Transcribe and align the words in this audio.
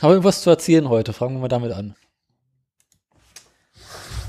Habe 0.00 0.14
irgendwas 0.14 0.42
zu 0.42 0.50
erzählen 0.50 0.88
heute? 0.88 1.12
Fangen 1.12 1.36
wir 1.36 1.40
mal 1.40 1.48
damit 1.48 1.72
an. 1.72 1.94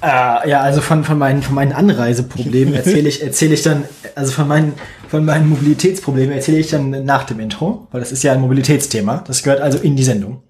Äh, 0.02 0.50
ja, 0.50 0.62
also 0.62 0.82
von, 0.82 1.04
von, 1.04 1.18
meinen, 1.18 1.42
von 1.42 1.56
meinen 1.56 1.74
Anreiseproblemen 1.74 2.76
erzähle 2.76 3.10
ich, 3.10 3.24
erzähle 3.24 3.56
ich 3.56 3.64
dann, 3.64 3.84
also 4.16 4.32
von 4.32 4.48
meinen, 4.48 4.74
von 5.10 5.26
meinen 5.26 5.50
Mobilitätsproblemen 5.50 6.34
erzähle 6.36 6.60
ich 6.60 6.70
dann 6.70 7.04
nach 7.04 7.24
dem 7.24 7.40
Intro, 7.40 7.88
weil 7.92 8.00
das 8.00 8.12
ist 8.12 8.24
ja 8.24 8.34
ein 8.34 8.42
Mobilitätsthema. 8.42 9.24
Das 9.26 9.42
gehört 9.42 9.62
also 9.62 9.80
in 9.80 9.96
die 9.96 10.04
Sendung. 10.04 10.44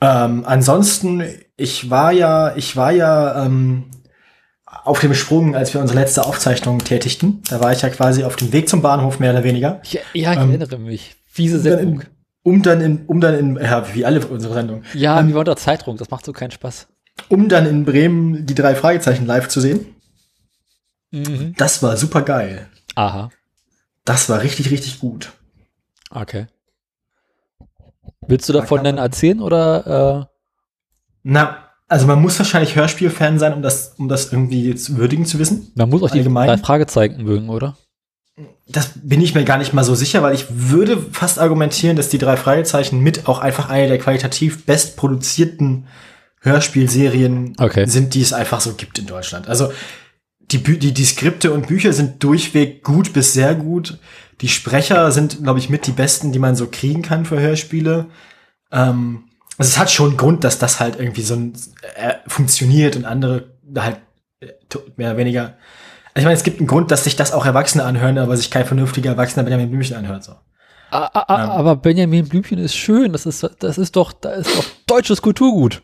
Ähm, 0.00 0.44
ansonsten, 0.46 1.22
ich 1.56 1.90
war 1.90 2.10
ja, 2.12 2.56
ich 2.56 2.74
war 2.74 2.90
ja 2.90 3.44
ähm, 3.44 3.90
auf 4.64 5.00
dem 5.00 5.14
Sprung, 5.14 5.54
als 5.54 5.74
wir 5.74 5.80
unsere 5.82 5.98
letzte 5.98 6.24
Aufzeichnung 6.24 6.78
tätigten. 6.78 7.42
Da 7.50 7.60
war 7.60 7.72
ich 7.72 7.82
ja 7.82 7.90
quasi 7.90 8.24
auf 8.24 8.36
dem 8.36 8.52
Weg 8.52 8.68
zum 8.68 8.80
Bahnhof, 8.80 9.18
mehr 9.18 9.32
oder 9.32 9.44
weniger. 9.44 9.80
Ich, 9.84 9.92
ja, 9.92 10.00
ich 10.14 10.24
ähm, 10.24 10.50
erinnere 10.50 10.78
mich. 10.78 11.16
Fiese 11.26 11.60
Sendung. 11.60 12.02
Um 12.42 12.62
dann 12.62 12.80
in, 12.80 13.06
um 13.06 13.20
dann 13.20 13.34
in, 13.34 13.56
ja, 13.56 13.94
wie 13.94 14.04
alle 14.04 14.24
unsere 14.26 14.54
Sendungen. 14.54 14.84
Ja, 14.94 15.20
ähm, 15.20 15.28
wie 15.28 15.34
war 15.34 15.40
unter 15.40 15.56
Zeitdruck, 15.56 15.98
das 15.98 16.10
macht 16.10 16.24
so 16.24 16.32
keinen 16.32 16.50
Spaß. 16.50 16.88
Um 17.28 17.48
dann 17.48 17.66
in 17.66 17.84
Bremen 17.84 18.46
die 18.46 18.54
drei 18.54 18.74
Fragezeichen 18.74 19.26
live 19.26 19.48
zu 19.48 19.60
sehen. 19.60 19.94
Mhm. 21.10 21.54
Das 21.56 21.82
war 21.82 21.96
super 21.96 22.22
geil. 22.22 22.68
Aha. 22.94 23.30
Das 24.04 24.28
war 24.28 24.40
richtig, 24.42 24.70
richtig 24.70 25.00
gut. 25.00 25.32
Okay. 26.10 26.46
Willst 28.26 28.48
du 28.48 28.52
davon 28.52 28.84
denn 28.84 28.98
erzählen 28.98 29.40
oder? 29.40 30.28
Äh? 30.28 30.36
Na, 31.22 31.64
also 31.88 32.06
man 32.06 32.22
muss 32.22 32.38
wahrscheinlich 32.38 32.76
Hörspielfan 32.76 33.38
sein, 33.38 33.52
um 33.52 33.62
das, 33.62 33.94
um 33.98 34.08
das 34.08 34.32
irgendwie 34.32 34.74
zu 34.76 34.96
würdigen 34.96 35.26
zu 35.26 35.38
wissen. 35.38 35.72
Man 35.74 35.90
muss 35.90 36.02
auch 36.02 36.10
die 36.10 36.22
drei 36.22 36.56
Fragezeichen 36.56 37.24
mögen, 37.24 37.48
oder? 37.48 37.76
Das 38.72 38.92
bin 39.02 39.20
ich 39.20 39.34
mir 39.34 39.44
gar 39.44 39.58
nicht 39.58 39.72
mal 39.72 39.84
so 39.84 39.94
sicher, 39.94 40.22
weil 40.22 40.34
ich 40.34 40.46
würde 40.50 40.98
fast 41.12 41.38
argumentieren, 41.38 41.96
dass 41.96 42.08
die 42.08 42.18
drei 42.18 42.36
Fragezeichen 42.36 43.00
mit 43.00 43.26
auch 43.26 43.38
einfach 43.38 43.68
eine 43.68 43.88
der 43.88 43.98
qualitativ 43.98 44.64
bestproduzierten 44.64 45.86
Hörspielserien 46.40 47.54
okay. 47.58 47.86
sind, 47.86 48.14
die 48.14 48.22
es 48.22 48.32
einfach 48.32 48.60
so 48.60 48.74
gibt 48.74 48.98
in 48.98 49.06
Deutschland. 49.06 49.48
Also 49.48 49.72
die, 50.40 50.58
Bü 50.58 50.78
die, 50.78 50.92
die 50.92 51.04
Skripte 51.04 51.52
und 51.52 51.66
Bücher 51.68 51.92
sind 51.92 52.22
durchweg 52.22 52.82
gut 52.82 53.12
bis 53.12 53.32
sehr 53.32 53.54
gut. 53.54 53.98
Die 54.40 54.48
Sprecher 54.48 55.12
sind, 55.12 55.42
glaube 55.42 55.58
ich, 55.58 55.68
mit 55.68 55.86
die 55.86 55.92
besten, 55.92 56.32
die 56.32 56.38
man 56.38 56.56
so 56.56 56.66
kriegen 56.66 57.02
kann 57.02 57.24
für 57.24 57.38
Hörspiele. 57.38 58.06
Ähm, 58.72 59.24
also 59.58 59.68
es 59.68 59.78
hat 59.78 59.90
schon 59.90 60.16
Grund, 60.16 60.44
dass 60.44 60.58
das 60.58 60.80
halt 60.80 60.98
irgendwie 60.98 61.22
so 61.22 61.34
ein, 61.34 61.52
äh, 61.96 62.14
funktioniert 62.26 62.96
und 62.96 63.04
andere 63.04 63.50
halt 63.76 63.98
äh, 64.40 64.48
mehr 64.96 65.10
oder 65.10 65.18
weniger. 65.18 65.58
Also 66.14 66.22
ich 66.22 66.24
meine, 66.24 66.36
es 66.36 66.42
gibt 66.42 66.58
einen 66.58 66.66
Grund, 66.66 66.90
dass 66.90 67.04
sich 67.04 67.16
das 67.16 67.32
auch 67.32 67.46
Erwachsene 67.46 67.84
anhören, 67.84 68.18
aber 68.18 68.36
sich 68.36 68.50
kein 68.50 68.66
vernünftiger 68.66 69.10
Erwachsener 69.10 69.44
Benjamin 69.44 69.70
Blümchen 69.70 69.96
anhört. 69.96 70.24
So. 70.24 70.32
Ah, 70.90 71.08
ah, 71.12 71.24
ah, 71.28 71.44
ähm. 71.44 71.50
Aber 71.50 71.76
Benjamin 71.76 72.28
Blümchen 72.28 72.58
ist 72.58 72.74
schön. 72.74 73.12
Das 73.12 73.26
ist, 73.26 73.48
das 73.60 73.78
ist 73.78 73.96
doch, 73.96 74.12
da 74.12 74.30
ist 74.30 74.56
doch 74.56 74.64
deutsches 74.86 75.22
Kulturgut. 75.22 75.82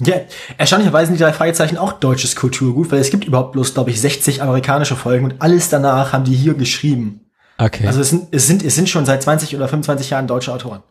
Ja, 0.00 0.16
erstaunlicherweise 0.56 1.08
sind 1.08 1.18
die 1.18 1.22
drei 1.22 1.32
Fragezeichen 1.34 1.76
auch 1.76 1.92
deutsches 1.92 2.36
Kulturgut, 2.36 2.90
weil 2.90 3.00
es 3.00 3.10
gibt 3.10 3.24
überhaupt 3.24 3.52
bloß, 3.52 3.74
glaube 3.74 3.90
ich, 3.90 4.00
60 4.00 4.40
amerikanische 4.40 4.96
Folgen 4.96 5.26
und 5.26 5.42
alles 5.42 5.68
danach 5.68 6.12
haben 6.12 6.24
die 6.24 6.34
hier 6.34 6.54
geschrieben. 6.54 7.26
Okay. 7.58 7.86
Also 7.86 8.00
es 8.00 8.08
sind, 8.10 8.28
es 8.30 8.46
sind, 8.46 8.64
es 8.64 8.74
sind 8.74 8.88
schon 8.88 9.04
seit 9.04 9.22
20 9.22 9.54
oder 9.56 9.68
25 9.68 10.10
Jahren 10.10 10.26
deutsche 10.26 10.52
Autoren. 10.52 10.82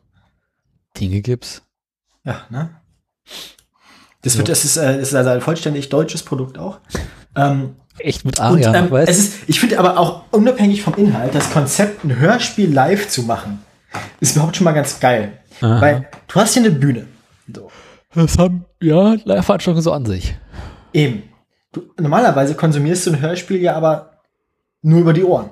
Dinge 0.99 1.21
gibt's. 1.21 1.63
Ja, 2.23 2.45
ne? 2.49 2.69
Das 4.21 4.33
so. 4.33 4.39
wird, 4.39 4.49
das 4.49 4.65
ist, 4.65 4.77
äh, 4.77 4.99
das 4.99 5.09
ist 5.09 5.15
also 5.15 5.29
ein 5.29 5.41
vollständig 5.41 5.89
deutsches 5.89 6.23
Produkt 6.23 6.57
auch. 6.57 6.79
Ähm, 7.35 7.75
Echt 7.99 8.25
mit 8.25 8.39
Aria, 8.39 8.73
ähm, 8.73 8.91
weißt? 8.91 9.09
Es 9.09 9.19
ist, 9.19 9.33
ich 9.47 9.59
finde 9.59 9.79
aber 9.79 9.97
auch 9.97 10.23
unabhängig 10.31 10.81
vom 10.81 10.95
Inhalt, 10.95 11.33
das 11.33 11.51
Konzept, 11.51 12.03
ein 12.03 12.17
Hörspiel 12.17 12.71
live 12.71 13.07
zu 13.07 13.23
machen, 13.23 13.63
ist 14.19 14.35
überhaupt 14.35 14.55
schon 14.55 14.65
mal 14.65 14.73
ganz 14.73 14.99
geil. 14.99 15.33
Aha. 15.61 15.81
Weil 15.81 16.09
du 16.27 16.35
hast 16.35 16.53
hier 16.53 16.63
eine 16.63 16.71
Bühne. 16.71 17.07
So. 17.53 17.71
Das 18.13 18.37
haben, 18.37 18.65
ja, 18.81 19.15
Live-Veranstaltungen 19.23 19.81
so 19.81 19.91
an 19.91 20.05
sich. 20.05 20.35
Eben. 20.93 21.23
Du, 21.71 21.83
normalerweise 21.99 22.55
konsumierst 22.55 23.05
du 23.05 23.11
ein 23.11 23.21
Hörspiel 23.21 23.61
ja 23.61 23.75
aber 23.75 24.21
nur 24.81 25.01
über 25.01 25.13
die 25.13 25.23
Ohren. 25.23 25.49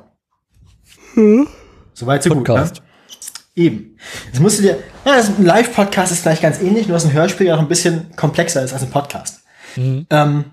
Hm? 1.13 1.47
Soweit 1.93 2.23
so 2.23 2.29
Podcast. 2.29 2.75
gut. 2.75 2.83
Ne? 2.83 3.63
Eben. 3.63 3.97
Das 4.31 4.39
musst 4.39 4.59
du 4.59 4.63
dir, 4.63 4.77
ja, 5.05 5.13
ein 5.13 5.45
Live-Podcast 5.45 6.11
ist 6.11 6.21
vielleicht 6.21 6.41
ganz 6.41 6.61
ähnlich, 6.61 6.87
nur 6.87 6.95
dass 6.95 7.05
ein 7.05 7.13
Hörspiel 7.13 7.47
ja 7.47 7.55
noch 7.55 7.61
ein 7.61 7.69
bisschen 7.69 8.15
komplexer 8.15 8.63
ist 8.63 8.73
als 8.73 8.83
ein 8.83 8.89
Podcast. 8.89 9.43
Mhm. 9.75 10.07
Ähm, 10.09 10.45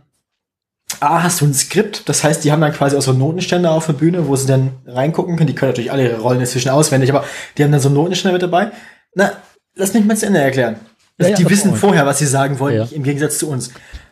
A, 1.02 1.22
hast 1.22 1.40
du 1.40 1.46
ein 1.46 1.54
Skript, 1.54 2.08
das 2.08 2.22
heißt, 2.22 2.44
die 2.44 2.52
haben 2.52 2.60
dann 2.60 2.72
quasi 2.72 2.96
auch 2.96 3.02
so 3.02 3.12
Notenständer 3.12 3.72
auf 3.72 3.86
der 3.86 3.94
Bühne, 3.94 4.28
wo 4.28 4.36
sie 4.36 4.46
dann 4.46 4.72
reingucken 4.86 5.36
können. 5.36 5.48
Die 5.48 5.54
können 5.54 5.72
natürlich 5.72 5.92
alle 5.92 6.04
ihre 6.04 6.20
Rollen 6.20 6.40
inzwischen 6.40 6.70
auswendig, 6.70 7.10
aber 7.10 7.24
die 7.56 7.64
haben 7.64 7.72
dann 7.72 7.80
so 7.80 7.88
einen 7.88 7.96
Notenständer 7.96 8.32
mit 8.32 8.42
dabei. 8.42 8.70
Na, 9.14 9.32
lass 9.74 9.94
mich 9.94 10.04
mal 10.04 10.16
zu 10.16 10.26
Ende 10.26 10.40
erklären. 10.40 10.76
Also 11.18 11.30
ja, 11.30 11.36
die 11.36 11.48
wissen 11.50 11.74
vorher, 11.74 12.06
was 12.06 12.18
sie 12.18 12.26
sagen 12.26 12.58
wollen, 12.58 12.76
ja. 12.76 12.88
im 12.90 13.02
Gegensatz 13.02 13.38
zu 13.38 13.48
uns. 13.48 13.70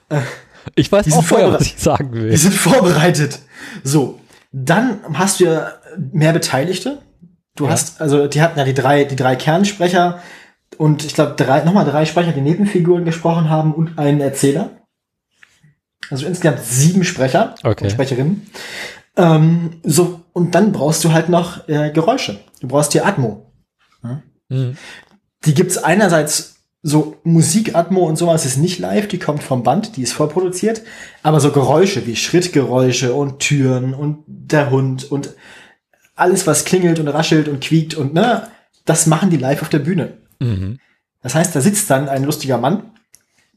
Äh, 0.08 0.20
ich 0.74 0.90
weiß 0.90 1.12
auch 1.12 1.24
vorher, 1.24 1.52
was 1.52 1.62
ich 1.62 1.76
sagen 1.78 2.12
will. 2.12 2.30
Die 2.30 2.36
sind 2.36 2.54
vorbereitet. 2.54 3.38
So, 3.82 4.20
dann 4.52 5.00
hast 5.14 5.40
du 5.40 5.44
ja 5.44 5.72
mehr 5.96 6.32
Beteiligte. 6.32 6.98
Du 7.56 7.64
ja. 7.64 7.70
hast, 7.70 8.00
also 8.00 8.26
die 8.26 8.42
hatten 8.42 8.58
ja 8.58 8.64
die 8.64 8.74
drei, 8.74 9.04
die 9.04 9.16
drei 9.16 9.36
Kernsprecher 9.36 10.20
und 10.76 11.04
ich 11.04 11.14
glaube 11.14 11.34
drei, 11.36 11.62
nochmal 11.64 11.84
drei 11.84 12.04
Sprecher, 12.04 12.32
die 12.32 12.40
Nebenfiguren 12.40 13.04
gesprochen 13.04 13.50
haben 13.50 13.74
und 13.74 13.98
einen 13.98 14.20
Erzähler. 14.20 14.70
Also 16.10 16.26
insgesamt 16.26 16.60
sieben 16.64 17.04
Sprecher 17.04 17.54
okay. 17.62 17.84
und 17.84 17.90
Sprecherinnen. 17.90 18.46
Ähm, 19.16 19.80
so, 19.82 20.20
und 20.32 20.54
dann 20.54 20.72
brauchst 20.72 21.04
du 21.04 21.12
halt 21.12 21.28
noch 21.28 21.68
äh, 21.68 21.90
Geräusche. 21.90 22.40
Du 22.60 22.68
brauchst 22.68 22.94
die 22.94 23.00
Atmo. 23.00 23.52
Ja? 24.02 24.22
Mhm. 24.48 24.76
Die 25.44 25.54
gibt's 25.54 25.78
einerseits 25.78 26.56
so 26.82 27.18
Musikatmo 27.24 28.06
und 28.06 28.16
sowas 28.16 28.46
ist 28.46 28.56
nicht 28.56 28.78
live, 28.78 29.08
die 29.08 29.18
kommt 29.18 29.42
vom 29.42 29.62
Band, 29.62 29.96
die 29.96 30.02
ist 30.02 30.12
vorproduziert, 30.12 30.82
aber 31.22 31.40
so 31.40 31.52
Geräusche 31.52 32.06
wie 32.06 32.16
Schrittgeräusche 32.16 33.12
und 33.12 33.38
Türen 33.38 33.92
und 33.92 34.24
der 34.26 34.70
Hund 34.70 35.10
und 35.10 35.34
alles, 36.14 36.46
was 36.46 36.64
klingelt 36.64 36.98
und 36.98 37.08
raschelt 37.08 37.48
und 37.48 37.60
quiekt 37.60 37.94
und 37.94 38.14
ne, 38.14 38.48
das 38.86 39.06
machen 39.06 39.30
die 39.30 39.36
live 39.36 39.60
auf 39.60 39.68
der 39.68 39.78
Bühne. 39.80 40.18
Mhm. 40.38 40.78
Das 41.22 41.34
heißt, 41.34 41.54
da 41.54 41.60
sitzt 41.60 41.90
dann 41.90 42.08
ein 42.08 42.24
lustiger 42.24 42.56
Mann 42.56 42.92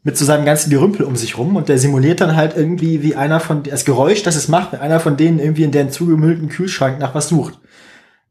mit 0.03 0.17
so 0.17 0.25
seinem 0.25 0.45
ganzen 0.45 0.69
Gerümpel 0.69 1.05
um 1.05 1.15
sich 1.15 1.37
rum 1.37 1.55
und 1.55 1.69
der 1.69 1.77
simuliert 1.77 2.19
dann 2.21 2.35
halt 2.35 2.55
irgendwie 2.55 3.01
wie 3.01 3.15
einer 3.15 3.39
von, 3.39 3.63
das 3.63 3.85
Geräusch, 3.85 4.21
das 4.23 4.35
es 4.35 4.49
macht, 4.49 4.73
wenn 4.73 4.81
einer 4.81 4.99
von 4.99 5.15
denen 5.15 5.39
irgendwie 5.39 5.63
in 5.63 5.71
deren 5.71 5.91
zugemüllten 5.91 6.49
Kühlschrank 6.49 6.99
nach 6.99 7.15
was 7.15 7.29
sucht. 7.29 7.59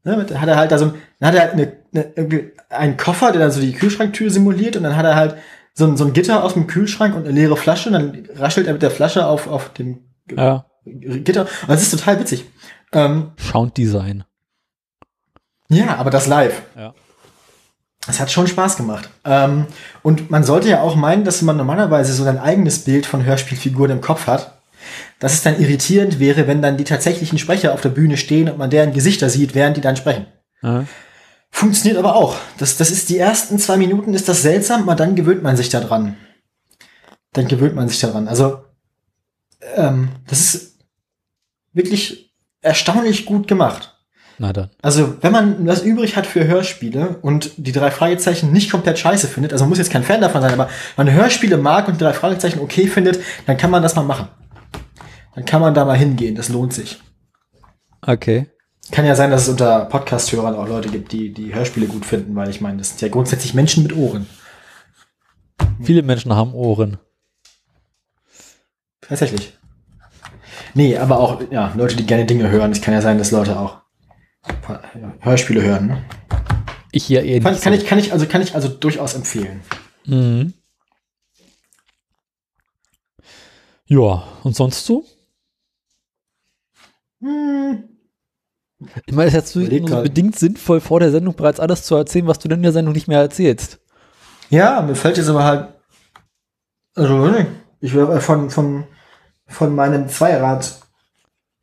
Ne, 0.03 0.23
dann 0.27 0.41
hat 0.41 0.49
er 0.49 0.57
halt 0.57 0.71
da 0.71 0.77
so, 0.77 0.93
dann 1.19 1.29
hat 1.29 1.35
er 1.35 1.41
halt 1.41 1.53
eine, 1.53 1.73
eine, 2.15 2.51
einen 2.69 2.97
Koffer, 2.97 3.31
der 3.31 3.41
dann 3.41 3.51
so 3.51 3.61
die 3.61 3.73
Kühlschranktür 3.73 4.29
simuliert 4.29 4.75
und 4.75 4.83
dann 4.83 4.95
hat 4.95 5.05
er 5.05 5.15
halt 5.15 5.35
so 5.73 5.85
ein, 5.85 5.97
so 5.97 6.05
ein 6.05 6.13
Gitter 6.13 6.43
aus 6.43 6.53
dem 6.53 6.67
Kühlschrank 6.67 7.15
und 7.15 7.25
eine 7.25 7.33
leere 7.33 7.57
Flasche 7.57 7.89
und 7.89 7.93
dann 7.93 8.27
raschelt 8.35 8.67
er 8.67 8.73
mit 8.73 8.81
der 8.81 8.91
Flasche 8.91 9.25
auf, 9.25 9.47
auf 9.47 9.73
dem 9.73 9.99
ja. 10.29 10.65
Gitter. 10.85 11.47
Und 11.61 11.69
das 11.69 11.81
ist 11.81 11.91
total 11.91 12.19
witzig. 12.19 12.45
Ähm, 12.91 13.31
Sounddesign. 13.37 14.25
Ja, 15.69 15.95
aber 15.95 16.11
das 16.11 16.27
live. 16.27 16.61
Ja. 16.75 16.93
Es 18.07 18.19
hat 18.19 18.31
schon 18.31 18.47
Spaß 18.47 18.75
gemacht. 18.77 19.09
Ähm, 19.23 19.65
und 20.01 20.29
man 20.29 20.43
sollte 20.43 20.69
ja 20.69 20.81
auch 20.81 20.95
meinen, 20.95 21.23
dass 21.23 21.41
man 21.41 21.57
normalerweise 21.57 22.13
so 22.13 22.25
ein 22.25 22.39
eigenes 22.39 22.79
Bild 22.79 23.05
von 23.05 23.23
Hörspielfiguren 23.23 23.91
im 23.91 24.01
Kopf 24.01 24.27
hat. 24.27 24.59
Dass 25.19 25.33
es 25.33 25.43
dann 25.43 25.59
irritierend 25.59 26.19
wäre, 26.19 26.47
wenn 26.47 26.61
dann 26.61 26.75
die 26.75 26.83
tatsächlichen 26.83 27.37
Sprecher 27.37 27.73
auf 27.73 27.79
der 27.79 27.89
Bühne 27.89 28.17
stehen 28.17 28.49
und 28.49 28.57
man 28.57 28.69
deren 28.69 28.91
Gesichter 28.91 29.29
sieht, 29.29 29.55
während 29.55 29.77
die 29.77 29.81
dann 29.81 29.95
sprechen. 29.95 30.25
Ja. 30.61 30.85
Funktioniert 31.49 31.97
aber 31.97 32.15
auch. 32.15 32.35
Das, 32.57 32.75
das 32.75 32.91
ist 32.91 33.09
die 33.09 33.17
ersten 33.17 33.59
zwei 33.59 33.77
Minuten 33.77 34.13
ist 34.13 34.27
das 34.27 34.41
seltsam, 34.41 34.81
aber 34.81 34.95
dann 34.95 35.15
gewöhnt 35.15 35.43
man 35.43 35.55
sich 35.55 35.69
daran. 35.69 36.17
Dann 37.31 37.47
gewöhnt 37.47 37.75
man 37.75 37.87
sich 37.87 37.99
daran. 37.99 38.27
Also, 38.27 38.63
ähm, 39.75 40.09
das 40.27 40.39
ist 40.39 40.79
wirklich 41.71 42.33
erstaunlich 42.61 43.25
gut 43.25 43.47
gemacht. 43.47 43.92
Na 44.43 44.51
dann. 44.51 44.69
Also, 44.81 45.15
wenn 45.21 45.31
man 45.31 45.65
was 45.65 45.83
übrig 45.83 46.17
hat 46.17 46.27
für 46.27 46.45
Hörspiele 46.45 47.15
und 47.21 47.51
die 47.55 47.71
drei 47.71 47.91
Fragezeichen 47.91 48.51
nicht 48.51 48.69
komplett 48.69 48.99
scheiße 48.99 49.29
findet, 49.29 49.53
also 49.53 49.65
muss 49.65 49.77
jetzt 49.77 49.89
kein 49.89 50.03
Fan 50.03 50.19
davon 50.19 50.41
sein, 50.41 50.51
aber 50.51 50.69
man 50.97 51.09
Hörspiele 51.09 51.55
mag 51.55 51.87
und 51.87 51.93
die 51.93 52.03
drei 52.03 52.11
Fragezeichen 52.11 52.59
okay 52.59 52.87
findet, 52.87 53.21
dann 53.45 53.55
kann 53.55 53.71
man 53.71 53.81
das 53.81 53.95
mal 53.95 54.03
machen. 54.03 54.27
Dann 55.33 55.45
kann 55.45 55.61
man 55.61 55.73
da 55.73 55.85
mal 55.85 55.95
hingehen, 55.95 56.35
das 56.35 56.49
lohnt 56.49 56.73
sich. 56.73 56.99
Okay. 58.01 58.47
Kann 58.91 59.05
ja 59.05 59.15
sein, 59.15 59.31
dass 59.31 59.43
es 59.43 59.47
unter 59.47 59.85
Podcast-Hörern 59.85 60.55
auch 60.55 60.67
Leute 60.67 60.89
gibt, 60.89 61.13
die 61.13 61.33
die 61.33 61.55
Hörspiele 61.55 61.87
gut 61.87 62.05
finden, 62.05 62.35
weil 62.35 62.49
ich 62.49 62.59
meine, 62.59 62.79
das 62.79 62.89
sind 62.89 63.01
ja 63.01 63.07
grundsätzlich 63.07 63.53
Menschen 63.53 63.81
mit 63.81 63.95
Ohren. 63.95 64.27
Viele 65.81 66.01
Menschen 66.01 66.35
haben 66.35 66.53
Ohren. 66.53 66.97
Tatsächlich. 68.99 69.57
Nee, 70.73 70.97
aber 70.97 71.17
auch, 71.17 71.41
ja, 71.49 71.71
Leute, 71.77 71.95
die 71.95 72.05
gerne 72.05 72.25
Dinge 72.25 72.49
hören. 72.49 72.73
Es 72.73 72.81
kann 72.81 72.93
ja 72.93 72.99
sein, 73.01 73.17
dass 73.17 73.31
Leute 73.31 73.57
auch 73.57 73.82
Hörspiele 75.19 75.61
hören. 75.61 75.87
Ne? 75.87 76.05
Ich 76.91 77.09
ja 77.09 77.21
eher 77.21 77.41
kann, 77.41 77.53
nicht. 77.53 77.63
Kann, 77.63 77.73
so. 77.73 77.79
ich, 77.79 77.87
kann, 77.87 77.99
ich, 77.99 78.13
also, 78.13 78.25
kann 78.27 78.41
ich 78.41 78.55
also 78.55 78.67
durchaus 78.67 79.15
empfehlen. 79.15 79.61
Mhm. 80.05 80.53
Ja, 83.85 84.23
und 84.43 84.55
sonst 84.55 84.85
so? 84.85 85.05
Hm. 87.21 87.83
Ich 89.05 89.13
meine, 89.13 89.29
es 89.29 89.33
ist 89.33 89.55
jetzt 89.55 89.89
so 89.89 90.01
bedingt 90.01 90.37
sinnvoll, 90.37 90.81
vor 90.81 90.99
der 90.99 91.11
Sendung 91.11 91.35
bereits 91.35 91.59
alles 91.59 91.83
zu 91.83 91.95
erzählen, 91.95 92.27
was 92.27 92.39
du 92.39 92.47
denn 92.47 92.59
in 92.59 92.63
der 92.63 92.71
Sendung 92.73 92.93
nicht 92.93 93.07
mehr 93.07 93.19
erzählst. 93.19 93.79
Ja, 94.49 94.81
mir 94.81 94.95
fällt 94.95 95.17
jetzt 95.17 95.29
aber 95.29 95.43
halt, 95.43 95.69
also 96.95 97.33
ich 97.79 97.93
werde 97.93 98.19
von, 98.19 98.49
von, 98.49 98.85
von 99.47 99.73
meinem 99.73 100.09
Zweirad 100.09 100.79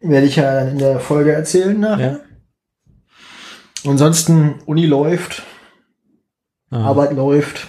werde 0.00 0.26
ich 0.26 0.36
ja 0.36 0.60
in 0.60 0.78
der 0.78 0.98
Folge 0.98 1.32
erzählen 1.32 1.78
nachher. 1.78 2.12
Ja. 2.12 2.29
Ansonsten, 3.86 4.56
Uni 4.66 4.86
läuft, 4.86 5.42
Aha. 6.70 6.84
Arbeit 6.84 7.12
läuft. 7.12 7.66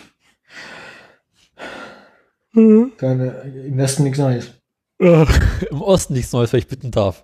Mhm. 2.53 2.91
Keine, 2.97 3.29
Im 3.65 3.77
Westen 3.77 4.03
nichts 4.03 4.19
Neues. 4.19 4.51
Im 4.99 5.81
Osten 5.81 6.13
nichts 6.13 6.33
Neues, 6.33 6.51
wenn 6.53 6.59
ich 6.59 6.67
bitten 6.67 6.91
darf. 6.91 7.23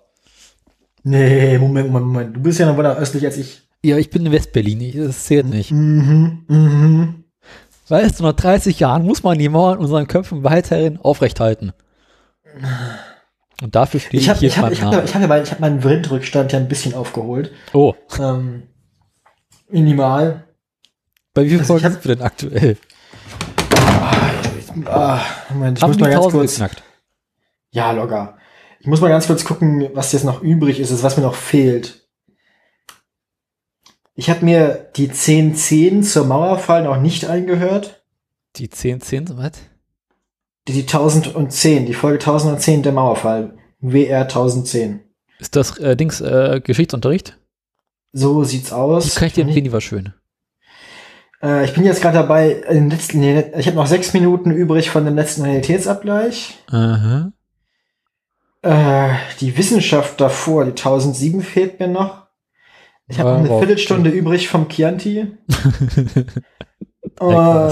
Nee, 1.04 1.58
Moment, 1.58 1.90
Moment, 1.90 2.06
Moment. 2.06 2.36
Du 2.36 2.40
bist 2.40 2.58
ja 2.58 2.66
noch 2.66 2.76
weiter 2.76 2.96
östlich 2.96 3.24
als 3.24 3.36
ich. 3.36 3.62
Ja, 3.82 3.96
ich 3.96 4.10
bin 4.10 4.26
in 4.26 4.32
Westberlin. 4.32 5.06
Das 5.06 5.24
zählt 5.24 5.46
nicht. 5.46 5.70
Mhm, 5.70 6.44
mhm. 6.48 7.24
Weißt 7.88 8.18
du, 8.18 8.24
nach 8.24 8.32
30 8.32 8.80
Jahren 8.80 9.04
muss 9.04 9.22
man 9.22 9.38
die 9.38 9.48
Mauer 9.48 9.74
in 9.74 9.78
unseren 9.78 10.08
Köpfen 10.08 10.44
weiterhin 10.44 10.98
aufrechthalten. 10.98 11.72
Und 13.62 13.74
dafür 13.74 14.00
stehe 14.00 14.20
ich, 14.20 14.26
ich 14.26 14.30
hab, 14.30 14.38
hier 14.38 14.48
Ich 14.48 14.58
habe 14.58 14.72
ich 14.72 14.82
hab, 14.82 14.92
ich 14.92 14.98
hab, 14.98 15.04
ich 15.04 15.30
hab, 15.30 15.42
ich 15.42 15.50
hab 15.52 15.60
meinen 15.60 15.84
Windrückstand 15.84 16.52
ja 16.52 16.58
ein 16.58 16.68
bisschen 16.68 16.94
aufgeholt. 16.94 17.52
Oh. 17.72 17.94
Ähm, 18.18 18.64
minimal. 19.70 20.44
Bei 21.34 21.44
wie 21.44 21.50
viel 21.50 21.58
also 21.60 21.74
Folgen 21.74 21.92
sind 21.92 22.04
wir 22.04 22.16
denn 22.16 22.24
aktuell? 22.24 22.76
Ah, 24.86 25.20
Moment, 25.50 25.78
ich 25.78 25.82
Haben 25.82 25.90
muss 25.90 26.00
mal 26.00 26.10
ganz 26.10 26.28
kurz. 26.28 26.52
Geknackt? 26.52 26.82
Ja, 27.70 27.92
locker. 27.92 28.38
Ich 28.80 28.86
muss 28.86 29.00
mal 29.00 29.08
ganz 29.08 29.26
kurz 29.26 29.44
gucken, 29.44 29.90
was 29.94 30.12
jetzt 30.12 30.24
noch 30.24 30.42
übrig 30.42 30.80
ist, 30.80 31.02
was 31.02 31.16
mir 31.16 31.22
noch 31.22 31.34
fehlt. 31.34 32.08
Ich 34.14 34.30
habe 34.30 34.44
mir 34.44 34.90
die 34.96 35.08
1010 35.08 36.02
zur 36.02 36.26
Mauerfall 36.26 36.82
noch 36.82 37.00
nicht 37.00 37.26
eingehört. 37.26 38.02
Die 38.56 38.64
1010, 38.64 39.36
was? 39.36 39.52
Die, 40.66 40.72
die 40.72 40.82
1010, 40.82 41.86
die 41.86 41.94
Folge 41.94 42.18
1010 42.18 42.82
der 42.82 42.92
Mauerfall. 42.92 43.56
WR 43.80 44.22
1010. 44.22 45.00
Ist 45.38 45.54
das 45.54 45.78
äh, 45.78 45.96
Dings 45.96 46.20
äh, 46.20 46.60
Geschichtsunterricht? 46.62 47.38
So 48.12 48.44
sieht's 48.44 48.72
aus. 48.72 49.04
Die 49.04 49.18
kann 49.18 49.28
ich 49.28 49.34
dir 49.34 49.42
empfehlen, 49.42 49.64
die 49.64 49.72
war 49.72 49.80
schön. 49.80 50.12
Äh, 51.42 51.64
ich 51.64 51.74
bin 51.74 51.84
jetzt 51.84 52.02
gerade 52.02 52.18
dabei, 52.18 52.62
letzten, 52.68 53.22
ich 53.22 53.66
habe 53.66 53.76
noch 53.76 53.86
sechs 53.86 54.12
Minuten 54.12 54.50
übrig 54.50 54.90
von 54.90 55.04
dem 55.04 55.14
letzten 55.14 55.42
Realitätsabgleich. 55.42 56.58
Aha. 56.70 57.32
Äh, 58.62 59.14
die 59.40 59.56
Wissenschaft 59.56 60.20
davor, 60.20 60.64
die 60.64 60.70
1007 60.70 61.42
fehlt 61.42 61.78
mir 61.78 61.88
noch. 61.88 62.26
Ich 63.06 63.18
habe 63.18 63.34
eine 63.34 63.48
Viertelstunde 63.48 64.10
übrig 64.10 64.48
vom 64.48 64.68
Chianti. 64.68 65.28
uh, 67.20 67.70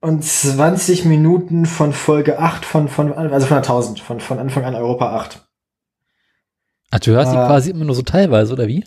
und 0.00 0.24
20 0.24 1.04
Minuten 1.04 1.66
von 1.66 1.92
Folge 1.92 2.38
8 2.38 2.64
von, 2.64 2.88
von 2.88 3.12
also 3.12 3.46
von 3.46 3.56
der 3.56 3.64
1000, 3.64 3.98
von, 3.98 4.20
von 4.20 4.38
Anfang 4.38 4.64
an 4.64 4.76
Europa 4.76 5.16
8. 5.16 5.48
Ach, 6.92 7.00
du 7.00 7.10
hörst 7.10 7.32
uh, 7.32 7.34
die 7.34 7.38
äh. 7.38 7.46
quasi 7.46 7.70
immer 7.70 7.84
nur 7.84 7.96
so 7.96 8.02
teilweise, 8.02 8.52
oder 8.52 8.68
wie? 8.68 8.84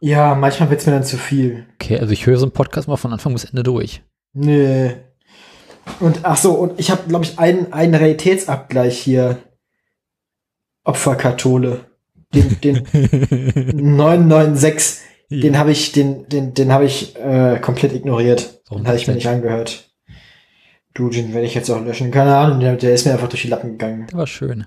Ja, 0.00 0.34
manchmal 0.34 0.70
wird's 0.70 0.86
mir 0.86 0.92
dann 0.92 1.04
zu 1.04 1.18
viel. 1.18 1.66
Okay, 1.74 1.98
also 1.98 2.12
ich 2.12 2.26
höre 2.26 2.38
so 2.38 2.46
einen 2.46 2.52
Podcast 2.52 2.88
mal 2.88 2.96
von 2.96 3.12
Anfang 3.12 3.32
bis 3.32 3.44
Ende 3.44 3.62
durch. 3.62 4.02
Nee. 4.32 4.96
Und 6.00 6.20
ach 6.22 6.36
so, 6.36 6.52
und 6.52 6.80
ich 6.80 6.90
habe, 6.90 7.02
glaube 7.08 7.24
ich, 7.24 7.38
einen, 7.38 7.72
einen 7.72 7.94
Realitätsabgleich 7.94 8.98
hier. 8.98 9.38
Opferkathole 10.84 11.84
den, 12.34 12.60
den 12.60 12.86
996, 13.96 15.00
ja. 15.28 15.40
den 15.40 15.58
habe 15.58 15.72
ich, 15.72 15.92
den, 15.92 16.28
den, 16.28 16.54
den 16.54 16.72
habe 16.72 16.84
ich 16.84 17.16
äh, 17.16 17.58
komplett 17.60 17.92
ignoriert. 17.92 18.60
Warum 18.68 18.82
den 18.82 18.88
habe 18.88 18.96
ich 18.96 19.06
mir 19.06 19.14
nicht 19.14 19.28
angehört. 19.28 19.90
Du, 20.94 21.08
den 21.08 21.32
werde 21.32 21.46
ich 21.46 21.54
jetzt 21.54 21.70
auch 21.70 21.82
löschen. 21.84 22.10
Keine 22.10 22.36
Ahnung, 22.36 22.60
der, 22.60 22.76
der 22.76 22.94
ist 22.94 23.06
mir 23.06 23.12
einfach 23.12 23.28
durch 23.28 23.42
die 23.42 23.48
Lappen 23.48 23.72
gegangen. 23.72 24.06
Der 24.10 24.18
war 24.18 24.26
schön. 24.26 24.66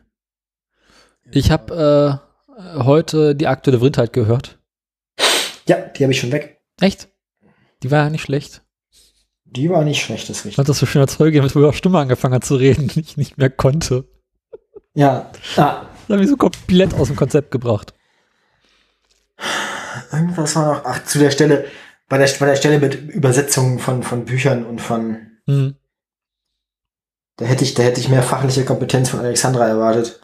Ich 1.32 1.52
habe 1.52 2.22
äh, 2.48 2.84
heute 2.84 3.36
die 3.36 3.48
aktuelle 3.48 3.80
Vrindheit 3.80 4.14
gehört. 4.14 4.60
Ja, 5.68 5.78
die 5.78 6.04
habe 6.04 6.14
ich 6.14 6.20
schon 6.20 6.32
weg. 6.32 6.62
Echt? 6.80 7.10
Die 7.84 7.92
war 7.92 8.04
ja 8.04 8.10
nicht 8.10 8.22
schlecht. 8.22 8.64
Die 9.46 9.70
war 9.70 9.84
nicht 9.84 10.02
schlecht, 10.02 10.30
das 10.30 10.38
ist 10.38 10.46
richtig. 10.46 10.58
Hat 10.58 10.70
das 10.70 10.80
so 10.80 10.86
schön 10.86 11.02
als 11.02 11.16
Folge, 11.16 11.42
mit 11.42 11.56
wo 11.56 11.64
er 11.64 11.74
Stimme 11.74 12.00
angefangen 12.00 12.34
hat 12.34 12.46
zu 12.46 12.56
reden, 12.56 12.88
die 12.94 13.02
ich 13.02 13.18
nicht 13.18 13.38
mehr 13.38 13.50
konnte. 13.50 14.06
Ja, 14.96 15.32
ah, 15.58 15.86
das 16.08 16.14
habe 16.14 16.24
ich 16.24 16.30
so 16.30 16.38
komplett 16.38 16.94
aus 16.94 17.08
dem 17.08 17.16
Konzept 17.16 17.52
gebracht. 17.52 17.94
Irgendwas 20.12 20.56
war 20.56 20.74
noch, 20.74 20.86
ach, 20.86 21.04
zu 21.06 21.20
der 21.20 21.32
Stelle, 21.32 21.66
bei 22.08 22.18
der, 22.18 22.30
bei 22.40 22.46
der 22.46 22.56
Stelle 22.56 22.80
mit 22.80 22.96
Übersetzungen 22.96 23.80
von, 23.80 24.04
von 24.04 24.26
Büchern 24.26 24.66
und 24.66 24.82
von, 24.82 25.18
mhm. 25.46 25.76
da 27.38 27.46
hätte 27.46 27.64
ich, 27.64 27.74
da 27.74 27.84
hätte 27.84 28.00
ich 28.00 28.10
mehr 28.10 28.24
fachliche 28.24 28.66
Kompetenz 28.66 29.10
von 29.10 29.20
Alexandra 29.20 29.68
erwartet. 29.68 30.20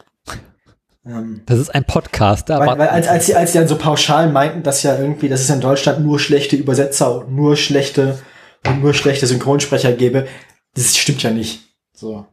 Ähm, 1.06 1.42
das 1.46 1.60
ist 1.60 1.70
ein 1.70 1.86
Podcast, 1.86 2.50
da 2.50 2.60
weil, 2.60 2.78
weil 2.78 2.90
als, 2.90 3.08
als, 3.08 3.26
sie, 3.26 3.36
als 3.36 3.54
sie 3.54 3.60
dann 3.60 3.68
so 3.68 3.78
pauschal 3.78 4.32
meinten, 4.32 4.64
dass 4.64 4.84
ja 4.84 4.98
irgendwie, 4.98 5.30
dass 5.30 5.42
es 5.42 5.50
in 5.50 5.62
Deutschland 5.62 6.04
nur 6.04 6.20
schlechte 6.20 6.56
Übersetzer 6.56 7.20
und 7.20 7.36
nur 7.36 7.56
schlechte 7.56 8.20
und 8.68 8.82
nur 8.82 8.94
schlechte 8.94 9.28
Synchronsprecher 9.28 9.94
gäbe, 9.94 10.28
das 10.76 10.98
stimmt 10.98 11.24
ja 11.24 11.32
nicht. 11.32 11.62
So. 11.94 12.26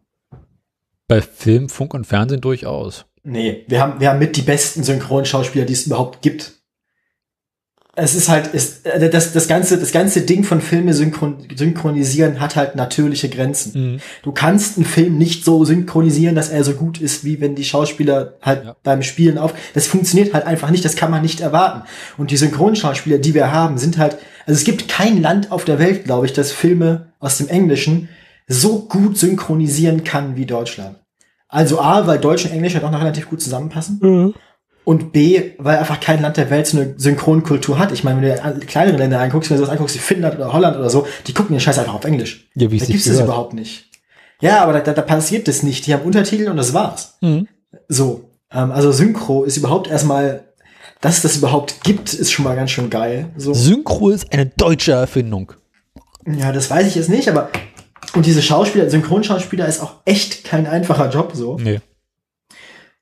Bei 1.09 1.21
Film, 1.23 1.69
Funk 1.69 1.95
und 1.95 2.07
Fernsehen 2.07 2.41
durchaus. 2.41 3.07
Nee, 3.23 3.65
wir 3.69 3.81
haben, 3.81 4.01
wir 4.01 4.11
haben 4.11 4.19
mit 4.19 4.37
die 4.37 4.43
besten 4.43 4.83
Synchronschauspieler, 4.83 5.65
die 5.65 5.73
es 5.73 5.87
überhaupt 5.87 6.23
gibt. 6.23 6.53
Es 7.99 8.15
ist 8.15 8.29
halt, 8.29 8.49
ist, 8.49 8.87
äh, 8.87 9.09
das, 9.09 9.33
das, 9.33 9.49
ganze, 9.49 9.79
das 9.79 9.91
ganze 9.91 10.21
Ding 10.21 10.45
von 10.45 10.61
Filme 10.61 10.93
synchron, 10.93 11.39
synchronisieren 11.55 12.41
hat 12.41 12.55
halt 12.55 12.77
natürliche 12.77 13.29
Grenzen. 13.31 13.93
Mhm. 13.95 14.01
Du 14.23 14.33
kannst 14.33 14.77
einen 14.77 14.85
Film 14.85 15.17
nicht 15.17 15.45
so 15.45 15.65
synchronisieren, 15.65 16.35
dass 16.35 16.51
er 16.51 16.63
so 16.63 16.75
gut 16.75 17.01
ist, 17.01 17.25
wie 17.25 17.41
wenn 17.41 17.55
die 17.55 17.65
Schauspieler 17.65 18.35
halt 18.43 18.65
ja. 18.65 18.77
beim 18.83 19.03
Spielen 19.03 19.39
auf. 19.39 19.55
Das 19.75 19.87
funktioniert 19.87 20.35
halt 20.35 20.47
einfach 20.47 20.71
nicht, 20.71 20.85
das 20.85 20.95
kann 20.95 21.11
man 21.11 21.23
nicht 21.23 21.41
erwarten. 21.41 21.89
Und 22.19 22.31
die 22.31 22.37
Synchronschauspieler, 22.37 23.19
die 23.19 23.35
wir 23.35 23.51
haben, 23.51 23.79
sind 23.79 23.97
halt, 23.99 24.19
also 24.47 24.59
es 24.59 24.65
gibt 24.65 24.89
kein 24.89 25.23
Land 25.23 25.51
auf 25.51 25.65
der 25.65 25.79
Welt, 25.79 26.05
glaube 26.05 26.27
ich, 26.27 26.35
das 26.35 26.53
Filme 26.53 27.13
aus 27.19 27.39
dem 27.39 27.49
Englischen 27.49 28.11
so 28.47 28.81
gut 28.81 29.19
synchronisieren 29.19 30.05
kann 30.05 30.37
wie 30.37 30.47
Deutschland. 30.47 30.99
Also 31.49 31.81
A, 31.81 32.07
weil 32.07 32.19
Deutsch 32.19 32.45
und 32.45 32.53
Englisch 32.53 32.75
halt 32.75 32.85
auch 32.85 32.91
noch 32.91 33.01
relativ 33.01 33.29
gut 33.29 33.41
zusammenpassen. 33.41 33.99
Mhm. 34.03 34.35
Und 34.87 35.11
B, 35.11 35.55
weil 35.59 35.79
einfach 35.79 35.99
kein 35.99 36.23
Land 36.23 36.37
der 36.37 36.49
Welt 36.49 36.69
so 36.69 36.79
eine 36.79 36.95
Synchronkultur 36.97 37.77
hat. 37.77 37.91
Ich 37.91 38.05
meine, 38.05 38.23
wenn 38.23 38.61
du 38.61 38.67
kleinere 38.67 38.97
Länder 38.97 39.19
anguckst, 39.19 39.51
wenn 39.51 39.57
du 39.57 39.65
das 39.65 39.71
anguckst, 39.73 39.97
wie 39.97 39.99
Finnland 39.99 40.37
oder 40.37 40.53
Holland 40.53 40.77
oder 40.77 40.89
so, 40.89 41.09
die 41.27 41.35
gucken 41.35 41.57
den 41.57 41.61
Scheiß 41.61 41.81
einfach 41.81 41.95
auf 41.95 42.05
Englisch. 42.05 42.49
Ja, 42.55 42.71
wie 42.71 42.79
da 42.79 42.87
gibt's 42.87 43.07
das 43.07 43.19
überhaupt 43.19 43.53
nicht. 43.53 43.91
Ja, 44.41 44.63
aber 44.63 44.79
da, 44.79 44.93
da 44.93 45.03
passiert 45.03 45.49
das 45.49 45.65
nicht. 45.65 45.89
Die 45.89 45.93
haben 45.93 46.05
Untertitel 46.05 46.49
und 46.49 46.57
das 46.57 46.73
war's. 46.73 47.17
Mhm. 47.21 47.49
So. 47.89 48.31
Ähm, 48.53 48.71
also 48.71 48.93
Synchro 48.93 49.43
ist 49.43 49.57
überhaupt 49.57 49.89
erstmal, 49.89 50.45
dass 51.01 51.17
es 51.17 51.23
das 51.23 51.37
überhaupt 51.39 51.83
gibt, 51.83 52.15
ist 52.15 52.31
schon 52.31 52.45
mal 52.45 52.55
ganz 52.55 52.71
schön 52.71 52.89
geil. 52.89 53.31
So. 53.37 53.55
Synchro 53.55 54.11
ist 54.11 54.33
eine 54.33 54.47
deutsche 54.47 54.93
Erfindung. 54.93 55.53
Ja, 56.27 56.53
das 56.53 56.71
weiß 56.71 56.87
ich 56.87 56.95
jetzt 56.95 57.11
nicht, 57.11 57.29
aber 57.29 57.51
und 58.15 58.25
diese 58.25 58.41
Schauspieler, 58.41 58.89
Synchronschauspieler 58.89 59.67
ist 59.67 59.81
auch 59.81 59.95
echt 60.05 60.45
kein 60.45 60.69
einfacher 60.69 61.11
Job 61.11 61.33
so. 61.35 61.59
Nee. 61.59 61.81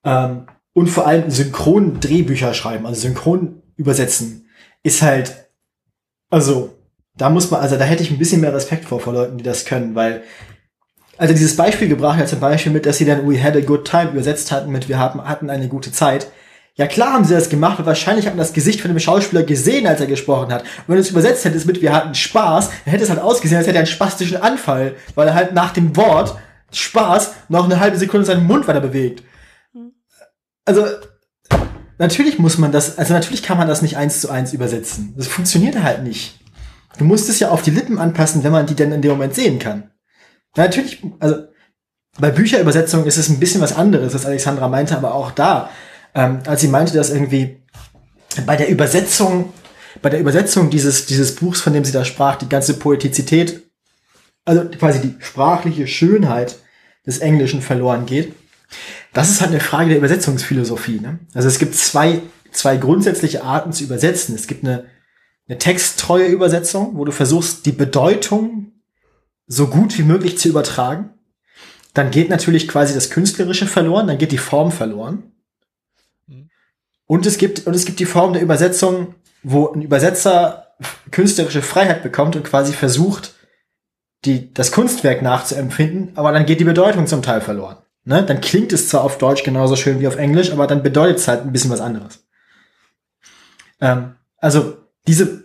Ähm, 0.02 0.46
und 0.74 0.88
vor 0.88 1.06
allem 1.06 1.30
Synchron-Drehbücher 1.30 2.52
schreiben, 2.52 2.84
also 2.84 3.00
Synchron 3.00 3.62
übersetzen, 3.76 4.48
ist 4.82 5.00
halt, 5.00 5.48
also, 6.30 6.74
da 7.16 7.30
muss 7.30 7.50
man, 7.50 7.60
also 7.60 7.76
da 7.76 7.84
hätte 7.84 8.02
ich 8.02 8.10
ein 8.10 8.18
bisschen 8.18 8.40
mehr 8.40 8.52
Respekt 8.52 8.84
vor, 8.84 9.00
vor 9.00 9.14
Leuten, 9.14 9.38
die 9.38 9.44
das 9.44 9.64
können, 9.64 9.94
weil, 9.94 10.22
also 11.16 11.32
dieses 11.32 11.56
Beispiel 11.56 11.88
gebracht 11.88 12.18
hat 12.18 12.28
zum 12.28 12.40
Beispiel 12.40 12.72
mit, 12.72 12.86
dass 12.86 12.98
sie 12.98 13.04
dann 13.04 13.28
We 13.28 13.42
had 13.42 13.56
a 13.56 13.60
good 13.60 13.86
time 13.86 14.10
übersetzt 14.10 14.50
hatten 14.50 14.72
mit 14.72 14.88
Wir 14.88 14.98
haben, 14.98 15.22
hatten 15.26 15.48
eine 15.48 15.68
gute 15.68 15.92
Zeit. 15.92 16.26
Ja 16.74 16.88
klar 16.88 17.12
haben 17.12 17.24
sie 17.24 17.34
das 17.34 17.48
gemacht, 17.48 17.78
weil 17.78 17.86
wahrscheinlich 17.86 18.26
hat 18.26 18.34
man 18.34 18.44
das 18.44 18.52
Gesicht 18.52 18.80
von 18.80 18.90
dem 18.90 18.98
Schauspieler 18.98 19.44
gesehen, 19.44 19.86
als 19.86 20.00
er 20.00 20.08
gesprochen 20.08 20.52
hat. 20.52 20.62
Und 20.62 20.88
wenn 20.88 20.96
du 20.96 21.02
es 21.02 21.10
übersetzt 21.10 21.44
hättest 21.44 21.66
mit 21.66 21.80
wir 21.82 21.92
hatten 21.92 22.16
Spaß, 22.16 22.68
dann 22.68 22.90
hätte 22.90 23.04
es 23.04 23.10
halt 23.10 23.20
ausgesehen, 23.20 23.58
als 23.58 23.68
hätte 23.68 23.76
er 23.76 23.82
einen 23.82 23.86
spastischen 23.86 24.38
Anfall, 24.38 24.96
weil 25.14 25.28
er 25.28 25.34
halt 25.34 25.54
nach 25.54 25.72
dem 25.72 25.94
Wort 25.96 26.36
Spaß 26.72 27.32
noch 27.48 27.66
eine 27.66 27.78
halbe 27.78 27.96
Sekunde 27.96 28.26
seinen 28.26 28.44
Mund 28.44 28.66
weiter 28.66 28.80
bewegt. 28.80 29.22
Also, 30.64 30.86
natürlich 31.98 32.38
muss 32.38 32.58
man 32.58 32.72
das, 32.72 32.98
also 32.98 33.12
natürlich 33.12 33.42
kann 33.42 33.58
man 33.58 33.68
das 33.68 33.82
nicht 33.82 33.96
eins 33.96 34.20
zu 34.20 34.30
eins 34.30 34.52
übersetzen. 34.52 35.14
Das 35.16 35.26
funktioniert 35.26 35.82
halt 35.82 36.02
nicht. 36.02 36.40
Du 36.98 37.04
musst 37.04 37.28
es 37.28 37.40
ja 37.40 37.50
auf 37.50 37.62
die 37.62 37.70
Lippen 37.70 37.98
anpassen, 37.98 38.44
wenn 38.44 38.52
man 38.52 38.66
die 38.66 38.74
denn 38.74 38.92
in 38.92 39.02
dem 39.02 39.12
Moment 39.12 39.34
sehen 39.34 39.58
kann. 39.58 39.90
Natürlich, 40.56 41.04
also 41.18 41.36
bei 42.18 42.30
Bücherübersetzungen 42.30 43.06
ist 43.06 43.16
es 43.16 43.28
ein 43.28 43.40
bisschen 43.40 43.60
was 43.60 43.76
anderes, 43.76 44.14
was 44.14 44.26
Alexandra 44.26 44.68
meinte, 44.68 44.96
aber 44.96 45.14
auch 45.14 45.32
da 45.32 45.70
ähm, 46.14 46.40
als 46.46 46.60
sie 46.60 46.68
meinte, 46.68 46.94
dass 46.94 47.10
irgendwie 47.10 47.62
bei 48.46 48.56
der 48.56 48.68
Übersetzung, 48.68 49.52
bei 50.00 50.10
der 50.10 50.20
Übersetzung 50.20 50.70
dieses, 50.70 51.06
dieses 51.06 51.34
Buchs, 51.34 51.60
von 51.60 51.72
dem 51.72 51.84
sie 51.84 51.92
da 51.92 52.04
sprach, 52.04 52.36
die 52.36 52.48
ganze 52.48 52.74
Poetizität, 52.74 53.62
also 54.44 54.64
quasi 54.64 55.00
die 55.00 55.16
sprachliche 55.20 55.86
Schönheit 55.86 56.56
des 57.06 57.18
Englischen 57.18 57.62
verloren 57.62 58.06
geht. 58.06 58.34
Das 59.12 59.30
ist 59.30 59.40
halt 59.40 59.50
eine 59.50 59.60
Frage 59.60 59.90
der 59.90 59.98
Übersetzungsphilosophie. 59.98 61.00
Ne? 61.00 61.20
Also 61.34 61.48
es 61.48 61.58
gibt 61.58 61.74
zwei, 61.74 62.20
zwei 62.50 62.76
grundsätzliche 62.76 63.44
Arten 63.44 63.72
zu 63.72 63.84
übersetzen. 63.84 64.34
Es 64.34 64.46
gibt 64.46 64.64
eine, 64.64 64.86
eine 65.48 65.58
texttreue 65.58 66.26
Übersetzung, 66.26 66.96
wo 66.96 67.04
du 67.04 67.12
versuchst, 67.12 67.66
die 67.66 67.72
Bedeutung 67.72 68.72
so 69.46 69.68
gut 69.68 69.96
wie 69.98 70.02
möglich 70.02 70.38
zu 70.38 70.48
übertragen. 70.48 71.10
Dann 71.92 72.10
geht 72.10 72.28
natürlich 72.28 72.66
quasi 72.66 72.92
das 72.94 73.10
Künstlerische 73.10 73.66
verloren, 73.66 74.08
dann 74.08 74.18
geht 74.18 74.32
die 74.32 74.38
Form 74.38 74.72
verloren. 74.72 75.32
Und 77.06 77.26
es 77.26 77.38
gibt, 77.38 77.66
und 77.66 77.74
es 77.74 77.84
gibt 77.84 78.00
die 78.00 78.06
Form 78.06 78.32
der 78.32 78.42
Übersetzung, 78.42 79.14
wo 79.42 79.68
ein 79.68 79.82
Übersetzer 79.82 80.74
künstlerische 81.10 81.62
Freiheit 81.62 82.02
bekommt 82.02 82.34
und 82.34 82.44
quasi 82.44 82.72
versucht, 82.72 83.34
die, 84.24 84.52
das 84.54 84.72
Kunstwerk 84.72 85.22
nachzuempfinden, 85.22 86.16
aber 86.16 86.32
dann 86.32 86.46
geht 86.46 86.60
die 86.60 86.64
Bedeutung 86.64 87.06
zum 87.06 87.22
Teil 87.22 87.40
verloren. 87.40 87.76
Ne? 88.04 88.22
Dann 88.22 88.40
klingt 88.40 88.72
es 88.72 88.88
zwar 88.88 89.02
auf 89.02 89.18
Deutsch 89.18 89.42
genauso 89.42 89.76
schön 89.76 90.00
wie 90.00 90.08
auf 90.08 90.16
Englisch, 90.16 90.52
aber 90.52 90.66
dann 90.66 90.82
bedeutet 90.82 91.18
es 91.18 91.28
halt 91.28 91.42
ein 91.42 91.52
bisschen 91.52 91.70
was 91.70 91.80
anderes. 91.80 92.24
Ähm, 93.80 94.14
also 94.38 94.76
diese, 95.06 95.44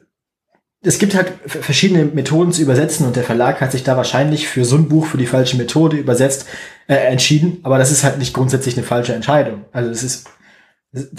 es 0.82 1.00
gibt 1.00 1.16
halt 1.16 1.32
verschiedene 1.46 2.06
Methoden 2.06 2.52
zu 2.52 2.62
übersetzen 2.62 3.06
und 3.06 3.16
der 3.16 3.24
Verlag 3.24 3.62
hat 3.62 3.72
sich 3.72 3.84
da 3.84 3.98
wahrscheinlich 3.98 4.48
für 4.48 4.66
so 4.66 4.76
ein 4.76 4.90
Buch 4.90 5.06
für 5.06 5.18
die 5.18 5.26
falsche 5.26 5.58
Methode 5.58 5.98
übersetzt, 5.98 6.46
äh, 6.88 6.96
entschieden, 6.96 7.60
aber 7.64 7.78
das 7.78 7.92
ist 7.92 8.04
halt 8.04 8.18
nicht 8.18 8.34
grundsätzlich 8.34 8.78
eine 8.78 8.86
falsche 8.86 9.14
Entscheidung. 9.14 9.66
Also 9.72 9.90
es 9.90 10.04
ist 10.04 10.28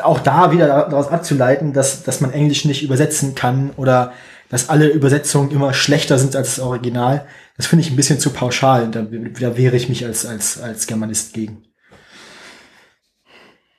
auch 0.03 0.19
da 0.19 0.53
wieder 0.53 0.67
daraus 0.67 1.09
abzuleiten, 1.09 1.73
dass, 1.73 2.03
dass 2.03 2.21
man 2.21 2.33
Englisch 2.33 2.65
nicht 2.65 2.83
übersetzen 2.83 3.35
kann 3.35 3.71
oder 3.77 4.13
dass 4.51 4.69
alle 4.69 4.89
Übersetzungen 4.89 5.53
immer 5.53 5.73
schlechter 5.73 6.19
sind 6.19 6.37
als 6.37 6.57
das 6.57 6.65
Original. 6.65 7.27
Das 7.57 7.67
finde 7.67 7.85
ich 7.85 7.91
ein 7.91 7.97
bisschen 7.97 8.19
zu 8.19 8.31
pauschal. 8.31 8.91
Da, 8.91 9.03
da 9.03 9.57
wehre 9.57 9.77
ich 9.77 9.89
mich 9.89 10.05
als, 10.05 10.27
als, 10.27 10.61
als 10.61 10.87
Germanist 10.87 11.33
gegen. 11.33 11.63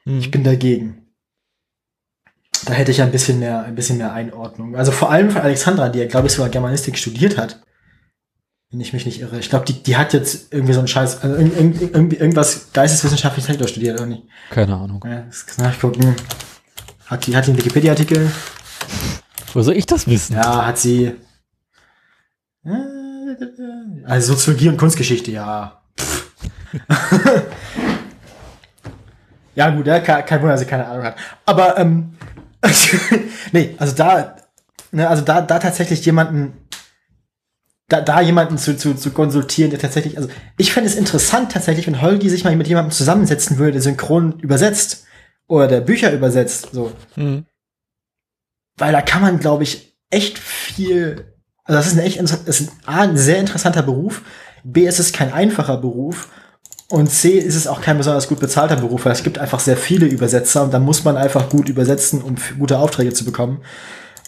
Hm. 0.05 0.19
Ich 0.19 0.31
bin 0.31 0.43
dagegen. 0.43 1.13
Da 2.65 2.73
hätte 2.73 2.91
ich 2.91 3.01
ein 3.01 3.11
bisschen 3.11 3.39
mehr, 3.39 3.63
ein 3.63 3.75
bisschen 3.75 3.97
mehr 3.97 4.13
Einordnung. 4.13 4.75
Also 4.77 4.91
vor 4.91 5.11
allem 5.11 5.29
von 5.29 5.41
Alexandra, 5.41 5.89
die 5.89 5.99
ja, 5.99 6.07
glaube 6.07 6.27
ich, 6.27 6.33
sogar 6.33 6.49
Germanistik 6.49 6.97
studiert 6.97 7.37
hat. 7.37 7.61
Wenn 8.69 8.79
ich 8.79 8.93
mich 8.93 9.05
nicht 9.05 9.19
irre. 9.19 9.39
Ich 9.39 9.49
glaube, 9.49 9.65
die, 9.65 9.83
die 9.83 9.97
hat 9.97 10.13
jetzt 10.13 10.53
irgendwie 10.53 10.71
so 10.71 10.79
einen 10.79 10.87
Scheiß, 10.87 11.21
also 11.21 11.35
irgendwie, 11.35 12.15
irgendwas 12.15 12.71
geisteswissenschaftliches 12.71 13.69
studiert, 13.69 13.99
oder 13.99 14.07
nicht? 14.07 14.23
Keine 14.49 14.77
Ahnung. 14.77 15.03
Ja, 15.05 15.23
das 15.23 15.45
kann 15.45 15.65
nachgucken. 15.65 16.15
Hat 17.07 17.27
die, 17.27 17.35
hat 17.35 17.47
die 17.47 17.51
einen 17.51 17.57
Wikipedia-Artikel? 17.57 18.31
Wo 19.53 19.61
soll 19.61 19.77
ich 19.77 19.85
das 19.85 20.07
wissen? 20.07 20.35
Ja, 20.35 20.65
hat 20.65 20.77
sie. 20.77 21.15
Also 24.05 24.33
Soziologie 24.33 24.69
und 24.69 24.77
Kunstgeschichte, 24.77 25.31
ja. 25.31 25.81
ja, 29.55 29.69
gut, 29.69 29.87
ja, 29.87 29.99
kein 29.99 30.41
Wunder, 30.41 30.53
dass 30.53 30.61
sie 30.61 30.67
keine 30.67 30.87
Ahnung 30.87 31.03
hat. 31.03 31.15
Aber, 31.45 31.77
ähm, 31.77 32.15
nee, 33.51 33.75
also 33.77 33.95
da, 33.95 34.35
ne, 34.91 35.09
also 35.09 35.23
da, 35.23 35.41
da 35.41 35.59
tatsächlich 35.59 36.05
jemanden, 36.05 36.53
da, 37.87 38.01
da 38.01 38.21
jemanden 38.21 38.57
zu, 38.57 38.77
zu, 38.77 38.95
zu 38.95 39.11
konsultieren, 39.11 39.71
der 39.71 39.79
tatsächlich, 39.79 40.17
also 40.17 40.29
ich 40.57 40.71
fände 40.71 40.89
es 40.89 40.95
interessant 40.95 41.51
tatsächlich, 41.51 41.87
wenn 41.87 42.01
Holgi 42.01 42.29
sich 42.29 42.43
mal 42.43 42.55
mit 42.55 42.67
jemandem 42.67 42.91
zusammensetzen 42.91 43.57
würde, 43.57 43.73
der 43.73 43.81
synchron 43.81 44.39
übersetzt 44.39 45.05
oder 45.47 45.67
der 45.67 45.81
Bücher 45.81 46.13
übersetzt, 46.13 46.69
so. 46.71 46.93
Mhm. 47.15 47.45
Weil 48.81 48.93
da 48.93 49.01
kann 49.01 49.21
man, 49.21 49.39
glaube 49.39 49.61
ich, 49.61 49.95
echt 50.09 50.39
viel. 50.39 51.35
Also 51.65 51.77
das 51.77 51.87
ist 51.87 51.93
ein 51.93 52.03
echt 52.03 52.19
das 52.19 52.31
ist 52.31 52.61
ein, 52.61 52.69
A, 52.85 53.01
ein 53.03 53.15
sehr 53.15 53.37
interessanter 53.37 53.83
Beruf. 53.83 54.23
B 54.63 54.87
ist 54.87 54.99
es 54.99 55.13
kein 55.13 55.31
einfacher 55.31 55.77
Beruf. 55.77 56.29
Und 56.89 57.11
C 57.11 57.37
ist 57.37 57.55
es 57.55 57.67
auch 57.67 57.79
kein 57.79 57.97
besonders 57.97 58.27
gut 58.27 58.39
bezahlter 58.39 58.75
Beruf, 58.77 59.05
weil 59.05 59.13
es 59.13 59.23
gibt 59.23 59.37
einfach 59.37 59.59
sehr 59.59 59.77
viele 59.77 60.07
Übersetzer 60.07 60.63
und 60.63 60.73
da 60.73 60.79
muss 60.79 61.05
man 61.05 61.15
einfach 61.15 61.47
gut 61.47 61.69
übersetzen, 61.69 62.23
um 62.23 62.35
gute 62.57 62.79
Aufträge 62.79 63.13
zu 63.13 63.23
bekommen. 63.23 63.61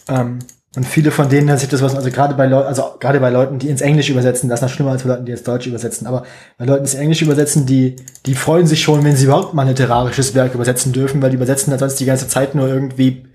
Ähm, 0.08 0.38
und 0.76 0.86
viele 0.86 1.10
von 1.10 1.28
denen, 1.28 1.48
das 1.48 1.66
das 1.68 1.82
was, 1.82 1.94
also 1.94 2.10
gerade 2.10 2.34
bei 2.34 2.46
Leuten, 2.46 2.68
also 2.68 2.94
gerade 3.00 3.20
bei 3.20 3.30
Leuten, 3.30 3.58
die 3.58 3.68
ins 3.68 3.80
Englische 3.80 4.12
übersetzen, 4.12 4.48
das 4.48 4.60
ist 4.60 4.62
noch 4.62 4.70
schlimmer 4.70 4.92
als 4.92 5.02
bei 5.02 5.10
Leuten, 5.10 5.26
die 5.26 5.32
ins 5.32 5.42
Deutsche 5.42 5.68
übersetzen, 5.68 6.06
aber 6.06 6.24
bei 6.58 6.64
Leuten, 6.64 6.84
die 6.84 6.90
ins 6.90 7.00
Englische 7.00 7.24
übersetzen, 7.24 7.66
die, 7.66 7.96
die 8.24 8.34
freuen 8.34 8.66
sich 8.66 8.82
schon, 8.82 9.04
wenn 9.04 9.16
sie 9.16 9.26
überhaupt 9.26 9.52
mal 9.52 9.62
ein 9.62 9.68
literarisches 9.68 10.34
Werk 10.34 10.54
übersetzen 10.54 10.92
dürfen, 10.92 11.20
weil 11.20 11.30
die 11.30 11.36
übersetzen 11.36 11.70
dann 11.70 11.80
sonst 11.80 12.00
die 12.00 12.06
ganze 12.06 12.28
Zeit 12.28 12.54
nur 12.54 12.68
irgendwie 12.68 13.26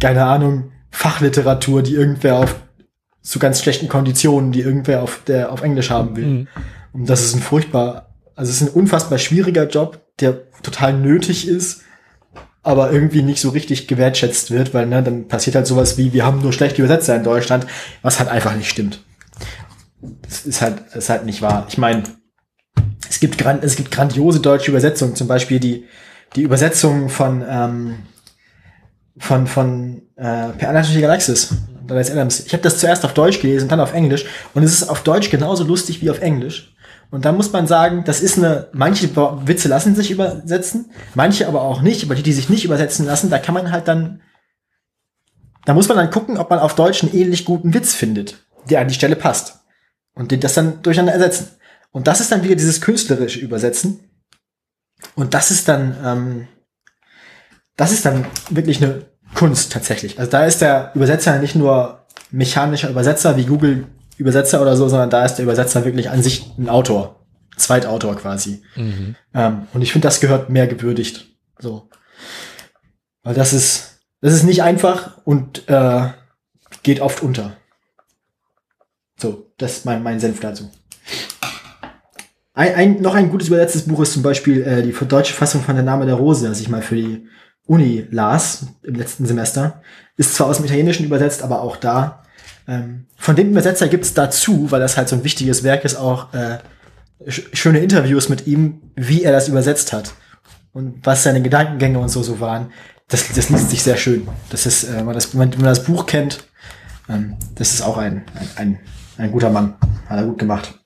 keine 0.00 0.24
Ahnung, 0.24 0.72
Fachliteratur, 0.90 1.82
die 1.82 1.94
irgendwer 1.94 2.36
auf 2.36 2.56
zu 3.22 3.38
ganz 3.38 3.62
schlechten 3.62 3.88
Konditionen, 3.88 4.52
die 4.52 4.60
irgendwer 4.60 5.02
auf 5.02 5.22
der 5.26 5.50
auf 5.50 5.62
Englisch 5.62 5.90
haben 5.90 6.14
will. 6.14 6.26
Mhm. 6.26 6.48
Und 6.92 7.08
das 7.08 7.24
ist 7.24 7.34
ein 7.34 7.40
furchtbar, 7.40 8.14
also 8.36 8.50
es 8.50 8.60
ist 8.60 8.68
ein 8.68 8.74
unfassbar 8.74 9.18
schwieriger 9.18 9.66
Job, 9.66 10.00
der 10.20 10.52
total 10.62 10.92
nötig 10.92 11.48
ist, 11.48 11.80
aber 12.62 12.92
irgendwie 12.92 13.22
nicht 13.22 13.40
so 13.40 13.50
richtig 13.50 13.88
gewertschätzt 13.88 14.50
wird, 14.50 14.74
weil 14.74 14.86
ne, 14.86 15.02
dann 15.02 15.26
passiert 15.26 15.56
halt 15.56 15.66
sowas 15.66 15.98
wie, 15.98 16.12
wir 16.12 16.24
haben 16.24 16.42
nur 16.42 16.52
schlechte 16.52 16.82
Übersetzer 16.82 17.16
in 17.16 17.24
Deutschland, 17.24 17.66
was 18.02 18.18
halt 18.20 18.28
einfach 18.28 18.54
nicht 18.54 18.68
stimmt. 18.68 19.02
Das 20.22 20.44
ist 20.44 20.60
halt, 20.60 20.82
das 20.88 21.04
ist 21.04 21.10
halt 21.10 21.24
nicht 21.24 21.42
wahr. 21.42 21.66
Ich 21.68 21.78
meine, 21.78 22.02
es 23.08 23.20
gibt, 23.20 23.42
es 23.42 23.76
gibt 23.76 23.90
grandiose 23.90 24.40
deutsche 24.40 24.70
Übersetzungen, 24.70 25.16
zum 25.16 25.28
Beispiel 25.28 25.60
die, 25.60 25.84
die 26.36 26.42
Übersetzung 26.42 27.08
von 27.08 27.44
ähm, 27.48 27.94
von, 29.18 29.46
von 29.46 30.02
äh, 30.16 30.48
Per 30.50 30.82
die 30.82 31.00
Galaxis. 31.00 31.54
Douglas 31.86 32.10
Adams. 32.10 32.40
Ich 32.46 32.52
habe 32.52 32.62
das 32.62 32.78
zuerst 32.78 33.04
auf 33.04 33.14
Deutsch 33.14 33.40
gelesen, 33.40 33.68
dann 33.68 33.80
auf 33.80 33.92
Englisch. 33.92 34.24
Und 34.54 34.62
es 34.62 34.72
ist 34.72 34.88
auf 34.88 35.02
Deutsch 35.02 35.30
genauso 35.30 35.64
lustig 35.64 36.00
wie 36.00 36.10
auf 36.10 36.20
Englisch. 36.20 36.74
Und 37.10 37.24
da 37.24 37.32
muss 37.32 37.52
man 37.52 37.66
sagen, 37.66 38.04
das 38.04 38.20
ist 38.20 38.38
eine, 38.38 38.68
manche 38.72 39.14
Witze 39.46 39.68
lassen 39.68 39.94
sich 39.94 40.10
übersetzen, 40.10 40.90
manche 41.14 41.46
aber 41.46 41.62
auch 41.62 41.82
nicht. 41.82 42.04
Aber 42.04 42.14
die, 42.14 42.22
die 42.22 42.32
sich 42.32 42.48
nicht 42.48 42.64
übersetzen 42.64 43.06
lassen, 43.06 43.30
da 43.30 43.38
kann 43.38 43.54
man 43.54 43.70
halt 43.70 43.86
dann, 43.86 44.22
da 45.64 45.74
muss 45.74 45.88
man 45.88 45.96
dann 45.96 46.10
gucken, 46.10 46.38
ob 46.38 46.50
man 46.50 46.58
auf 46.58 46.74
Deutsch 46.74 47.02
einen 47.02 47.14
ähnlich 47.14 47.44
guten 47.44 47.74
Witz 47.74 47.94
findet, 47.94 48.46
der 48.68 48.80
an 48.80 48.88
die 48.88 48.94
Stelle 48.94 49.16
passt. 49.16 49.60
Und 50.14 50.30
den 50.30 50.40
das 50.40 50.54
dann 50.54 50.82
durcheinander 50.82 51.12
ersetzen. 51.12 51.48
Und 51.92 52.06
das 52.06 52.20
ist 52.20 52.32
dann 52.32 52.42
wieder 52.42 52.56
dieses 52.56 52.80
künstlerische 52.80 53.40
Übersetzen. 53.40 54.00
Und 55.14 55.34
das 55.34 55.50
ist 55.50 55.68
dann, 55.68 55.96
ähm, 56.04 56.48
das 57.76 57.92
ist 57.92 58.04
dann 58.04 58.26
wirklich 58.50 58.82
eine 58.82 59.06
Kunst 59.34 59.72
tatsächlich. 59.72 60.18
Also 60.18 60.30
da 60.30 60.44
ist 60.44 60.60
der 60.60 60.92
Übersetzer 60.94 61.38
nicht 61.38 61.54
nur 61.54 62.04
mechanischer 62.30 62.90
Übersetzer 62.90 63.36
wie 63.36 63.44
Google 63.44 63.86
Übersetzer 64.16 64.62
oder 64.62 64.76
so, 64.76 64.88
sondern 64.88 65.10
da 65.10 65.24
ist 65.24 65.36
der 65.36 65.44
Übersetzer 65.44 65.84
wirklich 65.84 66.10
an 66.10 66.22
sich 66.22 66.52
ein 66.56 66.68
Autor, 66.68 67.26
Zweitautor 67.56 68.16
quasi. 68.16 68.62
Mhm. 68.76 69.16
Ähm, 69.34 69.66
und 69.72 69.82
ich 69.82 69.92
finde, 69.92 70.06
das 70.06 70.20
gehört 70.20 70.50
mehr 70.50 70.68
gewürdigt. 70.68 71.26
So, 71.58 71.88
weil 73.22 73.34
das 73.34 73.52
ist 73.52 73.94
das 74.20 74.32
ist 74.32 74.44
nicht 74.44 74.62
einfach 74.62 75.18
und 75.24 75.68
äh, 75.68 76.08
geht 76.82 77.00
oft 77.00 77.22
unter. 77.22 77.56
So, 79.20 79.52
das 79.58 79.72
ist 79.72 79.84
mein, 79.84 80.02
mein 80.02 80.18
Senf 80.18 80.40
dazu. 80.40 80.70
Ein, 82.54 82.74
ein, 82.74 83.02
noch 83.02 83.14
ein 83.14 83.30
gutes 83.30 83.48
übersetztes 83.48 83.86
Buch 83.86 84.00
ist 84.00 84.12
zum 84.12 84.22
Beispiel 84.22 84.62
äh, 84.62 84.82
die 84.82 84.94
deutsche 85.06 85.34
Fassung 85.34 85.62
von 85.62 85.74
Der 85.74 85.84
Name 85.84 86.06
der 86.06 86.14
Rose, 86.14 86.48
das 86.48 86.60
ich 86.60 86.68
mal 86.68 86.82
für 86.82 86.96
die 86.96 87.26
Uni 87.66 88.06
las 88.10 88.66
im 88.82 88.94
letzten 88.94 89.26
Semester. 89.26 89.82
Ist 90.16 90.34
zwar 90.34 90.48
aus 90.48 90.58
dem 90.58 90.66
Italienischen 90.66 91.06
übersetzt, 91.06 91.42
aber 91.42 91.62
auch 91.62 91.76
da. 91.76 92.22
Ähm, 92.68 93.06
von 93.16 93.36
dem 93.36 93.50
Übersetzer 93.50 93.88
gibt's 93.88 94.14
dazu, 94.14 94.70
weil 94.70 94.80
das 94.80 94.96
halt 94.96 95.08
so 95.08 95.16
ein 95.16 95.24
wichtiges 95.24 95.64
Werk 95.64 95.84
ist, 95.84 95.96
auch 95.96 96.32
äh, 96.34 96.58
schöne 97.26 97.80
Interviews 97.80 98.28
mit 98.28 98.46
ihm, 98.46 98.82
wie 98.96 99.22
er 99.22 99.32
das 99.32 99.48
übersetzt 99.48 99.92
hat 99.92 100.14
und 100.72 101.04
was 101.06 101.22
seine 101.22 101.42
Gedankengänge 101.42 101.98
und 101.98 102.08
so 102.08 102.22
so 102.22 102.40
waren. 102.40 102.72
Das, 103.08 103.32
das 103.34 103.50
liest 103.50 103.70
sich 103.70 103.82
sehr 103.82 103.96
schön. 103.96 104.28
Das 104.50 104.66
ist, 104.66 104.84
äh, 104.84 104.96
wenn, 104.96 105.04
man 105.06 105.14
das, 105.14 105.36
wenn 105.36 105.50
man 105.50 105.64
das 105.64 105.84
Buch 105.84 106.06
kennt, 106.06 106.44
ähm, 107.08 107.36
das 107.54 107.74
ist 107.74 107.82
auch 107.82 107.98
ein, 107.98 108.24
ein, 108.34 108.48
ein, 108.56 108.78
ein 109.18 109.32
guter 109.32 109.50
Mann. 109.50 109.74
Hat 110.06 110.18
er 110.18 110.26
gut 110.26 110.38
gemacht. 110.38 110.78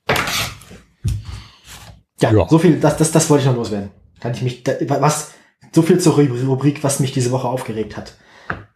Ja, 2.21 2.33
ja, 2.33 2.49
so 2.49 2.59
viel, 2.59 2.81
das, 2.81 2.97
das, 2.97 3.13
das 3.13 3.31
wollte 3.31 3.43
ich 3.43 3.49
noch 3.49 3.57
loswerden. 3.57 3.91
Kann 4.21 4.33
ich 4.33 4.43
mich, 4.43 4.65
was, 4.89 5.31
so 5.73 5.83
viel 5.83 5.99
zur 5.99 6.15
Rubrik, 6.17 6.83
was 6.85 7.01
mich 7.01 7.13
diese 7.13 7.31
Woche 7.31 7.49
aufgeregt 7.49 7.97
hat. 7.97 8.15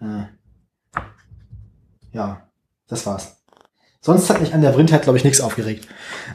Äh, 0.01 0.25
ja, 2.13 2.49
das 2.89 3.07
war's. 3.07 3.43
Sonst 4.01 4.29
hat 4.31 4.41
mich 4.41 4.53
an 4.53 4.63
der 4.63 4.75
Vrindheit, 4.75 5.03
glaube 5.03 5.17
ich, 5.19 5.25
nichts 5.25 5.41
aufgeregt. 5.41 5.87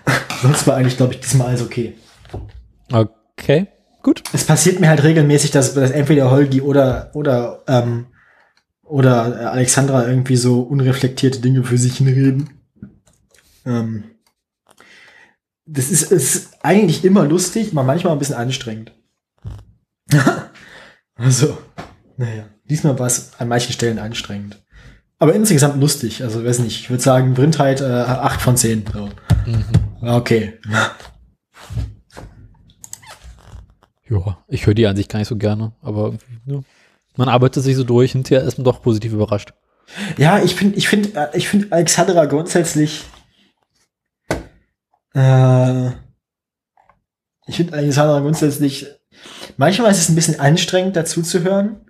Sonst 0.41 0.65
war 0.67 0.75
eigentlich, 0.75 0.97
glaube 0.97 1.13
ich, 1.13 1.19
diesmal 1.19 1.49
alles 1.49 1.61
okay. 1.61 1.95
Okay, 2.91 3.67
gut. 4.01 4.23
Es 4.33 4.45
passiert 4.45 4.79
mir 4.79 4.89
halt 4.89 5.03
regelmäßig, 5.03 5.51
dass, 5.51 5.73
dass 5.73 5.91
entweder 5.91 6.31
Holgi 6.31 6.61
oder, 6.61 7.11
oder, 7.13 7.63
ähm, 7.67 8.07
oder 8.83 9.51
Alexandra 9.51 10.07
irgendwie 10.07 10.37
so 10.37 10.61
unreflektierte 10.61 11.41
Dinge 11.41 11.63
für 11.63 11.77
sich 11.77 11.97
hinreden. 11.97 12.61
Ähm, 13.65 14.05
das 15.65 15.91
ist, 15.91 16.11
ist 16.11 16.51
eigentlich 16.63 17.03
immer 17.03 17.25
lustig, 17.25 17.73
aber 17.73 17.83
manchmal 17.83 18.13
ein 18.13 18.19
bisschen 18.19 18.35
anstrengend. 18.35 18.93
also, 21.17 21.57
naja, 22.17 22.45
diesmal 22.69 22.97
war 22.99 23.07
es 23.07 23.31
an 23.37 23.47
manchen 23.47 23.73
Stellen 23.73 23.99
anstrengend. 23.99 24.63
Aber 25.19 25.33
insgesamt 25.33 25.79
lustig. 25.79 26.23
Also, 26.23 26.45
weiß 26.45 26.59
nicht, 26.59 26.81
ich 26.81 26.89
würde 26.89 27.03
sagen, 27.03 27.33
Brindheit 27.33 27.81
äh, 27.81 27.85
8 27.85 28.41
von 28.41 28.57
10. 28.57 28.85
So. 28.93 29.09
Mhm. 29.45 29.65
Okay. 30.01 30.53
Ja, 34.09 34.37
ich 34.47 34.65
höre 34.65 34.73
die 34.73 34.87
an 34.87 34.95
sich 34.95 35.09
gar 35.09 35.19
nicht 35.19 35.27
so 35.27 35.35
gerne, 35.35 35.73
aber 35.81 36.13
ja, 36.45 36.61
man 37.17 37.27
arbeitet 37.27 37.63
sich 37.63 37.75
so 37.75 37.83
durch, 37.83 38.13
hinterher 38.13 38.45
ist 38.45 38.57
man 38.57 38.63
doch 38.63 38.81
positiv 38.81 39.11
überrascht. 39.11 39.53
Ja, 40.17 40.41
ich 40.41 40.55
finde, 40.55 40.77
ich 40.77 40.87
finde, 40.87 41.09
äh, 41.13 41.37
ich 41.37 41.49
finde 41.49 41.71
Alexandra 41.71 42.25
grundsätzlich 42.25 43.03
Äh, 45.17 45.87
ich 47.47 47.55
finde 47.55 47.73
Alexander 47.73 48.21
grundsätzlich, 48.21 48.85
manchmal 49.57 49.91
ist 49.91 49.99
es 49.99 50.09
ein 50.09 50.15
bisschen 50.15 50.39
anstrengend 50.39 50.95
dazu 50.95 51.21
zu 51.21 51.43
hören. 51.43 51.81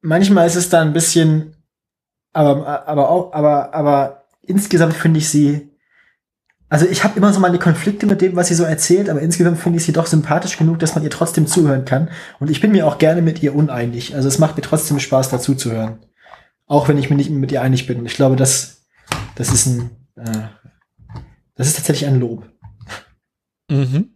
Manchmal 0.00 0.46
ist 0.46 0.56
es 0.56 0.68
dann 0.68 0.88
ein 0.88 0.92
bisschen, 0.92 1.56
aber, 2.32 2.86
aber 2.86 3.08
auch, 3.10 3.32
aber, 3.32 3.74
aber 3.74 4.26
insgesamt 4.42 4.94
finde 4.94 5.18
ich 5.18 5.28
sie, 5.28 5.70
also 6.68 6.86
ich 6.86 7.04
habe 7.04 7.16
immer 7.16 7.32
so 7.32 7.40
meine 7.40 7.58
Konflikte 7.58 8.06
mit 8.06 8.20
dem, 8.20 8.34
was 8.34 8.48
sie 8.48 8.54
so 8.54 8.64
erzählt, 8.64 9.08
aber 9.08 9.20
insgesamt 9.20 9.58
finde 9.58 9.78
ich 9.78 9.84
sie 9.84 9.92
doch 9.92 10.06
sympathisch 10.06 10.58
genug, 10.58 10.78
dass 10.80 10.94
man 10.94 11.04
ihr 11.04 11.10
trotzdem 11.10 11.46
zuhören 11.46 11.84
kann. 11.84 12.10
Und 12.40 12.50
ich 12.50 12.60
bin 12.60 12.72
mir 12.72 12.86
auch 12.86 12.98
gerne 12.98 13.22
mit 13.22 13.42
ihr 13.42 13.54
uneinig. 13.54 14.14
Also 14.14 14.28
es 14.28 14.38
macht 14.38 14.56
mir 14.56 14.62
trotzdem 14.62 14.98
Spaß, 14.98 15.30
dazu 15.30 15.54
zu 15.54 15.70
hören. 15.70 16.00
Auch 16.66 16.88
wenn 16.88 16.98
ich 16.98 17.08
mir 17.08 17.16
nicht 17.16 17.30
mit 17.30 17.52
ihr 17.52 17.62
einig 17.62 17.86
bin. 17.86 18.04
Ich 18.04 18.14
glaube, 18.14 18.34
das, 18.34 18.84
das 19.36 19.52
ist 19.52 19.66
ein, 19.66 19.90
äh, 20.16 20.48
das 21.54 21.68
ist 21.68 21.76
tatsächlich 21.76 22.08
ein 22.08 22.18
Lob. 22.18 22.50
Mhm. 23.70 24.15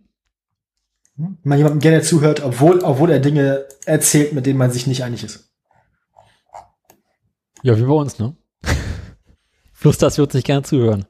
Wenn 1.20 1.38
man 1.42 1.58
jemandem 1.58 1.80
gerne 1.80 2.02
zuhört, 2.02 2.42
obwohl, 2.42 2.80
obwohl 2.80 3.10
er 3.10 3.20
Dinge 3.20 3.66
erzählt, 3.84 4.32
mit 4.32 4.46
denen 4.46 4.58
man 4.58 4.70
sich 4.70 4.86
nicht 4.86 5.04
einig 5.04 5.22
ist. 5.24 5.50
Ja, 7.62 7.76
wie 7.76 7.82
bei 7.82 7.92
uns, 7.92 8.18
ne? 8.18 8.36
Plus, 9.80 9.98
das 9.98 10.18
wird 10.18 10.32
sich 10.32 10.44
gerne 10.44 10.62
zuhören. 10.62 11.06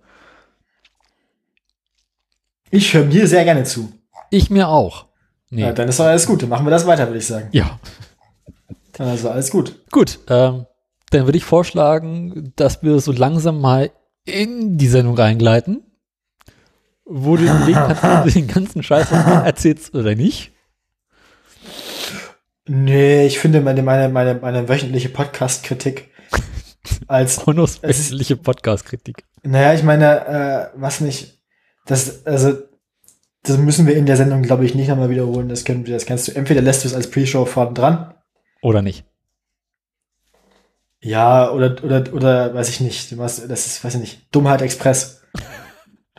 Ich 2.71 2.93
höre 2.95 3.05
mir 3.05 3.26
sehr 3.26 3.45
gerne 3.45 3.64
zu. 3.64 3.93
Ich 4.31 4.50
mir 4.50 4.69
auch. 4.69 5.07
Nee. 5.50 5.62
Ja, 5.62 5.73
dann 5.73 5.88
ist 5.88 5.99
doch 5.99 6.05
alles 6.07 6.26
gut. 6.26 6.43
Dann 6.43 6.49
machen 6.49 6.67
wir 6.67 6.71
das 6.71 6.87
weiter, 6.87 7.07
würde 7.07 7.19
ich 7.19 7.26
sagen. 7.26 7.49
Ja. 7.52 7.79
Also 8.99 9.31
alles 9.31 9.50
gut. 9.50 9.81
Gut, 9.90 10.19
ähm, 10.29 10.67
dann 11.11 11.25
würde 11.25 11.38
ich 11.38 11.45
vorschlagen, 11.45 12.52
dass 12.57 12.83
wir 12.83 13.00
so 13.00 13.12
langsam 13.12 13.61
mal 13.61 13.90
in 14.25 14.76
die 14.76 14.88
Sendung 14.88 15.17
reingleiten 15.17 15.83
wo 17.11 17.37
du 17.37 17.43
den 17.43 17.75
kannst, 17.75 18.37
den 18.37 18.47
ganzen 18.47 18.83
Scheiß 18.83 19.11
erzählst 19.45 19.95
oder 19.95 20.14
nicht. 20.14 20.52
Nee, 22.67 23.26
ich 23.26 23.40
finde 23.40 23.61
meine, 23.61 23.83
meine, 23.83 24.09
meine, 24.09 24.35
meine 24.37 24.69
wöchentliche 24.69 25.09
Podcast-Kritik 25.09 26.09
als 27.09 27.45
wöchentliche 27.47 28.37
Podcast-Kritik. 28.37 29.25
Naja, 29.43 29.75
ich 29.75 29.83
meine, 29.83 30.26
äh, 30.75 30.81
was 30.81 31.00
nicht, 31.00 31.43
das, 31.87 32.25
also, 32.26 32.59
das 33.43 33.59
müssen 33.59 33.88
wir 33.88 33.97
in 33.97 34.07
der 34.07 34.17
Sendung, 34.17 34.43
glaube 34.43 34.64
ich, 34.64 34.76
nicht 34.76 34.88
nochmal 34.88 35.11
wiederholen. 35.11 35.49
Das, 35.49 35.64
können 35.64 35.85
das 35.85 36.07
kannst 36.07 36.29
du, 36.29 36.33
entweder 36.33 36.62
lässt 36.62 36.85
du 36.85 36.88
es 36.88 36.95
als 36.95 37.11
Pre-Show 37.11 37.45
vorne 37.45 37.73
dran. 37.73 38.14
Oder 38.62 38.83
nicht. 38.83 39.05
Ja, 41.00 41.50
oder, 41.50 41.83
oder, 41.83 42.12
oder, 42.12 42.55
weiß 42.55 42.69
ich 42.69 42.81
nicht. 42.81 43.11
Du 43.11 43.17
machst, 43.17 43.50
das 43.50 43.67
ist, 43.67 43.83
weiß 43.83 43.95
ich 43.95 44.00
nicht, 44.00 44.35
Dummheit 44.35 44.62
Express. 44.62 45.20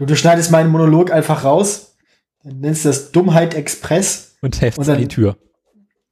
Du, 0.02 0.08
du 0.08 0.16
schneidest 0.16 0.50
meinen 0.50 0.72
Monolog 0.72 1.12
einfach 1.12 1.44
raus, 1.44 1.96
dann 2.44 2.60
nennst 2.60 2.86
du 2.86 2.90
das 2.90 3.12
Dummheit 3.12 3.54
Express. 3.54 4.36
Und 4.42 4.60
heftest 4.60 4.90
an 4.90 4.98
die 4.98 5.08
Tür. 5.08 5.38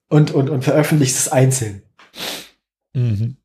Und, 0.10 0.30
und, 0.30 0.52
und 0.52 0.64
veröffentlichst 0.64 1.18
es 1.18 1.28
einzeln. 1.30 1.82
Mhm. 2.94 3.38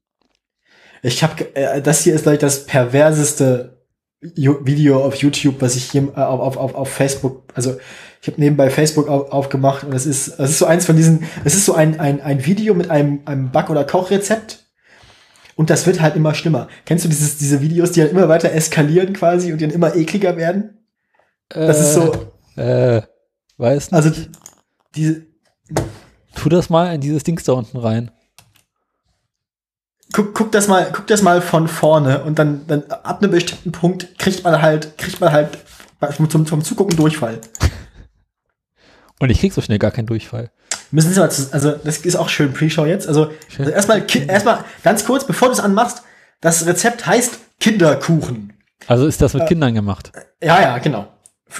Ich 1.02 1.22
habe, 1.22 1.56
äh, 1.56 1.80
das 1.80 2.02
hier 2.02 2.14
ist, 2.14 2.24
glaube 2.24 2.34
ich, 2.34 2.40
das 2.40 2.66
perverseste 2.66 3.86
Video 4.20 5.02
auf 5.02 5.14
YouTube, 5.14 5.62
was 5.62 5.76
ich 5.76 5.90
hier 5.90 6.12
äh, 6.14 6.20
auf, 6.20 6.58
auf, 6.58 6.74
auf 6.74 6.90
Facebook, 6.90 7.50
also 7.54 7.78
ich 8.20 8.28
habe 8.28 8.38
nebenbei 8.38 8.68
Facebook 8.68 9.08
auf, 9.08 9.32
aufgemacht 9.32 9.84
und 9.84 9.94
es 9.94 10.04
ist, 10.04 10.28
es 10.28 10.50
ist 10.50 10.58
so 10.58 10.66
eins 10.66 10.84
von 10.84 10.96
diesen, 10.96 11.24
es 11.44 11.54
ist 11.54 11.64
so 11.64 11.72
ein, 11.72 11.98
ein, 11.98 12.20
ein 12.20 12.44
Video 12.44 12.74
mit 12.74 12.90
einem, 12.90 13.20
einem 13.24 13.50
Back- 13.50 13.70
oder 13.70 13.84
Kochrezept 13.84 14.63
und 15.56 15.70
das 15.70 15.86
wird 15.86 16.00
halt 16.00 16.16
immer 16.16 16.34
schlimmer. 16.34 16.68
Kennst 16.84 17.04
du 17.04 17.08
dieses, 17.08 17.38
diese 17.38 17.60
Videos, 17.60 17.92
die 17.92 18.00
dann 18.00 18.10
immer 18.10 18.28
weiter 18.28 18.52
eskalieren 18.52 19.12
quasi 19.12 19.52
und 19.52 19.60
die 19.60 19.66
dann 19.66 19.74
immer 19.74 19.94
ekliger 19.94 20.36
werden? 20.36 20.86
Das 21.48 21.80
ist 21.80 21.94
so. 21.94 22.32
Äh, 22.56 22.98
äh 22.98 23.02
weiß 23.56 23.90
nicht. 23.90 23.94
Also, 23.94 24.10
diese. 24.94 25.26
Tu 26.34 26.48
das 26.48 26.68
mal 26.70 26.94
in 26.94 27.00
dieses 27.00 27.22
Dings 27.22 27.44
da 27.44 27.52
unten 27.52 27.78
rein. 27.78 28.10
Guck, 30.12 30.34
guck 30.34 30.52
das 30.52 30.68
mal, 30.68 30.90
guck 30.92 31.06
das 31.06 31.22
mal 31.22 31.40
von 31.40 31.66
vorne 31.66 32.22
und 32.22 32.38
dann, 32.38 32.66
dann 32.66 32.84
ab 32.84 33.20
einem 33.20 33.32
bestimmten 33.32 33.72
Punkt 33.72 34.16
kriegt 34.18 34.44
man 34.44 34.62
halt, 34.62 34.96
kriegt 34.96 35.20
man 35.20 35.32
halt 35.32 35.58
zum, 36.28 36.46
zum 36.46 36.62
Zugucken 36.62 36.96
Durchfall. 36.96 37.40
Und 39.20 39.30
ich 39.30 39.40
krieg 39.40 39.52
so 39.52 39.60
schnell 39.60 39.78
gar 39.78 39.90
keinen 39.90 40.06
Durchfall. 40.06 40.50
Müssen 40.94 41.12
Sie 41.12 41.18
mal, 41.18 41.28
also 41.28 41.72
das 41.72 41.98
ist 41.98 42.14
auch 42.14 42.28
schön 42.28 42.52
Pre-Show 42.52 42.84
jetzt. 42.84 43.08
Also, 43.08 43.32
also 43.58 43.72
erstmal, 43.72 44.06
erstmal 44.28 44.64
ganz 44.84 45.04
kurz, 45.04 45.26
bevor 45.26 45.48
du 45.48 45.54
es 45.54 45.58
anmachst, 45.58 46.04
das 46.40 46.64
Rezept 46.66 47.04
heißt 47.04 47.36
Kinderkuchen. 47.58 48.52
Also 48.86 49.08
ist 49.08 49.20
das 49.20 49.34
mit 49.34 49.42
äh, 49.42 49.46
Kindern 49.46 49.74
gemacht? 49.74 50.12
Ja, 50.40 50.60
ja, 50.60 50.78
genau. 50.78 51.08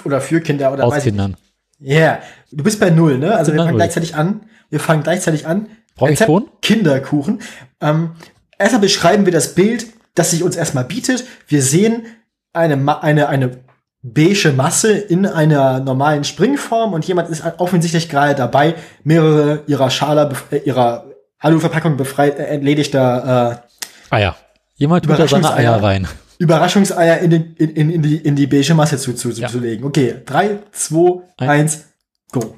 Oder 0.04 0.20
für 0.20 0.40
Kinder 0.40 0.72
oder 0.72 0.84
Aus 0.84 1.02
Kindern. 1.02 1.36
Ja, 1.80 1.98
yeah. 1.98 2.18
du 2.52 2.62
bist 2.62 2.78
bei 2.78 2.90
null, 2.90 3.18
ne? 3.18 3.34
Also 3.34 3.52
wir 3.52 3.60
fangen 3.60 3.74
gleichzeitig 3.74 4.14
an. 4.14 4.42
Wir 4.70 4.78
fangen 4.78 5.02
gleichzeitig 5.02 5.48
an. 5.48 5.68
Brauche 5.96 6.12
ich 6.12 6.20
Ton? 6.20 6.48
Kinderkuchen. 6.62 7.42
Ähm, 7.80 8.12
erstmal 8.56 8.82
beschreiben 8.82 9.24
wir 9.24 9.32
das 9.32 9.56
Bild, 9.56 9.86
das 10.14 10.30
sich 10.30 10.44
uns 10.44 10.54
erstmal 10.54 10.84
bietet. 10.84 11.24
Wir 11.48 11.60
sehen 11.60 12.06
eine, 12.52 13.02
eine, 13.02 13.28
eine 13.28 13.58
beige 14.04 14.52
Masse 14.52 14.92
in 14.92 15.24
einer 15.24 15.80
normalen 15.80 16.24
Springform 16.24 16.92
und 16.92 17.06
jemand 17.06 17.30
ist 17.30 17.42
offensichtlich 17.56 18.08
gerade 18.10 18.34
dabei, 18.34 18.74
mehrere 19.02 19.62
ihrer 19.66 19.88
Schale, 19.90 20.30
äh, 20.50 20.58
ihrer 20.58 21.06
Aluverpackung 21.38 21.96
befreit, 21.96 22.38
äh, 22.38 22.44
entledigter 22.44 23.62
äh, 24.10 24.14
Eier. 24.14 24.36
Jemand 24.76 25.06
tut 25.06 25.18
da 25.18 25.26
seine 25.26 25.52
Eier 25.54 25.82
rein. 25.82 26.06
Überraschungseier 26.38 27.18
in, 27.18 27.30
den, 27.30 27.54
in, 27.54 27.70
in, 27.70 27.90
in, 27.90 28.02
die, 28.02 28.16
in 28.16 28.36
die 28.36 28.46
beige 28.46 28.74
Masse 28.74 28.98
zu, 28.98 29.14
zu, 29.14 29.30
ja. 29.30 29.48
zu 29.48 29.58
legen. 29.58 29.84
Okay, 29.84 30.16
drei, 30.26 30.58
zwei, 30.72 31.22
Ein. 31.38 31.48
eins, 31.48 31.84
go. 32.30 32.56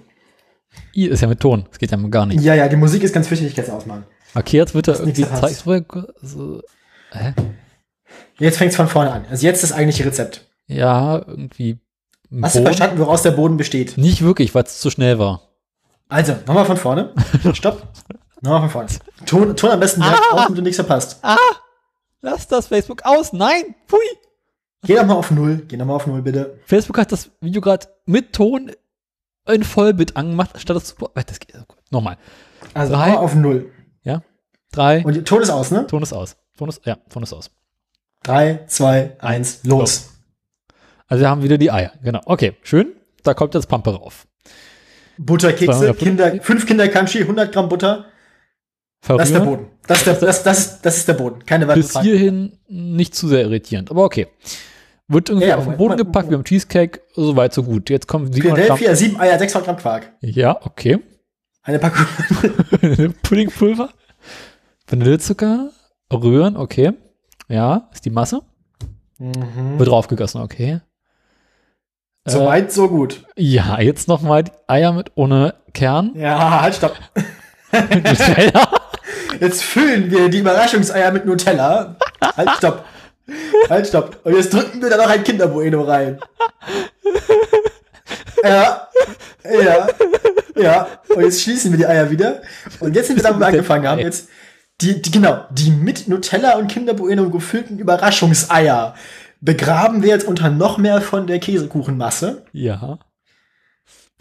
I 0.96 1.06
ist 1.06 1.20
ja 1.20 1.28
mit 1.28 1.38
Ton, 1.38 1.66
das 1.68 1.78
geht 1.78 1.92
ja 1.92 1.96
gar 2.08 2.26
nicht. 2.26 2.42
Ja, 2.42 2.54
ja, 2.54 2.68
die 2.68 2.76
Musik 2.76 3.04
ist 3.04 3.14
ganz 3.14 3.30
wichtig, 3.30 3.48
ich 3.48 3.54
kann 3.54 3.64
es 3.64 3.70
ausmachen. 3.70 4.04
Okay, 4.34 4.56
jetzt 4.56 4.74
wird 4.74 4.88
er 4.88 4.98
irgendwie 4.98 5.24
zeigt. 5.24 5.62
So, 6.22 6.62
hä? 7.12 7.34
Jetzt 8.38 8.58
fängt 8.58 8.72
es 8.72 8.76
von 8.76 8.88
vorne 8.88 9.12
an. 9.12 9.24
Also 9.30 9.46
jetzt 9.46 9.62
das 9.62 9.72
eigentliche 9.72 10.04
Rezept. 10.04 10.45
Ja, 10.66 11.18
irgendwie. 11.26 11.78
Hast 12.42 12.54
Boden? 12.54 12.64
du 12.64 12.70
verstanden, 12.70 12.98
woraus 12.98 13.22
der 13.22 13.30
Boden 13.32 13.56
besteht? 13.56 13.96
Nicht 13.96 14.22
wirklich, 14.22 14.54
weil 14.54 14.64
es 14.64 14.80
zu 14.80 14.90
schnell 14.90 15.18
war. 15.18 15.42
Also, 16.08 16.36
nochmal 16.46 16.64
von 16.64 16.76
vorne. 16.76 17.12
Stopp. 17.52 17.82
Nochmal 18.40 18.60
von 18.62 18.70
vorne. 18.70 18.88
Ton, 19.26 19.56
Ton 19.56 19.70
am 19.70 19.80
besten 19.80 20.00
direkt 20.00 20.22
ah, 20.30 20.34
aus, 20.34 20.42
damit 20.42 20.58
du 20.58 20.62
nichts 20.62 20.76
verpasst. 20.76 21.18
Ah! 21.22 21.36
Lass 22.20 22.48
das 22.48 22.66
Facebook 22.68 23.02
aus. 23.04 23.32
Nein! 23.32 23.74
Pui! 23.86 23.98
Geh 24.82 24.94
doch 24.94 25.06
mal 25.06 25.14
auf 25.14 25.30
Null. 25.30 25.62
Geh 25.68 25.76
doch 25.76 25.86
mal 25.86 25.94
auf 25.94 26.06
Null, 26.06 26.22
bitte. 26.22 26.58
Facebook 26.64 26.98
hat 26.98 27.12
das 27.12 27.30
Video 27.40 27.60
gerade 27.60 27.88
mit 28.04 28.32
Ton 28.32 28.72
in 29.48 29.64
Vollbit 29.64 30.16
angemacht, 30.16 30.60
statt 30.60 30.76
das 30.76 30.84
zu. 30.84 31.10
Das 31.14 31.40
geht. 31.40 31.54
Nochmal. 31.90 32.18
Also 32.74 32.94
Drei. 32.94 33.16
auf 33.16 33.34
Null. 33.34 33.70
Ja. 34.02 34.22
Drei. 34.72 35.04
Und 35.04 35.24
Ton 35.26 35.42
ist 35.42 35.50
aus, 35.50 35.70
ne? 35.70 35.86
Ton 35.86 36.02
ist 36.02 36.12
aus. 36.12 36.36
Ton 36.56 36.68
ist, 36.68 36.84
ja, 36.84 36.96
Ton 37.10 37.22
ist 37.22 37.32
aus. 37.32 37.50
Drei, 38.22 38.64
zwei, 38.66 39.16
eins, 39.20 39.60
los. 39.64 39.80
los. 39.80 40.15
Also 41.08 41.22
wir 41.22 41.28
haben 41.28 41.42
wieder 41.42 41.58
die 41.58 41.70
Eier. 41.70 41.92
Genau. 42.02 42.20
Okay, 42.26 42.54
schön. 42.62 42.92
Da 43.22 43.34
kommt 43.34 43.54
jetzt 43.54 43.68
Pampe 43.68 43.90
rauf. 43.90 44.26
Butterkekse, 45.18 45.94
Kinder, 45.94 46.38
fünf 46.42 46.66
Kinder 46.66 46.88
Kanchi, 46.88 47.22
100 47.22 47.52
Gramm 47.52 47.68
Butter. 47.68 48.06
Verrühren. 49.00 49.18
Das 49.18 49.28
ist 49.28 49.34
der 49.34 49.44
Boden. 49.44 49.66
Das 49.86 49.98
ist 49.98 50.06
der, 50.06 50.14
das, 50.14 50.42
das, 50.42 50.82
das 50.82 50.96
ist 50.96 51.08
der 51.08 51.14
Boden. 51.14 51.44
Keine 51.46 51.68
weitere 51.68 51.82
Bis 51.82 51.92
Frage. 51.92 52.08
hierhin 52.08 52.58
nicht 52.68 53.14
zu 53.14 53.28
sehr 53.28 53.42
irritierend, 53.42 53.90
aber 53.90 54.04
okay. 54.04 54.26
Wird 55.08 55.28
irgendwie 55.28 55.46
ja, 55.46 55.56
auf 55.56 55.64
den 55.64 55.76
Boden 55.76 55.90
man, 55.90 55.98
gepackt, 55.98 56.30
wir 56.30 56.36
haben 56.36 56.44
Cheesecake, 56.44 57.00
so 57.14 57.36
weit, 57.36 57.54
so 57.54 57.62
gut. 57.62 57.90
Jetzt 57.90 58.08
kommen 58.08 58.32
700 58.32 58.64
Philadelphia, 58.64 58.86
Gramm. 58.88 58.96
7 58.96 59.20
Eier, 59.20 59.38
600 59.38 59.64
Gramm 59.64 59.76
Quark. 59.76 60.12
Ja, 60.20 60.58
okay. 60.66 60.98
Eine 61.62 61.78
Packung. 61.78 62.06
Puddingpulver. 63.22 63.90
Vanillezucker. 64.88 65.70
Rühren, 66.12 66.56
okay. 66.56 66.92
Ja, 67.48 67.88
ist 67.92 68.04
die 68.04 68.10
Masse. 68.10 68.42
Mhm. 69.18 69.78
Wird 69.78 69.88
draufgegossen, 69.88 70.40
okay. 70.40 70.80
So 72.26 72.42
äh, 72.42 72.46
weit, 72.46 72.72
so 72.72 72.88
gut. 72.88 73.24
Ja, 73.36 73.80
jetzt 73.80 74.08
noch 74.08 74.20
mal 74.20 74.42
die 74.42 74.52
Eier 74.66 74.92
mit 74.92 75.12
ohne 75.14 75.54
Kern. 75.72 76.10
Ja, 76.14 76.60
halt, 76.60 76.74
stopp. 76.74 76.96
mit 77.72 78.04
Nutella. 78.04 78.68
Jetzt 79.40 79.62
füllen 79.62 80.10
wir 80.10 80.28
die 80.28 80.38
Überraschungseier 80.38 81.12
mit 81.12 81.24
Nutella. 81.24 81.96
Halt, 82.36 82.50
stopp. 82.58 82.84
Halt, 83.70 83.86
stopp. 83.86 84.18
Und 84.24 84.34
jetzt 84.34 84.52
drücken 84.52 84.82
wir 84.82 84.90
da 84.90 84.96
noch 84.96 85.08
ein 85.08 85.22
Kinderbueno 85.22 85.82
rein. 85.82 86.18
Ja, 88.42 88.88
ja, 89.44 89.88
ja. 90.56 90.88
Und 91.14 91.22
jetzt 91.22 91.42
schließen 91.42 91.70
wir 91.70 91.78
die 91.78 91.86
Eier 91.86 92.10
wieder. 92.10 92.42
Und 92.80 92.96
jetzt 92.96 93.06
sind 93.06 93.16
wir 93.16 93.22
da, 93.22 93.34
wo 93.34 93.38
wir 93.38 93.46
angefangen 93.46 93.86
haben. 93.86 94.00
Jetzt 94.00 94.28
die, 94.80 95.00
die, 95.00 95.10
genau, 95.10 95.44
die 95.50 95.70
mit 95.70 96.08
Nutella 96.08 96.56
und 96.56 96.68
Kinderbueno 96.68 97.30
gefüllten 97.30 97.78
Überraschungseier 97.78 98.94
begraben 99.40 100.02
wir 100.02 100.10
jetzt 100.10 100.26
unter 100.26 100.50
noch 100.50 100.78
mehr 100.78 101.00
von 101.00 101.26
der 101.26 101.38
Käsekuchenmasse. 101.38 102.44
Ja. 102.52 102.98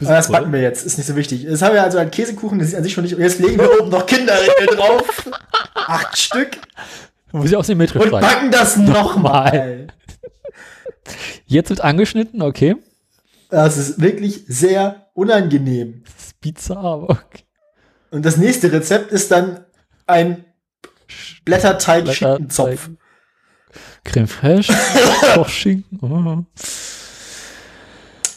Aber 0.01 0.09
das 0.09 0.29
backen 0.29 0.51
wir 0.51 0.61
jetzt, 0.61 0.85
ist 0.85 0.97
nicht 0.97 1.07
so 1.07 1.15
wichtig. 1.15 1.43
Jetzt 1.43 1.61
haben 1.61 1.73
wir 1.73 1.83
also 1.83 1.97
einen 1.97 2.11
Käsekuchen, 2.11 2.59
das 2.59 2.69
ist 2.69 2.75
an 2.75 2.83
sich 2.83 2.93
schon 2.93 3.03
nicht. 3.03 3.15
Und 3.15 3.21
jetzt 3.21 3.39
legen 3.39 3.57
wir 3.57 3.79
oben 3.79 3.89
noch 3.89 4.05
Kinderriegel 4.05 4.75
drauf. 4.75 5.31
Acht 5.73 6.17
Stück. 6.17 6.57
Muss 7.31 7.49
ich 7.49 7.55
auch 7.55 7.65
den 7.65 7.77
Metro 7.77 8.01
Und 8.01 8.11
backen 8.11 8.51
das 8.51 8.75
nochmal. 8.75 9.87
Jetzt 11.45 11.69
wird 11.69 11.81
angeschnitten, 11.81 12.41
okay. 12.41 12.75
Das 13.49 13.77
ist 13.77 14.01
wirklich 14.01 14.43
sehr 14.47 15.07
unangenehm. 15.13 16.03
Das 16.05 16.27
ist 16.27 16.41
bizarr, 16.41 16.83
aber 16.83 17.09
okay. 17.09 17.43
Und 18.11 18.25
das 18.25 18.37
nächste 18.37 18.71
Rezept 18.71 19.11
ist 19.11 19.31
dann 19.31 19.65
ein 20.07 20.45
Blätterteig-Schinkenzopf. 21.45 22.89
Creme 24.05 24.27
fraiche, 24.27 24.73
Kochschinken. 25.33 25.99
Oh. 26.01 26.45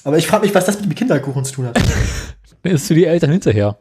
Aber 0.03 0.19
ich 0.19 0.27
frage 0.27 0.47
mich, 0.47 0.55
was 0.55 0.65
das 0.65 0.81
mit 0.81 0.87
dem 0.87 0.95
Kinderkuchen 0.95 1.45
zu 1.45 1.53
tun 1.53 1.67
hat. 1.67 1.81
Ist 2.65 2.89
für 2.89 2.95
die 2.95 3.05
Eltern 3.05 3.31
hinterher. 3.31 3.79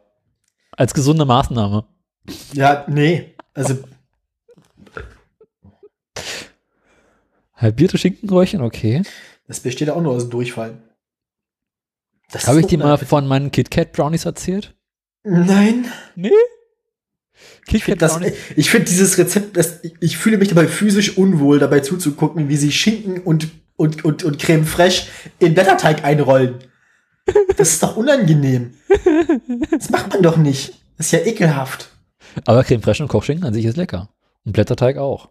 Als 0.72 0.94
gesunde 0.94 1.26
Maßnahme. 1.26 1.86
Ja, 2.54 2.86
nee. 2.88 3.34
Also. 3.54 3.80
Halbierte 7.56 7.98
Schinkenröhrchen, 7.98 8.62
okay. 8.62 9.02
Das 9.48 9.62
besteht 9.62 9.90
auch 9.90 10.02
nur 10.02 10.14
aus 10.14 10.30
Durchfall. 10.30 10.78
Habe 12.46 12.60
ich 12.60 12.68
dir 12.68 12.78
mal 12.78 12.98
von 12.98 13.26
meinen 13.26 13.52
KitKat 13.52 13.94
Brownies 13.94 14.26
erzählt? 14.26 14.76
Nein. 15.24 15.88
Nee? 16.16 16.30
Ich 17.70 17.84
finde 17.84 18.32
find 18.56 18.90
dieses 18.90 19.18
Rezept, 19.18 19.58
das, 19.58 19.80
ich 20.00 20.18
fühle 20.18 20.38
mich 20.38 20.50
dabei 20.50 20.68
physisch 20.68 21.18
unwohl, 21.18 21.60
dabei 21.60 21.82
zuzugucken, 21.82 22.50
wie 22.50 22.58
sie 22.58 22.72
Schinken 22.72 23.22
und, 23.22 23.50
und, 23.76 24.06
und, 24.06 24.24
und 24.24 24.40
Creme 24.40 24.66
fraiche 24.66 25.08
in 25.40 25.54
Blätterteig 25.54 26.04
einrollen. 26.04 26.56
Das 27.58 27.72
ist 27.72 27.84
doch 27.84 27.98
unangenehm. 27.98 28.76
Das 29.70 29.90
macht 29.90 30.10
man 30.10 30.24
doch 30.24 30.38
nicht. 30.38 30.82
Das 30.98 31.08
ist 31.08 31.12
ja 31.12 31.20
ekelhaft. 31.20 31.90
Aber 32.46 32.64
Creme 32.64 32.82
fraiche 32.82 33.04
und 33.04 33.10
Kochschinken 33.10 33.46
an 33.46 33.54
sich 33.54 33.66
ist 33.66 33.78
lecker. 33.78 34.10
Und 34.46 34.54
Blätterteig 34.54 34.98
auch. 34.98 35.30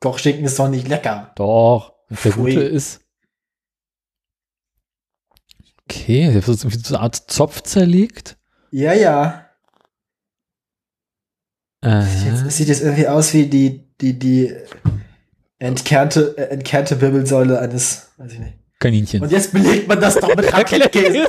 Kochschinken 0.00 0.44
ist 0.44 0.58
doch 0.58 0.68
nicht 0.68 0.88
lecker. 0.88 1.32
Doch. 1.36 1.92
Wenn 2.08 2.18
der 2.22 2.32
gute 2.32 2.60
ist. 2.62 3.00
Okay, 5.88 6.40
so 6.40 6.68
eine 6.88 7.00
Art 7.00 7.14
Zopf 7.30 7.62
zerlegt. 7.62 8.36
Ja, 8.70 8.92
ja. 8.92 9.45
Das 11.80 12.12
sieht, 12.12 12.26
jetzt, 12.26 12.46
das 12.46 12.56
sieht 12.56 12.68
jetzt 12.68 12.82
irgendwie 12.82 13.08
aus 13.08 13.32
wie 13.32 13.46
die, 13.46 13.84
die, 14.00 14.18
die 14.18 14.54
entkernte, 15.58 16.36
äh, 16.36 16.50
entkernte 16.50 17.00
Wirbelsäule 17.00 17.58
eines, 17.58 18.08
weiß 18.16 18.32
ich 18.32 18.38
nicht. 18.38 18.54
Kaninchen. 18.78 19.22
Und 19.22 19.32
jetzt 19.32 19.52
belegt 19.52 19.88
man 19.88 20.00
das 20.00 20.16
doch 20.16 20.34
mit 20.34 20.52
Raclette-Käse. 20.56 21.26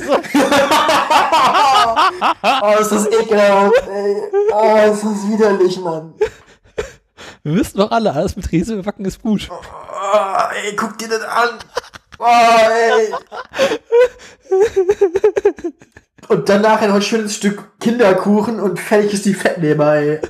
oh, 2.62 2.74
ist 2.78 2.92
das 2.92 3.06
ekelhaft, 3.06 3.88
ey. 3.88 4.16
Oh, 4.52 4.92
ist 4.92 5.02
das 5.02 5.28
widerlich, 5.28 5.80
Mann. 5.80 6.12
Wir 7.42 7.54
wissen 7.54 7.78
doch 7.78 7.90
alle, 7.90 8.12
alles 8.12 8.36
mit 8.36 8.52
Riese 8.52 8.82
backen 8.82 9.06
ist 9.06 9.22
gut. 9.22 9.48
Oh, 9.50 9.56
ey, 10.62 10.76
guck 10.76 10.98
dir 10.98 11.08
das 11.08 11.22
an. 11.22 11.50
Oh, 12.18 12.26
ey. 12.26 13.14
Und 16.28 16.48
danach 16.48 16.82
ein 16.82 17.02
schönes 17.02 17.36
Stück 17.36 17.78
Kinderkuchen 17.80 18.60
und 18.60 18.78
fertig 18.78 19.14
ist 19.14 19.24
die 19.24 19.34
Fettleber, 19.34 19.94
ey. 19.94 20.20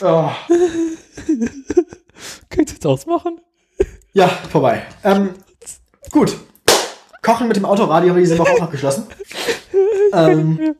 Oh. 0.00 0.30
Könnt 2.50 2.70
ihr 2.70 2.74
jetzt 2.74 2.86
ausmachen? 2.86 3.40
Ja, 4.12 4.28
vorbei. 4.28 4.82
Ähm, 5.04 5.30
gut. 6.10 6.36
Kochen 7.22 7.48
mit 7.48 7.56
dem 7.56 7.64
Autoradio 7.64 8.10
haben 8.10 8.16
wir 8.16 8.22
diese 8.22 8.38
Woche 8.38 8.52
auch 8.52 8.62
abgeschlossen. 8.62 9.06
ähm, 10.12 10.74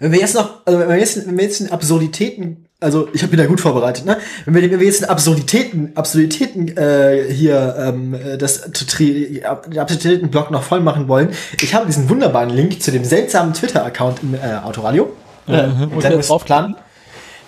wenn 0.00 0.12
wir 0.12 0.18
jetzt 0.18 0.34
noch, 0.34 0.64
also 0.64 0.80
wenn 0.80 0.88
wir 0.88 0.96
jetzt, 0.96 1.26
wenn 1.26 1.36
wir 1.36 1.44
jetzt 1.44 1.60
in 1.60 1.70
Absurditäten, 1.70 2.66
also 2.80 3.08
ich 3.12 3.22
habe 3.22 3.32
wieder 3.32 3.46
gut 3.46 3.60
vorbereitet, 3.60 4.06
ne? 4.06 4.16
Wenn 4.46 4.54
wir, 4.54 4.62
wenn 4.70 4.80
wir 4.80 4.86
jetzt 4.86 5.02
in 5.02 5.08
Absurditäten, 5.08 5.92
Absurditäten 5.94 6.76
äh, 6.76 7.26
hier 7.30 7.76
ähm, 7.78 8.16
das 8.38 8.62
den 8.62 9.44
Absurditäten-Blog 9.44 10.50
noch 10.50 10.62
voll 10.62 10.80
machen 10.80 11.06
wollen, 11.08 11.30
ich 11.60 11.74
habe 11.74 11.86
diesen 11.86 12.08
wunderbaren 12.08 12.50
Link 12.50 12.82
zu 12.82 12.90
dem 12.90 13.04
seltsamen 13.04 13.52
Twitter-Account 13.52 14.22
im 14.22 14.34
äh, 14.34 14.56
Autoradio. 14.64 15.12
Äh. 15.54 15.86
Muss 15.86 16.04
jetzt 16.04 16.30
draufplanen. 16.30 16.76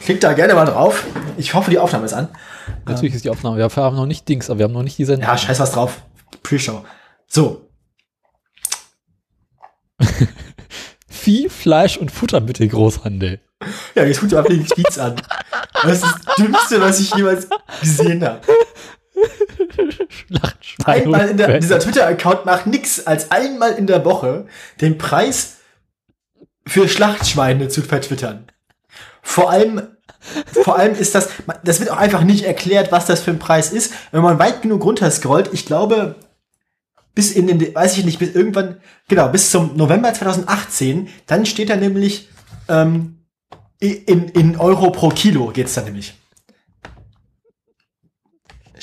Klickt 0.00 0.24
da 0.24 0.32
gerne 0.32 0.54
mal 0.54 0.64
drauf. 0.64 1.04
Ich 1.36 1.54
hoffe, 1.54 1.70
die 1.70 1.78
Aufnahme 1.78 2.06
ist 2.06 2.12
an. 2.12 2.28
Natürlich 2.86 3.14
ist 3.14 3.24
die 3.24 3.30
Aufnahme. 3.30 3.56
Wir 3.56 3.68
haben 3.68 3.96
noch 3.96 4.06
nicht 4.06 4.28
Dings, 4.28 4.50
aber 4.50 4.58
wir 4.58 4.64
haben 4.64 4.72
noch 4.72 4.82
nicht 4.82 4.98
die 4.98 5.04
Sendung. 5.04 5.28
Ja, 5.28 5.38
scheiß 5.38 5.60
was 5.60 5.72
drauf. 5.72 6.02
Pre-Show. 6.42 6.84
So. 7.28 7.68
Vieh, 11.08 11.48
Fleisch 11.48 11.96
und 11.98 12.10
Futtermittel 12.10 12.68
Großhandel. 12.68 13.40
Ja, 13.94 14.04
jetzt 14.04 14.20
guckt 14.20 14.32
ihr 14.32 14.42
mal 14.42 14.48
den 14.48 14.66
Tweets 14.66 14.98
an. 14.98 15.14
Das 15.82 16.02
ist 16.02 16.02
das 16.02 16.34
Dümmste, 16.36 16.80
was 16.80 16.98
ich 16.98 17.14
jemals 17.14 17.48
gesehen 17.80 18.24
habe. 18.24 18.40
Einmal 20.84 21.28
in 21.28 21.36
der, 21.36 21.60
dieser 21.60 21.78
Twitter-Account 21.78 22.44
macht 22.44 22.66
nix 22.66 23.06
als 23.06 23.30
einmal 23.30 23.72
in 23.72 23.86
der 23.86 24.04
Woche 24.04 24.46
den 24.80 24.98
Preis 24.98 25.58
für 26.66 26.88
Schlachtschweine 26.88 27.68
zu 27.68 27.82
vertwittern. 27.82 28.46
Vor 29.22 29.50
allem, 29.50 29.82
vor 30.52 30.78
allem 30.78 30.94
ist 30.94 31.14
das, 31.14 31.28
das 31.64 31.80
wird 31.80 31.90
auch 31.90 31.96
einfach 31.96 32.22
nicht 32.22 32.44
erklärt, 32.44 32.92
was 32.92 33.06
das 33.06 33.20
für 33.20 33.30
ein 33.30 33.38
Preis 33.38 33.72
ist. 33.72 33.92
Wenn 34.10 34.22
man 34.22 34.38
weit 34.38 34.62
genug 34.62 34.84
runterscrollt, 34.84 35.50
ich 35.52 35.66
glaube, 35.66 36.16
bis 37.14 37.32
in 37.32 37.46
den, 37.46 37.74
weiß 37.74 37.98
ich 37.98 38.04
nicht, 38.04 38.18
bis 38.18 38.34
irgendwann, 38.34 38.80
genau, 39.08 39.28
bis 39.28 39.50
zum 39.50 39.76
November 39.76 40.12
2018, 40.12 41.08
dann 41.26 41.46
steht 41.46 41.70
da 41.70 41.76
nämlich, 41.76 42.28
ähm, 42.68 43.18
in, 43.78 44.28
in 44.28 44.56
Euro 44.56 44.92
pro 44.92 45.08
Kilo 45.08 45.48
geht's 45.48 45.74
da 45.74 45.82
nämlich. 45.82 46.14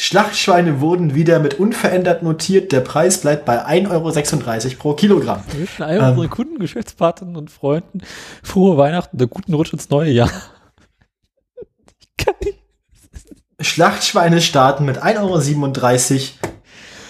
Schlachtschweine 0.01 0.79
wurden 0.79 1.13
wieder 1.13 1.39
mit 1.39 1.59
unverändert 1.59 2.23
notiert. 2.23 2.71
Der 2.71 2.79
Preis 2.79 3.17
bleibt 3.19 3.43
bei 3.43 3.65
1,36 3.65 3.91
Euro 3.91 4.77
pro 4.79 4.93
Kilogramm. 4.93 5.43
Wir 5.51 5.59
wünschen 5.59 5.83
all 5.83 5.97
ähm, 5.97 6.05
unsere 6.11 6.29
Kunden, 6.29 6.57
Geschäftspartnern 6.57 7.35
und 7.35 7.51
Freunden 7.51 7.99
frohe 8.41 8.77
Weihnachten 8.77 9.17
und 9.17 9.23
einen 9.23 9.29
guten 9.29 9.53
Rutsch 9.53 9.73
ins 9.73 9.89
neue 9.89 10.09
Jahr. 10.09 10.31
Schlachtschweine 13.59 14.39
starten 14.39 14.85
mit 14.85 15.03
1,37 15.03 16.13
Euro 16.13 16.49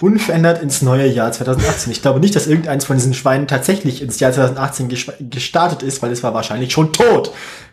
unverändert 0.00 0.60
ins 0.60 0.82
neue 0.82 1.06
Jahr 1.06 1.30
2018. 1.30 1.92
Ich 1.92 2.02
glaube 2.02 2.18
nicht, 2.18 2.34
dass 2.34 2.48
irgendeins 2.48 2.86
von 2.86 2.96
diesen 2.96 3.14
Schweinen 3.14 3.46
tatsächlich 3.46 4.02
ins 4.02 4.18
Jahr 4.18 4.32
2018 4.32 4.88
gestartet 5.30 5.84
ist, 5.84 6.02
weil 6.02 6.10
es 6.10 6.24
war 6.24 6.34
wahrscheinlich 6.34 6.72
schon 6.72 6.92
tot. 6.92 7.30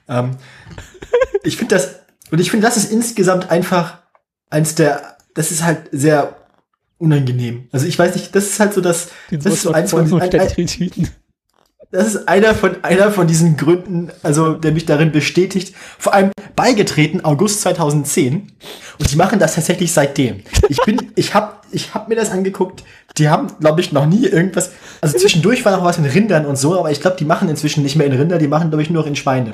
Ähm, 0.08 0.38
ich 1.42 1.58
finde 1.58 1.74
das, 1.74 2.02
und 2.30 2.40
ich 2.40 2.52
finde, 2.52 2.68
das 2.68 2.78
ist 2.78 2.92
insgesamt 2.92 3.50
einfach 3.50 3.98
eins 4.50 4.76
der, 4.76 5.18
das 5.34 5.52
ist 5.52 5.64
halt 5.64 5.90
sehr 5.92 6.36
unangenehm. 6.98 7.68
Also 7.72 7.86
ich 7.86 7.98
weiß 7.98 8.16
nicht, 8.16 8.36
das 8.36 8.46
ist 8.46 8.60
halt 8.60 8.74
so 8.74 8.82
das, 8.82 9.10
das 9.32 9.46
ist 9.46 9.62
so 9.62 9.72
eins 9.72 9.92
von 9.92 10.22
ein, 10.22 10.30
das 11.92 12.08
ist 12.08 12.28
einer 12.28 12.54
von, 12.54 12.84
einer 12.84 13.12
von 13.12 13.28
diesen 13.28 13.56
Gründen, 13.56 14.10
also 14.22 14.54
der 14.54 14.74
mich 14.74 14.86
darin 14.86 15.12
bestätigt. 15.12 15.74
Vor 15.98 16.14
allem 16.14 16.32
beigetreten 16.56 17.24
August 17.24 17.62
2010 17.62 18.52
und 19.00 19.12
die 19.12 19.16
machen 19.16 19.40
das 19.40 19.56
tatsächlich 19.56 19.94
seitdem. 19.94 20.42
Ich 20.68 20.80
bin, 20.86 21.12
ich 21.16 21.34
hab, 21.34 21.66
ich 21.72 21.94
hab 21.94 22.10
mir 22.10 22.16
das 22.16 22.32
angeguckt. 22.32 22.84
Die 23.18 23.30
haben, 23.30 23.48
glaube 23.60 23.80
ich, 23.80 23.94
noch 23.94 24.06
nie 24.06 24.26
irgendwas. 24.26 24.72
Also 25.00 25.18
zwischendurch 25.18 25.64
war 25.64 25.78
noch 25.78 25.86
was 25.86 25.98
in 25.98 26.06
Rindern 26.06 26.46
und 26.46 26.58
so, 26.58 26.78
aber 26.78 26.92
ich 26.92 27.00
glaube, 27.00 27.16
die 27.18 27.26
machen 27.26 27.48
inzwischen 27.48 27.84
nicht 27.84 27.96
mehr 27.96 28.08
in 28.08 28.14
Rinder, 28.14 28.38
die 28.38 28.48
machen, 28.48 28.70
glaube 28.70 28.82
ich, 28.82 28.90
nur 28.90 29.04
noch 29.04 29.08
in 29.08 29.16
Schweine. 29.16 29.54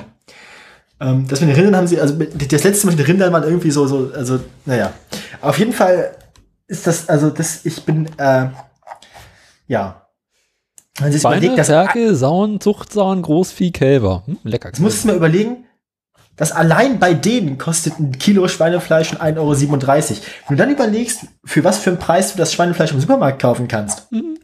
Ähm, 1.04 1.26
das 1.28 1.40
mit 1.40 1.50
den 1.50 1.56
Rindern 1.56 1.76
haben 1.76 1.86
sie, 1.86 2.00
also 2.00 2.14
das 2.14 2.64
letzte 2.64 2.86
Mal 2.86 2.92
mit 2.92 3.00
den 3.00 3.06
Rindern 3.06 3.32
war 3.32 3.44
irgendwie 3.44 3.70
so, 3.70 3.86
so, 3.86 4.10
also, 4.14 4.40
naja. 4.64 4.92
Auf 5.42 5.58
jeden 5.58 5.74
Fall 5.74 6.16
ist 6.66 6.86
das, 6.86 7.08
also 7.08 7.28
das, 7.28 7.64
ich 7.66 7.84
bin, 7.84 8.08
äh, 8.16 8.46
ja. 9.66 10.08
Wenn 10.98 11.12
sich 11.12 11.20
überlegt, 11.22 11.58
dass 11.58 11.66
Zerke, 11.66 12.14
Sauen, 12.14 12.60
Zuchtsauen, 12.60 13.20
Großvieh, 13.20 13.72
Kälber. 13.72 14.22
Hm, 14.26 14.38
lecker. 14.44 14.68
Jetzt 14.68 14.80
musst 14.80 15.04
du 15.04 15.08
mal 15.08 15.16
überlegen, 15.16 15.66
dass 16.36 16.52
allein 16.52 16.98
bei 16.98 17.12
denen 17.12 17.58
kostet 17.58 17.98
ein 17.98 18.12
Kilo 18.12 18.48
Schweinefleisch 18.48 19.14
1,37 19.14 19.36
Euro. 19.38 19.52
Wenn 20.48 20.56
du 20.56 20.62
dann 20.62 20.70
überlegst, 20.70 21.26
für 21.44 21.64
was 21.64 21.78
für 21.78 21.90
einen 21.90 21.98
Preis 21.98 22.32
du 22.32 22.38
das 22.38 22.52
Schweinefleisch 22.52 22.92
im 22.92 23.00
Supermarkt 23.00 23.42
kaufen 23.42 23.68
kannst. 23.68 24.10
Mhm. 24.10 24.38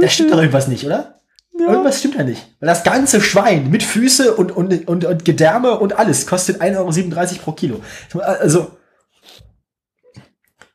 Da 0.00 0.08
stimmt 0.08 0.32
doch 0.32 0.38
irgendwas 0.38 0.68
nicht, 0.68 0.84
oder? 0.84 1.20
Ja. 1.58 1.68
Irgendwas 1.68 1.98
stimmt 1.98 2.18
da 2.18 2.22
nicht. 2.22 2.46
Weil 2.60 2.68
das 2.68 2.84
ganze 2.84 3.20
Schwein 3.20 3.70
mit 3.70 3.82
Füße 3.82 4.34
und, 4.34 4.52
und, 4.52 4.86
und, 4.88 5.04
und 5.04 5.24
Gedärme 5.24 5.78
und 5.78 5.98
alles 5.98 6.26
kostet 6.26 6.60
1,37 6.60 6.76
Euro 6.76 7.42
pro 7.42 7.52
Kilo. 7.52 7.80
Also, 8.20 8.72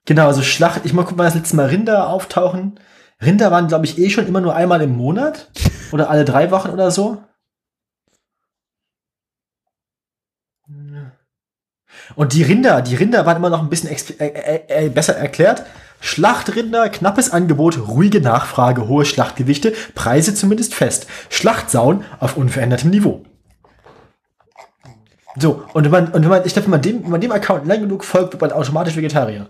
genau, 0.05 0.27
also 0.27 0.41
Schlacht, 0.41 0.81
ich 0.83 0.93
mal 0.93 1.03
gucken, 1.03 1.19
wann 1.19 1.27
das 1.27 1.35
letzte 1.35 1.55
Mal 1.55 1.67
Rinder 1.67 2.09
auftauchen. 2.09 2.79
Rinder 3.23 3.51
waren, 3.51 3.67
glaube 3.67 3.85
ich, 3.85 3.99
eh 3.99 4.09
schon 4.09 4.27
immer 4.27 4.41
nur 4.41 4.55
einmal 4.55 4.81
im 4.81 4.95
Monat 4.95 5.51
oder 5.91 6.09
alle 6.09 6.25
drei 6.25 6.49
Wochen 6.49 6.69
oder 6.71 6.89
so. 6.89 7.21
Und 12.15 12.33
die 12.33 12.43
Rinder, 12.43 12.81
die 12.81 12.95
Rinder 12.95 13.25
waren 13.25 13.37
immer 13.37 13.49
noch 13.49 13.61
ein 13.61 13.69
bisschen 13.69 13.89
äh, 13.89 14.25
äh, 14.25 14.85
äh, 14.85 14.89
besser 14.89 15.15
erklärt. 15.15 15.63
Schlachtrinder, 15.99 16.89
knappes 16.89 17.31
Angebot, 17.31 17.77
ruhige 17.87 18.21
Nachfrage, 18.21 18.87
hohe 18.87 19.05
Schlachtgewichte, 19.05 19.73
Preise 19.93 20.33
zumindest 20.33 20.73
fest. 20.73 21.07
Schlachtsauen 21.29 22.03
auf 22.19 22.37
unverändertem 22.37 22.89
Niveau. 22.89 23.23
So, 25.37 25.63
und 25.73 25.85
wenn 25.85 25.91
man, 25.91 26.05
und 26.07 26.23
wenn 26.23 26.29
man, 26.29 26.45
ich 26.45 26.53
glaube, 26.53 26.65
wenn 26.65 26.71
man 26.71 26.81
dem, 26.81 27.03
wenn 27.03 27.11
man 27.11 27.21
dem 27.21 27.31
Account 27.31 27.65
lang 27.67 27.81
genug 27.81 28.03
folgt, 28.03 28.33
wird 28.33 28.41
man 28.41 28.51
automatisch 28.51 28.95
Vegetarier. 28.95 29.47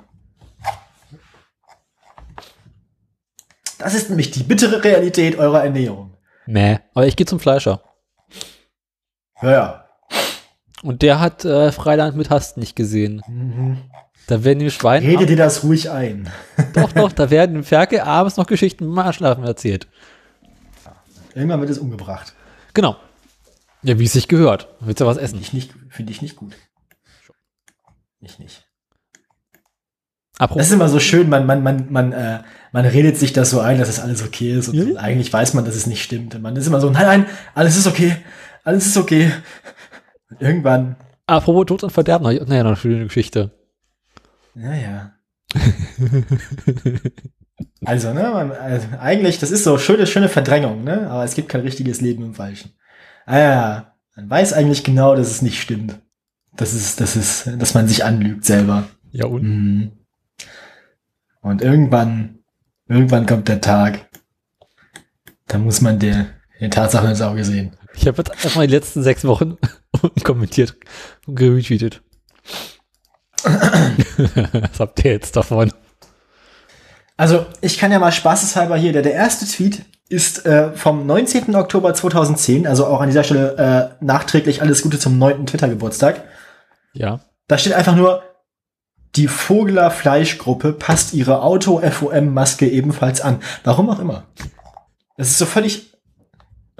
Das 3.80 3.96
ist 3.96 4.10
nämlich 4.10 4.30
die 4.30 4.44
bittere 4.44 4.84
Realität 4.84 5.40
eurer 5.40 5.64
Ernährung. 5.64 6.16
Nee, 6.46 6.80
aber 6.94 7.08
ich 7.08 7.16
gehe 7.16 7.26
zum 7.26 7.40
Fleischer. 7.40 7.82
Ja, 9.42 9.52
ja. 9.52 9.86
Und 10.84 11.02
der 11.02 11.20
hat 11.20 11.46
äh, 11.46 11.72
Freiland 11.72 12.16
mit 12.18 12.30
Hast 12.30 12.58
nicht 12.58 12.76
gesehen. 12.76 13.22
Mhm. 13.28 13.78
Da 14.28 14.44
werden 14.44 14.60
die 14.60 14.72
Schweine. 14.72 15.06
Rede 15.06 15.26
dir 15.26 15.36
das 15.36 15.64
ruhig 15.64 15.90
ein. 15.90 16.30
Doch, 16.74 16.92
doch, 16.94 17.12
da 17.12 17.30
werden 17.30 17.56
im 17.56 17.64
Ferkel 17.64 18.00
abends 18.02 18.38
noch 18.38 18.48
Geschichten 18.48 18.86
beim 18.88 19.06
Einschlafen 19.06 19.44
erzählt. 19.44 19.88
Irgendwann 21.36 21.60
wird 21.60 21.70
es 21.70 21.80
umgebracht. 21.80 22.34
Genau. 22.74 22.96
Ja, 23.84 23.98
wie 24.00 24.06
es 24.06 24.14
sich 24.14 24.28
gehört. 24.28 24.68
Willst 24.80 25.02
du 25.02 25.06
was 25.06 25.18
essen? 25.18 25.36
Finde 25.42 25.48
ich 25.48 25.54
nicht, 25.54 25.74
finde 25.90 26.12
ich 26.12 26.22
nicht 26.22 26.36
gut. 26.36 26.56
Ich 28.20 28.38
nicht. 28.40 28.68
Apropos, 30.38 30.60
Das 30.62 30.68
ist 30.68 30.74
immer 30.74 30.90
so 30.90 31.00
schön, 31.00 31.30
man, 31.30 31.46
man, 31.46 31.62
man, 31.64 31.92
man, 31.92 32.12
äh, 32.14 32.40
man 32.72 32.86
redet 32.86 33.18
sich 33.18 33.34
das 33.34 33.50
so 33.50 33.60
ein, 33.60 33.80
dass 33.80 33.88
das 33.88 34.00
alles 34.00 34.24
okay 34.24 34.52
ist. 34.58 34.70
Und 34.70 34.76
Ja. 34.76 35.00
eigentlich 35.00 35.32
weiß 35.32 35.54
man, 35.54 35.66
dass 35.66 35.76
es 35.76 35.88
nicht 35.88 36.04
stimmt. 36.04 36.36
Und 36.36 36.42
man 36.42 36.56
ist 36.56 36.68
immer 36.68 36.80
so, 36.82 36.90
nein, 36.90 37.06
nein, 37.06 37.26
alles 37.54 37.76
ist 37.78 37.88
okay. 37.88 38.16
Alles 38.64 38.86
ist 38.86 38.98
okay. 38.98 39.32
Irgendwann, 40.40 40.96
apropos 41.28 41.66
Tod 41.66 41.84
und 41.84 41.92
Verderben. 41.92 42.24
Naja, 42.24 42.64
noch 42.64 42.72
eine 42.72 42.76
schöne 42.76 43.04
Geschichte. 43.06 43.52
naja. 44.56 45.14
Also, 47.86 48.14
ne, 48.14 48.24
man, 48.24 48.52
also 48.52 48.88
eigentlich, 49.00 49.40
das 49.40 49.52
ist 49.52 49.64
so 49.64 49.78
schöne, 49.78 50.08
schöne 50.08 50.30
Verdrängung, 50.30 50.84
ne? 50.84 51.10
Aber 51.10 51.24
es 51.24 51.36
gibt 51.36 51.50
kein 51.50 51.62
richtiges 51.62 52.02
Leben 52.02 52.24
im 52.24 52.34
Falschen. 52.36 52.72
Ah 53.26 53.40
ja, 53.40 53.94
man 54.16 54.30
weiß 54.30 54.54
eigentlich 54.54 54.84
genau, 54.84 55.16
dass 55.16 55.30
es 55.30 55.42
nicht 55.42 55.62
stimmt. 55.62 56.00
Das 56.56 56.74
ist, 56.74 57.02
das 57.02 57.16
ist, 57.16 57.50
dass 57.58 57.74
man 57.74 57.88
sich 57.88 58.04
anlügt 58.04 58.46
selber. 58.46 58.86
Ja, 59.12 59.26
und? 59.26 59.44
Mhm. 59.44 59.92
Und 61.42 61.62
irgendwann, 61.62 62.40
irgendwann 62.88 63.26
kommt 63.26 63.48
der 63.48 63.62
Tag, 63.62 64.10
da 65.48 65.58
muss 65.58 65.82
man 65.82 65.98
der, 65.98 66.28
den 66.60 66.72
Tatsachen 66.72 67.10
ins 67.10 67.22
Auge 67.22 67.44
sehen. 67.44 67.76
Ich 67.96 68.08
habe 68.08 68.18
jetzt 68.18 68.32
einfach 68.32 68.56
mal 68.56 68.68
die 68.68 68.74
letzten 68.74 69.02
sechs 69.02 69.26
Wochen 69.26 69.58
kommentiert 70.24 70.76
und 71.28 71.36
geretweetet. 71.36 72.02
Was 73.44 74.80
habt 74.80 75.04
ihr 75.04 75.12
jetzt 75.12 75.36
davon? 75.36 75.74
Also, 77.18 77.46
ich 77.62 77.78
kann 77.78 77.92
ja 77.92 78.00
mal 78.00 78.12
spaßeshalber 78.12 78.78
hier, 78.78 78.94
der, 78.94 79.02
der 79.02 79.14
erste 79.14 79.46
Tweet 79.46 79.84
ist 80.10 80.46
äh, 80.46 80.74
vom 80.74 81.06
19. 81.06 81.56
Oktober 81.56 81.94
2010, 81.94 82.68
also 82.68 82.86
auch 82.86 83.00
an 83.00 83.08
dieser 83.08 83.24
Stelle 83.24 83.96
äh, 84.00 84.04
nachträglich 84.04 84.62
alles 84.62 84.82
Gute 84.82 85.00
zum 85.00 85.18
9. 85.18 85.46
Twitter-Geburtstag. 85.46 86.24
Ja. 86.94 87.22
Da 87.48 87.58
steht 87.58 87.74
einfach 87.74 87.96
nur, 87.96 88.24
die 89.16 89.28
Vogler 89.28 89.92
Fleischgruppe 89.92 90.74
passt 90.74 91.14
ihre 91.14 91.42
Auto-FOM-Maske 91.42 92.68
ebenfalls 92.68 93.22
an. 93.22 93.42
Warum 93.64 93.90
auch 93.90 94.00
immer. 94.00 94.24
Das 95.18 95.30
ist 95.30 95.38
so 95.38 95.46
völlig, 95.46 95.91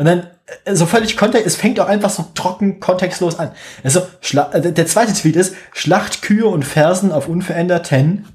und 0.02 0.06
dann, 0.06 0.32
äh, 0.66 0.74
so 0.74 0.88
völlig 0.88 1.16
kontext, 1.16 1.46
es 1.46 1.56
fängt 1.56 1.80
auch 1.80 1.86
einfach 1.86 2.10
so 2.10 2.26
trocken, 2.34 2.80
kontextlos 2.80 3.38
an. 3.38 3.52
Also, 3.84 4.00
äh, 4.00 4.72
der 4.72 4.88
zweite 4.88 5.14
Tweet 5.14 5.36
ist, 5.36 5.54
Schlachtkühe 5.74 6.48
und 6.48 6.66
Fersen 6.66 7.12
auf 7.12 7.28
unveränderten 7.28 8.26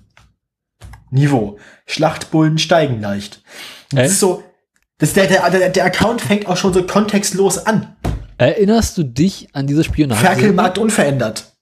Niveau. 1.11 1.59
Schlachtbullen 1.85 2.59
steigen 2.59 3.01
leicht. 3.01 3.43
Und? 3.91 3.99
Das 3.99 4.13
ist 4.13 4.21
so, 4.21 4.45
das, 4.99 5.15
der, 5.15 5.27
der, 5.27 5.51
der, 5.51 5.71
der 5.71 5.85
Account 5.85 6.21
fängt 6.21 6.47
auch 6.47 6.57
schon 6.57 6.73
so 6.73 6.85
kontextlos 6.85 7.67
an. 7.67 7.97
Erinnerst 8.39 8.97
du 8.97 9.03
dich 9.03 9.49
an 9.53 9.67
diese 9.67 9.83
Spionage? 9.83 10.21
Ferkelmarkt 10.21 10.79
unverändert. 10.79 11.53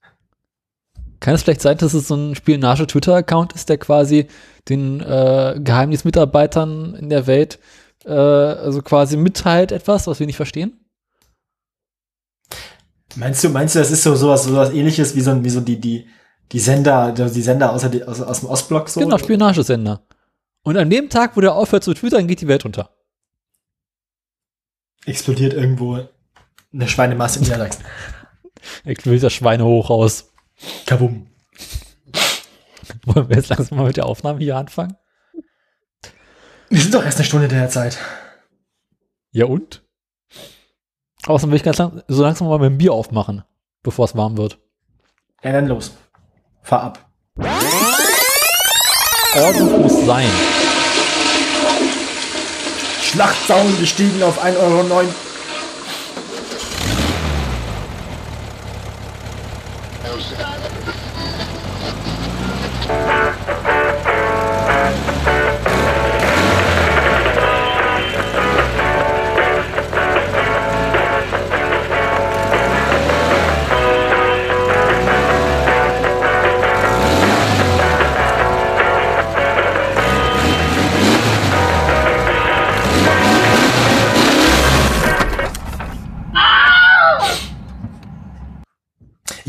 Kann 1.20 1.34
es 1.34 1.44
vielleicht 1.44 1.62
sein, 1.62 1.78
dass 1.78 1.94
es 1.94 2.08
so 2.08 2.14
ein 2.14 2.34
Spionage-Twitter-Account 2.34 3.54
ist, 3.54 3.70
der 3.70 3.78
quasi 3.78 4.26
den 4.68 5.00
äh, 5.00 5.58
Geheimdienstmitarbeitern 5.58 6.94
in 6.94 7.08
der 7.08 7.26
Welt 7.26 7.58
äh, 8.04 8.10
also 8.10 8.82
quasi 8.82 9.16
mitteilt 9.16 9.72
etwas, 9.72 10.06
was 10.06 10.20
wir 10.20 10.26
nicht 10.26 10.36
verstehen? 10.36 10.78
Meinst 13.16 13.44
du, 13.44 13.48
meinst 13.48 13.74
du, 13.74 13.78
das 13.78 13.90
ist 13.90 14.02
so 14.02 14.14
sowas, 14.16 14.44
sowas 14.44 14.70
ähnliches 14.70 15.14
wie 15.14 15.20
so, 15.20 15.44
wie 15.44 15.50
so 15.50 15.60
die, 15.60 15.80
die, 15.80 16.08
die 16.50 16.58
Sender, 16.58 17.12
die 17.12 17.42
Sender 17.42 17.78
die, 17.90 18.04
aus, 18.04 18.20
aus 18.20 18.40
dem 18.40 18.48
Ostblock 18.48 18.88
so? 18.88 19.00
Genau, 19.00 19.18
Spionagesender. 19.18 20.02
Und 20.62 20.76
an 20.76 20.90
dem 20.90 21.10
Tag, 21.10 21.36
wo 21.36 21.40
der 21.40 21.54
aufhört 21.54 21.84
zu 21.84 21.94
twittern, 21.94 22.26
geht 22.26 22.40
die 22.40 22.48
Welt 22.48 22.64
unter. 22.64 22.90
Explodiert 25.06 25.52
irgendwo 25.52 26.08
eine 26.72 26.88
Schweinemasse 26.88 27.38
in 27.38 27.44
Niedersachsen. 27.44 27.84
Explodiert 28.84 29.22
das 29.22 29.32
Schweinehoch 29.32 29.90
raus. 29.90 30.32
Kabum. 30.86 31.26
Wollen 33.04 33.28
wir 33.28 33.36
jetzt 33.36 33.50
langsam 33.50 33.78
mal 33.78 33.86
mit 33.86 33.96
der 33.96 34.06
Aufnahme 34.06 34.40
hier 34.40 34.56
anfangen? 34.56 34.96
Wir 36.74 36.80
sind 36.80 36.92
doch 36.92 37.04
erst 37.04 37.18
eine 37.18 37.24
Stunde 37.24 37.46
der 37.46 37.68
Zeit. 37.68 37.98
Ja 39.30 39.44
und? 39.44 39.84
Außerdem 41.24 41.52
will 41.52 41.56
ich 41.58 41.62
ganz 41.62 41.78
lang, 41.78 42.02
so 42.08 42.24
langsam 42.24 42.48
mal 42.48 42.58
mein 42.58 42.76
Bier 42.76 42.92
aufmachen, 42.92 43.44
bevor 43.84 44.06
es 44.06 44.16
warm 44.16 44.36
wird. 44.36 44.58
Ja, 45.44 45.52
dann 45.52 45.68
los. 45.68 45.92
Fahr 46.62 46.82
ab. 46.82 46.98
Ordnung 49.36 49.82
muss 49.82 50.04
sein. 50.04 50.28
Schlachtzaun 53.02 53.78
gestiegen 53.78 54.20
auf 54.24 54.44
1,09 54.44 54.56
Euro. 54.58 55.04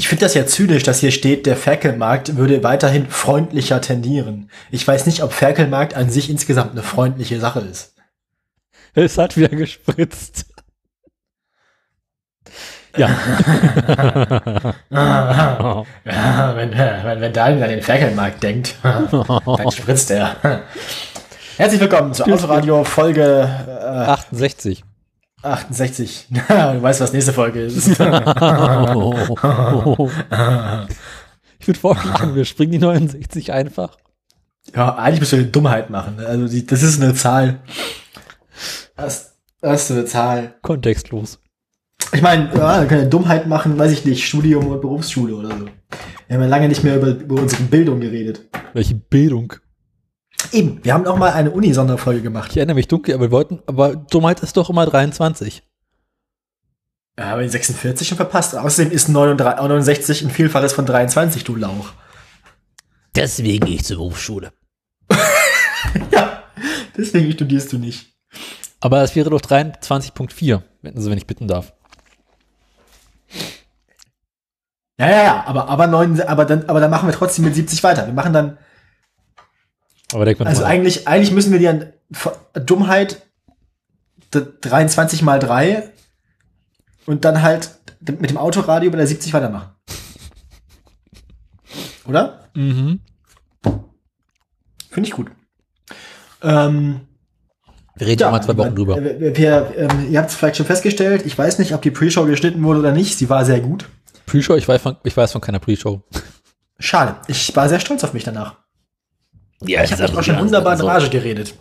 Ich 0.05 0.09
finde 0.09 0.23
das 0.23 0.35
ja 0.35 0.45
zynisch, 0.45 0.83
dass 0.83 0.99
hier 0.99 1.09
steht, 1.09 1.47
der 1.47 1.57
Ferkelmarkt 1.57 2.37
würde 2.37 2.61
weiterhin 2.61 3.09
freundlicher 3.09 3.81
tendieren. 3.81 4.51
Ich 4.69 4.87
weiß 4.87 5.07
nicht, 5.07 5.23
ob 5.23 5.33
Ferkelmarkt 5.33 5.95
an 5.95 6.11
sich 6.11 6.29
insgesamt 6.29 6.73
eine 6.73 6.83
freundliche 6.83 7.39
Sache 7.39 7.61
ist. 7.61 7.95
Es 8.93 9.17
hat 9.17 9.35
wieder 9.35 9.47
gespritzt. 9.47 10.45
Ja. 12.95 13.09
Ja, 14.91 15.85
wenn, 16.55 16.71
wenn, 16.71 17.21
wenn 17.21 17.33
Daniel 17.33 17.63
an 17.63 17.69
den 17.71 17.81
Ferkelmarkt 17.81 18.43
denkt, 18.43 18.75
dann 18.83 19.71
spritzt 19.71 20.11
er. 20.11 20.61
Herzlich 21.57 21.81
willkommen 21.81 22.13
zur 22.13 22.31
Autoradio 22.31 22.83
Folge 22.83 23.49
68. 24.05 24.83
äh, 24.83 24.83
68. 24.83 24.94
du 26.29 26.81
weißt, 26.81 27.01
was 27.01 27.13
nächste 27.13 27.33
Folge 27.33 27.61
ist. 27.61 27.99
Ich 31.65 31.67
würde 31.67 31.79
vorschlagen, 31.79 32.35
wir 32.35 32.45
springen 32.45 32.73
die 32.73 32.77
69 32.77 33.51
einfach. 33.51 33.97
ja, 34.75 34.95
eigentlich 34.95 35.21
müsst 35.21 35.31
du 35.31 35.37
eine 35.37 35.45
Dummheit 35.45 35.89
machen. 35.89 36.19
Also 36.19 36.47
die, 36.47 36.63
das 36.63 36.83
ist 36.83 37.01
eine 37.01 37.15
Zahl. 37.15 37.59
Das, 38.95 39.33
das 39.61 39.85
ist 39.85 39.91
eine 39.91 40.05
Zahl. 40.05 40.53
Kontextlos. 40.61 41.39
Ich 42.13 42.21
meine, 42.21 42.55
ja, 42.55 42.81
wir 42.81 42.87
können 42.87 43.01
eine 43.01 43.09
Dummheit 43.09 43.47
machen, 43.47 43.79
weiß 43.79 43.93
ich 43.93 44.05
nicht, 44.05 44.25
Studium 44.25 44.67
und 44.67 44.81
Berufsschule 44.81 45.35
oder 45.35 45.57
so. 45.57 45.65
Wir 46.27 46.35
haben 46.35 46.43
ja 46.43 46.49
lange 46.49 46.67
nicht 46.67 46.83
mehr 46.83 46.97
über, 46.97 47.07
über 47.07 47.41
unsere 47.41 47.63
Bildung 47.63 47.99
geredet. 47.99 48.41
Welche 48.73 48.95
Bildung. 48.95 49.53
Eben, 50.51 50.83
wir 50.83 50.93
haben 50.93 51.05
auch 51.07 51.17
mal 51.17 51.31
eine 51.33 51.51
Uni-Sonderfolge 51.51 52.21
gemacht. 52.21 52.51
Ich 52.51 52.57
erinnere 52.57 52.75
mich 52.75 52.87
dunkel, 52.87 53.13
aber 53.15 53.25
wir 53.25 53.31
wollten, 53.31 53.61
aber 53.65 53.95
Dummheit 53.95 54.41
ist 54.41 54.57
doch 54.57 54.69
immer 54.69 54.85
23. 54.85 55.63
Ja, 57.17 57.33
aber 57.33 57.43
die 57.43 57.49
46 57.49 58.07
schon 58.07 58.17
verpasst. 58.17 58.55
Außerdem 58.55 58.91
ist 58.91 59.07
39, 59.07 59.59
69 59.59 60.21
ein 60.23 60.31
Vielfaches 60.31 60.73
von 60.73 60.85
23, 60.85 61.43
du 61.43 61.55
Lauch. 61.55 61.93
Deswegen 63.15 63.65
gehe 63.65 63.75
ich 63.75 63.85
zur 63.85 63.97
Berufsschule. 63.97 64.51
Ja, 66.11 66.43
deswegen 66.97 67.31
studierst 67.31 67.71
du 67.71 67.77
nicht. 67.77 68.07
Aber 68.81 68.99
das 68.99 69.15
wäre 69.15 69.29
doch 69.29 69.39
23.4, 69.39 70.61
wenn, 70.81 70.95
also 70.95 71.09
wenn 71.09 71.17
ich 71.17 71.27
bitten 71.27 71.47
darf. 71.47 71.73
Ja, 74.99 75.09
ja, 75.09 75.23
ja, 75.23 75.43
aber, 75.45 75.67
aber, 75.69 75.87
neun, 75.87 76.19
aber, 76.21 76.45
dann, 76.45 76.65
aber 76.67 76.79
dann 76.79 76.91
machen 76.91 77.07
wir 77.07 77.15
trotzdem 77.15 77.45
mit 77.45 77.55
70 77.55 77.83
weiter. 77.83 78.05
Wir 78.07 78.13
machen 78.13 78.33
dann, 78.33 78.57
Aber 80.13 80.25
denkt 80.25 80.39
man 80.39 80.47
also 80.47 80.63
eigentlich, 80.63 81.07
eigentlich 81.07 81.31
müssen 81.31 81.51
wir 81.51 81.59
die 81.59 81.67
an 81.67 81.91
Dummheit 82.65 83.25
d- 84.33 84.45
23 84.61 85.21
mal 85.23 85.39
3 85.39 85.91
und 87.05 87.25
dann 87.25 87.41
halt 87.41 87.71
mit 88.01 88.29
dem 88.29 88.37
Autoradio 88.37 88.91
bei 88.91 88.97
der 88.97 89.07
70 89.07 89.33
weitermachen. 89.33 89.69
Oder? 92.07 92.49
Mhm. 92.53 92.99
Finde 94.91 95.09
ich 95.09 95.11
gut. 95.15 95.31
Ähm, 96.43 97.01
Wir 97.95 98.07
reden 98.07 98.21
ja 98.21 98.31
mal 98.31 98.41
zwei 98.41 98.55
Wochen 98.57 98.75
drüber. 98.75 98.95
Wir, 99.01 99.35
wir, 99.35 99.73
ähm, 99.75 100.11
ihr 100.11 100.19
habt 100.19 100.29
es 100.29 100.35
vielleicht 100.35 100.57
schon 100.57 100.65
festgestellt, 100.65 101.25
ich 101.25 101.37
weiß 101.37 101.59
nicht, 101.59 101.73
ob 101.73 101.81
die 101.81 101.91
Pre-Show 101.91 102.25
geschnitten 102.25 102.63
wurde 102.63 102.79
oder 102.79 102.91
nicht. 102.91 103.17
Sie 103.17 103.29
war 103.29 103.43
sehr 103.43 103.59
gut. 103.59 103.89
Pre-Show, 104.27 104.55
ich 104.55 104.67
weiß 104.67 104.81
von, 104.81 104.97
ich 105.03 105.17
weiß 105.17 105.31
von 105.31 105.41
keiner 105.41 105.59
Pre-Show. 105.59 106.01
Schade. 106.79 107.15
Ich 107.27 107.55
war 107.55 107.67
sehr 107.69 107.79
stolz 107.79 108.03
auf 108.03 108.13
mich 108.13 108.23
danach. 108.23 108.57
Ja, 109.61 109.83
Ich 109.83 109.91
habe 109.93 110.17
auch 110.17 110.23
schon 110.23 110.39
wunderbar 110.39 110.73
in 110.75 110.81
Rage 110.81 111.09
geredet. 111.09 111.53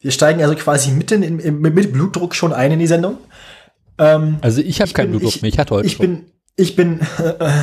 Wir 0.00 0.10
steigen 0.10 0.42
also 0.42 0.54
quasi 0.54 0.90
mitten 0.90 1.22
in, 1.22 1.38
im- 1.38 1.60
mit 1.60 1.92
Blutdruck 1.92 2.34
schon 2.34 2.52
ein 2.52 2.72
in 2.72 2.78
die 2.78 2.86
Sendung. 2.86 3.18
Ähm, 3.98 4.38
Also 4.42 4.60
ich 4.60 4.80
habe 4.80 4.92
keinen 4.92 5.10
bin- 5.12 5.20
Blutdruck 5.20 5.42
mehr, 5.42 5.48
ich 5.50 5.58
hatte 5.58 5.74
heute 5.74 5.86
ich 5.86 5.94
schon. 5.94 6.06
bin, 6.06 6.26
ich 6.56 6.76
bin, 6.76 7.00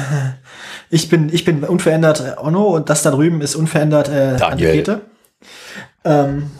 ich 0.90 1.10
bin, 1.10 1.34
ich 1.34 1.46
bin 1.46 1.64
unverändert 1.64 2.20
äh, 2.22 2.34
Onno 2.40 2.76
und 2.76 2.90
das 2.90 3.04
da 3.04 3.12
drüben 3.12 3.42
ist 3.42 3.56
unverändert 3.56 4.10
äh, 4.10 4.38
Daniel. 4.38 5.02
Ähm, 6.04 6.52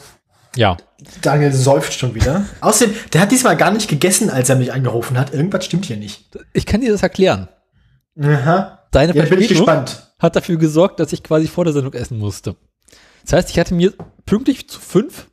Ja, 0.56 0.78
Daniel 1.22 1.52
säuft 1.54 1.94
schon 1.94 2.14
wieder. 2.16 2.46
Außerdem, 2.62 2.94
der 3.14 3.22
hat 3.22 3.32
diesmal 3.32 3.56
gar 3.58 3.72
nicht 3.72 3.88
gegessen, 3.90 4.30
als 4.30 4.50
er 4.50 4.56
mich 4.58 4.74
angerufen 4.74 5.18
hat. 5.18 5.34
Irgendwas 5.34 5.66
stimmt 5.66 5.86
hier 5.86 5.98
nicht. 5.98 6.26
ich 6.54 6.66
kann 6.66 6.82
dir 6.82 6.92
das 6.92 7.02
erklären. 7.04 7.48
Aha. 8.22 8.80
Deine 8.92 9.16
Ja, 9.16 9.24
bin 9.24 9.40
ich 9.40 9.48
gespannt. 9.48 10.12
hat 10.20 10.36
dafür 10.36 10.58
gesorgt, 10.58 11.00
dass 11.00 11.14
ich 11.14 11.24
quasi 11.24 11.48
vor 11.48 11.64
der 11.64 11.74
Sendung 11.74 11.94
essen 11.94 12.18
musste. 12.20 12.56
Das 13.24 13.34
heißt, 13.34 13.50
ich 13.52 13.60
hatte 13.60 13.74
mir 13.74 13.94
pünktlich 14.26 14.68
zu 14.70 14.80
fünf 14.80 15.28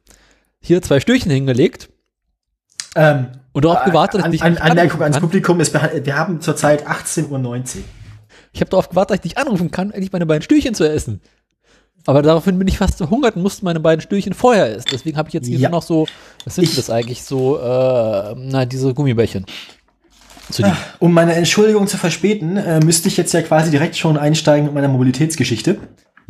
hier 0.61 0.83
zwei 0.83 1.01
Stückchen 1.01 1.31
hingelegt 1.31 1.88
Ähm, 2.94 3.29
und 3.53 3.64
darauf 3.64 3.85
gewartet, 3.85 4.20
dass 4.20 4.24
an, 4.27 4.33
ich 4.33 4.40
dich 4.40 4.46
an, 4.46 4.59
Anmerkung 4.59 5.03
ans. 5.03 5.18
Publikum, 5.20 5.61
ist, 5.61 5.72
wir 5.74 6.16
haben 6.16 6.40
zurzeit 6.40 6.87
18.19 6.87 7.29
Uhr. 7.31 7.62
Ich 8.53 8.61
habe 8.61 8.70
darauf 8.70 8.88
gewartet, 8.88 9.11
dass 9.11 9.16
ich 9.24 9.33
dich 9.33 9.38
anrufen 9.38 9.70
kann, 9.70 9.90
endlich 9.90 10.12
meine 10.12 10.27
beiden 10.27 10.42
Stückchen 10.42 10.74
zu 10.74 10.88
essen. 10.88 11.20
Aber 12.07 12.22
daraufhin 12.22 12.59
bin 12.59 12.66
ich 12.68 12.79
fast 12.79 12.96
verhungert 12.98 13.37
und 13.37 13.42
musste 13.42 13.64
meine 13.64 13.81
beiden 13.81 14.01
Stückchen 14.01 14.33
vorher 14.33 14.74
essen. 14.77 14.87
Deswegen 14.92 15.16
habe 15.18 15.29
ich 15.29 15.35
jetzt 15.35 15.46
hier 15.46 15.59
Ja. 15.59 15.68
noch 15.68 15.83
so, 15.83 16.07
was 16.44 16.55
sind 16.55 16.64
Ich- 16.64 16.77
das 16.77 16.88
eigentlich, 16.90 17.22
so, 17.22 17.59
äh, 17.59 18.35
na, 18.37 18.64
diese 18.64 18.94
Gummibärchen. 18.94 19.44
Lieben. 20.57 20.72
Um 20.98 21.12
meine 21.12 21.35
Entschuldigung 21.35 21.87
zu 21.88 21.98
verspäten, 21.98 22.57
äh, 22.57 22.81
müsste 22.81 23.09
ich 23.09 23.18
jetzt 23.18 23.35
ja 23.35 23.42
quasi 23.42 23.70
direkt 23.70 23.96
schon 23.98 24.16
einsteigen 24.16 24.64
mit 24.64 24.74
meiner 24.74 24.88
Mobilitätsgeschichte. 24.88 25.77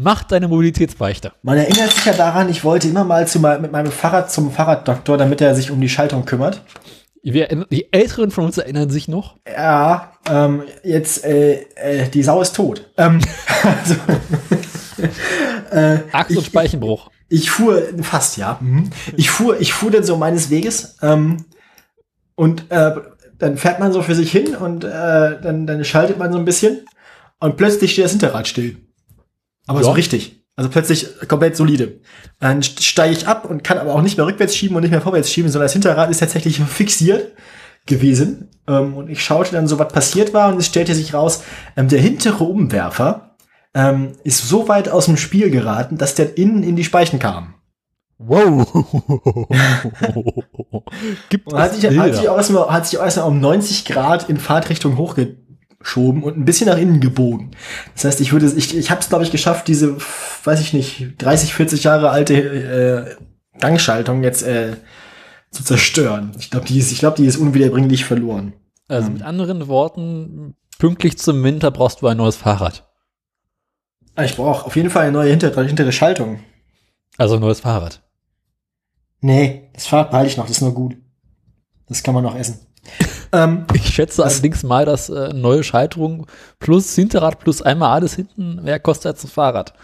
Mach 0.01 0.23
deine 0.23 0.47
Mobilitätsbeichte. 0.47 1.33
Man 1.43 1.59
erinnert 1.59 1.93
sich 1.93 2.05
ja 2.05 2.13
daran, 2.13 2.49
ich 2.49 2.63
wollte 2.63 2.87
immer 2.87 3.03
mal 3.03 3.27
zu, 3.27 3.41
mit 3.41 3.73
meinem 3.73 3.91
Fahrrad 3.91 4.31
zum 4.31 4.53
Fahrraddoktor, 4.53 5.19
damit 5.19 5.41
er 5.41 5.57
sich 5.57 5.73
um 5.73 5.81
die 5.81 5.89
Schaltung 5.89 6.25
kümmert. 6.25 6.63
Wir, 7.25 7.49
die 7.69 7.93
Älteren 7.93 8.31
von 8.31 8.45
uns 8.45 8.59
erinnern 8.59 8.91
sich 8.91 9.09
noch. 9.09 9.39
Ja, 9.45 10.13
ähm, 10.31 10.63
jetzt, 10.85 11.25
äh, 11.25 11.63
äh, 11.75 12.09
die 12.11 12.23
Sau 12.23 12.41
ist 12.41 12.55
tot. 12.55 12.89
Ähm, 12.97 13.19
also, 13.65 13.95
äh, 15.77 15.99
Achs- 16.13 16.31
und 16.31 16.39
ich, 16.39 16.47
Speichenbruch. 16.47 17.11
ich 17.29 17.51
fuhr, 17.51 17.83
fast 18.03 18.37
ja, 18.37 18.59
mhm. 18.61 18.91
ich 19.17 19.31
fuhr, 19.31 19.61
ich 19.61 19.73
fuhr 19.73 19.91
dann 19.91 20.05
so 20.05 20.17
meines 20.17 20.49
Weges 20.49 20.97
ähm, 21.03 21.45
und 22.37 22.71
äh, 22.71 22.93
dann 23.37 23.57
fährt 23.57 23.81
man 23.81 23.93
so 23.93 24.03
für 24.03 24.15
sich 24.15 24.31
hin 24.31 24.55
und 24.55 24.85
äh, 24.85 25.41
dann, 25.43 25.67
dann 25.67 25.85
schaltet 25.85 26.19
man 26.19 26.33
so 26.33 26.39
ein 26.39 26.45
bisschen 26.45 26.87
und 27.41 27.57
plötzlich 27.57 27.93
steht 27.95 28.05
das 28.05 28.13
Hinterrad 28.13 28.47
still. 28.47 28.77
Aber 29.69 29.83
so 29.83 29.91
Ja. 29.91 29.95
richtig. 29.95 30.45
Also 30.57 30.71
plötzlich 30.71 31.07
komplett 31.29 31.57
solide. 31.57 32.01
Dann 32.41 32.61
st- 32.63 32.83
steige 32.83 33.13
ich 33.13 33.29
ab 33.29 33.45
und 33.49 33.63
kann 33.63 33.79
aber 33.79 33.95
auch 33.95 34.03
nicht 34.03 34.17
mehr 34.17 34.27
rückwärts 34.27 34.57
schieben 34.57 34.75
und 34.77 34.83
nicht 34.83 34.91
mehr 34.91 35.01
vorwärts 35.01 35.31
schieben, 35.31 35.49
sondern 35.51 35.67
das 35.67 35.73
Hinterrad 35.73 36.11
ist 36.11 36.19
tatsächlich 36.19 36.59
fixiert 36.69 37.33
gewesen. 37.87 38.49
Ähm, 38.67 38.95
und 38.97 39.09
ich 39.09 39.23
schaute 39.23 39.53
dann 39.53 39.69
so, 39.69 39.79
was 39.79 39.93
passiert 39.93 40.35
war 40.35 40.53
und 40.53 40.59
es 40.59 40.67
stellte 40.67 40.95
sich 40.97 41.15
raus, 41.15 41.45
ähm, 41.77 41.87
der 41.89 42.01
hintere 42.01 42.43
Umwerfer 42.43 43.37
ähm, 43.75 44.13
ist 44.25 44.49
so 44.49 44.67
weit 44.69 44.89
aus 44.89 45.05
dem 45.05 45.17
Spiel 45.17 45.51
geraten, 45.51 45.97
dass 45.97 46.15
der 46.17 46.37
innen 46.37 46.65
in 46.65 46.75
die 46.75 46.83
Speichen 46.85 47.21
kam. 47.21 47.55
Wow. 48.19 48.67
Gibt 51.29 51.53
Und 51.53 51.59
hat 51.59 51.75
sich, 51.75 51.87
hat 51.99 52.15
sich, 52.17 52.29
auch 52.29 52.37
erstmal, 52.37 52.69
hat 52.69 52.87
sich 52.87 52.99
auch 52.99 53.05
erstmal 53.05 53.29
um 53.29 53.39
90 53.41 53.85
Grad 53.85 54.29
in 54.29 54.39
Fahrtrichtung 54.39 54.97
hochgeschoben 55.81 56.23
und 56.23 56.37
ein 56.37 56.45
bisschen 56.45 56.69
nach 56.69 56.79
innen 56.79 57.01
gebogen. 57.01 57.51
Das 57.95 58.05
heißt, 58.05 58.21
ich 58.21 58.33
würde, 58.33 58.47
ich, 58.57 58.77
ich 58.77 58.91
habe 58.91 59.01
es, 59.01 59.09
glaube 59.09 59.25
ich, 59.25 59.31
geschafft, 59.31 59.69
diese, 59.69 59.97
weiß 60.45 60.61
ich 60.61 60.73
nicht, 60.73 61.15
30, 61.19 61.55
40 61.55 61.85
Jahre 61.85 62.11
alte 62.11 62.35
äh, 62.35 63.17
Gangschaltung 63.61 64.23
jetzt 64.23 64.43
äh, 64.43 64.77
zu 65.51 65.65
zerstören. 65.65 66.33
Ich 66.39 66.51
glaube, 66.51 66.67
die 66.67 66.79
ist, 66.79 66.93
ich 66.93 66.99
glaube, 66.99 67.17
die 67.17 67.27
ist 67.27 67.37
unwiederbringlich 67.37 68.05
verloren. 68.05 68.53
Also 68.89 69.11
mit 69.11 69.23
anderen 69.23 69.69
Worten, 69.69 70.55
pünktlich 70.79 71.19
zum 71.19 71.43
Winter 71.43 71.71
brauchst 71.71 72.03
du 72.03 72.07
ein 72.07 72.17
neues 72.17 72.37
Fahrrad. 72.37 72.89
Ah, 74.15 74.25
Ich 74.25 74.37
brauche 74.37 74.67
auf 74.67 74.77
jeden 74.77 74.91
Fall 74.91 75.03
eine 75.05 75.13
neue 75.13 75.31
hintere, 75.31 75.65
hintere 75.65 75.93
Schaltung. 75.93 76.41
Also 77.19 77.35
ein 77.35 77.41
neues 77.41 77.61
Fahrrad. 77.61 78.03
Nee, 79.21 79.71
das 79.75 79.87
Fahrrad 79.87 80.11
behalte 80.11 80.31
ich 80.31 80.37
noch, 80.37 80.47
das 80.47 80.57
ist 80.57 80.61
nur 80.63 80.75
gut. 80.75 80.97
Das 81.89 82.03
kann 82.03 82.15
man 82.15 82.23
noch 82.23 82.37
essen. 82.37 82.61
Ähm, 83.33 83.67
Ich 83.75 83.89
schätze 83.89 84.25
allerdings 84.25 84.63
mal, 84.63 84.85
dass 84.85 85.09
äh, 85.09 85.33
neue 85.33 85.63
Schaltung 85.63 86.27
plus 86.59 86.95
Hinterrad 86.95 87.39
plus 87.41 87.63
einmal 87.63 87.93
alles 87.93 88.15
hinten 88.15 88.63
mehr 88.63 88.81
kostet 88.81 89.07
als 89.07 89.25
ein 89.25 89.29
Fahrrad. 89.29 89.75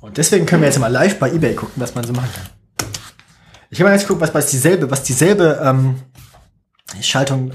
Und 0.00 0.16
deswegen 0.16 0.46
können 0.46 0.62
wir 0.62 0.68
jetzt 0.68 0.78
mal 0.78 0.88
live 0.88 1.18
bei 1.18 1.30
eBay 1.30 1.54
gucken, 1.54 1.80
was 1.80 1.94
man 1.94 2.04
so 2.04 2.12
machen 2.12 2.30
kann. 2.34 2.88
Ich 3.70 3.80
habe 3.80 3.88
mal 3.88 3.94
jetzt 3.94 4.06
geguckt, 4.06 4.20
was, 4.20 4.34
was 4.34 4.50
dieselbe, 4.50 4.90
was 4.90 5.02
dieselbe 5.02 5.60
ähm, 5.62 6.02
Schaltung. 7.00 7.52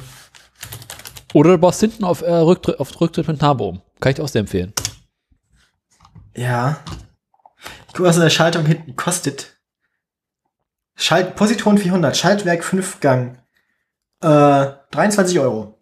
Oder 1.34 1.52
du 1.52 1.58
baust 1.60 1.80
hinten 1.80 2.04
auf, 2.04 2.22
äh, 2.22 2.32
Rücktritt, 2.32 2.80
auf 2.80 3.00
Rücktritt 3.00 3.28
mit 3.28 3.42
Narbe 3.42 3.64
um. 3.64 3.82
Kann 4.00 4.12
ich 4.12 4.16
dir 4.16 4.24
auch 4.24 4.28
sehr 4.28 4.42
empfehlen. 4.42 4.74
Ja. 6.36 6.80
Ich 7.88 7.94
gucke, 7.94 8.10
was 8.10 8.16
so 8.16 8.22
eine 8.22 8.32
Schaltung 8.32 8.66
hinten 8.66 8.96
kostet. 8.96 9.58
Schalt, 10.96 11.36
Positron 11.36 11.78
400, 11.78 12.18
Schaltwerk 12.18 12.64
5 12.64 13.00
Gang. 13.00 13.38
Äh, 14.22 14.68
23 14.92 15.40
Euro. 15.40 15.80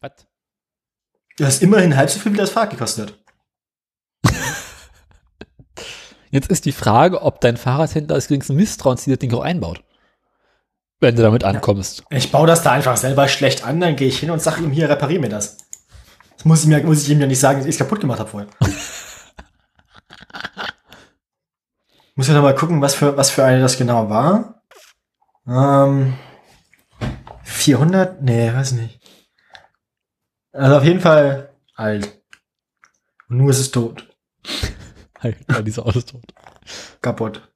Was? 0.00 0.12
Das 1.38 1.54
ist 1.54 1.62
immerhin 1.62 1.96
halb 1.96 2.10
so 2.10 2.18
viel, 2.20 2.32
wie 2.32 2.36
das 2.36 2.50
Fahrrad 2.50 2.70
gekostet 2.70 3.08
hat. 3.08 3.18
Jetzt 6.34 6.50
ist 6.50 6.64
die 6.64 6.72
Frage, 6.72 7.22
ob 7.22 7.40
dein 7.40 7.56
Fahrradhändler 7.56 8.16
das 8.16 8.26
geringste 8.26 8.54
Misstrauens 8.54 9.04
dieses 9.04 9.20
Ding 9.20 9.32
auch 9.34 9.44
einbaut. 9.44 9.84
Wenn 10.98 11.14
du 11.14 11.22
damit 11.22 11.44
ankommst. 11.44 12.02
Ich 12.10 12.32
baue 12.32 12.48
das 12.48 12.64
da 12.64 12.72
einfach 12.72 12.96
selber 12.96 13.28
schlecht 13.28 13.64
an, 13.64 13.78
dann 13.78 13.94
gehe 13.94 14.08
ich 14.08 14.18
hin 14.18 14.32
und 14.32 14.42
sage 14.42 14.60
ihm 14.62 14.72
hier, 14.72 14.88
reparier 14.88 15.20
mir 15.20 15.28
das. 15.28 15.58
Das 16.36 16.44
muss 16.44 16.62
ich, 16.62 16.66
mir, 16.66 16.82
muss 16.82 17.04
ich 17.04 17.10
ihm 17.10 17.20
ja 17.20 17.28
nicht 17.28 17.38
sagen, 17.38 17.58
dass 17.58 17.66
ich 17.66 17.74
es 17.76 17.78
kaputt 17.78 18.00
gemacht 18.00 18.18
habe 18.18 18.30
vorher. 18.30 18.48
muss 22.16 22.26
ja 22.26 22.34
noch 22.34 22.42
mal 22.42 22.56
gucken, 22.56 22.82
was 22.82 22.96
für, 22.96 23.16
was 23.16 23.30
für 23.30 23.44
eine 23.44 23.60
das 23.60 23.78
genau 23.78 24.10
war. 24.10 24.60
Ähm, 25.46 26.14
400? 27.44 28.22
Nee, 28.22 28.52
weiß 28.52 28.72
nicht. 28.72 29.00
Also 30.52 30.76
auf 30.76 30.84
jeden 30.84 31.00
Fall 31.00 31.50
alt. 31.74 32.20
Und 33.28 33.38
nur 33.38 33.50
ist 33.50 33.60
es 33.60 33.70
tot. 33.70 34.08
Halt, 35.20 35.36
ja, 35.48 35.62
diese 35.62 35.84
Autos 35.84 36.04
tot. 36.04 36.22
Kaputt. 37.00 37.50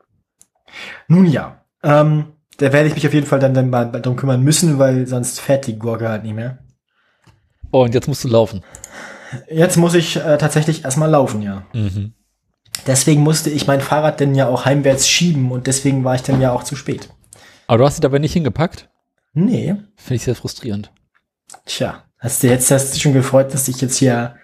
Nun 1.06 1.26
ja. 1.26 1.64
Ähm, 1.82 2.32
da 2.58 2.72
werde 2.72 2.88
ich 2.88 2.94
mich 2.94 3.06
auf 3.06 3.14
jeden 3.14 3.26
Fall 3.26 3.38
dann, 3.38 3.54
dann 3.54 3.70
mal 3.70 3.84
darum 3.86 4.16
kümmern 4.16 4.42
müssen, 4.42 4.78
weil 4.78 5.06
sonst 5.06 5.40
fährt 5.40 5.66
die 5.66 5.78
Gurke 5.78 6.08
halt 6.08 6.24
nicht 6.24 6.34
mehr. 6.34 6.58
Und 7.70 7.94
jetzt 7.94 8.08
musst 8.08 8.24
du 8.24 8.28
laufen. 8.28 8.62
Jetzt 9.48 9.76
muss 9.76 9.94
ich 9.94 10.16
äh, 10.16 10.38
tatsächlich 10.38 10.84
erstmal 10.84 11.10
laufen, 11.10 11.42
ja. 11.42 11.66
Mhm. 11.72 12.14
Deswegen 12.86 13.22
musste 13.22 13.50
ich 13.50 13.66
mein 13.66 13.80
Fahrrad 13.80 14.20
denn 14.20 14.34
ja 14.34 14.48
auch 14.48 14.64
heimwärts 14.64 15.08
schieben 15.08 15.52
und 15.52 15.66
deswegen 15.66 16.04
war 16.04 16.14
ich 16.14 16.22
dann 16.22 16.40
ja 16.40 16.52
auch 16.52 16.64
zu 16.64 16.74
spät. 16.76 17.10
Aber 17.66 17.78
du 17.78 17.84
hast 17.84 17.96
sie 17.96 18.00
dabei 18.00 18.18
nicht 18.18 18.32
hingepackt? 18.32 18.88
Nee. 19.38 19.76
Finde 19.96 20.16
ich 20.16 20.24
sehr 20.24 20.34
frustrierend. 20.34 20.90
Tja, 21.64 22.02
hast 22.18 22.42
du 22.42 22.48
jetzt 22.48 22.70
hast 22.72 22.94
du 22.94 22.98
schon 22.98 23.12
gefreut, 23.12 23.54
dass 23.54 23.68
ich 23.68 23.80
jetzt 23.80 23.96
hier 23.96 24.36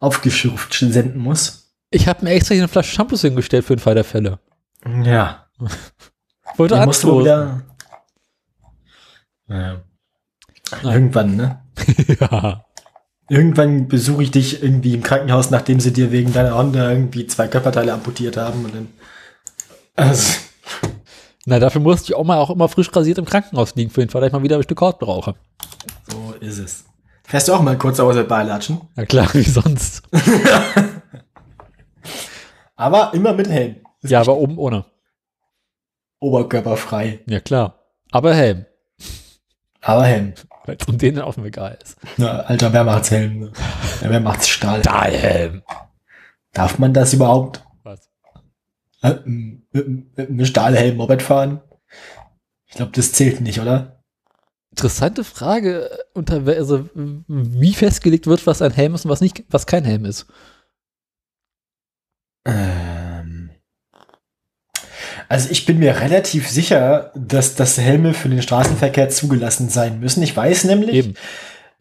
aufgeschürft 0.00 0.74
senden 0.74 1.18
muss? 1.18 1.72
Ich 1.90 2.08
habe 2.08 2.24
mir 2.24 2.32
extra 2.32 2.54
hier 2.54 2.62
eine 2.62 2.68
Flasche 2.68 2.92
Shampoos 2.92 3.20
hingestellt 3.20 3.64
für 3.64 3.76
den 3.76 3.82
Fall 3.82 3.94
der 3.94 4.04
Fälle. 4.04 4.40
Ja. 5.04 5.46
Wollte 6.56 6.74
Dann 6.74 6.86
musst 6.86 7.04
du 7.04 7.20
wieder. 7.20 7.62
Ja. 9.48 9.82
Nein. 10.82 10.94
Irgendwann, 10.94 11.36
ne? 11.36 11.62
ja. 12.20 12.64
Irgendwann 13.28 13.86
besuche 13.86 14.24
ich 14.24 14.32
dich 14.32 14.62
irgendwie 14.64 14.94
im 14.94 15.04
Krankenhaus, 15.04 15.50
nachdem 15.50 15.78
sie 15.78 15.92
dir 15.92 16.10
wegen 16.10 16.32
deiner 16.32 16.56
Honda 16.56 16.90
irgendwie 16.90 17.26
zwei 17.28 17.46
Körperteile 17.46 17.92
amputiert 17.92 18.36
haben 18.36 18.64
und 18.64 18.74
dann. 18.74 18.88
Also, 19.94 20.40
Na, 21.50 21.58
dafür 21.58 21.80
musste 21.80 22.12
ich 22.12 22.14
auch 22.14 22.22
mal 22.22 22.38
auch 22.38 22.50
immer 22.50 22.68
frisch 22.68 22.94
rasiert 22.94 23.18
im 23.18 23.24
Krankenhaus 23.24 23.74
liegen, 23.74 23.90
für 23.90 23.98
den 23.98 24.08
Fall, 24.08 24.20
dass 24.20 24.28
ich 24.28 24.32
mal 24.32 24.44
wieder 24.44 24.54
ein 24.54 24.62
Stück 24.62 24.80
Haut 24.82 25.00
brauche. 25.00 25.34
so 26.08 26.32
ist 26.38 26.58
es. 26.58 26.84
Fährst 27.24 27.48
du 27.48 27.54
auch 27.54 27.60
mal 27.60 27.76
kurz 27.76 27.98
aus 27.98 28.14
der 28.14 28.22
Beilatschen? 28.22 28.80
Na 28.94 29.04
klar, 29.04 29.28
wie 29.34 29.42
sonst. 29.42 30.04
Aber 32.76 33.12
immer 33.14 33.32
mit 33.32 33.48
Helm. 33.48 33.80
Ist 34.00 34.12
Ja, 34.12 34.20
aber 34.20 34.36
oben 34.36 34.58
ohne. 34.58 34.84
Oberkörperfrei. 36.20 37.18
Ja, 37.26 37.40
klar. 37.40 37.80
Aber 38.12 38.32
Helm. 38.32 38.64
Aber 39.80 40.04
Helm. 40.04 40.34
Weil 40.66 40.76
es 40.80 40.86
um 40.86 40.98
den 40.98 41.16
dann 41.16 41.24
auch 41.24 41.36
egal 41.36 41.76
ist. 41.82 41.96
Na, 42.16 42.42
alter, 42.42 42.72
wer 42.72 42.84
macht's 42.84 43.10
Helm? 43.10 43.40
Ne? 43.40 43.52
Ja, 44.02 44.08
wer 44.08 44.20
macht's 44.20 44.48
Stahl? 44.48 44.80
Stahlhelm. 44.80 45.62
Darf 46.52 46.78
man 46.78 46.94
das 46.94 47.12
überhaupt? 47.12 47.64
Äh, 49.02 49.16
mit, 49.24 49.68
mit 49.72 50.18
einem 50.18 50.44
Stahlhelm 50.44 50.96
Moped 50.96 51.22
fahren? 51.22 51.60
Ich 52.66 52.76
glaube, 52.76 52.92
das 52.94 53.12
zählt 53.12 53.40
nicht, 53.40 53.60
oder? 53.60 54.02
Interessante 54.70 55.24
Frage, 55.24 55.90
unter 56.14 56.46
also 56.46 56.88
wie 57.26 57.74
festgelegt 57.74 58.26
wird, 58.26 58.46
was 58.46 58.62
ein 58.62 58.72
Helm 58.72 58.94
ist 58.94 59.04
und 59.04 59.10
was 59.10 59.20
nicht, 59.20 59.44
was 59.48 59.66
kein 59.66 59.84
Helm 59.84 60.04
ist. 60.04 60.26
Ähm. 62.46 63.50
Also 65.28 65.50
ich 65.50 65.66
bin 65.66 65.78
mir 65.78 66.00
relativ 66.00 66.48
sicher, 66.48 67.12
dass 67.14 67.54
das 67.54 67.78
Helme 67.78 68.14
für 68.14 68.28
den 68.28 68.42
Straßenverkehr 68.42 69.08
zugelassen 69.08 69.68
sein 69.68 70.00
müssen. 70.00 70.22
Ich 70.22 70.36
weiß 70.36 70.64
nämlich, 70.64 70.94
Eben. 70.94 71.14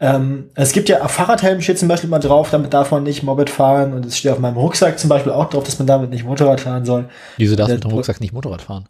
Ähm, 0.01 0.49
es 0.55 0.71
gibt 0.71 0.87
ja 0.87 1.01
auf 1.01 1.11
Fahrradhelm 1.11 1.59
steht 1.61 1.77
zum 1.77 1.89
Beispiel 1.89 2.09
mal 2.09 2.19
drauf, 2.19 2.49
damit 2.51 2.73
darf 2.73 2.91
man 2.91 3.03
nicht 3.03 3.21
Moped 3.23 3.49
fahren 3.49 3.91
und 3.93 4.05
es 4.05 4.17
steht 4.17 4.31
auf 4.31 4.39
meinem 4.39 4.55
Rucksack 4.55 4.97
zum 4.97 5.09
Beispiel 5.09 5.33
auch 5.33 5.49
drauf, 5.49 5.65
dass 5.65 5.77
man 5.77 5.87
damit 5.87 6.09
nicht 6.09 6.23
Motorrad 6.23 6.61
fahren 6.61 6.85
soll. 6.85 7.09
Wieso 7.37 7.57
darfst 7.57 7.71
du 7.71 7.75
mit 7.75 7.83
dem 7.83 7.91
Rucksack 7.91 8.21
nicht 8.21 8.33
Motorrad 8.33 8.61
fahren? 8.61 8.85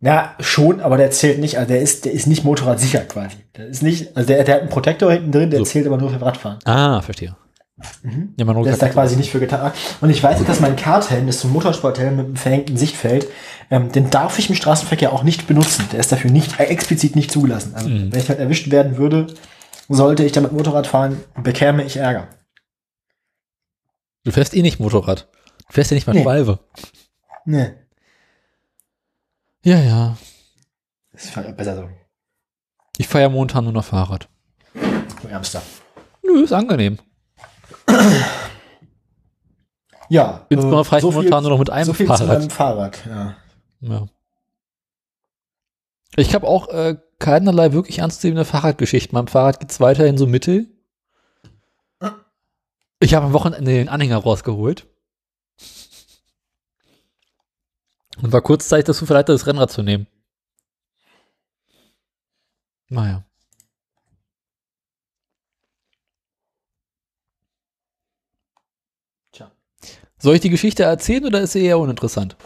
Ja, 0.00 0.34
schon, 0.40 0.80
aber 0.80 0.96
der 0.96 1.12
zählt 1.12 1.38
nicht, 1.38 1.58
also 1.58 1.68
der 1.68 1.80
ist, 1.80 2.04
der 2.06 2.12
ist 2.12 2.26
nicht 2.26 2.44
motorradsicher 2.44 3.00
quasi. 3.00 3.36
Der 3.56 3.66
ist 3.66 3.82
nicht, 3.84 4.16
also 4.16 4.26
der, 4.26 4.42
der 4.42 4.54
hat 4.56 4.60
einen 4.62 4.70
Protektor 4.70 5.12
hinten 5.12 5.30
drin, 5.30 5.50
der 5.50 5.60
So. 5.60 5.64
zählt 5.64 5.86
aber 5.86 5.96
nur 5.96 6.10
für 6.10 6.20
Radfahren. 6.20 6.58
Ah, 6.64 7.00
verstehe. 7.02 7.36
Mhm. 8.02 8.34
Ja, 8.36 8.44
mein 8.44 8.56
Der 8.56 8.64
ist 8.64 8.70
Rucksack 8.72 8.88
da 8.88 8.92
quasi 8.94 9.14
nicht 9.14 9.30
für 9.30 9.38
getan. 9.38 9.70
Und 10.00 10.10
ich 10.10 10.20
weiß, 10.20 10.44
dass 10.44 10.58
mein 10.58 10.74
Karthelm, 10.74 11.26
das 11.28 11.36
ist 11.36 11.42
so 11.42 11.48
ein 11.48 11.52
Motorsporthelm 11.52 12.16
mit 12.16 12.26
einem 12.26 12.36
verhängten 12.36 12.76
Sichtfeld, 12.76 13.28
ähm, 13.70 13.92
den 13.92 14.10
darf 14.10 14.36
ich 14.40 14.48
im 14.48 14.56
Straßenverkehr 14.56 15.12
auch 15.12 15.22
nicht 15.22 15.46
benutzen. 15.46 15.84
Der 15.92 16.00
ist 16.00 16.10
dafür 16.10 16.32
nicht, 16.32 16.58
äh, 16.58 16.64
explizit 16.64 17.14
nicht 17.14 17.30
zugelassen. 17.30 17.74
Also, 17.76 17.88
Mhm. 17.88 18.10
wenn 18.12 18.18
ich 18.18 18.28
halt 18.28 18.40
erwischt 18.40 18.72
werden 18.72 18.96
würde, 18.96 19.28
sollte 19.88 20.24
ich 20.24 20.32
damit 20.32 20.52
Motorrad 20.52 20.86
fahren, 20.86 21.22
bekäme 21.42 21.84
ich 21.84 21.96
Ärger. 21.96 22.28
Du 24.24 24.30
fährst 24.30 24.54
eh 24.54 24.62
nicht 24.62 24.78
Motorrad. 24.80 25.28
Du 25.66 25.72
fährst 25.72 25.90
ja 25.90 25.94
nicht 25.94 26.06
mal 26.06 26.12
Nee. 26.12 26.22
Schwalbe. 26.22 26.58
Nee. 27.44 27.72
Ja, 29.64 29.78
ja. 29.78 30.16
Das 31.12 31.24
ist 31.24 31.56
besser 31.56 31.76
so. 31.76 31.88
Ich 32.98 33.08
fahre 33.08 33.22
ja 33.22 33.28
momentan 33.28 33.64
nur 33.64 33.72
noch 33.72 33.84
Fahrrad. 33.84 34.28
Du 34.74 35.28
Ärmster. 35.28 35.62
Nö, 36.22 36.44
ist 36.44 36.52
angenehm. 36.52 36.98
Ja. 40.08 40.46
Insbesondere 40.48 40.80
äh, 40.80 40.84
fahre 40.84 40.98
ich 40.98 41.02
so 41.02 41.10
viel- 41.10 41.16
momentan 41.18 41.42
nur 41.42 41.50
noch 41.52 41.58
mit 41.58 41.70
einem 41.70 41.86
so 41.86 41.92
viel 41.92 42.06
zu 42.06 42.12
Fahrrad. 42.16 42.38
meinem 42.38 42.50
Fahrrad, 42.50 43.06
ja. 43.06 43.36
Ja. 43.80 44.06
Ich 46.16 46.34
habe 46.34 46.46
auch 46.46 46.68
äh, 46.68 46.96
keinerlei 47.18 47.72
wirklich 47.72 47.98
ernstzunehmende 47.98 48.44
Fahrradgeschichten. 48.44 49.14
Meinem 49.14 49.28
Fahrrad 49.28 49.60
geht's 49.60 49.80
weiterhin 49.80 50.18
so 50.18 50.26
mittel. 50.26 50.68
Ich 53.00 53.14
habe 53.14 53.26
am 53.26 53.32
Wochenende 53.32 53.70
den 53.70 53.88
Anhänger 53.88 54.18
rausgeholt. 54.18 54.86
Und 58.20 58.32
war 58.32 58.42
kurzzeitig 58.42 58.86
dazu 58.86 59.06
verleitet, 59.06 59.34
das 59.34 59.46
Rennrad 59.46 59.70
zu 59.70 59.82
nehmen. 59.82 60.08
Naja. 62.88 63.24
Tja. 69.30 69.52
Soll 70.18 70.34
ich 70.34 70.40
die 70.40 70.50
Geschichte 70.50 70.82
erzählen 70.82 71.26
oder 71.26 71.40
ist 71.40 71.52
sie 71.52 71.64
eher 71.64 71.78
uninteressant? 71.78 72.36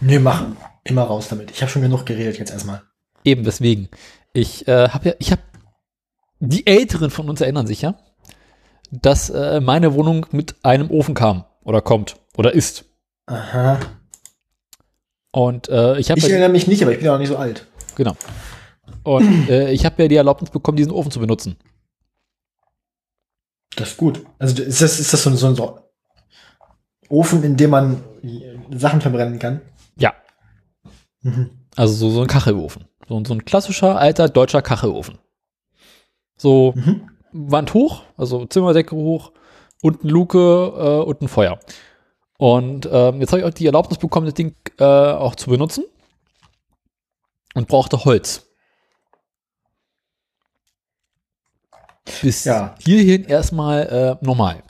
Nee, 0.00 0.18
mach 0.18 0.46
immer 0.82 1.02
raus 1.02 1.28
damit. 1.28 1.50
Ich 1.52 1.60
habe 1.60 1.70
schon 1.70 1.82
genug 1.82 2.06
geredet 2.06 2.38
jetzt 2.38 2.50
erstmal. 2.50 2.82
Eben, 3.22 3.44
deswegen. 3.44 3.88
Ich 4.32 4.66
äh, 4.68 4.88
habe 4.90 5.10
ja, 5.10 5.14
ich 5.18 5.32
habe, 5.32 5.42
die 6.38 6.66
Älteren 6.66 7.10
von 7.10 7.28
uns 7.28 7.40
erinnern 7.40 7.66
sich 7.66 7.82
ja, 7.82 7.98
dass 8.90 9.30
äh, 9.30 9.60
meine 9.60 9.94
Wohnung 9.94 10.26
mit 10.30 10.56
einem 10.64 10.90
Ofen 10.90 11.14
kam 11.14 11.44
oder 11.64 11.80
kommt 11.80 12.16
oder 12.36 12.52
ist. 12.54 12.84
Aha. 13.26 13.78
Und 15.32 15.68
äh, 15.68 15.98
ich 15.98 16.10
habe 16.10 16.18
Ich 16.18 16.28
erinnere 16.28 16.48
mich 16.48 16.66
nicht, 16.66 16.82
aber 16.82 16.92
ich 16.92 16.98
bin 16.98 17.06
ja 17.06 17.14
auch 17.14 17.18
nicht 17.18 17.28
so 17.28 17.36
alt. 17.36 17.66
genau. 17.94 18.16
Und 19.02 19.48
äh, 19.48 19.70
ich 19.70 19.84
habe 19.86 20.02
ja 20.02 20.08
die 20.08 20.16
Erlaubnis 20.16 20.50
bekommen, 20.50 20.76
diesen 20.76 20.92
Ofen 20.92 21.10
zu 21.10 21.20
benutzen. 21.20 21.56
Das 23.76 23.90
ist 23.92 23.96
gut. 23.96 24.24
Also 24.38 24.60
ist 24.62 24.82
das, 24.82 24.98
ist 24.98 25.12
das 25.12 25.22
so, 25.22 25.30
ein- 25.30 25.36
so 25.36 25.46
ein 25.46 25.54
so 25.54 25.78
Ofen, 27.08 27.42
in 27.44 27.56
dem 27.56 27.70
man 27.70 28.02
Sachen 28.70 29.00
verbrennen 29.00 29.38
kann? 29.38 29.60
Ja. 29.96 30.14
Mhm. 31.22 31.50
Also 31.76 31.94
so, 31.94 32.10
so 32.10 32.20
ein 32.22 32.26
Kachelofen. 32.26 32.84
So, 33.10 33.20
so 33.24 33.34
ein 33.34 33.44
klassischer 33.44 33.98
alter 33.98 34.28
deutscher 34.28 34.62
Kachelofen. 34.62 35.18
So 36.36 36.74
Mhm. 36.76 37.10
Wand 37.32 37.74
hoch, 37.74 38.04
also 38.16 38.46
Zimmerdecke 38.46 38.94
hoch, 38.94 39.32
unten 39.82 40.08
Luke 40.08 40.38
äh, 40.38 41.02
und 41.08 41.20
ein 41.20 41.26
Feuer. 41.26 41.58
Und 42.38 42.88
ähm, 42.90 43.20
jetzt 43.20 43.32
habe 43.32 43.40
ich 43.40 43.44
auch 43.46 43.52
die 43.52 43.66
Erlaubnis 43.66 43.98
bekommen, 43.98 44.26
das 44.26 44.34
Ding 44.34 44.54
äh, 44.78 44.84
auch 44.84 45.34
zu 45.34 45.50
benutzen. 45.50 45.84
Und 47.54 47.66
brauchte 47.66 48.04
Holz. 48.04 48.46
Bis 52.22 52.44
Ja. 52.44 52.76
hierhin 52.78 53.24
erstmal 53.24 54.18
äh, 54.22 54.24
normal. 54.24 54.62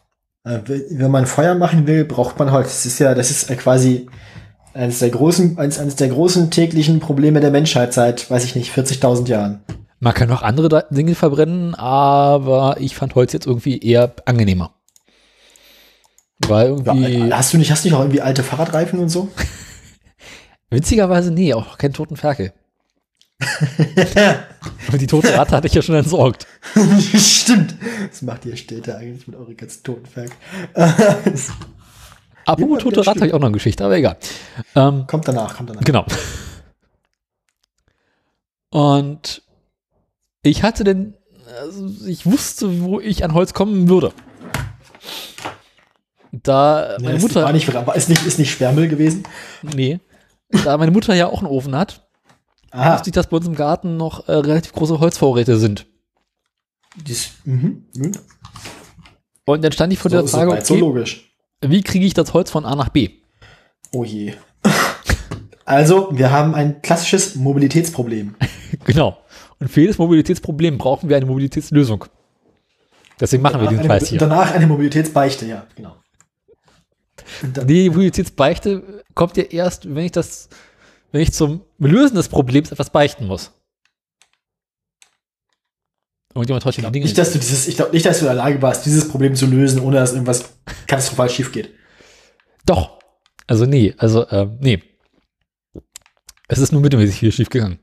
Äh, 0.44 0.60
Wenn 0.64 1.10
man 1.10 1.26
Feuer 1.26 1.54
machen 1.54 1.86
will, 1.86 2.06
braucht 2.06 2.38
man 2.38 2.50
Holz. 2.52 2.68
Das 2.68 2.86
ist 2.86 2.98
ja, 3.00 3.14
das 3.14 3.30
ist 3.30 3.50
äh, 3.50 3.56
quasi 3.56 4.08
eines 4.74 5.00
der 5.00 5.10
großen, 5.10 5.58
eines, 5.58 5.78
eines 5.78 5.96
der 5.96 6.08
großen 6.08 6.50
täglichen 6.50 7.00
Probleme 7.00 7.40
der 7.40 7.50
Menschheit 7.50 7.92
seit, 7.92 8.30
weiß 8.30 8.44
ich 8.44 8.54
nicht, 8.54 8.72
40.000 8.72 9.28
Jahren. 9.28 9.60
Man 9.98 10.14
kann 10.14 10.30
auch 10.30 10.42
andere 10.42 10.86
Dinge 10.90 11.14
verbrennen, 11.14 11.74
aber 11.74 12.76
ich 12.80 12.94
fand 12.94 13.14
Holz 13.14 13.32
jetzt 13.32 13.46
irgendwie 13.46 13.78
eher 13.78 14.14
angenehmer. 14.24 14.74
Weil 16.46 16.68
Ja, 16.84 16.94
irgendwie, 16.94 17.28
äh, 17.28 17.32
hast 17.32 17.52
du 17.52 17.58
nicht, 17.58 17.70
hast 17.70 17.84
du 17.84 17.88
nicht 17.88 17.96
auch 17.96 18.00
irgendwie 18.00 18.22
alte 18.22 18.42
Fahrradreifen 18.42 18.98
und 18.98 19.10
so? 19.10 19.28
witzigerweise, 20.70 21.30
nee, 21.30 21.52
auch 21.52 21.76
keinen 21.76 21.92
toten 21.92 22.16
Ferkel. 22.16 22.52
Und 24.92 25.00
die 25.00 25.06
tote 25.06 25.32
Ratte 25.34 25.56
hatte 25.56 25.66
ich 25.66 25.74
ja 25.74 25.80
schon 25.80 25.94
entsorgt. 25.94 26.46
Stimmt. 27.14 27.74
Was 28.10 28.20
macht 28.20 28.44
ihr 28.44 28.56
Städte 28.56 28.96
eigentlich 28.96 29.26
mit 29.26 29.36
euren 29.36 29.56
ganzen 29.56 29.82
Totenferkel? 29.82 30.36
Apropos 32.46 32.78
Ja, 32.78 32.82
tote 32.82 33.06
Ratte 33.06 33.20
habe 33.20 33.26
ich 33.28 33.34
auch 33.34 33.38
noch 33.38 33.46
eine 33.46 33.54
Geschichte, 33.54 33.84
aber 33.84 33.96
egal. 33.96 34.16
Ähm, 34.74 35.06
kommt 35.06 35.28
danach, 35.28 35.56
kommt 35.56 35.70
danach. 35.70 35.82
genau. 35.82 36.04
Und 38.70 39.42
ich 40.42 40.62
hatte 40.62 40.84
denn, 40.84 41.14
also 41.60 41.88
ich 42.06 42.24
wusste, 42.26 42.82
wo 42.82 43.00
ich 43.00 43.24
an 43.24 43.34
Holz 43.34 43.52
kommen 43.52 43.88
würde. 43.88 44.12
Da 46.32 46.96
Nee, 46.98 47.06
meine 47.06 47.18
Mutter, 47.18 47.42
war 47.42 47.52
nicht, 47.52 47.68
ist 47.68 48.08
nicht, 48.08 48.24
ist 48.24 48.38
nicht 48.38 48.52
Sperrmüll 48.52 48.88
gewesen? 48.88 49.24
nee, 49.62 49.98
da 50.64 50.76
meine 50.78 50.92
Mutter 50.92 51.14
ja 51.14 51.26
auch 51.26 51.40
einen 51.40 51.48
Ofen 51.50 51.74
hat, 51.74 52.08
Aha. 52.70 52.94
wusste 52.94 53.10
ich, 53.10 53.14
dass 53.14 53.26
bei 53.26 53.36
uns 53.36 53.46
im 53.46 53.56
Garten 53.56 53.96
noch 53.96 54.28
äh, 54.28 54.32
relativ 54.32 54.72
große 54.72 55.00
Holzvorräte 55.00 55.58
sind. 55.58 55.86
Dies, 56.96 57.32
mhm. 57.44 57.84
Und 59.44 59.64
dann 59.64 59.72
stand 59.72 59.92
ich 59.92 59.98
vor 59.98 60.10
So, 60.10 60.18
der 60.18 60.26
so, 60.28 60.36
Frage, 60.36 60.64
so 60.64 60.74
okay, 60.74 60.80
logisch. 60.80 61.29
Wie 61.60 61.82
kriege 61.82 62.06
ich 62.06 62.14
das 62.14 62.32
Holz 62.32 62.50
von 62.50 62.64
A 62.64 62.74
nach 62.74 62.88
B? 62.88 63.10
Oh 63.92 64.04
je. 64.04 64.34
Also, 65.66 66.08
wir 66.10 66.32
haben 66.32 66.56
ein 66.56 66.82
klassisches 66.82 67.36
Mobilitätsproblem. 67.36 68.34
Genau. 68.84 69.18
Und 69.60 69.68
für 69.68 69.82
jedes 69.82 69.98
Mobilitätsproblem 69.98 70.78
brauchen 70.78 71.08
wir 71.08 71.16
eine 71.16 71.26
Mobilitätslösung. 71.26 72.06
Deswegen 73.20 73.42
machen 73.42 73.60
wir 73.60 73.66
Danach 73.66 73.70
diesen 73.70 73.90
eine, 73.90 74.00
Scheiß 74.00 74.08
hier. 74.08 74.18
Danach 74.18 74.52
eine 74.52 74.66
Mobilitätsbeichte, 74.66 75.46
ja, 75.46 75.66
genau. 75.76 75.96
Die 77.42 77.90
Mobilitätsbeichte 77.90 79.04
kommt 79.14 79.36
ja 79.36 79.44
erst, 79.44 79.94
wenn 79.94 80.06
ich 80.06 80.12
das, 80.12 80.48
wenn 81.12 81.20
ich 81.20 81.32
zum 81.32 81.60
Lösen 81.78 82.16
des 82.16 82.28
Problems 82.28 82.72
etwas 82.72 82.90
beichten 82.90 83.26
muss. 83.26 83.52
Irgendjemand 86.34 86.64
heute 86.64 86.80
die 86.82 86.92
Dinge. 86.92 87.04
nicht, 87.06 87.18
dass 87.18 87.32
du 87.32 87.38
dieses, 87.38 87.66
ich 87.66 87.76
glaube 87.76 87.92
nicht, 87.92 88.06
dass 88.06 88.18
du 88.18 88.24
in 88.26 88.28
der 88.28 88.34
Lage 88.36 88.62
warst, 88.62 88.86
dieses 88.86 89.08
Problem 89.08 89.34
zu 89.34 89.46
lösen, 89.46 89.80
ohne 89.80 89.96
dass 89.96 90.12
irgendwas 90.12 90.52
katastrophal 90.86 91.28
schief 91.28 91.50
geht. 91.52 91.70
Doch. 92.66 92.98
Also 93.48 93.66
nee, 93.66 93.94
also 93.98 94.28
ähm, 94.30 94.58
nee. 94.60 94.82
Es 96.46 96.58
ist 96.58 96.72
nur 96.72 96.80
mittelmäßig 96.82 97.18
viel 97.18 97.32
schief 97.32 97.50
gegangen. 97.50 97.80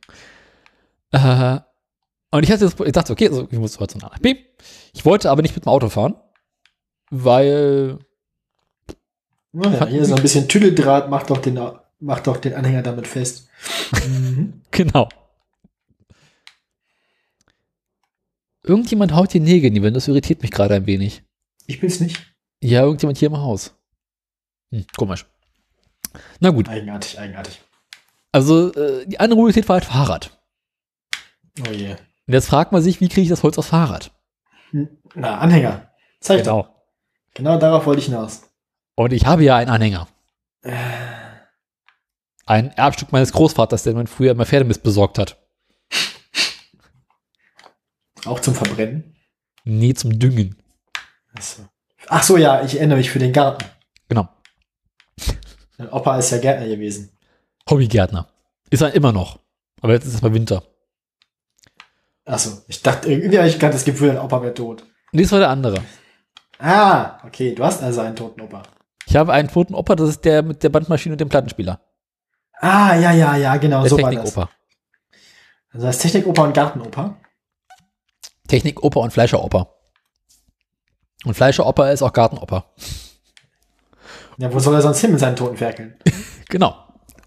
Äh, 1.11 1.59
und 2.31 2.43
ich 2.43 2.51
hatte 2.51 2.65
das, 2.65 2.75
ich 2.85 2.91
dachte, 2.93 3.11
okay, 3.13 3.27
also 3.27 3.47
ich 3.51 3.57
muss 3.59 3.79
heute 3.79 3.97
nach 3.97 4.17
B. 4.19 4.35
Ich 4.93 5.03
wollte 5.05 5.29
aber 5.29 5.41
nicht 5.41 5.55
mit 5.55 5.65
dem 5.65 5.69
Auto 5.69 5.89
fahren, 5.89 6.15
weil 7.09 7.99
Ja, 9.53 9.71
Fand- 9.71 9.91
hier 9.91 10.01
ist 10.01 10.09
noch 10.09 10.17
ein 10.17 10.21
bisschen 10.21 10.47
Tüdeldraht, 10.47 11.09
macht 11.09 11.29
doch 11.29 11.37
den, 11.39 11.59
macht 11.99 12.27
doch 12.27 12.37
den 12.37 12.53
Anhänger 12.53 12.81
damit 12.83 13.07
fest. 13.07 13.49
Mhm. 14.07 14.61
Genau. 14.71 15.07
Irgendjemand 18.67 19.13
haut 19.13 19.33
die 19.33 19.39
Nägel 19.39 19.67
in 19.67 19.75
die 19.75 19.81
Wände, 19.81 19.93
das 19.97 20.07
irritiert 20.07 20.41
mich 20.41 20.51
gerade 20.51 20.75
ein 20.75 20.85
wenig. 20.85 21.23
Ich 21.67 21.79
bin's 21.79 21.99
nicht. 21.99 22.21
Ja, 22.61 22.81
irgendjemand 22.81 23.17
hier 23.17 23.29
im 23.29 23.37
Haus. 23.37 23.73
Hm, 24.71 24.85
komisch. 24.97 25.25
Na 26.39 26.49
gut, 26.49 26.67
Eigenartig, 26.67 27.17
eigenartig. 27.19 27.61
also 28.31 28.73
äh, 28.73 29.05
die 29.05 29.19
andere 29.19 29.37
Mobilität 29.37 29.69
war 29.69 29.75
halt 29.75 29.85
Fahrrad. 29.85 30.37
Oh 31.67 31.71
je. 31.71 31.91
Und 31.91 32.33
jetzt 32.33 32.47
fragt 32.47 32.71
man 32.71 32.81
sich, 32.81 32.99
wie 32.99 33.07
kriege 33.07 33.21
ich 33.21 33.29
das 33.29 33.43
Holz 33.43 33.57
aufs 33.57 33.69
Fahrrad? 33.69 34.11
Na, 35.15 35.37
Anhänger. 35.37 35.91
Zeig 36.19 36.39
genau. 36.43 36.63
doch. 36.63 36.69
Genau 37.35 37.57
darauf 37.57 37.85
wollte 37.85 37.99
ich 37.99 38.05
hinaus. 38.07 38.49
Und 38.95 39.13
ich 39.13 39.25
habe 39.25 39.43
ja 39.43 39.55
einen 39.55 39.69
Anhänger. 39.69 40.07
Äh. 40.63 40.73
Ein 42.45 42.71
Erbstück 42.71 43.11
meines 43.11 43.31
Großvaters, 43.31 43.83
der 43.83 43.93
mir 43.93 44.07
früher 44.07 44.31
immer 44.31 44.45
Pferdemist 44.45 44.83
besorgt 44.83 45.19
hat. 45.19 45.37
Auch 48.25 48.39
zum 48.39 48.55
Verbrennen? 48.55 49.15
Nee, 49.63 49.93
zum 49.93 50.17
Düngen. 50.17 50.55
Ach 52.07 52.23
so, 52.23 52.37
ja, 52.37 52.63
ich 52.63 52.77
erinnere 52.77 52.97
mich 52.97 53.09
für 53.09 53.19
den 53.19 53.33
Garten. 53.33 53.65
Genau. 54.09 54.27
Mein 55.77 55.89
Opa 55.89 56.17
ist 56.17 56.31
ja 56.31 56.39
Gärtner 56.39 56.67
gewesen. 56.67 57.11
Hobbygärtner. 57.69 58.27
Ist 58.69 58.81
er 58.81 58.93
immer 58.93 59.11
noch. 59.11 59.39
Aber 59.81 59.93
jetzt 59.93 60.05
ist 60.05 60.15
es 60.15 60.21
mal 60.21 60.33
Winter. 60.33 60.63
Achso, 62.25 62.63
ich 62.67 62.81
dachte, 62.81 63.11
irgendwie 63.11 63.37
habe 63.37 63.47
ich 63.47 63.59
gerade 63.59 63.73
das 63.73 63.85
Gefühl, 63.85 64.09
dein 64.09 64.19
Opa 64.19 64.41
wäre 64.41 64.53
tot. 64.53 64.85
Nee, 65.11 65.21
das 65.21 65.31
war 65.31 65.39
der 65.39 65.49
andere. 65.49 65.81
Ah, 66.59 67.19
okay, 67.25 67.53
du 67.53 67.63
hast 67.63 67.83
also 67.83 68.01
einen 68.01 68.15
toten 68.15 68.41
Opa. 68.41 68.63
Ich 69.05 69.15
habe 69.15 69.31
einen 69.31 69.47
toten 69.49 69.75
Opa, 69.75 69.95
das 69.95 70.09
ist 70.09 70.25
der 70.25 70.41
mit 70.41 70.63
der 70.63 70.69
Bandmaschine 70.69 71.13
und 71.13 71.21
dem 71.21 71.29
Plattenspieler. 71.29 71.79
Ah, 72.59 72.95
ja, 72.95 73.11
ja, 73.11 73.37
ja, 73.37 73.55
genau, 73.57 73.81
der 73.81 73.89
so 73.89 74.01
war 74.01 74.11
das. 74.11 74.35
Opa. 74.35 74.49
Also 75.71 75.85
das 75.85 75.99
Technik-Opa 75.99 76.43
und 76.43 76.53
Garten-Opa. 76.53 77.17
Technik-Opa 78.47 78.99
und 78.99 79.11
Fleischer-Opa. 79.11 79.73
Und 81.25 81.33
Fleischer-Opa 81.33 81.89
ist 81.89 82.01
auch 82.01 82.13
Garten-Opa. 82.13 82.65
Ja, 84.37 84.53
wo 84.53 84.59
soll 84.59 84.75
er 84.75 84.81
sonst 84.81 84.99
hin 84.99 85.11
mit 85.11 85.19
seinen 85.19 85.35
toten 85.35 85.57
Ferkeln? 85.57 85.95
genau. 86.49 86.75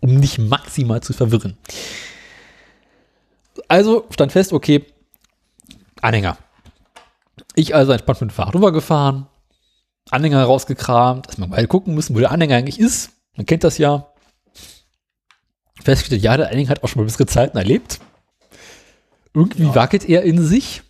Um 0.00 0.20
dich 0.20 0.38
maximal 0.38 1.02
zu 1.02 1.12
verwirren. 1.12 1.58
Also 3.68 4.06
stand 4.10 4.32
fest, 4.32 4.52
okay, 4.52 4.86
Anhänger. 6.00 6.38
Ich 7.54 7.74
also 7.74 7.92
entspannt 7.92 8.20
mit 8.20 8.30
dem 8.30 8.34
Fahrrad 8.34 8.54
rübergefahren, 8.54 9.26
Anhänger 10.10 10.42
rausgekramt, 10.44 11.26
erstmal 11.26 11.48
mal 11.48 11.66
gucken 11.66 11.94
müssen, 11.94 12.14
wo 12.14 12.20
der 12.20 12.30
Anhänger 12.30 12.56
eigentlich 12.56 12.78
ist. 12.78 13.10
Man 13.36 13.46
kennt 13.46 13.64
das 13.64 13.78
ja. 13.78 14.06
Festgestellt, 15.82 16.22
ja, 16.22 16.36
der 16.36 16.48
Anhänger 16.48 16.70
hat 16.70 16.82
auch 16.82 16.88
schon 16.88 17.02
mal 17.02 17.06
bessere 17.06 17.26
Zeiten 17.26 17.58
erlebt. 17.58 18.00
Irgendwie 19.34 19.64
ja. 19.64 19.74
wackelt 19.74 20.08
er 20.08 20.22
in 20.22 20.42
sich. 20.42 20.82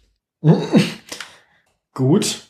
Gut. 1.94 2.40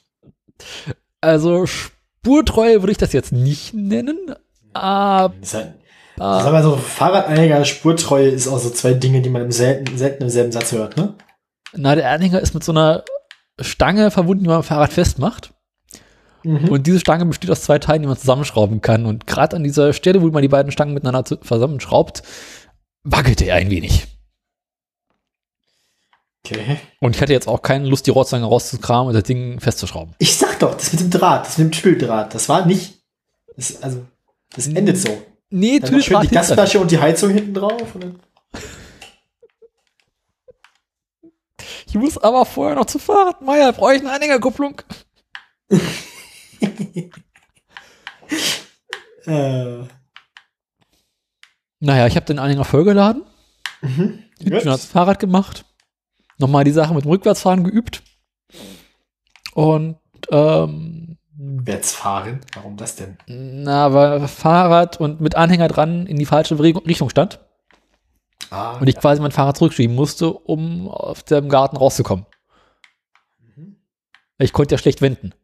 Also 1.20 1.66
Spurtreue 1.66 2.82
würde 2.82 2.92
ich 2.92 2.98
das 2.98 3.12
jetzt 3.12 3.32
nicht 3.32 3.74
nennen. 3.74 4.34
Aber 4.72 5.34
das 5.40 5.54
halt, 5.54 5.74
das 6.16 6.44
aber 6.44 6.62
so 6.62 6.76
Fahrradanhänger, 6.76 7.64
Spurtreue 7.64 8.28
ist 8.28 8.46
auch 8.46 8.58
so 8.58 8.70
zwei 8.70 8.92
Dinge, 8.92 9.22
die 9.22 9.30
man 9.30 9.42
im 9.42 9.52
selten, 9.52 9.96
selten 9.96 10.24
im 10.24 10.30
selben 10.30 10.52
Satz 10.52 10.72
hört, 10.72 10.96
ne? 10.96 11.14
Na, 11.72 11.94
der 11.94 12.10
Anhänger 12.10 12.40
ist 12.40 12.54
mit 12.54 12.64
so 12.64 12.72
einer 12.72 13.04
Stange 13.60 14.10
verbunden, 14.10 14.44
die 14.44 14.48
man 14.48 14.58
am 14.58 14.62
Fahrrad 14.62 14.92
festmacht. 14.92 15.52
Mhm. 16.42 16.68
Und 16.68 16.86
diese 16.86 17.00
Stange 17.00 17.26
besteht 17.26 17.50
aus 17.50 17.62
zwei 17.62 17.78
Teilen, 17.78 18.02
die 18.02 18.08
man 18.08 18.16
zusammenschrauben 18.16 18.80
kann. 18.80 19.06
Und 19.06 19.26
gerade 19.26 19.56
an 19.56 19.64
dieser 19.64 19.92
Stelle, 19.92 20.22
wo 20.22 20.28
man 20.28 20.42
die 20.42 20.48
beiden 20.48 20.72
Stangen 20.72 20.94
miteinander 20.94 21.24
zusammenschraubt, 21.24 22.22
wackelte 23.02 23.44
er 23.44 23.56
ein 23.56 23.70
wenig. 23.70 24.06
Okay. 26.44 26.78
Und 27.00 27.16
ich 27.16 27.22
hatte 27.22 27.32
jetzt 27.32 27.48
auch 27.48 27.62
keine 27.62 27.86
Lust, 27.86 28.06
die 28.06 28.10
Rohrzange 28.10 28.46
rauszukramen 28.46 29.08
und 29.08 29.14
das 29.14 29.24
Ding 29.24 29.60
festzuschrauben. 29.60 30.14
Ich 30.18 30.36
sag 30.36 30.58
doch, 30.58 30.74
das 30.74 30.92
mit 30.92 31.00
dem 31.02 31.10
Draht, 31.10 31.46
das 31.46 31.58
mit 31.58 31.68
dem 31.68 31.72
Spüldraht, 31.74 32.34
das 32.34 32.48
war 32.48 32.64
nicht. 32.66 33.02
Das, 33.56 33.82
also, 33.82 34.06
das 34.54 34.66
endet 34.68 34.98
so. 34.98 35.22
Nee, 35.50 35.80
Dann 35.80 36.00
schön 36.02 36.20
die 36.22 36.28
Gasflasche 36.28 36.80
und 36.80 36.90
die 36.90 36.98
Heizung 36.98 37.30
hinten 37.30 37.54
drauf. 37.54 37.94
ich 41.86 41.94
muss 41.94 42.16
aber 42.18 42.46
vorher 42.46 42.76
noch 42.76 42.86
zu 42.86 42.98
Fahrrad. 42.98 43.42
Meier, 43.42 43.72
brauche 43.72 43.94
ich 43.94 44.00
eine 44.00 44.12
Anhängerkupplung? 44.12 44.80
äh. 49.26 49.78
Naja, 51.80 52.06
ich 52.06 52.16
habe 52.16 52.26
den 52.26 52.38
Anhänger 52.38 52.64
vollgeladen. 52.64 53.24
Mhm. 53.82 54.24
Schon 54.40 54.64
das 54.64 54.84
Fahrrad 54.86 55.18
gemacht 55.18 55.64
nochmal 56.40 56.64
die 56.64 56.72
Sache 56.72 56.94
mit 56.94 57.04
dem 57.04 57.10
Rückwärtsfahren 57.10 57.64
geübt. 57.64 58.02
Und 59.54 59.96
ähm, 60.30 61.18
Rückwärtsfahren? 61.70 62.40
Warum 62.54 62.76
das 62.76 62.96
denn? 62.96 63.16
Na, 63.26 63.92
weil 63.94 64.26
Fahrrad 64.28 65.00
und 65.00 65.20
mit 65.20 65.36
Anhänger 65.36 65.68
dran 65.68 66.06
in 66.06 66.18
die 66.18 66.26
falsche 66.26 66.58
Richtung 66.58 67.10
stand. 67.10 67.40
Ah, 68.50 68.78
und 68.78 68.88
ich 68.88 68.96
ja. 68.96 69.00
quasi 69.00 69.22
mein 69.22 69.30
Fahrrad 69.30 69.56
zurückschieben 69.56 69.94
musste, 69.94 70.32
um 70.32 70.88
aus 70.88 71.24
dem 71.24 71.48
Garten 71.48 71.76
rauszukommen. 71.76 72.26
Mhm. 73.38 73.76
Ich 74.38 74.52
konnte 74.52 74.74
ja 74.74 74.78
schlecht 74.78 75.02
wenden. 75.02 75.34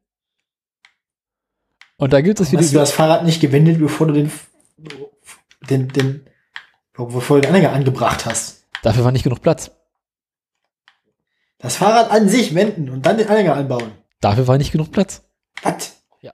Und 1.98 2.12
da 2.12 2.20
gibt 2.20 2.40
es 2.40 2.50
wieder. 2.50 2.62
Hast 2.62 2.74
du 2.74 2.78
das 2.78 2.92
Fahrrad 2.92 3.24
nicht 3.24 3.40
gewendet, 3.40 3.78
bevor 3.78 4.08
du 4.08 4.14
den, 4.14 4.32
den, 5.70 5.88
den, 5.88 6.26
bevor 6.94 7.36
du 7.36 7.42
den 7.42 7.50
Anhänger 7.50 7.72
angebracht 7.72 8.26
hast? 8.26 8.64
Dafür 8.82 9.04
war 9.04 9.12
nicht 9.12 9.22
genug 9.22 9.40
Platz. 9.40 9.70
Das 11.58 11.76
Fahrrad 11.76 12.10
an 12.10 12.28
sich 12.28 12.54
wenden 12.54 12.90
und 12.90 13.06
dann 13.06 13.16
den 13.16 13.28
Anhänger 13.28 13.54
anbauen. 13.54 13.92
Dafür 14.20 14.46
war 14.46 14.58
nicht 14.58 14.72
genug 14.72 14.92
Platz. 14.92 15.22
Was? 15.62 15.96
Ja. 16.20 16.32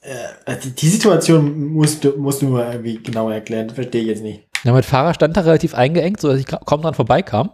Äh, 0.00 0.56
die, 0.62 0.70
die, 0.70 0.88
Situation 0.88 1.72
musst 1.72 2.04
du, 2.04 2.16
musst 2.16 2.42
du 2.42 2.46
mir 2.46 2.70
irgendwie 2.70 3.02
genauer 3.02 3.34
erklären. 3.34 3.68
Das 3.68 3.76
verstehe 3.76 4.02
ich 4.02 4.08
jetzt 4.08 4.22
nicht. 4.22 4.48
Ja, 4.64 4.72
mein 4.72 4.82
Fahrer 4.82 5.14
stand 5.14 5.36
da 5.36 5.42
relativ 5.42 5.74
eingeengt, 5.74 6.20
sodass 6.20 6.40
ich 6.40 6.46
kaum 6.46 6.82
dran 6.82 6.94
vorbeikam. 6.94 7.50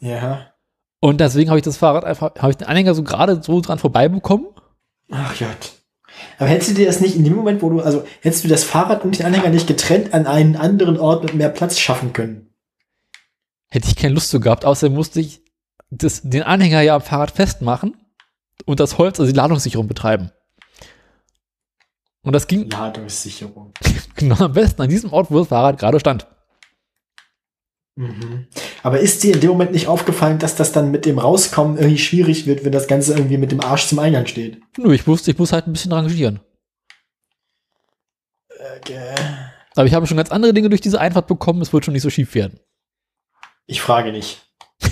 Ja. 0.00 0.52
Und 1.00 1.20
deswegen 1.20 1.50
habe 1.50 1.58
ich 1.58 1.64
das 1.64 1.76
Fahrrad 1.76 2.04
einfach, 2.04 2.34
habe 2.38 2.50
ich 2.50 2.56
den 2.56 2.68
Anhänger 2.68 2.94
so 2.94 3.02
gerade 3.02 3.42
so 3.42 3.60
dran 3.60 3.78
vorbeibekommen. 3.78 4.48
Ach 5.10 5.36
Gott. 5.38 5.72
Aber 6.38 6.48
hättest 6.48 6.70
du 6.70 6.74
dir 6.74 6.86
das 6.86 7.00
nicht 7.00 7.16
in 7.16 7.24
dem 7.24 7.34
Moment, 7.34 7.62
wo 7.62 7.70
du, 7.70 7.80
also 7.80 8.04
hättest 8.20 8.44
du 8.44 8.48
das 8.48 8.64
Fahrrad 8.64 9.04
und 9.04 9.18
den 9.18 9.26
Anhänger 9.26 9.48
nicht 9.48 9.66
getrennt 9.66 10.14
an 10.14 10.26
einen 10.26 10.56
anderen 10.56 10.98
Ort 10.98 11.24
mit 11.24 11.34
mehr 11.34 11.48
Platz 11.48 11.78
schaffen 11.78 12.12
können? 12.12 12.51
Hätte 13.72 13.88
ich 13.88 13.96
keine 13.96 14.12
Lust 14.12 14.28
zu 14.28 14.38
gehabt. 14.38 14.66
Außerdem 14.66 14.94
musste 14.94 15.18
ich 15.20 15.40
das, 15.90 16.20
den 16.22 16.42
Anhänger 16.42 16.82
ja 16.82 16.94
am 16.94 17.00
Fahrrad 17.00 17.30
festmachen 17.30 17.96
und 18.66 18.80
das 18.80 18.98
Holz, 18.98 19.18
also 19.18 19.32
die 19.32 19.36
Ladungssicherung 19.36 19.88
betreiben. 19.88 20.30
Und 22.22 22.34
das 22.34 22.46
ging. 22.46 22.70
Ladungssicherung. 22.70 23.72
Genau, 24.14 24.36
am 24.44 24.52
besten 24.52 24.82
an 24.82 24.90
diesem 24.90 25.10
Ort, 25.10 25.30
wo 25.30 25.38
das 25.38 25.48
Fahrrad 25.48 25.78
gerade 25.78 25.98
stand. 25.98 26.26
Mhm. 27.96 28.46
Aber 28.82 29.00
ist 29.00 29.22
dir 29.22 29.34
in 29.34 29.40
dem 29.40 29.50
Moment 29.50 29.72
nicht 29.72 29.88
aufgefallen, 29.88 30.38
dass 30.38 30.54
das 30.54 30.70
dann 30.70 30.90
mit 30.90 31.06
dem 31.06 31.18
Rauskommen 31.18 31.78
irgendwie 31.78 31.98
schwierig 31.98 32.46
wird, 32.46 32.62
wenn 32.64 32.72
das 32.72 32.86
Ganze 32.86 33.14
irgendwie 33.14 33.38
mit 33.38 33.52
dem 33.52 33.60
Arsch 33.60 33.86
zum 33.86 33.98
Eingang 33.98 34.26
steht? 34.26 34.60
Nö, 34.76 34.92
ich 34.94 35.06
wusste, 35.06 35.30
ich 35.30 35.38
muss 35.38 35.52
halt 35.52 35.66
ein 35.66 35.72
bisschen 35.72 35.92
rangieren. 35.92 36.40
Okay. 38.76 39.14
Aber 39.74 39.86
ich 39.86 39.94
habe 39.94 40.06
schon 40.06 40.18
ganz 40.18 40.30
andere 40.30 40.52
Dinge 40.52 40.68
durch 40.68 40.82
diese 40.82 41.00
Einfahrt 41.00 41.26
bekommen, 41.26 41.62
es 41.62 41.72
wird 41.72 41.86
schon 41.86 41.94
nicht 41.94 42.02
so 42.02 42.10
schief 42.10 42.34
werden. 42.34 42.60
Ich 43.66 43.80
frage 43.80 44.12
nicht. 44.12 44.46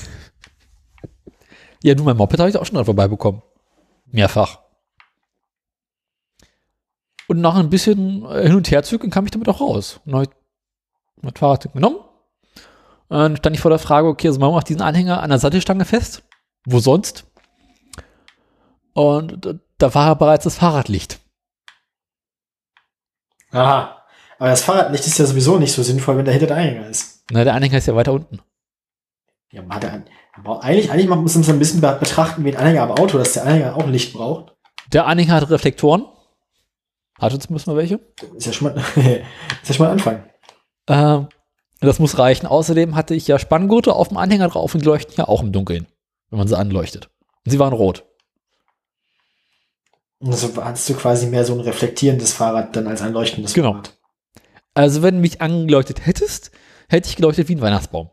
ja, 1.83 1.95
du, 1.95 2.05
mein 2.05 2.16
Moped 2.16 2.39
habe 2.39 2.51
ich 2.51 2.57
auch 2.57 2.64
schon 2.64 2.77
dran 2.77 2.85
vorbeibekommen. 2.85 3.43
Mehrfach. 4.07 4.61
Und 7.29 7.41
nach 7.41 7.55
ein 7.55 7.71
bisschen 7.71 8.25
äh, 8.27 8.43
hin 8.43 8.57
und 8.57 8.71
her 8.71 8.83
zügeln 8.83 9.11
kam 9.11 9.25
ich 9.25 9.31
damit 9.31 9.49
auch 9.49 9.61
raus. 9.61 10.01
Und 10.05 10.14
habe 10.14 10.25
ich 10.25 10.31
mein 11.23 11.35
Fahrrad 11.35 11.73
genommen. 11.73 11.99
Und 13.09 13.18
dann 13.18 13.37
stand 13.37 13.57
ich 13.57 13.62
vor 13.62 13.71
der 13.71 13.79
Frage, 13.79 14.09
okay, 14.09 14.29
also 14.29 14.41
machen 14.41 14.55
wir 14.55 14.62
diesen 14.62 14.83
Anhänger 14.83 15.23
an 15.23 15.31
der 15.31 15.39
Sattelstange 15.39 15.85
fest. 15.85 16.23
Wo 16.64 16.79
sonst? 16.79 17.27
Und 18.93 19.61
da 19.79 19.95
war 19.95 20.16
bereits 20.16 20.45
das 20.45 20.57
Fahrradlicht. 20.57 21.21
Aha. 23.53 24.05
Aber 24.39 24.49
das 24.49 24.62
Fahrradlicht 24.62 25.07
ist 25.07 25.18
ja 25.18 25.27
sowieso 25.27 25.59
nicht 25.59 25.73
so 25.73 25.83
sinnvoll, 25.83 26.16
wenn 26.16 26.25
dahinter 26.25 26.47
der 26.47 26.57
Anhänger 26.57 26.87
ist. 26.89 27.25
Na, 27.31 27.45
der 27.45 27.55
Anhänger 27.55 27.79
ist 27.79 27.87
ja 27.87 27.95
weiter 27.95 28.12
unten. 28.12 28.41
Ja, 29.53 29.63
man 29.63 29.77
hat 29.77 29.85
er, 29.85 30.05
eigentlich, 30.63 30.91
eigentlich 30.91 31.09
muss 31.09 31.35
man 31.35 31.43
es 31.43 31.49
ein 31.49 31.59
bisschen 31.59 31.81
betrachten 31.81 32.45
wie 32.45 32.51
ein 32.51 32.57
Anhänger 32.57 32.83
am 32.83 32.93
Auto, 32.93 33.19
dass 33.19 33.33
der 33.33 33.45
Anhänger 33.45 33.77
auch 33.77 33.87
Licht 33.87 34.13
braucht. 34.13 34.55
Der 34.93 35.07
Anhänger 35.07 35.35
hat 35.35 35.51
Reflektoren. 35.51 36.07
Hat 37.19 37.35
uns 37.35 37.51
müssen 37.51 37.73
wir 37.73 37.77
welche? 37.77 38.01
Ist 38.37 38.47
ja 38.47 38.53
schon 38.53 38.73
mal, 38.73 38.83
ist 38.97 39.69
ja 39.69 39.75
schon 39.75 39.87
mal 39.87 39.93
ein 39.93 39.99
Anfang. 39.99 40.25
Ähm, 40.89 41.29
das 41.81 41.99
muss 41.99 42.19
reichen. 42.19 42.47
Außerdem 42.47 42.95
hatte 42.95 43.15
ich 43.15 43.27
ja 43.27 43.39
Spanngurte 43.39 43.95
auf 43.95 44.09
dem 44.09 44.17
Anhänger 44.17 44.49
drauf 44.49 44.75
und 44.75 44.81
die 44.81 44.87
leuchten 44.87 45.15
ja 45.17 45.29
auch 45.29 45.43
im 45.43 45.53
Dunkeln, 45.53 45.87
wenn 46.31 46.39
man 46.39 46.49
sie 46.49 46.57
anleuchtet. 46.57 47.11
Und 47.45 47.51
sie 47.51 47.59
waren 47.59 47.73
rot. 47.73 48.05
Also 50.23 50.51
hattest 50.63 50.89
du 50.89 50.95
quasi 50.95 51.27
mehr 51.27 51.45
so 51.45 51.55
ein 51.55 51.61
reflektierendes 51.61 52.33
Fahrrad 52.33 52.77
dann 52.77 52.87
als 52.87 53.03
ein 53.03 53.13
leuchtendes 53.13 53.55
genau. 53.55 53.73
Fahrrad. 53.73 53.97
Also 54.75 55.03
wenn 55.03 55.17
du 55.17 55.21
mich 55.21 55.41
angeleuchtet 55.41 56.07
hättest, 56.07 56.53
hätte 56.89 57.09
ich 57.09 57.17
geleuchtet 57.17 57.49
wie 57.49 57.57
ein 57.57 57.61
Weihnachtsbaum. 57.61 58.11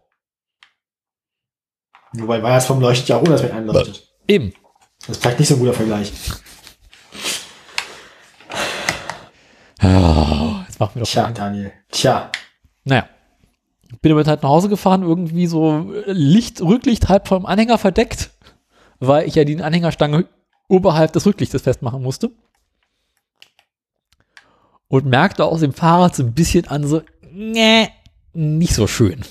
Wobei 2.14 2.42
Weihnachtsbaum 2.42 2.80
leuchtet 2.80 3.10
ja 3.10 3.18
auch, 3.18 3.24
dass 3.24 3.44
man 3.44 3.52
einleuchtet. 3.52 4.08
Eben. 4.28 4.54
Das 5.02 5.10
ist 5.10 5.22
vielleicht 5.22 5.40
nicht 5.40 5.48
so 5.48 5.56
ein 5.56 5.60
guter 5.60 5.74
Vergleich. 5.74 6.12
Oh, 9.84 10.56
jetzt 10.68 10.80
machen 10.80 10.96
wir 10.96 11.04
doch 11.04 11.10
Tja, 11.10 11.32
Daniel. 11.32 11.72
Tja. 11.90 12.32
Naja. 12.84 13.08
Bin 14.02 14.10
damit 14.10 14.28
halt 14.28 14.44
nach 14.44 14.50
Hause 14.50 14.68
gefahren, 14.68 15.04
irgendwie 15.04 15.48
so 15.48 15.94
Licht, 16.08 16.62
Rücklicht 16.62 17.08
halb 17.08 17.28
vom 17.28 17.46
Anhänger 17.46 17.78
verdeckt, 17.78 18.32
weil 19.00 19.28
ich 19.28 19.36
ja 19.36 19.46
die 19.46 19.62
Anhängerstange 19.62 20.26
oberhalb 20.68 21.14
des 21.14 21.26
Rücklichtes 21.26 21.62
festmachen 21.62 22.02
musste. 22.02 22.32
Und 24.90 25.06
merkte 25.06 25.46
aus 25.46 25.62
dem 25.62 25.74
Fahrrad 25.74 26.16
so 26.16 26.24
ein 26.24 26.34
bisschen 26.34 26.68
an, 26.68 26.86
so, 26.86 27.02
nee, 27.32 27.90
nicht 28.34 28.74
so 28.74 28.88
schön. 28.88 29.24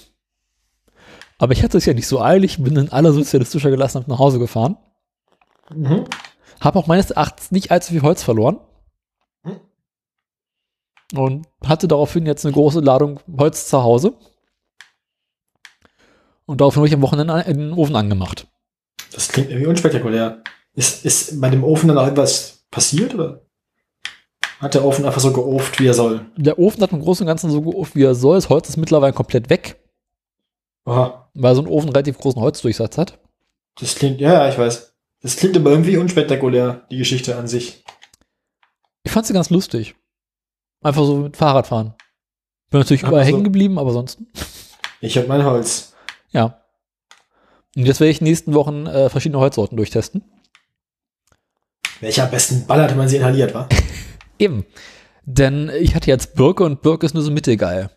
Aber 1.39 1.53
ich 1.53 1.63
hatte 1.63 1.79
es 1.79 1.87
ja 1.87 1.93
nicht 1.93 2.07
so 2.07 2.21
eilig, 2.21 2.63
bin 2.63 2.77
in 2.77 2.93
aller 2.93 3.13
sozialistischer 3.13 3.71
Gelassenheit 3.71 4.09
nach 4.09 4.19
Hause 4.19 4.39
gefahren. 4.39 4.77
Mhm. 5.75 6.05
Habe 6.61 6.79
auch 6.79 6.87
meines 6.87 7.11
Erachtens 7.11 7.51
nicht 7.51 7.71
allzu 7.71 7.93
viel 7.93 8.03
Holz 8.03 8.23
verloren. 8.23 8.59
Mhm. 9.43 9.61
Und 11.19 11.47
hatte 11.65 11.89
daraufhin 11.89 12.27
jetzt 12.27 12.47
eine 12.47 12.55
große 12.55 12.81
Ladung 12.81 13.21
Holz 13.39 13.69
zu 13.69 13.83
Hause. 13.83 14.15
Und 16.47 16.61
daraufhin 16.61 16.81
habe 16.81 16.89
ich 16.89 16.95
am 16.95 17.03
Wochenende 17.03 17.43
den 17.45 17.73
Ofen 17.73 17.97
angemacht. 17.97 18.47
Das 19.13 19.29
klingt 19.29 19.51
irgendwie 19.51 19.69
unspektakulär. 19.69 20.43
Ist, 20.75 21.05
ist 21.05 21.41
bei 21.41 21.51
dem 21.51 21.65
Ofen 21.65 21.89
dann 21.89 21.99
auch 21.99 22.07
etwas 22.07 22.65
passiert, 22.71 23.15
oder? 23.15 23.43
Hat 24.61 24.75
der 24.75 24.85
Ofen 24.85 25.05
einfach 25.05 25.21
so 25.21 25.33
geoft, 25.33 25.81
wie 25.81 25.87
er 25.87 25.95
soll? 25.95 26.27
Der 26.37 26.59
Ofen 26.59 26.83
hat 26.83 26.93
im 26.93 27.01
Großen 27.01 27.25
und 27.25 27.29
Ganzen 27.29 27.51
so 27.51 27.61
geoft, 27.61 27.95
wie 27.95 28.05
er 28.05 28.15
soll. 28.15 28.37
Das 28.37 28.49
Holz 28.49 28.69
ist 28.69 28.77
mittlerweile 28.77 29.13
komplett 29.13 29.51
weg. 29.51 29.86
Aha. 30.87 31.29
Weil 31.35 31.55
so 31.55 31.63
ein 31.63 31.69
Ofen 31.69 31.91
relativ 31.91 32.19
großen 32.19 32.41
Holzdurchsatz 32.41 32.97
hat. 32.97 33.19
Das 33.79 33.95
klingt, 33.95 34.21
ja, 34.21 34.33
ja, 34.33 34.49
ich 34.49 34.57
weiß. 34.57 34.95
Das 35.21 35.37
klingt 35.37 35.57
aber 35.57 35.71
irgendwie 35.71 35.97
unspektakulär, 35.97 36.87
die 36.91 36.99
Geschichte 36.99 37.37
an 37.37 37.49
sich. 37.49 37.85
Ich 39.03 39.13
fand 39.13 39.27
sie 39.27 39.35
ganz 39.35 39.51
lustig. 39.51 39.95
Einfach 40.83 41.05
so 41.05 41.17
mit 41.17 41.37
Fahrradfahren. 41.37 41.95
Bin 42.71 42.81
natürlich 42.81 43.03
überall 43.03 43.25
so. 43.25 43.29
hängen 43.29 43.45
geblieben, 43.45 43.79
aber 43.79 43.93
sonst. 43.93 44.19
Ich 45.01 45.19
hab 45.19 45.29
mein 45.29 45.45
Holz. 45.45 45.95
Ja. 46.31 46.61
Und 47.77 47.87
jetzt 47.87 48.01
werde 48.01 48.11
ich 48.11 48.21
in 48.21 48.25
den 48.25 48.31
nächsten 48.31 48.55
Wochen 48.55 48.87
äh, 48.87 49.11
verschiedene 49.11 49.41
Holzsorten 49.41 49.77
durchtesten. 49.77 50.25
Welcher 52.01 52.25
am 52.25 52.31
besten 52.31 52.67
ballert, 52.67 52.91
wenn 52.91 52.99
man 52.99 53.09
sie 53.09 53.17
inhaliert, 53.17 53.55
wa? 53.55 53.69
Eben. 54.39 54.65
Denn 55.25 55.71
ich 55.81 55.95
hatte 55.95 56.11
jetzt 56.11 56.35
Birke 56.35 56.65
und 56.65 56.83
Birke 56.83 57.07
ist 57.07 57.15
nur 57.15 57.23
so 57.23 57.31
mittelgeil. 57.31 57.91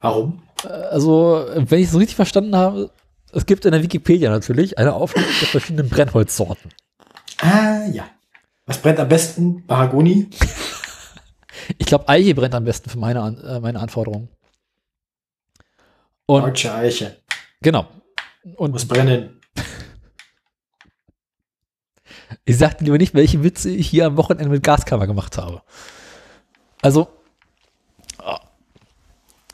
Warum? 0.00 0.42
Also, 0.64 1.46
wenn 1.54 1.78
ich 1.78 1.86
es 1.86 1.92
so 1.92 1.98
richtig 1.98 2.16
verstanden 2.16 2.56
habe, 2.56 2.90
es 3.32 3.46
gibt 3.46 3.64
in 3.64 3.72
der 3.72 3.82
Wikipedia 3.82 4.30
natürlich 4.30 4.78
eine 4.78 4.94
Auflistung 4.94 5.34
der 5.40 5.48
verschiedenen 5.48 5.88
Brennholzsorten. 5.88 6.70
Ah, 7.40 7.84
ja. 7.92 8.08
Was 8.66 8.78
brennt 8.78 8.98
am 8.98 9.08
besten? 9.08 9.64
Mahagoni? 9.66 10.28
ich 11.78 11.86
glaube, 11.86 12.08
Eiche 12.08 12.34
brennt 12.34 12.54
am 12.54 12.64
besten 12.64 12.90
für 12.90 12.98
meine, 12.98 13.20
äh, 13.44 13.60
meine 13.60 13.80
Anforderungen. 13.80 14.28
Und, 16.26 16.42
Deutsche 16.42 16.74
Eiche. 16.74 17.16
Genau. 17.62 17.88
Und 18.56 18.72
Muss 18.72 18.86
brennen. 18.86 19.40
Ich 22.44 22.58
sagte 22.58 22.84
lieber 22.84 22.98
nicht, 22.98 23.14
welche 23.14 23.42
Witze 23.42 23.70
ich 23.70 23.88
hier 23.88 24.06
am 24.06 24.16
Wochenende 24.16 24.50
mit 24.50 24.62
Gaskammer 24.62 25.06
gemacht 25.06 25.38
habe. 25.38 25.62
Also, 26.82 27.08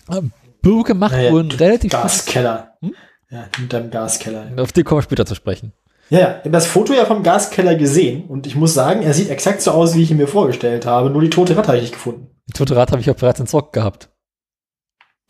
äh, 0.09 0.23
Birke 0.65 0.95
macht 0.95 1.13
naja, 1.13 1.31
einen 1.31 1.53
relativ. 1.53 1.93
Gaskeller. 1.93 2.77
Hm? 2.81 2.95
Ja, 3.31 3.49
hinterm 3.57 3.91
Gaskeller. 3.91 4.51
Auf 4.57 4.73
den 4.73 4.85
kommen 4.85 4.99
wir 4.99 5.03
später 5.03 5.27
zu 5.27 5.35
sprechen. 5.35 5.73
Ja, 6.11 6.19
ja, 6.19 6.29
ich 6.31 6.39
habe 6.41 6.51
das 6.51 6.67
Foto 6.67 6.93
ja 6.93 7.05
vom 7.05 7.23
Gaskeller 7.23 7.77
gesehen 7.77 8.27
und 8.27 8.47
ich 8.47 8.57
muss 8.57 8.75
sagen, 8.75 9.03
er 9.03 9.15
sieht 9.15 9.31
exakt 9.31 9.63
so 9.63 9.71
aus, 9.71 9.95
wie 9.95 10.03
ich 10.03 10.11
ihn 10.11 10.19
mir 10.19 10.29
vorgestellt 10.29 10.85
habe. 10.87 11.11
Nur 11.11 11.23
die 11.23 11.31
tote 11.31 11.57
Ratte 11.57 11.69
habe 11.69 11.79
ich 11.79 11.85
nicht 11.85 11.95
gefunden. 11.95 12.31
Die 12.47 12.53
tote 12.53 12.77
Ratte 12.77 12.93
habe 12.93 13.01
ich 13.01 13.11
auch 13.11 13.17
bereits 13.17 13.41
entsorgt 13.41 13.73
gehabt. 13.73 14.11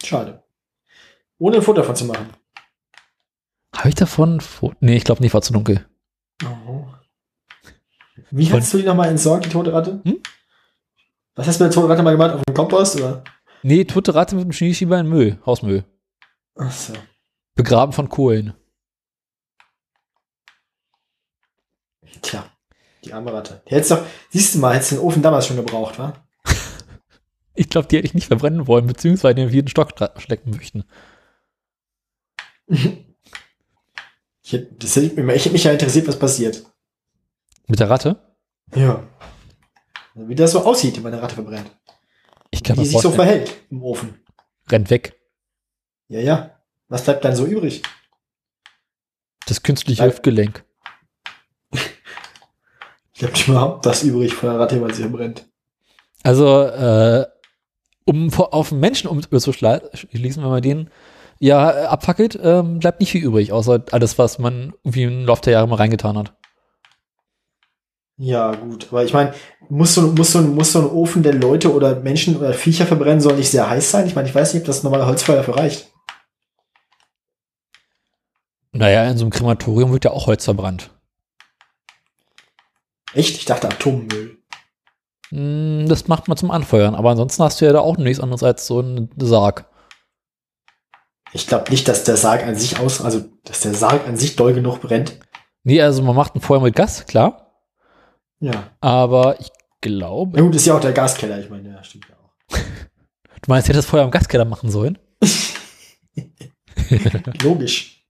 Schade. 0.03 0.43
Ohne 1.39 1.57
ein 1.57 1.63
Foto 1.63 1.81
davon 1.81 1.97
zu 1.97 2.05
machen. 2.07 2.31
Habe 3.77 3.89
ich 3.89 3.95
davon? 3.95 4.41
Nee, 4.81 4.97
ich 4.97 5.05
glaube 5.05 5.23
nicht, 5.23 5.35
war 5.35 5.43
zu 5.43 5.53
dunkel. 5.53 5.87
Oh. 6.45 6.85
Wie 8.31 8.53
hast 8.53 8.73
du 8.73 8.79
die 8.79 8.85
nochmal 8.85 9.09
entsorgt, 9.09 9.45
die 9.45 9.51
tote 9.51 9.73
Ratte? 9.73 10.01
Hm? 10.05 10.19
Was 11.37 11.47
hast 11.47 11.61
du 11.61 11.65
mit 11.65 11.73
der 11.73 11.81
toten 11.81 11.91
Ratte 11.91 12.03
mal 12.03 12.13
gemacht? 12.13 12.35
Auf 12.35 12.43
dem 12.49 12.55
Kompost? 12.55 12.97
Oder? 12.97 13.23
Nee, 13.67 13.87
tote 13.87 14.15
Ratte 14.15 14.37
mit 14.37 14.45
dem 14.45 14.53
Schneeschieber 14.53 15.01
in 15.01 15.09
Müll, 15.09 15.39
Hausmüll. 15.47 15.87
Ach 16.55 16.71
so. 16.71 16.93
Begraben 17.55 17.95
von 17.95 18.11
Kohlen. 18.11 18.53
Tja, 22.21 22.45
die 23.03 23.15
arme 23.15 23.33
Ratte. 23.33 23.63
Die 23.67 23.75
hättest 23.75 23.93
doch, 23.93 24.05
siehst 24.29 24.55
du 24.55 24.59
mal, 24.59 24.75
hättest 24.75 24.91
du 24.91 24.97
den 24.97 25.05
Ofen 25.05 25.23
damals 25.23 25.47
schon 25.47 25.57
gebraucht, 25.57 25.99
wa? 25.99 26.13
ich 27.55 27.71
glaube, 27.71 27.89
die 27.89 27.97
hätte 27.97 28.07
ich 28.07 28.13
nicht 28.13 28.27
verbrennen 28.27 28.67
wollen, 28.67 28.87
beziehungsweise 28.87 29.37
den 29.37 29.49
vierten 29.49 29.71
Stock 29.71 29.95
stecken 30.19 30.51
möchten. 30.51 30.85
ich, 32.67 34.53
hätte, 34.53 34.75
das 34.75 34.95
hätte, 34.95 35.07
ich 35.07 35.45
hätte 35.45 35.53
mich 35.53 35.65
ja 35.65 35.73
interessiert, 35.73 36.07
was 36.07 36.19
passiert. 36.19 36.67
Mit 37.67 37.81
der 37.81 37.89
Ratte? 37.89 38.37
Ja. 38.75 39.09
Wie 40.15 40.35
das 40.35 40.53
so 40.53 40.67
aussieht, 40.67 41.03
wenn 41.03 41.15
eine 41.15 41.23
Ratte 41.23 41.37
verbrennt. 41.37 41.75
Ich 42.55 42.63
kann 42.63 42.77
Wie 42.77 42.85
sich 42.85 43.01
so 43.01 43.11
verhält 43.11 43.53
im 43.69 43.83
Ofen. 43.83 44.15
Rennt 44.71 44.89
weg. 44.89 45.21
Ja, 46.07 46.21
ja. 46.21 46.51
Was 46.87 47.03
bleibt 47.03 47.25
dann 47.25 47.35
so 47.35 47.47
übrig? 47.47 47.83
Das 49.49 49.65
künstliche 49.65 50.05
Hüftgelenk. 50.05 50.65
ich 51.73 53.23
habe 53.23 53.33
nicht 53.33 53.49
überhaupt 53.49 53.85
das 53.85 54.05
übrig 54.05 54.35
von 54.35 54.51
der 54.51 54.61
Ratte, 54.61 54.81
weil 54.81 54.95
sie 54.95 55.03
verbrennt. 55.03 55.49
Also, 56.23 56.63
äh, 56.63 57.27
um 58.05 58.33
auf 58.33 58.71
einen 58.71 58.81
Menschen 58.81 59.09
umzuschließen, 59.09 60.43
wenn 60.43 60.51
man 60.51 60.63
den 60.63 60.91
ja 61.41 61.89
abfackelt, 61.89 62.39
ähm, 62.41 62.79
bleibt 62.79 63.01
nicht 63.01 63.11
viel 63.11 63.25
übrig, 63.25 63.51
außer 63.51 63.83
alles, 63.91 64.17
was 64.17 64.39
man 64.39 64.75
irgendwie 64.85 65.03
im 65.03 65.27
Laufe 65.27 65.43
der 65.43 65.55
Jahre 65.55 65.67
mal 65.67 65.77
reingetan 65.77 66.17
hat. 66.17 66.37
Ja, 68.17 68.55
gut. 68.55 68.89
Aber 68.91 69.05
ich 69.05 69.13
meine, 69.13 69.35
muss 69.69 69.95
so, 69.95 70.03
muss, 70.03 70.33
so, 70.33 70.41
muss 70.41 70.73
so 70.73 70.81
ein 70.81 70.91
Ofen, 70.91 71.23
der 71.23 71.35
Leute 71.35 71.73
oder 71.73 72.01
Menschen 72.01 72.37
oder 72.37 72.53
Viecher 72.53 72.87
verbrennen 72.87 73.21
soll, 73.21 73.37
nicht 73.37 73.51
sehr 73.51 73.69
heiß 73.69 73.91
sein? 73.91 74.07
Ich 74.07 74.15
meine, 74.15 74.29
ich 74.29 74.35
weiß 74.35 74.55
nicht, 74.55 74.63
ob 74.63 74.67
das 74.67 74.83
normale 74.83 75.07
Holzfeuer 75.07 75.37
dafür 75.37 75.57
reicht. 75.57 75.91
Naja, 78.73 79.09
in 79.09 79.17
so 79.17 79.25
einem 79.25 79.31
Krematorium 79.33 79.93
wird 79.93 80.05
ja 80.05 80.11
auch 80.11 80.27
Holz 80.27 80.45
verbrannt. 80.45 80.91
Echt? 83.15 83.37
Ich 83.37 83.45
dachte 83.45 83.69
Atommüll. 83.69 84.39
Hm, 85.31 85.87
das 85.89 86.09
macht 86.09 86.29
man 86.29 86.37
zum 86.37 86.51
Anfeuern, 86.51 86.95
aber 86.95 87.11
ansonsten 87.11 87.43
hast 87.43 87.61
du 87.61 87.65
ja 87.65 87.73
da 87.73 87.81
auch 87.81 87.97
nichts 87.97 88.21
anderes 88.21 88.43
als 88.43 88.67
so 88.67 88.81
einen 88.81 89.11
Sarg. 89.17 89.67
Ich 91.33 91.47
glaube 91.49 91.71
nicht, 91.71 91.89
dass 91.89 92.05
der 92.05 92.17
Sarg 92.17 92.45
an 92.45 92.55
sich 92.55 92.79
aus, 92.79 93.01
also 93.01 93.25
dass 93.45 93.61
der 93.61 93.75
Sarg 93.75 94.07
an 94.07 94.17
sich 94.17 94.37
doll 94.37 94.55
genug 94.55 94.81
brennt. 94.81 95.19
Nee, 95.65 95.81
also 95.81 96.03
man 96.03 96.15
macht 96.15 96.37
ein 96.37 96.41
Feuer 96.41 96.61
mit 96.61 96.77
Gas, 96.77 97.07
klar. 97.07 97.44
Ja. 98.41 98.71
Aber 98.81 99.41
ich 99.41 99.51
glaube. 99.81 100.39
Ja 100.39 100.45
gut, 100.45 100.55
ist 100.55 100.67
ja 100.67 100.77
auch 100.77 100.81
der 100.81 100.93
Gaskeller, 100.93 101.39
ich 101.41 101.51
meine, 101.51 101.71
ja, 101.71 101.83
stimmt 101.83 102.07
ja 102.09 102.17
auch. 102.17 102.33
du 103.43 103.49
meinst, 103.49 103.69
hätte 103.69 103.79
das 103.79 103.87
vorher 103.87 104.05
im 104.05 104.11
Gaskeller 104.11 104.45
machen 104.45 104.71
sollen? 104.71 104.99
Logisch. 107.43 108.05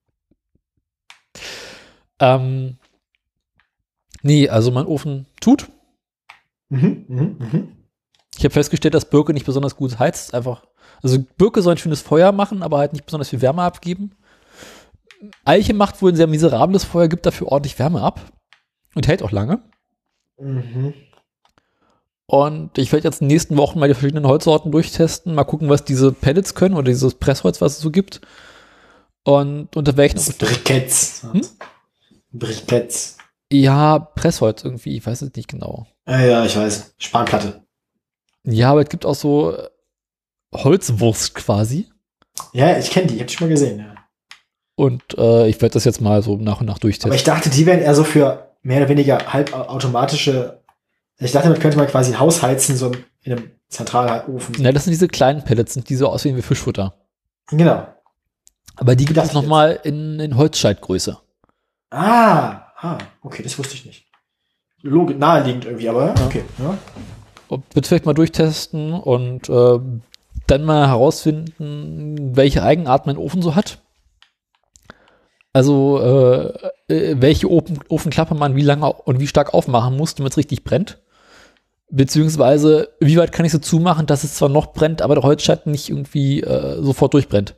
ähm, 2.18 2.78
nee, 4.22 4.48
also 4.48 4.70
mein 4.70 4.86
Ofen 4.86 5.26
tut. 5.40 5.68
Mhm, 6.68 7.04
mhm, 7.08 7.36
mhm. 7.38 7.76
Ich 8.36 8.44
habe 8.44 8.52
festgestellt, 8.52 8.94
dass 8.94 9.08
Birke 9.08 9.32
nicht 9.32 9.46
besonders 9.46 9.76
gut 9.76 9.98
heizt. 9.98 10.34
Einfach, 10.34 10.64
also 11.02 11.18
Birke 11.36 11.62
soll 11.62 11.74
ein 11.74 11.78
schönes 11.78 12.02
Feuer 12.02 12.32
machen, 12.32 12.62
aber 12.62 12.78
halt 12.78 12.92
nicht 12.92 13.04
besonders 13.04 13.28
viel 13.28 13.42
Wärme 13.42 13.62
abgeben. 13.62 14.12
Eiche 15.44 15.74
macht 15.74 16.02
wohl 16.02 16.12
ein 16.12 16.16
sehr 16.16 16.26
miserables 16.26 16.84
Feuer, 16.84 17.08
gibt 17.08 17.26
dafür 17.26 17.48
ordentlich 17.48 17.78
Wärme 17.78 18.02
ab 18.02 18.20
und 18.94 19.06
hält 19.06 19.22
auch 19.22 19.30
lange. 19.30 19.62
Mhm. 20.38 20.94
Und 22.26 22.78
ich 22.78 22.90
werde 22.92 23.06
jetzt 23.06 23.20
in 23.20 23.28
den 23.28 23.34
nächsten 23.34 23.56
Wochen 23.56 23.78
mal 23.78 23.88
die 23.88 23.94
verschiedenen 23.94 24.26
Holzsorten 24.26 24.72
durchtesten, 24.72 25.34
mal 25.34 25.44
gucken, 25.44 25.68
was 25.68 25.84
diese 25.84 26.12
Pellets 26.12 26.54
können 26.54 26.74
oder 26.74 26.90
dieses 26.90 27.14
Pressholz, 27.14 27.60
was 27.60 27.74
es 27.74 27.80
so 27.80 27.90
gibt. 27.90 28.22
Und 29.24 29.76
unter 29.76 29.96
welchen. 29.96 30.16
Das 30.16 30.32
Briketts. 30.32 31.26
Hm? 31.30 31.42
Briketts. 32.32 33.18
Ja, 33.52 33.98
Pressholz 33.98 34.64
irgendwie, 34.64 34.96
ich 34.96 35.06
weiß 35.06 35.22
es 35.22 35.34
nicht 35.34 35.48
genau. 35.48 35.86
Ja, 36.06 36.20
ja, 36.20 36.44
ich 36.44 36.56
weiß. 36.56 36.94
Spanplatte. 36.98 37.62
Ja, 38.44 38.72
aber 38.72 38.82
es 38.82 38.88
gibt 38.88 39.06
auch 39.06 39.14
so 39.14 39.56
Holzwurst 40.54 41.34
quasi. 41.34 41.88
Ja, 42.52 42.76
ich 42.78 42.90
kenne 42.90 43.06
die, 43.06 43.14
ich 43.14 43.20
habe 43.20 43.28
die 43.28 43.34
schon 43.34 43.46
mal 43.46 43.52
gesehen, 43.52 43.78
ja. 43.78 43.94
Und 44.76 45.02
äh, 45.16 45.46
ich 45.48 45.60
werde 45.62 45.74
das 45.74 45.84
jetzt 45.84 46.00
mal 46.00 46.22
so 46.22 46.36
nach 46.36 46.60
und 46.60 46.66
nach 46.66 46.78
durchtesten. 46.78 47.10
Aber 47.10 47.16
ich 47.16 47.22
dachte, 47.22 47.48
die 47.48 47.64
wären 47.64 47.80
eher 47.80 47.94
so 47.94 48.02
für 48.02 48.43
mehr 48.64 48.78
oder 48.78 48.88
weniger 48.88 49.32
halbautomatische. 49.32 50.60
Ich 51.18 51.30
dachte, 51.30 51.46
damit 51.46 51.60
könnte 51.62 51.76
man 51.76 51.86
quasi 51.86 52.12
ein 52.12 52.18
Haus 52.18 52.42
heizen, 52.42 52.76
so 52.76 52.90
in 53.22 53.32
einem 53.32 53.50
Zentralofen. 53.68 54.54
Ja, 54.58 54.72
das 54.72 54.84
sind 54.84 54.90
diese 54.90 55.06
kleinen 55.06 55.44
Pellets, 55.44 55.74
die 55.74 55.94
so 55.94 56.08
aussehen 56.08 56.36
wie 56.36 56.42
Fischfutter. 56.42 56.94
Genau. 57.50 57.86
Aber 58.76 58.96
die 58.96 59.04
gibt 59.04 59.18
es 59.18 59.32
nochmal 59.32 59.78
in, 59.84 60.18
in 60.18 60.36
Holzscheitgröße. 60.36 61.18
Ah, 61.90 62.62
ah, 62.78 62.98
okay, 63.22 63.42
das 63.42 63.56
wusste 63.58 63.74
ich 63.74 63.86
nicht. 63.86 64.06
Log 64.82 65.16
naheliegend 65.16 65.64
irgendwie, 65.64 65.88
aber 65.88 66.14
okay. 66.26 66.42
Ja. 66.58 66.76
Wird 67.72 67.86
vielleicht 67.86 68.06
mal 68.06 68.14
durchtesten 68.14 68.92
und 68.92 69.48
äh, 69.48 69.78
dann 70.46 70.64
mal 70.64 70.88
herausfinden, 70.88 72.36
welche 72.36 72.62
Eigenart 72.62 73.06
mein 73.06 73.16
Ofen 73.16 73.42
so 73.42 73.54
hat. 73.54 73.78
Also 75.54 76.00
äh, 76.88 76.92
äh, 76.92 77.16
welche 77.18 77.48
Ofen, 77.48 77.78
Ofenklappe 77.88 78.34
man 78.34 78.56
wie 78.56 78.62
lange 78.62 78.92
und 78.92 79.20
wie 79.20 79.28
stark 79.28 79.54
aufmachen 79.54 79.96
muss, 79.96 80.16
damit 80.16 80.32
es 80.32 80.36
richtig 80.36 80.64
brennt. 80.64 80.98
Beziehungsweise, 81.90 82.88
wie 82.98 83.16
weit 83.16 83.30
kann 83.30 83.46
ich 83.46 83.52
so 83.52 83.58
zumachen, 83.58 84.06
dass 84.06 84.24
es 84.24 84.34
zwar 84.34 84.48
noch 84.48 84.72
brennt, 84.72 85.00
aber 85.00 85.14
der 85.14 85.22
Holzschatten 85.22 85.70
nicht 85.70 85.88
irgendwie 85.88 86.42
äh, 86.42 86.82
sofort 86.82 87.14
durchbrennt. 87.14 87.54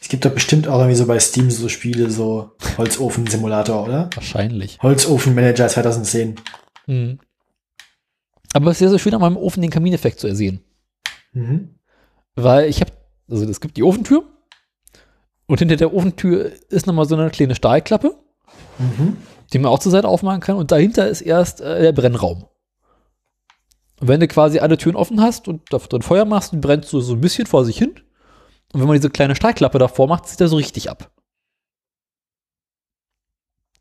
Es 0.00 0.08
gibt 0.08 0.24
doch 0.24 0.30
bestimmt 0.30 0.68
auch 0.68 0.78
irgendwie 0.78 0.96
so 0.96 1.06
bei 1.06 1.18
Steam 1.18 1.50
so 1.50 1.68
Spiele, 1.68 2.10
so 2.10 2.52
Holzofen-Simulator, 2.78 3.84
oder? 3.84 4.10
Wahrscheinlich. 4.14 4.78
Holzofen-Manager 4.80 5.66
2010. 5.66 6.36
Hm. 6.86 7.18
Aber 8.52 8.66
es 8.66 8.76
ist 8.76 8.78
sehr, 8.78 8.90
sehr 8.90 8.98
schön, 9.00 9.14
an 9.14 9.20
meinem 9.20 9.36
Ofen 9.36 9.62
den 9.62 9.70
Kamineffekt 9.70 10.20
zu 10.20 10.28
ersehen. 10.28 10.60
Mhm. 11.32 11.70
Weil 12.36 12.68
ich 12.68 12.80
habe, 12.80 12.92
also 13.28 13.44
es 13.48 13.60
gibt 13.60 13.76
die 13.76 13.82
Ofentür 13.82 14.24
und 15.50 15.58
hinter 15.58 15.76
der 15.76 15.92
Ofentür 15.92 16.52
ist 16.68 16.86
nochmal 16.86 17.06
so 17.06 17.16
eine 17.16 17.28
kleine 17.30 17.54
Stahlklappe, 17.56 18.16
Mhm. 18.78 19.16
die 19.52 19.58
man 19.58 19.70
auch 19.72 19.80
zur 19.80 19.90
Seite 19.92 20.06
aufmachen 20.08 20.40
kann 20.40 20.56
und 20.56 20.70
dahinter 20.70 21.08
ist 21.08 21.20
erst 21.22 21.60
äh, 21.60 21.82
der 21.82 21.92
Brennraum. 21.92 22.46
Und 24.00 24.08
wenn 24.08 24.20
du 24.20 24.28
quasi 24.28 24.60
alle 24.60 24.78
Türen 24.78 24.96
offen 24.96 25.20
hast 25.20 25.48
und 25.48 25.62
da 25.72 25.78
drin 25.78 26.02
Feuer 26.02 26.24
machst, 26.24 26.52
dann 26.52 26.60
brennt 26.60 26.84
so, 26.86 27.00
so 27.00 27.14
ein 27.14 27.20
bisschen 27.20 27.46
vor 27.46 27.64
sich 27.64 27.76
hin. 27.76 27.90
Und 28.72 28.80
wenn 28.80 28.86
man 28.86 28.94
diese 28.96 29.10
kleine 29.10 29.34
Stahlklappe 29.34 29.78
davor 29.78 30.06
macht, 30.06 30.26
zieht 30.26 30.40
er 30.40 30.48
so 30.48 30.56
richtig 30.56 30.88
ab. 30.88 31.10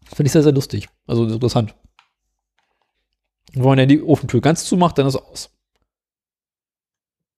Finde 0.05 0.27
ich 0.27 0.33
sehr, 0.33 0.43
sehr 0.43 0.51
lustig. 0.51 0.89
Also 1.05 1.25
interessant. 1.25 1.75
Und 3.53 3.57
wenn 3.61 3.63
man 3.63 3.77
dann 3.77 3.89
die 3.89 4.01
Ofentür 4.01 4.41
ganz 4.41 4.65
zumacht, 4.65 4.97
dann 4.97 5.07
ist 5.07 5.15
er 5.15 5.25
aus. 5.25 5.51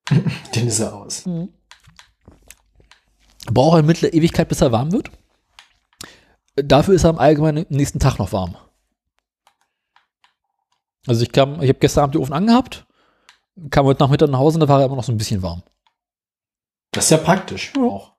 Den 0.55 0.67
ist 0.67 0.79
er 0.79 0.95
aus. 0.95 1.25
Braucht 3.47 3.77
er 3.77 3.83
mittlere 3.83 4.13
Ewigkeit, 4.13 4.47
bis 4.49 4.61
er 4.61 4.71
warm 4.71 4.91
wird. 4.91 5.09
Dafür 6.55 6.93
ist 6.95 7.03
er 7.03 7.09
im 7.11 7.17
Allgemeinen 7.19 7.65
am 7.69 7.75
nächsten 7.75 7.99
Tag 7.99 8.19
noch 8.19 8.31
warm. 8.33 8.55
Also 11.07 11.23
ich 11.23 11.31
kam, 11.31 11.61
ich 11.61 11.69
habe 11.69 11.79
gestern 11.79 12.03
Abend 12.03 12.15
den 12.15 12.21
Ofen 12.21 12.33
angehabt, 12.33 12.85
kam 13.71 13.85
heute 13.85 14.03
Nachmittag 14.03 14.29
nach 14.29 14.39
Hause 14.39 14.55
und 14.57 14.61
da 14.61 14.67
war 14.67 14.79
er 14.79 14.85
immer 14.85 14.95
noch 14.97 15.03
so 15.03 15.11
ein 15.11 15.17
bisschen 15.17 15.41
warm. 15.41 15.63
Das 16.91 17.05
ist 17.05 17.11
ja 17.11 17.17
praktisch 17.17 17.73
Ja. 17.75 17.81
auch. 17.83 18.11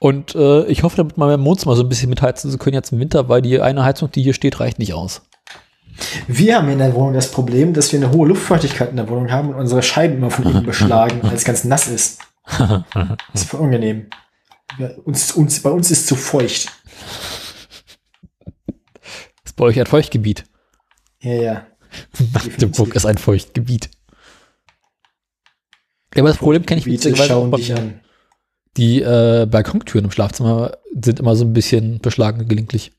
Und 0.00 0.34
äh, 0.34 0.64
ich 0.66 0.82
hoffe, 0.82 0.96
damit 0.96 1.16
mal 1.16 1.32
im 1.32 1.44
Wohnzimmer 1.44 1.76
so 1.76 1.82
ein 1.82 1.88
bisschen 1.88 2.10
mitheizen 2.10 2.50
zu 2.50 2.58
können 2.58 2.74
jetzt 2.74 2.92
im 2.92 2.98
Winter, 2.98 3.28
weil 3.28 3.40
die 3.42 3.60
eine 3.60 3.84
Heizung, 3.84 4.10
die 4.10 4.22
hier 4.22 4.34
steht, 4.34 4.58
reicht 4.60 4.78
nicht 4.78 4.92
aus. 4.92 5.22
Wir 6.26 6.56
haben 6.56 6.68
in 6.68 6.78
der 6.78 6.92
Wohnung 6.94 7.14
das 7.14 7.30
Problem, 7.30 7.72
dass 7.72 7.92
wir 7.92 8.00
eine 8.00 8.10
hohe 8.10 8.26
Luftfeuchtigkeit 8.28 8.90
in 8.90 8.96
der 8.96 9.08
Wohnung 9.08 9.30
haben 9.30 9.50
und 9.50 9.54
unsere 9.54 9.82
Scheiben 9.82 10.16
immer 10.16 10.30
von 10.30 10.44
innen 10.44 10.62
beschlagen, 10.66 11.20
weil 11.22 11.34
es 11.34 11.44
ganz 11.44 11.62
nass 11.64 11.86
ist. 11.86 12.20
Das 12.44 12.84
ist 13.34 13.48
voll 13.48 13.60
unangenehm. 13.60 14.10
Ja, 14.78 14.90
uns, 15.04 15.32
uns, 15.32 15.60
bei 15.60 15.70
uns 15.70 15.90
ist 15.90 16.06
zu 16.06 16.16
feucht. 16.16 16.68
Das 18.66 19.46
ist 19.46 19.56
bei 19.56 19.64
euch 19.64 19.78
ein 19.78 19.86
Feuchtgebiet. 19.86 20.44
Ja, 21.20 21.34
ja. 21.34 21.66
Magdeburg 22.32 22.94
ist 22.94 23.06
ein 23.06 23.18
Feuchtgebiet. 23.18 23.90
Ja, 26.14 26.22
aber 26.22 26.28
das 26.28 26.38
Problem 26.38 26.66
kenne 26.66 26.80
ich 26.80 26.86
witzigerweise 26.86 27.36
auch 27.36 27.50
dich 27.54 27.74
an. 27.74 28.00
Die 28.76 29.00
äh, 29.00 29.46
Balkontüren 29.46 30.06
im 30.06 30.10
Schlafzimmer 30.10 30.78
sind 31.00 31.20
immer 31.20 31.36
so 31.36 31.44
ein 31.44 31.52
bisschen 31.52 32.00
beschlagen 32.00 32.48
gelegentlich. 32.48 32.92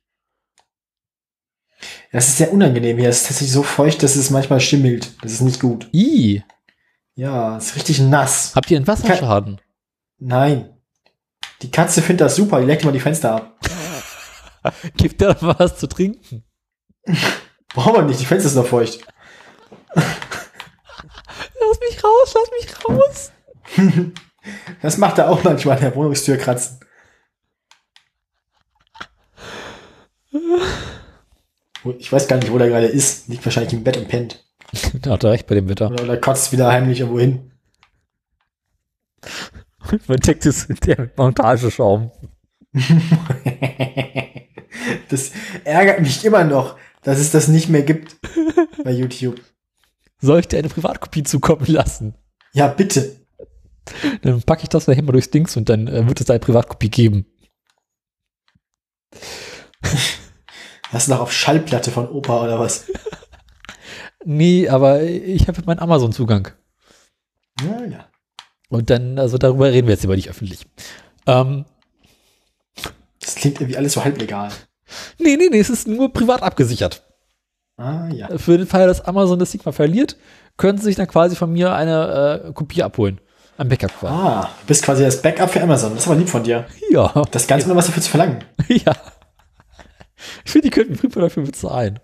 Das 2.11 2.29
ist 2.29 2.37
sehr 2.37 2.53
unangenehm 2.53 2.97
hier. 2.97 3.09
Es 3.09 3.17
ist 3.17 3.27
tatsächlich 3.27 3.51
so 3.51 3.63
feucht, 3.63 4.01
dass 4.01 4.15
es 4.15 4.29
manchmal 4.29 4.61
schimmelt. 4.61 5.11
Das 5.21 5.33
ist 5.33 5.41
nicht 5.41 5.59
gut. 5.59 5.89
I, 5.93 6.43
Ja, 7.15 7.57
ist 7.57 7.75
richtig 7.75 7.99
nass. 7.99 8.51
habt 8.55 8.69
ihr 8.69 8.77
einen 8.77 8.87
Wasserschaden? 8.87 9.61
Nein. 10.19 10.69
Die 11.61 11.71
Katze 11.71 12.01
findet 12.01 12.25
das 12.25 12.35
super. 12.35 12.59
Die 12.59 12.65
leckt 12.65 12.83
immer 12.83 12.91
die 12.91 12.99
Fenster 12.99 13.35
ab. 13.35 13.59
Gibt 14.97 15.21
da 15.21 15.35
mal 15.39 15.55
was 15.57 15.77
zu 15.77 15.87
trinken? 15.87 16.43
Brauchen 17.73 17.93
wir 17.93 18.01
nicht. 18.03 18.19
Die 18.19 18.25
Fenster 18.25 18.49
sind 18.49 18.61
noch 18.61 18.67
feucht. 18.69 18.99
Lass 19.95 21.79
mich 21.79 22.03
raus, 22.03 22.35
lass 22.35 22.51
mich 22.59 22.85
raus. 22.85 23.31
Das 24.81 24.97
macht 24.97 25.17
er 25.17 25.29
auch 25.29 25.43
manchmal 25.43 25.77
an 25.77 25.81
der 25.83 25.95
Wohnungstür 25.95 26.37
kratzen. 26.37 26.79
Ich 31.97 32.11
weiß 32.11 32.27
gar 32.27 32.37
nicht, 32.37 32.51
wo 32.51 32.57
der 32.57 32.69
gerade 32.69 32.85
ist. 32.87 33.27
Liegt 33.29 33.43
wahrscheinlich 33.45 33.73
im 33.73 33.83
Bett 33.83 33.97
und 33.97 34.07
pennt. 34.07 34.44
Da 35.01 35.11
hat 35.11 35.23
er 35.23 35.31
recht 35.31 35.47
bei 35.47 35.55
dem 35.55 35.69
Wetter. 35.69 35.91
Oder, 35.91 36.03
oder 36.03 36.17
kotzt 36.17 36.51
wieder 36.51 36.71
heimlich 36.71 36.99
irgendwo 36.99 37.19
hin. 37.19 37.51
Verdeckt 40.05 40.45
ist 40.45 40.67
der 40.85 41.11
Montageschaum. 41.15 42.11
Das 45.09 45.31
ärgert 45.63 46.01
mich 46.01 46.23
immer 46.25 46.43
noch, 46.43 46.77
dass 47.03 47.19
es 47.19 47.31
das 47.31 47.47
nicht 47.47 47.69
mehr 47.69 47.83
gibt 47.83 48.17
bei 48.83 48.91
YouTube. 48.91 49.41
Soll 50.19 50.39
ich 50.39 50.47
dir 50.47 50.59
eine 50.59 50.69
Privatkopie 50.69 51.23
zukommen 51.23 51.65
lassen? 51.67 52.15
Ja, 52.53 52.67
bitte. 52.67 53.15
Dann 54.21 54.41
packe 54.41 54.63
ich 54.63 54.69
das 54.69 54.87
nachher 54.87 55.03
mal 55.03 55.11
durchs 55.11 55.29
Dings 55.29 55.55
und 55.57 55.69
dann 55.69 55.87
äh, 55.87 56.07
wird 56.07 56.21
es 56.21 56.29
eine 56.29 56.39
Privatkopie 56.39 56.89
geben. 56.89 57.25
Hast 60.89 61.07
du 61.07 61.11
noch 61.11 61.21
auf 61.21 61.31
Schallplatte 61.31 61.91
von 61.91 62.09
Opa 62.09 62.43
oder 62.43 62.59
was? 62.59 62.85
Nee, 64.25 64.67
aber 64.67 65.03
ich 65.03 65.47
habe 65.47 65.61
meinen 65.65 65.79
Amazon-Zugang. 65.79 66.49
Ja, 67.61 67.85
ja. 67.85 68.05
Und 68.69 68.89
dann, 68.89 69.19
also 69.19 69.37
darüber 69.37 69.71
reden 69.71 69.87
wir 69.87 69.93
jetzt 69.93 70.03
aber 70.03 70.15
nicht 70.15 70.29
öffentlich. 70.29 70.65
Ähm, 71.27 71.65
Das 73.21 73.35
klingt 73.35 73.61
irgendwie 73.61 73.77
alles 73.77 73.93
so 73.93 74.03
halblegal. 74.03 74.49
nee, 75.19 75.35
nee, 75.37 75.47
nee, 75.49 75.59
es 75.59 75.69
ist 75.69 75.87
nur 75.87 76.11
privat 76.11 76.41
abgesichert. 76.41 77.03
Ah, 77.77 78.07
ja. 78.11 78.35
Für 78.37 78.57
den 78.57 78.67
Fall, 78.67 78.87
dass 78.87 79.01
Amazon 79.01 79.37
das 79.37 79.51
Sigma 79.51 79.71
verliert, 79.71 80.17
können 80.57 80.77
sie 80.77 80.85
sich 80.85 80.95
dann 80.95 81.07
quasi 81.07 81.35
von 81.35 81.51
mir 81.51 81.73
eine 81.73 82.43
äh, 82.47 82.53
Kopie 82.53 82.83
abholen. 82.83 83.19
Ein 83.57 83.69
Backup 83.69 83.97
quasi. 83.99 84.13
Ah, 84.13 84.49
du 84.61 84.67
bist 84.67 84.83
quasi 84.83 85.03
das 85.03 85.21
Backup 85.21 85.49
für 85.49 85.61
Amazon. 85.61 85.93
Das 85.93 86.01
ist 86.03 86.07
aber 86.07 86.17
lieb 86.17 86.29
von 86.29 86.43
dir. 86.43 86.65
Ja. 86.89 87.23
Das 87.31 87.47
Ganze 87.47 87.67
nur 87.67 87.77
was 87.77 87.85
dafür 87.85 88.01
zu 88.03 88.09
verlangen. 88.09 88.43
ja. 88.67 88.93
Ich 90.43 90.51
finde, 90.51 90.69
die 90.69 90.71
könnten 90.71 90.97
Prüfer 90.97 91.21
dafür 91.21 91.43
bezahlen. 91.43 91.99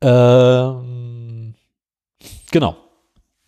Ähm, 0.00 1.54
genau. 2.50 2.76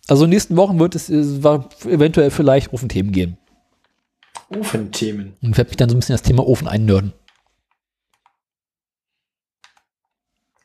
Also 0.07 0.25
in 0.25 0.31
den 0.31 0.35
nächsten 0.35 0.57
Wochen 0.57 0.79
wird 0.79 0.95
es 0.95 1.09
äh, 1.09 1.43
war 1.43 1.69
eventuell 1.85 2.31
vielleicht 2.31 2.73
Ofenthemen 2.73 3.11
gehen. 3.11 3.37
Ofenthemen. 4.49 5.37
Und 5.41 5.57
werde 5.57 5.69
mich 5.69 5.77
dann 5.77 5.89
so 5.89 5.95
ein 5.95 5.99
bisschen 5.99 6.15
das 6.15 6.23
Thema 6.23 6.45
Ofen 6.45 6.67
einnörden. 6.67 7.13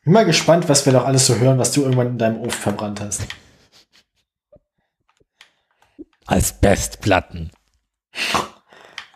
Bin 0.05 0.13
mal 0.13 0.25
gespannt, 0.25 0.69
was 0.69 0.87
wir 0.87 0.93
noch 0.93 1.05
alles 1.05 1.27
so 1.27 1.37
hören, 1.37 1.59
was 1.59 1.73
du 1.73 1.83
irgendwann 1.83 2.09
in 2.09 2.19
deinem 2.19 2.41
Ofen 2.41 2.61
verbrannt 2.61 3.01
hast. 3.01 3.27
Asbestplatten. 6.27 7.51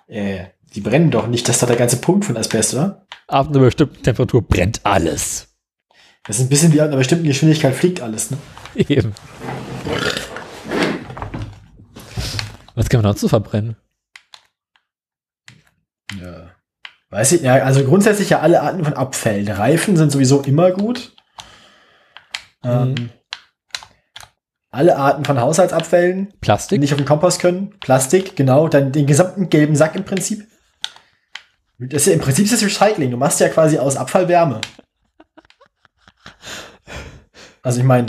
Äh, 0.06 0.46
die 0.74 0.80
brennen 0.80 1.10
doch 1.10 1.26
nicht. 1.26 1.48
Das 1.48 1.56
ist 1.56 1.62
doch 1.62 1.68
der 1.68 1.76
ganze 1.76 1.96
Punkt 1.96 2.24
von 2.24 2.36
Asbest, 2.36 2.74
oder? 2.74 3.06
Ab 3.26 3.48
einer 3.48 3.60
bestimmten 3.60 4.02
Temperatur 4.02 4.42
brennt 4.42 4.84
alles. 4.84 5.49
Das 6.24 6.36
ist 6.38 6.42
ein 6.42 6.48
bisschen 6.48 6.72
wie 6.72 6.80
ab 6.80 6.88
einer 6.88 6.96
bestimmten 6.96 7.26
Geschwindigkeit 7.26 7.74
fliegt 7.74 8.00
alles, 8.00 8.30
ne? 8.30 8.38
Eben. 8.74 9.14
Was 12.74 12.88
kann 12.88 13.02
man 13.02 13.10
noch 13.10 13.18
zu 13.18 13.28
verbrennen? 13.28 13.76
Ja. 16.20 16.50
Weiß 17.10 17.32
ich, 17.32 17.42
ja, 17.42 17.54
also 17.54 17.84
grundsätzlich 17.84 18.30
ja 18.30 18.40
alle 18.40 18.62
Arten 18.62 18.84
von 18.84 18.94
Abfällen. 18.94 19.48
Reifen 19.48 19.96
sind 19.96 20.12
sowieso 20.12 20.40
immer 20.42 20.70
gut. 20.70 21.12
Ähm, 22.62 22.94
Mhm. 22.94 23.10
Alle 24.72 24.96
Arten 24.96 25.24
von 25.24 25.40
Haushaltsabfällen, 25.40 26.28
die 26.28 26.36
Plastik? 26.38 26.78
nicht 26.78 26.92
auf 26.92 26.98
den 26.98 27.06
Kompost 27.06 27.40
können. 27.40 27.76
Plastik, 27.80 28.36
genau. 28.36 28.68
Dann 28.68 28.92
den 28.92 29.04
gesamten 29.06 29.48
gelben 29.48 29.74
Sack 29.74 29.96
im 29.96 30.04
Prinzip. 30.04 30.46
Das 31.80 32.02
ist 32.02 32.06
ja, 32.06 32.12
Im 32.12 32.20
Prinzip 32.20 32.44
ist 32.44 32.52
das 32.52 32.62
Recycling. 32.62 33.10
Du 33.10 33.16
machst 33.16 33.40
ja 33.40 33.48
quasi 33.48 33.78
aus 33.78 33.96
Abfall 33.96 34.28
Wärme. 34.28 34.60
Also 37.62 37.78
ich 37.80 37.84
meine, 37.84 38.06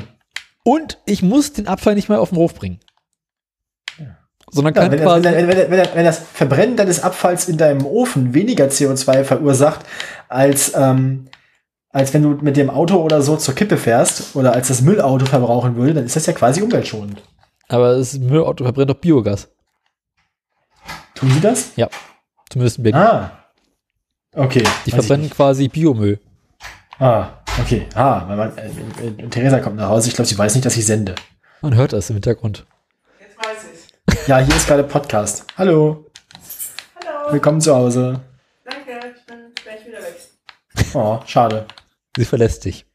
Und 0.64 1.00
ich 1.06 1.24
muss 1.24 1.54
den 1.54 1.68
Abfall 1.68 1.96
nicht 1.96 2.10
mehr 2.10 2.22
auf 2.22 2.30
den 2.30 2.38
Hof 2.38 2.54
bringen. 2.56 2.80
Sondern 4.54 4.74
Ja, 4.76 4.82
kann 4.82 4.92
wenn, 4.92 4.98
das, 5.00 5.08
quasi. 5.08 5.24
wenn, 5.24 5.48
wenn, 5.48 5.72
wenn, 5.72 5.88
wenn 5.96 6.06
das 6.06 6.20
Verbrennen 6.20 6.76
deines 6.76 7.04
Abfalls 7.04 7.48
in 7.48 7.58
deinem 7.58 7.86
Ofen 7.86 8.34
weniger 8.34 8.66
CO2 8.66 9.24
verursacht, 9.24 9.86
als, 10.28 10.74
ähm, 10.76 11.30
als 11.90 12.14
wenn 12.14 12.22
du 12.24 12.30
mit 12.42 12.58
dem 12.58 12.70
Auto 12.70 12.98
oder 12.98 13.22
so 13.22 13.38
zur 13.38 13.56
Kippe 13.56 13.78
fährst 13.78 14.36
oder 14.36 14.52
als 14.54 14.68
das 14.68 14.82
Müllauto 14.82 15.26
verbrauchen 15.26 15.76
würde, 15.78 15.94
dann 15.94 16.06
ist 16.06 16.16
das 16.18 16.26
ja 16.26 16.34
quasi 16.34 16.62
umweltschonend. 16.62 17.22
aber 17.70 17.96
das 17.98 18.18
Müllauto 18.18 18.64
verbrennt 18.66 18.90
doch 18.90 18.96
Biogas. 18.96 19.50
Tun 21.16 21.32
sie 21.32 21.40
das? 21.40 21.72
Ja. 21.78 21.88
Zumindest 22.50 22.78
in 22.80 22.84
Berlin. 22.84 23.00
Ah. 23.02 23.32
Okay. 24.36 24.64
Die 24.86 24.92
verbrennen 24.92 25.30
quasi 25.30 25.68
Biomüll. 25.70 26.20
Ah, 27.00 27.30
okay. 27.60 27.88
Ah, 27.96 28.24
weil 28.28 28.38
man, 28.38 28.58
äh, 28.58 28.68
äh, 28.68 29.08
äh, 29.08 29.28
Theresa 29.30 29.60
kommt 29.60 29.78
nach 29.78 29.90
Hause. 29.90 30.10
Ich 30.10 30.16
glaube, 30.16 30.28
sie 30.28 30.38
weiß 30.38 30.56
nicht, 30.56 30.66
dass 30.66 30.78
ich 30.78 30.86
sende. 30.86 31.16
Man 31.62 31.76
hört 31.76 31.94
das 31.94 32.10
im 32.10 32.16
Hintergrund. 32.16 32.66
Jetzt 33.20 33.38
weiß 33.38 33.58
ich's. 33.74 34.28
Ja, 34.28 34.40
hier 34.40 34.56
ist 34.56 34.68
gerade 34.68 34.84
Podcast. 34.84 35.46
Hallo, 35.58 36.06
Hallo. 37.06 37.34
willkommen 37.34 37.62
zu 37.62 37.76
Hause. 37.76 38.20
Danke, 38.66 38.92
ich 39.16 39.26
bin 39.26 39.38
gleich 39.64 39.86
wieder 39.86 40.00
weg. 40.00 40.16
Oh, 40.94 41.20
schade. 41.26 41.66
Sie 42.18 42.26
verlässt 42.26 42.66
dich. 42.66 42.86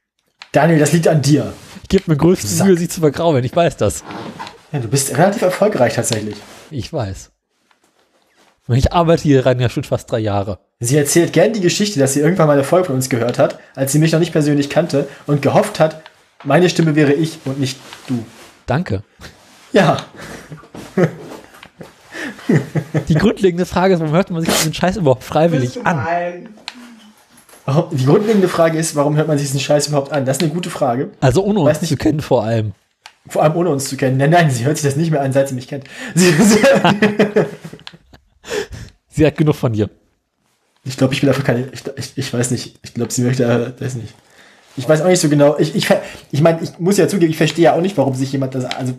Daniel, 0.53 0.79
das 0.79 0.93
liegt 0.93 1.09
an 1.09 1.23
dir. 1.23 1.53
Ich 1.83 1.89
gebe 1.89 2.11
mir 2.11 2.17
größte. 2.17 2.65
Mühe, 2.65 2.77
sie 2.77 2.89
zu 2.89 3.01
vergraulen. 3.01 3.45
Ich 3.45 3.55
weiß 3.55 3.77
das. 3.77 4.03
Ja, 4.73 4.79
du 4.81 4.89
bist 4.89 5.17
relativ 5.17 5.43
erfolgreich 5.43 5.95
tatsächlich. 5.95 6.37
Ich 6.71 6.93
weiß. 6.93 7.31
Ich 8.69 8.93
arbeite 8.93 9.23
hier 9.23 9.47
rein 9.47 9.61
ja 9.61 9.69
schon 9.69 9.85
fast 9.85 10.11
drei 10.11 10.19
Jahre. 10.19 10.59
Sie 10.81 10.97
erzählt 10.97 11.33
gern 11.33 11.53
die 11.53 11.61
Geschichte, 11.61 12.01
dass 12.01 12.15
sie 12.15 12.21
irgendwann 12.21 12.49
mal 12.49 12.55
eine 12.55 12.65
Folge 12.65 12.87
von 12.87 12.97
uns 12.97 13.09
gehört 13.09 13.39
hat, 13.39 13.59
als 13.75 13.93
sie 13.93 13.99
mich 13.99 14.13
noch 14.13 14.19
nicht 14.19 14.33
persönlich 14.33 14.69
kannte 14.71 15.09
und 15.27 15.41
gehofft 15.41 15.79
hat, 15.79 16.03
meine 16.45 16.69
Stimme 16.69 16.95
wäre 16.97 17.13
ich 17.13 17.39
und 17.45 17.61
nicht 17.61 17.79
du. 18.09 18.25
Danke. 18.67 19.03
Ja, 19.73 19.99
Die 23.09 23.15
grundlegende 23.15 23.67
Frage 23.67 23.95
ist, 23.95 24.01
warum 24.01 24.15
hört 24.15 24.31
man 24.31 24.41
sich 24.43 24.53
diesen 24.55 24.75
Scheiß 24.75 24.97
überhaupt 24.97 25.25
freiwillig 25.25 25.85
an? 25.85 26.49
die 27.91 28.05
grundlegende 28.07 28.49
Frage 28.49 28.79
ist, 28.79 28.95
warum 28.95 29.17
hört 29.17 29.27
man 29.27 29.39
sich 29.39 29.49
diesen 29.49 29.61
Scheiß 29.61 29.89
überhaupt 29.89 30.13
an? 30.13 30.25
Das 30.25 30.37
ist 30.37 30.43
eine 30.43 30.53
gute 30.53 30.71
Frage. 30.71 31.11
Also 31.21 31.43
ohne 31.45 31.61
uns 31.61 31.81
nicht. 31.81 31.91
zu 31.91 31.97
kennen 31.97 32.21
vor 32.21 32.45
allem. 32.45 32.73
Vor 33.29 33.43
allem 33.43 33.57
ohne 33.57 33.71
uns 33.71 33.89
zu 33.89 33.97
kennen. 33.97 34.19
Nein, 34.19 34.31
nein, 34.31 34.51
sie 34.51 34.65
hört 34.65 34.77
sich 34.77 34.85
das 34.89 34.95
nicht 34.97 35.11
mehr 35.11 35.21
an, 35.21 35.33
seit 35.33 35.49
sie 35.49 35.57
mich 35.57 35.67
kennt. 35.67 35.85
Sie, 36.15 36.33
sie, 39.09 39.27
hat 39.27 39.37
genug 39.37 39.57
von 39.57 39.73
dir. 39.73 39.91
ich 40.85 40.97
glaube, 40.97 41.15
ich 41.15 41.21
bin 41.21 41.29
dafür 41.29 41.45
keine. 41.45 41.69
Ich, 41.73 41.83
ich, 41.97 42.13
ich 42.17 42.33
weiß 42.33 42.51
nicht. 42.51 42.79
Ich 42.83 42.95
glaube, 42.95 43.13
sie 43.13 43.23
möchte. 43.23 43.45
äh, 43.45 43.81
Weiß 43.81 43.95
nicht. 43.97 44.15
Ich 44.77 44.87
weiß 44.89 45.01
auch 45.03 45.09
nicht 45.09 45.21
so 45.21 45.29
genau. 45.31 45.57
Ich, 45.59 45.75
ich, 45.75 45.87
ich 46.33 46.41
meine, 46.43 46.63
ich 46.63 46.79
muss 46.79 46.99
ja 46.99 47.09
zugeben, 47.09 47.31
ich 47.31 47.37
verstehe 47.39 47.65
ja 47.65 47.73
auch 47.75 47.81
nicht, 47.81 47.97
warum 47.97 48.15
sich 48.15 48.31
jemand 48.33 48.55
das. 48.55 48.65
Also. 48.67 48.95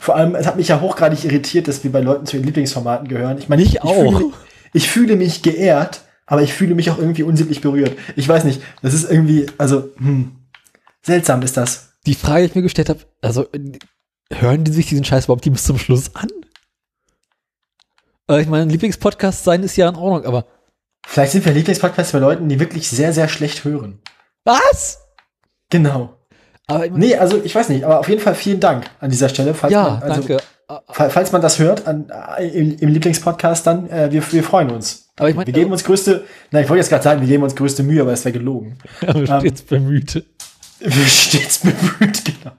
Vor 0.00 0.16
allem, 0.16 0.34
es 0.34 0.46
hat 0.46 0.56
mich 0.56 0.68
ja 0.68 0.80
hochgradig 0.80 1.24
irritiert, 1.24 1.66
dass 1.68 1.82
wir 1.82 1.90
bei 1.92 2.00
Leuten 2.00 2.26
zu 2.26 2.36
ihren 2.36 2.44
Lieblingsformaten 2.46 3.08
gehören. 3.08 3.38
Ich 3.38 3.48
meine, 3.48 3.62
Mich 3.62 3.74
ich, 3.74 3.82
auch. 3.82 3.94
Fühle, 3.94 4.18
mich- 4.26 4.34
ich 4.72 4.88
fühle 4.90 5.16
mich 5.16 5.42
geehrt, 5.42 6.00
aber 6.26 6.42
ich 6.42 6.52
fühle 6.52 6.74
mich 6.74 6.90
auch 6.90 6.98
irgendwie 6.98 7.22
unsittlich 7.22 7.60
berührt. 7.60 7.96
Ich 8.14 8.28
weiß 8.28 8.44
nicht. 8.44 8.60
Das 8.82 8.94
ist 8.94 9.10
irgendwie. 9.10 9.46
Also, 9.58 9.90
hm. 9.98 10.32
Seltsam 11.02 11.42
ist 11.42 11.56
das. 11.56 11.90
Die 12.06 12.14
Frage, 12.14 12.42
die 12.42 12.48
ich 12.50 12.54
mir 12.56 12.62
gestellt 12.62 12.88
habe, 12.88 13.00
also 13.22 13.44
äh, 13.52 13.78
hören 14.32 14.64
die 14.64 14.72
sich 14.72 14.86
diesen 14.86 15.04
Scheiß 15.04 15.24
überhaupt 15.26 15.48
bis 15.50 15.64
zum 15.64 15.78
Schluss 15.78 16.14
an? 16.14 16.28
Äh, 18.30 18.40
ich 18.42 18.48
meine, 18.48 18.70
Lieblingspodcast 18.70 19.44
sein 19.44 19.62
ist 19.62 19.76
ja 19.76 19.88
in 19.88 19.96
Ordnung, 19.96 20.24
aber 20.24 20.46
Vielleicht 21.06 21.32
sind 21.32 21.44
wir 21.44 21.52
Lieblingspodcasts 21.52 22.12
bei 22.12 22.18
Leuten, 22.18 22.48
die 22.48 22.58
wirklich 22.58 22.88
sehr, 22.90 23.12
sehr 23.12 23.28
schlecht 23.28 23.64
hören. 23.64 24.00
was? 24.44 24.98
Genau. 25.70 26.16
Aber 26.68 26.88
Nee, 26.88 27.14
also 27.16 27.40
ich 27.44 27.54
weiß 27.54 27.68
nicht, 27.68 27.84
aber 27.84 28.00
auf 28.00 28.08
jeden 28.08 28.20
Fall 28.20 28.34
vielen 28.34 28.58
Dank 28.58 28.90
an 29.00 29.10
dieser 29.10 29.28
Stelle. 29.28 29.54
Falls 29.54 29.72
ja, 29.72 29.82
man, 29.84 30.02
also, 30.02 30.14
danke. 30.28 30.42
Fa- 30.88 31.10
Falls 31.10 31.30
man 31.30 31.40
das 31.42 31.60
hört 31.60 31.86
an, 31.86 32.10
äh, 32.38 32.48
im, 32.48 32.76
im 32.78 32.88
Lieblingspodcast, 32.88 33.64
dann 33.68 33.88
äh, 33.88 34.10
wir, 34.10 34.32
wir 34.32 34.42
freuen 34.42 34.70
uns. 34.72 35.08
Aber 35.16 35.28
ich 35.30 35.36
mein- 35.36 35.46
wir 35.46 35.52
geben 35.54 35.70
uns 35.70 35.84
größte, 35.84 36.24
nein, 36.50 36.64
ich 36.64 36.68
wollte 36.68 36.80
jetzt 36.80 36.88
gerade 36.88 37.04
sagen, 37.04 37.20
wir 37.20 37.28
geben 37.28 37.44
uns 37.44 37.54
größte 37.54 37.84
Mühe, 37.84 38.00
aber 38.02 38.12
es 38.12 38.24
wäre 38.24 38.32
gelogen. 38.32 38.76
Aber 39.06 39.24
stets 39.40 39.62
bemüht. 39.62 40.24
Wir 40.80 41.06
stets 41.06 41.60
bemüht, 41.60 42.22
genau. 42.24 42.54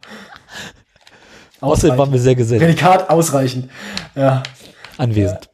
Außerdem 1.60 1.98
waren 2.00 2.12
wir 2.12 2.20
sehr 2.20 2.34
gesellig 2.36 2.64
Prädikat 2.64 3.10
ausreichend. 3.12 3.70
Ja. 4.16 4.42
anwesend. 4.98 5.50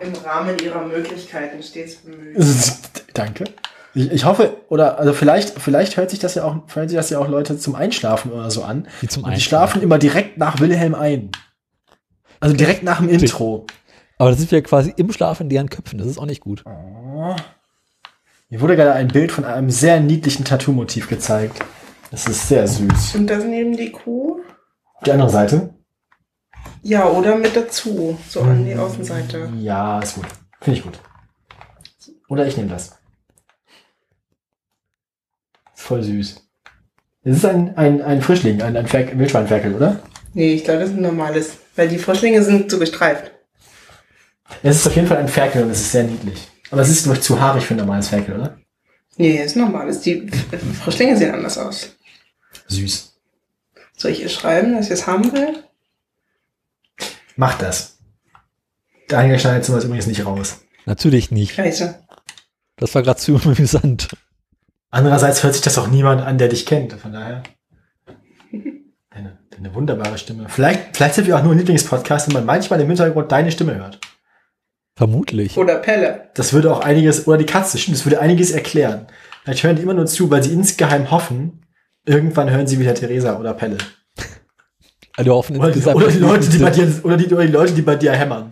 Im 0.00 0.14
Rahmen 0.24 0.58
ihrer 0.58 0.86
Möglichkeiten 0.86 1.62
stets 1.62 1.96
bemüht. 1.96 2.36
Danke. 3.14 3.44
Ich, 3.94 4.10
ich 4.10 4.24
hoffe, 4.24 4.56
oder 4.68 4.98
also 4.98 5.12
vielleicht, 5.12 5.58
vielleicht 5.60 5.96
hört 5.96 6.10
sich 6.10 6.20
das 6.20 6.34
ja 6.36 6.44
auch, 6.44 6.56
hören 6.74 6.88
sich 6.88 6.96
das 6.96 7.10
ja 7.10 7.18
auch 7.18 7.28
Leute 7.28 7.58
zum 7.58 7.74
Einschlafen 7.74 8.32
oder 8.32 8.50
so 8.50 8.62
an. 8.62 8.86
Die 9.02 9.08
zum 9.08 9.24
Und 9.24 9.30
die 9.30 9.34
Einschlafen. 9.34 9.70
schlafen 9.72 9.82
immer 9.82 9.98
direkt 9.98 10.38
nach 10.38 10.60
Wilhelm 10.60 10.94
ein. 10.94 11.30
Also 12.38 12.56
direkt 12.56 12.82
nach 12.82 12.98
dem 12.98 13.08
Intro. 13.08 13.66
Aber 14.16 14.30
das 14.30 14.38
sind 14.38 14.50
wir 14.52 14.62
quasi 14.62 14.94
im 14.96 15.12
Schlaf 15.12 15.40
in 15.40 15.48
deren 15.48 15.68
Köpfen. 15.68 15.98
Das 15.98 16.06
ist 16.06 16.18
auch 16.18 16.26
nicht 16.26 16.40
gut. 16.40 16.62
Oh. 16.66 17.34
Mir 18.48 18.60
wurde 18.60 18.76
gerade 18.76 18.92
ein 18.92 19.08
Bild 19.08 19.32
von 19.32 19.44
einem 19.44 19.70
sehr 19.70 20.00
niedlichen 20.00 20.44
Tattoo-Motiv 20.44 21.08
gezeigt. 21.08 21.60
Das 22.10 22.26
ist 22.26 22.48
sehr 22.48 22.66
süß. 22.66 23.14
Und 23.16 23.26
das 23.28 23.44
neben 23.44 23.76
die 23.76 23.92
Kuh? 23.92 24.40
Die 25.06 25.12
andere 25.12 25.30
Seite? 25.30 25.74
Ja, 26.82 27.08
oder 27.08 27.36
mit 27.36 27.54
dazu. 27.54 28.18
So 28.28 28.40
an 28.42 28.64
die 28.64 28.74
Außenseite. 28.74 29.52
Ja, 29.58 30.00
ist 30.00 30.14
gut. 30.14 30.26
Finde 30.60 30.78
ich 30.78 30.84
gut. 30.84 30.98
Oder 32.28 32.46
ich 32.46 32.56
nehme 32.56 32.70
das. 32.70 32.98
Voll 35.74 36.02
süß. 36.02 36.36
Es 37.22 37.36
ist 37.36 37.44
ein, 37.44 37.76
ein, 37.76 38.00
ein 38.02 38.22
Frischling, 38.22 38.62
ein, 38.62 38.76
ein 38.76 38.86
Ferkel, 38.86 39.18
Wildschweinferkel, 39.18 39.74
oder? 39.74 40.00
Nee, 40.32 40.54
ich 40.54 40.64
glaube, 40.64 40.80
das 40.80 40.90
ist 40.90 40.96
ein 40.96 41.02
normales. 41.02 41.58
Weil 41.76 41.88
die 41.88 41.98
Frischlinge 41.98 42.42
sind 42.42 42.70
so 42.70 42.78
gestreift. 42.78 43.32
Es 44.62 44.76
ist 44.76 44.86
auf 44.86 44.96
jeden 44.96 45.08
Fall 45.08 45.18
ein 45.18 45.28
Ferkel 45.28 45.64
und 45.64 45.70
es 45.70 45.80
ist 45.80 45.92
sehr 45.92 46.04
niedlich. 46.04 46.48
Aber 46.70 46.82
es 46.82 46.88
ist, 46.88 47.04
glaube 47.04 47.18
ich, 47.18 47.24
zu 47.24 47.40
haarig 47.40 47.64
für 47.64 47.74
ein 47.74 47.78
normales 47.78 48.08
Ferkel, 48.08 48.36
oder? 48.36 48.58
Nee, 49.16 49.42
ist 49.42 49.56
normales. 49.56 50.00
Die 50.00 50.28
Frischlinge 50.82 51.16
sehen 51.16 51.34
anders 51.34 51.58
aus. 51.58 51.96
Süß. 52.68 53.18
Soll 53.96 54.12
ich 54.12 54.22
ihr 54.22 54.28
schreiben, 54.28 54.74
dass 54.76 54.86
ich 54.86 54.92
es 54.92 55.06
haben 55.06 55.32
will? 55.32 55.62
Mach 57.40 57.56
das. 57.56 57.96
Daniel 59.08 59.38
schneidet 59.38 59.64
sowas 59.64 59.84
übrigens 59.84 60.06
nicht 60.06 60.26
raus. 60.26 60.60
Natürlich 60.84 61.30
nicht. 61.30 61.54
Scheiße. 61.54 61.98
Das 62.76 62.94
war 62.94 63.02
gerade 63.02 63.18
zu 63.18 63.36
amüsant. 63.42 64.08
Andererseits 64.90 65.42
hört 65.42 65.54
sich 65.54 65.62
das 65.62 65.78
auch 65.78 65.88
niemand 65.88 66.20
an, 66.20 66.36
der 66.36 66.48
dich 66.48 66.66
kennt. 66.66 66.92
Von 66.92 67.14
daher. 67.14 67.42
Deine, 69.08 69.38
deine 69.56 69.74
wunderbare 69.74 70.18
Stimme. 70.18 70.50
Vielleicht, 70.50 70.94
vielleicht 70.94 71.14
sind 71.14 71.28
wir 71.28 71.38
auch 71.38 71.42
nur 71.42 71.52
ein 71.52 71.58
Lieblingspodcast, 71.58 72.28
und 72.28 72.34
man 72.34 72.44
manchmal 72.44 72.78
im 72.78 72.88
Hintergrund 72.88 73.32
deine 73.32 73.50
Stimme 73.50 73.74
hört. 73.74 73.98
Vermutlich. 74.94 75.56
Oder 75.56 75.76
Pelle. 75.76 76.28
Das 76.34 76.52
würde 76.52 76.70
auch 76.70 76.80
einiges, 76.80 77.26
oder 77.26 77.38
die 77.38 77.46
Katze, 77.46 77.78
stimmt, 77.78 77.96
das 77.96 78.04
würde 78.04 78.20
einiges 78.20 78.50
erklären. 78.50 79.06
Vielleicht 79.44 79.64
hören 79.64 79.76
die 79.76 79.82
immer 79.82 79.94
nur 79.94 80.04
zu, 80.04 80.30
weil 80.30 80.42
sie 80.42 80.52
insgeheim 80.52 81.10
hoffen, 81.10 81.64
irgendwann 82.04 82.50
hören 82.50 82.66
sie 82.66 82.78
wieder 82.78 82.94
Theresa 82.94 83.40
oder 83.40 83.54
Pelle. 83.54 83.78
Also 85.20 85.34
offen 85.34 85.56
Oder, 85.58 85.70
die, 85.70 85.78
insgesamt. 85.78 85.96
oder, 85.96 86.10
die 86.10 86.18
Leute, 86.18 86.48
die 86.48 86.56
bei 86.58 86.70
dir, 86.70 87.00
oder, 87.02 87.16
die, 87.18 87.26
oder 87.26 87.44
die 87.44 87.52
Leute, 87.52 87.74
die 87.74 87.82
bei 87.82 87.96
dir 87.96 88.12
hämmern. 88.12 88.50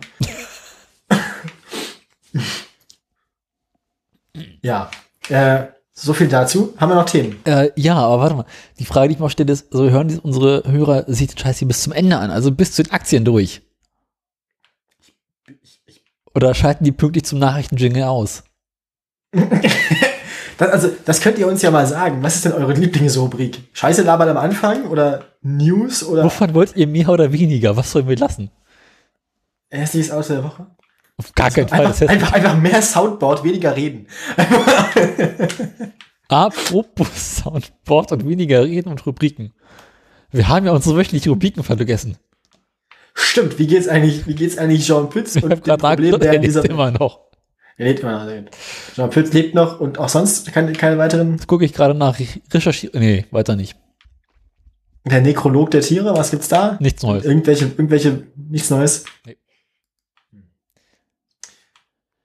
ja. 4.61 4.91
Äh, 5.29 5.63
so 5.93 6.13
viel 6.13 6.27
dazu. 6.27 6.75
Haben 6.77 6.91
wir 6.91 6.95
noch 6.95 7.05
Themen? 7.09 7.43
Äh, 7.43 7.71
ja, 7.75 7.95
aber 7.95 8.19
warte 8.21 8.35
mal. 8.35 8.45
Die 8.77 8.85
Frage, 8.85 9.07
die 9.07 9.15
ich 9.15 9.19
mal 9.19 9.31
stelle, 9.31 9.51
ist, 9.51 9.71
so 9.71 9.89
hören 9.89 10.09
die, 10.09 10.19
unsere 10.19 10.63
Hörer 10.71 11.05
sich 11.07 11.29
den 11.29 11.39
Scheiß 11.39 11.57
hier 11.57 11.67
bis 11.67 11.81
zum 11.81 11.91
Ende 11.91 12.17
an, 12.17 12.29
also 12.29 12.51
bis 12.51 12.73
zu 12.73 12.83
den 12.83 12.91
Aktien 12.91 13.25
durch. 13.25 13.63
Oder 16.35 16.53
schalten 16.53 16.83
die 16.83 16.91
pünktlich 16.91 17.25
zum 17.25 17.39
Nachrichtenjingle 17.39 18.07
aus? 18.07 18.43
Das, 20.59 20.71
also, 20.71 20.89
das 21.05 21.21
könnt 21.21 21.39
ihr 21.39 21.47
uns 21.47 21.61
ja 21.61 21.71
mal 21.71 21.87
sagen. 21.87 22.21
Was 22.21 22.35
ist 22.35 22.43
denn 22.43 22.51
eure 22.51 22.73
Lieblingsrubrik? 22.73 23.61
Scheiße 23.71 24.03
labern 24.03 24.27
am 24.27 24.37
Anfang 24.37 24.87
oder 24.87 25.23
News 25.41 26.03
oder 26.03 26.25
Wovon 26.25 26.53
wollt 26.53 26.75
ihr 26.75 26.85
mehr 26.85 27.07
oder 27.07 27.31
weniger? 27.31 27.77
Was 27.77 27.91
sollen 27.91 28.09
wir 28.09 28.17
lassen? 28.17 28.51
hässliches 29.69 30.11
Auto 30.11 30.33
der 30.33 30.43
Woche? 30.43 30.67
Auf 31.15 31.33
gar 31.33 31.49
keinen 31.49 31.69
Fall. 31.69 31.85
Einfach, 31.85 32.07
einfach, 32.09 32.33
einfach 32.33 32.57
mehr 32.57 32.81
Soundboard, 32.81 33.45
weniger 33.45 33.73
reden. 33.75 34.07
apropos 36.27 37.37
Soundboard 37.37 38.11
und 38.11 38.27
weniger 38.27 38.65
reden 38.65 38.89
und 38.89 39.05
Rubriken. 39.05 39.53
Wir 40.31 40.49
haben 40.49 40.65
ja 40.65 40.73
unsere 40.73 40.97
wöchentlichen 40.97 41.31
Rubriken 41.31 41.63
vergessen. 41.63 42.17
Stimmt, 43.13 43.59
wie 43.59 43.67
geht's 43.67 43.87
eigentlich, 43.87 44.27
wie 44.27 44.35
geht's 44.35 44.57
eigentlich 44.57 44.85
Jean 44.85 45.09
Pütz 45.09 45.37
Ich 45.37 45.43
und 45.43 45.51
dem 45.51 45.77
Problem, 45.77 46.19
der 46.19 46.29
er 46.29 46.35
in 46.35 46.41
dieser, 46.41 46.69
immer 46.69 46.91
noch. 46.91 47.28
Er 47.79 47.85
lebt 47.85 48.01
immer 48.01 48.25
noch. 48.25 48.31
gut. 48.31 48.51
Jean 48.93 49.09
Pütz 49.09 49.31
lebt 49.31 49.55
noch 49.55 49.79
und 49.79 49.99
auch 49.99 50.09
sonst 50.09 50.51
keine, 50.51 50.73
keine 50.73 50.97
weiteren, 50.97 51.31
Jetzt 51.31 51.47
gucke 51.47 51.63
ich 51.63 51.73
gerade 51.73 51.95
nach. 51.95 52.19
Ich 52.19 52.41
recherchiere. 52.51 52.99
Nee, 52.99 53.25
weiter 53.31 53.55
nicht. 53.55 53.77
der 55.05 55.21
Nekrolog 55.21 55.71
der 55.71 55.79
Tiere, 55.79 56.13
was 56.13 56.29
gibt's 56.29 56.49
da? 56.49 56.77
Nichts 56.81 57.01
Neues. 57.03 57.23
Irgendwelche, 57.23 57.65
irgendwelche, 57.65 58.27
nichts 58.35 58.69
Neues? 58.69 59.05
Nee. 59.25 59.37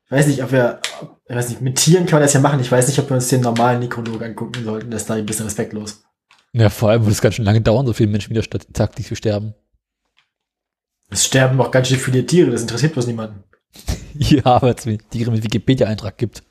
Ich 0.06 0.10
weiß 0.10 0.26
nicht, 0.26 0.42
ob 0.42 0.50
wir, 0.50 0.80
ich 1.28 1.36
weiß 1.36 1.48
nicht, 1.50 1.60
mit 1.60 1.76
Tieren 1.76 2.06
kann 2.06 2.16
man 2.16 2.22
das 2.22 2.32
ja 2.32 2.40
machen. 2.40 2.58
Ich 2.58 2.70
weiß 2.70 2.88
nicht, 2.88 2.98
ob 2.98 3.08
wir 3.08 3.14
uns 3.14 3.28
den 3.28 3.40
normalen 3.40 3.78
Nekrolog 3.78 4.22
angucken 4.22 4.64
sollten. 4.64 4.90
Das 4.90 5.02
ist 5.02 5.10
da 5.10 5.14
ein 5.14 5.24
bisschen 5.24 5.44
respektlos. 5.46 6.02
Ja, 6.52 6.68
vor 6.68 6.90
allem 6.90 7.02
würde 7.02 7.12
es 7.12 7.20
ganz 7.20 7.36
schön 7.36 7.44
lange 7.44 7.60
dauern, 7.60 7.86
so 7.86 7.92
viele 7.92 8.10
Menschen 8.10 8.30
wieder 8.30 8.42
taktisch 8.72 9.06
zu 9.06 9.14
sterben. 9.14 9.54
Es 11.10 11.24
sterben 11.24 11.60
auch 11.60 11.70
ganz 11.70 11.86
schön 11.86 11.98
viele 11.98 12.26
Tiere, 12.26 12.50
das 12.50 12.62
interessiert 12.62 12.94
bloß 12.94 13.06
niemanden. 13.06 13.44
Ja, 14.14 14.62
weil 14.62 14.74
es 14.74 14.84
Tiere 15.10 15.30
mit 15.30 15.42
Wikipedia-Eintrag 15.42 16.16
gibt. 16.18 16.42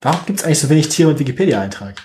Warum 0.00 0.26
gibt's 0.26 0.44
eigentlich 0.44 0.60
so 0.60 0.68
wenig 0.68 0.88
Tiere 0.88 1.10
mit 1.10 1.18
Wikipedia-Eintrag? 1.18 2.00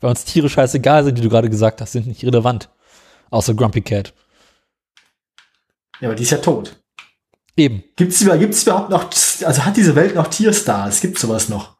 Weil 0.00 0.10
uns 0.10 0.24
Tiere 0.24 0.48
scheißegal 0.48 1.04
sind, 1.04 1.16
die 1.16 1.22
du 1.22 1.28
gerade 1.28 1.48
gesagt 1.48 1.80
hast, 1.80 1.92
sind 1.92 2.06
nicht 2.06 2.24
relevant. 2.24 2.68
Außer 3.30 3.54
Grumpy 3.54 3.80
Cat. 3.80 4.12
Ja, 6.00 6.08
aber 6.08 6.14
die 6.16 6.24
ist 6.24 6.30
ja 6.30 6.38
tot. 6.38 6.76
Eben. 7.56 7.84
Über- 7.98 8.36
gibt's 8.38 8.62
überhaupt 8.64 8.90
noch, 8.90 9.04
also 9.04 9.64
hat 9.64 9.76
diese 9.76 9.94
Welt 9.94 10.14
noch 10.14 10.26
Tierstars? 10.26 11.00
Gibt 11.00 11.18
sowas 11.18 11.48
noch? 11.48 11.76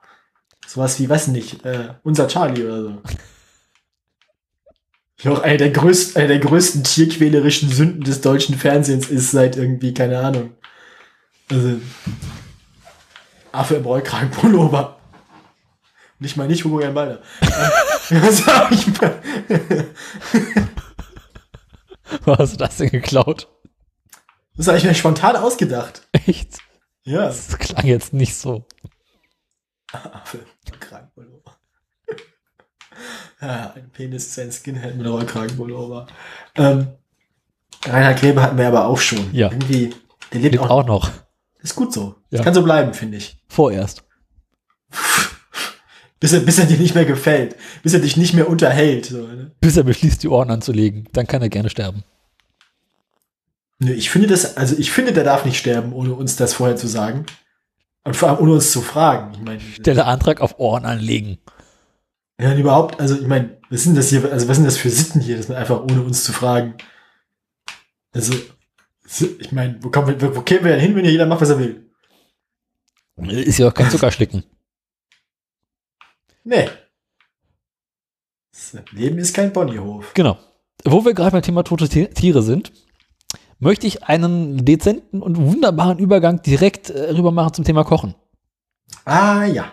Sowas 0.66 0.99
wie, 0.99 1.09
weiß 1.09 1.28
nicht, 1.28 1.64
äh, 1.64 1.95
unser 2.03 2.28
Charlie 2.28 2.64
oder 2.64 2.82
so. 2.82 3.03
auch 5.30 5.41
eine 5.43 5.57
der 5.59 5.70
größten, 5.70 6.16
eine 6.16 6.28
der 6.28 6.39
größten 6.39 6.85
tierquälerischen 6.85 7.68
Sünden 7.70 8.05
des 8.05 8.20
deutschen 8.20 8.57
Fernsehens 8.57 9.09
ist 9.11 9.30
seit 9.32 9.57
irgendwie, 9.57 9.95
keine 9.95 10.18
Ahnung. 10.18 10.55
Also, 11.51 11.80
Affe 13.53 13.76
im 13.76 13.84
Rollkragenpullover. 13.84 14.99
Und 16.18 16.26
ich 16.26 16.36
meine 16.36 16.51
nicht 16.51 16.64
Hugo 16.64 16.80
Jan 16.80 16.95
Balder. 16.95 17.20
Was 18.11 18.47
hab 18.47 18.70
ich 18.72 18.86
mal? 19.01 19.20
Wo 22.24 22.36
hast 22.36 22.53
du 22.55 22.57
das 22.59 22.76
denn 22.76 22.90
geklaut? 22.90 23.49
Das 24.57 24.68
habe 24.68 24.78
ich 24.78 24.84
mir 24.84 24.95
spontan 24.95 25.36
ausgedacht. 25.36 26.07
Echt? 26.12 26.59
Ja. 27.05 27.26
Das 27.26 27.59
klang 27.59 27.84
jetzt 27.86 28.12
nicht 28.12 28.36
so. 28.36 28.64
Affe 29.92 30.38
im 30.38 30.45
Rollkragenpullover. 30.72 31.57
Ja, 33.40 33.72
ein 33.74 33.90
Penis 33.90 34.28
ist 34.28 34.38
ein 34.38 34.53
Skinhead 34.53 34.97
mit 34.97 35.07
Rollkragenpullover. 35.07 36.07
Ähm, 36.55 36.92
Reinhard 37.84 38.20
Grebe 38.20 38.40
hatten 38.40 38.57
wir 38.57 38.68
aber 38.68 38.86
auch 38.86 38.99
schon. 38.99 39.34
Ja. 39.34 39.51
Irgendwie, 39.51 39.92
der 40.32 40.40
lebt 40.40 40.53
Lebt 40.53 40.64
auch. 40.64 40.70
auch 40.70 40.86
noch. 40.86 41.11
Ist 41.65 41.75
gut 41.75 41.93
so. 41.93 42.15
Ja. 42.31 42.39
Das 42.39 42.43
kann 42.43 42.55
so 42.55 42.62
bleiben, 42.62 42.93
finde 42.93 43.17
ich. 43.17 43.39
Vorerst. 43.49 44.05
Bis 46.21 46.33
er, 46.33 46.41
bis 46.41 46.59
er 46.59 46.65
dir 46.65 46.79
nicht 46.79 46.95
mehr 46.95 47.05
gefällt. 47.05 47.55
Bis 47.83 47.93
er 47.93 48.01
dich 48.01 48.17
nicht 48.17 48.33
mehr 48.33 48.49
unterhält. 48.49 49.05
So, 49.05 49.27
ne? 49.27 49.51
Bis 49.61 49.77
er 49.77 49.83
beschließt, 49.83 50.23
die 50.23 50.29
Ohren 50.29 50.51
anzulegen. 50.51 51.07
Dann 51.12 51.27
kann 51.27 51.43
er 51.43 51.51
gerne 51.51 51.69
sterben. 51.69 52.03
Nö, 53.79 53.93
ich 53.93 54.09
finde 54.09 54.29
das, 54.29 54.57
also 54.57 54.75
ich 54.79 54.91
finde, 54.91 55.12
der 55.12 55.25
darf 55.25 55.45
nicht 55.45 55.59
sterben, 55.59 55.93
ohne 55.93 56.15
uns 56.15 56.37
das 56.37 56.55
vorher 56.55 56.77
zu 56.77 56.87
sagen. 56.87 57.27
Und 58.05 58.17
vor 58.17 58.31
allem 58.31 58.39
ohne 58.39 58.53
uns 58.53 58.71
zu 58.71 58.81
fragen. 58.81 59.35
Ich 59.35 59.41
meine, 59.43 59.61
Stelle 59.61 60.07
Antrag 60.07 60.41
auf 60.41 60.59
Ohren 60.59 60.87
anlegen. 60.87 61.39
ja, 62.41 62.53
und 62.53 62.59
überhaupt, 62.59 63.01
also 63.01 63.17
ich 63.17 63.27
meine, 63.27 63.59
was 63.69 63.83
sind 63.83 63.95
das 63.95 64.09
hier, 64.09 64.25
also 64.33 64.49
was 64.49 64.57
sind 64.57 64.65
das 64.65 64.79
für 64.79 64.89
Sitten 64.89 65.21
hier, 65.21 65.37
das 65.37 65.49
man 65.49 65.59
einfach 65.59 65.83
ohne 65.83 66.01
uns 66.01 66.25
zu 66.25 66.33
fragen. 66.33 66.75
Also, 68.12 68.33
ich 69.07 69.53
meine, 69.53 69.83
wo, 69.83 69.91
kommen 69.91 70.19
wir, 70.21 70.37
wo 70.37 70.41
kämen 70.43 70.65
wir 70.65 70.73
denn 70.73 70.81
hin, 70.81 70.97
wenn 70.97 71.05
jeder 71.05 71.27
macht, 71.27 71.41
was 71.43 71.51
er 71.51 71.59
will? 71.59 71.91
Ist 73.17 73.59
ja 73.59 73.69
auch 73.69 73.75
kein 73.75 73.91
Zuckerschlicken. 73.91 74.45
Nee. 76.43 76.69
Das 78.53 78.77
Leben 78.93 79.19
ist 79.19 79.35
kein 79.35 79.53
Ponyhof. 79.53 80.13
Genau. 80.15 80.39
Wo 80.85 81.05
wir 81.05 81.15
gerade 81.15 81.31
beim 81.33 81.43
Thema 81.43 81.63
tote 81.63 81.89
Ti- 81.89 82.09
Tiere 82.09 82.43
sind, 82.43 82.73
möchte 83.59 83.87
ich 83.87 84.05
einen 84.05 84.65
dezenten 84.65 85.23
und 85.23 85.37
wunderbaren 85.39 85.99
Übergang 85.99 86.43
direkt 86.43 86.91
äh, 86.91 87.11
rüber 87.11 87.31
machen 87.31 87.55
zum 87.55 87.65
Thema 87.65 87.85
Kochen. 87.85 88.15
Ah, 89.05 89.45
ja. 89.45 89.73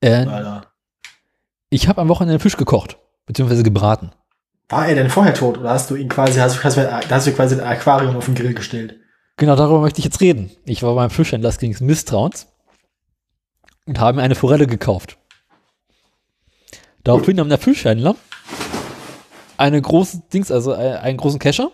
Äh, 0.00 0.26
ich 1.70 1.88
habe 1.88 2.00
am 2.00 2.08
Wochenende 2.08 2.38
Fisch 2.40 2.56
gekocht, 2.56 2.98
beziehungsweise 3.26 3.62
gebraten. 3.62 4.12
War 4.68 4.88
er 4.88 4.94
denn 4.96 5.10
vorher 5.10 5.34
tot 5.34 5.58
oder 5.58 5.70
hast 5.70 5.90
du 5.90 5.94
ihn 5.96 6.08
quasi, 6.08 6.40
hast, 6.40 6.62
hast, 6.64 6.76
du- 6.76 6.90
hast 7.10 7.26
du 7.26 7.32
quasi 7.32 7.54
ein 7.54 7.60
Aquarium 7.60 8.16
auf 8.16 8.24
den 8.26 8.34
Grill 8.34 8.54
gestellt? 8.54 8.96
Genau 9.36 9.54
darüber 9.54 9.80
möchte 9.80 9.98
ich 10.00 10.04
jetzt 10.04 10.20
reden. 10.20 10.50
Ich 10.64 10.82
war 10.82 10.94
beim 10.94 11.10
Fischhändler 11.10 11.50
des 11.50 11.58
Kriegs 11.58 11.80
Misstrauens 11.80 12.48
und 13.86 14.00
habe 14.00 14.16
mir 14.16 14.22
eine 14.22 14.34
Forelle 14.34 14.66
gekauft. 14.66 15.18
Daraufhin 17.04 17.36
nahm 17.36 17.48
der 17.48 17.58
Fischhändler 17.58 18.16
eine 19.58 19.80
große 19.80 20.22
Dings, 20.32 20.50
also 20.50 20.72
äh, 20.72 20.94
einen 20.96 21.16
großen 21.18 21.38
Kescher, 21.38 21.70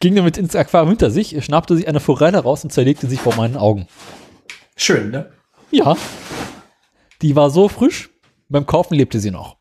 ging 0.00 0.14
damit 0.14 0.36
ins 0.38 0.54
Aquarium 0.54 0.90
hinter 0.90 1.10
sich, 1.10 1.44
schnappte 1.44 1.76
sich 1.76 1.88
eine 1.88 2.00
Forelle 2.00 2.38
raus 2.38 2.62
und 2.64 2.70
zerlegte 2.70 3.08
sich 3.08 3.20
vor 3.20 3.34
meinen 3.34 3.56
Augen. 3.56 3.88
Schön, 4.76 5.10
ne? 5.10 5.32
Ja. 5.70 5.96
Die 7.22 7.34
war 7.34 7.50
so 7.50 7.68
frisch, 7.68 8.10
beim 8.48 8.66
Kaufen 8.66 8.94
lebte 8.94 9.18
sie 9.20 9.30
noch. 9.30 9.55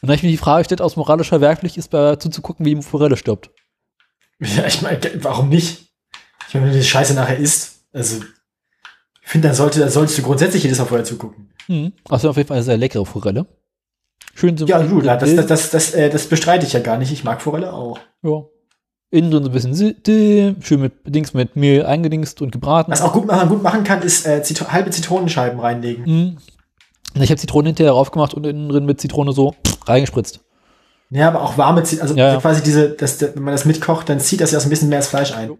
Und 0.00 0.08
dann 0.08 0.10
habe 0.10 0.16
ich 0.16 0.22
mir 0.22 0.30
die 0.30 0.36
Frage 0.36 0.60
gestellt, 0.60 0.80
aus 0.80 0.96
moralischer 0.96 1.40
Werkpflicht 1.40 1.76
ist, 1.76 1.88
bei 1.88 2.16
zuzugucken, 2.16 2.64
wie 2.64 2.74
die 2.74 2.82
Forelle 2.82 3.16
stirbt. 3.16 3.50
Ja, 4.40 4.66
ich 4.66 4.82
meine, 4.82 5.00
warum 5.16 5.48
nicht? 5.48 5.88
Ich 6.46 6.54
meine, 6.54 6.66
wenn 6.66 6.72
du 6.72 6.78
die 6.78 6.84
Scheiße 6.84 7.14
nachher 7.14 7.36
isst, 7.36 7.84
also, 7.92 8.16
ich 8.16 9.28
finde, 9.28 9.48
dann 9.48 9.56
sollte, 9.56 9.80
dann 9.80 9.90
solltest 9.90 10.18
du 10.18 10.22
grundsätzlich 10.22 10.62
jedes 10.62 10.78
Mal 10.78 10.84
vorher 10.84 11.04
zugucken. 11.04 11.50
Mhm. 11.66 11.92
Also 12.08 12.30
auf 12.30 12.36
jeden 12.36 12.46
Fall 12.46 12.58
eine 12.58 12.64
sehr 12.64 12.76
leckere 12.76 13.04
Forelle. 13.04 13.46
Schön 14.34 14.56
so 14.56 14.66
Ja, 14.66 14.80
du, 14.80 15.00
das, 15.00 15.34
das, 15.34 15.46
das, 15.46 15.70
das, 15.70 15.94
äh, 15.94 16.10
das 16.10 16.26
bestreite 16.28 16.64
ich 16.64 16.72
ja 16.72 16.80
gar 16.80 16.96
nicht. 16.96 17.10
Ich 17.10 17.24
mag 17.24 17.42
Forelle 17.42 17.72
auch. 17.72 17.98
Ja. 18.22 18.44
Innen 19.10 19.30
drin 19.30 19.42
so 19.42 19.48
ein 19.48 19.52
bisschen 19.52 19.74
Sitte, 19.74 20.54
schön 20.60 20.80
mit 20.80 20.92
Dings 21.06 21.34
mit 21.34 21.56
Mehl 21.56 21.84
eingedingst 21.84 22.40
und 22.42 22.52
gebraten. 22.52 22.92
Was 22.92 23.00
auch 23.00 23.12
gut, 23.14 23.26
man 23.26 23.48
gut 23.48 23.62
machen 23.62 23.82
kann, 23.82 24.02
ist 24.02 24.26
äh, 24.26 24.42
Zitro 24.42 24.70
halbe 24.70 24.90
Zitronenscheiben 24.90 25.58
reinlegen. 25.58 26.04
Mhm. 26.04 26.36
Ich 27.14 27.30
habe 27.30 27.40
Zitrone 27.40 27.70
hinterher 27.70 27.92
raufgemacht 27.92 28.34
und 28.34 28.46
innen 28.46 28.68
drin 28.68 28.84
mit 28.86 29.00
Zitrone 29.00 29.32
so 29.32 29.54
reingespritzt. 29.88 30.40
Ja, 31.10 31.28
aber 31.28 31.42
auch 31.42 31.56
warme 31.56 31.82
Zitronen, 31.84 32.02
also 32.10 32.14
Ja, 32.20 32.34
ja. 32.34 32.40
quasi 32.40 32.62
diese, 32.62 32.90
das, 32.90 33.20
wenn 33.20 33.42
man 33.42 33.52
das 33.52 33.64
mitkocht, 33.64 34.08
dann 34.08 34.20
zieht 34.20 34.40
das 34.40 34.50
ja 34.50 34.60
so 34.60 34.66
ein 34.66 34.70
bisschen 34.70 34.88
mehr 34.90 34.98
das 34.98 35.08
Fleisch 35.08 35.32
ein. 35.32 35.50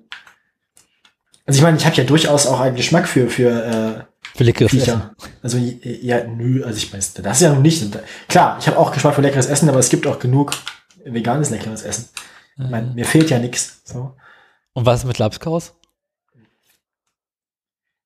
Also 1.47 1.59
ich 1.59 1.63
meine, 1.63 1.79
ich 1.79 1.87
habe 1.87 1.97
ja 1.97 2.05
durchaus 2.05 2.47
auch 2.47 2.61
einen 2.61 2.77
Geschmack 2.77 3.09
für, 3.09 3.31
für 3.31 4.07
Für 4.37 4.41
äh, 4.41 4.45
leckeres 4.45 4.73
Essen. 4.75 4.81
Viecher. 4.81 5.15
Also 5.43 5.57
ja, 5.57 6.25
nö, 6.25 6.63
also 6.65 6.77
ich 6.77 6.93
weiß, 6.93 7.15
das 7.15 7.37
ist 7.39 7.43
ja 7.43 7.55
noch 7.55 7.63
nicht. 7.63 7.83
Klar, 8.29 8.59
ich 8.61 8.67
habe 8.67 8.77
auch 8.79 8.93
Geschmack 8.93 9.15
für 9.15 9.23
leckeres 9.23 9.47
Essen, 9.47 9.69
aber 9.71 9.79
es 9.79 9.89
gibt 9.89 10.07
auch 10.07 10.19
genug 10.19 10.53
veganes 11.07 11.49
leckeres 11.49 11.83
Essen. 11.83 12.11
Ich 12.59 12.69
meine, 12.69 12.89
mir 12.93 13.07
fehlt 13.07 13.31
ja 13.31 13.39
nichts. 13.39 13.81
So. 13.85 14.15
Und 14.75 14.85
was 14.85 15.01
ist 15.01 15.07
mit 15.07 15.19
Lapskaus? 15.19 15.73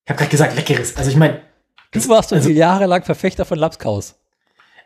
Ich 0.04 0.10
habe 0.10 0.18
gerade 0.18 0.30
gesagt 0.30 0.54
leckeres. 0.54 0.96
Also 0.96 1.10
ich 1.10 1.16
meine, 1.16 1.40
Du 1.90 1.98
warst 2.08 2.32
also- 2.32 2.48
also, 2.48 2.50
jahrelang 2.50 3.02
Verfechter 3.02 3.44
von 3.44 3.58
Lapskaus. 3.58 4.14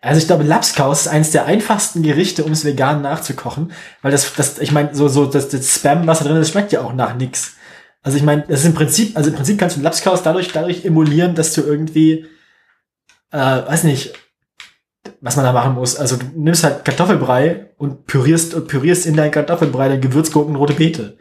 Also 0.00 0.20
ich 0.20 0.26
glaube, 0.26 0.44
Lapskaus 0.44 1.02
ist 1.02 1.08
eines 1.08 1.30
der 1.32 1.46
einfachsten 1.46 2.02
Gerichte, 2.02 2.44
um 2.44 2.52
es 2.52 2.64
vegan 2.64 3.02
nachzukochen, 3.02 3.72
weil 4.02 4.12
das, 4.12 4.32
das, 4.34 4.58
ich 4.58 4.72
meine, 4.72 4.94
so, 4.94 5.08
so 5.08 5.26
das, 5.26 5.48
das 5.48 5.74
Spam, 5.74 6.06
was 6.06 6.18
da 6.20 6.26
drin 6.26 6.36
ist, 6.36 6.50
schmeckt 6.50 6.72
ja 6.72 6.82
auch 6.82 6.92
nach 6.92 7.16
nix. 7.16 7.56
Also 8.02 8.16
ich 8.18 8.22
meine, 8.22 8.42
das 8.42 8.60
ist 8.60 8.66
im 8.66 8.74
Prinzip, 8.74 9.16
also 9.16 9.30
im 9.30 9.36
Prinzip 9.36 9.58
kannst 9.58 9.76
du 9.76 9.80
Lapskaus 9.80 10.22
dadurch, 10.22 10.52
dadurch 10.52 10.84
emulieren, 10.84 11.34
dass 11.34 11.52
du 11.54 11.62
irgendwie, 11.62 12.26
äh, 13.32 13.38
weiß 13.38 13.84
nicht, 13.84 14.12
was 15.20 15.36
man 15.36 15.44
da 15.44 15.52
machen 15.52 15.74
muss. 15.74 15.96
Also 15.96 16.16
du 16.16 16.26
nimmst 16.36 16.62
halt 16.62 16.84
Kartoffelbrei 16.84 17.70
und 17.78 18.06
pürierst 18.06 18.54
und 18.54 18.68
pürierst 18.68 19.06
in 19.06 19.16
dein 19.16 19.30
Kartoffelbrei 19.30 19.88
dann 19.88 20.00
Gewürzgurken 20.00 20.54
rote 20.56 20.74
Beete. 20.74 21.18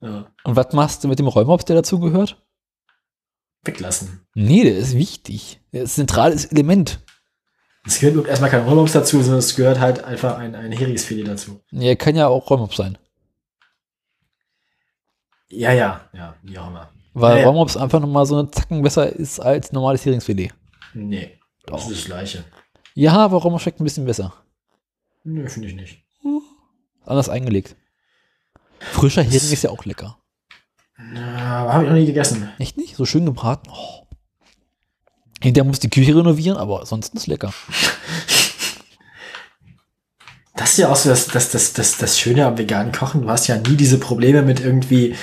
Ja, 0.00 0.26
Und 0.44 0.56
was 0.56 0.72
machst 0.72 1.04
du 1.04 1.08
mit 1.08 1.18
dem 1.18 1.26
Räumops, 1.28 1.64
der 1.66 1.76
dazu 1.76 1.98
gehört? 1.98 2.42
weglassen. 3.64 4.26
Nee, 4.34 4.64
der 4.64 4.76
ist 4.76 4.96
wichtig. 4.96 5.60
Der 5.72 5.82
ist 5.84 5.92
ein 5.92 6.06
zentrales 6.06 6.46
Element. 6.46 7.00
Es 7.84 7.98
gehört 7.98 8.26
erstmal 8.28 8.50
kein 8.50 8.62
Rollmops 8.64 8.92
dazu, 8.92 9.20
sondern 9.22 9.40
es 9.40 9.56
gehört 9.56 9.80
halt 9.80 10.04
einfach 10.04 10.38
ein, 10.38 10.54
ein 10.54 10.70
Heringsfilet 10.72 11.26
dazu. 11.26 11.60
Ja, 11.72 11.94
kann 11.96 12.14
ja 12.14 12.28
auch 12.28 12.48
Räumops 12.48 12.76
sein. 12.76 12.96
Ja, 15.48 15.72
ja, 15.72 16.08
ja, 16.12 16.34
wie 16.42 16.58
auch 16.58 16.68
immer. 16.68 16.90
Weil 17.14 17.40
Ja. 17.40 17.46
Räumops 17.46 17.76
einfach 17.76 18.00
nochmal 18.00 18.24
so 18.24 18.38
eine 18.38 18.50
Zacken 18.50 18.82
besser 18.82 19.08
ist 19.08 19.40
als 19.40 19.72
normales 19.72 20.04
Heringsfilet. 20.06 20.52
Nee, 20.94 21.38
das 21.66 21.82
Doch. 21.82 21.90
ist 21.90 21.98
das 21.98 22.04
Gleiche. 22.06 22.44
Ja, 22.94 23.12
aber 23.16 23.38
Räumops 23.38 23.62
schmeckt 23.62 23.80
ein 23.80 23.84
bisschen 23.84 24.06
besser. 24.06 24.32
Nö, 25.24 25.48
finde 25.48 25.68
ich 25.68 25.74
nicht. 25.74 26.04
Anders 27.04 27.28
eingelegt. 27.28 27.76
Frischer 28.78 29.22
Hering 29.22 29.36
ist 29.52 29.62
ja 29.62 29.70
auch 29.70 29.84
lecker. 29.84 30.18
Ja, 31.14 31.72
habe 31.72 31.84
ich 31.84 31.90
noch 31.90 31.96
nie 31.96 32.06
gegessen. 32.06 32.48
Echt 32.58 32.76
nicht? 32.76 32.96
So 32.96 33.04
schön 33.04 33.26
gebraten. 33.26 33.70
Oh. 33.72 34.01
Hinterher 35.42 35.66
muss 35.66 35.80
die 35.80 35.90
Küche 35.90 36.16
renovieren, 36.16 36.56
aber 36.56 36.80
ansonsten 36.80 37.16
ist 37.16 37.26
lecker. 37.26 37.52
Das 40.54 40.72
ist 40.72 40.78
ja 40.78 40.88
auch 40.90 40.96
so 40.96 41.08
das, 41.08 41.26
das, 41.26 41.50
das, 41.50 41.72
das, 41.72 41.96
das 41.96 42.18
Schöne 42.18 42.46
am 42.46 42.58
veganen 42.58 42.92
Kochen. 42.92 43.22
Du 43.22 43.28
hast 43.28 43.48
ja 43.48 43.56
nie 43.56 43.74
diese 43.74 43.98
Probleme 43.98 44.42
mit 44.42 44.60
irgendwie 44.60 45.16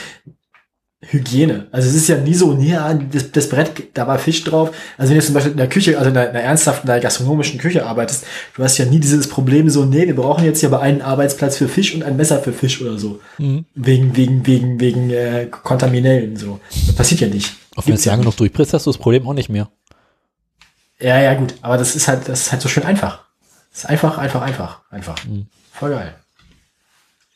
Hygiene. 1.01 1.67
Also 1.71 1.87
es 1.87 1.95
ist 1.95 2.09
ja 2.09 2.17
nie 2.17 2.33
so, 2.33 2.51
ah, 2.77 2.93
das, 2.93 3.31
das 3.31 3.47
Brett, 3.47 3.71
da 3.93 4.05
war 4.07 4.19
Fisch 4.19 4.43
drauf. 4.43 4.71
Also 4.97 5.11
wenn 5.11 5.19
du 5.19 5.25
zum 5.25 5.33
Beispiel 5.33 5.53
in 5.53 5.57
der 5.57 5.69
Küche, 5.69 5.97
also 5.97 6.09
in 6.09 6.17
einer, 6.17 6.29
in 6.29 6.35
einer 6.35 6.43
ernsthaften, 6.43 6.87
in 6.87 6.91
einer 6.91 7.01
gastronomischen 7.01 7.57
Küche 7.57 7.85
arbeitest, 7.85 8.25
du 8.57 8.63
hast 8.63 8.77
ja 8.77 8.85
nie 8.85 8.99
dieses 8.99 9.29
Problem 9.29 9.69
so, 9.69 9.85
nee, 9.85 10.07
wir 10.07 10.15
brauchen 10.15 10.43
jetzt 10.43 10.59
hier 10.59 10.67
aber 10.67 10.81
einen 10.81 11.01
Arbeitsplatz 11.01 11.55
für 11.55 11.69
Fisch 11.69 11.95
und 11.95 12.03
ein 12.03 12.17
Messer 12.17 12.39
für 12.39 12.51
Fisch 12.51 12.81
oder 12.81 12.97
so. 12.97 13.21
Mhm. 13.37 13.63
Wegen, 13.75 14.17
wegen, 14.17 14.45
wegen, 14.45 14.79
wegen 14.81 15.09
äh, 15.11 15.47
Kontaminellen 15.49 16.35
so. 16.35 16.59
Das 16.87 16.95
passiert 16.95 17.21
ja 17.21 17.27
nicht. 17.27 17.53
Auch 17.75 17.85
wenn 17.85 17.91
Gibt's 17.91 18.01
es 18.01 18.05
ja 18.05 18.11
lange 18.11 18.23
genug 18.23 18.35
durchpresst, 18.35 18.73
hast 18.73 18.85
du 18.85 18.91
das 18.91 18.97
Problem 18.97 19.25
auch 19.25 19.33
nicht 19.33 19.47
mehr. 19.47 19.69
Ja, 21.01 21.19
ja, 21.19 21.33
gut. 21.33 21.53
Aber 21.61 21.77
das 21.77 21.95
ist 21.95 22.07
halt, 22.07 22.27
das 22.27 22.41
ist 22.41 22.51
halt 22.51 22.61
so 22.61 22.69
schön 22.69 22.83
einfach. 22.83 23.23
Das 23.71 23.83
ist 23.83 23.89
einfach, 23.89 24.17
einfach, 24.17 24.41
einfach, 24.41 24.81
einfach. 24.89 25.15
Mhm. 25.25 25.47
Voll 25.71 25.91
geil. 25.91 26.15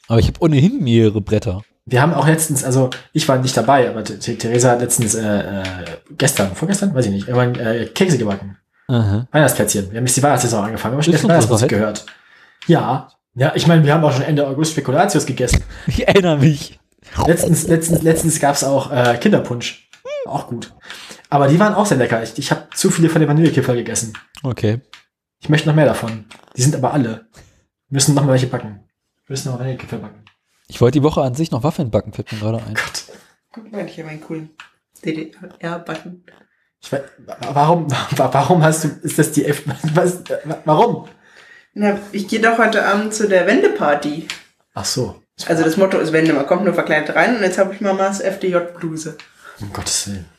Aber 0.07 0.19
ich 0.19 0.27
habe 0.27 0.41
ohnehin 0.41 0.83
mehrere 0.83 1.21
Bretter. 1.21 1.61
Wir 1.85 2.01
haben 2.01 2.13
auch 2.13 2.27
letztens, 2.27 2.63
also 2.63 2.89
ich 3.11 3.27
war 3.27 3.37
nicht 3.37 3.55
dabei, 3.57 3.89
aber 3.89 4.01
Th- 4.01 4.17
Th- 4.21 4.37
Theresa 4.37 4.71
hat 4.71 4.79
letztens 4.81 5.15
äh, 5.15 5.21
äh, 5.61 5.63
gestern, 6.17 6.55
vorgestern, 6.55 6.93
weiß 6.95 7.05
ich 7.07 7.11
nicht, 7.11 7.27
irgendwann 7.27 7.55
äh, 7.55 7.85
Kekse 7.87 8.17
gebacken. 8.17 8.57
Aha. 8.87 9.27
Weihnachtsplätzchen. 9.31 9.91
Wir 9.91 9.97
haben 9.97 10.05
jetzt 10.05 10.15
die 10.17 10.23
Weihnachtssaison 10.23 10.63
angefangen, 10.65 10.93
aber 10.95 11.03
schon 11.03 11.13
erst 11.13 11.27
Weihnachtsmusik 11.27 11.69
gehört. 11.69 12.05
Ja. 12.67 13.09
Ja, 13.35 13.51
ich 13.55 13.65
meine, 13.67 13.83
wir 13.83 13.93
haben 13.93 14.03
auch 14.03 14.13
schon 14.13 14.21
Ende 14.23 14.45
August 14.47 14.73
Spekulatius 14.73 15.25
gegessen. 15.25 15.63
Ich 15.87 16.07
erinnere 16.07 16.37
mich. 16.37 16.79
Letztens, 17.25 17.67
letztens, 17.67 18.01
letztens 18.01 18.39
gab's 18.39 18.63
auch 18.63 18.91
äh, 18.91 19.17
Kinderpunsch. 19.17 19.89
Auch 20.25 20.47
gut. 20.47 20.73
Aber 21.33 21.47
die 21.47 21.59
waren 21.59 21.73
auch 21.73 21.87
sehr 21.87 21.97
lecker. 21.97 22.21
Ich, 22.21 22.37
ich 22.37 22.51
habe 22.51 22.67
zu 22.75 22.91
viele 22.91 23.09
von 23.09 23.19
den 23.19 23.27
Vanillekipferl 23.27 23.75
gegessen. 23.75 24.13
Okay. 24.43 24.81
Ich 25.39 25.49
möchte 25.49 25.67
noch 25.67 25.75
mehr 25.75 25.87
davon. 25.87 26.25
Die 26.55 26.61
sind 26.61 26.75
aber 26.75 26.93
alle. 26.93 27.25
Wir 27.89 27.95
müssen 27.95 28.13
noch 28.13 28.23
mal 28.23 28.33
welche 28.33 28.45
backen. 28.45 28.81
Wir 29.25 29.33
müssen 29.33 29.51
noch 29.51 29.57
Vanillekipferl 29.57 29.99
backen. 29.99 30.23
Ich 30.67 30.79
wollte 30.79 30.99
die 30.99 31.03
Woche 31.03 31.23
an 31.23 31.33
sich 31.33 31.49
noch 31.49 31.63
Waffeln 31.63 31.89
backen, 31.89 32.13
fällt 32.13 32.31
mir 32.31 32.37
gerade 32.37 32.59
ein. 32.59 32.75
Gott. 32.75 33.05
Guck 33.51 33.71
mal, 33.71 33.83
ich 33.83 33.97
habe 33.97 34.09
einen 34.09 34.21
coolen 34.21 34.51
DDR-Button. 35.03 36.23
Ich 36.79 36.91
weiß, 36.91 37.01
warum, 37.51 37.87
warum 38.15 38.61
hast 38.61 38.83
du, 38.83 38.89
ist 39.01 39.17
das 39.17 39.31
die 39.31 39.45
F, 39.45 39.63
was, 39.95 40.19
warum? 40.65 41.07
Na, 41.73 41.97
ich 42.11 42.27
gehe 42.27 42.41
doch 42.41 42.59
heute 42.59 42.85
Abend 42.85 43.11
zu 43.11 43.27
der 43.27 43.47
Wendeparty. 43.47 44.27
Ach 44.75 44.85
so. 44.85 45.19
Also 45.47 45.63
das 45.63 45.77
Motto 45.77 45.97
ist 45.97 46.13
Wende, 46.13 46.33
man 46.33 46.45
kommt 46.45 46.63
nur 46.63 46.75
verkleidet 46.75 47.15
rein 47.15 47.37
und 47.37 47.41
jetzt 47.41 47.57
habe 47.57 47.73
ich 47.73 47.81
Mamas 47.81 48.21
FDJ-Bluse. 48.21 49.17
Um 49.59 49.73
Gottes 49.73 50.07
Willen. 50.07 50.32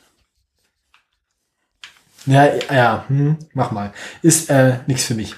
Ja, 2.26 2.54
ja, 2.72 3.04
hm, 3.08 3.38
mach 3.52 3.70
mal. 3.70 3.92
Ist 4.22 4.50
äh, 4.50 4.78
nichts 4.86 5.04
für 5.04 5.14
mich. 5.14 5.34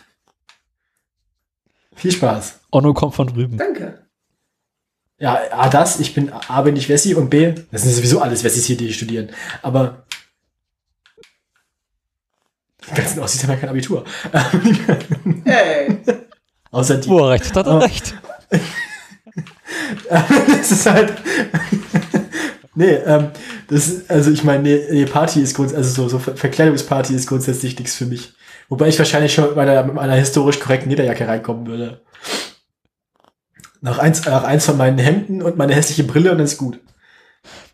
Viel 1.95 2.13
Spaß. 2.13 2.61
Onno 2.71 2.95
kommt 2.95 3.15
von 3.15 3.27
drüben. 3.27 3.57
Danke. 3.57 4.07
Ja, 5.19 5.41
A, 5.51 5.69
das, 5.71 5.99
ich 5.99 6.15
bin, 6.15 6.31
A, 6.31 6.61
bin 6.63 6.77
ich 6.77 6.89
Wessi 6.91 7.15
und 7.15 7.31
B, 7.31 7.55
das 7.71 7.83
sind 7.83 7.93
sowieso 7.93 8.21
alles 8.21 8.45
Wessis 8.45 8.67
hier, 8.67 8.77
die 8.77 8.93
studieren. 8.93 9.31
Aber 9.63 10.05
die 12.91 12.95
ganzen 12.95 13.21
Ossis 13.21 13.43
haben 13.43 13.51
ja 13.51 13.57
kein 13.57 13.71
Abitur. 13.71 14.05
Hey. 15.45 16.01
Außer 16.73 16.99
die. 16.99 17.09
Er 17.09 17.31
recht 17.31 17.55
hat, 17.55 17.67
er 17.67 17.81
recht. 17.81 18.15
das 20.09 20.73
ist 20.73 20.87
halt. 20.87 21.15
Nee, 22.77 22.93
ähm, 23.05 23.31
das 23.69 24.09
also 24.09 24.31
ich 24.31 24.45
meine, 24.45 24.63
nee, 24.63 24.81
nee, 24.91 25.05
Party 25.07 25.41
ist 25.41 25.57
grundsätzlich, 25.57 25.85
also 25.87 26.03
so, 26.03 26.09
so 26.09 26.19
Ver- 26.21 26.37
Verkleidungsparty 26.37 27.15
ist 27.15 27.27
grundsätzlich 27.27 27.77
nichts 27.79 27.97
für 27.97 28.07
mich. 28.07 28.33
Wobei 28.69 28.89
ich 28.89 28.99
wahrscheinlich 28.99 29.35
schon 29.35 29.47
mit 29.47 29.57
meiner, 29.57 29.83
mit 29.83 29.95
meiner 29.95 30.15
historisch 30.15 30.61
korrekten 30.61 30.91
Lederjacke 30.91 31.27
reinkommen 31.27 31.67
würde. 31.67 32.01
Nach 33.81 33.99
eins, 33.99 34.25
nach 34.25 34.45
eins 34.45 34.65
von 34.65 34.77
meinen 34.77 34.99
Hemden 34.99 35.43
und 35.43 35.57
meine 35.57 35.75
hässliche 35.75 36.05
Brille 36.05 36.31
und 36.33 36.39
dann 36.39 36.47
ist 36.47 36.57
gut. 36.59 36.81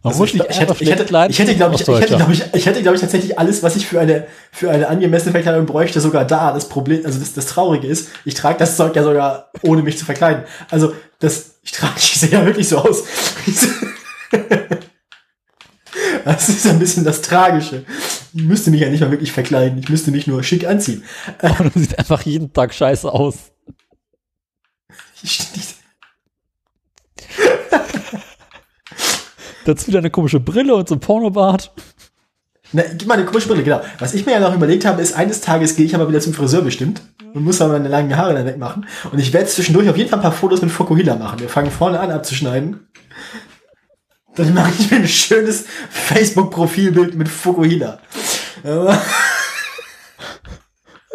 Man 0.02 0.10
Also 0.12 0.22
muss 0.22 0.30
ich, 0.30 0.34
glaub- 0.34 0.50
ich, 0.50 0.60
hätte, 0.60 0.72
ich 0.80 0.90
hätte, 0.90 1.04
ich 1.30 1.38
hätte, 1.38 1.54
glaube 1.54 1.74
ich, 1.76 1.80
ich 1.80 1.88
hätte, 1.88 2.16
glaube 2.16 2.32
ich, 2.32 2.44
ich 2.52 2.66
hätte, 2.66 2.82
glaube 2.82 2.96
ich, 2.96 3.00
tatsächlich 3.00 3.38
alles, 3.38 3.62
was 3.62 3.76
ich 3.76 3.86
für 3.86 4.00
eine, 4.00 4.26
für 4.50 4.70
eine 4.70 4.88
angemessene 4.88 5.30
Verkleidung 5.30 5.64
bräuchte, 5.64 6.00
sogar 6.00 6.24
da. 6.24 6.52
Das 6.52 6.68
Problem, 6.68 7.06
also 7.06 7.20
das, 7.20 7.34
das 7.34 7.46
Traurige 7.46 7.86
ist, 7.86 8.08
ich 8.24 8.34
trage 8.34 8.58
das 8.58 8.76
Zeug 8.76 8.96
ja 8.96 9.04
sogar, 9.04 9.50
ohne 9.62 9.82
mich 9.82 9.96
zu 9.96 10.04
verkleiden. 10.04 10.42
Also, 10.70 10.92
das, 11.20 11.52
ich 11.62 11.70
trage, 11.70 11.94
ich 11.98 12.18
sehe 12.20 12.30
ja 12.30 12.44
wirklich 12.44 12.68
so 12.68 12.78
aus. 12.78 13.04
Das 16.24 16.48
ist 16.48 16.66
ein 16.66 16.78
bisschen 16.78 17.04
das 17.04 17.22
Tragische. 17.22 17.84
Ich 18.32 18.44
müsste 18.44 18.70
mich 18.70 18.80
ja 18.80 18.88
nicht 18.88 19.00
mal 19.00 19.10
wirklich 19.10 19.32
verkleiden. 19.32 19.78
Ich 19.78 19.88
müsste 19.88 20.10
mich 20.10 20.26
nur 20.26 20.42
schick 20.42 20.66
anziehen. 20.66 21.02
Onno 21.42 21.70
sieht 21.74 21.98
einfach 21.98 22.22
jeden 22.22 22.52
Tag 22.52 22.72
scheiße 22.72 23.12
aus. 23.12 23.52
Dazu 29.64 29.86
wieder 29.86 30.00
eine 30.00 30.10
komische 30.10 30.40
Brille 30.40 30.74
und 30.74 30.88
so 30.88 30.96
ein 30.96 31.00
Pornobart. 31.00 31.72
Na, 32.72 32.82
gib 32.96 33.06
mal 33.06 33.14
eine 33.14 33.26
komische 33.26 33.48
Brille, 33.48 33.62
genau. 33.62 33.80
Was 33.98 34.14
ich 34.14 34.24
mir 34.26 34.32
ja 34.32 34.40
noch 34.40 34.54
überlegt 34.54 34.84
habe, 34.84 35.00
ist, 35.02 35.14
eines 35.14 35.40
Tages 35.40 35.76
gehe 35.76 35.84
ich 35.84 35.94
aber 35.94 36.08
wieder 36.08 36.20
zum 36.20 36.32
Friseur 36.32 36.62
bestimmt 36.62 37.02
und 37.34 37.44
muss 37.44 37.58
dann 37.58 37.70
meine 37.70 37.88
langen 37.88 38.16
Haare 38.16 38.34
dann 38.34 38.46
wegmachen. 38.46 38.86
Und 39.12 39.18
ich 39.18 39.32
werde 39.32 39.46
zwischendurch 39.46 39.88
auf 39.88 39.96
jeden 39.96 40.08
Fall 40.08 40.18
ein 40.18 40.22
paar 40.22 40.32
Fotos 40.32 40.62
mit 40.62 40.70
Fokuhila 40.70 41.16
machen. 41.16 41.38
Wir 41.40 41.48
fangen 41.48 41.70
vorne 41.70 42.00
an 42.00 42.10
abzuschneiden. 42.10 42.88
Dann 44.34 44.54
mache 44.54 44.72
ich 44.78 44.90
mir 44.90 44.98
ein 44.98 45.08
schönes 45.08 45.64
Facebook-Profilbild 45.90 47.14
mit 47.14 47.28
Fokuhila. 47.28 47.98
Aber 48.64 49.02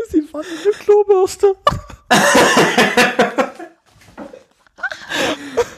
Sie 0.09 0.22
waren 0.32 0.45
eine 0.45 0.72
Klobürste. 0.72 1.55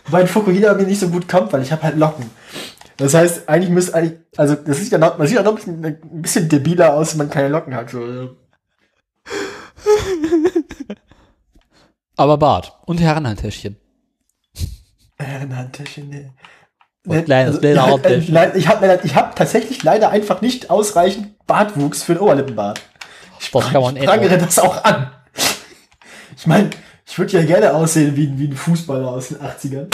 weil 0.07 0.27
Fokuhila 0.27 0.73
mir 0.73 0.83
nicht 0.83 0.99
so 0.99 1.09
gut 1.09 1.27
kommt, 1.27 1.53
weil 1.53 1.61
ich 1.61 1.71
habe 1.71 1.83
halt 1.83 1.97
Locken. 1.97 2.29
Das 2.97 3.13
heißt, 3.13 3.47
eigentlich 3.47 3.69
müsste 3.69 3.95
eigentlich, 3.95 4.19
also 4.35 4.55
das 4.55 4.77
sieht 4.77 4.91
ja 4.91 4.97
noch, 4.97 5.17
man 5.17 5.25
sieht 5.25 5.37
ja 5.37 5.43
noch 5.43 5.51
ein 5.51 5.55
bisschen, 5.55 5.85
ein 5.85 6.21
bisschen 6.21 6.49
debiler 6.49 6.93
aus, 6.93 7.11
wenn 7.11 7.19
man 7.19 7.29
keine 7.29 7.47
Locken 7.47 7.73
hat. 7.73 7.89
So. 7.89 8.35
Aber 12.17 12.37
Bart 12.37 12.77
und 12.85 12.99
Herrenhandtäschchen. 12.99 13.77
Äh, 15.17 15.23
ein 15.23 15.55
Handtäschchen, 15.55 16.09
nee. 16.09 16.31
Und 17.05 17.25
kleines 17.25 17.55
Also, 17.55 17.61
Lederhaupttäschchen. 17.67 18.35
ja, 18.35 18.43
äh, 18.43 18.57
ich 18.57 18.67
habe 18.67 18.99
ich 19.03 19.15
hab 19.15 19.35
tatsächlich 19.35 19.83
leider 19.83 20.09
einfach 20.09 20.41
nicht 20.41 20.69
ausreichend 20.69 21.45
Bartwuchs 21.47 22.03
für 22.03 22.13
den 22.13 22.21
Oberlippenbart. 22.21 22.81
Das 23.39 23.51
kann 23.71 23.81
man 23.81 23.95
Ich 23.95 24.05
prangere 24.05 24.25
ändern. 24.33 24.45
das 24.45 24.59
auch 24.59 24.83
an. 24.83 25.11
Ich 26.37 26.45
meine, 26.45 26.69
ich 27.05 27.17
würde 27.17 27.33
ja 27.39 27.43
gerne 27.45 27.73
aussehen 27.73 28.15
wie, 28.15 28.37
wie 28.37 28.47
ein 28.47 28.55
Fußballer 28.55 29.07
aus 29.07 29.29
den 29.29 29.37
80ern. 29.37 29.87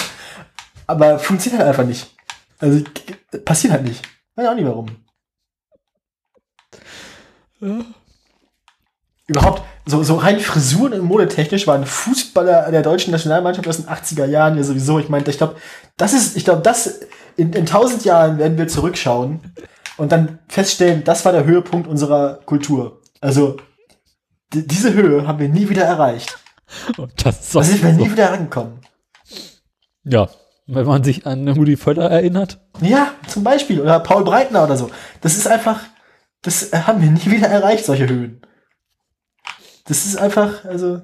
Aber 0.87 1.19
funktioniert 1.19 1.59
halt 1.61 1.69
einfach 1.69 1.85
nicht. 1.85 2.07
Also 2.59 2.83
passiert 3.43 3.73
halt 3.73 3.83
nicht. 3.83 4.01
Weiß 4.35 4.47
auch 4.47 4.55
nicht 4.55 4.65
warum. 4.65 4.87
Überhaupt, 9.27 9.63
so, 9.85 10.03
so 10.03 10.15
rein 10.15 10.39
Frisuren 10.39 10.93
und 10.93 11.01
modetechnisch 11.01 11.65
waren 11.65 11.85
Fußballer 11.85 12.71
der 12.71 12.83
deutschen 12.83 13.11
Nationalmannschaft 13.11 13.67
aus 13.67 13.77
den 13.77 13.87
80er 13.87 14.25
Jahren 14.25 14.55
ja 14.55 14.63
sowieso. 14.63 14.99
Ich 14.99 15.09
meine, 15.09 15.27
ich 15.27 15.37
glaube, 15.37 15.55
das 15.97 16.13
ist, 16.13 16.37
ich 16.37 16.45
glaube, 16.45 16.61
das 16.61 17.01
in, 17.35 17.53
in 17.53 17.65
tausend 17.65 18.05
Jahren 18.05 18.37
werden 18.37 18.57
wir 18.57 18.67
zurückschauen 18.67 19.39
und 19.97 20.11
dann 20.11 20.39
feststellen, 20.47 21.03
das 21.03 21.25
war 21.25 21.31
der 21.31 21.45
Höhepunkt 21.45 21.87
unserer 21.87 22.39
Kultur. 22.45 23.01
Also, 23.19 23.57
die, 24.53 24.67
diese 24.67 24.93
Höhe 24.93 25.25
haben 25.27 25.39
wir 25.39 25.49
nie 25.49 25.69
wieder 25.69 25.83
erreicht. 25.83 26.37
Und 26.97 27.25
das 27.25 27.41
ist 27.41 27.55
Da 27.55 27.63
sind 27.63 27.83
wir 27.83 27.93
so. 27.93 28.01
nie 28.01 28.11
wieder 28.11 28.31
rangekommen. 28.31 28.79
Ja, 30.03 30.29
wenn 30.67 30.85
man 30.85 31.03
sich 31.03 31.25
an 31.25 31.47
Rudi 31.47 31.77
Völler 31.77 32.09
erinnert. 32.09 32.59
Ja, 32.81 33.11
zum 33.27 33.43
Beispiel. 33.43 33.81
Oder 33.81 33.99
Paul 33.99 34.23
Breitner 34.23 34.63
oder 34.63 34.77
so. 34.77 34.89
Das 35.21 35.35
ist 35.35 35.47
einfach, 35.47 35.79
das 36.41 36.71
haben 36.73 37.01
wir 37.01 37.09
nie 37.09 37.25
wieder 37.25 37.47
erreicht, 37.47 37.85
solche 37.85 38.07
Höhen. 38.07 38.41
Das 39.85 40.05
ist 40.05 40.17
einfach, 40.17 40.65
also, 40.65 41.01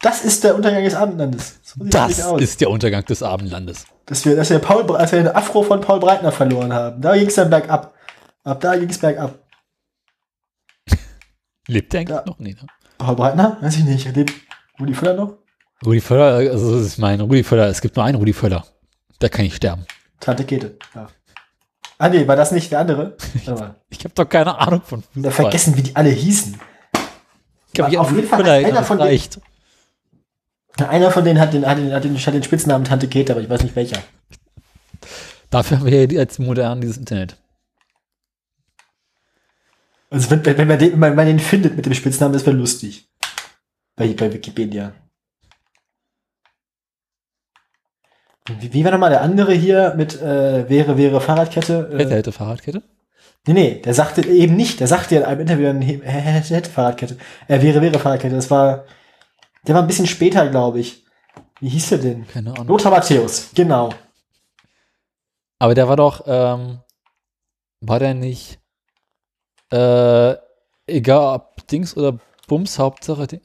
das 0.00 0.24
ist 0.24 0.44
der 0.44 0.54
Untergang 0.54 0.84
des 0.84 0.94
Abendlandes. 0.94 1.60
Das 1.76 2.22
aus. 2.22 2.40
ist 2.42 2.60
der 2.60 2.70
Untergang 2.70 3.04
des 3.04 3.22
Abendlandes. 3.22 3.86
Dass 4.06 4.24
wir, 4.24 4.36
dass 4.36 4.50
wir 4.50 4.58
Paul, 4.58 4.86
dass 4.86 5.12
wir 5.12 5.22
den 5.22 5.34
Afro 5.34 5.62
von 5.62 5.80
Paul 5.80 5.98
Breitner 6.00 6.30
verloren 6.32 6.72
haben. 6.72 7.00
Da 7.00 7.16
ging 7.16 7.28
es 7.28 7.34
dann 7.36 7.48
bergab. 7.50 7.94
Ab 8.44 8.60
da 8.60 8.76
ging 8.76 8.90
es 8.90 8.98
bergab. 8.98 9.38
Lebt 11.68 11.92
der 11.92 12.00
eigentlich 12.00 12.16
Ja. 12.18 12.24
noch? 12.26 12.38
Nee, 12.38 12.54
ne? 12.60 12.66
Paul 12.98 13.16
Breitner? 13.16 13.56
Weiß 13.60 13.76
ich 13.76 13.84
nicht. 13.84 14.14
Lebt 14.14 14.32
Rudi 14.80 14.94
Völler 14.94 15.14
noch? 15.14 15.38
Rudi 15.84 16.00
Völler, 16.00 16.50
also 16.50 16.84
ich 16.84 16.98
meine, 16.98 17.22
Rudi 17.22 17.42
Völler, 17.44 17.66
es 17.68 17.80
gibt 17.80 17.96
nur 17.96 18.04
einen 18.04 18.16
Rudi 18.18 18.32
Völler. 18.32 18.64
Der 19.20 19.28
kann 19.30 19.44
nicht 19.44 19.56
sterben. 19.56 19.86
Tante 20.20 20.44
Käthe. 20.44 20.76
Ja. 20.94 21.08
Ah 21.98 22.08
nee, 22.08 22.26
war 22.26 22.36
das 22.36 22.50
nicht 22.52 22.70
der 22.72 22.80
andere? 22.80 23.16
Mal. 23.46 23.76
Ich 23.88 24.00
habe 24.04 24.14
doch 24.14 24.28
keine 24.28 24.58
Ahnung 24.58 24.82
von 24.82 25.00
Da 25.14 25.30
Fußball. 25.30 25.32
vergessen, 25.32 25.76
wie 25.76 25.82
die 25.82 25.96
alle 25.96 26.10
hießen. 26.10 26.60
Mich 27.76 27.98
Auf 27.98 28.10
jeden 28.12 28.28
Fall 28.28 28.38
hat 28.44 28.48
einer 28.66 28.82
von 28.84 28.98
den- 28.98 29.06
reicht. 29.06 29.40
Ja, 30.78 30.88
Einer 30.88 31.10
von 31.10 31.24
denen 31.24 31.38
hat 31.38 31.52
den, 31.52 31.66
hat 31.66 31.78
den, 31.78 31.92
hat 31.92 32.04
den, 32.04 32.16
hat 32.18 32.34
den 32.34 32.42
Spitznamen 32.42 32.84
Tante 32.84 33.06
Käthe, 33.08 33.32
aber 33.32 33.40
ich 33.42 33.48
weiß 33.50 33.62
nicht 33.62 33.76
welcher. 33.76 34.02
Dafür 35.50 35.78
haben 35.78 35.86
wir 35.86 36.04
ja 36.04 36.10
jetzt 36.10 36.38
modern 36.38 36.80
dieses 36.80 36.96
Internet. 36.96 37.36
Also 40.10 40.30
wenn, 40.30 40.44
wenn, 40.44 40.68
man 40.68 40.78
den, 40.78 40.98
wenn 41.00 41.14
man- 41.14 41.26
den 41.26 41.38
findet 41.40 41.76
mit 41.76 41.86
dem 41.86 41.94
Spitznamen, 41.94 42.32
das 42.32 42.46
wäre 42.46 42.56
lustig. 42.56 43.08
Bei, 43.96 44.08
bei 44.14 44.32
Wikipedia. 44.32 44.92
Wie, 48.58 48.72
wie 48.72 48.84
war 48.84 48.90
nochmal 48.92 49.10
der 49.10 49.20
andere 49.22 49.52
hier 49.54 49.94
mit 49.96 50.20
äh, 50.20 50.68
wäre, 50.68 50.96
wäre 50.96 51.20
Fahrradkette? 51.20 51.90
Hätte, 51.92 52.10
Äh, 52.10 52.16
hätte 52.16 52.32
Fahrradkette. 52.32 52.82
Nee, 53.46 53.52
nee, 53.52 53.80
der 53.80 53.94
sagte 53.94 54.26
eben 54.26 54.56
nicht. 54.56 54.80
Der 54.80 54.86
sagte 54.86 55.16
in 55.16 55.22
einem 55.24 55.40
Interview, 55.40 55.66
er 55.66 56.12
hätte, 56.12 56.70
Fahrradkette. 56.70 57.16
Er 57.48 57.62
wäre, 57.62 57.80
wäre 57.80 57.98
Fahrradkette. 57.98 58.34
Das 58.34 58.50
war, 58.50 58.84
der 59.66 59.74
war 59.74 59.82
ein 59.82 59.86
bisschen 59.88 60.06
später, 60.06 60.48
glaube 60.48 60.80
ich. 60.80 61.04
Wie 61.60 61.68
hieß 61.68 61.90
der 61.90 61.98
denn? 61.98 62.26
Keine 62.26 62.52
Ahnung. 62.52 62.66
Lothar 62.68 62.90
Matthäus, 62.90 63.50
genau. 63.54 63.90
Aber 65.58 65.74
der 65.74 65.88
war 65.88 65.96
doch, 65.96 66.22
ähm, 66.26 66.80
war 67.80 67.98
der 68.00 68.14
nicht, 68.14 68.58
äh, 69.72 70.34
egal 70.86 71.36
ob 71.36 71.66
Dings 71.68 71.96
oder 71.96 72.18
Bums, 72.48 72.78
Hauptsache. 72.78 73.26
Ding- 73.28 73.40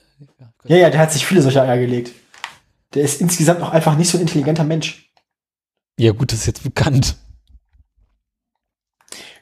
Ja, 0.65 0.77
ja, 0.77 0.89
der 0.89 0.99
hat 0.99 1.11
sich 1.11 1.25
viele 1.25 1.41
solcher 1.41 1.61
Eier 1.63 1.77
gelegt. 1.77 2.11
Der 2.93 3.03
ist 3.03 3.21
insgesamt 3.21 3.61
auch 3.61 3.69
einfach 3.69 3.95
nicht 3.97 4.09
so 4.09 4.17
ein 4.17 4.21
intelligenter 4.21 4.63
Mensch. 4.63 5.11
Ja, 5.99 6.11
gut, 6.11 6.31
das 6.31 6.39
ist 6.39 6.45
jetzt 6.47 6.63
bekannt. 6.63 7.15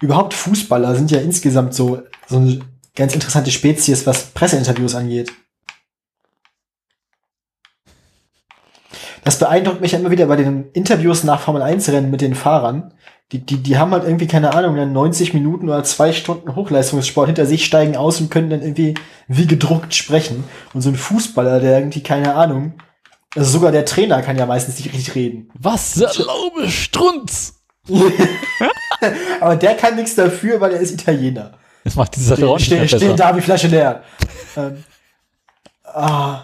Überhaupt 0.01 0.33
Fußballer 0.33 0.95
sind 0.95 1.11
ja 1.11 1.19
insgesamt 1.19 1.73
so, 1.73 2.01
so 2.27 2.37
eine 2.37 2.59
ganz 2.95 3.13
interessante 3.13 3.51
Spezies, 3.51 4.05
was 4.05 4.27
Presseinterviews 4.27 4.95
angeht. 4.95 5.31
Das 9.23 9.39
beeindruckt 9.39 9.81
mich 9.81 9.93
ja 9.93 9.99
immer 9.99 10.11
wieder 10.11 10.27
bei 10.27 10.35
den 10.35 10.69
Interviews 10.73 11.23
nach 11.23 11.39
Formel 11.41 11.61
1 11.61 11.89
Rennen 11.89 12.11
mit 12.11 12.21
den 12.21 12.35
Fahrern, 12.35 12.93
die, 13.31 13.39
die, 13.39 13.57
die 13.57 13.77
haben 13.77 13.91
halt 13.91 14.03
irgendwie, 14.03 14.27
keine 14.27 14.53
Ahnung, 14.53 14.75
dann 14.75 14.93
90 14.93 15.33
Minuten 15.33 15.67
oder 15.67 15.83
zwei 15.83 16.13
Stunden 16.13 16.55
Hochleistungssport 16.55 17.27
hinter 17.27 17.45
sich, 17.45 17.65
steigen 17.65 17.95
aus 17.95 18.21
und 18.21 18.29
können 18.29 18.51
dann 18.51 18.61
irgendwie 18.61 18.93
wie 19.27 19.47
gedruckt 19.47 19.95
sprechen. 19.95 20.43
Und 20.73 20.81
so 20.81 20.89
ein 20.89 20.95
Fußballer, 20.95 21.59
der 21.59 21.79
irgendwie, 21.79 22.03
keine 22.03 22.35
Ahnung, 22.35 22.73
also 23.35 23.49
sogar 23.49 23.71
der 23.71 23.85
Trainer 23.85 24.21
kann 24.21 24.37
ja 24.37 24.45
meistens 24.45 24.77
nicht 24.77 24.93
richtig 24.93 25.15
reden. 25.15 25.49
Was 25.55 25.99
erlaube 25.99 26.69
Strunz? 26.69 27.54
Aber 29.41 29.55
der 29.55 29.75
kann 29.75 29.95
nichts 29.95 30.15
dafür, 30.15 30.59
weil 30.61 30.73
er 30.73 30.79
ist 30.79 30.91
Italiener. 30.91 31.57
Das 31.83 31.95
macht 31.95 32.15
diese 32.15 32.25
Sache 32.29 32.47
auch 32.47 32.55
nicht 32.57 32.65
Stehen 32.65 32.87
steh 32.87 33.13
da 33.15 33.35
wie 33.37 33.41
Flasche 33.41 33.67
leer. 33.67 34.03
ähm, 34.57 34.83
ah. 35.83 36.43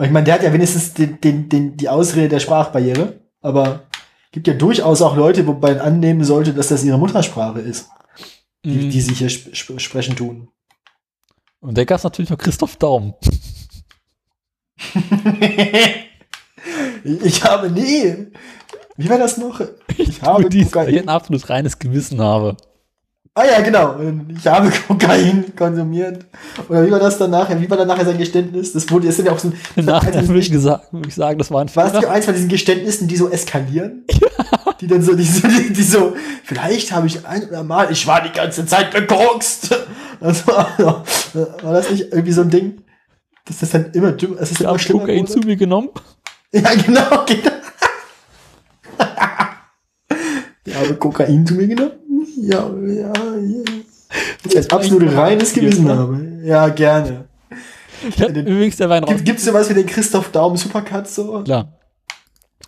Ich 0.00 0.10
meine, 0.10 0.24
der 0.24 0.34
hat 0.34 0.42
ja 0.42 0.52
wenigstens 0.52 0.94
den, 0.94 1.20
den, 1.20 1.48
den, 1.48 1.76
die 1.76 1.88
Ausrede 1.88 2.28
der 2.28 2.40
Sprachbarriere, 2.40 3.20
aber 3.40 3.84
gibt 4.30 4.46
ja 4.46 4.54
durchaus 4.54 5.02
auch 5.02 5.16
Leute, 5.16 5.46
wo 5.46 5.54
man 5.54 5.80
annehmen 5.80 6.22
sollte, 6.24 6.52
dass 6.54 6.68
das 6.68 6.84
ihre 6.84 6.98
Muttersprache 6.98 7.60
ist, 7.60 7.88
die, 8.64 8.70
Mhm. 8.70 8.90
die 8.90 9.00
sich 9.00 9.18
hier 9.18 9.26
sp 9.32 9.50
sp 9.56 9.78
sprechen 9.80 10.14
tun. 10.14 10.48
Und 11.60 11.76
da 11.76 11.84
gab 11.84 11.98
es 11.98 12.04
natürlich 12.04 12.30
noch 12.30 12.38
Christoph 12.38 12.76
Daum. 12.76 13.14
ich 17.24 17.42
habe 17.44 17.70
nie. 17.70 18.28
Wie 18.98 19.08
war 19.08 19.16
das 19.18 19.38
noch? 19.38 19.60
Ich 19.96 20.20
habe 20.22 20.40
Über 20.42 20.50
dies, 20.50 20.74
weil 20.74 20.88
ich 20.90 20.94
ein 20.96 21.00
Kokain. 21.02 21.08
absolut 21.08 21.48
reines 21.48 21.78
Gewissen 21.78 22.20
habe. 22.20 22.56
Ah 23.34 23.44
ja, 23.44 23.60
genau. 23.60 23.94
Ich 24.36 24.44
habe 24.48 24.70
Kokain 24.88 25.54
konsumiert. 25.54 26.26
Oder 26.68 26.84
wie 26.84 26.90
war 26.90 26.98
das 26.98 27.16
dann 27.18 27.30
nachher? 27.30 27.60
Wie 27.60 27.70
war 27.70 27.76
dann 27.76 27.86
nachher 27.86 28.04
sein 28.04 28.18
Geständnis? 28.18 28.72
Das 28.72 28.90
wurde, 28.90 29.06
das 29.06 29.14
sind 29.16 29.26
ja 29.26 29.32
auch 29.32 29.38
so. 29.38 29.52
war 29.76 29.84
Nachher 29.84 30.26
würde 30.26 30.40
ich, 30.40 30.50
gesagt, 30.50 30.92
würde 30.92 31.08
ich 31.08 31.14
sagen, 31.14 31.38
das 31.38 31.48
war 31.52 31.60
ein 31.60 31.74
War 31.76 31.86
es 31.86 31.92
nicht 31.92 32.00
Fehler. 32.02 32.12
eins 32.12 32.24
von 32.24 32.34
diesen 32.34 32.48
Geständnissen, 32.48 33.06
die 33.06 33.16
so 33.16 33.30
eskalieren? 33.30 34.04
Die 34.80 34.86
dann 34.86 35.02
so, 35.02 35.12
die, 35.16 35.24
die, 35.24 35.72
die 35.72 35.82
so, 35.82 36.14
vielleicht 36.44 36.92
habe 36.92 37.08
ich 37.08 37.26
ein 37.26 37.48
oder 37.48 37.64
mal, 37.64 37.90
ich 37.90 38.06
war 38.06 38.20
die 38.22 38.30
ganze 38.30 38.64
Zeit 38.64 38.94
gekokst. 38.94 39.74
Das 40.20 40.46
war, 40.46 40.68
war 41.62 41.72
das 41.72 41.90
nicht 41.90 42.12
irgendwie 42.12 42.30
so 42.30 42.42
ein 42.42 42.50
Ding? 42.50 42.82
Dass 43.44 43.58
das 43.58 43.70
dann 43.70 43.90
immer 43.90 44.12
dümmer, 44.12 44.36
es 44.40 44.52
ist 44.52 44.52
Ich 44.52 44.60
immer 44.60 44.68
habe 44.68 44.78
schlimmer 44.78 45.00
Kokain 45.00 45.20
wurde? 45.22 45.32
zu 45.32 45.38
mir 45.40 45.56
genommen. 45.56 45.88
Ja, 46.52 46.70
genau, 46.74 47.24
genau. 47.26 47.50
Ich 50.64 50.76
habe 50.88 50.98
Kokain 50.98 51.46
zu 51.46 51.54
mir 51.54 51.66
genommen. 51.68 51.92
Ja, 52.36 52.68
ja, 52.70 53.12
ja. 53.12 54.60
Ein 54.60 54.70
absolut 54.70 55.14
reines 55.14 55.52
Gewissen 55.52 55.88
habe. 55.88 56.20
Ja, 56.42 56.68
gerne. 56.68 57.24
Ich 58.08 58.20
habe 58.22 58.32
Den- 58.32 58.46
übrigens 58.46 58.76
der 58.76 58.88
Wein 58.88 59.02
raus. 59.04 59.12
Gibt, 59.12 59.24
gibt's 59.24 59.44
sowas 59.44 59.68
wie 59.70 59.74
den 59.74 59.86
Christoph 59.86 60.30
Daum 60.30 60.56
Supercut 60.56 61.08
so? 61.08 61.42
Klar. 61.42 61.72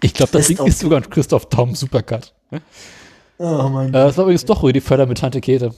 Ich 0.02 0.12
glaube, 0.14 0.32
das 0.32 0.48
Ist 0.50 0.58
Ding 0.58 0.66
ist 0.66 0.78
sogar 0.80 1.00
ein 1.00 1.08
Christoph 1.10 1.46
Daum 1.46 1.74
Supercut. 1.74 2.34
Äh, 2.50 2.58
Oh 3.38 3.68
mein 3.70 3.90
das 3.92 4.16
war 4.18 4.24
übrigens 4.24 4.44
doch 4.44 4.62
Rüdi 4.62 4.80
Völler 4.82 5.06
mit 5.06 5.18
Tante 5.18 5.40
Käthe. 5.40 5.72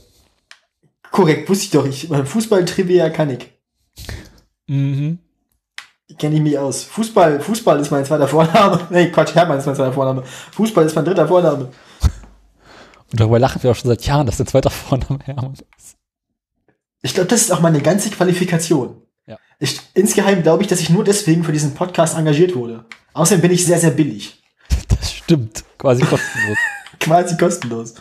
Korrekt, 1.13 1.49
wusste 1.49 1.65
ich 1.65 1.71
doch. 1.71 1.87
Ich, 1.87 2.09
beim 2.09 2.27
Fußball-Trivia 2.27 3.11
kann 3.11 3.31
ich. 3.31 3.47
Mhm. 4.67 5.19
Kenne 6.19 6.37
ich 6.37 6.41
mich 6.43 6.59
aus. 6.59 6.83
Fußball, 6.85 7.41
Fußball 7.41 7.79
ist 7.81 7.91
mein 7.91 8.05
zweiter 8.05 8.27
Vorname. 8.27 8.81
Nee, 8.91 9.11
Quatsch, 9.11 9.35
Hermann 9.35 9.59
ist 9.59 9.67
mein 9.67 9.77
zweiter 9.77 9.93
Vorname. 9.93 10.23
Fußball 10.53 10.85
ist 10.87 10.97
mein 10.97 11.05
dritter 11.05 11.29
Vorname. 11.29 11.69
Und 13.13 13.21
darüber 13.21 13.39
lachen 13.39 13.63
wir 13.63 13.71
auch 13.71 13.77
schon 13.77 13.89
seit 13.89 14.05
Jahren, 14.07 14.27
dass 14.27 14.39
der 14.39 14.47
zweite 14.47 14.71
Vorname 14.71 15.19
Hermann 15.25 15.53
ist. 15.53 15.97
Ich 17.03 17.15
glaube, 17.15 17.29
das 17.29 17.43
ist 17.43 17.51
auch 17.51 17.61
meine 17.61 17.81
ganze 17.81 18.11
Qualifikation. 18.11 19.03
Ja. 19.27 19.39
Ich, 19.59 19.81
insgeheim 19.95 20.43
glaube 20.43 20.63
ich, 20.63 20.69
dass 20.69 20.81
ich 20.81 20.91
nur 20.91 21.05
deswegen 21.05 21.45
für 21.45 21.53
diesen 21.53 21.75
Podcast 21.75 22.17
engagiert 22.17 22.55
wurde. 22.55 22.85
Außerdem 23.13 23.43
bin 23.43 23.51
ich 23.53 23.65
sehr, 23.65 23.79
sehr 23.79 23.91
billig. 23.91 24.43
Das 24.89 25.13
stimmt. 25.13 25.65
Quasi 25.79 26.05
kostenlos. 26.05 26.59
Quasi 27.01 27.37
kostenlos. 27.37 27.95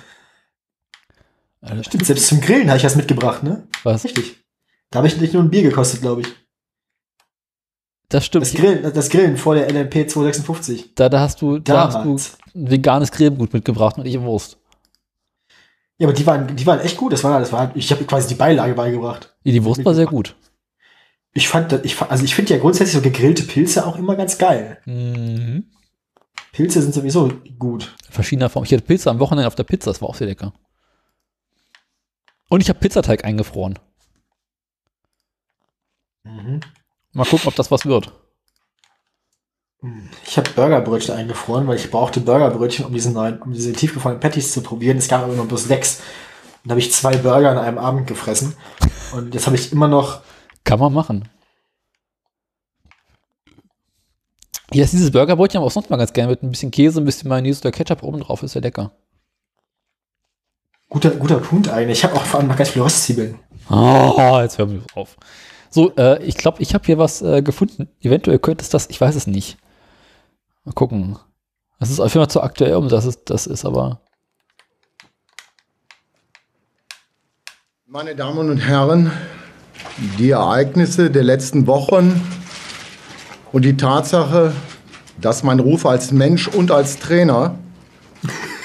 Alter, 1.61 1.83
Stimmt, 1.83 2.05
selbst 2.05 2.27
zum 2.27 2.41
Grillen 2.41 2.67
habe 2.67 2.77
ich 2.77 2.83
was 2.83 2.95
mitgebracht, 2.95 3.43
ne? 3.43 3.67
Was? 3.83 4.03
Richtig. 4.03 4.38
Da 4.89 4.97
habe 4.97 5.07
ich 5.07 5.17
nicht 5.17 5.33
nur 5.33 5.41
ein 5.41 5.49
Bier 5.49 5.63
gekostet, 5.63 6.01
glaube 6.01 6.21
ich. 6.21 6.27
Das 8.09 8.25
stimmt. 8.25 8.45
Das 8.45 8.53
Grillen, 8.53 8.93
das 8.93 9.09
Grillen 9.09 9.38
vor 9.38 9.55
der 9.55 9.71
LMP 9.71 10.09
256. 10.09 10.95
Da, 10.95 11.07
da 11.07 11.21
hast 11.21 11.41
du, 11.41 11.59
da 11.59 11.88
hast 11.88 12.03
du 12.05 12.15
ein 12.55 12.71
veganes 12.71 13.11
Cremegut 13.11 13.53
mitgebracht 13.53 13.97
und 13.97 14.05
ich 14.05 14.19
Wurst. 14.19 14.57
Ja, 16.01 16.07
aber 16.07 16.15
die 16.15 16.25
waren, 16.25 16.55
die 16.55 16.65
waren 16.65 16.79
echt 16.79 16.97
gut. 16.97 17.13
Das 17.13 17.23
war, 17.23 17.39
das 17.39 17.51
war, 17.51 17.75
ich 17.75 17.91
habe 17.91 18.03
quasi 18.05 18.27
die 18.27 18.33
Beilage 18.33 18.73
beigebracht. 18.73 19.35
Ja, 19.43 19.51
Die 19.51 19.63
Wurst 19.63 19.85
war 19.85 19.93
sehr 19.93 20.07
gut. 20.07 20.35
Ich 21.31 21.47
fand, 21.47 21.73
ich, 21.85 22.01
also 22.01 22.23
ich 22.25 22.33
finde 22.33 22.55
ja 22.55 22.59
grundsätzlich 22.59 22.95
so 22.95 23.01
gegrillte 23.01 23.43
Pilze 23.43 23.85
auch 23.85 23.95
immer 23.97 24.15
ganz 24.15 24.39
geil. 24.39 24.79
Mhm. 24.85 25.65
Pilze 26.53 26.81
sind 26.81 26.95
sowieso 26.95 27.31
gut. 27.59 27.95
Verschiedener 28.09 28.49
Form. 28.49 28.63
Ich 28.65 28.73
hatte 28.73 28.81
Pilze 28.81 29.11
am 29.11 29.19
Wochenende 29.19 29.45
auf 29.45 29.53
der 29.53 29.63
Pizza, 29.63 29.91
das 29.91 30.01
war 30.01 30.09
auch 30.09 30.15
sehr 30.15 30.25
lecker. 30.25 30.53
Und 32.49 32.61
ich 32.61 32.69
habe 32.69 32.79
Pizzateig 32.79 33.23
eingefroren. 33.23 33.77
Mal 36.23 37.25
gucken, 37.25 37.47
ob 37.47 37.53
das 37.55 37.69
was 37.69 37.85
wird. 37.85 38.11
Ich 40.25 40.37
habe 40.37 40.49
Burgerbrötchen 40.51 41.15
eingefroren, 41.15 41.67
weil 41.67 41.77
ich 41.77 41.89
brauchte 41.89 42.19
Burgerbrötchen, 42.19 42.85
um 42.85 42.93
diesen 42.93 43.13
neuen, 43.13 43.41
um 43.41 43.51
diese 43.51 43.73
tiefgefrorenen 43.73 44.19
Patties 44.19 44.53
zu 44.53 44.61
probieren. 44.61 44.97
Es 44.97 45.07
gab 45.07 45.23
aber 45.23 45.33
nur 45.33 45.47
bloß 45.47 45.63
sechs. 45.63 46.01
Und 46.63 46.69
da 46.69 46.71
habe 46.71 46.79
ich 46.79 46.93
zwei 46.93 47.17
Burger 47.17 47.49
an 47.49 47.57
einem 47.57 47.79
Abend 47.79 48.05
gefressen. 48.05 48.55
Und 49.13 49.33
jetzt 49.33 49.47
habe 49.47 49.55
ich 49.55 49.71
immer 49.71 49.87
noch. 49.87 50.21
Kann 50.63 50.79
man 50.79 50.93
machen. 50.93 51.27
Hier 54.71 54.83
ist 54.83 54.93
dieses 54.93 55.11
Burgerbrötchen 55.11 55.57
aber 55.57 55.65
auch 55.65 55.71
sonst 55.71 55.89
mal 55.89 55.97
ganz 55.97 56.13
gerne 56.13 56.29
mit 56.29 56.43
ein 56.43 56.51
bisschen 56.51 56.69
Käse, 56.69 57.01
ein 57.01 57.05
bisschen 57.05 57.27
Mayonnaise 57.27 57.61
oder 57.61 57.71
Ketchup 57.71 58.03
oben 58.03 58.21
drauf. 58.21 58.43
Ist 58.43 58.53
ja 58.53 58.61
lecker. 58.61 58.91
Guter, 60.89 61.09
guter 61.11 61.39
Punkt 61.39 61.69
eigentlich. 61.69 61.99
Ich 61.99 62.03
habe 62.03 62.15
auch 62.15 62.23
vor 62.23 62.39
allem 62.39 62.49
noch 62.49 62.55
ganz 62.55 62.69
viele 62.69 62.85
Röstzwiebeln. 62.85 63.39
Oh, 63.69 64.39
jetzt 64.41 64.59
hören 64.59 64.73
wir 64.73 64.83
auf. 64.95 65.17
So, 65.71 65.95
äh, 65.95 66.23
ich 66.23 66.37
glaube, 66.37 66.61
ich 66.61 66.73
habe 66.75 66.85
hier 66.85 66.99
was 66.99 67.21
äh, 67.21 67.41
gefunden. 67.41 67.89
Eventuell 68.01 68.37
könnte 68.37 68.61
es 68.61 68.69
das, 68.69 68.89
ich 68.89 69.01
weiß 69.01 69.15
es 69.15 69.25
nicht. 69.25 69.57
Mal 70.72 70.76
gucken. 70.76 71.18
Das 71.81 71.89
ist 71.89 71.99
auf 71.99 72.14
jeden 72.14 72.23
Fall 72.23 72.31
zu 72.31 72.41
aktuell, 72.41 72.76
um 72.76 72.88
das 72.88 73.06
ist, 73.06 73.23
das 73.26 73.45
ist 73.45 73.65
aber. 73.65 73.99
Meine 77.85 78.15
Damen 78.15 78.49
und 78.49 78.60
Herren, 78.60 79.11
die 80.18 80.30
Ereignisse 80.30 81.11
der 81.11 81.26
letzten 81.26 81.68
Wochen 81.68 82.22
und 83.52 83.65
die 83.65 83.76
Tatsache, 83.76 84.53
dass 85.19 85.43
mein 85.43 85.60
Ruf 85.60 85.85
als 85.85 86.14
Mensch 86.14 86.48
und 86.48 86.72
als 86.72 86.99
Trainer 86.99 87.56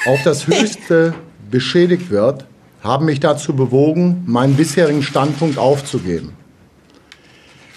auf 0.07 0.23
das 0.23 0.47
Höchste 0.47 1.12
beschädigt 1.51 2.11
wird, 2.11 2.47
haben 2.85 3.07
mich 3.07 3.19
dazu 3.19 3.57
bewogen, 3.57 4.23
meinen 4.27 4.55
bisherigen 4.55 5.03
Standpunkt 5.03 5.59
aufzugeben. 5.59 6.37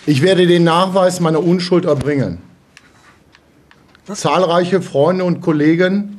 Ich 0.06 0.22
werde 0.22 0.46
den 0.46 0.66
Nachweis 0.66 1.20
meiner 1.20 1.44
Unschuld 1.44 1.86
erbringen. 1.86 2.49
Zahlreiche 4.14 4.82
Freunde 4.82 5.24
und 5.24 5.42
Kollegen 5.42 6.18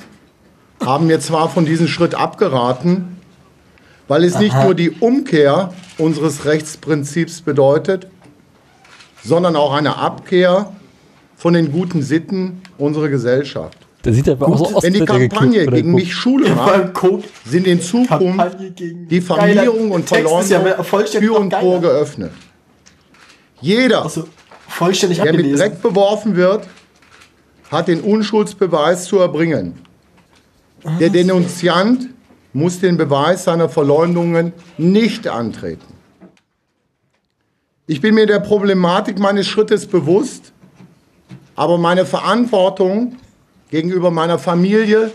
haben 0.84 1.06
mir 1.06 1.20
zwar 1.20 1.48
von 1.48 1.64
diesem 1.64 1.88
Schritt 1.88 2.14
abgeraten, 2.14 3.18
weil 4.08 4.24
es 4.24 4.38
nicht 4.38 4.56
nur 4.62 4.74
die 4.74 4.90
Umkehr 4.90 5.72
unseres 5.98 6.44
Rechtsprinzips 6.44 7.42
bedeutet, 7.42 8.06
sondern 9.22 9.56
auch 9.56 9.72
eine 9.72 9.96
Abkehr 9.96 10.72
von 11.36 11.54
den 11.54 11.72
guten 11.72 12.02
Sitten 12.02 12.62
unserer 12.78 13.08
Gesellschaft. 13.08 13.78
Der 14.04 14.14
sieht 14.14 14.28
aber 14.28 14.48
auch 14.48 14.56
so 14.56 14.76
aus, 14.76 14.82
Wenn 14.82 14.94
die 14.94 15.04
Kampagne 15.04 15.28
geklippt 15.28 15.68
oder 15.68 15.76
gegen 15.76 15.88
geguckt. 15.88 16.04
mich 16.04 16.14
Schule 16.14 16.54
macht, 16.54 16.92
sind 17.44 17.66
in 17.66 17.82
Zukunft 17.82 18.56
die 18.78 19.20
Verminierung 19.20 19.90
und 19.90 20.10
ja 20.10 20.16
Verleumdung 20.18 21.04
Tür 21.04 21.38
und 21.38 21.50
Tor 21.50 21.80
geöffnet. 21.80 22.32
Jeder, 23.60 24.02
Also 24.04 24.26
vollständig 24.68 25.20
der 25.20 25.34
mit. 25.34 25.58
Dreck 25.58 25.82
beworfen 25.82 26.34
wird, 26.34 26.66
hat 27.70 27.88
den 27.88 28.00
Unschuldsbeweis 28.00 29.04
zu 29.04 29.18
erbringen. 29.18 29.78
Der 30.98 31.10
Denunziant 31.10 32.08
muss 32.52 32.80
den 32.80 32.96
Beweis 32.96 33.44
seiner 33.44 33.68
Verleumdungen 33.68 34.52
nicht 34.76 35.28
antreten. 35.28 35.94
Ich 37.86 38.00
bin 38.00 38.14
mir 38.14 38.26
der 38.26 38.40
Problematik 38.40 39.18
meines 39.18 39.46
Schrittes 39.46 39.86
bewusst, 39.86 40.52
aber 41.54 41.76
meine 41.78 42.06
Verantwortung 42.06 43.16
gegenüber 43.70 44.10
meiner 44.10 44.38
Familie, 44.38 45.10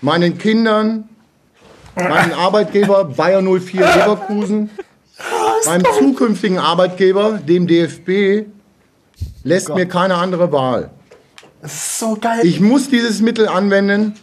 meinen 0.00 0.36
Kindern, 0.38 1.08
meinem 1.96 2.32
Arbeitgeber 2.32 3.04
Bayer 3.04 3.42
04 3.42 3.80
Leverkusen, 3.80 4.70
meinem 5.66 5.84
zukünftigen 5.98 6.58
Arbeitgeber, 6.58 7.38
dem 7.38 7.66
DFB, 7.66 8.46
lässt 9.42 9.74
mir 9.74 9.86
keine 9.86 10.16
andere 10.16 10.52
Wahl. 10.52 10.90
Das 11.64 11.72
ist 11.72 11.98
so 11.98 12.14
geil. 12.20 12.40
Ich 12.42 12.60
muss 12.60 12.90
dieses 12.90 13.22
Mittel 13.22 13.48
anwenden, 13.48 14.16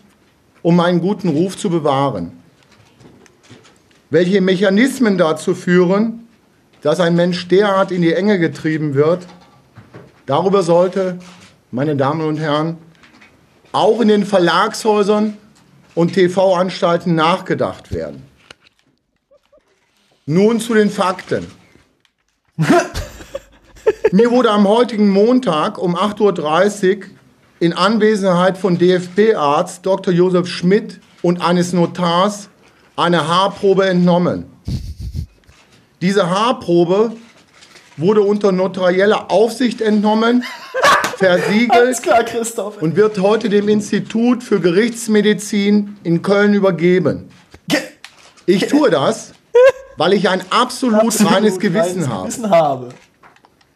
um 0.62 0.76
meinen 0.76 1.02
guten 1.02 1.28
Ruf 1.28 1.58
zu 1.58 1.72
bewahren. 1.72 2.34
Welche 4.12 4.42
Mechanismen 4.42 5.18
dazu 5.18 5.56
führen, 5.56 6.28
dass 6.84 7.00
ein 7.00 7.16
Mensch 7.16 7.48
derart 7.48 7.92
in 7.92 8.04
die 8.04 8.14
Enge 8.14 8.38
getrieben 8.38 8.94
wird, 8.94 9.26
darüber 10.28 10.62
sollte, 10.62 11.18
meine 11.72 11.96
Damen 11.96 12.22
und 12.22 12.38
Herren, 12.38 12.78
auch 13.72 14.02
in 14.02 14.10
den 14.10 14.24
Verlagshäusern 14.24 15.36
und 15.96 16.14
TV-Anstalten 16.14 17.16
nachgedacht 17.16 17.92
werden. 17.92 18.22
Nun 20.28 20.60
zu 20.60 20.76
den 20.76 20.92
Fakten. 20.92 21.48
Mir 24.12 24.30
wurde 24.30 24.52
am 24.52 24.68
heutigen 24.68 25.10
Montag 25.10 25.80
um 25.80 25.96
8.30 25.96 26.98
Uhr 26.98 27.04
in 27.62 27.74
Anwesenheit 27.74 28.58
von 28.58 28.80
DFB-Arzt 28.80 29.86
Dr. 29.86 30.12
Josef 30.12 30.48
Schmidt 30.48 31.00
und 31.22 31.42
eines 31.42 31.74
Notars 31.74 32.50
eine 32.96 33.28
Haarprobe 33.28 33.88
entnommen. 33.88 34.46
Diese 36.02 36.28
Haarprobe 36.28 37.12
wurde 37.98 38.22
unter 38.22 38.52
notarieller 38.52 39.30
Aufsicht 39.30 39.80
entnommen, 39.80 40.44
versiegelt 41.18 42.02
klar, 42.02 42.24
Christoph. 42.24 42.82
und 42.82 42.96
wird 42.96 43.20
heute 43.20 43.48
dem 43.48 43.70
Institut 43.70 44.42
für 44.44 44.60
Gerichtsmedizin 44.60 45.98
in 46.04 46.24
Köln 46.24 46.56
übergeben. 46.56 47.30
Ich 48.48 48.66
tue 48.70 48.90
das, 48.90 49.34
weil 49.98 50.14
ich 50.14 50.28
ein 50.30 50.42
absolut, 50.50 51.02
Absolut 51.02 51.32
reines 51.32 51.60
Gewissen 51.60 52.06
reines 52.06 52.10
habe. 52.10 52.24
Gewissen 52.24 52.50
habe. 52.50 52.90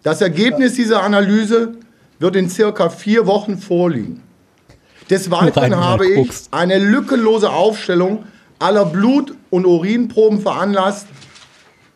Das 0.02 0.22
Ergebnis 0.22 0.74
dieser 0.74 1.04
Analyse 1.04 1.78
wird 2.20 2.36
in 2.36 2.50
circa 2.50 2.90
vier 2.90 3.28
Wochen 3.28 3.58
vorliegen. 3.58 4.22
Des 5.10 5.30
Weiteren 5.30 5.76
habe 5.76 6.08
ich 6.08 6.30
eine 6.52 6.80
lückenlose 6.80 7.50
Aufstellung 7.52 8.26
aller 8.60 8.86
Blut- 8.86 9.36
und 9.50 9.66
Urinproben 9.66 10.42
veranlasst, 10.42 11.08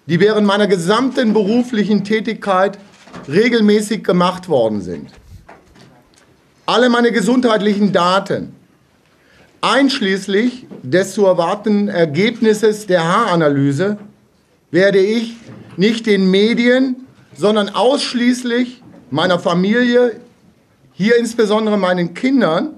die 0.05 0.19
während 0.19 0.45
meiner 0.45 0.67
gesamten 0.67 1.33
beruflichen 1.33 2.03
Tätigkeit 2.03 2.77
regelmäßig 3.27 4.03
gemacht 4.03 4.49
worden 4.49 4.81
sind. 4.81 5.11
Alle 6.65 6.89
meine 6.89 7.11
gesundheitlichen 7.11 7.91
Daten, 7.91 8.53
einschließlich 9.61 10.67
des 10.83 11.13
zu 11.13 11.25
erwartenden 11.25 11.87
Ergebnisses 11.87 12.85
der 12.85 13.03
Haaranalyse, 13.03 13.97
werde 14.71 14.99
ich 14.99 15.35
nicht 15.77 16.05
den 16.05 16.29
Medien, 16.29 17.07
sondern 17.35 17.69
ausschließlich 17.69 18.83
meiner 19.11 19.39
Familie, 19.39 20.19
hier 20.93 21.17
insbesondere 21.17 21.77
meinen 21.77 22.13
Kindern, 22.13 22.75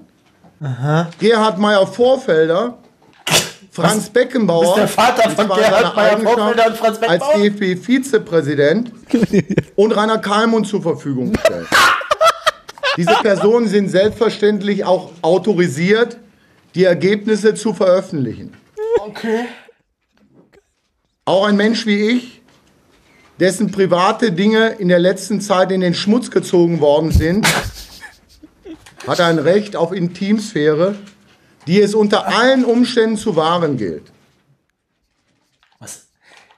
Gerhard 1.18 1.58
Meyer 1.58 1.86
Vorfelder, 1.86 2.78
Franz 3.70 4.10
Beckenbauer, 4.10 4.76
bist 4.76 4.76
der 4.76 4.88
Vater 4.88 5.30
von 5.30 5.48
Gerhard 5.48 5.96
Meyer 5.96 6.18
Vorfelder 6.20 6.66
und 6.66 6.76
Franz 6.76 6.98
als 6.98 7.00
Beckenbauer? 7.00 7.36
DFB-Vizepräsident 7.38 8.92
und 9.76 9.92
Rainer 9.92 10.18
Kalmund 10.18 10.66
zur 10.66 10.82
Verfügung 10.82 11.32
stellen. 11.38 11.66
Diese 12.96 13.14
Personen 13.22 13.68
sind 13.68 13.88
selbstverständlich 13.88 14.84
auch 14.84 15.10
autorisiert, 15.22 16.18
die 16.74 16.84
Ergebnisse 16.84 17.54
zu 17.54 17.72
veröffentlichen. 17.72 18.54
Okay. 19.00 19.46
Auch 21.24 21.46
ein 21.46 21.56
Mensch 21.56 21.86
wie 21.86 22.10
ich, 22.10 22.41
dessen 23.42 23.72
private 23.72 24.30
Dinge 24.30 24.68
in 24.78 24.86
der 24.86 25.00
letzten 25.00 25.40
Zeit 25.40 25.72
in 25.72 25.80
den 25.80 25.94
Schmutz 25.94 26.30
gezogen 26.30 26.80
worden 26.80 27.10
sind, 27.10 27.44
hat 29.04 29.20
ein 29.20 29.40
Recht 29.40 29.74
auf 29.74 29.92
Intimsphäre, 29.92 30.94
die 31.66 31.80
es 31.80 31.92
unter 31.92 32.28
allen 32.28 32.64
Umständen 32.64 33.16
zu 33.16 33.34
wahren 33.34 33.76
gilt. 33.76 34.04
Was? 35.80 36.06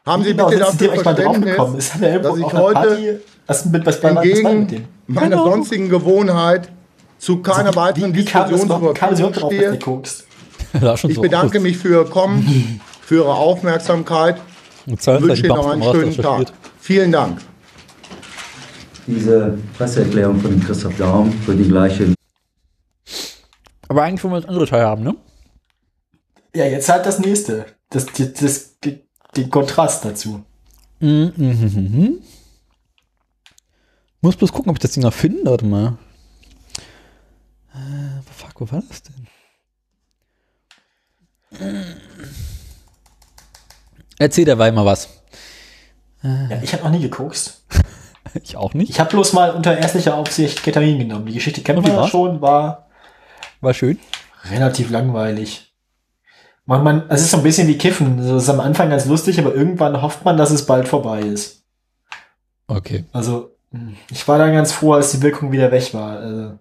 Haben 0.05 0.25
Sie 0.25 0.33
Genau, 0.33 0.51
bitte 0.51 0.61
dafür? 0.61 0.95
Verständnis, 0.95 1.57
Ist 1.79 1.95
hat 1.95 2.03
er 2.03 2.13
irgendwo 2.13 2.29
dass 2.29 2.39
ich 2.39 2.53
heute 2.53 3.21
was 3.47 3.65
mit, 3.65 3.87
was, 3.87 4.03
was 4.03 4.11
entgegen 4.11 4.89
meiner 5.07 5.39
sonstigen 5.39 5.89
Gewohnheit 5.89 6.71
zu 7.19 7.39
keiner 7.39 7.75
weiteren 7.75 8.13
Wie, 8.13 8.19
wie 8.19 8.25
Diskussion 8.25 8.69
zur 8.69 8.95
Verfügung 8.95 10.05
stehe. 10.05 11.11
Ich 11.11 11.21
bedanke 11.21 11.61
mich 11.61 11.79
für 11.79 12.03
Ihr 12.03 12.11
Kommen, 12.11 12.81
für 13.01 13.17
Ihre 13.17 13.35
Aufmerksamkeit 13.35 14.37
Und 14.87 15.07
wünsche 15.07 15.47
Ihnen 15.47 15.57
noch 15.57 15.71
einen 15.71 15.83
schönen 15.83 16.15
Tag. 16.15 16.53
Vielen 16.85 17.13
Dank. 17.13 17.41
Diese 19.07 19.59
Presseerklärung 19.75 20.39
von 20.39 20.61
Christoph 20.63 20.95
Daum 20.99 21.33
wird 21.47 21.59
die 21.59 21.69
gleiche 21.69 22.13
Aber 23.89 24.03
eigentlich 24.03 24.23
wollen 24.23 24.35
wir 24.35 24.41
das 24.43 24.51
andere 24.51 24.67
Teil 24.67 24.85
haben, 24.85 25.03
ne? 25.03 25.17
Ja, 26.55 26.67
jetzt 26.67 26.87
halt 26.91 27.07
das 27.07 27.19
nächste. 27.21 27.65
Das, 27.89 28.05
das, 28.05 28.35
das, 28.35 28.77
den 29.35 29.49
Kontrast 29.49 30.05
dazu. 30.05 30.45
Mhm, 31.01 31.33
mhm, 31.35 31.73
mhm. 31.75 32.23
Muss 34.21 34.37
bloß 34.37 34.53
gucken, 34.53 34.69
ob 34.69 34.77
ich 34.77 34.83
das 34.83 34.91
Ding 34.91 35.05
noch 35.05 35.15
finde. 35.15 35.51
Warte 35.51 35.65
mal. 35.65 35.97
Äh, 37.73 38.21
fuck, 38.31 38.61
wo 38.61 38.71
war 38.71 38.83
das 38.87 39.03
denn? 39.05 39.27
Erzähl 44.19 44.45
derweil 44.45 44.73
mal 44.73 44.85
was. 44.85 45.14
Ja, 46.25 46.59
ich 46.63 46.73
habe 46.73 46.85
noch 46.85 46.91
nie 46.91 47.01
geguckt. 47.01 47.55
Ich 48.43 48.57
auch 48.57 48.75
nicht. 48.75 48.91
Ich 48.91 48.99
habe 48.99 49.11
bloß 49.11 49.35
mal 49.35 49.51
unter 49.51 49.77
ärztlicher 49.77 50.17
Aufsicht 50.17 50.63
Ketamin 50.65 50.99
genommen. 50.99 51.27
Die 51.27 51.35
Geschichte 51.35 51.61
ja 51.63 51.97
war's? 51.97 52.11
schon, 52.11 52.41
war 52.41 52.89
War 53.61 53.75
schön. 53.75 53.99
relativ 54.51 54.91
langweilig. 54.91 55.73
Man, 56.65 56.83
man, 56.83 57.05
es 57.11 57.21
ist 57.21 57.31
so 57.31 57.37
ein 57.37 57.43
bisschen 57.43 57.69
wie 57.69 57.79
Kiffen. 57.79 58.19
Also, 58.19 58.37
Es 58.37 58.45
ist 58.45 58.49
am 58.49 58.59
Anfang 58.61 58.91
ganz 58.91 59.05
lustig, 59.05 59.39
aber 59.39 59.55
irgendwann 59.55 60.01
hofft 60.01 60.25
man, 60.25 60.37
dass 60.37 60.51
es 60.51 60.67
bald 60.67 60.89
vorbei 60.89 61.21
ist. 61.21 61.63
Okay. 62.67 63.05
Also, 63.13 63.55
mh, 63.71 63.93
ich 64.11 64.27
war 64.27 64.39
dann 64.39 64.53
ganz 64.55 64.73
froh, 64.73 64.95
als 64.95 65.13
die 65.13 65.23
Wirkung 65.23 65.53
wieder 65.53 65.71
weg 65.71 65.93
war. 65.93 66.19
Also, 66.19 66.59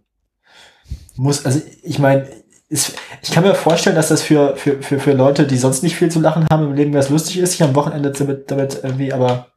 muss, 1.15 1.45
also 1.45 1.61
ich 1.81 1.97
meine, 1.97 2.27
ich 2.69 3.31
kann 3.31 3.43
mir 3.43 3.55
vorstellen, 3.55 3.95
dass 3.95 4.09
das 4.09 4.21
für, 4.21 4.55
für, 4.57 4.81
für, 4.81 4.99
für 4.99 5.13
Leute, 5.13 5.47
die 5.47 5.57
sonst 5.57 5.81
nicht 5.81 5.95
viel 5.95 6.11
zu 6.11 6.19
lachen 6.19 6.45
haben 6.51 6.65
im 6.65 6.73
Leben, 6.75 6.93
was 6.93 7.09
lustig 7.09 7.37
ist, 7.37 7.51
sich 7.51 7.63
am 7.63 7.75
Wochenende 7.75 8.11
damit, 8.11 8.51
damit 8.51 8.79
irgendwie, 8.83 9.13
aber 9.13 9.47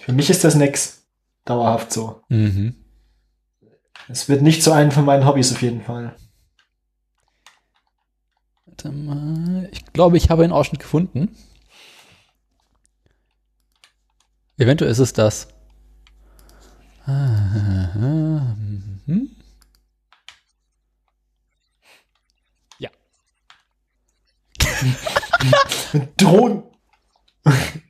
für 0.00 0.12
mich 0.12 0.30
ist 0.30 0.44
das 0.44 0.54
nix. 0.54 1.06
Dauerhaft 1.44 1.92
so. 1.92 2.22
Mhm. 2.28 2.74
Es 4.08 4.28
wird 4.28 4.42
nicht 4.42 4.62
zu 4.62 4.72
einem 4.72 4.90
von 4.90 5.04
meinen 5.04 5.26
Hobbys 5.26 5.52
auf 5.52 5.62
jeden 5.62 5.82
Fall. 5.82 6.16
Warte 8.66 8.90
mal. 8.90 9.68
Ich 9.72 9.84
glaube, 9.92 10.16
ich 10.16 10.28
habe 10.30 10.44
einen 10.44 10.52
Ausschnitt 10.52 10.80
gefunden. 10.80 11.34
Eventuell 14.58 14.90
ist 14.90 14.98
es 14.98 15.12
das. 15.12 15.48
Ah, 17.04 18.54
mhm. 19.06 19.30
Ja. 22.78 22.90
Drohnen. 26.16 26.64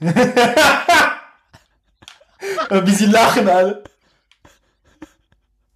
Wie 2.70 2.94
sie 2.94 3.06
lachen 3.06 3.48
alle. 3.48 3.82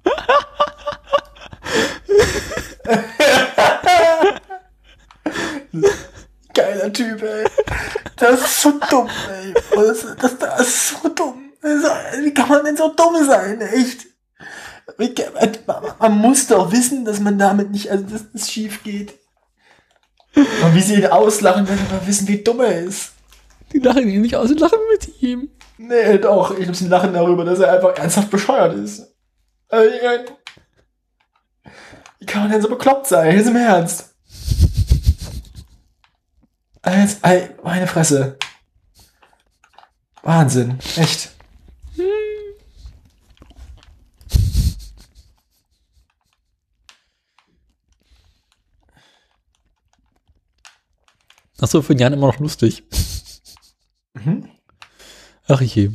Geiler 6.54 6.92
Typ, 6.92 7.22
ey. 7.22 7.44
Das 8.16 8.40
ist 8.40 8.62
so 8.62 8.78
dumm, 8.88 9.10
ey. 9.30 9.52
Das, 9.74 10.06
das, 10.16 10.38
das 10.38 10.60
ist 10.60 10.88
so 10.88 11.08
dumm. 11.10 11.52
Wie 11.60 12.32
kann 12.32 12.48
man 12.48 12.64
denn 12.64 12.76
so 12.76 12.94
dumm 12.94 13.26
sein, 13.26 13.60
echt? 13.60 14.06
Man 15.98 16.18
muss 16.18 16.46
doch 16.46 16.72
wissen, 16.72 17.04
dass 17.04 17.20
man 17.20 17.38
damit 17.38 17.70
nicht, 17.70 17.90
also 17.90 18.04
dass 18.04 18.32
das 18.32 18.50
schief 18.50 18.82
geht. 18.82 19.18
Und 20.34 20.74
wie 20.74 20.80
sie 20.80 20.94
ihn 20.94 21.06
auslachen, 21.06 21.68
wenn 21.68 21.90
wir 21.90 22.06
wissen, 22.06 22.26
wie 22.28 22.42
dumm 22.42 22.60
er 22.60 22.80
ist. 22.80 23.13
Die 23.74 23.80
lachen 23.80 24.08
ihn 24.08 24.22
nicht 24.22 24.36
aus 24.36 24.50
und 24.50 24.60
lachen 24.60 24.78
mit 24.92 25.20
ihm. 25.20 25.50
Nee, 25.78 26.18
doch. 26.18 26.52
Ich 26.52 26.58
glaube, 26.58 26.74
sie 26.74 26.86
lachen 26.86 27.12
darüber, 27.12 27.44
dass 27.44 27.58
er 27.58 27.72
einfach 27.72 27.96
ernsthaft 27.98 28.30
bescheuert 28.30 28.74
ist. 28.74 29.12
Also, 29.68 29.92
ich 29.92 30.02
mein, 30.02 30.20
wie 32.20 32.26
kann 32.26 32.42
man 32.42 32.52
denn 32.52 32.62
so 32.62 32.68
bekloppt 32.68 33.08
sein? 33.08 33.36
Jetzt 33.36 33.48
im 33.48 33.56
Ernst. 33.56 34.14
Jetzt, 36.86 37.18
ey, 37.24 37.50
meine 37.64 37.88
Fresse. 37.88 38.38
Wahnsinn. 40.22 40.78
Echt. 40.96 41.30
Ach 51.60 51.68
so, 51.68 51.82
für 51.82 51.94
den 51.94 52.00
Jan 52.00 52.12
immer 52.12 52.28
noch 52.28 52.38
lustig. 52.38 52.84
Ach 55.48 55.60
je. 55.60 55.90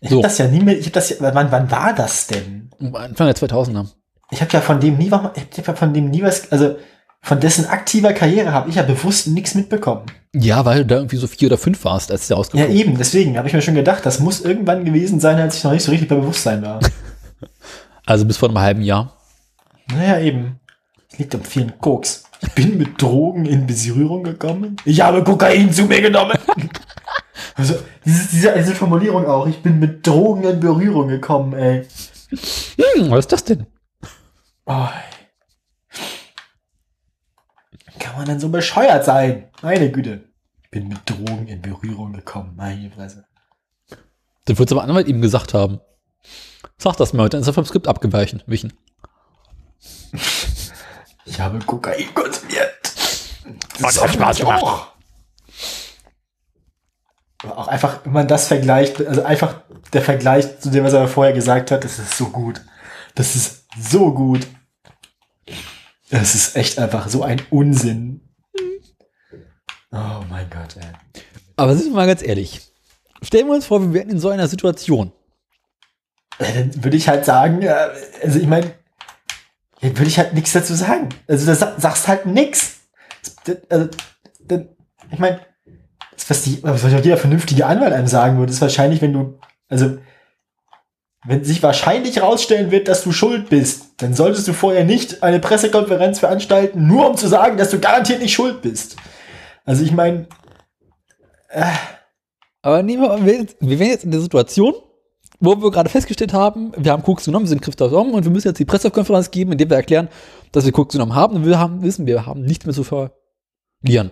Ich 0.00 0.10
So. 0.10 0.16
hab 0.16 0.24
das 0.24 0.38
ja 0.38 0.48
nie 0.48 0.60
mehr, 0.60 0.78
ich 0.78 0.86
hab 0.86 0.92
das 0.92 1.10
ja, 1.10 1.16
wann, 1.20 1.50
wann 1.50 1.70
war 1.70 1.94
das 1.94 2.26
denn? 2.26 2.70
Anfang 2.92 3.26
der 3.26 3.34
2000er. 3.36 3.86
Ich 4.30 4.40
habe 4.40 4.52
ja 4.52 4.60
von 4.60 4.80
dem 4.80 4.96
nie, 4.98 5.06
ich 5.06 5.58
hab 5.58 5.66
ja 5.66 5.74
von 5.74 5.94
dem 5.94 6.10
nie 6.10 6.22
was, 6.22 6.50
also 6.52 6.76
von 7.22 7.40
dessen 7.40 7.66
aktiver 7.66 8.12
Karriere 8.12 8.52
habe 8.52 8.68
ich 8.68 8.76
ja 8.76 8.82
bewusst 8.82 9.28
nichts 9.28 9.54
mitbekommen. 9.54 10.04
Ja, 10.34 10.64
weil 10.66 10.78
du 10.80 10.86
da 10.86 10.96
irgendwie 10.96 11.16
so 11.16 11.26
vier 11.26 11.48
oder 11.48 11.56
fünf 11.58 11.84
warst, 11.84 12.10
als 12.10 12.26
der 12.28 12.34
Ja, 12.34 12.38
rausgekommen 12.38 12.76
eben, 12.76 12.98
deswegen 12.98 13.38
habe 13.38 13.48
ich 13.48 13.54
mir 13.54 13.62
schon 13.62 13.74
gedacht, 13.74 14.04
das 14.04 14.20
muss 14.20 14.40
irgendwann 14.42 14.84
gewesen 14.84 15.20
sein, 15.20 15.38
als 15.38 15.56
ich 15.56 15.64
noch 15.64 15.72
nicht 15.72 15.84
so 15.84 15.90
richtig 15.90 16.08
bei 16.08 16.16
Bewusstsein 16.16 16.62
war. 16.62 16.80
Also 18.06 18.26
bis 18.26 18.36
vor 18.36 18.50
einem 18.50 18.58
halben 18.58 18.82
Jahr. 18.82 19.16
Naja, 19.90 20.18
eben. 20.18 20.60
Es 21.10 21.18
liegt 21.18 21.34
am 21.34 21.42
vielen 21.42 21.78
Koks. 21.78 22.24
Ich 22.42 22.52
bin 22.52 22.76
mit 22.76 23.00
Drogen 23.00 23.46
in 23.46 23.66
Berührung 23.66 24.22
gekommen. 24.24 24.76
Ich 24.84 25.00
habe 25.00 25.24
Kokain 25.24 25.72
zu 25.72 25.84
mir 25.84 26.02
genommen. 26.02 26.36
Also, 27.54 27.74
diese, 28.04 28.28
diese, 28.28 28.52
diese 28.56 28.74
Formulierung 28.74 29.26
auch. 29.26 29.46
Ich 29.46 29.62
bin 29.62 29.78
mit 29.78 30.06
Drogen 30.06 30.44
in 30.44 30.60
Berührung 30.60 31.08
gekommen, 31.08 31.52
ey. 31.54 31.86
Hm, 32.30 33.10
was 33.10 33.20
ist 33.20 33.32
das 33.32 33.44
denn? 33.44 33.66
Oh. 34.66 34.88
Kann 37.98 38.16
man 38.16 38.26
denn 38.26 38.40
so 38.40 38.48
bescheuert 38.48 39.04
sein? 39.04 39.50
Meine 39.62 39.90
Güte. 39.90 40.24
Ich 40.62 40.70
bin 40.70 40.88
mit 40.88 40.98
Drogen 41.08 41.46
in 41.46 41.62
Berührung 41.62 42.12
gekommen. 42.12 42.54
Meine 42.56 42.90
Fresse. 42.90 43.24
Das 44.46 44.58
wird 44.58 44.72
aber 44.72 44.82
Anwalt 44.82 45.06
ihm 45.06 45.22
gesagt 45.22 45.54
haben. 45.54 45.80
Sag 46.76 46.96
das 46.96 47.12
mal, 47.12 47.28
dann 47.28 47.40
ist 47.40 47.46
er 47.46 47.52
vom 47.52 47.64
Skript 47.64 47.86
abgewichen. 47.86 48.42
Wichen. 48.46 48.72
Ich 51.24 51.40
habe 51.40 51.58
Kokain 51.60 52.12
konsumiert. 52.14 52.74
Das 53.80 54.00
hat 54.02 54.12
Spaß 54.12 54.38
gemacht. 54.38 54.62
auch. 54.62 54.93
Auch 57.50 57.68
einfach, 57.68 58.00
wenn 58.04 58.12
man 58.12 58.28
das 58.28 58.48
vergleicht, 58.48 59.04
also 59.06 59.22
einfach 59.24 59.60
der 59.92 60.02
Vergleich 60.02 60.60
zu 60.60 60.70
dem, 60.70 60.84
was 60.84 60.92
er 60.92 61.08
vorher 61.08 61.32
gesagt 61.32 61.70
hat, 61.70 61.84
das 61.84 61.98
ist 61.98 62.16
so 62.16 62.26
gut. 62.30 62.62
Das 63.14 63.36
ist 63.36 63.64
so 63.78 64.12
gut. 64.12 64.46
Das 66.10 66.34
ist 66.34 66.56
echt 66.56 66.78
einfach 66.78 67.08
so 67.08 67.22
ein 67.22 67.42
Unsinn. 67.50 68.20
Oh 69.92 70.22
mein 70.28 70.48
Gott, 70.50 70.76
ey. 70.76 71.22
Aber 71.56 71.74
sind 71.76 71.90
wir 71.90 71.96
mal 71.96 72.06
ganz 72.06 72.22
ehrlich. 72.22 72.60
Stellen 73.22 73.46
wir 73.46 73.54
uns 73.54 73.66
vor, 73.66 73.80
wir 73.80 73.92
wären 73.92 74.10
in 74.10 74.18
so 74.18 74.28
einer 74.28 74.48
Situation. 74.48 75.12
Äh, 76.38 76.52
Dann 76.52 76.84
würde 76.84 76.96
ich 76.96 77.08
halt 77.08 77.24
sagen, 77.24 77.62
ja, 77.62 77.90
also 78.22 78.38
ich 78.38 78.46
meine, 78.46 78.74
dann 79.80 79.96
würde 79.96 80.08
ich 80.08 80.18
halt 80.18 80.34
nichts 80.34 80.52
dazu 80.52 80.74
sagen. 80.74 81.08
Also 81.28 81.46
da 81.46 81.54
sa- 81.54 81.78
sagst 81.78 82.08
halt 82.08 82.26
nix. 82.26 82.80
Das- 83.44 83.58
Also, 83.70 83.88
dann, 84.46 84.68
ich 85.10 85.18
meine, 85.18 85.40
das, 86.16 86.30
was, 86.30 86.42
die, 86.42 86.62
was 86.62 86.82
jeder 86.82 87.16
vernünftige 87.16 87.66
Anwalt 87.66 87.92
einem 87.92 88.06
sagen 88.06 88.38
würde, 88.38 88.52
ist 88.52 88.60
wahrscheinlich, 88.60 89.02
wenn 89.02 89.12
du, 89.12 89.38
also 89.68 89.98
wenn 91.26 91.42
sich 91.42 91.62
wahrscheinlich 91.62 92.16
herausstellen 92.16 92.70
wird, 92.70 92.86
dass 92.88 93.02
du 93.02 93.12
schuld 93.12 93.48
bist, 93.48 93.86
dann 93.96 94.14
solltest 94.14 94.46
du 94.46 94.52
vorher 94.52 94.84
nicht 94.84 95.22
eine 95.22 95.40
Pressekonferenz 95.40 96.18
veranstalten, 96.18 96.86
nur 96.86 97.08
um 97.08 97.16
zu 97.16 97.28
sagen, 97.28 97.56
dass 97.56 97.70
du 97.70 97.78
garantiert 97.78 98.20
nicht 98.20 98.34
schuld 98.34 98.60
bist. 98.60 98.96
Also 99.64 99.82
ich 99.82 99.92
meine, 99.92 100.26
Aber 102.62 102.82
nehmen 102.82 103.02
wir, 103.02 103.24
wir 103.24 103.46
wir 103.60 103.78
wären 103.78 103.90
jetzt 103.90 104.04
in 104.04 104.10
der 104.10 104.20
Situation, 104.20 104.74
wo 105.40 105.56
wir 105.56 105.70
gerade 105.70 105.88
festgestellt 105.88 106.32
haben, 106.32 106.72
wir 106.76 106.92
haben 106.92 107.02
Koks 107.02 107.24
genommen, 107.24 107.44
wir 107.44 107.50
sind 107.50 107.62
Christoph 107.62 107.90
Daum 107.90 108.12
und 108.12 108.24
wir 108.24 108.30
müssen 108.30 108.48
jetzt 108.48 108.58
die 108.58 108.64
Pressekonferenz 108.64 109.30
geben, 109.30 109.52
in 109.52 109.58
der 109.58 109.68
wir 109.68 109.76
erklären, 109.76 110.08
dass 110.52 110.64
wir 110.64 110.72
Koks 110.72 110.92
genommen 110.92 111.14
haben 111.14 111.36
und 111.36 111.46
wir 111.46 111.58
haben, 111.58 111.82
wissen, 111.82 112.06
wir 112.06 112.26
haben 112.26 112.42
nichts 112.42 112.66
mehr 112.66 112.74
zu 112.74 112.84
verlieren. 112.84 114.10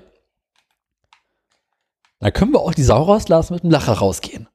Dann 2.23 2.33
können 2.33 2.53
wir 2.53 2.61
auch 2.61 2.73
die 2.73 2.85
Sau 2.85 3.03
rauslassen 3.03 3.55
mit 3.55 3.65
dem 3.65 3.71
Lacher 3.71 3.95
rausgehen. 3.95 4.47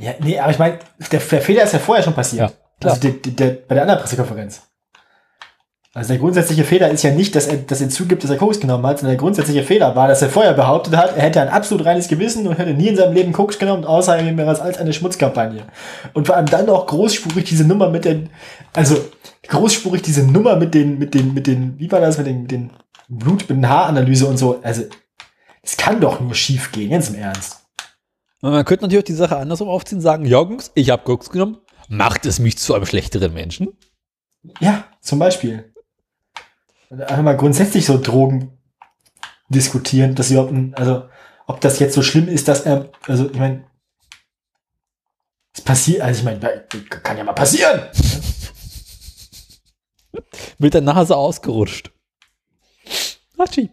ja, 0.00 0.14
nee, 0.18 0.36
aber 0.38 0.50
ich 0.50 0.58
meine, 0.58 0.80
der, 1.12 1.20
der 1.20 1.40
Fehler 1.40 1.62
ist 1.62 1.72
ja 1.72 1.78
vorher 1.78 2.02
schon 2.02 2.12
passiert. 2.12 2.50
Ja, 2.50 2.56
klar. 2.80 2.94
Also 2.94 3.08
der, 3.08 3.32
der, 3.32 3.58
bei 3.68 3.76
der 3.76 3.82
anderen 3.82 4.00
Pressekonferenz. 4.00 4.62
Also 5.94 6.08
der 6.08 6.18
grundsätzliche 6.18 6.64
Fehler 6.64 6.90
ist 6.90 7.04
ja 7.04 7.12
nicht, 7.12 7.36
dass 7.36 7.46
er, 7.46 7.58
dass 7.58 7.80
er 7.80 7.88
zugibt, 7.88 8.24
dass 8.24 8.30
er 8.30 8.36
Koks 8.36 8.58
genommen 8.58 8.84
hat, 8.84 8.98
sondern 8.98 9.12
der 9.12 9.20
grundsätzliche 9.20 9.62
Fehler 9.62 9.94
war, 9.94 10.08
dass 10.08 10.20
er 10.20 10.28
vorher 10.28 10.52
behauptet 10.54 10.96
hat, 10.96 11.16
er 11.16 11.22
hätte 11.22 11.40
ein 11.40 11.48
absolut 11.48 11.86
reines 11.86 12.08
Gewissen 12.08 12.48
und 12.48 12.58
hätte 12.58 12.74
nie 12.74 12.88
in 12.88 12.96
seinem 12.96 13.14
Leben 13.14 13.32
Koks 13.32 13.60
genommen, 13.60 13.84
außer 13.84 14.20
mehr 14.20 14.48
als 14.48 14.60
eine 14.60 14.92
Schmutzkampagne. 14.92 15.62
Und 16.14 16.26
vor 16.26 16.36
allem 16.36 16.46
dann 16.46 16.68
auch 16.68 16.86
großspurig 16.86 17.44
diese 17.44 17.64
Nummer 17.64 17.88
mit 17.88 18.04
den, 18.04 18.28
also 18.74 18.96
großspurig 19.48 20.02
diese 20.02 20.24
Nummer 20.24 20.56
mit 20.56 20.74
den, 20.74 20.98
mit 20.98 21.14
den, 21.14 21.32
mit 21.32 21.46
den, 21.46 21.78
wie 21.78 21.90
war 21.90 22.00
das, 22.00 22.18
mit 22.18 22.26
den, 22.26 22.42
mit 22.42 22.50
den 22.50 22.70
Blut, 23.08 23.48
mit 23.48 23.56
den 23.56 23.68
Haaranalyse 23.68 24.26
und 24.26 24.36
so. 24.36 24.58
Also, 24.62 24.82
es 25.66 25.76
kann 25.76 26.00
doch 26.00 26.20
nur 26.20 26.34
schief 26.34 26.70
gehen, 26.72 26.90
ganz 26.90 27.08
im 27.08 27.16
Ernst. 27.16 27.66
Man 28.40 28.64
könnte 28.64 28.84
natürlich 28.84 29.02
auch 29.02 29.06
die 29.06 29.12
Sache 29.14 29.36
andersrum 29.36 29.68
aufziehen 29.68 29.98
und 29.98 30.02
sagen, 30.02 30.24
Jungs, 30.24 30.70
ich 30.74 30.90
habe 30.90 31.02
Koks 31.02 31.30
genommen, 31.30 31.58
macht 31.88 32.24
es 32.26 32.38
mich 32.38 32.56
zu 32.58 32.74
einem 32.74 32.86
schlechteren 32.86 33.32
Menschen? 33.34 33.68
Ja, 34.60 34.84
zum 35.00 35.18
Beispiel. 35.18 35.74
Und 36.90 37.00
Einfach 37.02 37.22
mal 37.22 37.36
grundsätzlich 37.36 37.84
so 37.86 37.98
Drogen 38.00 38.56
diskutieren, 39.48 40.14
dass 40.14 40.28
sie 40.28 40.34
überhaupt, 40.34 40.52
ein- 40.52 40.74
also, 40.74 41.08
ob 41.46 41.60
das 41.60 41.78
jetzt 41.80 41.94
so 41.94 42.02
schlimm 42.02 42.28
ist, 42.28 42.46
dass 42.46 42.60
er, 42.60 42.90
also, 43.08 43.28
ich 43.28 43.36
meine, 43.38 43.64
es 45.52 45.62
passiert, 45.62 46.02
also, 46.02 46.18
ich 46.20 46.24
meine, 46.24 46.38
kann 47.02 47.16
ja 47.16 47.24
mal 47.24 47.32
passieren. 47.32 47.88
Mit 50.58 50.74
der 50.74 50.80
Nase 50.82 51.16
ausgerutscht. 51.16 51.90
Hatschi. 53.38 53.70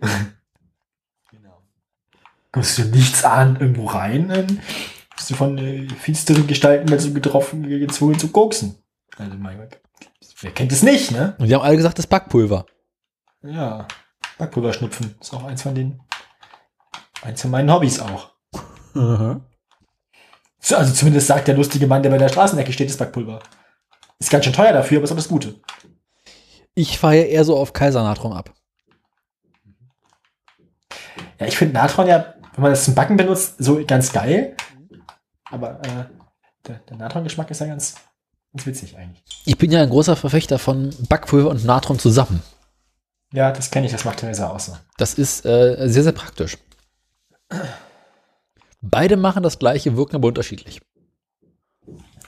Kommst 2.52 2.78
du 2.78 2.84
nichts 2.84 3.24
an, 3.24 3.56
irgendwo 3.58 3.86
rein, 3.86 4.28
dann 4.28 4.60
bist 5.16 5.30
du 5.30 5.34
von 5.34 5.56
äh, 5.58 5.88
finsteren 5.88 6.46
Gestalten 6.46 6.86
dazu 6.86 7.12
getroffen, 7.14 7.62
gezwungen 7.62 8.18
zu 8.18 8.28
koksen. 8.28 8.76
Also, 9.16 9.36
mein 9.36 9.58
Gott. 9.58 9.80
Wer 10.40 10.52
kennt 10.52 10.72
es 10.72 10.82
nicht, 10.82 11.12
ne? 11.12 11.34
Und 11.38 11.46
die 11.48 11.54
haben 11.54 11.62
alle 11.62 11.76
gesagt, 11.76 11.98
das 11.98 12.06
Backpulver. 12.06 12.66
Ja. 13.42 13.86
Backpulverschnupfen 14.38 15.14
ist 15.20 15.32
auch 15.32 15.44
eins 15.44 15.62
von 15.62 15.74
den, 15.74 16.00
eins 17.22 17.40
von 17.40 17.50
meinen 17.50 17.72
Hobbys 17.72 18.00
auch. 18.00 18.30
So, 20.58 20.76
Also 20.76 20.92
zumindest 20.92 21.28
sagt 21.28 21.48
der 21.48 21.56
lustige 21.56 21.86
Mann, 21.86 22.02
der 22.02 22.10
bei 22.10 22.18
der 22.18 22.28
Straßenecke 22.28 22.72
steht, 22.72 22.90
ist 22.90 22.98
Backpulver. 22.98 23.40
Ist 24.18 24.30
ganz 24.30 24.44
schön 24.44 24.52
teuer 24.54 24.72
dafür, 24.72 24.98
aber 24.98 25.04
ist 25.04 25.12
auch 25.12 25.16
das 25.16 25.28
Gute. 25.28 25.60
Ich 26.74 26.98
fahre 26.98 27.16
eher 27.16 27.44
so 27.44 27.56
auf 27.56 27.72
Kaisernatron 27.72 28.32
ab. 28.32 28.52
Ja, 31.38 31.46
ich 31.46 31.56
finde 31.56 31.74
Natron 31.74 32.06
ja, 32.06 32.34
wenn 32.54 32.62
man 32.62 32.70
das 32.72 32.84
zum 32.84 32.94
Backen 32.94 33.16
benutzt, 33.16 33.54
so 33.58 33.82
ganz 33.86 34.12
geil. 34.12 34.56
Aber 35.50 35.80
äh, 35.82 36.04
der, 36.66 36.76
der 36.88 36.96
Natron-Geschmack 36.96 37.50
ist 37.50 37.60
ja 37.60 37.66
ganz, 37.66 37.94
ganz 38.52 38.66
witzig 38.66 38.96
eigentlich. 38.96 39.22
Ich 39.44 39.58
bin 39.58 39.70
ja 39.70 39.82
ein 39.82 39.90
großer 39.90 40.16
Verfechter 40.16 40.58
von 40.58 40.94
Backpulver 41.08 41.50
und 41.50 41.64
Natron 41.64 41.98
zusammen. 41.98 42.42
Ja, 43.32 43.50
das 43.50 43.70
kenne 43.70 43.86
ich, 43.86 43.92
das 43.92 44.04
macht 44.04 44.18
Theresa 44.18 44.50
auch 44.50 44.60
so. 44.60 44.76
Das 44.98 45.14
ist 45.14 45.46
äh, 45.46 45.88
sehr, 45.88 46.02
sehr 46.02 46.12
praktisch. 46.12 46.58
Beide 48.82 49.16
machen 49.16 49.42
das 49.42 49.58
gleiche, 49.58 49.96
wirken 49.96 50.16
aber 50.16 50.28
unterschiedlich. 50.28 50.82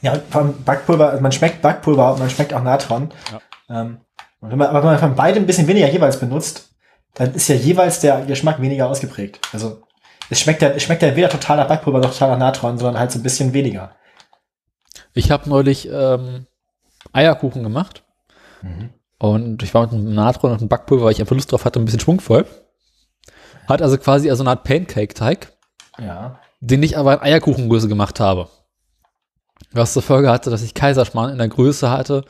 Ja, 0.01 0.21
allem 0.31 0.63
Backpulver, 0.65 1.11
also 1.11 1.23
man 1.23 1.33
schmeckt 1.33 1.63
Backpulver 1.63 2.13
und 2.13 2.21
man 2.21 2.31
schmeckt 2.31 2.53
auch 2.55 2.63
Natron. 2.63 3.11
Ähm, 3.69 4.01
und 4.41 4.51
wenn 4.51 4.59
man, 4.59 4.69
aber 4.69 4.81
wenn 4.81 4.91
man 4.91 4.99
von 4.99 5.15
beidem 5.15 5.45
ein 5.45 5.47
bisschen 5.47 5.67
weniger 5.67 5.89
jeweils 5.89 6.21
benutzt, 6.21 6.71
dann 7.15 7.35
ist 7.35 7.49
ja 7.49 7.55
jeweils 7.55 8.01
der 8.01 8.23
Geschmack 8.27 8.61
weniger 8.61 8.89
ausgeprägt. 8.89 9.41
Also 9.53 9.83
es 10.31 10.41
schmeckt 10.41 10.63
ja, 10.63 10.71
es 10.71 10.83
schmeckt 10.83 11.03
ja 11.03 11.15
weder 11.17 11.29
total 11.29 11.57
nach 11.59 11.69
Backpulver 11.69 11.99
noch 12.01 12.13
total 12.13 12.31
nach 12.31 12.39
Natron, 12.39 12.79
sondern 12.79 12.99
halt 12.99 13.13
so 13.13 13.19
ein 13.19 13.23
bisschen 13.23 13.53
weniger. 13.53 13.95
Ich 15.13 15.31
habe 15.31 15.49
neulich 15.49 15.89
ähm, 15.91 16.47
Eierkuchen 17.13 17.63
gemacht. 17.63 18.03
Und 19.19 19.63
ich 19.63 19.75
war 19.75 19.83
mit 19.83 19.93
einem 19.93 20.15
Natron 20.15 20.53
und 20.53 20.59
einem 20.61 20.69
Backpulver, 20.69 21.05
weil 21.05 21.13
ich 21.13 21.21
einfach 21.21 21.35
Lust 21.37 21.53
drauf 21.53 21.65
hatte, 21.65 21.79
ein 21.79 21.85
bisschen 21.85 22.01
schwungvoll. 22.01 22.47
Hat 23.69 23.83
also 23.83 23.97
quasi 23.99 24.29
so 24.35 24.43
eine 24.43 24.51
Art 24.51 24.65
Pancake-Teig, 24.65 25.53
Ja. 25.99 26.39
den 26.61 26.83
ich 26.83 26.97
aber 26.99 27.15
in 27.15 27.21
Eierkuchengröße 27.21 27.89
gemacht 27.89 28.21
habe. 28.21 28.49
Was 29.73 29.93
zur 29.93 30.03
Folge 30.03 30.31
hatte, 30.31 30.51
dass 30.51 30.63
ich 30.63 30.75
Kaiserschmarrn 30.75 31.31
in 31.31 31.39
der 31.39 31.49
Größe 31.49 31.91
hatte 31.91 32.25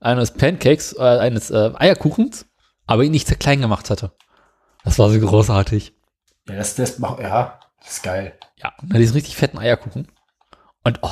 eines 0.00 0.32
Pancakes, 0.32 0.94
äh, 0.98 1.02
eines 1.02 1.50
äh, 1.50 1.70
Eierkuchens, 1.74 2.46
aber 2.86 3.04
ihn 3.04 3.12
nicht 3.12 3.26
sehr 3.28 3.38
klein 3.38 3.60
gemacht 3.60 3.88
hatte. 3.90 4.12
Das 4.84 4.98
war 4.98 5.10
so 5.10 5.18
großartig. 5.18 5.94
Ja, 6.48 6.56
das, 6.56 6.74
das 6.74 6.98
macht, 6.98 7.20
ja, 7.20 7.58
das 7.80 7.92
ist 7.92 8.02
geil. 8.02 8.38
Ja, 8.56 8.72
und 8.80 8.92
dann 8.92 9.00
diesen 9.00 9.14
richtig 9.14 9.36
fetten 9.36 9.58
Eierkuchen. 9.58 10.08
Und 10.84 10.98
oh. 11.02 11.10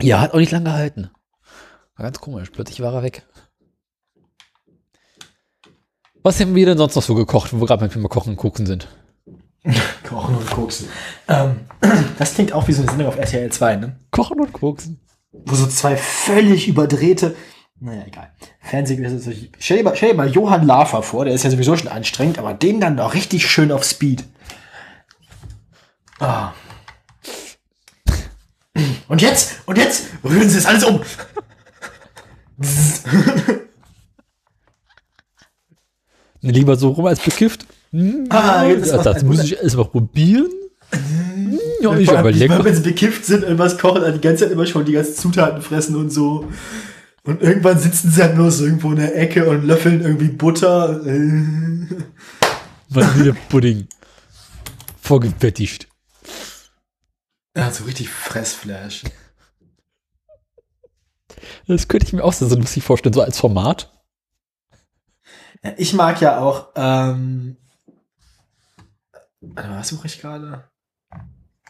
Ja, 0.00 0.20
hat 0.20 0.32
auch 0.32 0.38
nicht 0.38 0.52
lange 0.52 0.66
gehalten. 0.66 1.10
War 1.96 2.04
ganz 2.04 2.20
komisch. 2.20 2.50
Plötzlich 2.50 2.80
war 2.80 2.94
er 2.94 3.02
weg. 3.02 3.26
Was 6.22 6.40
haben 6.40 6.54
wir 6.54 6.66
denn 6.66 6.78
sonst 6.78 6.96
noch 6.96 7.02
so 7.02 7.14
gekocht, 7.14 7.52
wo 7.52 7.60
wir 7.60 7.66
gerade 7.66 7.80
beim 7.80 7.90
Thema 7.90 8.08
Kochen 8.08 8.30
und 8.30 8.36
Gucken 8.36 8.66
sind? 8.66 8.88
Kochen 10.04 10.36
und 10.36 10.50
koksen. 10.50 10.88
Ähm, 11.28 11.60
das 12.18 12.34
klingt 12.34 12.52
auch 12.52 12.68
wie 12.68 12.72
so 12.72 12.82
eine 12.82 12.90
Sendung 12.90 13.08
auf 13.08 13.18
RTL 13.18 13.50
2, 13.50 13.76
ne? 13.76 13.96
Kochen 14.10 14.40
und 14.40 14.52
Koksen. 14.52 15.00
Wo 15.32 15.54
so 15.54 15.66
zwei 15.66 15.96
völlig 15.96 16.68
überdrehte, 16.68 17.36
naja, 17.80 18.02
egal. 18.06 18.30
Fernsehen, 18.60 19.20
stell 19.58 19.76
dir, 19.78 19.84
mal, 19.84 19.94
stell 19.96 20.10
dir 20.10 20.14
mal 20.16 20.28
Johann 20.28 20.66
Lafer 20.66 21.02
vor, 21.02 21.24
der 21.24 21.34
ist 21.34 21.44
ja 21.44 21.50
sowieso 21.50 21.76
schon 21.76 21.88
anstrengend, 21.88 22.38
aber 22.38 22.54
den 22.54 22.80
dann 22.80 22.96
noch 22.96 23.14
richtig 23.14 23.46
schön 23.48 23.70
auf 23.72 23.84
Speed. 23.84 24.24
Ah. 26.20 26.52
Und 29.08 29.22
jetzt, 29.22 29.60
und 29.66 29.78
jetzt 29.78 30.06
rühren 30.24 30.48
sie 30.48 30.58
es 30.58 30.66
alles 30.66 30.84
um. 30.84 31.00
Lieber 36.40 36.76
so 36.76 36.90
rum 36.90 37.06
als 37.06 37.20
bekifft. 37.20 37.66
Ah, 38.30 38.64
jetzt 38.64 38.84
ist 38.86 38.92
das, 38.92 38.98
was- 38.98 39.14
das 39.14 39.22
muss 39.24 39.42
ich 39.42 39.56
erst 39.56 39.76
mal 39.76 39.84
probieren. 39.84 40.48
Ja, 41.80 41.94
ist 41.94 42.08
allem, 42.08 42.18
aber 42.18 42.32
lecker. 42.32 42.64
Wenn 42.64 42.74
sie 42.74 42.82
bekifft 42.82 43.24
sind, 43.24 43.44
irgendwas 43.44 43.78
kochen, 43.78 44.00
dann 44.02 44.12
die 44.14 44.20
ganze 44.20 44.42
Zeit 44.44 44.52
immer 44.52 44.66
schon 44.66 44.84
die 44.84 44.90
ganzen 44.92 45.14
Zutaten 45.14 45.62
fressen 45.62 45.94
und 45.94 46.10
so. 46.10 46.48
Und 47.28 47.42
irgendwann 47.42 47.78
sitzen 47.78 48.10
sie 48.10 48.22
halt 48.22 48.36
nur 48.36 48.50
so 48.50 48.64
irgendwo 48.64 48.90
in 48.90 48.96
der 48.96 49.14
Ecke 49.14 49.50
und 49.50 49.62
löffeln 49.62 50.00
irgendwie 50.00 50.28
Butter. 50.28 51.04
Vanillepudding. 52.88 53.86
Vorgefettigt. 55.02 55.88
Ja, 57.54 57.70
so 57.70 57.84
richtig 57.84 58.08
Fressflash. 58.08 59.04
Das 61.66 61.86
könnte 61.86 62.06
ich 62.06 62.14
mir 62.14 62.24
auch 62.24 62.32
so 62.32 62.46
lustig 62.56 62.82
vorstellen, 62.82 63.12
so 63.12 63.20
als 63.20 63.36
Format. 63.36 63.92
Ja, 65.62 65.74
ich 65.76 65.92
mag 65.92 66.22
ja 66.22 66.38
auch, 66.38 66.70
ähm, 66.76 67.58
warte 69.42 69.68
mal, 69.68 69.80
was 69.80 69.88
suche 69.88 70.06
ich 70.06 70.18
gerade? 70.18 70.66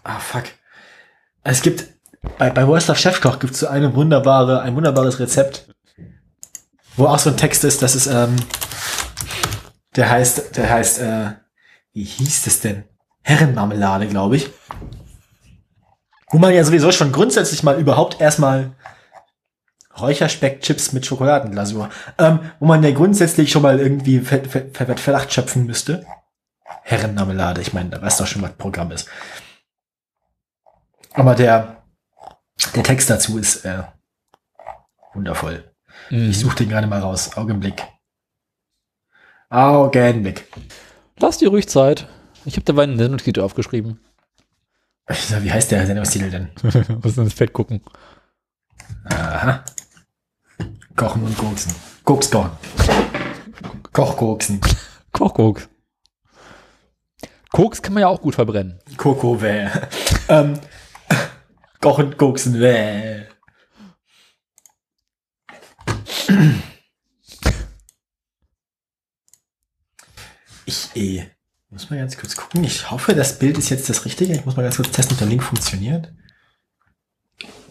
Ah, 0.05 0.21
fuck. 0.21 0.45
Es 1.43 1.63
gibt, 1.63 1.98
bei, 2.39 2.51
bei 2.51 2.67
Wurstler 2.67 2.95
Chefkoch 2.95 3.39
gibt 3.39 3.55
es 3.55 3.61
so 3.61 3.69
eine 3.69 3.95
wunderbare, 3.95 4.61
ein 4.63 4.75
wunderbares 4.75 5.19
Rezept, 5.21 5.75
wo 6.97 7.07
auch 7.07 7.19
so 7.19 7.31
ein 7.31 7.37
Text 7.37 7.65
ist, 7.65 7.83
das 7.83 7.95
ist, 7.95 8.07
ähm, 8.07 8.37
der 9.97 10.11
heißt, 10.11 10.57
der 10.57 10.71
heißt, 10.71 11.01
äh, 11.01 11.33
wie 11.93 12.05
hieß 12.05 12.45
das 12.45 12.61
denn? 12.61 12.85
Herrenmarmelade, 13.23 14.09
glaube 14.09 14.37
ich. 14.37 14.51
Wo 16.31 16.39
man 16.39 16.55
ja 16.55 16.63
sowieso 16.65 16.93
schon 16.93 17.13
grundsätzlich 17.13 17.63
mal 17.63 17.79
überhaupt 17.79 18.21
erstmal 18.21 18.73
Räucherspeckchips 19.99 20.93
mit 20.93 21.07
Schokoladenglasur. 21.07 21.89
Ähm, 22.19 22.41
wo 22.61 22.67
man 22.67 22.83
ja 22.83 22.91
grundsätzlich 22.93 23.51
schon 23.51 23.63
mal 23.63 23.81
irgendwie 23.81 24.21
Ver 24.21 24.45
Ver 24.45 24.97
Ver 24.97 25.31
schöpfen 25.31 25.67
müsste. 25.67 26.07
Herrenmarmelade, 26.83 27.61
ich 27.61 27.73
meine, 27.73 27.91
da 27.91 28.01
weißt 28.01 28.21
du 28.21 28.25
doch 28.25 28.31
schon, 28.31 28.43
was 28.43 28.53
Programm 28.53 28.93
ist. 28.93 29.09
Aber 31.15 31.35
der, 31.35 31.78
der 32.75 32.83
Text 32.83 33.09
dazu 33.11 33.39
ist 33.39 33.65
äh, 33.65 33.83
wundervoll. 35.15 35.71
Mhm. 36.11 36.31
Ich 36.31 36.39
suche 36.39 36.57
den 36.57 36.69
gerade 36.69 36.87
mal 36.87 37.01
raus. 37.01 37.37
Augenblick. 37.37 37.83
Augenblick. 39.51 40.47
Lass 41.19 41.39
dir 41.39 41.49
ruhig 41.49 41.69
Zeit. 41.69 42.07
Ich 42.45 42.55
habe 42.55 42.65
dabei 42.65 42.85
einen 42.85 42.99
Sendungstitel 42.99 43.41
aufgeschrieben. 43.41 44.01
Sag, 45.09 45.43
Wie 45.43 45.53
heißt 45.53 45.71
der 45.71 45.87
Sendungstitel 45.87 46.31
denn? 46.31 46.51
Muss 47.03 47.17
ins 47.17 47.33
Fett 47.33 47.53
gucken. 47.53 47.83
Aha. 49.05 49.65
Kochen 50.97 51.23
und 51.23 51.37
Koksen. 51.39 51.75
Koks 52.05 52.31
kochen. 52.31 52.51
Kochkoksen. 53.93 54.61
Kochkoks. 55.13 55.69
Koks 57.51 57.81
kann 57.83 57.95
man 57.95 58.03
ja 58.03 58.09
auch 58.09 58.21
gut 58.21 58.35
verbrennen. 58.35 58.79
Koko 58.97 59.41
weh. 59.41 59.67
ähm, 60.29 60.59
kochen, 61.81 62.17
koksen 62.17 62.61
weh. 62.61 63.25
Ich 70.67 70.91
eh. 70.97 71.31
Muss 71.71 71.91
mal 71.91 71.99
ganz 71.99 72.17
kurz 72.17 72.35
gucken. 72.35 72.65
Ich 72.65 72.91
hoffe, 72.91 73.15
das 73.15 73.39
Bild 73.39 73.59
ist 73.59 73.69
jetzt 73.69 73.89
das 73.89 74.05
Richtige. 74.05 74.35
Ich 74.35 74.45
muss 74.45 74.57
mal 74.57 74.63
ganz 74.63 74.77
kurz 74.77 74.91
testen, 74.91 75.15
ob 75.15 75.19
der 75.19 75.29
Link 75.29 75.43
funktioniert. 75.43 76.13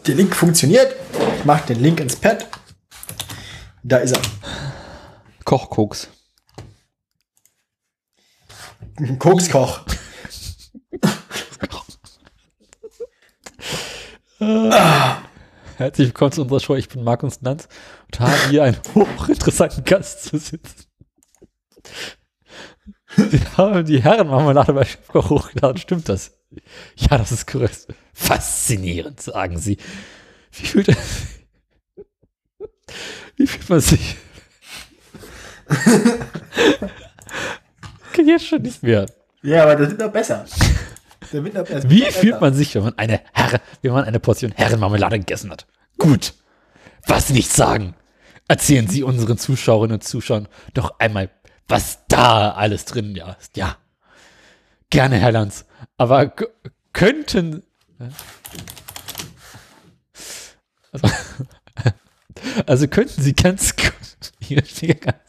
Der 0.05 0.15
Link 0.15 0.35
funktioniert. 0.35 0.95
Ich 1.37 1.45
mach 1.45 1.61
den 1.61 1.79
Link 1.79 1.99
ins 1.99 2.15
Pad. 2.15 2.47
Da 3.83 3.97
ist 3.97 4.15
er. 4.15 4.21
Kochkoks. 5.43 6.09
Kokskoch. 9.19 9.85
Herzlich 14.39 16.09
willkommen 16.09 16.31
zu 16.31 16.43
unserer 16.43 16.59
Show. 16.59 16.75
Ich 16.75 16.89
bin 16.89 17.03
Markus 17.03 17.41
Nanz 17.41 17.67
und 18.05 18.19
habe 18.19 18.49
hier 18.49 18.65
einen 18.65 18.77
hochinteressanten 18.95 19.83
Gast 19.83 20.25
zu 20.25 20.37
sitzen. 20.37 20.85
Sie 23.15 23.41
haben 23.57 23.83
die 23.83 24.03
Herrenmarmelade 24.03 24.73
bei 24.73 24.85
Chefkoch 24.85 25.31
hochgeladen. 25.31 25.79
Stimmt 25.79 26.07
das? 26.07 26.37
Ja, 26.97 27.17
das 27.17 27.31
ist 27.31 27.47
korrekt. 27.47 27.87
Faszinierend, 28.13 29.19
sagen 29.21 29.57
Sie. 29.57 29.77
Wie 30.51 30.65
fühlt, 30.67 30.95
wie 33.37 33.47
fühlt 33.47 33.69
man 33.69 33.79
sich? 33.79 34.17
Geht 38.13 38.27
jetzt 38.27 38.45
schon 38.45 38.61
nicht 38.61 38.83
mehr. 38.83 39.07
Ja, 39.41 39.63
aber 39.63 39.77
das 39.77 39.89
wird 39.89 39.99
noch 39.99 40.11
besser. 40.11 40.45
Wie 41.31 42.05
fühlt 42.11 42.41
man 42.41 42.53
sich, 42.53 42.75
wenn 42.75 42.83
man 42.83 42.97
eine 42.97 43.21
Herre, 43.33 43.61
wenn 43.81 43.93
man 43.93 44.05
eine 44.05 44.19
Portion 44.19 44.51
Herrenmarmelade 44.51 45.19
gegessen 45.19 45.51
hat? 45.51 45.67
Gut. 45.97 46.33
Was 47.05 47.29
nicht 47.29 47.51
sagen. 47.51 47.95
Erzählen 48.47 48.87
Sie 48.87 49.03
unseren 49.03 49.37
Zuschauerinnen 49.37 49.95
und 49.95 50.03
Zuschauern 50.03 50.47
doch 50.73 50.99
einmal, 50.99 51.29
was 51.67 51.99
da 52.07 52.51
alles 52.51 52.85
drin 52.85 53.15
ist. 53.15 53.57
Ja. 53.57 53.77
Gerne, 54.89 55.17
Herr 55.17 55.33
Lanz. 55.33 55.65
Aber 55.97 56.33
könnten. 56.93 57.63
Also, 60.91 61.09
also 62.65 62.87
könnten 62.87 63.21
Sie 63.21 63.33
ganz 63.33 63.75
kurz. 63.75 64.31
Hier 64.39 64.63
steht 64.65 65.01
ganz 65.01 65.17
kurz. 65.17 65.26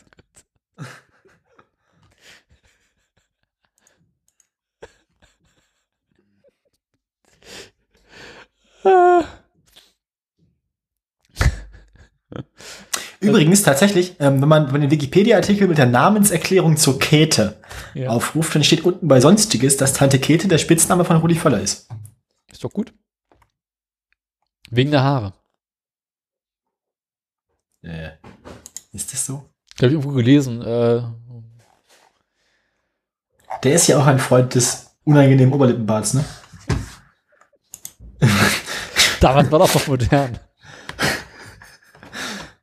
Übrigens 13.20 13.62
tatsächlich, 13.62 14.15
ähm, 14.20 14.40
wenn 14.40 14.48
man 14.48 14.73
wenn 14.73 14.81
den 14.81 14.90
Wikipedia-Artikel 14.90 15.66
mit 15.66 15.78
der 15.78 15.86
Namenserklärung 15.86 16.77
zur 16.77 16.98
Käthe 16.98 17.60
Ja. 17.94 18.10
aufruft, 18.10 18.55
dann 18.55 18.62
steht 18.62 18.85
unten 18.85 19.09
bei 19.09 19.20
Sonstiges, 19.20 19.77
dass 19.77 19.93
Tante 19.93 20.20
Käthe 20.20 20.47
der 20.47 20.59
Spitzname 20.59 21.05
von 21.05 21.16
Rudi 21.16 21.35
Völler 21.35 21.60
ist. 21.60 21.89
Ist 22.51 22.62
doch 22.62 22.73
gut. 22.73 22.93
Wegen 24.70 24.90
der 24.93 25.02
Haare. 25.02 25.32
Äh, 27.82 28.10
ist 28.93 29.12
das 29.12 29.27
so? 29.27 29.44
Ich 29.77 29.82
habe 29.82 29.93
irgendwo 29.93 30.12
gelesen. 30.12 30.62
Äh, 30.62 31.02
Der 33.65 33.74
ist 33.74 33.86
ja 33.89 33.98
auch 33.98 34.06
ein 34.06 34.19
Freund 34.20 34.55
des 34.55 34.90
unangenehmen 35.05 35.52
Oberlippenbarts, 35.55 36.15
ne? 36.15 36.24
Damals 39.20 39.51
war 39.51 39.59
das 39.61 39.74
noch 39.74 39.86
modern. 39.86 40.39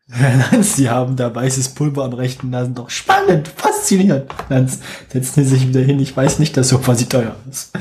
Lanz, 0.07 0.75
Sie 0.77 0.89
haben 0.89 1.15
da 1.17 1.33
weißes 1.33 1.69
Pulver 1.75 2.05
am 2.05 2.13
rechten 2.13 2.49
Nasenloch. 2.49 2.89
Spannend, 2.89 3.47
faszinierend. 3.49 4.31
Lanz, 4.49 4.79
setzen 5.11 5.43
Sie 5.43 5.49
sich 5.57 5.67
wieder 5.67 5.81
hin. 5.81 5.99
Ich 5.99 6.15
weiß 6.15 6.39
nicht, 6.39 6.55
das 6.55 6.69
Sofa 6.69 6.95
sieht 6.95 7.09
teuer 7.11 7.35
aus. 7.49 7.71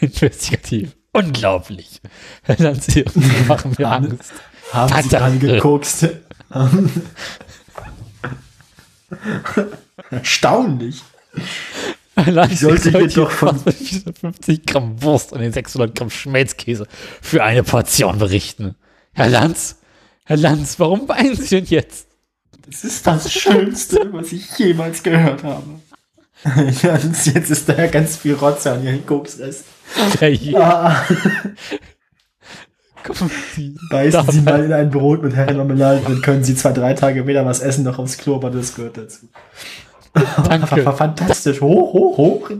Investigativ. 0.00 0.96
Unglaublich. 1.12 2.00
Herr 2.42 2.56
Lanz, 2.58 2.86
Sie 2.86 3.04
machen 3.46 3.74
mir 3.78 3.88
Haben- 3.88 4.06
Angst. 4.10 4.32
Haben 4.72 5.02
Sie 5.02 5.08
gerade 5.08 5.38
gekokst? 5.38 6.08
Erstaunlich. 10.10 11.02
Herr 12.24 12.32
Lanz, 12.32 12.52
Ich 12.54 12.60
sollte 12.60 12.92
heute 12.92 13.14
doch 13.14 13.30
von- 13.30 13.58
450 13.58 14.66
Gramm 14.66 15.00
Wurst 15.02 15.32
und 15.32 15.40
den 15.40 15.52
600 15.52 15.94
Gramm 15.94 16.10
Schmelzkäse 16.10 16.86
für 17.22 17.42
eine 17.44 17.62
Portion 17.62 18.18
berichten. 18.18 18.74
Herr 19.12 19.28
Lanz, 19.28 19.76
Herr 20.24 20.36
Lanz, 20.36 20.78
warum 20.80 21.08
weinen 21.08 21.36
Sie 21.36 21.56
denn 21.56 21.64
jetzt? 21.66 22.06
Das 22.68 22.84
ist 22.84 23.06
das 23.06 23.32
Schönste, 23.32 24.12
was 24.12 24.32
ich 24.32 24.46
jemals 24.58 25.02
gehört 25.02 25.42
habe. 25.44 25.64
Ja, 26.82 26.94
und 26.94 27.26
jetzt 27.26 27.50
ist 27.50 27.68
da 27.68 27.86
ganz 27.88 28.16
viel 28.18 28.34
Rotze 28.34 28.70
an 28.70 28.84
Ihren 28.84 29.04
Koksrest. 29.04 29.64
Der 30.20 30.28
hier, 30.30 30.60
Ah, 30.60 31.04
kommen 33.02 33.30
Sie. 33.56 33.76
beißen 33.90 34.30
Sie 34.30 34.40
mal 34.42 34.62
in 34.64 34.72
ein 34.72 34.88
Brot 34.90 35.22
mit 35.24 35.34
Herrenmarmelade, 35.34 36.00
dann 36.04 36.22
können 36.22 36.44
Sie 36.44 36.54
zwar 36.54 36.72
drei 36.72 36.94
Tage 36.94 37.26
weder 37.26 37.44
was 37.44 37.58
essen 37.58 37.82
noch 37.84 37.98
aufs 37.98 38.18
Klo, 38.18 38.36
aber 38.36 38.50
das 38.50 38.74
gehört 38.74 38.96
dazu. 38.98 39.26
Danke. 40.48 40.92
Fantastisch. 40.92 41.60
Hoch, 41.60 41.92
hoch, 41.92 42.16
hoch. 42.16 42.50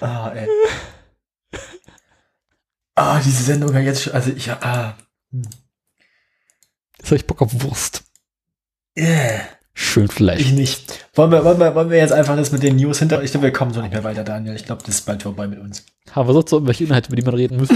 Ah, 0.00 0.32
ey. 0.34 0.48
Ah, 2.96 3.20
diese 3.20 3.42
Sendung 3.42 3.74
hat 3.74 3.82
jetzt 3.82 4.02
schon, 4.02 4.12
also 4.12 4.30
ich, 4.30 4.50
ah, 4.50 4.96
Jetzt 5.32 7.06
habe 7.06 7.16
ich 7.16 7.26
Bock 7.26 7.42
auf 7.42 7.50
Wurst. 7.62 8.04
yeah. 8.96 9.40
Schön 9.76 10.06
Fleisch. 10.06 10.40
Ich 10.40 10.52
nicht. 10.52 11.08
Wollen 11.14 11.32
wir, 11.32 11.44
wollen, 11.44 11.58
wir, 11.58 11.74
wollen 11.74 11.90
wir 11.90 11.98
jetzt 11.98 12.12
einfach 12.12 12.36
das 12.36 12.52
mit 12.52 12.62
den 12.62 12.76
News 12.76 13.00
hinter? 13.00 13.20
Ich 13.24 13.32
glaube, 13.32 13.46
wir 13.46 13.52
kommen 13.52 13.74
so 13.74 13.82
nicht 13.82 13.92
mehr 13.92 14.04
weiter, 14.04 14.22
Daniel. 14.22 14.54
Ich 14.54 14.64
glaube, 14.64 14.82
das 14.86 14.94
ist 14.96 15.06
bald 15.06 15.24
vorbei 15.24 15.48
mit 15.48 15.58
uns. 15.58 15.84
Haben 16.12 16.28
wir 16.28 16.32
sonst 16.32 16.52
noch 16.52 16.58
irgendwelche 16.58 16.84
Inhalte, 16.84 17.08
über 17.08 17.16
die 17.16 17.22
man 17.22 17.34
reden 17.34 17.56
müsste? 17.56 17.74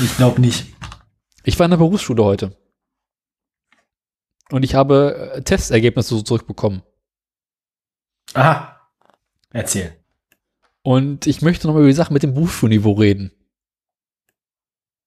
Ich 0.00 0.16
glaube 0.16 0.40
nicht. 0.40 0.66
Ich 1.42 1.58
war 1.58 1.64
in 1.64 1.70
der 1.70 1.78
Berufsschule 1.78 2.22
heute. 2.22 2.56
Und 4.50 4.62
ich 4.62 4.74
habe 4.74 5.32
äh, 5.34 5.42
Testergebnisse 5.42 6.16
so 6.16 6.22
zurückbekommen. 6.22 6.82
Aha. 8.34 8.90
Erzähl. 9.50 9.96
Und 10.82 11.26
ich 11.26 11.40
möchte 11.42 11.66
nochmal 11.66 11.82
über 11.82 11.90
die 11.90 11.96
Sache 11.96 12.12
mit 12.12 12.22
dem 12.22 12.34
Berufsschulniveau 12.34 12.92
reden. 12.92 13.32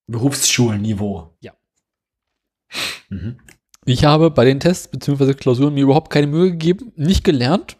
Berufsschulniveau. 0.08 1.36
Ja. 1.40 1.54
Mhm. 3.10 3.40
Ich 3.86 4.06
habe 4.06 4.32
bei 4.32 4.44
den 4.44 4.60
Tests 4.60 4.90
bzw. 4.90 5.34
Klausuren 5.34 5.74
mir 5.74 5.84
überhaupt 5.84 6.12
keine 6.12 6.28
Mühe 6.28 6.52
gegeben, 6.52 6.92
nicht 6.96 7.24
gelernt 7.24 7.78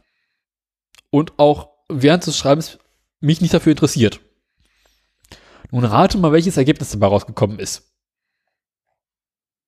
und 1.10 1.38
auch 1.40 1.70
während 1.90 2.26
des 2.26 2.38
Schreibens 2.38 2.78
mich 3.20 3.42
nicht 3.42 3.54
dafür 3.54 3.72
interessiert. 3.72 4.22
Nun 5.72 5.84
rate 5.84 6.18
mal, 6.18 6.32
welches 6.32 6.58
Ergebnis 6.58 6.92
dabei 6.92 7.08
rausgekommen 7.08 7.60
ist. 7.60 7.94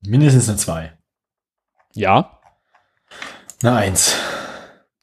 Mindestens 0.02 0.48
eine 0.48 0.58
2. 0.58 0.99
Ja, 1.94 2.40
Eine 3.62 3.76
1. 3.76 4.16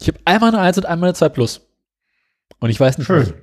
ich 0.00 0.08
habe 0.08 0.18
einmal 0.24 0.48
eine 0.54 0.60
1 0.60 0.78
und 0.78 0.86
einmal 0.86 1.08
eine 1.08 1.14
2 1.14 1.28
plus. 1.28 1.60
Und 2.60 2.70
ich 2.70 2.80
weiß 2.80 2.98
nicht, 2.98 3.06
Schön. 3.06 3.34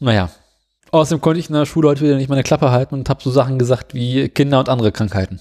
Naja. 0.00 0.30
Außerdem 0.92 1.20
konnte 1.20 1.38
ich 1.38 1.48
in 1.48 1.54
der 1.54 1.66
Schule 1.66 1.88
heute 1.88 2.00
wieder 2.00 2.16
nicht 2.16 2.28
meine 2.28 2.42
Klappe 2.42 2.70
halten 2.70 2.94
und 2.94 3.08
habe 3.08 3.22
so 3.22 3.30
Sachen 3.30 3.58
gesagt 3.58 3.94
wie 3.94 4.28
Kinder 4.28 4.58
und 4.58 4.68
andere 4.68 4.90
Krankheiten. 4.92 5.40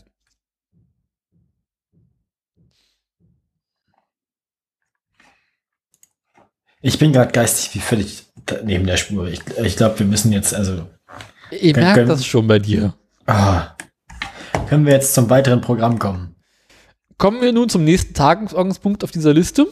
Ich 6.81 6.97
bin 6.97 7.11
gerade 7.14 7.31
geistig 7.31 7.76
wie 7.76 7.80
völlig 7.80 8.26
neben 8.64 8.85
der 8.85 8.97
Spur. 8.97 9.27
Ich, 9.27 9.41
ich 9.64 9.76
glaube, 9.76 9.99
wir 9.99 10.06
müssen 10.06 10.31
jetzt, 10.31 10.53
also, 10.53 10.88
Ihr 11.51 11.73
Können- 11.73 12.07
das 12.07 12.26
schon 12.26 12.47
bei 12.47 12.60
dir. 12.60 12.93
ah, 13.26 13.76
können 14.68 14.85
wir 14.85 14.93
jetzt 14.93 15.14
zum 15.14 15.30
weiteren 15.30 15.61
Programm 15.61 15.97
kommen? 15.99 16.35
Kommen 17.18 17.41
wir 17.41 17.51
nun 17.51 17.69
zum 17.69 17.84
nächsten 17.84 18.14
Tagesordnungspunkt 18.14 19.03
auf 19.03 19.11
dieser 19.11 19.34
Liste. 19.34 19.68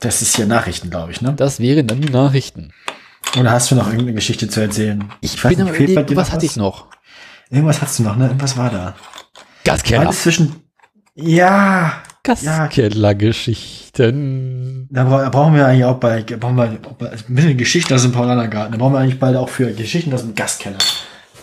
Das 0.00 0.20
ist 0.20 0.36
hier 0.36 0.46
Nachrichten, 0.46 0.90
glaube 0.90 1.12
ich, 1.12 1.22
ne? 1.22 1.32
Das 1.34 1.60
wären 1.60 1.86
dann 1.86 2.00
die 2.02 2.10
Nachrichten. 2.10 2.72
Oder 3.38 3.52
hast 3.52 3.70
du 3.70 3.74
noch 3.74 3.86
irgendeine 3.86 4.14
Geschichte 4.14 4.48
zu 4.48 4.60
erzählen? 4.60 5.04
Ich, 5.20 5.42
weiß 5.42 5.56
bin 5.56 5.64
nicht, 5.64 5.76
fehlt 5.76 5.94
bei 5.94 6.02
dir 6.02 6.16
was 6.16 6.32
hatte 6.32 6.44
ich 6.44 6.56
noch? 6.56 6.88
Irgendwas 7.50 7.80
hast 7.80 7.98
du 7.98 8.02
noch, 8.02 8.16
ne? 8.16 8.26
Irgendwas 8.26 8.56
war 8.56 8.70
da. 8.70 8.94
Gaskeller. 9.64 10.02
Alles 10.02 10.22
zwischen. 10.22 10.56
Ja, 11.14 12.02
Gaskeller-Geschichten. 12.24 14.88
da 14.90 15.04
bra 15.04 15.28
brauchen 15.28 15.54
wir 15.54 15.66
eigentlich 15.66 15.84
auch 15.84 15.98
bei, 15.98 16.22
brauchen 16.22 16.56
wir 16.56 16.64
ein 16.64 16.78
bisschen 17.28 17.58
Geschichten 17.58 17.92
aus 17.94 18.02
dem 18.02 18.10
Paulanergarten. 18.12 18.72
Da 18.72 18.78
brauchen 18.78 18.94
wir 18.94 18.98
eigentlich 18.98 19.20
bald 19.20 19.36
auch 19.36 19.50
für 19.50 19.72
Geschichten 19.72 20.12
aus 20.12 20.22
dem 20.22 20.34
Gastkeller. 20.34 20.78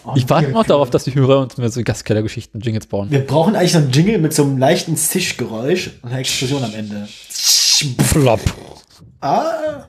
Oh, 0.04 0.14
Ich 0.16 0.28
warte 0.30 0.50
noch 0.50 0.66
darauf, 0.66 0.90
dass 0.90 1.04
die 1.04 1.14
Hörer 1.14 1.40
uns 1.40 1.58
mehr 1.58 1.70
so 1.70 1.84
Gaskeller-Geschichten 1.84 2.60
Jingles 2.60 2.88
bauen. 2.88 3.12
Wir 3.12 3.24
brauchen 3.26 3.56
eigentlich 3.56 3.74
so 3.74 3.78
einen 3.78 3.92
Jingle 3.92 4.18
mit 4.18 4.34
so 4.34 4.42
einem 4.44 4.58
leichten 4.58 4.98
Zischgeräusch 4.98 5.92
und 6.02 6.10
einer 6.10 6.20
Explosion 6.20 6.64
am 6.64 6.74
Ende. 6.74 7.08
Flop. 8.04 8.42
Ah. 9.22 9.88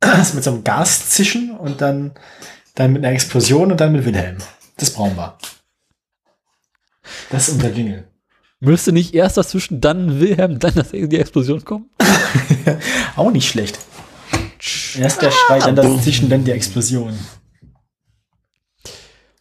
Das 0.00 0.34
mit 0.34 0.44
so 0.44 0.50
einem 0.50 0.64
Gaszischen 0.64 1.52
und 1.52 1.80
dann, 1.80 2.12
dann 2.74 2.92
mit 2.92 3.02
einer 3.02 3.14
Explosion 3.14 3.72
und 3.72 3.80
dann 3.80 3.92
mit 3.92 4.04
Wilhelm. 4.04 4.36
Das 4.76 4.90
brauchen 4.90 5.16
wir. 5.16 5.38
Das 7.30 7.48
ist 7.48 7.54
unser 7.54 7.70
Jingle. 7.70 8.08
Müsste 8.60 8.92
nicht 8.92 9.12
erst 9.14 9.36
dazwischen, 9.36 9.80
dann 9.80 10.20
Wilhelm, 10.20 10.58
dann 10.60 10.74
das 10.74 10.90
die 10.92 11.18
Explosion 11.18 11.64
kommen? 11.64 11.90
Auch 13.16 13.32
nicht 13.32 13.48
schlecht. 13.48 13.78
Erst 14.96 15.20
der 15.22 15.32
Schrei, 15.32 15.58
dann 15.58 15.74
das 15.74 16.04
Zischen, 16.04 16.28
dann 16.28 16.44
die 16.44 16.52
Explosion. 16.52 17.18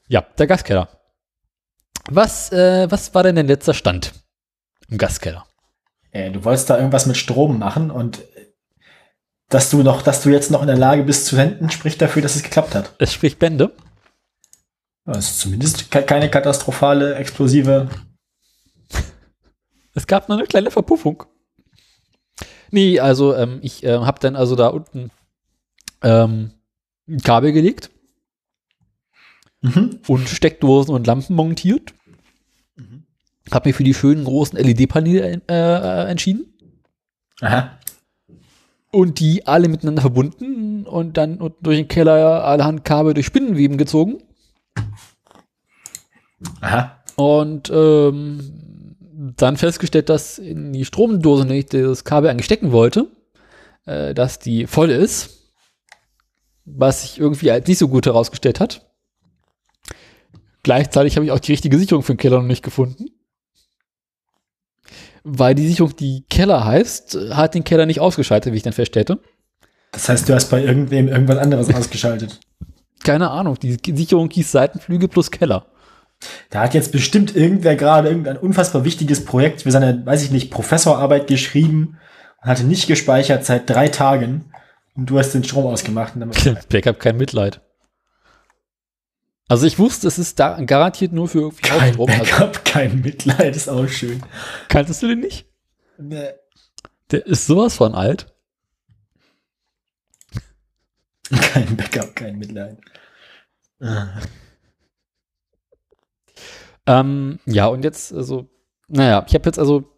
Ja, 0.07 0.21
der 0.37 0.47
Gaskeller. 0.47 0.89
Was, 2.09 2.51
äh, 2.51 2.89
was 2.89 3.13
war 3.13 3.23
denn 3.23 3.35
der 3.35 3.43
letzter 3.43 3.73
Stand 3.73 4.13
im 4.89 4.97
Gaskeller? 4.97 5.45
Äh, 6.11 6.31
du 6.31 6.43
wolltest 6.43 6.69
da 6.69 6.77
irgendwas 6.77 7.05
mit 7.05 7.15
Strom 7.15 7.59
machen 7.59 7.91
und 7.91 8.19
äh, 8.19 8.47
dass 9.49 9.69
du 9.69 9.83
noch, 9.83 10.01
dass 10.01 10.23
du 10.23 10.29
jetzt 10.29 10.49
noch 10.49 10.61
in 10.61 10.67
der 10.67 10.77
Lage 10.77 11.03
bist 11.03 11.25
zu 11.27 11.35
senden, 11.35 11.69
spricht 11.69 12.01
dafür, 12.01 12.21
dass 12.21 12.35
es 12.35 12.43
geklappt 12.43 12.73
hat. 12.73 12.93
Es 12.97 13.13
spricht 13.13 13.37
Bände. 13.37 13.71
Das 15.05 15.31
ist 15.31 15.39
zumindest 15.39 15.89
ke- 15.91 16.03
keine 16.03 16.29
katastrophale, 16.29 17.15
explosive. 17.15 17.89
Es 19.93 20.07
gab 20.07 20.29
nur 20.29 20.37
eine 20.37 20.47
kleine 20.47 20.71
Verpuffung. 20.71 21.23
Nee, 22.71 22.99
also 22.99 23.35
ähm, 23.35 23.59
ich 23.61 23.83
äh, 23.83 23.97
habe 23.97 24.19
dann 24.19 24.35
also 24.35 24.55
da 24.55 24.67
unten 24.67 25.11
ähm, 26.01 26.51
ein 27.07 27.19
Kabel 27.21 27.51
gelegt 27.51 27.89
Mhm. 29.63 29.99
und 30.07 30.27
Steckdosen 30.27 30.95
und 30.95 31.05
Lampen 31.05 31.35
montiert. 31.35 31.93
Habe 33.51 33.69
mich 33.69 33.75
für 33.75 33.83
die 33.83 33.93
schönen 33.93 34.23
großen 34.23 34.57
LED-Paneele 34.57 35.41
äh, 35.47 36.09
entschieden 36.09 36.51
Aha. 37.41 37.77
und 38.91 39.19
die 39.19 39.45
alle 39.45 39.67
miteinander 39.67 40.01
verbunden 40.01 40.87
und 40.87 41.17
dann 41.17 41.37
unten 41.39 41.63
durch 41.63 41.77
den 41.77 41.87
Keller 41.87 42.43
allerhand 42.43 42.83
Kabel 42.85 43.13
durch 43.13 43.27
Spinnenweben 43.27 43.77
gezogen. 43.77 44.23
Aha. 46.61 46.97
Und 47.15 47.71
ähm, 47.73 48.95
dann 49.37 49.57
festgestellt, 49.57 50.09
dass 50.09 50.39
in 50.39 50.73
die 50.73 50.85
Stromdose, 50.85 51.43
in 51.43 51.49
die 51.49 51.59
ich 51.59 51.65
das 51.67 52.03
Kabel 52.03 52.29
eigentlich 52.29 52.45
stecken 52.45 52.71
wollte, 52.71 53.07
äh, 53.85 54.13
dass 54.13 54.39
die 54.39 54.67
voll 54.67 54.89
ist. 54.89 55.37
Was 56.65 57.01
sich 57.01 57.19
irgendwie 57.19 57.51
als 57.51 57.67
nicht 57.67 57.79
so 57.79 57.87
gut 57.87 58.05
herausgestellt 58.05 58.59
hat. 58.59 58.85
Gleichzeitig 60.63 61.15
habe 61.15 61.25
ich 61.25 61.31
auch 61.31 61.39
die 61.39 61.51
richtige 61.51 61.77
Sicherung 61.77 62.03
für 62.03 62.13
den 62.13 62.19
Keller 62.19 62.37
noch 62.37 62.47
nicht 62.47 62.63
gefunden. 62.63 63.05
Weil 65.23 65.55
die 65.55 65.67
Sicherung, 65.67 65.95
die 65.95 66.23
Keller 66.29 66.65
heißt, 66.65 67.17
hat 67.31 67.55
den 67.55 67.63
Keller 67.63 67.85
nicht 67.85 67.99
ausgeschaltet, 67.99 68.53
wie 68.53 68.57
ich 68.57 68.63
dann 68.63 68.73
feststellte. 68.73 69.19
Das 69.91 70.07
heißt, 70.07 70.29
du 70.29 70.33
hast 70.33 70.49
bei 70.49 70.63
irgendwem 70.63 71.07
irgendwas 71.07 71.37
anderes 71.37 71.73
ausgeschaltet. 71.73 72.39
Keine 73.03 73.31
Ahnung, 73.31 73.57
die 73.59 73.77
Sicherung 73.95 74.29
hieß 74.29 74.51
Seitenflügel 74.51 75.09
plus 75.09 75.31
Keller. 75.31 75.65
Da 76.49 76.61
hat 76.61 76.73
jetzt 76.73 76.91
bestimmt 76.91 77.35
irgendwer 77.35 77.75
gerade 77.75 78.09
irgendein 78.09 78.37
unfassbar 78.37 78.85
wichtiges 78.85 79.25
Projekt 79.25 79.63
für 79.63 79.71
seine, 79.71 80.05
weiß 80.05 80.23
ich 80.23 80.31
nicht, 80.31 80.51
Professorarbeit 80.51 81.27
geschrieben 81.27 81.97
und 82.41 82.49
hatte 82.49 82.63
nicht 82.63 82.87
gespeichert 82.87 83.45
seit 83.45 83.69
drei 83.69 83.87
Tagen 83.87 84.51
und 84.95 85.09
du 85.09 85.17
hast 85.17 85.33
den 85.33 85.43
Strom 85.43 85.65
ausgemacht. 85.65 86.15
Und 86.15 86.21
damit, 86.21 86.67
Backup 86.69 86.99
kein 86.99 87.17
Mitleid. 87.17 87.61
Also 89.47 89.67
ich 89.67 89.79
wusste, 89.79 90.07
es 90.07 90.17
ist 90.17 90.39
da 90.39 90.61
garantiert 90.61 91.11
nur 91.11 91.27
für 91.27 91.39
irgendwie 91.39 91.61
kein 91.63 91.97
Hausstrom. 91.97 92.09
Also, 92.09 92.23
Backup, 92.23 92.65
kein 92.65 93.01
Mitleid, 93.01 93.55
ist 93.55 93.67
auch 93.67 93.87
schön. 93.87 94.23
kanntest 94.69 95.03
du 95.03 95.07
den 95.07 95.19
nicht? 95.19 95.45
Nee. 95.97 96.29
Der 97.11 97.25
ist 97.25 97.47
sowas 97.47 97.75
von 97.75 97.93
alt. 97.93 98.33
Kein 101.41 101.77
Backup, 101.77 102.13
kein 102.13 102.37
Mitleid. 102.37 102.77
Ah. 103.81 104.09
Ähm, 106.85 107.39
ja, 107.45 107.67
und 107.67 107.83
jetzt, 107.83 108.13
also, 108.13 108.49
naja, 108.87 109.23
ich 109.27 109.33
habe 109.33 109.45
jetzt 109.45 109.59
also 109.59 109.91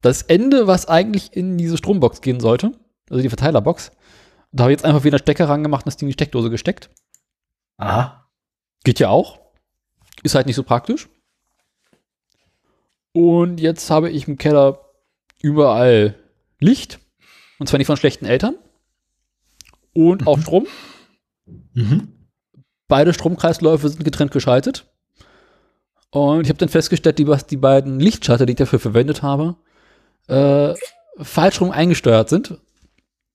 das 0.00 0.22
Ende, 0.22 0.66
was 0.66 0.86
eigentlich 0.86 1.34
in 1.36 1.58
diese 1.58 1.76
Strombox 1.76 2.20
gehen 2.20 2.40
sollte, 2.40 2.72
also 3.10 3.22
die 3.22 3.28
Verteilerbox, 3.28 3.92
da 4.52 4.64
habe 4.64 4.72
ich 4.72 4.78
jetzt 4.78 4.84
einfach 4.84 5.04
wieder 5.04 5.18
Stecker 5.18 5.48
rangemacht 5.48 5.84
und 5.84 5.88
das 5.88 5.96
Ding 5.96 6.08
in 6.08 6.10
die 6.10 6.14
Steckdose 6.14 6.50
gesteckt. 6.50 6.90
Aha. 7.76 8.28
Geht 8.84 8.98
ja 8.98 9.08
auch. 9.08 9.40
Ist 10.22 10.34
halt 10.34 10.46
nicht 10.46 10.56
so 10.56 10.62
praktisch. 10.62 11.08
Und 13.12 13.60
jetzt 13.60 13.90
habe 13.90 14.10
ich 14.10 14.28
im 14.28 14.38
Keller 14.38 14.80
überall 15.42 16.14
Licht. 16.58 17.00
Und 17.58 17.68
zwar 17.68 17.78
nicht 17.78 17.86
von 17.86 17.96
schlechten 17.96 18.26
Eltern. 18.26 18.56
Und 19.92 20.26
auch 20.26 20.38
Strom. 20.38 20.66
Mhm. 21.74 22.28
Beide 22.88 23.12
Stromkreisläufe 23.12 23.88
sind 23.88 24.04
getrennt 24.04 24.32
geschaltet. 24.32 24.89
Und 26.10 26.42
ich 26.42 26.48
habe 26.48 26.58
dann 26.58 26.68
festgestellt, 26.68 27.18
die, 27.18 27.26
die 27.48 27.56
beiden 27.56 28.00
Lichtschalter, 28.00 28.46
die 28.46 28.52
ich 28.52 28.58
dafür 28.58 28.80
verwendet 28.80 29.22
habe, 29.22 29.56
äh, 30.26 30.74
falsch 31.18 31.60
rum 31.60 31.70
eingesteuert 31.70 32.28
sind. 32.28 32.58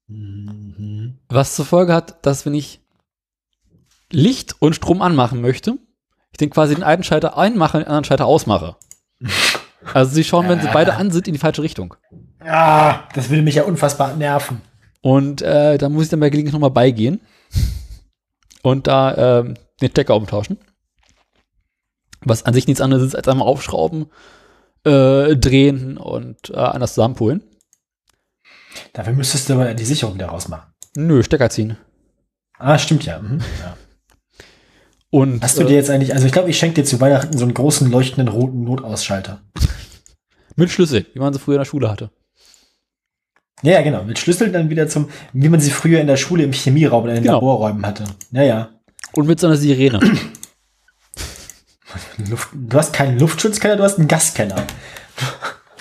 Mhm. 0.07 1.17
Was 1.29 1.55
zur 1.55 1.65
Folge 1.65 1.93
hat, 1.93 2.25
dass 2.25 2.45
wenn 2.45 2.53
ich 2.53 2.81
Licht 4.11 4.55
und 4.59 4.75
Strom 4.75 5.01
anmachen 5.01 5.41
möchte, 5.41 5.77
ich 6.31 6.37
den 6.37 6.49
quasi 6.49 6.75
den 6.75 6.83
einen 6.83 7.03
Schalter 7.03 7.37
einmache 7.37 7.77
und 7.77 7.83
den 7.83 7.87
anderen 7.87 8.05
Schalter 8.05 8.25
ausmache. 8.25 8.75
Also 9.93 10.15
sie 10.15 10.23
schauen, 10.23 10.49
wenn 10.49 10.59
sie 10.59 10.67
beide 10.73 10.95
an 10.95 11.11
sind, 11.11 11.27
in 11.27 11.35
die 11.35 11.39
falsche 11.39 11.61
Richtung. 11.61 11.93
Ah, 12.39 13.01
das 13.13 13.29
würde 13.29 13.43
mich 13.43 13.53
ja 13.53 13.63
unfassbar 13.65 14.15
nerven. 14.15 14.61
Und 15.01 15.43
äh, 15.43 15.77
da 15.77 15.89
muss 15.89 16.05
ich 16.05 16.09
dann 16.09 16.19
bei 16.19 16.31
Gelegenheit 16.31 16.53
nochmal 16.53 16.71
beigehen 16.71 17.21
und 18.63 18.87
da 18.87 19.39
ähm, 19.39 19.53
den 19.81 19.91
Stecker 19.91 20.15
umtauschen. 20.15 20.57
Was 22.25 22.43
an 22.43 22.53
sich 22.53 22.67
nichts 22.67 22.81
anderes 22.81 23.03
ist, 23.03 23.15
als 23.15 23.27
einmal 23.27 23.47
aufschrauben, 23.47 24.07
äh, 24.83 25.35
drehen 25.35 25.97
und 25.97 26.49
äh, 26.49 26.55
anders 26.57 26.93
zusammenpulen. 26.95 27.43
Dafür 28.93 29.13
müsstest 29.13 29.49
du 29.49 29.53
aber 29.53 29.73
die 29.73 29.85
Sicherung 29.85 30.17
daraus 30.17 30.47
machen. 30.47 30.71
Nö, 30.95 31.23
Stecker 31.23 31.49
ziehen. 31.49 31.77
Ah, 32.57 32.77
stimmt 32.77 33.05
ja. 33.05 33.19
Mhm. 33.19 33.39
ja. 33.61 33.77
Und 35.09 35.43
Hast 35.43 35.57
du 35.57 35.63
äh, 35.63 35.67
dir 35.67 35.75
jetzt 35.75 35.89
eigentlich, 35.89 36.13
also 36.13 36.25
ich 36.25 36.33
glaube, 36.33 36.49
ich 36.49 36.57
schenke 36.57 36.81
dir 36.81 36.85
zu 36.85 36.99
Weihnachten 36.99 37.37
so 37.37 37.45
einen 37.45 37.53
großen 37.53 37.89
leuchtenden 37.89 38.27
roten 38.27 38.63
Notausschalter. 38.63 39.41
mit 40.55 40.69
Schlüssel, 40.69 41.05
wie 41.13 41.19
man 41.19 41.33
sie 41.33 41.39
früher 41.39 41.55
in 41.55 41.61
der 41.61 41.65
Schule 41.65 41.89
hatte. 41.89 42.11
Ja, 43.61 43.73
ja, 43.73 43.81
genau. 43.81 44.03
Mit 44.03 44.19
Schlüssel 44.19 44.51
dann 44.51 44.69
wieder 44.69 44.87
zum, 44.87 45.09
wie 45.31 45.49
man 45.49 45.59
sie 45.59 45.71
früher 45.71 46.01
in 46.01 46.07
der 46.07 46.17
Schule 46.17 46.43
im 46.43 46.51
Chemieraum 46.51 47.03
oder 47.03 47.13
in 47.13 47.17
den 47.17 47.23
Genau. 47.23 47.35
Laborräumen 47.35 47.85
hatte. 47.85 48.03
Ja, 48.31 48.43
ja. 48.43 48.69
Und 49.13 49.27
mit 49.27 49.39
so 49.39 49.47
einer 49.47 49.55
Sirene. 49.55 49.99
Luft, 52.29 52.49
du 52.53 52.77
hast 52.77 52.93
keinen 52.93 53.19
Luftschutzkeller, 53.19 53.75
du 53.75 53.83
hast 53.83 53.97
einen 53.97 54.07
Gaskeller. 54.07 54.65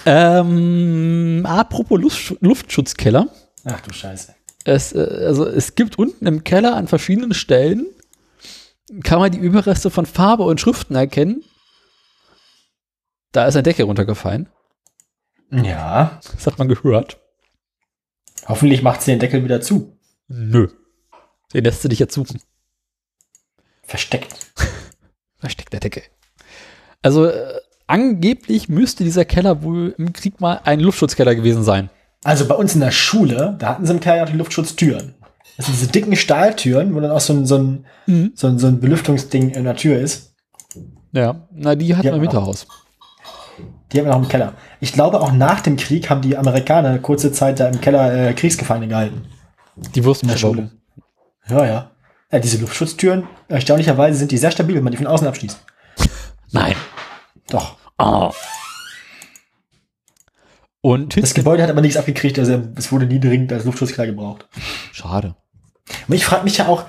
ähm, 0.07 1.45
apropos 1.47 2.01
Luftsch 2.01 2.35
Luftschutzkeller. 2.41 3.29
Ach 3.65 3.81
du 3.81 3.93
Scheiße. 3.93 4.35
Es, 4.65 4.93
äh, 4.93 5.25
also 5.27 5.47
es 5.47 5.75
gibt 5.75 5.99
unten 5.99 6.27
im 6.27 6.45
Keller 6.45 6.77
an 6.77 6.89
verschiedenen 6.89 7.35
Stellen, 7.35 7.87
kann 9.03 9.19
man 9.19 9.33
die 9.33 9.39
Überreste 9.39 9.91
von 9.91 10.07
Farbe 10.07 10.45
und 10.45 10.61
Schriften 10.61 10.95
erkennen. 10.95 11.45
Da 13.33 13.47
ist 13.47 13.57
eine 13.57 13.63
Decke 13.63 13.85
runtergefallen. 13.85 14.49
Ja. 15.51 16.21
Das 16.23 16.47
hat 16.47 16.59
man 16.59 16.69
gehört. 16.69 17.21
Hoffentlich 18.47 18.83
macht 18.83 19.03
sie 19.03 19.13
den 19.13 19.21
Deckel 19.21 19.43
wieder 19.45 19.61
zu. 19.61 19.99
Nö. 20.29 20.69
Den 21.53 21.65
lässt 21.65 21.83
du 21.85 21.89
dich 21.89 21.99
jetzt 21.99 22.15
suchen. 22.15 22.41
Versteckt. 23.83 24.35
Versteckt 25.45 25.73
der 25.73 25.81
Deckel. 25.81 26.03
Also 27.03 27.27
äh, 27.27 27.61
angeblich 27.87 28.69
müsste 28.69 29.05
dieser 29.05 29.25
Keller 29.25 29.63
wohl 29.63 29.95
im 29.99 30.13
Krieg 30.15 30.41
mal 30.41 30.61
ein 30.65 30.81
Luftschutzkeller 30.81 31.35
gewesen 31.35 31.63
sein. 31.63 31.91
Also 32.25 32.47
bei 32.49 32.55
uns 32.55 32.75
in 32.75 32.81
der 32.81 32.91
Schule, 32.91 33.57
da 33.59 33.69
hatten 33.69 33.85
sie 33.87 33.93
im 33.93 34.01
Keller 34.01 34.25
auch 34.25 34.31
die 34.31 34.37
Luftschutztüren. 34.39 35.15
Das 35.57 35.67
sind 35.67 35.77
diese 35.79 35.91
dicken 35.93 36.17
Stahltüren, 36.17 36.95
wo 36.95 37.01
dann 37.01 37.11
auch 37.11 37.21
so 37.21 37.35
ein, 37.35 37.47
so 37.47 37.59
ein, 37.59 37.85
Mhm. 38.07 38.33
so 38.35 38.47
ein, 38.49 38.59
so 38.59 38.67
ein 38.67 38.81
Belüftungsding 38.81 39.51
in 39.51 39.65
der 39.65 39.77
Tür 39.77 39.99
ist. 39.99 40.33
Ja, 41.13 41.47
na, 41.53 41.75
die 41.75 41.95
hat 41.95 42.05
Ja, 42.05 42.11
man 42.13 42.21
im. 42.21 42.23
Hinterhaus. 42.29 42.67
Die 43.93 43.99
haben 43.99 44.07
wir 44.07 44.13
noch 44.13 44.23
im 44.23 44.29
Keller. 44.29 44.55
Ich 44.81 44.93
glaube, 44.95 45.21
auch 45.21 45.31
nach 45.31 45.61
dem 45.61 45.77
Krieg 45.77 46.11
haben 46.11 46.23
die 46.23 46.37
Amerikaner 46.37 46.99
kurze 46.99 47.31
Zeit 47.31 47.61
da 47.61 47.69
im 47.69 47.81
Keller 47.81 48.31
äh, 48.31 48.33
Kriegsgefangene 48.33 48.89
gehalten. 48.89 49.23
Die 49.77 50.05
wussten 50.05 50.27
In 50.27 50.33
der 50.33 50.39
schon. 50.39 50.71
Ja, 51.49 51.65
ja. 51.67 51.91
Ja. 52.35 52.41
Diese 52.41 52.59
Luftschutztüren, 52.59 53.27
erstaunlicherweise 53.49 54.19
sind 54.19 54.31
die 54.31 54.39
sehr 54.39 54.51
stabil, 54.51 54.77
wenn 54.77 54.85
man 54.85 54.91
die 54.91 54.99
von 54.99 55.07
außen 55.07 55.27
abschließt. 55.27 55.59
Nein. 56.53 56.75
Doch. 57.49 57.77
Oh. 57.99 58.33
Und 60.81 61.21
Das 61.21 61.33
Gebäude 61.33 61.63
hat 61.63 61.71
aber 61.71 61.81
nichts 61.81 61.97
abgekriegt, 61.97 62.39
also 62.39 62.63
es 62.77 62.93
wurde 62.93 63.07
nie 63.07 63.19
dringend 63.19 63.53
als 63.53 63.65
Luftschutzkeller 63.65 64.07
gebraucht. 64.07 64.47
Schade. 64.93 65.35
Aber 66.07 66.15
ich 66.15 66.27
frage 66.27 66.45
mich 66.45 66.59
ja 66.59 66.69
auch, 66.69 66.85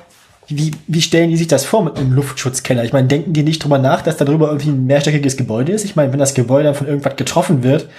wie, 0.47 0.71
wie 0.87 1.01
stellen 1.01 1.29
die 1.29 1.37
sich 1.37 1.47
das 1.47 1.65
vor 1.65 1.83
mit 1.83 1.97
einem 1.97 2.11
Luftschutzkeller? 2.11 2.83
Ich 2.83 2.93
meine, 2.93 3.07
denken 3.07 3.33
die 3.33 3.43
nicht 3.43 3.63
drüber 3.63 3.77
nach, 3.77 4.01
dass 4.01 4.17
da 4.17 4.25
drüber 4.25 4.47
irgendwie 4.47 4.69
ein 4.69 4.85
mehrstöckiges 4.85 5.37
Gebäude 5.37 5.71
ist? 5.71 5.85
Ich 5.85 5.95
meine, 5.95 6.11
wenn 6.11 6.19
das 6.19 6.33
Gebäude 6.33 6.65
dann 6.65 6.75
von 6.75 6.87
irgendwas 6.87 7.15
getroffen 7.15 7.63
wird, 7.63 7.89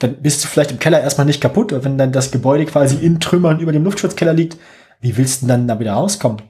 dann 0.00 0.20
bist 0.20 0.42
du 0.42 0.48
vielleicht 0.48 0.72
im 0.72 0.78
Keller 0.78 1.00
erstmal 1.00 1.26
nicht 1.26 1.40
kaputt. 1.40 1.72
Und 1.72 1.84
wenn 1.84 1.98
dann 1.98 2.12
das 2.12 2.30
Gebäude 2.30 2.66
quasi 2.66 2.96
in 2.96 3.20
Trümmern 3.20 3.60
über 3.60 3.72
dem 3.72 3.84
Luftschutzkeller 3.84 4.34
liegt, 4.34 4.58
wie 5.00 5.16
willst 5.16 5.42
du 5.42 5.46
denn 5.46 5.66
dann 5.66 5.68
da 5.68 5.80
wieder 5.80 5.92
rauskommen? 5.92 6.42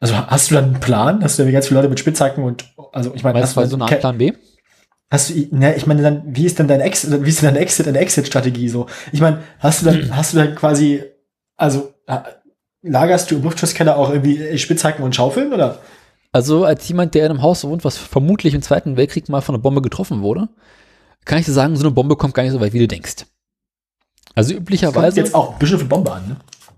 Also 0.00 0.16
hast 0.16 0.50
du 0.50 0.54
dann 0.54 0.64
einen 0.64 0.80
Plan? 0.80 1.22
Hast 1.22 1.38
du 1.38 1.42
dann 1.42 1.52
ganz 1.52 1.68
viele 1.68 1.80
Leute 1.80 1.90
mit 1.90 2.00
Spitzhacken 2.00 2.42
und 2.42 2.64
also 2.92 3.14
ich 3.14 3.22
meine, 3.22 3.40
Weißt 3.40 3.56
du, 3.56 3.60
du 3.60 3.66
so 3.66 3.76
eine 3.76 3.84
Art 3.84 4.00
Plan 4.00 4.18
B? 4.18 4.32
Hast 5.10 5.30
du, 5.30 5.48
ne, 5.50 5.74
ich 5.76 5.86
meine 5.86 6.02
dann, 6.02 6.22
wie 6.24 6.46
ist 6.46 6.58
denn 6.58 6.68
dein 6.68 6.80
Exit, 6.80 7.24
wie 7.24 7.28
ist 7.28 7.42
denn 7.42 7.48
deine 7.48 7.58
Exit, 7.58 7.86
deine 7.86 7.98
Exit-Strategie 7.98 8.68
so? 8.68 8.86
Ich 9.12 9.20
meine, 9.20 9.40
hast 9.58 9.82
du 9.82 9.86
dann, 9.86 10.16
hast 10.16 10.32
du 10.32 10.38
dann 10.38 10.54
quasi, 10.54 11.02
also 11.56 11.92
lagerst 12.82 13.30
du 13.30 13.36
im 13.36 13.42
Luftschutzkeller 13.42 13.96
auch 13.96 14.10
irgendwie 14.10 14.56
Spitzhacken 14.56 15.04
und 15.04 15.14
Schaufeln 15.14 15.52
oder? 15.52 15.80
Also 16.32 16.64
als 16.64 16.88
jemand, 16.88 17.14
der 17.14 17.26
in 17.26 17.32
einem 17.32 17.42
Haus 17.42 17.64
wohnt, 17.64 17.84
was 17.84 17.98
vermutlich 17.98 18.54
im 18.54 18.62
Zweiten 18.62 18.96
Weltkrieg 18.96 19.28
mal 19.28 19.40
von 19.40 19.54
einer 19.54 19.62
Bombe 19.62 19.82
getroffen 19.82 20.22
wurde, 20.22 20.48
kann 21.24 21.38
ich 21.38 21.44
dir 21.44 21.52
sagen, 21.52 21.76
so 21.76 21.82
eine 21.82 21.90
Bombe 21.90 22.16
kommt 22.16 22.34
gar 22.34 22.44
nicht 22.44 22.52
so 22.52 22.60
weit, 22.60 22.72
wie 22.72 22.78
du 22.78 22.88
denkst. 22.88 23.26
Also 24.34 24.54
Kommt 24.54 24.62
üblicherweise, 24.62 25.20
jetzt 25.20 25.34
auch 25.34 25.52
ein 25.52 25.58
bisschen 25.58 25.80
für 25.80 25.84
Bombe 25.84 26.12
an, 26.12 26.28
ne? 26.28 26.36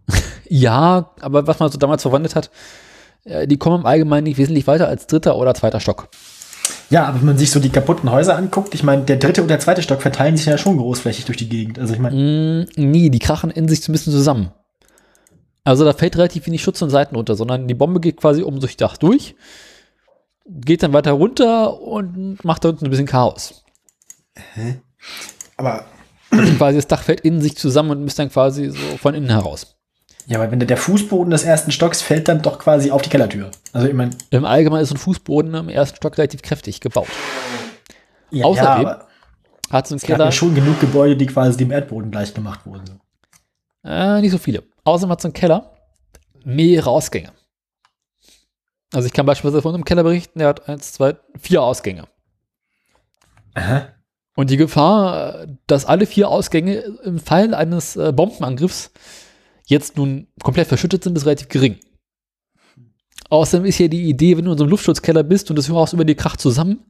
ja, 0.49 1.11
aber 1.20 1.47
was 1.47 1.59
man 1.59 1.70
so 1.70 1.78
damals 1.78 2.03
verwandelt 2.03 2.35
hat, 2.35 2.51
die 3.24 3.57
kommen 3.57 3.81
im 3.81 3.86
Allgemeinen 3.86 4.24
nicht 4.24 4.39
wesentlich 4.39 4.66
weiter 4.66 4.89
als 4.89 5.07
dritter 5.07 5.36
oder 5.36 5.55
zweiter 5.55 5.81
Stock. 5.81 6.09
Ja, 6.90 7.07
aber 7.07 7.19
wenn 7.20 7.27
man 7.27 7.39
sich 7.39 7.51
so 7.51 7.61
die 7.61 7.70
kaputten 7.70 8.11
Häuser 8.11 8.36
anguckt, 8.36 8.74
ich 8.74 8.82
meine, 8.82 9.03
der 9.03 9.16
dritte 9.16 9.43
und 9.43 9.49
der 9.49 9.61
zweite 9.61 9.82
Stock 9.82 10.03
verteilen 10.03 10.36
sich 10.36 10.47
ja 10.47 10.59
schon 10.59 10.77
großflächig 10.77 11.24
durch 11.24 11.39
die 11.39 11.49
Gegend. 11.49 11.78
Also 11.78 11.94
ich 11.94 12.01
meine, 12.01 12.66
Mm, 12.77 12.90
nie, 12.90 13.11
die 13.11 13.19
krachen 13.19 13.51
in 13.51 13.69
sich 13.69 13.89
ein 13.89 13.93
bisschen 13.93 14.12
zusammen. 14.12 14.53
Also 15.65 15.85
da 15.85 15.93
fällt 15.93 16.16
relativ 16.16 16.47
wenig 16.47 16.62
Schutz 16.62 16.82
und 16.82 16.90
Seiten 16.90 17.15
runter, 17.16 17.35
sondern 17.36 17.69
die 17.69 17.74
Bombe 17.74 18.01
geht 18.01 18.16
quasi 18.16 18.43
um 18.43 18.59
durch 18.61 18.77
Dach 18.77 18.97
durch, 18.97 19.36
geht 20.44 20.82
dann 20.82 20.93
weiter 20.93 21.12
runter 21.12 21.81
und 21.81 22.44
macht 22.44 22.65
da 22.65 22.70
unten 22.70 22.86
ein 22.86 22.90
bisschen 22.90 23.07
Chaos. 23.07 23.65
aber 25.57 25.85
Also 26.31 26.53
quasi 26.55 26.77
das 26.78 26.89
Dach 26.89 27.03
fällt 27.03 27.20
in 27.20 27.40
sich 27.40 27.57
zusammen 27.57 27.90
und 27.93 28.07
ist 28.07 28.19
dann 28.19 28.31
quasi 28.31 28.70
so 28.70 28.97
von 28.99 29.15
innen 29.15 29.31
heraus. 29.31 29.77
Ja, 30.27 30.39
aber 30.40 30.51
wenn 30.51 30.61
der, 30.61 30.77
Fußboden 30.77 31.31
des 31.31 31.44
ersten 31.44 31.73
Stocks 31.73 32.01
fällt 32.03 32.28
dann 32.28 32.43
doch 32.43 32.59
quasi 32.59 32.90
auf 32.90 33.03
die 33.03 33.11
Kellertür. 33.11 33.51
Also 33.73 33.89
ich 33.89 33.94
meine, 33.94 34.11
Im 34.31 34.44
Allgemeinen 34.44 34.82
ist 34.82 34.90
so 34.90 34.94
ein 34.94 34.99
Fußboden 34.99 35.55
im 35.55 35.69
ersten 35.69 35.97
Stock 35.97 36.16
relativ 36.19 36.43
kräftig 36.43 36.81
gebaut. 36.81 37.09
ja, 38.31 38.44
Außerdem 38.44 38.86
aber 38.86 39.07
Hat 39.70 39.86
so 39.86 39.94
ein 39.94 39.97
es 39.97 40.03
gab 40.03 40.11
ja 40.11 40.16
Keller, 40.16 40.32
schon 40.32 40.55
genug 40.55 40.81
Gebäude, 40.81 41.16
die 41.16 41.27
quasi 41.27 41.57
dem 41.57 41.70
Erdboden 41.70 42.11
gleich 42.11 42.32
gemacht 42.35 42.65
wurden. 42.66 43.01
äh, 43.85 44.20
nicht 44.20 44.31
so 44.32 44.39
viele. 44.39 44.62
Außerdem 44.85 45.11
hat 45.12 45.20
so 45.20 45.28
ein 45.28 45.32
Keller 45.35 45.73
mehrere 46.44 46.90
Ausgänge. 46.90 47.32
Also 48.93 49.07
ich 49.07 49.12
kann 49.12 49.27
beispielsweise 49.27 49.62
von 49.62 49.74
einem 49.74 49.85
Keller 49.85 50.03
berichten, 50.03 50.39
der 50.39 50.49
hat 50.49 50.69
eins, 50.69 50.93
zwei, 50.93 51.16
vier 51.40 51.62
Ausgänge. 51.62 52.05
Aha. 53.55 53.89
Und 54.35 54.51
die 54.51 54.57
Gefahr, 54.57 55.47
dass 55.66 55.85
alle 55.85 56.07
vier 56.07 56.28
Ausgänge 56.28 56.77
im 57.05 57.19
Fall 57.19 57.55
eines 57.55 57.97
äh, 57.97 58.12
Bombenangriffs 58.12 58.90
jetzt 59.73 59.97
nun 59.97 60.28
komplett 60.43 60.69
verschüttet 60.69 61.03
sind, 61.03 61.16
ist 61.16 61.27
relativ 61.27 61.49
gering. 61.49 61.78
Außerdem 63.31 63.66
ist 63.66 63.78
ja 63.78 63.89
die 63.89 64.09
Idee, 64.09 64.36
wenn 64.36 64.44
du 64.44 64.53
in 64.53 64.59
so 64.59 64.65
einem 64.65 64.70
Luftschutzkeller 64.70 65.23
bist 65.23 65.51
und 65.51 65.57
das 65.57 65.69
Haus 65.69 65.93
über 65.93 66.05
dir 66.05 66.15
kracht 66.15 66.40
zusammen, 66.40 66.85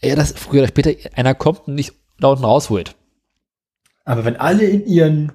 ja, 0.00 0.14
dass 0.14 0.32
früher 0.32 0.60
oder 0.62 0.68
später 0.68 0.92
einer 1.16 1.34
kommt 1.34 1.66
und 1.66 1.76
dich 1.76 1.92
da 2.18 2.28
unten 2.28 2.44
rausholt. 2.44 2.94
Aber 4.04 4.24
wenn 4.24 4.36
alle 4.36 4.64
in 4.64 4.86
ihren 4.86 5.32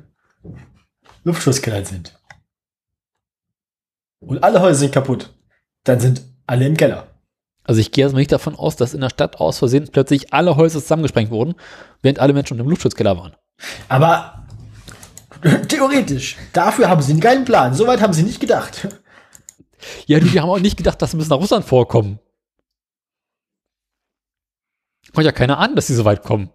Luftschutzkellern 1.24 1.86
sind 1.86 2.18
und 4.20 4.44
alle 4.44 4.62
Häuser 4.62 4.80
sind 4.80 4.94
kaputt, 4.94 5.34
dann 5.84 6.00
sind 6.00 6.24
alle 6.48 6.66
im 6.66 6.78
Keller. 6.78 7.08
Also 7.64 7.82
ich 7.82 7.92
gehe 7.92 8.06
jetzt 8.06 8.14
mal 8.14 8.20
nicht 8.20 8.32
davon 8.32 8.56
aus, 8.56 8.76
dass 8.76 8.94
in 8.94 9.02
der 9.02 9.10
Stadt 9.10 9.40
aus 9.40 9.60
Versehen 9.60 9.90
plötzlich 9.92 10.34
alle 10.34 10.56
Häuser 10.56 10.80
zusammengesprengt 10.80 11.32
wurden, 11.32 11.56
während 12.02 12.20
alle 12.20 12.34
Menschen 12.34 12.60
im 12.60 12.70
Luftschutzkeller 12.70 13.18
waren. 13.18 13.36
Aber 13.90 14.39
theoretisch, 15.68 16.38
dafür 16.54 16.90
haben 16.90 17.02
sie 17.02 17.12
einen 17.12 17.22
geilen 17.22 17.46
Plan. 17.46 17.74
Soweit 17.74 18.02
haben 18.02 18.14
sie 18.14 18.24
nicht 18.24 18.40
gedacht. 18.40 18.88
Ja, 20.08 20.20
du, 20.20 20.26
die 20.28 20.40
haben 20.40 20.50
auch 20.50 20.60
nicht 20.60 20.78
gedacht, 20.78 21.02
dass 21.02 21.12
sie 21.12 21.18
bis 21.18 21.30
nach 21.30 21.38
Russland 21.38 21.66
vorkommen. 21.66 22.20
Kommt 25.14 25.26
ja 25.26 25.32
keiner 25.32 25.58
an, 25.58 25.76
dass 25.76 25.88
sie 25.88 25.96
so 25.96 26.06
weit 26.06 26.24
kommen. 26.24 26.50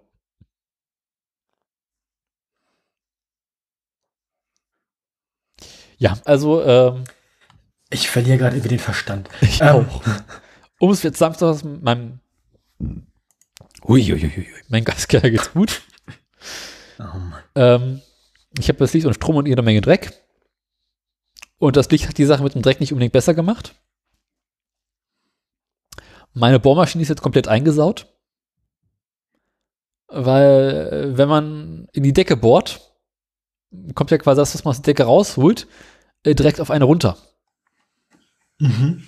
Ja, 5.99 6.19
also, 6.25 6.63
ähm, 6.65 7.05
Ich 7.91 8.09
verliere 8.11 8.39
gerade 8.39 8.57
über 8.57 8.69
den 8.69 8.79
Verstand. 8.79 9.29
ich 9.41 9.61
Ähm. 9.61 9.69
auch. 9.69 10.03
Um 10.81 10.91
es 10.91 11.03
jetzt 11.03 11.19
Samstag 11.19 11.47
aus 11.47 11.63
meinem 11.65 12.19
Uiuiui, 13.85 14.49
mein 14.69 14.85
Gaskeller 14.85 15.31
geht's 15.31 15.53
gut. 15.53 15.83
Oh 16.99 17.03
Mann. 17.05 17.43
Ähm, 17.55 18.03
ich 18.59 18.69
habe 18.69 18.79
das 18.79 18.93
Licht 18.93 19.07
und 19.07 19.15
Strom 19.15 19.37
und 19.37 19.47
jede 19.47 19.63
Menge 19.63 19.81
Dreck. 19.81 20.13
Und 21.59 21.77
das 21.77 21.91
Licht 21.91 22.09
hat 22.09 22.19
die 22.19 22.25
Sache 22.25 22.43
mit 22.43 22.55
dem 22.55 22.63
Dreck 22.63 22.81
nicht 22.81 22.93
unbedingt 22.93 23.13
besser 23.13 23.35
gemacht. 23.35 23.75
Meine 26.33 26.59
Bohrmaschine 26.61 27.03
ist 27.03 27.09
jetzt 27.09 27.23
komplett 27.23 27.49
eingesaut. 27.49 28.07
Weil, 30.09 30.91
äh, 30.93 31.19
wenn 31.19 31.29
man 31.29 31.89
in 31.93 32.03
die 32.03 32.13
Decke 32.13 32.37
bohrt, 32.37 32.93
kommt 33.95 34.11
ja 34.11 34.19
quasi 34.19 34.41
das, 34.41 34.55
was 34.55 34.65
man 34.65 34.71
aus 34.71 34.83
der 34.83 34.95
Decke 34.95 35.05
rausholt, 35.05 35.67
äh, 36.23 36.35
direkt 36.35 36.61
auf 36.61 36.71
eine 36.71 36.85
runter. 36.85 37.17
Mhm. 38.59 39.05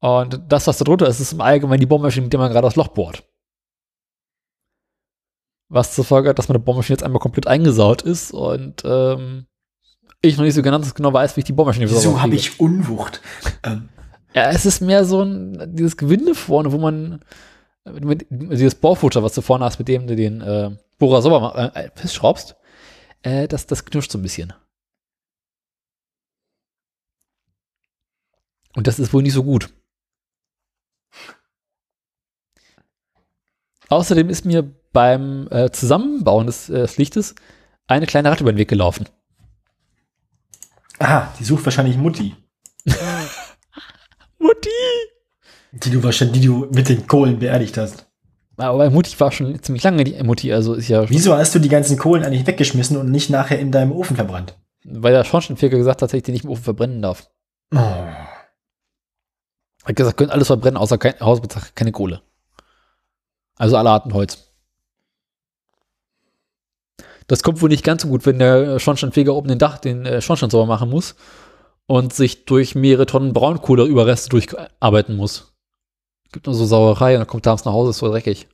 Und 0.00 0.40
das, 0.48 0.66
was 0.66 0.78
da 0.78 0.84
drunter 0.84 1.06
ist, 1.08 1.20
ist 1.20 1.32
im 1.32 1.42
Allgemeinen 1.42 1.80
die 1.80 1.86
Bohrmaschine, 1.86 2.24
mit 2.24 2.32
der 2.32 2.40
man 2.40 2.50
gerade 2.50 2.66
das 2.66 2.76
Loch 2.76 2.88
bohrt. 2.88 3.24
Was 5.72 5.94
zur 5.94 6.04
Folge 6.04 6.28
hat, 6.28 6.38
dass 6.38 6.48
meine 6.48 6.58
Bohrmaschine 6.58 6.94
jetzt 6.94 7.04
einmal 7.04 7.20
komplett 7.20 7.46
eingesaut 7.46 8.02
ist 8.02 8.32
und 8.32 8.82
ähm, 8.84 9.46
ich 10.20 10.36
noch 10.36 10.44
nicht 10.44 10.54
so 10.54 10.62
ganz 10.62 10.92
genau 10.94 11.12
weiß, 11.12 11.36
wie 11.36 11.40
ich 11.40 11.44
die 11.44 11.52
Bohrmaschine 11.52 11.86
wieder 11.88 11.96
Wieso 11.96 12.20
habe 12.20 12.34
ich 12.34 12.58
Unwucht? 12.58 13.20
Ähm, 13.62 13.88
Ja, 14.34 14.50
es 14.50 14.66
ist 14.66 14.80
mehr 14.80 15.04
so 15.04 15.22
ein, 15.22 15.76
dieses 15.76 15.96
Gewinde 15.96 16.34
vorne, 16.34 16.72
wo 16.72 16.78
man 16.78 17.24
mit, 17.84 18.26
dieses 18.28 18.74
Bohrfutter, 18.74 19.22
was 19.22 19.34
du 19.34 19.42
vorne 19.42 19.64
hast, 19.64 19.78
mit 19.78 19.86
dem 19.86 20.08
du 20.08 20.16
den 20.16 20.40
äh, 20.40 20.76
Bohrer 20.98 21.22
sauber 21.22 21.72
äh, 21.74 21.90
festschraubst, 21.94 22.56
äh, 23.22 23.46
das, 23.46 23.66
das 23.66 23.84
knirscht 23.84 24.10
so 24.10 24.18
ein 24.18 24.22
bisschen. 24.22 24.52
Und 28.74 28.88
das 28.88 28.98
ist 28.98 29.12
wohl 29.12 29.22
nicht 29.22 29.34
so 29.34 29.44
gut. 29.44 29.72
Außerdem 33.88 34.28
ist 34.30 34.44
mir 34.44 34.74
beim 34.92 35.48
äh, 35.50 35.70
Zusammenbauen 35.70 36.46
des, 36.46 36.68
äh, 36.68 36.80
des 36.80 36.96
Lichtes 36.96 37.34
eine 37.86 38.06
kleine 38.06 38.30
Ratte 38.30 38.42
über 38.42 38.52
den 38.52 38.58
Weg 38.58 38.68
gelaufen. 38.68 39.08
Ah, 40.98 41.28
die 41.38 41.44
sucht 41.44 41.64
wahrscheinlich 41.64 41.96
Mutti. 41.96 42.34
Mutti! 44.38 44.68
Die 45.72 45.90
du 45.90 46.02
wahrscheinlich, 46.02 46.40
die 46.40 46.46
du 46.46 46.66
mit 46.72 46.88
den 46.88 47.06
Kohlen 47.06 47.38
beerdigt 47.38 47.78
hast. 47.78 48.06
Aber 48.56 48.90
Mutti 48.90 49.18
war 49.18 49.32
schon 49.32 49.62
ziemlich 49.62 49.82
lange 49.82 50.04
die 50.04 50.22
Mutti, 50.22 50.52
also 50.52 50.74
ist 50.74 50.88
ja. 50.88 51.08
Wieso 51.08 51.34
hast 51.34 51.54
du 51.54 51.58
die 51.58 51.68
ganzen 51.68 51.96
Kohlen 51.96 52.24
eigentlich 52.24 52.46
weggeschmissen 52.46 52.96
und 52.96 53.10
nicht 53.10 53.30
nachher 53.30 53.58
in 53.58 53.72
deinem 53.72 53.92
Ofen 53.92 54.16
verbrannt? 54.16 54.58
Weil 54.84 55.12
der 55.12 55.24
Schornsteinfeger 55.24 55.78
gesagt 55.78 56.02
hat, 56.02 56.10
dass 56.10 56.14
ich 56.14 56.22
den 56.22 56.32
nicht 56.32 56.44
im 56.44 56.50
Ofen 56.50 56.64
verbrennen 56.64 57.00
darf. 57.00 57.30
Oh. 57.74 57.78
Hat 59.84 59.96
gesagt, 59.96 60.18
könnt 60.18 60.32
alles 60.32 60.48
verbrennen, 60.48 60.76
außer 60.76 60.98
kein 60.98 61.18
Hausbetrag, 61.20 61.74
keine 61.74 61.92
Kohle. 61.92 62.22
Also 63.56 63.76
alle 63.76 63.90
Arten 63.90 64.12
Holz. 64.12 64.49
Das 67.30 67.44
kommt 67.44 67.62
wohl 67.62 67.68
nicht 67.68 67.84
ganz 67.84 68.02
so 68.02 68.08
gut, 68.08 68.26
wenn 68.26 68.40
der 68.40 68.80
Schornsteinfeger 68.80 69.32
oben 69.32 69.46
den 69.46 69.60
Dach, 69.60 69.78
den 69.78 70.04
äh, 70.04 70.20
Schornstein 70.20 70.50
sauber 70.50 70.66
machen 70.66 70.90
muss 70.90 71.14
und 71.86 72.12
sich 72.12 72.44
durch 72.44 72.74
mehrere 72.74 73.06
Tonnen 73.06 73.32
Braunkohleüberreste 73.32 74.30
durcharbeiten 74.30 75.14
muss. 75.14 75.52
Gibt 76.32 76.46
nur 76.46 76.56
so 76.56 76.66
Sauerei 76.66 77.14
und 77.14 77.20
dann 77.20 77.28
kommt 77.28 77.46
abends 77.46 77.64
nach 77.64 77.72
Hause, 77.72 77.90
ist 77.90 77.98
so 77.98 78.08
dreckig. 78.08 78.48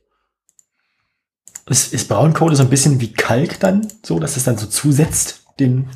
Ist, 1.65 1.91
ist 1.91 2.07
Braunkohle 2.07 2.55
so 2.55 2.61
ein 2.61 2.69
bisschen 2.69 3.01
wie 3.01 3.13
Kalk 3.13 3.59
dann, 3.59 3.87
so, 4.03 4.19
dass 4.19 4.37
es 4.37 4.43
dann 4.43 4.59
so 4.59 4.67
zusetzt, 4.67 5.41
den. 5.59 5.89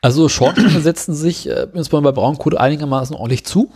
Also 0.00 0.30
Schornsteine 0.30 0.80
setzen 0.80 1.12
sich 1.12 1.50
äh, 1.50 1.68
insbesondere 1.74 2.14
bei 2.14 2.20
Braunkohle 2.22 2.58
einigermaßen 2.58 3.14
ordentlich 3.14 3.44
zu. 3.44 3.74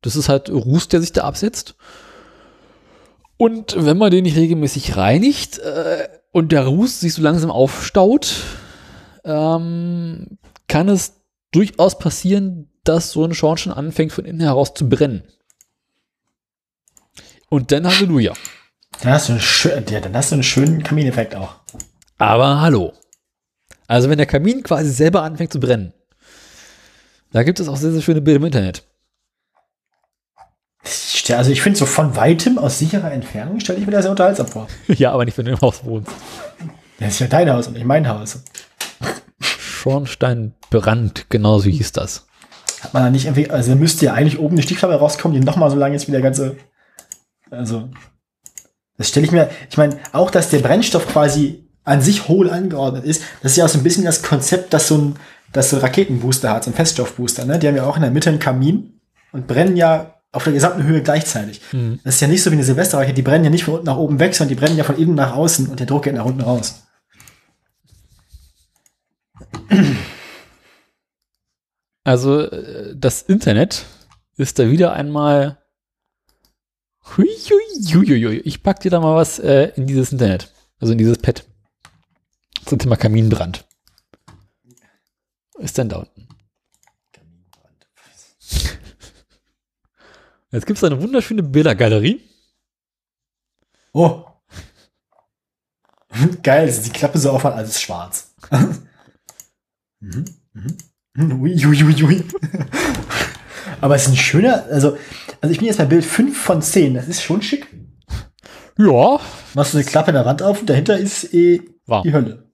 Das 0.00 0.16
ist 0.16 0.30
halt 0.30 0.48
Ruß, 0.48 0.88
der 0.88 1.02
sich 1.02 1.12
da 1.12 1.24
absetzt. 1.24 1.74
Und 3.36 3.76
wenn 3.78 3.98
man 3.98 4.10
den 4.10 4.22
nicht 4.22 4.38
regelmäßig 4.38 4.96
reinigt 4.96 5.58
äh, 5.58 6.08
und 6.32 6.50
der 6.50 6.66
Ruß 6.66 7.00
sich 7.00 7.14
so 7.14 7.22
langsam 7.22 7.50
aufstaut, 7.50 8.42
ähm, 9.24 10.38
kann 10.66 10.88
es 10.88 11.20
durchaus 11.52 11.98
passieren, 11.98 12.70
dass 12.84 13.12
so 13.12 13.24
ein 13.24 13.34
Schornstein 13.34 13.72
anfängt 13.72 14.12
von 14.12 14.24
innen 14.24 14.40
heraus 14.40 14.74
zu 14.74 14.88
brennen. 14.88 15.22
Und 17.48 17.70
dann 17.70 17.86
Halleluja. 17.86 18.32
Dann 19.02 19.12
hast 19.12 19.28
du 19.28 19.32
einen, 19.32 19.40
schön, 19.40 19.84
ja, 19.90 20.00
dann 20.00 20.16
hast 20.16 20.30
du 20.30 20.36
einen 20.36 20.42
schönen 20.42 20.82
Kamineffekt 20.82 21.34
auch. 21.34 21.56
Aber 22.18 22.60
hallo. 22.60 22.92
Also 23.86 24.08
wenn 24.08 24.18
der 24.18 24.26
Kamin 24.26 24.62
quasi 24.62 24.90
selber 24.90 25.22
anfängt 25.22 25.52
zu 25.52 25.60
brennen, 25.60 25.92
da 27.30 27.42
gibt 27.42 27.60
es 27.60 27.68
auch 27.68 27.76
sehr, 27.76 27.92
sehr 27.92 28.02
schöne 28.02 28.22
Bilder 28.22 28.40
im 28.40 28.46
Internet. 28.46 28.84
Ich 30.84 31.34
Also 31.34 31.50
ich 31.52 31.62
finde 31.62 31.78
so 31.78 31.86
von 31.86 32.16
weitem 32.16 32.58
aus 32.58 32.78
sicherer 32.78 33.12
Entfernung 33.12 33.60
stelle 33.60 33.78
ich 33.78 33.86
mir 33.86 33.92
das 33.92 34.02
sehr 34.02 34.10
unterhaltsam 34.10 34.48
vor. 34.48 34.66
ja, 34.88 35.12
aber 35.12 35.24
nicht, 35.24 35.38
wenn 35.38 35.44
du 35.44 35.52
im 35.52 35.60
Haus 35.60 35.84
wohnst. 35.84 36.10
Das 36.98 37.14
ist 37.14 37.20
ja 37.20 37.26
dein 37.28 37.50
Haus 37.50 37.68
und 37.68 37.74
nicht 37.74 37.86
mein 37.86 38.08
Haus. 38.08 38.40
Schornsteinbrand, 39.40 41.26
genauso 41.30 41.68
hieß 41.68 41.92
das. 41.92 42.26
Hat 42.80 42.94
man 42.94 43.04
da 43.04 43.10
nicht 43.10 43.26
irgendwie, 43.26 43.50
also 43.50 43.74
müsste 43.76 44.06
ja 44.06 44.14
eigentlich 44.14 44.38
oben 44.38 44.54
eine 44.54 44.62
Stiefklappe 44.62 44.94
rauskommen, 44.94 45.38
die 45.38 45.44
nochmal 45.44 45.70
so 45.70 45.76
lange 45.76 45.94
ist 45.94 46.08
wie 46.08 46.12
der 46.12 46.20
ganze. 46.20 46.56
Also. 47.50 47.88
Das 48.98 49.08
stelle 49.08 49.26
ich 49.26 49.32
mir, 49.32 49.50
ich 49.70 49.76
meine, 49.76 49.98
auch 50.12 50.30
dass 50.30 50.50
der 50.50 50.58
Brennstoff 50.58 51.08
quasi 51.08 51.68
an 51.84 52.00
sich 52.00 52.28
hohl 52.28 52.50
angeordnet 52.50 53.04
ist, 53.04 53.22
das 53.42 53.52
ist 53.52 53.56
ja 53.56 53.64
auch 53.64 53.68
so 53.68 53.78
ein 53.78 53.84
bisschen 53.84 54.04
das 54.04 54.22
Konzept, 54.22 54.72
dass 54.72 54.88
so 54.88 54.98
ein, 54.98 55.16
dass 55.52 55.70
so 55.70 55.76
ein 55.76 55.82
Raketenbooster 55.82 56.50
hat, 56.50 56.64
so 56.64 56.70
ein 56.70 56.74
Feststoffbooster, 56.74 57.44
ne? 57.44 57.58
Die 57.58 57.66
haben 57.66 57.76
ja 57.76 57.84
auch 57.84 57.96
in 57.96 58.02
der 58.02 58.10
Mitte 58.10 58.30
einen 58.30 58.38
Kamin 58.38 59.00
und 59.32 59.46
brennen 59.46 59.76
ja 59.76 60.21
auf 60.32 60.44
der 60.44 60.54
gesamten 60.54 60.82
Höhe 60.84 61.02
gleichzeitig. 61.02 61.60
Das 62.04 62.14
ist 62.14 62.20
ja 62.20 62.28
nicht 62.28 62.42
so 62.42 62.50
wie 62.50 62.54
eine 62.54 62.64
Silvesterrakete, 62.64 63.14
die 63.14 63.22
brennen 63.22 63.44
ja 63.44 63.50
nicht 63.50 63.64
von 63.64 63.74
unten 63.74 63.86
nach 63.86 63.98
oben 63.98 64.18
weg, 64.18 64.34
sondern 64.34 64.56
die 64.56 64.60
brennen 64.60 64.78
ja 64.78 64.84
von 64.84 64.96
innen 64.96 65.14
nach 65.14 65.36
außen 65.36 65.68
und 65.68 65.78
der 65.78 65.86
Druck 65.86 66.04
geht 66.04 66.14
nach 66.14 66.24
unten 66.24 66.40
raus. 66.40 66.82
Also 72.04 72.40
äh, 72.40 72.94
das 72.96 73.22
Internet 73.22 73.86
ist 74.36 74.58
da 74.58 74.70
wieder 74.70 74.92
einmal. 74.92 75.58
Hui, 77.16 77.26
hui, 77.26 78.06
hui, 78.06 78.24
hui. 78.24 78.36
Ich 78.38 78.62
pack 78.62 78.80
dir 78.80 78.90
da 78.90 79.00
mal 79.00 79.14
was 79.14 79.38
äh, 79.38 79.72
in 79.76 79.86
dieses 79.86 80.12
Internet, 80.12 80.52
also 80.80 80.92
in 80.92 80.98
dieses 80.98 81.18
Pad 81.18 81.44
zum 82.64 82.78
Thema 82.78 82.96
Kaminbrand. 82.96 83.64
Ist 85.58 85.78
denn 85.78 85.88
da 85.88 85.98
unten? 85.98 86.28
Jetzt 90.52 90.66
gibt 90.66 90.76
es 90.76 90.84
eine 90.84 91.00
wunderschöne 91.00 91.42
Bildergalerie. 91.42 92.20
Oh. 93.94 94.24
Geil, 96.42 96.66
dass 96.66 96.82
die 96.82 96.90
Klappe 96.90 97.18
so 97.18 97.30
aufhat, 97.30 97.54
alles 97.54 97.70
ist 97.70 97.82
schwarz. 97.82 98.34
mhm. 100.00 100.24
Mhm. 100.52 101.42
Ui, 101.42 101.66
ui, 101.66 101.84
ui, 101.84 102.04
ui. 102.04 102.24
Aber 103.80 103.96
es 103.96 104.02
ist 104.02 104.08
ein 104.08 104.16
schöner, 104.16 104.64
also, 104.66 104.96
also 105.40 105.52
ich 105.52 105.58
bin 105.58 105.66
jetzt 105.66 105.78
bei 105.78 105.86
Bild 105.86 106.04
5 106.04 106.38
von 106.40 106.62
10, 106.62 106.94
das 106.94 107.08
ist 107.08 107.22
schon 107.22 107.42
schick. 107.42 107.66
Ja, 108.78 109.20
Machst 109.54 109.74
du 109.74 109.78
eine 109.78 109.86
Klappe 109.86 110.10
in 110.10 110.14
der 110.14 110.24
Wand 110.24 110.42
auf 110.42 110.60
und 110.60 110.70
dahinter 110.70 110.96
ist 110.98 111.32
eh 111.34 111.62
Warm. 111.86 112.02
die 112.04 112.12
Hölle. 112.12 112.50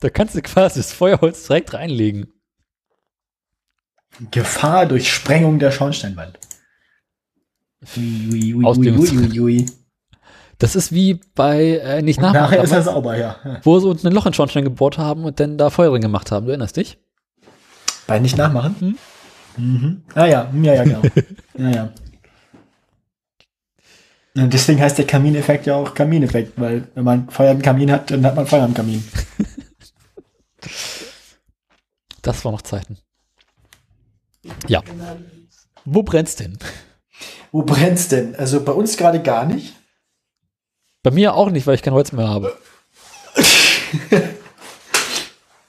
da 0.00 0.10
kannst 0.10 0.34
du 0.34 0.42
quasi 0.42 0.80
das 0.80 0.92
Feuerholz 0.92 1.46
direkt 1.46 1.74
reinlegen. 1.74 2.32
Gefahr 4.30 4.86
durch 4.86 5.12
Sprengung 5.12 5.58
der 5.58 5.70
Schornsteinwand. 5.70 6.38
Ui, 7.96 8.28
ui, 8.32 8.54
ui, 8.54 8.64
Ausdehnungs- 8.64 9.40
ui. 9.40 9.66
Das 10.58 10.74
ist 10.74 10.90
wie 10.92 11.20
bei 11.36 11.78
äh, 11.78 12.02
nicht 12.02 12.20
nachmachen, 12.20 12.42
nachher 12.42 12.64
ist 12.64 12.72
er 12.72 12.82
sauber, 12.82 13.16
ja. 13.16 13.36
Wo 13.62 13.78
sie 13.78 13.86
unten 13.88 14.08
ein 14.08 14.12
Loch 14.12 14.26
in 14.26 14.32
Schornstein 14.34 14.64
gebohrt 14.64 14.98
haben 14.98 15.24
und 15.24 15.38
dann 15.38 15.56
da 15.56 15.70
Feuer 15.70 15.90
drin 15.90 16.02
gemacht 16.02 16.32
haben. 16.32 16.46
Du 16.46 16.50
erinnerst 16.50 16.76
dich? 16.76 16.98
Bei 18.08 18.18
nicht 18.18 18.36
nachmachen? 18.36 18.98
Mhm. 19.56 20.02
Ah 20.14 20.26
ja, 20.26 20.50
ja, 20.62 20.74
ja, 20.74 20.82
genau. 20.84 21.02
ja, 21.58 21.70
ja. 21.70 21.92
Und 24.34 24.52
deswegen 24.52 24.80
heißt 24.80 24.98
der 24.98 25.06
Kamineffekt 25.06 25.66
ja 25.66 25.76
auch 25.76 25.94
Kamineffekt, 25.94 26.52
weil 26.60 26.88
wenn 26.94 27.04
man 27.04 27.28
Feuer 27.30 27.52
im 27.52 27.62
Kamin 27.62 27.90
hat, 27.92 28.10
dann 28.10 28.24
hat 28.24 28.34
man 28.36 28.46
Feuer 28.46 28.64
im 28.64 28.74
Kamin. 28.74 29.02
Das 32.22 32.44
war 32.44 32.52
noch 32.52 32.62
Zeiten. 32.62 32.98
Ja. 34.66 34.82
Wo 35.84 36.02
brennt's 36.02 36.36
denn? 36.36 36.58
Wo 37.52 37.62
brennt's 37.62 38.08
denn? 38.08 38.34
Also 38.36 38.62
bei 38.62 38.72
uns 38.72 38.96
gerade 38.96 39.20
gar 39.20 39.44
nicht. 39.44 39.74
Bei 41.02 41.10
mir 41.10 41.34
auch 41.34 41.50
nicht, 41.50 41.66
weil 41.66 41.74
ich 41.74 41.82
kein 41.82 41.94
Holz 41.94 42.12
mehr 42.12 42.28
habe. 42.28 42.56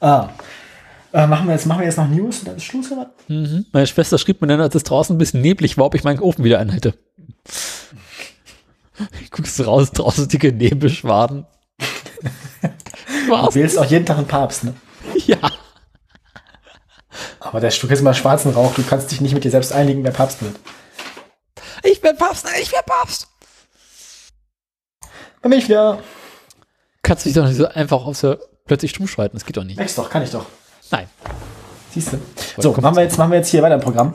Ah. 0.02 0.30
Äh, 1.12 1.28
machen, 1.28 1.48
wir 1.48 1.54
jetzt, 1.54 1.66
machen 1.66 1.80
wir 1.80 1.86
jetzt 1.86 1.98
noch 1.98 2.08
News 2.08 2.40
und 2.40 2.48
dann 2.48 2.56
ist 2.58 2.64
Schluss 2.64 2.92
oder? 2.92 3.12
was? 3.28 3.28
Mhm. 3.28 3.66
Meine 3.72 3.88
Schwester 3.88 4.18
schrieb 4.18 4.42
mir 4.42 4.48
dann, 4.48 4.62
als 4.62 4.76
es 4.76 4.84
draußen 4.84 5.16
ein 5.16 5.18
bisschen 5.18 5.42
neblig 5.42 5.78
war, 5.78 5.86
ob 5.86 5.96
ich 5.96 6.04
meinen 6.04 6.20
Ofen 6.20 6.46
wieder 6.46 6.60
anhalte. 6.60 6.94
Guckst 9.32 9.58
du 9.60 9.64
raus, 9.64 9.92
draußen 9.92 10.28
dicke 10.28 10.54
Nebelschwaden. 10.54 11.46
Du 13.28 13.56
wählst 13.56 13.78
auch 13.78 13.86
jeden 13.86 14.06
Tag 14.06 14.18
einen 14.18 14.28
Papst, 14.28 14.64
ne? 14.64 14.74
Ja. 15.26 15.38
Aber 17.40 17.60
der 17.60 17.72
Stück 17.72 17.92
ist 17.92 18.02
mal 18.02 18.14
schwarzen 18.14 18.52
Rauch, 18.52 18.76
du 18.76 18.84
kannst 18.84 19.12
dich 19.12 19.22
nicht 19.22 19.34
mit 19.34 19.44
dir 19.44 19.52
selbst 19.52 19.74
einigen, 19.74 20.04
wer 20.04 20.12
Papst 20.12 20.42
wird. 20.42 20.56
Ich 21.84 22.02
bin 22.02 22.16
Papst, 22.18 22.46
ich 22.62 22.72
bin 22.72 22.80
Papst. 22.86 23.28
Bin 25.42 25.52
ich 25.54 25.68
wieder. 25.68 26.00
Kannst 27.02 27.26
du 27.26 27.30
dich 27.30 27.36
doch 27.36 27.48
nicht 27.48 27.58
so 27.58 27.68
einfach 27.68 28.06
aus 28.06 28.22
der 28.22 28.40
plötzlich 28.66 28.92
stumm 28.92 29.08
schalten. 29.08 29.36
Das 29.36 29.46
geht 29.46 29.58
doch 29.58 29.64
nicht. 29.64 29.78
Wächst 29.78 29.98
doch, 29.98 30.10
kann 30.10 30.24
ich 30.24 30.32
doch. 30.32 30.46
Nein. 30.92 31.10
Siehst 31.92 32.14
du. 32.14 32.20
So, 32.58 32.72
machen 32.74 32.96
wir, 32.96 33.04
jetzt, 33.04 33.18
machen 33.18 33.32
wir 33.32 33.38
jetzt 33.38 33.50
hier 33.50 33.62
weiter 33.62 33.76
im 33.76 33.82
Programm. 33.82 34.14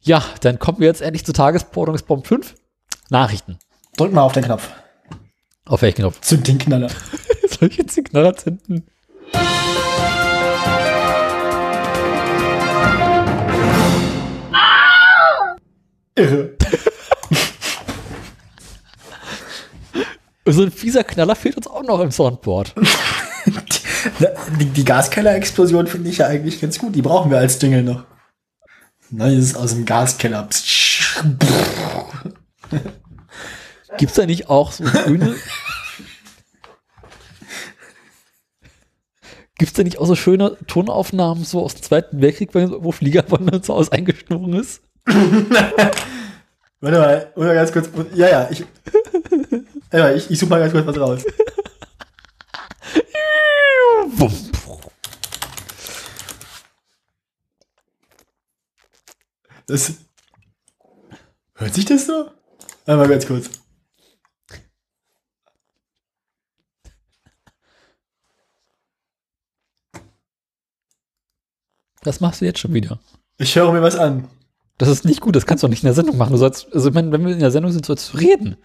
Ja, 0.00 0.24
dann 0.40 0.58
kommen 0.58 0.80
wir 0.80 0.88
jetzt 0.88 1.00
endlich 1.00 1.24
zu 1.24 1.32
Tagesordnungspunkt 1.32 2.26
5. 2.26 2.54
Nachrichten. 3.08 3.58
Drück 3.96 4.12
mal 4.12 4.22
auf 4.22 4.32
den 4.32 4.44
Knopf. 4.44 4.68
Auf 5.64 5.82
welchen 5.82 5.98
Knopf? 5.98 6.20
Zünd 6.20 6.48
den 6.48 6.58
Knaller. 6.58 6.88
Soll 7.48 7.68
ich 7.68 7.76
jetzt 7.76 7.96
die 7.96 8.02
Knarre 8.02 8.34
zünden? 8.34 8.86
Irre. 16.22 16.56
So 20.44 20.62
ein 20.62 20.72
fieser 20.72 21.04
Knaller 21.04 21.36
fehlt 21.36 21.56
uns 21.56 21.66
auch 21.66 21.82
noch 21.82 22.00
im 22.00 22.10
Soundboard. 22.10 22.74
Die, 24.58 24.66
die 24.66 24.84
Gaskeller-Explosion 24.84 25.86
finde 25.86 26.10
ich 26.10 26.18
ja 26.18 26.26
eigentlich 26.26 26.60
ganz 26.60 26.78
gut. 26.78 26.94
Die 26.94 27.02
brauchen 27.02 27.30
wir 27.30 27.38
als 27.38 27.58
Dingel 27.58 27.84
noch. 27.84 28.04
Neues 29.10 29.54
aus 29.54 29.74
dem 29.74 29.84
Gaskeller. 29.84 30.48
Gibt's 33.98 34.14
da 34.16 34.26
nicht 34.26 34.48
auch 34.48 34.72
so 34.72 34.82
grüne? 34.84 35.36
Gibt's 39.56 39.74
da 39.74 39.84
nicht 39.84 39.98
auch 39.98 40.06
so 40.06 40.16
schöne 40.16 40.56
Tonaufnahmen 40.66 41.44
so 41.44 41.62
aus 41.62 41.74
dem 41.74 41.82
Zweiten 41.82 42.20
Weltkrieg, 42.20 42.50
wo 42.54 42.90
Flieger 42.90 43.22
von 43.22 43.48
uns 43.48 43.70
aus 43.70 43.92
eingesprungen 43.92 44.54
ist? 44.54 44.82
Warte 46.80 46.98
mal, 46.98 47.32
oder 47.36 47.54
ganz 47.54 47.72
kurz. 47.72 47.88
Ja, 48.14 48.28
ja, 48.28 48.48
ich. 48.50 48.64
ja, 49.92 50.12
ich, 50.12 50.30
ich 50.30 50.38
suche 50.38 50.50
mal 50.50 50.60
ganz 50.60 50.72
kurz 50.72 50.86
was 50.86 50.98
raus. 50.98 51.24
Das. 59.66 59.94
Hört 61.54 61.74
sich 61.74 61.84
das 61.84 62.06
so? 62.06 62.30
Einmal 62.86 63.08
ganz 63.08 63.26
kurz. 63.26 63.50
Das 72.02 72.20
machst 72.20 72.40
du 72.40 72.44
jetzt 72.44 72.58
schon 72.58 72.74
wieder. 72.74 72.98
Ich 73.38 73.54
höre 73.54 73.72
mir 73.72 73.80
was 73.82 73.96
an. 73.96 74.28
Das 74.82 74.90
ist 74.90 75.04
nicht 75.04 75.20
gut, 75.20 75.36
das 75.36 75.46
kannst 75.46 75.62
du 75.62 75.68
auch 75.68 75.70
nicht 75.70 75.84
in 75.84 75.86
der 75.86 75.94
Sendung 75.94 76.16
machen. 76.16 76.32
Du 76.32 76.38
sollst, 76.38 76.66
also 76.74 76.92
wenn 76.92 77.12
wir 77.12 77.32
in 77.32 77.38
der 77.38 77.52
Sendung 77.52 77.70
sind, 77.70 77.86
sollst 77.86 78.12
du 78.12 78.18
reden. 78.18 78.56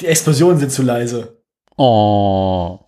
Die 0.00 0.06
Explosionen 0.08 0.58
sind 0.58 0.72
zu 0.72 0.82
leise. 0.82 1.40
Oh. 1.76 2.80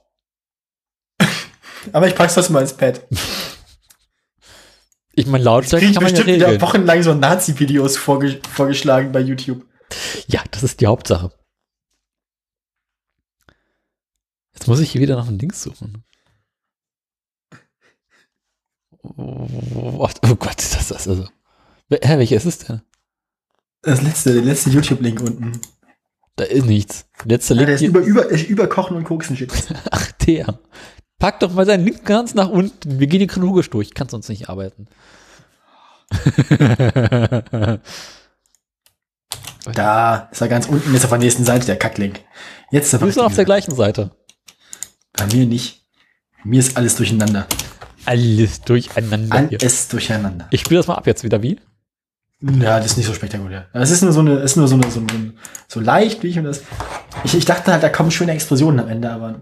Aber 1.93 2.09
ich 2.09 2.17
pack's 2.17 2.35
das 2.35 2.51
mal 2.51 2.63
ins 2.63 2.73
Pad. 2.73 3.07
Ich 5.13 5.29
meine, 5.29 5.45
Lautstärke 5.45 5.87
ich 5.87 5.95
kann 5.95 6.03
man 6.03 6.13
ja 6.13 6.27
wieder 6.27 6.47
regeln. 6.49 6.61
wochenlang 6.61 7.05
so 7.05 7.15
Nazi-Videos 7.15 7.97
vorge 7.97 8.41
vorgeschlagen 8.53 9.13
bei 9.13 9.21
YouTube. 9.21 9.65
Ja, 10.27 10.43
das 10.51 10.65
ist 10.65 10.81
die 10.81 10.89
Hauptsache. 10.89 11.31
Jetzt 14.55 14.67
muss 14.67 14.81
ich 14.81 14.91
hier 14.91 15.03
wieder 15.03 15.15
nach 15.15 15.29
einem 15.29 15.39
Dings 15.39 15.63
suchen. 15.63 16.03
Oh, 19.03 20.09
oh 20.23 20.35
Gott, 20.37 20.59
das 20.59 20.91
ist 20.91 21.09
also. 21.09 21.25
Hä, 21.91 22.19
welcher 22.19 22.37
ist 22.37 22.45
es 22.47 22.59
denn? 22.59 22.83
Das 23.83 24.03
letzte, 24.03 24.35
der 24.35 24.43
letzte 24.43 24.71
YouTube-Link 24.71 25.21
unten. 25.21 25.61
Da 26.37 26.45
ist 26.45 26.67
nichts. 26.67 27.07
Letzter 27.25 27.55
Ja, 27.55 27.61
Link 27.63 27.67
der 27.67 27.75
ist 27.77 27.83
über, 27.83 28.01
über, 28.01 28.27
ist 28.29 28.49
über 28.49 28.67
Kochen 28.69 28.97
und 28.97 29.05
Koksen 29.05 29.37
shit. 29.37 29.53
Ach, 29.91 30.13
der. 30.13 30.59
Pack 31.19 31.41
doch 31.41 31.53
mal 31.53 31.67
seinen 31.67 31.85
Link 31.85 32.05
ganz 32.05 32.35
nach 32.35 32.49
unten. 32.49 32.99
Wir 33.01 33.07
gehen 33.07 33.21
hier 33.21 33.27
chronologisch 33.29 33.71
durch. 33.71 33.89
Ich 33.89 33.95
kann 33.95 34.09
sonst 34.09 34.29
nicht 34.29 34.49
arbeiten. 34.49 34.87
Da 39.75 40.29
ist 40.33 40.41
er 40.41 40.49
ganz 40.49 40.67
unten, 40.67 40.95
ist 40.95 41.05
auf 41.05 41.11
der 41.11 41.19
nächsten 41.19 41.45
Seite 41.45 41.67
der 41.67 41.77
Kacklink. 41.77 42.21
Jetzt 42.71 42.87
ist 42.87 42.95
er 42.95 42.99
Du 43.01 43.07
bist 43.07 43.19
noch 43.19 43.27
auf 43.27 43.35
der 43.35 43.45
gleich. 43.45 43.67
gleichen 43.67 43.77
Seite. 43.77 44.11
Bei 45.13 45.27
mir 45.27 45.47
nicht. 45.47 45.85
Mir 46.45 46.61
ist 46.61 46.77
alles 46.79 46.97
durcheinander. 46.97 47.47
Alles 48.07 48.61
durcheinander. 48.63 49.37
Alles 49.61 49.89
durcheinander. 49.89 50.47
Ich 50.51 50.61
spiele 50.63 50.79
das 50.81 50.87
mal 50.87 50.95
ab 50.95 51.07
jetzt 51.07 51.23
wieder 51.25 51.43
wie? 51.43 51.59
Ja, 52.43 52.79
das 52.79 52.87
ist 52.93 52.97
nicht 52.97 53.07
so 53.07 53.13
spektakulär. 53.13 53.67
Es 53.75 53.91
ist 53.91 54.03
nur 54.03 54.13
so 54.13 54.21
eine, 54.21 54.33
es 54.39 54.53
ist 54.53 54.57
nur 54.57 54.67
so 54.67 54.75
eine, 54.75 54.91
so, 54.91 55.01
ein- 55.01 55.35
so 55.69 55.79
leicht, 55.81 56.23
wie 56.23 56.29
ich 56.29 56.39
und 56.39 56.45
das. 56.45 56.63
Ich, 57.25 57.35
ich 57.37 57.45
dachte 57.45 57.71
halt, 57.71 57.83
da 57.83 57.91
kommen 57.91 58.11
schöne 58.11 58.33
Explosionen 58.33 58.81
am 58.81 58.89
Ende, 58.89 59.11
aber. 59.11 59.41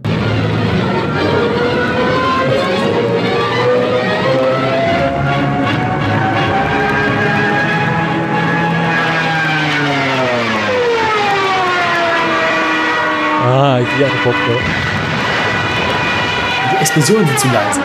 Ah, 13.44 13.78
ich 13.80 13.89
sehe 13.97 14.06
Bock. 14.24 14.35
ne? 14.35 14.56
Die 16.72 16.76
Explosionen 16.80 17.26
sind 17.26 17.39
zu 17.40 17.48
leise. 17.48 17.80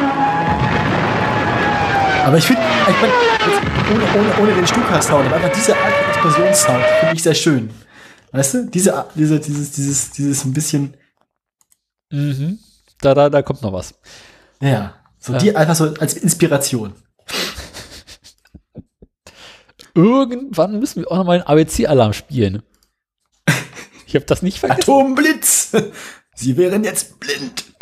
Aber 2.23 2.37
ich 2.37 2.45
finde, 2.45 2.61
ich 2.61 3.01
mein, 3.01 3.11
ohne, 3.93 4.03
ohne, 4.19 4.41
ohne 4.41 4.55
den 4.55 4.67
Stuka-Sound, 4.67 5.25
aber 5.27 5.35
einfach 5.35 5.51
diese 5.53 5.75
Art 5.75 5.93
Explosionssound 6.09 6.83
finde 6.99 7.15
ich 7.15 7.23
sehr 7.23 7.33
schön. 7.35 7.69
Weißt 8.31 8.53
du? 8.53 8.65
Diese, 8.69 9.05
diese, 9.15 9.39
dieses, 9.39 9.71
dieses, 9.71 10.11
dieses 10.11 10.45
ein 10.45 10.53
bisschen, 10.53 10.97
Mhm. 12.11 12.59
Da, 13.01 13.13
da, 13.15 13.27
da 13.29 13.41
kommt 13.41 13.61
noch 13.63 13.73
was. 13.73 13.95
ja, 14.61 14.93
so 15.19 15.33
Ja. 15.33 15.39
die 15.39 15.55
einfach 15.55 15.75
so 15.75 15.93
als 15.99 16.13
Inspiration. 16.13 16.93
Irgendwann 19.95 20.79
müssen 20.79 21.01
wir 21.01 21.11
auch 21.11 21.17
noch 21.17 21.25
mal 21.25 21.33
einen 21.33 21.43
ABC-Alarm 21.47 22.13
spielen. 22.13 22.61
Ich 24.05 24.15
habe 24.15 24.25
das 24.25 24.41
nicht 24.43 24.59
vergessen. 24.59 24.81
Atomblitz! 24.81 25.71
Sie 26.35 26.55
wären 26.57 26.83
jetzt 26.83 27.19
blind. 27.19 27.72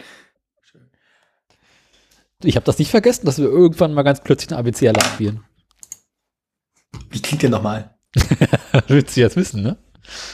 Ich 2.43 2.55
habe 2.55 2.65
das 2.65 2.80
nicht 2.80 2.91
vergessen, 2.91 3.26
dass 3.26 3.38
wir 3.38 3.45
irgendwann 3.45 3.93
mal 3.93 4.03
ganz 4.03 4.22
plötzlich 4.22 4.51
einen 4.51 4.59
ABC-Alarm 4.59 5.13
spielen. 5.13 5.43
Wie 7.09 7.22
klingt 7.22 7.43
der 7.43 7.49
nochmal? 7.49 7.95
Willst 8.88 9.15
du 9.15 9.22
jetzt 9.22 9.35
wissen, 9.35 9.61
ne? 9.61 9.77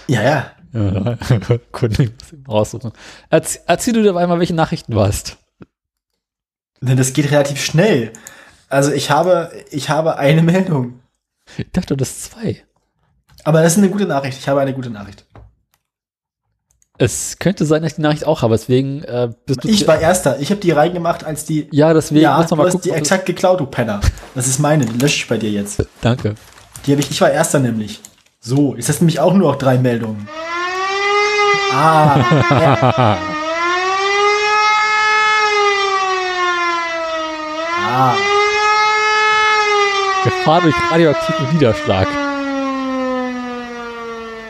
Ja, 0.07 0.21
ja. 0.23 0.51
Ja, 0.73 1.17
Kunde, 1.71 2.03
ich 2.03 2.11
muss 2.11 2.33
ihn 2.33 2.45
raussuchen. 2.47 2.91
Erzie 3.29 3.59
erzähl 3.65 3.93
du 3.93 4.03
dabei 4.03 4.27
mal, 4.27 4.39
welche 4.39 4.53
Nachrichten 4.53 4.91
du 4.91 4.99
hast. 4.99 5.37
Denn 6.81 6.97
das 6.97 7.13
geht 7.13 7.31
relativ 7.31 7.63
schnell. 7.63 8.13
Also 8.69 8.91
ich 8.91 9.09
habe, 9.09 9.51
ich 9.71 9.89
habe 9.89 10.17
eine 10.17 10.41
Meldung. 10.43 10.99
Ich 11.57 11.71
dachte, 11.71 11.95
das 11.95 12.09
ist 12.09 12.31
zwei. 12.31 12.63
Aber 13.43 13.61
das 13.61 13.73
ist 13.73 13.77
eine 13.77 13.89
gute 13.89 14.05
Nachricht. 14.05 14.37
Ich 14.37 14.47
habe 14.47 14.59
eine 14.59 14.73
gute 14.73 14.89
Nachricht. 14.89 15.25
Es 16.99 17.37
könnte 17.37 17.65
sein, 17.65 17.83
dass 17.83 17.91
ich 17.91 17.95
die 17.97 18.01
Nachricht 18.01 18.25
auch 18.25 18.41
habe, 18.41 18.55
deswegen 18.55 19.03
äh, 19.03 19.29
bist 19.45 19.63
du. 19.63 19.69
Ich 19.69 19.87
war 19.87 19.99
Erster. 19.99 20.39
Ich 20.39 20.49
habe 20.49 20.59
die 20.59 20.71
reingemacht, 20.71 21.23
als 21.23 21.45
die. 21.45 21.67
ja, 21.71 21.93
deswegen 21.93 22.21
ja, 22.21 22.37
muss 22.37 22.49
man 22.49 22.49
du 22.49 22.55
mal 22.55 22.65
hast 22.65 22.73
gucken. 22.73 22.91
die 22.91 22.97
exakt 22.97 23.27
geklaut, 23.27 23.59
du 23.59 23.67
Penner. 23.67 24.01
Das 24.33 24.47
ist 24.47 24.59
meine. 24.59 24.85
Die 24.85 24.97
lösche 24.97 25.17
ich 25.17 25.27
bei 25.27 25.37
dir 25.37 25.51
jetzt. 25.51 25.85
Danke. 26.01 26.33
Die 26.85 26.91
habe 26.91 27.01
ich. 27.01 27.11
Ich 27.11 27.21
war 27.21 27.29
Erster 27.29 27.59
nämlich. 27.59 28.01
So, 28.39 28.73
ist 28.73 28.89
das 28.89 28.99
nämlich 28.99 29.19
auch 29.19 29.33
nur 29.33 29.51
noch 29.51 29.57
drei 29.57 29.77
Meldungen. 29.77 30.27
Ah. 31.71 32.25
ja. 32.49 33.17
ah. 37.87 38.15
Gefahr 40.23 40.61
durch 40.61 40.75
radioaktiven 40.91 41.53
Niederschlag. 41.53 42.07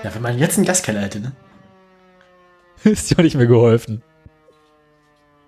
Ja, 0.04 0.14
wenn 0.14 0.22
man 0.22 0.38
jetzt 0.38 0.58
einen 0.58 0.66
Gaskeller 0.66 1.02
hätte, 1.02 1.20
ne? 1.20 1.34
Ist 2.84 3.12
ja 3.12 3.24
nicht 3.24 3.36
mehr 3.36 3.48
geholfen. 3.48 4.04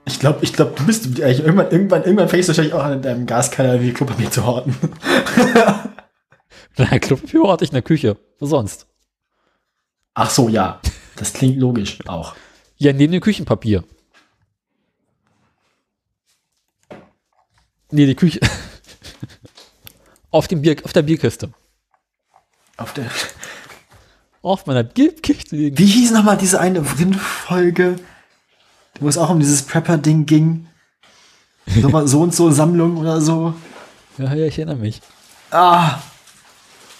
Ich 0.05 0.19
glaube, 0.19 0.39
ich 0.41 0.53
glaube, 0.53 0.73
du 0.75 0.85
bist 0.85 1.19
irgendwann, 1.19 1.71
irgendwann, 1.71 2.03
irgendwann 2.03 2.29
fängst 2.29 2.49
du 2.49 2.51
wahrscheinlich 2.51 2.73
auch 2.73 2.83
an, 2.83 2.93
in 2.93 3.01
deinem 3.01 3.25
Gaskeller 3.27 3.81
wie 3.81 3.93
Klopapier 3.93 4.31
zu 4.31 4.45
horten. 4.45 4.75
Na, 6.77 6.99
Klopapier 6.99 7.47
hatte 7.47 7.63
ich 7.63 7.69
in 7.69 7.75
der 7.75 7.83
Küche. 7.83 8.17
Was 8.39 8.49
sonst? 8.49 8.87
Ach 10.15 10.29
so, 10.29 10.49
ja. 10.49 10.81
Das 11.15 11.33
klingt 11.33 11.57
logisch 11.57 11.99
auch. 12.07 12.35
Ja, 12.77 12.93
neben 12.93 13.11
dem 13.11 13.21
Küchenpapier. 13.21 13.83
Nee, 17.91 18.05
die 18.05 18.15
Küche. 18.15 18.39
auf, 20.31 20.47
dem 20.47 20.61
Bier, 20.61 20.77
auf 20.83 20.93
der 20.93 21.01
Bierkiste. 21.01 21.51
Auf 22.77 22.93
der. 22.93 23.05
Auf 24.41 24.65
meiner 24.65 24.83
Bierkiste 24.83 25.55
liegen. 25.55 25.77
Wie 25.77 25.85
hieß 25.85 26.11
nochmal 26.11 26.37
diese 26.37 26.59
eine 26.59 26.83
Folge, 26.83 27.97
wo 28.99 29.09
es 29.09 29.17
auch 29.17 29.29
um 29.29 29.39
dieses 29.39 29.63
Prepper-Ding 29.63 30.25
ging? 30.25 30.67
So, 31.67 31.89
mal 31.89 32.07
so 32.07 32.21
und 32.21 32.33
so 32.33 32.49
Sammlung 32.49 32.97
oder 32.97 33.21
so. 33.21 33.53
Ja, 34.17 34.33
ja, 34.33 34.45
ich 34.45 34.57
erinnere 34.57 34.77
mich. 34.77 35.01
Ah. 35.51 35.99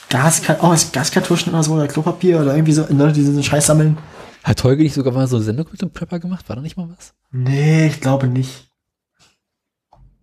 Gaska 0.09 0.57
oh, 0.61 0.75
Gaskartuschen 0.91 1.53
oder 1.53 1.63
so 1.63 1.73
oder 1.73 1.87
Klopapier 1.87 2.41
oder 2.41 2.55
irgendwie 2.55 2.73
so 2.73 2.85
Leute, 2.89 3.13
die 3.13 3.21
diesen 3.21 3.43
Scheiß 3.43 3.67
sammeln. 3.67 3.97
Hat 4.43 4.63
Holger 4.63 4.83
nicht 4.83 4.93
sogar 4.93 5.13
mal 5.13 5.27
so 5.27 5.35
eine 5.35 5.45
Sendung 5.45 5.67
mit 5.71 5.81
dem 5.81 5.91
Prepper 5.91 6.19
gemacht? 6.19 6.47
War 6.49 6.55
da 6.55 6.61
nicht 6.61 6.77
mal 6.77 6.89
was? 6.89 7.13
Nee, 7.31 7.87
ich 7.87 8.01
glaube 8.01 8.27
nicht. 8.27 8.69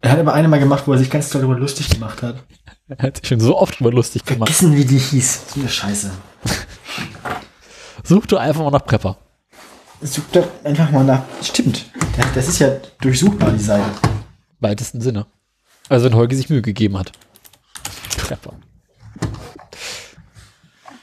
Er 0.00 0.12
hat 0.12 0.18
aber 0.18 0.34
eine 0.34 0.48
mal 0.48 0.60
gemacht, 0.60 0.84
wo 0.86 0.92
er 0.92 0.98
sich 0.98 1.10
ganz 1.10 1.30
toll 1.30 1.40
darüber 1.40 1.58
lustig 1.58 1.88
gemacht 1.88 2.22
hat. 2.22 2.36
Er 2.88 2.98
hat 2.98 3.16
sich 3.16 3.26
schon 3.26 3.40
so 3.40 3.58
oft 3.58 3.80
drüber 3.80 3.90
lustig 3.90 4.24
gemacht. 4.24 4.48
Vergessen, 4.48 4.76
wie 4.76 4.84
die 4.84 4.98
hieß. 4.98 5.40
So 5.52 5.58
eine 5.60 5.68
Scheiße. 5.68 6.12
Such 8.04 8.26
du 8.26 8.36
einfach 8.36 8.62
mal 8.62 8.70
nach 8.70 8.84
Prepper. 8.84 9.16
Such 10.00 10.24
da 10.32 10.44
einfach 10.64 10.90
mal 10.90 11.04
nach. 11.04 11.22
Stimmt. 11.42 11.86
Das, 12.16 12.32
das 12.34 12.48
ist 12.48 12.58
ja 12.58 12.76
durchsuchbar, 13.00 13.50
die 13.52 13.62
Seite. 13.62 13.84
Weitesten 14.60 15.00
Sinne. 15.00 15.26
Also 15.88 16.06
wenn 16.06 16.14
Holger 16.14 16.36
sich 16.36 16.48
Mühe 16.48 16.62
gegeben 16.62 16.98
hat. 16.98 17.12
Prepper. 18.16 18.54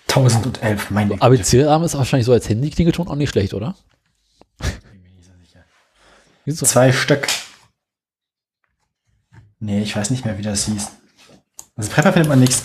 1011, 0.07 0.91
meine 0.91 1.09
Güte. 1.11 1.21
ABC-Alarm 1.23 1.83
ist 1.83 1.97
wahrscheinlich 1.97 2.25
so 2.25 2.33
als 2.33 2.47
Handy-Klingelton 2.47 3.07
auch 3.07 3.15
nicht 3.15 3.29
schlecht, 3.29 3.53
oder? 3.53 3.75
Wieso? 6.45 6.65
Zwei 6.65 6.91
Stück. 6.91 7.27
Nee, 9.59 9.81
ich 9.81 9.95
weiß 9.95 10.09
nicht 10.09 10.25
mehr, 10.25 10.37
wie 10.37 10.41
das 10.43 10.65
hieß. 10.65 10.89
Also 11.75 11.89
Prepper 11.89 12.13
findet 12.13 12.29
man 12.29 12.39
nichts. 12.39 12.63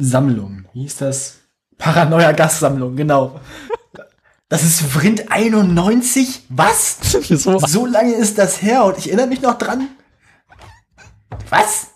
Sammlung. 0.00 0.64
Wie 0.72 0.82
hieß 0.82 0.96
das? 0.98 1.38
Paranoia 1.78 2.32
Gassammlung, 2.32 2.96
genau. 2.96 3.40
Das 4.48 4.64
ist 4.64 4.82
Vrind 4.82 5.30
91? 5.30 6.42
Was? 6.48 6.98
Wieso? 7.28 7.58
So 7.60 7.86
lange 7.86 8.14
ist 8.14 8.36
das 8.38 8.60
her 8.62 8.84
und 8.84 8.98
ich 8.98 9.06
erinnere 9.08 9.28
mich 9.28 9.40
noch 9.42 9.56
dran. 9.56 9.88
Was? 11.48 11.88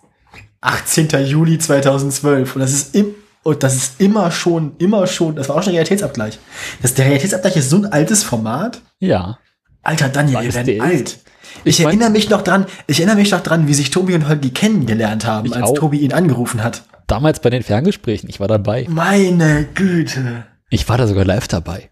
18. 0.60 1.08
Juli 1.26 1.58
2012 1.58 2.54
und 2.54 2.60
das 2.62 2.72
ist 2.72 2.94
im 2.94 3.14
und 3.42 3.62
das 3.62 3.74
ist 3.74 4.00
immer 4.00 4.30
schon, 4.30 4.74
immer 4.78 5.06
schon, 5.06 5.36
das 5.36 5.50
war 5.50 5.56
auch 5.56 5.62
schon 5.62 5.74
Realitätsabgleich. 5.74 6.38
Das, 6.80 6.94
der 6.94 7.04
Realitätsabgleich 7.04 7.56
ist 7.56 7.68
so 7.68 7.76
ein 7.76 7.84
altes 7.84 8.22
Format. 8.22 8.80
Ja. 9.00 9.38
Alter 9.82 10.08
Daniel, 10.08 10.40
wir 10.40 10.54
werden 10.54 10.66
der 10.66 10.82
alt. 10.82 11.18
Ich, 11.62 11.78
Ich 11.78 11.84
erinnere 11.84 12.08
mich 12.08 12.30
noch 12.30 12.40
dran, 12.40 12.64
ich 12.86 13.00
erinnere 13.00 13.16
mich 13.16 13.30
noch 13.32 13.42
dran, 13.42 13.68
wie 13.68 13.74
sich 13.74 13.90
Tobi 13.90 14.14
und 14.14 14.28
Holgi 14.28 14.50
kennengelernt 14.50 15.26
haben, 15.26 15.52
als 15.52 15.70
auch. 15.70 15.74
Tobi 15.74 15.98
ihn 15.98 16.14
angerufen 16.14 16.64
hat. 16.64 16.84
Damals 17.06 17.40
bei 17.40 17.50
den 17.50 17.62
Ferngesprächen, 17.62 18.28
ich 18.28 18.40
war 18.40 18.48
dabei. 18.48 18.86
Meine 18.88 19.66
Güte. 19.74 20.46
Ich 20.70 20.88
war 20.88 20.98
da 20.98 21.06
sogar 21.06 21.24
live 21.24 21.48
dabei. 21.48 21.90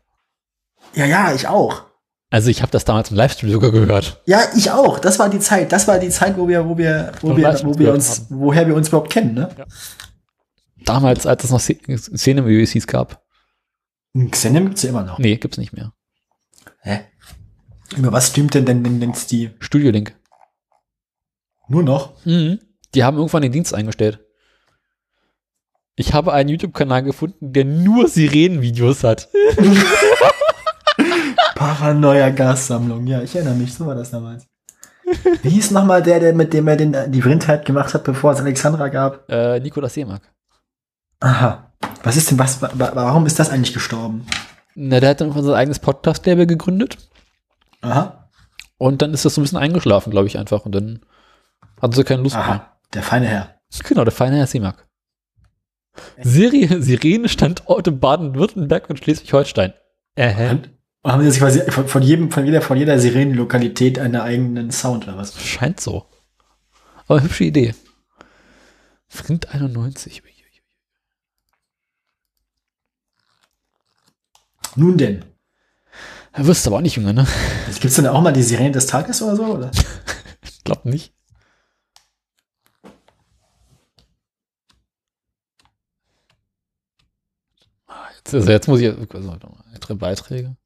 Ja, 0.95 1.07
ja, 1.07 1.35
ich 1.35 1.47
auch. 1.47 1.85
Also 2.31 2.49
ich 2.49 2.63
habe 2.63 2.73
das 2.73 2.87
damals 2.87 3.11
im 3.11 3.17
Livestream 3.19 3.53
sogar 3.53 3.71
gehört. 3.71 4.23
Ja, 4.25 4.41
ich 4.57 4.71
auch. 4.71 4.99
Das 4.99 5.19
war 5.19 5.29
die 5.29 5.39
Zeit. 5.39 5.71
Das 5.71 5.87
war 5.87 5.99
die 5.99 6.09
Zeit, 6.09 6.39
wo 6.39 6.49
wir, 6.49 6.67
wo 6.67 6.79
wir, 6.79 7.13
wo 7.21 7.37
wir, 7.37 7.61
wo 7.63 7.79
wir 7.79 7.93
uns, 7.93 8.25
woher 8.31 8.67
wir 8.67 8.75
uns 8.75 8.89
überhaupt 8.89 9.13
kennen, 9.13 9.35
ne? 9.35 9.55
Damals, 10.87 11.27
als 11.27 11.45
es 11.45 11.51
noch 11.51 11.61
Szene-USCs 11.61 12.87
gab. 12.87 13.23
Xenem 14.31 14.65
gibt's 14.65 14.83
ja 14.83 14.89
immer 14.89 15.05
noch. 15.05 15.19
Nee, 15.19 15.37
gibt's 15.37 15.59
nicht 15.59 15.75
mehr. 15.75 15.93
Hä? 16.81 17.01
Über 17.97 18.13
was 18.13 18.29
streamt 18.29 18.55
denn 18.55 18.65
denn, 18.65 18.83
denn, 18.83 18.99
denn 18.99 19.13
die 19.31 19.51
Studio 19.61 19.91
Link. 19.91 20.15
nur 21.69 21.83
noch? 21.83 22.15
Mhm. 22.25 22.61
Die 22.95 23.05
haben 23.05 23.19
irgendwann 23.19 23.43
den 23.43 23.53
Dienst 23.53 23.75
eingestellt. 23.75 24.21
Ich 25.97 26.15
habe 26.15 26.33
einen 26.33 26.49
YouTube-Kanal 26.49 27.03
gefunden, 27.03 27.53
der 27.53 27.65
nur 27.65 28.09
Sirenenvideos 28.09 29.05
hat. 29.05 29.29
Paranoia 31.55 32.31
Gassammlung. 32.31 33.07
Ja, 33.07 33.23
ich 33.23 33.35
erinnere 33.37 33.55
mich. 33.55 33.75
So 33.75 33.87
war 33.87 33.95
das 33.95 34.11
damals. 34.11 34.47
Wie 35.43 35.51
hieß 35.51 35.71
nochmal 35.73 36.03
der, 36.03 36.21
der 36.21 36.33
mit 36.33 36.53
dem 36.53 36.67
er 36.69 36.77
den, 36.77 36.97
die 37.13 37.23
Vrindheit 37.23 37.65
gemacht 37.67 37.93
hat, 37.93 38.05
bevor 38.05 38.33
es 38.33 38.41
Alexandra 38.41 38.89
gab? 38.89 39.29
Äh, 39.31 39.61
Nikolas 39.61 39.95
Seemark. 39.95 40.23
Aha. 41.21 41.71
Was 42.03 42.17
ist 42.17 42.31
denn, 42.31 42.39
was, 42.39 42.63
wa- 42.63 42.71
wa- 42.75 42.93
warum 42.95 43.27
ist 43.27 43.39
das 43.39 43.51
eigentlich 43.51 43.75
gestorben? 43.75 44.27
Na, 44.75 45.01
der 45.01 45.11
hat 45.11 45.21
dann 45.21 45.33
sein 45.33 45.55
eigenes 45.55 45.79
Podcast-Label 45.79 46.47
gegründet. 46.47 46.97
Aha. 47.83 48.31
Und 48.79 49.03
dann 49.03 49.13
ist 49.13 49.25
das 49.25 49.35
so 49.35 49.41
ein 49.41 49.45
bisschen 49.45 49.59
eingeschlafen, 49.59 50.11
glaube 50.11 50.27
ich, 50.29 50.39
einfach. 50.39 50.65
Und 50.65 50.75
dann 50.75 51.01
hatten 51.81 51.93
sie 51.93 52.05
keine 52.05 52.23
Lust 52.23 52.35
mehr. 52.37 52.45
Aha. 52.45 52.77
Der 52.95 53.03
feine 53.03 53.27
Herr. 53.27 53.55
Genau, 53.85 54.05
der 54.05 54.13
feine 54.13 54.37
Herr 54.39 54.47
Seemark. 54.47 54.87
Serie, 56.23 56.83
Sirene-Standorte 56.83 57.93
Baden-Württemberg 57.93 58.89
und 58.89 58.99
Schleswig-Holstein. 58.99 59.75
Äh, 60.15 60.57
haben 61.05 61.23
sie 61.23 61.31
sich 61.31 61.41
quasi 61.41 61.61
von, 61.71 61.89
von 61.89 62.03
jedem, 62.03 62.31
von 62.31 62.45
jeder, 62.45 62.63
von 62.63 62.77
jeder 62.77 62.99
Sirenenlokalität 62.99 63.99
einen 63.99 64.17
eigenen 64.17 64.71
Sound 64.71 65.05
oder 65.05 65.17
was? 65.17 65.41
Scheint 65.41 65.81
so. 65.81 66.07
Aber 67.09 67.23
hübsche 67.23 67.45
Idee. 67.45 67.75
Vrind 69.09 69.53
91. 69.53 70.23
Uiuiui. 70.23 70.33
Nun 74.77 74.97
denn. 74.97 75.25
Da 76.33 76.47
wirst 76.47 76.65
du 76.65 76.71
aber 76.71 76.79
auch 76.79 76.83
nicht 76.83 76.97
jünger, 76.97 77.13
ne? 77.13 77.27
Gibt 77.67 77.85
es 77.85 77.97
denn 77.97 78.07
auch 78.07 78.23
mal 78.23 78.33
die 78.33 78.43
Sirene 78.43 78.71
des 78.71 78.87
Tages 78.87 79.21
oder 79.23 79.37
so? 79.37 79.45
Oder? 79.45 79.71
Ich 80.45 80.65
glaube 80.65 80.89
nicht. 80.89 81.13
Also 88.31 88.51
jetzt 88.51 88.69
muss 88.69 88.81
ich. 88.81 88.89
Also, 88.89 89.39
weitere 89.71 89.95
Beiträge. 89.95 90.57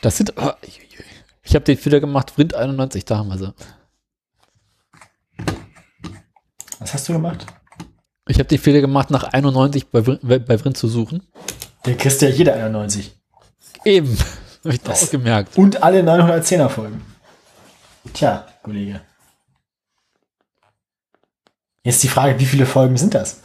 Das 0.00 0.16
sind. 0.16 0.36
uiuiui. 0.36 1.04
ich 1.42 1.54
habe 1.54 1.64
den 1.64 1.78
Fehler 1.78 2.00
gemacht, 2.00 2.32
Vrind 2.32 2.54
91, 2.54 3.04
da 3.04 3.18
haben 3.18 3.28
wir 3.28 3.38
sie. 3.38 3.54
Was 6.80 6.94
hast 6.94 7.08
du 7.08 7.12
gemacht? 7.12 7.46
Ich 8.26 8.38
habe 8.38 8.48
den 8.48 8.58
Fehler 8.58 8.80
gemacht, 8.80 9.10
nach 9.10 9.24
91 9.24 9.88
bei, 9.88 10.00
bei, 10.00 10.58
Vrind 10.58 10.76
zu 10.76 10.88
suchen. 10.88 11.26
Den 11.86 11.96
kriegst 11.98 12.22
ja 12.22 12.28
jeder 12.28 12.54
91. 12.54 13.16
Eben. 13.84 14.16
Habe 14.64 14.74
ich 14.74 14.80
Das- 14.82 15.10
gemerkt. 15.10 15.58
Und 15.58 15.82
alle 15.82 16.02
910er 16.02 16.68
Folgen. 16.68 17.04
Tja, 18.14 18.46
Kollege. 18.62 19.00
Jetzt 21.84 22.02
die 22.04 22.08
Frage, 22.08 22.38
wie 22.38 22.44
viele 22.44 22.64
Folgen 22.64 22.96
sind 22.96 23.14
das? 23.14 23.40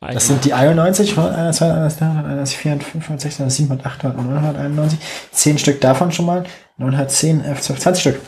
Das 0.00 0.28
sind 0.28 0.44
die 0.44 0.52
91, 0.52 1.18
100, 1.18 1.52
200, 1.52 2.00
300, 2.00 2.48
400, 2.48 2.86
500, 2.86 3.20
600, 3.20 3.52
700, 3.52 3.86
800, 3.86 4.16
991. 4.16 4.98
10 5.32 5.58
Stück 5.58 5.80
davon 5.80 6.12
schon 6.12 6.26
mal. 6.26 6.44
910, 6.76 7.42
11, 7.42 7.60
12, 7.60 7.80
20 7.80 8.00
Stück. 8.00 8.20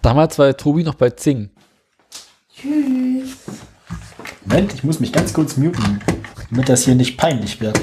Damals 0.00 0.38
war 0.38 0.56
Tobi 0.56 0.82
noch 0.82 0.94
bei 0.94 1.10
Zing. 1.10 1.50
Moment, 4.46 4.72
ich 4.72 4.84
muss 4.84 5.00
mich 5.00 5.12
ganz 5.12 5.34
kurz 5.34 5.58
muten, 5.58 6.00
damit 6.50 6.68
das 6.68 6.84
hier 6.84 6.94
nicht 6.94 7.18
peinlich 7.18 7.60
wird. 7.60 7.78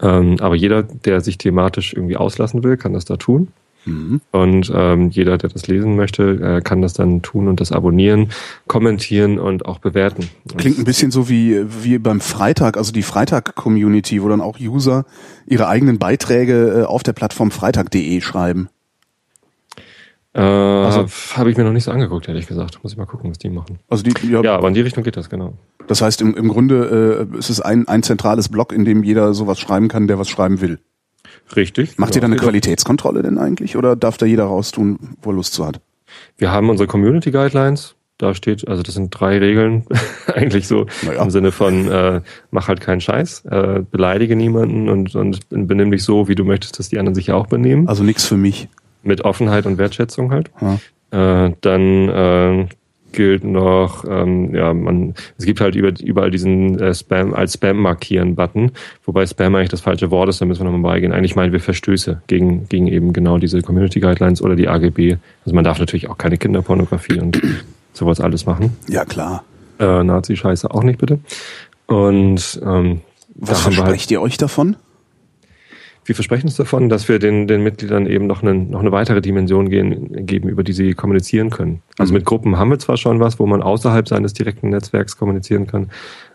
Ähm, 0.00 0.38
aber 0.40 0.54
jeder, 0.54 0.82
der 0.84 1.20
sich 1.20 1.36
thematisch 1.36 1.92
irgendwie 1.92 2.16
auslassen 2.16 2.64
will, 2.64 2.78
kann 2.78 2.94
das 2.94 3.04
da 3.04 3.16
tun. 3.16 3.48
Mhm. 3.86 4.20
Und 4.30 4.70
ähm, 4.74 5.08
jeder, 5.10 5.38
der 5.38 5.48
das 5.50 5.66
lesen 5.66 5.96
möchte, 5.96 6.22
äh, 6.22 6.60
kann 6.60 6.82
das 6.82 6.92
dann 6.92 7.22
tun 7.22 7.48
und 7.48 7.60
das 7.60 7.72
abonnieren, 7.72 8.28
kommentieren 8.66 9.38
und 9.38 9.64
auch 9.66 9.78
bewerten. 9.78 10.28
Klingt 10.58 10.78
ein 10.78 10.84
bisschen 10.84 11.10
so 11.10 11.28
wie, 11.28 11.64
wie 11.82 11.98
beim 11.98 12.20
Freitag, 12.20 12.76
also 12.76 12.92
die 12.92 13.02
Freitag-Community, 13.02 14.22
wo 14.22 14.28
dann 14.28 14.40
auch 14.42 14.58
User 14.60 15.06
ihre 15.46 15.66
eigenen 15.68 15.98
Beiträge 15.98 16.80
äh, 16.80 16.84
auf 16.84 17.02
der 17.02 17.14
Plattform 17.14 17.50
freitag.de 17.50 18.20
schreiben. 18.20 18.68
Äh, 20.32 20.40
Also- 20.40 21.06
habe 21.36 21.50
ich 21.50 21.56
mir 21.56 21.64
noch 21.64 21.72
nicht 21.72 21.84
so 21.84 21.90
angeguckt, 21.90 22.28
ehrlich 22.28 22.46
gesagt. 22.46 22.78
Muss 22.82 22.92
ich 22.92 22.98
mal 22.98 23.06
gucken, 23.06 23.30
was 23.30 23.38
die 23.38 23.48
machen. 23.50 23.78
Also 23.88 24.04
die, 24.04 24.12
ja, 24.28 24.42
Ja, 24.42 24.56
aber 24.56 24.68
in 24.68 24.74
die 24.74 24.80
Richtung 24.82 25.02
geht 25.02 25.16
das, 25.16 25.28
genau. 25.28 25.54
das 25.88 26.02
heißt, 26.02 26.20
im, 26.20 26.34
im 26.36 26.48
Grunde 26.48 27.28
äh, 27.34 27.38
ist 27.38 27.50
es 27.50 27.60
ein, 27.60 27.88
ein 27.88 28.02
zentrales 28.02 28.48
Blog, 28.48 28.72
in 28.72 28.84
dem 28.84 29.02
jeder 29.02 29.34
sowas 29.34 29.58
schreiben 29.58 29.88
kann, 29.88 30.06
der 30.06 30.18
was 30.18 30.28
schreiben 30.28 30.60
will. 30.60 30.78
Richtig. 31.56 31.98
Macht 31.98 32.14
ihr 32.14 32.20
da 32.20 32.26
eine 32.26 32.36
Qualitätskontrolle 32.36 33.22
denn 33.22 33.38
eigentlich 33.38 33.76
oder 33.76 33.96
darf 33.96 34.16
da 34.16 34.26
jeder 34.26 34.44
raustun, 34.44 34.98
wo 35.22 35.30
er 35.30 35.34
Lust 35.34 35.54
zu 35.54 35.66
hat? 35.66 35.80
Wir 36.38 36.50
haben 36.50 36.70
unsere 36.70 36.86
Community 36.86 37.30
Guidelines. 37.30 37.94
Da 38.18 38.34
steht, 38.34 38.68
also 38.68 38.82
das 38.82 38.94
sind 38.94 39.08
drei 39.18 39.38
Regeln, 39.38 39.86
eigentlich 40.34 40.68
so 40.68 40.86
Naja. 41.06 41.22
im 41.22 41.30
Sinne 41.30 41.52
von 41.52 41.88
äh, 41.90 42.20
mach 42.50 42.68
halt 42.68 42.80
keinen 42.82 43.00
Scheiß, 43.00 43.46
äh, 43.46 43.80
beleidige 43.90 44.36
niemanden 44.36 44.90
und, 44.90 45.14
und 45.16 45.40
benimm 45.50 45.90
dich 45.90 46.04
so, 46.04 46.28
wie 46.28 46.34
du 46.34 46.44
möchtest, 46.44 46.78
dass 46.78 46.90
die 46.90 46.98
anderen 46.98 47.14
sich 47.14 47.28
ja 47.28 47.34
auch 47.34 47.46
benehmen. 47.46 47.88
Also 47.88 48.02
nichts 48.04 48.26
für 48.26 48.36
mich. 48.36 48.68
mit 49.02 49.22
Offenheit 49.24 49.64
und 49.64 49.78
Wertschätzung 49.78 50.30
halt. 50.32 50.50
Ja. 50.60 51.46
Äh, 51.46 51.54
dann 51.62 52.08
äh, 52.10 52.66
gilt 53.12 53.44
noch, 53.44 54.04
ähm, 54.08 54.54
ja, 54.54 54.72
man, 54.72 55.14
es 55.38 55.44
gibt 55.44 55.60
halt 55.60 55.74
über, 55.74 55.92
überall 56.00 56.30
diesen 56.30 56.78
äh, 56.78 56.94
Spam 56.94 57.34
als 57.34 57.54
Spam 57.54 57.78
markieren 57.78 58.34
Button, 58.34 58.72
wobei 59.04 59.26
Spam 59.26 59.54
eigentlich 59.54 59.68
das 59.68 59.80
falsche 59.80 60.10
Wort 60.10 60.28
ist, 60.28 60.40
da 60.40 60.44
müssen 60.46 60.60
wir 60.60 60.70
nochmal 60.70 60.92
beigehen. 60.92 61.12
Eigentlich 61.12 61.36
meinen 61.36 61.52
wir 61.52 61.60
Verstöße 61.60 62.22
gegen, 62.26 62.68
gegen 62.68 62.86
eben 62.86 63.12
genau 63.12 63.38
diese 63.38 63.62
Community 63.62 64.00
Guidelines 64.00 64.42
oder 64.42 64.56
die 64.56 64.68
AGB. 64.68 65.16
Also 65.44 65.54
man 65.54 65.64
darf 65.64 65.78
natürlich 65.78 66.08
auch 66.08 66.18
keine 66.18 66.38
Kinderpornografie 66.38 67.20
und 67.20 67.40
sowas 67.92 68.20
alles 68.20 68.46
machen. 68.46 68.76
Ja, 68.88 69.04
klar. 69.04 69.44
Äh, 69.78 70.04
Nazi-Scheiße 70.04 70.70
auch 70.70 70.82
nicht 70.82 70.98
bitte. 70.98 71.18
Und 71.86 72.60
ähm, 72.64 73.00
Was 73.34 73.64
halt 73.64 73.74
versprecht 73.74 74.10
ihr 74.10 74.20
euch 74.20 74.36
davon? 74.36 74.76
Wir 76.10 76.16
versprechen 76.16 76.48
uns 76.48 76.56
davon, 76.56 76.88
dass 76.88 77.08
wir 77.08 77.20
den, 77.20 77.46
den 77.46 77.62
Mitgliedern 77.62 78.04
eben 78.06 78.26
noch 78.26 78.42
eine, 78.42 78.52
noch 78.52 78.80
eine 78.80 78.90
weitere 78.90 79.20
Dimension 79.20 79.70
gehen, 79.70 80.26
geben, 80.26 80.48
über 80.48 80.64
die 80.64 80.72
sie 80.72 80.94
kommunizieren 80.94 81.50
können. 81.50 81.82
Also 81.98 82.12
Mhm. 82.12 82.16
mit 82.16 82.24
Gruppen 82.24 82.58
haben 82.58 82.68
wir 82.68 82.80
zwar 82.80 82.96
schon 82.96 83.20
was, 83.20 83.38
wo 83.38 83.46
man 83.46 83.62
außerhalb 83.62 84.08
seines 84.08 84.32
direkten 84.32 84.70
Netzwerks 84.70 85.16
kommunizieren 85.16 85.68
kann, 85.68 85.88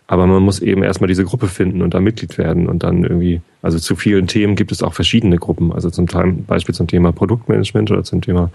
aber 0.06 0.26
man 0.26 0.42
muss 0.42 0.60
eben 0.60 0.82
erstmal 0.82 1.08
diese 1.08 1.24
Gruppe 1.24 1.48
finden 1.48 1.82
und 1.82 1.92
da 1.92 2.00
Mitglied 2.00 2.38
werden 2.38 2.68
und 2.68 2.84
dann 2.84 3.02
irgendwie, 3.02 3.42
also 3.60 3.78
zu 3.78 3.96
vielen 3.96 4.28
Themen 4.28 4.56
gibt 4.56 4.72
es 4.72 4.82
auch 4.82 4.94
verschiedene 4.94 5.36
Gruppen. 5.36 5.72
Also 5.72 5.90
zum 5.90 6.06
Teil, 6.06 6.32
Beispiel 6.32 6.74
zum 6.74 6.86
Thema 6.86 7.12
Produktmanagement 7.12 7.90
oder 7.90 8.02
zum 8.02 8.22
Thema 8.22 8.50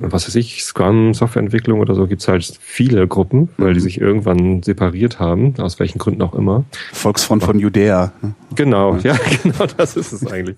was 0.00 0.26
weiß 0.26 0.34
ich, 0.36 0.64
Scrum, 0.64 1.14
Softwareentwicklung 1.14 1.80
oder 1.80 1.94
so, 1.94 2.06
gibt 2.06 2.22
es 2.22 2.28
halt 2.28 2.58
viele 2.60 3.06
Gruppen, 3.06 3.50
weil 3.58 3.70
Mhm. 3.70 3.74
die 3.74 3.80
sich 3.80 4.00
irgendwann 4.00 4.62
separiert 4.62 5.20
haben, 5.20 5.54
aus 5.58 5.78
welchen 5.78 5.98
Gründen 5.98 6.22
auch 6.22 6.34
immer. 6.34 6.64
Volksfront 6.92 7.44
von 7.44 7.58
Judäa. 7.58 8.12
ne? 8.22 8.34
Genau, 8.54 8.96
ja, 8.96 9.16
genau 9.42 9.66
das 9.76 9.96
ist 9.96 10.12
es 10.12 10.26
eigentlich. 10.26 10.56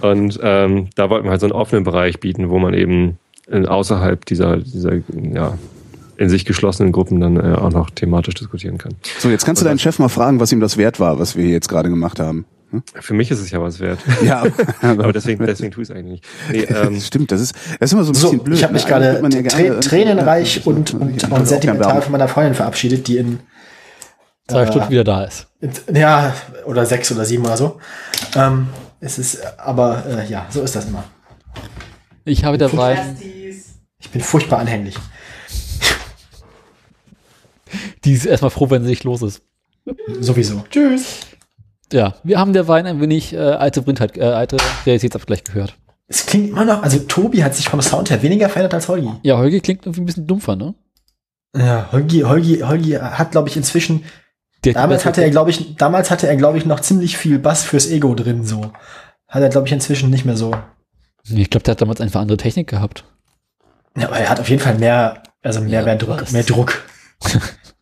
Und 0.00 0.38
ähm, 0.42 0.88
da 0.94 1.08
wollten 1.10 1.24
wir 1.26 1.30
halt 1.30 1.40
so 1.40 1.46
einen 1.46 1.52
offenen 1.52 1.84
Bereich 1.84 2.20
bieten, 2.20 2.50
wo 2.50 2.58
man 2.58 2.74
eben 2.74 3.18
außerhalb 3.50 4.24
dieser, 4.26 4.56
dieser 4.56 4.94
ja, 5.32 5.56
in 6.16 6.28
sich 6.28 6.44
geschlossenen 6.44 6.92
Gruppen 6.92 7.20
dann 7.20 7.36
äh, 7.36 7.54
auch 7.56 7.70
noch 7.70 7.90
thematisch 7.90 8.34
diskutieren 8.34 8.78
kann. 8.78 8.94
So, 9.18 9.28
jetzt 9.30 9.44
kannst 9.44 9.62
du 9.62 9.66
deinen 9.66 9.78
Chef 9.78 9.98
mal 9.98 10.08
fragen, 10.08 10.40
was 10.40 10.50
ihm 10.50 10.60
das 10.60 10.76
wert 10.78 10.98
war, 10.98 11.18
was 11.18 11.36
wir 11.36 11.44
hier 11.44 11.52
jetzt 11.52 11.68
gerade 11.68 11.88
gemacht 11.88 12.18
haben. 12.18 12.44
Hm? 12.70 12.82
Für 12.94 13.14
mich 13.14 13.30
ist 13.30 13.40
es 13.40 13.50
ja 13.50 13.60
was 13.60 13.78
wert. 13.80 13.98
Ja, 14.24 14.44
Aber 14.82 15.12
deswegen, 15.12 15.44
deswegen 15.46 15.70
tue 15.72 15.82
ich 15.84 15.90
es 15.90 15.94
eigentlich 15.94 16.22
nicht. 16.22 16.24
Nee, 16.50 16.74
ähm, 16.74 17.00
Stimmt, 17.00 17.30
das 17.32 17.40
ist, 17.40 17.54
das 17.78 17.90
ist 17.90 17.92
immer 17.92 18.04
so 18.04 18.10
ein 18.10 18.14
So, 18.14 18.30
bisschen 18.30 18.44
blöd. 18.44 18.56
ich 18.58 18.64
habe 18.64 18.72
mich 18.72 18.84
ne? 18.84 18.88
Gerade 18.88 19.04
ja 19.22 19.40
gerne- 19.42 19.80
tränenreich 19.80 20.56
Ja, 20.56 20.62
und, 20.64 20.94
und, 20.94 21.02
und 21.02 21.16
gerne 21.18 21.46
sentimental 21.46 22.02
von 22.02 22.12
meiner 22.12 22.28
Freundin 22.28 22.54
verabschiedet, 22.54 23.06
die 23.06 23.18
in 23.18 23.38
zwei 24.48 24.62
Äh, 24.62 24.66
Stunden 24.68 24.90
wieder 24.90 25.04
da 25.04 25.24
ist. 25.24 25.46
Ja, 25.92 26.34
oder 26.64 26.86
sechs 26.86 27.10
oder 27.12 27.24
sieben 27.24 27.44
oder 27.44 27.56
so. 27.56 27.80
Ähm, 28.34 28.68
es 29.00 29.18
ist, 29.18 29.40
aber 29.58 30.04
äh, 30.06 30.26
ja, 30.28 30.46
so 30.50 30.62
ist 30.62 30.74
das 30.74 30.86
immer. 30.86 31.04
Ich 32.24 32.44
habe 32.44 32.58
Erstis. 32.58 33.74
Ich 34.00 34.10
bin 34.10 34.20
furchtbar 34.20 34.58
anhänglich. 34.58 34.96
die 38.04 38.12
ist 38.12 38.26
erstmal 38.26 38.50
froh, 38.50 38.68
wenn 38.70 38.82
sie 38.82 38.90
nicht 38.90 39.04
los 39.04 39.22
ist. 39.22 39.42
Sowieso. 40.20 40.64
Tschüss. 40.70 41.18
Ja, 41.92 42.14
wir 42.24 42.38
haben 42.38 42.52
der 42.52 42.66
Wein 42.68 42.86
ein 42.86 43.00
wenig 43.00 43.32
äh, 43.32 43.38
alte 43.38 43.82
Blindheit, 43.82 44.16
äh, 44.16 44.22
alte 44.24 44.56
Realitätsabgleich 44.84 45.44
gehört. 45.44 45.76
Es 46.08 46.26
klingt 46.26 46.50
immer 46.50 46.64
noch, 46.64 46.82
also 46.82 46.98
Tobi 47.00 47.42
hat 47.42 47.54
sich 47.54 47.68
vom 47.68 47.80
Sound 47.82 48.10
her 48.10 48.22
weniger 48.22 48.48
verändert 48.48 48.74
als 48.74 48.88
Holgi. 48.88 49.10
Ja, 49.22 49.38
Holgi 49.38 49.60
klingt 49.60 49.86
irgendwie 49.86 50.02
ein 50.02 50.06
bisschen 50.06 50.26
dumpfer, 50.26 50.56
ne? 50.56 50.74
Ja, 51.56 51.88
Holgi, 51.92 52.20
Holgi, 52.20 52.60
Holgi 52.60 52.92
hat, 52.92 53.30
glaube 53.32 53.48
ich, 53.48 53.56
inzwischen, 53.56 54.04
Der 54.64 54.74
damals 54.74 55.04
hatte 55.04 55.22
er, 55.22 55.30
glaube 55.30 55.50
ich, 55.50 55.76
damals 55.76 56.10
hatte 56.10 56.28
er, 56.28 56.36
glaube 56.36 56.58
ich, 56.58 56.66
noch 56.66 56.80
ziemlich 56.80 57.16
viel 57.16 57.38
Bass 57.38 57.62
fürs 57.64 57.88
Ego 57.88 58.14
drin, 58.14 58.44
so. 58.44 58.72
Hat 59.28 59.42
er, 59.42 59.48
glaube 59.48 59.66
ich, 59.66 59.72
inzwischen 59.72 60.10
nicht 60.10 60.24
mehr 60.24 60.36
so. 60.36 60.52
Ich 61.28 61.50
glaube, 61.50 61.64
der 61.64 61.72
hat 61.72 61.80
damals 61.80 62.00
einfach 62.00 62.20
andere 62.20 62.36
Technik 62.36 62.68
gehabt. 62.68 63.04
Ja, 63.96 64.06
aber 64.08 64.18
er 64.18 64.28
hat 64.28 64.38
auf 64.38 64.48
jeden 64.48 64.62
Fall 64.62 64.76
mehr, 64.78 65.22
also 65.42 65.60
mehr, 65.60 65.70
Ja, 65.80 65.84
mehr 65.84 65.96
Druck, 65.96 66.22
was? 66.22 66.32
mehr 66.32 66.44
Druck, 66.44 66.82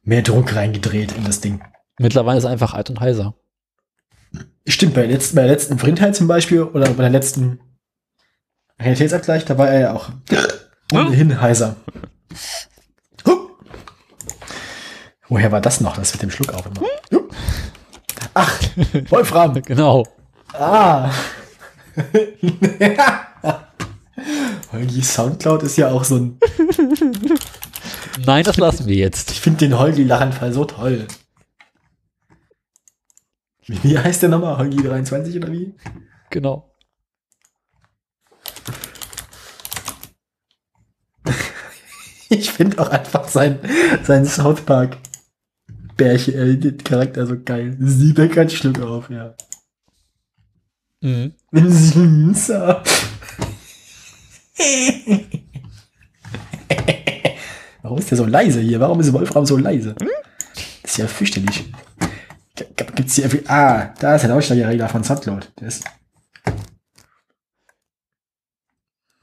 mehr 0.02 0.22
Druck 0.22 0.54
reingedreht 0.54 1.12
in 1.12 1.24
das 1.24 1.40
Ding. 1.40 1.60
Mittlerweile 1.98 2.38
ist 2.38 2.44
er 2.44 2.50
einfach 2.50 2.72
alt 2.74 2.88
und 2.90 3.00
heiser. 3.00 3.34
Stimmt, 4.66 4.94
bei 4.94 5.02
der 5.02 5.10
letzten, 5.10 5.36
bei 5.36 5.42
der 5.42 5.50
letzten 5.52 5.78
Vrindheit 5.78 6.16
zum 6.16 6.26
Beispiel 6.26 6.62
oder 6.62 6.88
bei 6.90 7.02
der 7.02 7.10
letzten 7.10 7.60
Realitätsabgleich, 8.80 9.44
da 9.44 9.58
war 9.58 9.68
er 9.68 9.80
ja 9.80 9.92
auch 9.92 10.08
ohnehin 10.92 11.40
heiser. 11.40 11.76
Huh. 13.26 13.50
Woher 15.28 15.52
war 15.52 15.60
das 15.60 15.80
noch, 15.80 15.96
das 15.96 16.12
mit 16.14 16.22
dem 16.22 16.30
Schluck 16.30 16.54
auf 16.54 16.64
immer? 16.66 16.80
Ach, 18.34 18.58
Wolfram. 19.10 19.60
Genau. 19.66 20.04
Ah. 20.52 21.10
Holgi 24.72 25.02
Soundcloud 25.02 25.62
ist 25.62 25.76
ja 25.76 25.90
auch 25.90 26.04
so 26.04 26.16
ein, 26.16 26.38
Nein, 28.24 28.44
das 28.44 28.56
lassen 28.56 28.86
wir 28.86 28.96
jetzt. 28.96 29.30
ich 29.30 29.40
finde 29.40 29.58
den 29.60 29.78
Holgi-Lachenfall 29.78 30.52
so 30.52 30.64
toll. 30.64 31.06
Wie, 33.66 33.98
heißt 33.98 34.22
der 34.22 34.28
nochmal? 34.28 34.58
Holgi 34.58 34.82
23 34.82 35.36
oder 35.36 35.50
wie? 35.52 35.74
Genau. 36.30 36.70
Ich 42.30 42.50
finde 42.50 42.80
auch 42.80 42.88
einfach 42.88 43.28
sein, 43.28 43.60
sein 44.02 44.24
South 44.24 44.62
Park 44.62 44.96
Bärchen, 45.96 46.34
äh, 46.34 46.72
Charakter 46.82 47.26
so 47.26 47.36
geil. 47.40 47.76
Sie 47.78 48.12
beckert 48.12 48.50
Schluck 48.50 48.80
auf, 48.80 49.08
ja. 49.10 49.34
Mhm. 51.00 51.34
So. 52.34 52.54
Warum 57.82 57.98
ist 57.98 58.10
der 58.10 58.18
so 58.18 58.24
leise 58.24 58.60
hier? 58.60 58.80
Warum 58.80 58.98
ist 59.00 59.12
Wolfram 59.12 59.46
so 59.46 59.56
leise? 59.56 59.94
Das 60.82 60.92
ist 60.92 60.96
ja 60.96 61.06
fürchterlich. 61.06 61.66
Gibt's 62.56 63.16
hier 63.16 63.24
irgendwie. 63.24 63.48
Ah, 63.48 63.94
da 63.98 64.14
ist 64.14 64.22
der 64.22 64.30
Lautstärkeregler 64.30 64.88
von 64.88 65.02
Soundcloud. 65.02 65.52
Der 65.58 65.68
ist. 65.68 65.84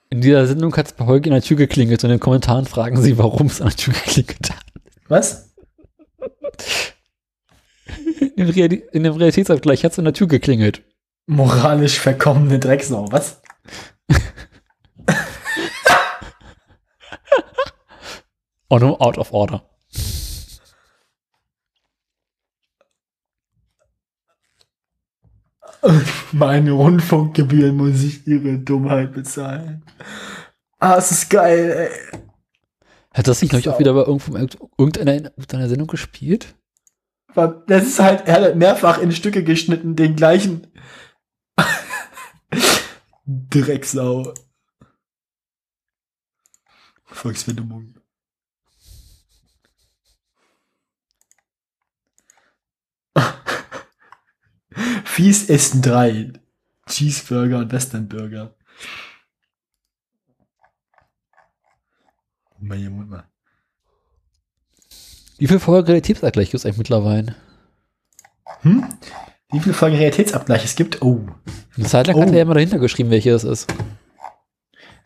In 0.10 0.20
dieser 0.20 0.46
Sendung 0.46 0.76
hat 0.76 0.88
es 0.88 0.94
bei 0.94 1.06
Holgi 1.06 1.30
an 1.30 1.36
der 1.36 1.42
Tür 1.42 1.56
geklingelt 1.56 2.04
und 2.04 2.10
in 2.10 2.18
den 2.18 2.20
Kommentaren 2.20 2.66
fragen 2.66 3.02
sie, 3.02 3.18
warum 3.18 3.48
es 3.48 3.62
an 3.62 3.70
der 3.70 3.78
Tür 3.78 3.94
geklingelt 3.94 4.52
hat. 4.52 4.66
Was? 5.08 5.54
In 8.20 8.36
dem, 8.36 8.50
Reali 8.50 8.84
in 8.92 9.04
dem 9.04 9.14
Realitätsabgleich 9.14 9.86
hat 9.86 9.94
es 9.94 10.00
an 10.00 10.06
der 10.06 10.14
Tür 10.14 10.28
geklingelt. 10.28 10.84
Moralisch 11.28 12.00
verkommene 12.00 12.60
Drecksau. 12.60 13.12
Was? 13.12 13.42
Oh 18.74 18.80
no, 18.80 18.96
out 19.02 19.18
of 19.18 19.34
order. 19.34 19.70
Meine 26.32 26.72
Rundfunkgebühren 26.72 27.76
muss 27.76 28.04
ich 28.04 28.28
ihre 28.28 28.60
Dummheit 28.60 29.14
bezahlen. 29.14 29.84
Ah, 30.80 30.96
es 30.98 31.12
ist 31.12 31.30
geil, 31.30 31.90
ey. 31.90 32.20
Hat 33.14 33.28
das 33.28 33.42
nicht, 33.42 33.50
glaube 33.50 33.62
ich, 33.62 33.70
auch 33.70 33.80
wieder 33.80 33.94
bei 33.94 34.02
irgendeiner, 34.02 35.32
irgendeiner 35.32 35.70
Sendung 35.70 35.88
gespielt? 35.88 36.56
Das 37.36 37.84
ist 37.84 38.00
halt, 38.00 38.28
er 38.28 38.42
hat 38.42 38.56
mehrfach 38.56 38.98
in 39.00 39.12
Stücke 39.12 39.44
geschnitten, 39.44 39.96
den 39.96 40.16
gleichen. 40.16 40.68
Drecksau. 43.26 44.34
Volksverdummung. 47.06 47.96
Fies 55.04 55.50
Essen 55.50 55.82
3. 55.82 56.34
Cheeseburger 56.88 57.60
und 57.60 57.72
Westernburger. 57.72 58.56
Meine 62.60 62.90
Mutter. 62.90 63.26
Wie 65.38 65.48
viel 65.48 65.60
Folge 65.60 65.90
Realitätsabgleich 65.90 66.52
gibt 66.52 66.60
es 66.60 66.66
eigentlich 66.66 66.78
mittlerweile? 66.78 67.36
Hm? 68.62 68.86
Wie 69.52 69.60
viele 69.60 69.74
Folgen 69.74 69.96
Realitätsabgleich 69.98 70.64
es 70.64 70.76
gibt? 70.76 71.02
Oh. 71.02 71.26
Eine 71.76 71.88
Zeit 71.88 72.08
lang 72.08 72.16
Oh. 72.18 72.22
hat 72.22 72.30
er 72.30 72.36
ja 72.36 72.42
immer 72.44 72.54
dahinter 72.54 72.78
geschrieben, 72.78 73.10
welche 73.10 73.32
es 73.32 73.44
ist. 73.44 73.74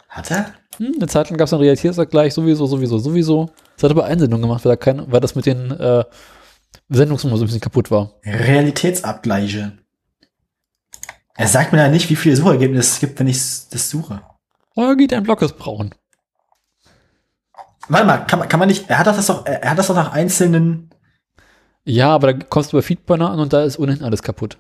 Hat 0.10 0.30
er? 0.32 0.54
Hm, 0.78 0.94
eine 0.98 1.08
Zeit 1.08 1.30
lang 1.30 1.38
gab 1.38 1.48
es 1.48 1.54
einen 1.54 1.62
Realitätsabgleich, 1.62 2.34
sowieso, 2.34 2.66
sowieso, 2.66 2.98
sowieso. 2.98 3.50
Das 3.76 3.84
hat 3.84 3.92
er 3.92 3.96
bei 3.96 4.06
Einsendungen 4.06 4.42
gemacht, 4.42 4.66
weil, 4.66 4.74
er 4.74 4.78
kein, 4.78 5.10
weil 5.12 5.22
das 5.22 5.36
mit 5.36 5.46
den 5.46 5.72
äh, 5.72 6.04
Sendungsnummern 6.90 7.38
so 7.38 7.46
ein 7.46 7.48
bisschen 7.48 7.62
kaputt 7.62 7.90
war. 7.92 8.14
Realitätsabgleiche. 8.26 9.78
Er 11.38 11.48
sagt 11.48 11.72
mir 11.74 11.80
da 11.80 11.90
nicht, 11.90 12.10
wie 12.10 12.16
viele 12.16 12.36
Suchergebnisse 12.36 12.94
es 12.94 13.00
gibt, 13.00 13.20
wenn 13.20 13.28
ich 13.28 13.38
das 13.70 13.90
suche. 13.90 14.22
Holgi, 14.76 15.08
dein 15.08 15.24
Block 15.24 15.42
ist 15.42 15.58
braun. 15.58 15.94
Warte 17.88 18.06
mal, 18.08 18.18
kann 18.26 18.40
man, 18.40 18.48
kann 18.50 18.60
man 18.60 18.68
nicht, 18.70 18.90
er 18.90 18.98
hat 19.00 19.08
das 19.08 19.26
doch, 19.28 19.46
er 19.46 19.70
hat 19.70 19.78
das 19.78 19.88
doch 19.88 19.96
nach 19.96 20.12
einzelnen, 20.14 20.90
Ja, 21.84 22.10
aber 22.16 22.34
da 22.34 22.46
kommst 22.50 22.74
du 22.74 22.78
bei 22.78 22.82
Feedburner 22.82 23.30
an 23.30 23.40
und 23.40 23.54
da 23.54 23.64
ist 23.64 23.78
ohnehin 23.78 24.04
alles 24.04 24.24
kaputt. 24.24 24.58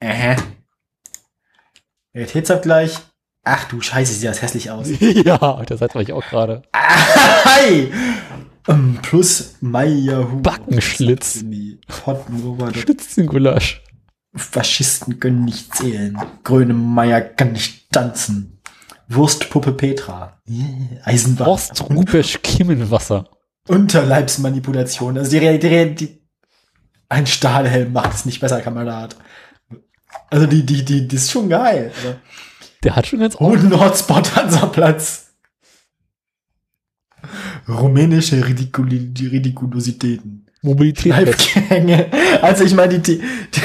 äh, 0.00 0.36
Realitätsabgleich. 2.14 2.98
Ach 3.44 3.64
du 3.68 3.80
Scheiße, 3.80 4.14
sieht 4.14 4.28
das 4.28 4.40
hässlich 4.40 4.70
aus. 4.70 4.88
ja, 5.00 5.62
das 5.64 5.80
hat 5.80 5.94
ich 5.96 6.12
auch 6.12 6.24
gerade. 6.24 6.62
Hi! 6.74 7.92
Ähm, 8.68 8.98
plus 9.02 9.56
Meier 9.60 10.24
Backenschlitz. 10.24 11.44
Pottenrober, 11.88 12.72
Schlitzengulasch. 12.72 13.81
Faschisten 14.34 15.20
können 15.20 15.44
nicht 15.44 15.74
zählen. 15.74 16.18
Grönemeyer 16.44 17.20
kann 17.20 17.52
nicht 17.52 17.90
tanzen. 17.90 18.60
Wurstpuppe 19.08 19.72
Petra. 19.72 20.40
Yeah, 20.48 21.00
Eisenbahn. 21.04 21.46
Horst 21.46 22.42
Kimmelwasser. 22.42 23.28
Unterleibsmanipulation. 23.68 25.18
Also 25.18 25.30
die 25.30 25.38
Realität, 25.38 26.00
die, 26.00 26.22
ein 27.08 27.26
Stahlhelm 27.26 27.92
macht 27.92 28.14
es 28.14 28.24
nicht 28.24 28.40
besser, 28.40 28.60
Kamerad. 28.62 29.16
Also 30.30 30.46
die, 30.46 30.64
die, 30.64 30.84
die, 30.84 31.06
die 31.06 31.16
ist 31.16 31.30
schon 31.30 31.48
geil. 31.48 31.92
Also, 31.94 32.14
Der 32.82 32.96
hat 32.96 33.06
schon 33.06 33.20
ganz 33.20 33.34
und 33.34 33.72
ein 33.72 33.80
Hotspot 33.80 34.34
Hansaplatz. 34.34 35.28
Rumänische 37.68 38.44
Ridikuli 38.46 39.12
Ridikulositäten. 39.20 40.46
Mobilität. 40.62 41.12
Schleifgehänge. 41.12 42.06
Also 42.40 42.64
ich 42.64 42.74
meine, 42.74 42.98
die, 42.98 43.18
die, 43.18 43.24
die 43.54 43.60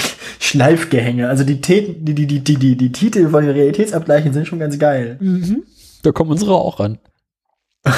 Schleifgehänge. 0.48 1.28
Also 1.28 1.44
die, 1.44 1.62
Täten, 1.62 2.06
die, 2.06 2.16
die, 2.16 2.26
die, 2.26 2.44
die, 2.44 2.56
die, 2.56 2.78
die 2.78 2.92
Titel 2.92 3.30
von 3.30 3.44
den 3.44 3.54
Realitätsabgleichen 3.54 4.34
sind 4.34 4.48
schon 4.48 4.60
ganz 4.60 4.80
geil. 4.80 5.18
Mhm. 5.20 5.64
Da 6.04 6.12
kommen 6.12 6.32
unsere 6.32 6.56
auch 6.56 6.80
an. 6.80 7.00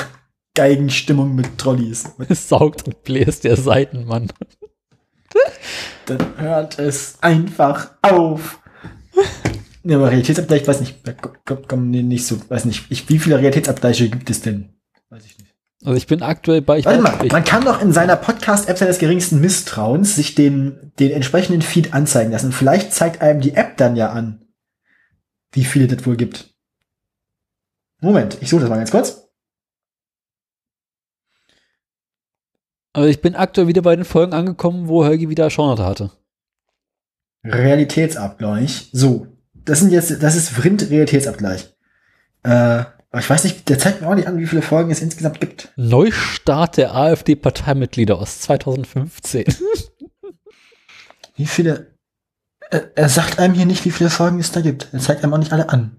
Geigenstimmung 0.55 1.35
mit 1.35 1.57
Trolleys. 1.57 2.05
Es 2.29 2.49
saugt 2.49 2.85
und 2.87 3.03
bläst 3.03 3.43
der 3.43 3.55
Seitenmann. 3.55 4.29
Dann 6.07 6.37
hört 6.37 6.79
es 6.79 7.17
einfach 7.21 7.91
auf. 8.01 8.59
Ja, 9.83 9.97
aber 9.97 10.09
Realitätsabgleich, 10.09 10.67
weiß 10.67 10.79
nicht, 10.79 11.07
da 11.07 11.13
komm, 11.13 11.59
komm, 11.67 11.89
nee, 11.91 12.01
nicht 12.01 12.25
so, 12.25 12.37
weiß 12.49 12.65
nicht, 12.65 12.85
ich, 12.89 13.07
wie 13.09 13.19
viele 13.19 13.37
Realitätsabgleiche 13.37 14.09
gibt 14.09 14.29
es 14.29 14.41
denn? 14.41 14.69
Also 15.83 15.95
ich 15.95 16.07
bin 16.07 16.21
aktuell 16.21 16.61
bei. 16.61 16.83
Warte 16.83 17.01
mal, 17.01 17.27
man 17.31 17.43
kann 17.43 17.63
doch 17.63 17.81
in 17.81 17.93
seiner 17.93 18.17
Podcast-App 18.17 18.77
seines 18.77 18.99
geringsten 18.99 19.39
Misstrauens 19.39 20.15
sich 20.15 20.35
den, 20.35 20.91
den 20.99 21.11
entsprechenden 21.11 21.61
Feed 21.61 21.93
anzeigen 21.93 22.31
lassen. 22.31 22.51
Vielleicht 22.51 22.93
zeigt 22.93 23.21
einem 23.21 23.39
die 23.39 23.53
App 23.53 23.77
dann 23.77 23.95
ja 23.95 24.11
an, 24.11 24.45
wie 25.53 25.63
viele 25.63 25.87
das 25.87 26.05
wohl 26.05 26.17
gibt. 26.17 26.53
Moment, 28.01 28.37
ich 28.41 28.49
suche 28.49 28.61
das 28.61 28.69
mal 28.69 28.77
ganz 28.77 28.91
kurz. 28.91 29.29
Aber 32.91 33.07
ich 33.07 33.21
bin 33.21 33.35
aktuell 33.35 33.67
wieder 33.67 33.81
bei 33.81 33.95
den 33.95 34.05
Folgen 34.05 34.33
angekommen, 34.33 34.87
wo 34.87 35.05
Helgi 35.05 35.29
wieder 35.29 35.49
Schauerte 35.49 35.85
hatte. 35.85 36.11
Realitätsabgleich. 37.45 38.89
So, 38.91 39.27
das 39.53 39.79
sind 39.79 39.91
jetzt, 39.91 40.21
das 40.21 40.35
ist 40.35 40.49
Vrind 40.49 40.89
Realitätsabgleich. 40.89 41.73
Äh, 42.43 42.83
aber 43.11 43.21
ich 43.21 43.29
weiß 43.29 43.43
nicht, 43.43 43.67
der 43.69 43.79
zeigt 43.79 44.01
mir 44.01 44.07
auch 44.07 44.15
nicht 44.15 44.27
an, 44.27 44.37
wie 44.37 44.45
viele 44.45 44.61
Folgen 44.61 44.91
es 44.91 45.01
insgesamt 45.01 45.39
gibt. 45.39 45.71
Neustart 45.75 46.77
der 46.77 46.93
AfD-Parteimitglieder 46.93 48.17
aus 48.17 48.41
2015. 48.41 49.45
Wie 51.35 51.47
viele? 51.47 51.95
Er, 52.69 52.95
er 52.97 53.09
sagt 53.09 53.39
einem 53.39 53.53
hier 53.53 53.65
nicht, 53.65 53.85
wie 53.85 53.91
viele 53.91 54.09
Folgen 54.09 54.39
es 54.39 54.51
da 54.51 54.59
gibt. 54.59 54.89
Er 54.91 54.99
zeigt 54.99 55.23
einem 55.23 55.33
auch 55.33 55.37
nicht 55.37 55.53
alle 55.53 55.69
an. 55.69 55.95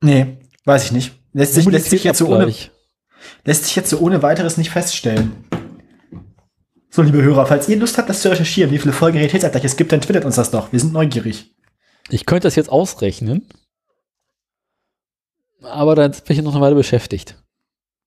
Nee, 0.00 0.38
weiß 0.64 0.84
ich 0.84 0.92
nicht. 0.92 1.12
Lässt 1.32 1.54
sich, 1.54 1.66
lässt 1.66 1.90
sich 1.90 2.04
jetzt 2.04 2.18
so 2.18 2.28
ohne, 2.28 2.54
lässt 3.44 3.64
sich 3.64 3.74
jetzt 3.74 3.90
so 3.90 3.98
ohne 3.98 4.22
weiteres 4.22 4.56
nicht 4.56 4.70
feststellen. 4.70 5.44
So, 6.90 7.02
liebe 7.02 7.22
Hörer, 7.22 7.46
falls 7.46 7.68
ihr 7.68 7.76
Lust 7.76 7.98
habt, 7.98 8.08
das 8.08 8.22
zu 8.22 8.30
recherchieren, 8.30 8.70
wie 8.70 8.78
viele 8.78 8.92
Folgen 8.92 9.16
Realitätsabgleich 9.18 9.64
es 9.64 9.76
gibt, 9.76 9.92
dann 9.92 10.00
twittert 10.00 10.24
uns 10.24 10.36
das 10.36 10.50
doch. 10.50 10.72
Wir 10.72 10.78
sind 10.78 10.92
neugierig. 10.92 11.54
Ich 12.08 12.24
könnte 12.24 12.46
das 12.46 12.54
jetzt 12.54 12.70
ausrechnen. 12.70 13.48
Aber 15.62 15.94
dann 15.94 16.12
bin 16.12 16.36
ich 16.36 16.42
noch 16.42 16.52
eine 16.54 16.60
Weile 16.62 16.74
beschäftigt. 16.74 17.42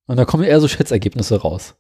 Und 0.08 0.18
da 0.18 0.26
kommen 0.26 0.44
eher 0.44 0.60
so 0.60 0.68
Schätzergebnisse 0.68 1.42
raus. 1.42 1.76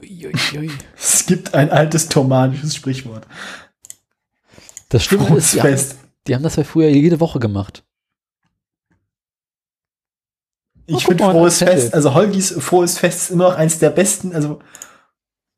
Uiuiui. 0.00 0.70
Es 0.96 1.26
gibt 1.26 1.54
ein 1.54 1.70
altes 1.70 2.08
thomanisches 2.08 2.74
Sprichwort. 2.74 3.26
Das 4.90 5.04
Schlimme 5.04 5.26
Frohes 5.26 5.44
ist, 5.46 5.54
die 5.54 5.60
haben, 5.60 5.68
Fest. 5.70 5.96
die 6.26 6.34
haben 6.34 6.42
das 6.42 6.56
ja 6.56 6.64
früher 6.64 6.88
jede 6.90 7.18
Woche 7.20 7.38
gemacht. 7.38 7.82
Ich 10.86 10.96
Oh, 10.96 10.98
finde 11.00 11.24
Frohes. 11.24 11.58
Fest, 11.58 11.94
also 11.94 12.12
Holgis 12.12 12.50
Frohes 12.58 12.98
Fest 12.98 13.22
ist 13.22 13.30
immer 13.30 13.48
noch 13.48 13.56
eins 13.56 13.78
der 13.78 13.88
besten, 13.90 14.34
also 14.34 14.60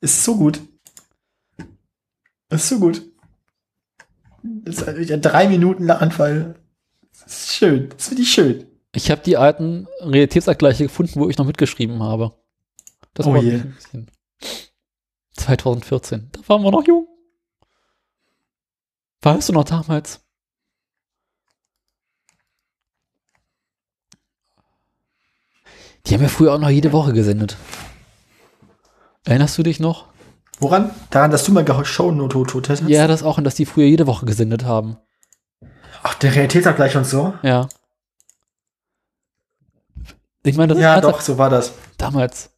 ist 0.01 0.23
so 0.23 0.36
gut. 0.36 0.60
Ist 2.48 2.68
so 2.68 2.78
gut. 2.78 3.02
Das 4.64 4.82
ist 4.82 5.10
ein 5.12 5.23
drei 5.23 5.48
Minuten 5.48 5.85
Lachanfall. 5.85 6.55
Das 7.23 7.27
ist 7.44 7.55
schön. 7.55 7.89
Das 7.90 8.09
finde 8.09 8.23
ich 8.23 8.31
schön. 8.32 8.66
Ich 8.94 9.10
habe 9.10 9.23
die 9.23 9.36
alten 9.36 9.86
Realitätsabgleiche 10.01 10.85
gefunden, 10.85 11.20
wo 11.20 11.28
ich 11.28 11.36
noch 11.39 11.47
mitgeschrieben 11.47 12.02
habe. 12.02 12.32
Das 13.14 13.27
Oh 13.27 13.35
war 13.35 13.43
je. 13.43 13.55
ein 13.55 13.74
bisschen. 13.74 14.10
2014. 15.35 16.28
Da 16.32 16.40
waren 16.48 16.62
wir 16.62 16.70
noch 16.70 16.86
jung. 16.86 17.06
Weißt 19.23 19.48
du 19.48 19.52
noch 19.52 19.64
damals? 19.64 20.20
Die 26.06 26.14
haben 26.14 26.23
ja 26.23 26.28
früher 26.28 26.55
auch 26.55 26.59
noch 26.59 26.68
jede 26.70 26.93
Woche 26.93 27.12
gesendet. 27.12 27.56
Erinnerst 29.24 29.59
du 29.59 29.62
dich 29.62 29.81
noch? 29.81 30.06
Woran? 30.59 30.91
Daran, 31.11 31.31
dass 31.31 31.45
du 31.45 31.53
mal 31.53 31.65
Shownote 31.85 32.45
hast? 32.69 32.83
Ja, 32.89 33.07
das 33.07 33.23
auch, 33.23 33.39
und 33.39 33.45
dass 33.45 33.55
die 33.55 33.66
früher 33.66 33.87
jede 33.87 34.07
Woche 34.07 34.27
gesendet 34.27 34.65
haben. 34.65 34.97
Ach, 36.03 36.15
der 36.15 36.35
Realitätsabgleich 36.35 36.97
und 36.97 37.05
so? 37.07 37.35
Ja. 37.43 37.69
Ich 40.45 40.57
meine, 40.57 40.74
das 40.74 40.83
Ja, 40.83 40.95
ist 40.97 41.05
doch, 41.05 41.20
so 41.20 41.39
war 41.39 41.51
das. 41.51 41.73
damals. 41.99 42.51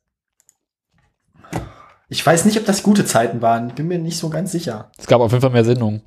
Ich 2.11 2.25
weiß 2.25 2.45
nicht, 2.45 2.59
ob 2.59 2.65
das 2.67 2.83
gute 2.83 3.05
Zeiten 3.05 3.43
waren. 3.43 3.69
Bin 3.75 3.89
mir 3.89 3.99
nicht 3.99 4.19
so 4.19 4.31
ganz 4.31 4.53
sicher. 4.53 4.91
Es 4.99 5.07
gab 5.07 5.21
auf 5.21 5.31
jeden 5.33 5.43
Fall 5.43 5.51
mehr 5.51 5.65
Sendungen. 5.65 6.03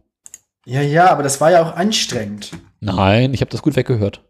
Ja, 0.66 0.82
ja, 0.82 1.10
aber 1.12 1.24
das 1.24 1.42
war 1.42 1.52
ja 1.52 1.62
auch 1.64 1.76
anstrengend. 1.76 2.52
Nein, 2.80 3.34
ich 3.34 3.42
habe 3.42 3.52
das 3.52 3.62
gut 3.62 3.76
weggehört. 3.76 4.24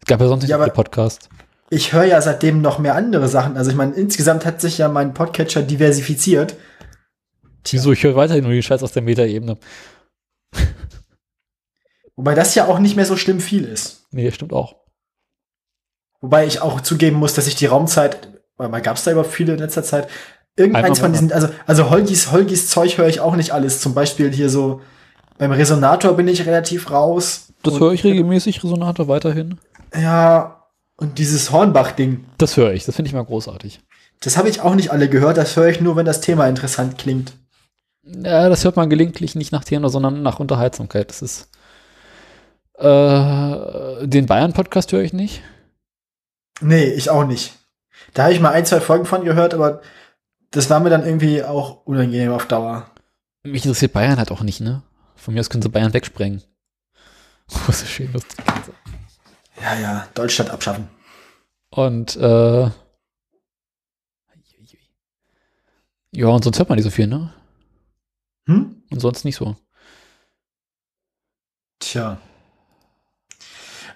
Es 0.00 0.06
gab 0.06 0.20
ja 0.20 0.28
sonst 0.28 0.42
nicht 0.42 0.50
Ja, 0.50 0.58
so 0.58 0.64
viele 0.64 0.74
Podcasts. 0.74 1.28
Ich 1.70 1.92
höre 1.92 2.04
ja 2.04 2.20
seitdem 2.20 2.60
noch 2.62 2.78
mehr 2.78 2.94
andere 2.94 3.28
Sachen. 3.28 3.56
Also 3.56 3.70
ich 3.70 3.76
meine, 3.76 3.94
insgesamt 3.94 4.44
hat 4.46 4.60
sich 4.60 4.78
ja 4.78 4.88
mein 4.88 5.14
Podcatcher 5.14 5.62
diversifiziert. 5.62 6.56
Wieso? 7.72 7.92
Ich 7.92 8.02
höre 8.02 8.16
weiterhin 8.16 8.44
nur 8.44 8.52
die 8.52 8.62
Scheiß 8.62 8.82
aus 8.82 8.92
der 8.92 9.02
Metaebene. 9.02 9.58
Wobei 12.16 12.34
das 12.34 12.54
ja 12.54 12.66
auch 12.66 12.78
nicht 12.78 12.96
mehr 12.96 13.06
so 13.06 13.16
schlimm 13.16 13.40
viel 13.40 13.64
ist. 13.64 14.06
Nee, 14.10 14.30
stimmt 14.30 14.52
auch. 14.52 14.76
Wobei 16.20 16.46
ich 16.46 16.62
auch 16.62 16.80
zugeben 16.80 17.16
muss, 17.16 17.34
dass 17.34 17.46
ich 17.46 17.56
die 17.56 17.66
Raumzeit, 17.66 18.28
weil 18.56 18.68
mal 18.68 18.80
gab 18.80 18.96
es 18.96 19.04
da 19.04 19.12
überhaupt 19.12 19.32
viele 19.32 19.52
in 19.52 19.58
letzter 19.58 19.82
Zeit, 19.82 20.08
irgendeins 20.56 20.98
von 20.98 21.12
diesen, 21.12 21.30
also, 21.30 21.48
also 21.66 21.90
Holgis, 21.90 22.32
Holgis 22.32 22.68
Zeug 22.68 22.96
höre 22.96 23.08
ich 23.08 23.20
auch 23.20 23.36
nicht 23.36 23.52
alles. 23.52 23.80
Zum 23.80 23.94
Beispiel 23.94 24.32
hier 24.32 24.48
so, 24.48 24.80
beim 25.38 25.52
Resonator 25.52 26.14
bin 26.14 26.26
ich 26.28 26.46
relativ 26.46 26.90
raus. 26.90 27.52
Das 27.62 27.78
höre 27.78 27.92
ich 27.92 28.04
regelmäßig, 28.04 28.64
Resonator 28.64 29.08
weiterhin. 29.08 29.58
Ja, 29.94 30.64
und 30.96 31.18
dieses 31.18 31.50
Hornbach-Ding, 31.52 32.24
Das 32.38 32.56
höre 32.56 32.72
ich, 32.72 32.86
das 32.86 32.96
finde 32.96 33.08
ich 33.08 33.14
mal 33.14 33.24
großartig. 33.24 33.80
das 34.20 34.38
habe 34.38 34.48
ich 34.48 34.62
auch 34.62 34.74
nicht 34.74 34.90
alle 34.90 35.10
gehört. 35.10 35.36
Das 35.36 35.54
höre 35.56 35.68
ich 35.68 35.82
nur, 35.82 35.96
wenn 35.96 36.06
das 36.06 36.22
Thema 36.22 36.48
interessant 36.48 36.96
klingt. 36.96 37.34
Ja, 38.06 38.48
das 38.48 38.64
hört 38.64 38.76
man 38.76 38.88
gelegentlich 38.88 39.34
nicht 39.34 39.50
nach 39.52 39.64
Thema, 39.64 39.88
sondern 39.88 40.22
nach 40.22 40.38
Unterhaltsamkeit. 40.38 41.10
Das 41.10 41.22
ist. 41.22 41.50
Äh, 42.78 44.06
den 44.06 44.26
Bayern-Podcast 44.26 44.92
höre 44.92 45.02
ich 45.02 45.12
nicht. 45.12 45.42
Nee, 46.60 46.84
ich 46.84 47.10
auch 47.10 47.24
nicht. 47.24 47.54
Da 48.14 48.24
habe 48.24 48.32
ich 48.32 48.40
mal 48.40 48.52
ein, 48.52 48.66
zwei 48.66 48.80
Folgen 48.80 49.06
von 49.06 49.24
gehört, 49.24 49.54
aber 49.54 49.80
das 50.50 50.70
war 50.70 50.80
mir 50.80 50.90
dann 50.90 51.04
irgendwie 51.04 51.42
auch 51.42 51.84
unangenehm 51.84 52.32
auf 52.32 52.46
Dauer. 52.46 52.90
Mich 53.42 53.64
interessiert 53.64 53.92
Bayern 53.92 54.18
halt 54.18 54.30
auch 54.30 54.42
nicht, 54.42 54.60
ne? 54.60 54.82
Von 55.16 55.34
mir 55.34 55.40
aus 55.40 55.50
können 55.50 55.62
sie 55.62 55.68
Bayern 55.68 55.92
wegsprengen. 55.92 56.42
Große 57.48 57.86
schön 57.86 58.12
lustig. 58.12 58.38
Ja, 59.60 59.78
ja, 59.78 60.08
Deutschland 60.14 60.50
abschaffen. 60.50 60.88
Und, 61.70 62.16
äh. 62.16 62.70
Ja, 66.12 66.28
und 66.28 66.44
sonst 66.44 66.58
hört 66.58 66.68
man 66.68 66.76
nicht 66.76 66.84
so 66.84 66.90
viel, 66.90 67.06
ne? 67.06 67.32
Hm? 68.46 68.82
Und 68.90 69.00
sonst 69.00 69.24
nicht 69.24 69.36
so. 69.36 69.56
Tja. 71.80 72.18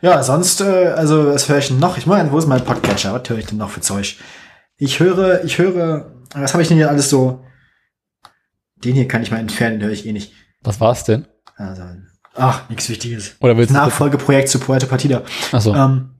Ja, 0.02 0.22
sonst, 0.22 0.60
äh, 0.60 0.88
also, 0.96 1.26
was 1.26 1.48
höre 1.48 1.58
ich 1.58 1.68
denn 1.68 1.78
noch? 1.78 1.98
Ich 1.98 2.06
meine, 2.06 2.30
wo 2.32 2.38
ist 2.38 2.46
mein 2.46 2.64
Podcatcher? 2.64 3.12
Was 3.12 3.28
höre 3.28 3.38
ich 3.38 3.46
denn 3.46 3.58
noch 3.58 3.70
für 3.70 3.80
Zeug? 3.80 4.16
Ich 4.76 4.98
höre, 4.98 5.44
ich 5.44 5.58
höre, 5.58 6.10
was 6.34 6.52
habe 6.54 6.62
ich 6.62 6.68
denn 6.68 6.78
hier 6.78 6.88
alles 6.88 7.10
so? 7.10 7.44
Den 8.76 8.94
hier 8.94 9.06
kann 9.08 9.22
ich 9.22 9.30
mal 9.30 9.38
entfernen, 9.38 9.78
den 9.78 9.86
höre 9.86 9.92
ich 9.92 10.06
eh 10.06 10.12
nicht. 10.12 10.32
Was 10.62 10.80
war's 10.80 11.04
denn? 11.04 11.26
Also, 11.56 11.82
ach, 12.34 12.68
nichts 12.70 12.88
Wichtiges. 12.88 13.36
Oder 13.40 13.56
willst 13.58 13.70
du. 13.70 13.74
Nachfolgeprojekt 13.74 14.48
zu 14.48 14.58
Puerto 14.58 14.86
Partida. 14.86 15.22
Achso. 15.52 15.74
Ähm, 15.74 16.14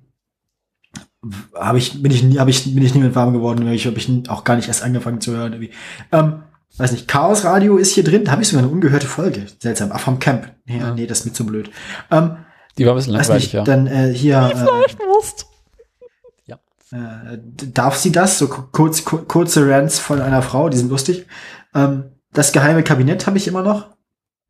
habe 1.55 1.79
ich, 1.79 2.03
bin 2.03 2.13
ich, 2.13 2.23
nie- 2.23 2.39
habe 2.39 2.51
ich, 2.51 2.65
bin 2.75 2.83
ich 2.85 2.95
nie 2.95 3.01
mit 3.01 3.15
warm 3.15 3.33
geworden, 3.33 3.67
ich 3.69 3.87
habe 3.87 3.97
ich 3.99 4.29
auch 4.29 4.45
gar 4.45 4.57
nicht 4.57 4.69
erst 4.69 4.83
angefangen 4.83 5.21
zu 5.23 5.33
hören. 5.33 5.55
Irgendwie. 5.55 5.73
Ähm, 6.13 6.43
weiß 6.79 6.93
nicht, 6.93 7.09
Chaos 7.09 7.45
Radio 7.45 7.77
ist 7.77 7.93
hier 7.95 8.05
drin, 8.05 8.25
da 8.25 8.33
habe 8.33 8.43
ich 8.43 8.49
sogar 8.49 8.65
eine 8.65 8.73
ungehörte 8.73 9.07
Folge. 9.07 9.47
Seltsam. 9.59 9.91
Ach, 9.93 10.01
vom 10.01 10.19
Camp. 10.19 10.53
Nee, 10.65 10.79
Ja. 10.79 10.95
nee, 10.95 11.07
das 11.07 11.21
ist 11.21 11.27
mir 11.27 11.33
zu 11.33 11.45
blöd. 11.47 11.71
Ähm, 12.11 12.37
Die 12.79 12.87
war 12.87 12.93
ein 12.95 12.97
bisschen 12.97 13.13
weiß 13.15 13.29
langweilig, 13.29 13.45
nicht, 13.45 13.53
ja. 13.55 13.65
dann 13.65 13.87
äh, 13.87 14.13
hier 14.15 14.41
Fleischwurst. 14.55 15.47
äh, 16.93 16.97
äh, 17.35 17.39
darf 17.73 17.97
sie 17.97 18.11
das? 18.13 18.39
So 18.39 18.49
ku- 18.49 18.65
kurz, 18.73 19.05
ku 19.05 19.19
kurze 19.19 19.69
Rants 19.69 19.99
von 20.01 20.21
einer 20.21 20.43
Frau, 20.43 20.69
die 20.69 20.77
sind 20.77 20.91
lustig. 20.91 21.27
Ähm, 21.75 22.05
das 22.33 22.51
geheime 22.53 22.83
Kabinett 22.83 23.27
habe 23.27 23.37
ich 23.39 23.47
immer 23.47 23.63
noch. 23.63 23.89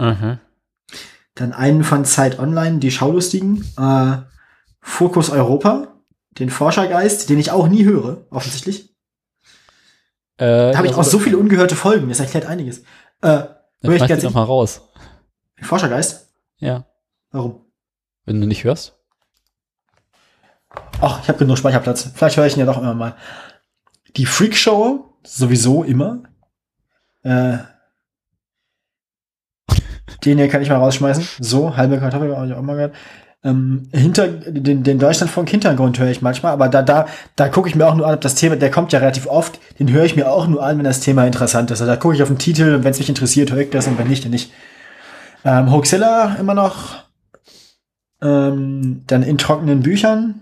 Mhm. 0.00 0.38
Dann 1.34 1.52
einen 1.52 1.84
von 1.84 2.04
Zeit 2.06 2.38
Online, 2.38 2.78
die 2.78 2.90
Schaulustigen. 2.90 3.64
Äh, 3.78 4.18
Fokus 4.80 5.28
Europa, 5.28 5.88
den 6.38 6.48
Forschergeist, 6.48 7.28
den 7.28 7.38
ich 7.38 7.50
auch 7.50 7.68
nie 7.68 7.84
höre, 7.84 8.24
offensichtlich. 8.30 8.89
Äh, 10.40 10.72
Da 10.72 10.78
habe 10.78 10.86
ich 10.86 10.94
auch 10.94 11.04
so 11.04 11.18
viele 11.18 11.36
ungehörte 11.38 11.76
Folgen, 11.76 12.08
das 12.08 12.20
erklärt 12.20 12.46
einiges. 12.46 12.80
Äh, 13.20 13.44
Dann 13.82 13.92
ich 13.92 14.06
ganz 14.06 14.22
doch 14.22 14.32
mal 14.32 14.44
raus. 14.44 14.80
Forschergeist? 15.60 16.32
Ja. 16.58 16.86
Warum? 17.30 17.66
Wenn 18.24 18.40
du 18.40 18.46
nicht 18.46 18.64
hörst. 18.64 18.96
Ach, 21.00 21.20
ich 21.22 21.28
habe 21.28 21.38
genug 21.38 21.58
Speicherplatz. 21.58 22.10
Vielleicht 22.14 22.36
höre 22.36 22.46
ich 22.46 22.54
ihn 22.56 22.60
ja 22.60 22.66
doch 22.66 22.78
immer 22.78 22.94
mal. 22.94 23.16
Die 24.16 24.26
Freak 24.26 24.56
Show, 24.56 25.14
sowieso 25.24 25.84
immer. 25.84 26.22
Äh, 27.22 27.58
den 30.24 30.38
hier 30.38 30.48
kann 30.48 30.62
ich 30.62 30.70
mal 30.70 30.76
rausschmeißen. 30.76 31.26
So, 31.40 31.76
halbe 31.76 31.98
Kartoffel 31.98 32.34
habe 32.34 32.46
ich 32.46 32.54
auch 32.54 32.62
mal 32.62 32.74
gehört. 32.74 32.94
Ähm, 33.42 33.88
hinter 33.92 34.28
den, 34.28 34.82
den 34.82 34.98
Deutschlandfunk 34.98 35.48
Hintergrund 35.48 35.98
höre 35.98 36.10
ich 36.10 36.20
manchmal, 36.20 36.52
aber 36.52 36.68
da 36.68 36.82
da 36.82 37.06
da 37.36 37.48
gucke 37.48 37.70
ich 37.70 37.74
mir 37.74 37.86
auch 37.88 37.94
nur 37.94 38.06
an, 38.06 38.14
ob 38.14 38.20
das 38.20 38.34
Thema, 38.34 38.56
der 38.56 38.70
kommt 38.70 38.92
ja 38.92 38.98
relativ 38.98 39.26
oft, 39.26 39.58
den 39.78 39.90
höre 39.90 40.04
ich 40.04 40.14
mir 40.14 40.30
auch 40.30 40.46
nur 40.46 40.62
an, 40.62 40.76
wenn 40.76 40.84
das 40.84 41.00
Thema 41.00 41.26
interessant 41.26 41.70
ist. 41.70 41.80
Also 41.80 41.90
da 41.90 41.96
gucke 41.96 42.14
ich 42.14 42.22
auf 42.22 42.28
den 42.28 42.38
Titel 42.38 42.74
und 42.74 42.84
wenn 42.84 42.90
es 42.90 42.98
mich 42.98 43.08
interessiert, 43.08 43.50
höre 43.50 43.60
ich 43.60 43.70
das 43.70 43.86
und 43.86 43.98
wenn 43.98 44.08
nicht, 44.08 44.24
dann 44.24 44.32
nicht. 44.32 44.52
Ähm, 45.44 45.72
Hoaxilla 45.72 46.36
immer 46.38 46.52
noch. 46.52 47.04
Ähm, 48.20 49.04
dann 49.06 49.22
in 49.22 49.38
trockenen 49.38 49.80
Büchern. 49.80 50.40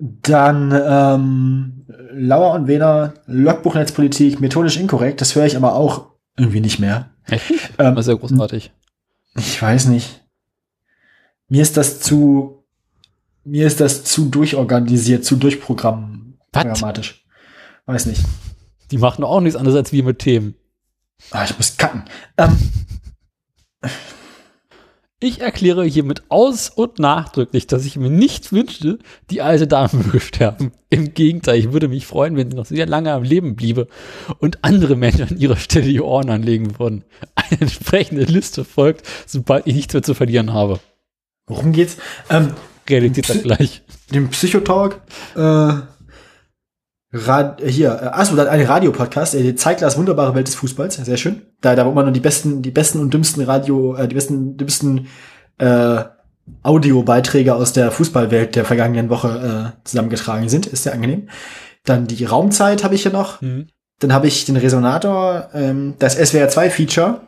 Dann 0.00 0.72
ähm, 0.84 1.86
Lauer 2.12 2.54
und 2.54 2.66
Wehner, 2.66 3.14
Logbuch 3.26 3.76
Netzpolitik, 3.76 4.40
methodisch 4.40 4.76
inkorrekt, 4.76 5.20
das 5.20 5.36
höre 5.36 5.46
ich 5.46 5.56
aber 5.56 5.76
auch 5.76 6.06
irgendwie 6.36 6.60
nicht 6.60 6.80
mehr. 6.80 7.10
Echt? 7.26 7.52
Ähm, 7.78 7.94
Das 7.94 8.06
ist 8.06 8.12
ja 8.12 8.18
großartig. 8.18 8.72
Ich 9.36 9.60
weiß 9.60 9.86
nicht. 9.86 10.24
Mir 11.48 11.62
ist 11.62 11.76
das 11.76 12.00
zu, 12.00 12.64
mir 13.44 13.66
ist 13.66 13.80
das 13.80 14.04
zu 14.04 14.28
durchorganisiert, 14.28 15.24
zu 15.24 15.36
durchprogrammatisch. 15.36 17.24
Weiß 17.86 18.06
nicht. 18.06 18.22
Die 18.90 18.98
machen 18.98 19.24
auch 19.24 19.40
nichts 19.40 19.56
anderes 19.56 19.76
als 19.76 19.92
wir 19.92 20.04
mit 20.04 20.18
Themen. 20.18 20.54
Ah, 21.30 21.44
ich 21.44 21.56
muss 21.56 21.76
cutten. 21.76 22.04
Ähm, 22.36 22.58
Ich 25.22 25.40
erkläre 25.40 25.84
hiermit 25.84 26.24
aus 26.30 26.68
und 26.68 26.98
nachdrücklich, 26.98 27.68
dass 27.68 27.84
ich 27.84 27.96
mir 27.96 28.10
nicht 28.10 28.52
wünschte, 28.52 28.98
die 29.30 29.40
alte 29.40 29.68
Dame 29.68 29.90
möge 30.04 30.18
sterben. 30.18 30.72
Im 30.90 31.14
Gegenteil, 31.14 31.60
ich 31.60 31.72
würde 31.72 31.86
mich 31.86 32.06
freuen, 32.06 32.36
wenn 32.36 32.50
sie 32.50 32.56
noch 32.56 32.66
sehr 32.66 32.86
lange 32.86 33.12
am 33.12 33.22
Leben 33.22 33.54
bliebe 33.54 33.86
und 34.40 34.58
andere 34.62 34.96
Menschen 34.96 35.28
an 35.28 35.38
ihrer 35.38 35.54
Stelle 35.54 35.86
die 35.86 36.00
Ohren 36.00 36.28
anlegen 36.28 36.76
würden. 36.80 37.04
Eine 37.36 37.60
entsprechende 37.60 38.24
Liste 38.24 38.64
folgt, 38.64 39.06
sobald 39.24 39.68
ich 39.68 39.76
nichts 39.76 39.94
mehr 39.94 40.02
zu 40.02 40.14
verlieren 40.14 40.52
habe. 40.52 40.80
worum 41.46 41.70
geht's? 41.70 41.98
Ähm, 42.28 42.54
Realität 42.90 43.44
gleich. 43.44 43.82
dem 44.12 44.28
Psychotalk, 44.30 45.02
äh, 45.36 45.72
Rad, 47.12 47.60
hier, 47.64 47.90
äh, 47.90 48.06
achso, 48.06 48.34
da 48.36 48.44
ein 48.44 48.64
Radiopodcast, 48.64 49.34
äh, 49.34 49.54
Zeiglers 49.54 49.98
wunderbare 49.98 50.34
Welt 50.34 50.48
des 50.48 50.54
Fußballs, 50.54 50.96
sehr 50.96 51.16
schön. 51.16 51.42
Da, 51.60 51.76
da 51.76 51.84
wo 51.84 51.92
man 51.92 52.06
nur 52.06 52.12
die 52.12 52.20
besten, 52.20 52.62
die 52.62 52.70
besten 52.70 53.00
und 53.00 53.12
dümmsten 53.12 53.42
Radio, 53.42 53.94
äh, 53.94 54.08
die 54.08 54.14
besten, 54.14 54.56
dümmsten 54.56 55.08
äh, 55.58 56.04
Audiobeiträge 56.62 57.54
aus 57.54 57.72
der 57.72 57.90
Fußballwelt 57.90 58.56
der 58.56 58.64
vergangenen 58.64 59.10
Woche 59.10 59.74
äh, 59.74 59.84
zusammengetragen 59.84 60.48
sind, 60.48 60.66
ist 60.66 60.84
sehr 60.84 60.94
angenehm. 60.94 61.28
Dann 61.84 62.06
die 62.06 62.24
Raumzeit 62.24 62.82
habe 62.82 62.94
ich 62.94 63.02
hier 63.02 63.12
noch. 63.12 63.40
Mhm. 63.42 63.68
Dann 63.98 64.12
habe 64.12 64.26
ich 64.26 64.44
den 64.46 64.56
Resonator, 64.56 65.50
ähm, 65.54 65.94
das 65.98 66.14
SWR 66.14 66.48
2 66.48 66.70
Feature. 66.70 67.20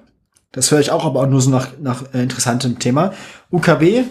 Das 0.53 0.71
höre 0.71 0.81
ich 0.81 0.91
auch, 0.91 1.05
aber 1.05 1.21
auch 1.21 1.27
nur 1.27 1.41
so 1.41 1.51
nach, 1.51 1.69
nach 1.81 2.15
äh, 2.15 2.23
interessantem 2.23 2.79
Thema. 2.79 3.13
UKW, 3.53 4.05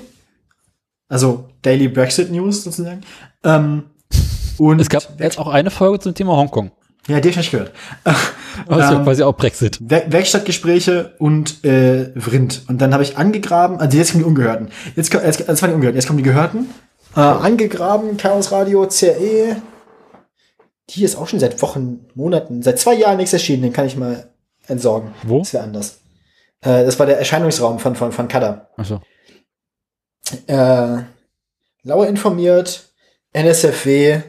also 1.10 1.50
Daily 1.62 1.88
Brexit 1.88 2.32
News 2.32 2.64
sozusagen. 2.64 3.02
Ähm, 3.44 3.84
und 4.60 4.80
Es 4.80 4.90
gab 4.90 5.20
jetzt 5.20 5.38
auch 5.40 5.48
eine 5.48 5.70
Folge 5.72 6.00
zum 6.00 6.14
Thema 6.16 6.36
Hongkong. 6.38 6.72
ja, 7.08 7.20
die 7.20 7.28
hab 7.30 7.32
ich 7.32 7.38
nicht 7.38 7.52
gehört. 7.52 7.72
Aber 8.04 8.80
ist 8.80 8.90
ja 8.92 8.98
Ähm, 8.98 9.04
quasi 9.04 9.24
auch 9.24 9.34
Brexit. 9.36 9.78
Wer 9.82 10.12
Werkstattgespräche 10.12 11.14
und 11.20 11.64
äh, 11.66 12.12
Vrind. 12.20 12.64
Und 12.68 12.80
dann 12.82 12.94
habe 12.94 13.04
ich 13.04 13.18
angegraben, 13.18 13.80
also 13.80 13.98
jetzt 13.98 14.12
kommen 14.12 14.24
die 14.24 14.28
Ungehörten. 14.30 14.70
Jetzt, 14.96 15.12
ko- 15.12 15.20
jetzt, 15.20 15.48
das 15.48 15.62
waren 15.62 15.70
die 15.72 15.76
Ungehörten, 15.76 15.98
jetzt 15.98 16.08
kommen 16.08 16.18
die 16.18 16.24
Gehörten. 16.24 16.70
Äh, 17.16 17.20
angegraben, 17.20 18.18
Chaos 18.18 18.52
Radio, 18.52 18.88
CRE. 18.88 19.58
Die 20.90 21.04
ist 21.04 21.16
auch 21.16 21.28
schon 21.28 21.40
seit 21.40 21.62
Wochen, 21.62 22.06
Monaten, 22.16 22.62
seit 22.62 22.78
zwei 22.80 22.94
Jahren 22.96 23.18
nichts 23.18 23.34
erschienen, 23.34 23.64
den 23.64 23.74
kann 23.74 23.86
ich 23.86 23.96
mal 23.96 24.30
entsorgen. 24.68 25.14
Wo? 25.24 25.40
Das 25.40 25.54
wäre 25.54 25.64
anders. 25.64 26.00
Äh, 26.62 26.86
das 26.86 26.98
war 27.00 27.06
der 27.06 27.18
Erscheinungsraum 27.20 27.80
von, 27.80 27.96
von, 27.96 28.12
von 28.12 28.28
Kada. 28.28 28.70
Achso. 28.78 29.02
Äh, 30.48 30.98
Lauer 31.84 32.08
informiert, 32.08 32.90
NSFW, 33.34 34.22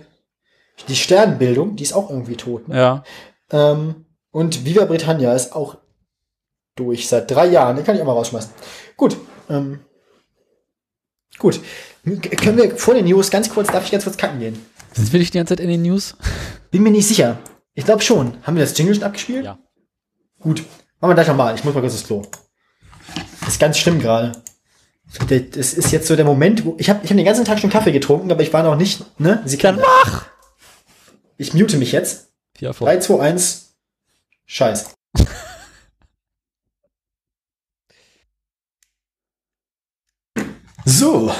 die 0.88 0.96
Sternbildung, 0.96 1.76
die 1.76 1.82
ist 1.82 1.92
auch 1.92 2.10
irgendwie 2.10 2.36
tot. 2.36 2.68
Ne? 2.68 2.76
Ja. 2.76 3.04
Ähm, 3.50 4.06
und 4.30 4.64
Viva 4.64 4.84
Britannia 4.84 5.32
ist 5.34 5.54
auch 5.54 5.78
durch 6.76 7.08
seit 7.08 7.30
drei 7.30 7.46
Jahren. 7.46 7.76
Den 7.76 7.84
kann 7.84 7.94
ich 7.94 8.02
auch 8.02 8.06
mal 8.06 8.12
rausschmeißen. 8.12 8.50
Gut. 8.96 9.16
Ähm, 9.48 9.80
gut. 11.38 11.60
Können 12.04 12.56
wir 12.56 12.76
vor 12.76 12.94
den 12.94 13.04
News 13.04 13.30
ganz 13.30 13.48
kurz, 13.48 13.68
darf 13.68 13.84
ich 13.84 13.92
ganz 13.92 14.04
kurz 14.04 14.16
kacken 14.16 14.40
gehen? 14.40 14.64
Sind 14.92 15.12
wir 15.12 15.20
nicht 15.20 15.34
die 15.34 15.38
ganze 15.38 15.56
Zeit 15.56 15.64
in 15.64 15.70
den 15.70 15.82
News? 15.82 16.16
Bin 16.70 16.82
mir 16.82 16.90
nicht 16.90 17.06
sicher. 17.06 17.38
Ich 17.74 17.84
glaube 17.84 18.02
schon. 18.02 18.36
Haben 18.42 18.56
wir 18.56 18.64
das 18.64 18.76
Jingle 18.76 18.94
schon 18.94 19.04
abgespielt? 19.04 19.44
Ja. 19.44 19.58
Gut. 20.40 20.64
Machen 21.00 21.10
wir 21.10 21.14
gleich 21.14 21.28
nochmal. 21.28 21.54
Ich 21.54 21.64
muss 21.64 21.74
mal 21.74 21.80
kurz 21.80 21.94
ins 21.94 22.06
Klo. 22.06 22.22
Das 23.40 23.50
ist 23.50 23.60
ganz 23.60 23.78
schlimm 23.78 24.00
gerade. 24.00 24.32
Das 25.28 25.74
ist 25.74 25.92
jetzt 25.92 26.08
so 26.08 26.16
der 26.16 26.24
Moment, 26.24 26.64
wo 26.64 26.74
ich 26.78 26.90
habe 26.90 27.00
ich 27.04 27.10
hab 27.10 27.16
den 27.16 27.26
ganzen 27.26 27.44
Tag 27.44 27.60
schon 27.60 27.70
Kaffee 27.70 27.92
getrunken, 27.92 28.32
aber 28.32 28.42
ich 28.42 28.52
war 28.52 28.62
noch 28.62 28.76
nicht, 28.76 29.04
ne? 29.20 29.42
Sie 29.44 29.58
kann 29.58 29.76
mach! 29.76 30.26
Ich 31.36 31.54
mute 31.54 31.76
mich 31.76 31.92
jetzt. 31.92 32.28
Ja, 32.58 32.72
3, 32.72 32.98
2, 32.98 33.20
1. 33.20 33.74
Scheiß. 34.46 34.94
So. 40.84 41.32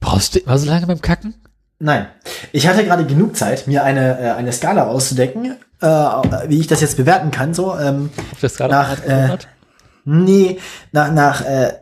Brauchst 0.00 0.34
du 0.34 0.38
immer 0.40 0.58
so 0.58 0.66
lange 0.68 0.86
beim 0.86 1.00
Kacken? 1.00 1.34
Nein. 1.78 2.06
Ich 2.52 2.66
hatte 2.66 2.84
gerade 2.84 3.04
genug 3.06 3.36
Zeit, 3.36 3.66
mir 3.66 3.84
eine, 3.84 4.18
äh, 4.18 4.30
eine 4.32 4.52
Skala 4.52 4.86
auszudecken, 4.86 5.56
äh, 5.80 5.86
wie 5.86 6.60
ich 6.60 6.66
das 6.66 6.80
jetzt 6.80 6.96
bewerten 6.96 7.30
kann. 7.30 7.54
So, 7.54 7.76
ähm, 7.78 8.10
Ob 8.32 8.40
das 8.40 8.56
gerade 8.56 8.72
Nach, 8.72 9.04
äh, 9.04 9.36
nee, 10.04 10.58
nach, 10.92 11.12
nach, 11.12 11.44
äh, 11.44 11.72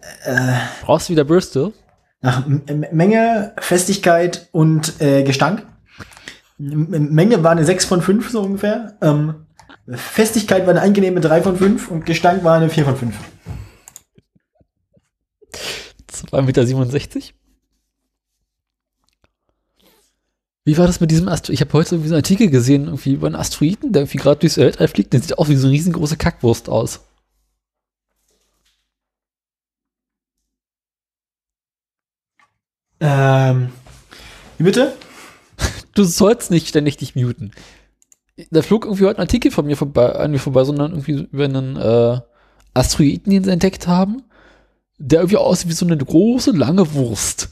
Brauchst 0.82 1.08
du 1.08 1.12
wieder 1.12 1.24
Bristol? 1.24 1.72
nach 2.22 2.46
M- 2.46 2.86
Menge, 2.92 3.52
Festigkeit 3.60 4.48
und 4.52 5.00
äh, 5.00 5.22
Gestank. 5.24 5.66
Menge 6.58 7.42
war 7.42 7.52
eine 7.52 7.64
6 7.64 7.84
von 7.84 8.00
5, 8.00 8.30
so 8.30 8.42
ungefähr. 8.42 8.96
Ähm, 9.02 9.46
Festigkeit 9.88 10.62
war 10.66 10.70
eine 10.70 10.82
angenehme 10.82 11.20
3 11.20 11.42
von 11.42 11.56
5 11.56 11.90
und 11.90 12.06
Gestank 12.06 12.44
war 12.44 12.56
eine 12.56 12.70
4 12.70 12.84
von 12.84 12.96
5. 12.96 13.16
2,67 16.32 17.14
Meter. 17.14 17.20
Wie 20.66 20.78
war 20.78 20.86
das 20.86 21.00
mit 21.00 21.10
diesem 21.10 21.28
Astro? 21.28 21.52
Ich 21.52 21.60
habe 21.60 21.72
heute 21.74 21.96
irgendwie 21.96 22.08
so 22.08 22.14
einen 22.14 22.24
Artikel 22.24 22.48
gesehen, 22.48 22.86
irgendwie 22.86 23.12
über 23.12 23.26
einen 23.26 23.36
Asteroiden, 23.36 23.92
der 23.92 24.02
irgendwie 24.02 24.18
gerade 24.18 24.40
durchs 24.40 24.56
Weltall 24.56 24.88
fliegt. 24.88 25.12
Der 25.12 25.20
sieht 25.20 25.38
auch 25.38 25.48
wie 25.48 25.56
so 25.56 25.66
eine 25.66 25.74
riesengroße 25.74 26.16
Kackwurst 26.16 26.70
aus. 26.70 27.00
Ähm, 33.00 33.72
wie 34.56 34.64
bitte? 34.64 34.94
Du 35.94 36.04
sollst 36.04 36.50
nicht 36.50 36.68
ständig 36.68 36.96
dich 36.96 37.14
muten. 37.14 37.52
Da 38.50 38.62
flog 38.62 38.84
irgendwie 38.84 39.04
heute 39.04 39.18
ein 39.18 39.22
Artikel 39.22 39.50
von 39.50 39.66
mir 39.66 39.76
vorbei, 39.76 40.12
an 40.12 40.32
mir 40.32 40.38
vorbei, 40.38 40.64
sondern 40.64 40.90
irgendwie 40.92 41.28
über 41.30 41.44
einen 41.44 41.76
äh, 41.76 42.20
Asteroiden, 42.74 43.30
den 43.30 43.44
sie 43.44 43.50
entdeckt 43.50 43.86
haben, 43.86 44.24
der 44.98 45.20
irgendwie 45.20 45.36
aussieht 45.36 45.68
wie 45.68 45.74
so 45.74 45.86
eine 45.86 45.96
große, 45.96 46.50
lange 46.50 46.94
Wurst. 46.94 47.50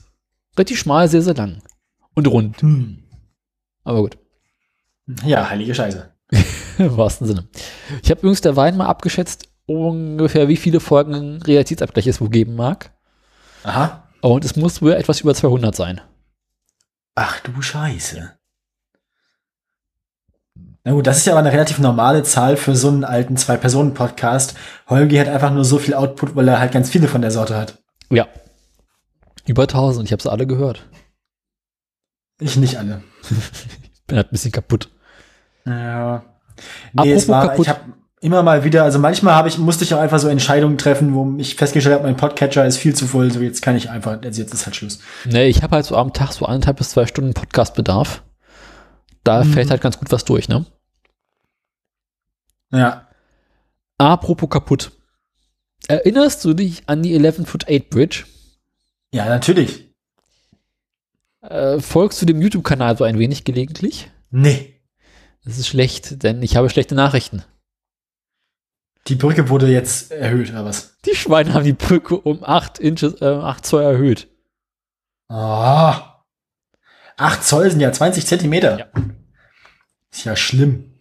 Relativ 0.56 0.80
schmal, 0.80 1.08
sehr, 1.08 1.22
sehr 1.22 1.34
lang. 1.34 1.62
Und 2.14 2.26
rund. 2.26 2.60
Hm. 2.62 2.98
Aber 3.84 4.00
gut. 4.00 4.18
Ja, 5.24 5.48
heilige 5.48 5.74
Scheiße. 5.74 6.10
Im 6.78 6.96
wahrsten 6.96 7.26
Sinne. 7.26 7.48
Ich 8.02 8.10
habe 8.10 8.20
übrigens 8.20 8.40
der 8.40 8.56
Wein 8.56 8.76
mal 8.76 8.86
abgeschätzt, 8.86 9.48
ungefähr 9.66 10.48
wie 10.48 10.56
viele 10.56 10.80
Folgen 10.80 11.40
Realitätsabgleich 11.42 12.06
es 12.06 12.20
wohl 12.20 12.30
geben 12.30 12.56
mag. 12.56 12.92
Aha. 13.62 14.08
Und 14.20 14.44
es 14.44 14.56
muss 14.56 14.82
wohl 14.82 14.92
etwas 14.92 15.20
über 15.20 15.34
200 15.34 15.74
sein. 15.74 16.00
Ach 17.14 17.40
du 17.40 17.60
Scheiße. 17.60 18.32
Na 20.84 20.92
gut, 20.92 21.06
das 21.06 21.18
ist 21.18 21.26
ja 21.26 21.32
aber 21.34 21.40
eine 21.40 21.52
relativ 21.52 21.78
normale 21.78 22.22
Zahl 22.24 22.56
für 22.56 22.74
so 22.74 22.88
einen 22.88 23.04
alten 23.04 23.36
Zwei-Personen-Podcast. 23.36 24.56
Holgi 24.88 25.16
hat 25.16 25.28
einfach 25.28 25.52
nur 25.52 25.64
so 25.64 25.78
viel 25.78 25.94
Output, 25.94 26.34
weil 26.34 26.48
er 26.48 26.58
halt 26.58 26.72
ganz 26.72 26.90
viele 26.90 27.06
von 27.08 27.20
der 27.22 27.30
Sorte 27.30 27.56
hat. 27.56 27.78
Ja. 28.10 28.26
Über 29.46 29.62
1000. 29.62 30.06
Ich 30.08 30.12
habe 30.12 30.22
sie 30.22 30.30
alle 30.30 30.46
gehört. 30.46 30.88
Ich 32.40 32.56
nicht 32.56 32.78
alle. 32.78 33.02
Bin 34.08 34.16
halt 34.16 34.28
ein 34.28 34.32
bisschen 34.32 34.50
kaputt. 34.52 34.90
Ja. 35.64 36.14
Apropos 36.16 37.04
Nee, 37.04 37.12
es 37.12 37.28
war, 37.28 37.48
kaputt. 37.48 37.66
ich 37.66 37.68
habe 37.68 37.80
immer 38.22 38.42
mal 38.42 38.64
wieder, 38.64 38.84
also 38.84 38.98
manchmal 38.98 39.34
habe 39.34 39.48
ich, 39.48 39.58
musste 39.58 39.84
ich 39.84 39.92
auch 39.94 39.98
einfach 40.00 40.18
so 40.18 40.28
Entscheidungen 40.28 40.78
treffen, 40.78 41.14
wo 41.14 41.36
ich 41.38 41.56
festgestellt 41.56 41.94
habe, 41.96 42.04
mein 42.04 42.16
Podcatcher 42.16 42.64
ist 42.64 42.78
viel 42.78 42.94
zu 42.94 43.06
voll, 43.06 43.30
so 43.30 43.40
jetzt 43.40 43.60
kann 43.62 43.76
ich 43.76 43.90
einfach, 43.90 44.22
also 44.22 44.40
jetzt 44.40 44.54
ist 44.54 44.64
halt 44.64 44.76
Schluss. 44.76 45.00
Nee, 45.26 45.46
ich 45.48 45.62
habe 45.62 45.74
halt 45.76 45.84
so 45.84 45.96
am 45.96 46.12
Tag 46.12 46.32
so 46.32 46.46
anderthalb 46.46 46.78
bis 46.78 46.90
zwei 46.90 47.06
Stunden 47.06 47.34
Podcastbedarf. 47.34 48.22
Da 49.24 49.44
Mhm. 49.44 49.52
fällt 49.52 49.70
halt 49.70 49.80
ganz 49.82 49.98
gut 49.98 50.10
was 50.10 50.24
durch, 50.24 50.48
ne? 50.48 50.64
Ja. 52.72 53.08
Apropos 53.98 54.48
kaputt. 54.48 54.92
Erinnerst 55.88 56.44
du 56.44 56.54
dich 56.54 56.84
an 56.88 57.02
die 57.02 57.14
11-Foot-8 57.14 57.90
Bridge? 57.90 58.24
Ja, 59.12 59.26
natürlich. 59.28 59.90
Äh, 61.42 61.80
folgst 61.80 62.22
du 62.22 62.26
dem 62.26 62.40
YouTube-Kanal 62.40 62.96
so 62.96 63.04
ein 63.04 63.18
wenig 63.18 63.44
gelegentlich? 63.44 64.10
Nee. 64.30 64.80
Das 65.44 65.58
ist 65.58 65.66
schlecht, 65.66 66.22
denn 66.22 66.40
ich 66.42 66.56
habe 66.56 66.70
schlechte 66.70 66.94
Nachrichten. 66.94 67.42
Die 69.08 69.16
Brücke 69.16 69.48
wurde 69.48 69.66
jetzt 69.68 70.12
erhöht, 70.12 70.50
oder 70.50 70.64
was? 70.64 70.96
Die 71.04 71.14
Schweine 71.16 71.54
haben 71.54 71.64
die 71.64 71.72
Brücke 71.72 72.16
um 72.16 72.44
8 72.44 72.78
Inches, 72.78 73.20
äh, 73.20 73.26
8 73.26 73.66
Zoll 73.66 73.82
erhöht. 73.82 74.28
Ah. 75.28 76.24
Acht 77.16 77.44
Zoll 77.44 77.70
sind 77.70 77.80
ja 77.80 77.92
20 77.92 78.26
Zentimeter. 78.26 78.78
Ja. 78.78 78.86
Ist 80.10 80.24
ja 80.24 80.36
schlimm. 80.36 80.92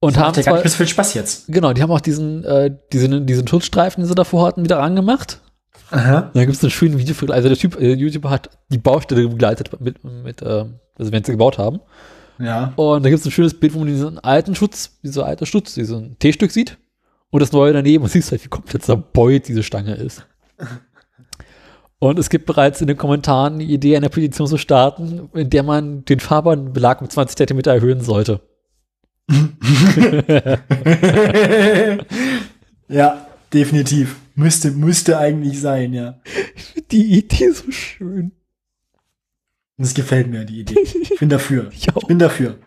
Und 0.00 0.16
Das 0.16 0.22
haben 0.22 0.34
ja 0.36 0.42
gar 0.42 0.62
nicht 0.62 0.70
so 0.70 0.76
viel 0.78 0.88
Spaß 0.88 1.14
jetzt. 1.14 1.44
genau, 1.48 1.72
die 1.74 1.82
haben 1.82 1.90
auch 1.90 2.00
diesen, 2.00 2.42
äh, 2.44 2.74
diesen, 2.92 3.26
diesen 3.26 3.46
Schutzstreifen, 3.46 4.02
den 4.02 4.08
sie 4.08 4.14
davor 4.14 4.46
hatten, 4.46 4.64
wieder 4.64 4.80
angemacht. 4.80 5.40
Aha. 5.90 6.30
Da 6.32 6.44
gibt 6.44 6.56
es 6.56 6.62
einen 6.62 6.70
schönen 6.70 6.98
Video, 6.98 7.14
also 7.32 7.48
der 7.48 7.58
Typ, 7.58 7.78
äh, 7.78 7.92
YouTuber 7.92 8.30
hat 8.30 8.50
die 8.70 8.78
Baustelle 8.78 9.28
begleitet 9.28 9.78
mit, 9.80 10.02
mit 10.04 10.40
äh, 10.40 10.64
also 10.98 11.12
wenn 11.12 11.24
sie 11.24 11.32
gebaut 11.32 11.58
haben. 11.58 11.80
Ja. 12.40 12.72
Und 12.76 13.04
da 13.04 13.10
gibt 13.10 13.20
es 13.20 13.26
ein 13.26 13.30
schönes 13.30 13.58
Bild, 13.58 13.74
wo 13.74 13.80
man 13.80 13.88
diesen 13.88 14.18
alten 14.18 14.54
Schutz, 14.54 14.98
dieser 15.02 15.26
alte 15.26 15.46
Schutz, 15.46 15.74
diesen 15.74 16.18
T-Stück 16.18 16.50
sieht. 16.50 16.78
Und 17.30 17.40
das 17.40 17.52
Neue 17.52 17.72
daneben 17.72 18.02
und 18.02 18.10
siehst 18.10 18.32
halt, 18.32 18.44
wie 18.44 18.48
komplett 18.48 18.84
zerbeut 18.84 19.46
diese 19.46 19.62
Stange 19.62 19.94
ist. 19.94 20.26
Und 22.02 22.18
es 22.18 22.30
gibt 22.30 22.46
bereits 22.46 22.80
in 22.80 22.86
den 22.86 22.96
Kommentaren 22.96 23.58
die 23.58 23.74
Idee, 23.74 23.94
eine 23.94 24.08
Petition 24.08 24.46
zu 24.46 24.56
starten, 24.56 25.28
in 25.34 25.50
der 25.50 25.62
man 25.62 26.02
den 26.06 26.18
Fahrbahnbelag 26.18 27.02
um 27.02 27.10
20 27.10 27.36
Zentimeter 27.36 27.74
erhöhen 27.74 28.00
sollte. 28.00 28.40
ja, 32.88 33.26
definitiv. 33.52 34.16
Müsste, 34.34 34.70
müsste 34.70 35.18
eigentlich 35.18 35.60
sein, 35.60 35.92
ja. 35.92 36.18
Ich 36.56 36.62
finde 36.62 36.88
die 36.90 37.18
Idee 37.18 37.50
so 37.50 37.70
schön. 37.70 38.32
Das 39.80 39.94
gefällt 39.94 40.28
mir, 40.28 40.44
die 40.44 40.60
Idee. 40.60 40.78
Ich 40.82 41.18
bin 41.18 41.30
dafür. 41.30 41.70
Ich 41.72 41.88
auch. 41.90 42.02
Ich 42.02 42.06
bin 42.08 42.18
dafür. 42.18 42.58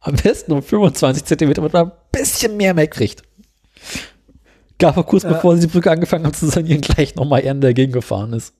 Am 0.00 0.14
besten 0.16 0.50
um 0.52 0.62
25 0.62 1.24
Zentimeter, 1.24 1.60
damit 1.60 1.72
man 1.72 1.86
ein 1.86 1.92
bisschen 2.10 2.56
mehr 2.56 2.74
mehr 2.74 2.88
kriegt. 2.88 3.22
Gab 4.78 4.96
er 4.96 5.04
kurz 5.04 5.22
Ja. 5.22 5.32
bevor 5.32 5.54
sie 5.54 5.66
die 5.66 5.72
Brücke 5.72 5.90
angefangen 5.90 6.26
haben 6.26 6.34
zu 6.34 6.46
sanieren, 6.48 6.80
gleich 6.80 7.14
nochmal 7.14 7.44
eher 7.44 7.54
dagegen 7.54 7.92
gefahren 7.92 8.32
ist. 8.32 8.52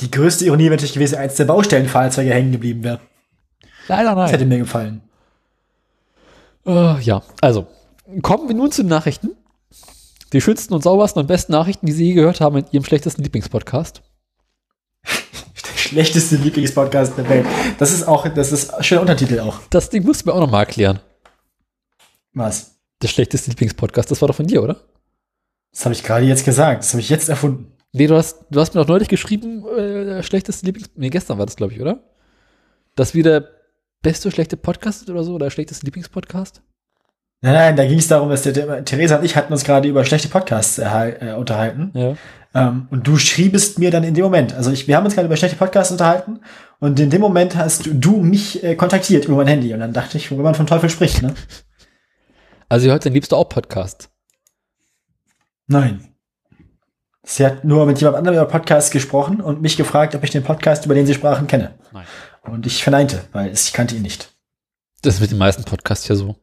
Die 0.00 0.10
größte 0.10 0.44
Ironie 0.46 0.64
wäre 0.64 0.72
natürlich 0.74 0.94
gewesen, 0.94 1.16
eins 1.18 1.36
der 1.36 1.44
Baustellenfahrzeuge 1.44 2.32
hängen 2.32 2.52
geblieben 2.52 2.82
wäre. 2.82 3.00
Leider 3.86 4.14
Das 4.14 4.32
hätte 4.32 4.44
nein. 4.44 4.48
mir 4.48 4.58
gefallen. 4.64 5.02
Äh, 6.66 7.00
ja, 7.02 7.22
also, 7.40 7.66
kommen 8.22 8.48
wir 8.48 8.54
nun 8.56 8.72
zu 8.72 8.82
den 8.82 8.88
Nachrichten. 8.88 9.30
Die 10.32 10.40
schönsten 10.40 10.74
und 10.74 10.82
saubersten 10.82 11.20
und 11.20 11.26
besten 11.26 11.52
Nachrichten, 11.52 11.86
die 11.86 11.92
Sie 11.92 12.06
je 12.06 12.14
gehört 12.14 12.40
haben 12.40 12.56
in 12.58 12.66
Ihrem 12.72 12.84
schlechtesten 12.84 13.22
Lieblingspodcast. 13.22 14.02
Schlechteste 15.90 16.36
Lieblingspodcast 16.36 17.18
der 17.18 17.28
Welt. 17.28 17.46
Das 17.78 17.90
ist 17.90 18.06
auch, 18.06 18.28
das 18.28 18.52
ist 18.52 18.72
ein 18.72 18.84
schöner 18.84 19.00
Untertitel 19.00 19.40
auch. 19.40 19.58
Das 19.70 19.90
Ding 19.90 20.04
musst 20.04 20.22
du 20.22 20.28
mir 20.28 20.34
auch 20.36 20.40
nochmal 20.40 20.60
erklären. 20.60 21.00
Was? 22.32 22.76
Der 23.02 23.08
schlechteste 23.08 23.50
Lieblingspodcast, 23.50 24.08
das 24.08 24.20
war 24.20 24.28
doch 24.28 24.36
von 24.36 24.46
dir, 24.46 24.62
oder? 24.62 24.76
Das 25.72 25.84
habe 25.84 25.92
ich 25.92 26.04
gerade 26.04 26.26
jetzt 26.26 26.44
gesagt. 26.44 26.84
Das 26.84 26.92
habe 26.92 27.00
ich 27.00 27.08
jetzt 27.08 27.28
erfunden. 27.28 27.72
Nee, 27.92 28.06
du 28.06 28.14
hast, 28.14 28.44
du 28.50 28.60
hast 28.60 28.72
mir 28.72 28.82
doch 28.82 28.86
neulich 28.86 29.08
geschrieben, 29.08 29.66
äh, 29.66 30.04
der 30.04 30.22
schlechteste 30.22 30.64
Lieblings... 30.64 30.90
Nee, 30.94 31.10
gestern 31.10 31.38
war 31.38 31.46
das, 31.46 31.56
glaube 31.56 31.72
ich, 31.72 31.80
oder? 31.80 32.04
Dass 32.94 33.12
wir 33.12 33.24
der 33.24 33.48
beste 34.00 34.30
schlechte 34.30 34.56
Podcast 34.56 35.10
oder 35.10 35.24
so, 35.24 35.34
oder 35.34 35.46
der 35.46 35.50
schlechteste 35.50 35.86
Lieblingspodcast? 35.86 36.62
Nein, 37.42 37.54
nein, 37.54 37.76
da 37.76 37.86
ging 37.86 37.98
es 37.98 38.08
darum, 38.08 38.28
dass 38.28 38.42
der, 38.42 38.84
Theresa 38.84 39.16
und 39.16 39.24
ich 39.24 39.34
hatten 39.34 39.52
uns 39.52 39.64
gerade 39.64 39.88
über 39.88 40.04
schlechte 40.04 40.28
Podcasts 40.28 40.78
äh, 40.78 41.34
unterhalten. 41.38 41.90
Ja. 41.94 42.14
Ähm, 42.52 42.88
und 42.90 43.06
du 43.06 43.16
schriebest 43.16 43.78
mir 43.78 43.90
dann 43.90 44.04
in 44.04 44.12
dem 44.12 44.24
Moment, 44.24 44.54
also 44.54 44.70
ich, 44.70 44.88
wir 44.88 44.96
haben 44.96 45.04
uns 45.04 45.14
gerade 45.14 45.26
über 45.26 45.36
schlechte 45.36 45.56
Podcasts 45.56 45.90
unterhalten 45.90 46.40
und 46.80 47.00
in 47.00 47.08
dem 47.08 47.20
Moment 47.20 47.56
hast 47.56 47.88
du 47.90 48.18
mich 48.18 48.62
äh, 48.62 48.74
kontaktiert 48.74 49.24
über 49.24 49.36
mein 49.36 49.46
Handy 49.46 49.72
und 49.72 49.80
dann 49.80 49.92
dachte 49.92 50.18
ich, 50.18 50.30
wenn 50.30 50.42
man 50.42 50.54
vom 50.54 50.66
Teufel 50.66 50.90
spricht, 50.90 51.22
ne? 51.22 51.34
Also 52.68 52.86
ihr 52.86 52.92
hört 52.92 53.04
den 53.04 53.14
liebsten 53.14 53.34
auch 53.34 53.48
Podcast. 53.48 54.10
Nein. 55.66 56.14
Sie 57.22 57.46
hat 57.46 57.64
nur 57.64 57.86
mit 57.86 58.00
jemand 58.00 58.18
anderem 58.18 58.36
über 58.36 58.46
Podcasts 58.46 58.90
gesprochen 58.90 59.40
und 59.40 59.62
mich 59.62 59.76
gefragt, 59.76 60.14
ob 60.14 60.24
ich 60.24 60.30
den 60.30 60.42
Podcast, 60.42 60.84
über 60.84 60.94
den 60.94 61.06
sie 61.06 61.14
sprachen, 61.14 61.46
kenne. 61.46 61.74
Nein. 61.92 62.04
Und 62.42 62.66
ich 62.66 62.82
verneinte, 62.82 63.24
weil 63.32 63.52
ich 63.52 63.72
kannte 63.72 63.94
ihn 63.94 64.02
nicht. 64.02 64.30
Das 65.02 65.14
ist 65.14 65.20
mit 65.20 65.30
den 65.30 65.38
meisten 65.38 65.64
Podcasts 65.64 66.06
ja 66.08 66.14
so. 66.16 66.36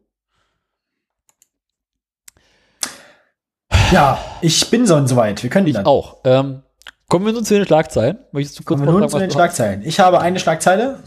Ja, 3.91 4.17
ich 4.41 4.69
bin 4.69 4.85
so 4.85 5.05
soweit. 5.07 5.41
Wir 5.43 5.49
können 5.49 5.67
Ich 5.67 5.73
dann. 5.73 5.85
auch. 5.85 6.17
Ähm, 6.25 6.63
kommen 7.07 7.25
wir 7.25 7.33
nun 7.33 7.45
zu 7.45 7.53
den 7.55 7.65
Schlagzeilen. 7.65 8.19
Möchtest 8.31 8.59
du 8.59 8.63
kurz 8.63 8.79
Kommen 8.79 8.93
wir 8.93 8.99
nun 8.99 9.09
zu 9.09 9.17
den? 9.19 9.31
Schlagzeilen. 9.31 9.81
Ich 9.85 9.99
habe 9.99 10.19
eine 10.19 10.39
Schlagzeile. 10.39 10.99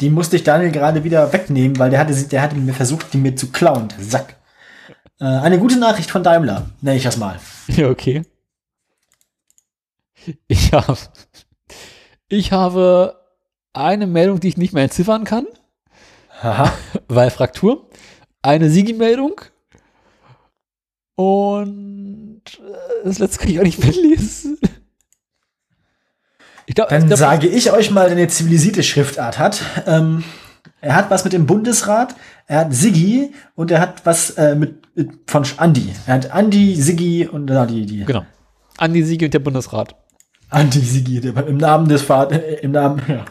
Die 0.00 0.08
musste 0.08 0.36
ich 0.36 0.44
Daniel 0.44 0.70
gerade 0.72 1.04
wieder 1.04 1.30
wegnehmen, 1.32 1.78
weil 1.78 1.90
der 1.90 1.98
hatte, 1.98 2.14
sie- 2.14 2.28
der 2.28 2.40
hatte 2.40 2.56
mir 2.56 2.72
versucht, 2.72 3.12
die 3.12 3.18
mir 3.18 3.36
zu 3.36 3.50
klauen. 3.50 3.88
Sack. 4.00 4.36
Äh, 5.20 5.24
eine 5.24 5.58
gute 5.58 5.78
Nachricht 5.78 6.10
von 6.10 6.22
Daimler, 6.22 6.66
nenne 6.80 6.96
ich 6.96 7.02
das 7.04 7.16
mal. 7.16 7.38
Ja, 7.68 7.88
okay. 7.88 8.22
Ich 10.48 10.72
habe, 10.72 10.96
ich 12.28 12.52
habe 12.52 13.16
eine 13.72 14.06
Meldung, 14.06 14.40
die 14.40 14.48
ich 14.48 14.56
nicht 14.56 14.72
mehr 14.72 14.84
entziffern 14.84 15.24
kann, 15.24 15.46
Haha. 16.42 16.72
weil 17.08 17.30
Fraktur. 17.30 17.88
Eine 18.42 18.70
Sigi-Meldung. 18.70 19.40
Und 21.20 22.40
äh, 22.46 23.04
das 23.04 23.18
letzte 23.18 23.40
kann 23.40 23.50
ich 23.50 23.60
auch 23.60 23.64
nicht 23.64 23.78
mehr 23.78 23.92
lesen. 23.92 24.56
Ich 26.64 26.74
glaub, 26.74 26.88
Dann 26.88 27.02
ich 27.02 27.06
glaub, 27.08 27.18
sage 27.18 27.46
ich 27.46 27.70
euch 27.72 27.90
mal, 27.90 28.06
wer 28.06 28.12
eine 28.16 28.28
zivilisierte 28.28 28.82
Schriftart 28.82 29.38
hat. 29.38 29.60
Ähm, 29.86 30.24
er 30.80 30.94
hat 30.94 31.10
was 31.10 31.24
mit 31.24 31.34
dem 31.34 31.44
Bundesrat, 31.44 32.14
er 32.46 32.60
hat 32.60 32.74
Siggi 32.74 33.34
und 33.54 33.70
er 33.70 33.80
hat 33.80 34.06
was 34.06 34.30
äh, 34.30 34.54
mit, 34.54 34.96
mit 34.96 35.10
von 35.26 35.44
Andi. 35.58 35.92
Er 36.06 36.14
hat 36.14 36.30
Andi, 36.30 36.74
Siggi 36.74 37.28
und 37.28 37.50
äh, 37.50 37.66
die, 37.66 37.84
die 37.84 38.04
Genau. 38.06 38.24
Andi 38.78 39.02
Sigi 39.02 39.26
und 39.26 39.34
der 39.34 39.40
Bundesrat. 39.40 39.94
Andi, 40.48 40.80
Siggi, 40.80 41.20
der, 41.20 41.36
im 41.46 41.58
Namen 41.58 41.86
des 41.86 42.00
Vaters, 42.00 42.38
äh, 42.38 42.60
im 42.62 42.70
Namen, 42.70 43.02
ja. 43.06 43.26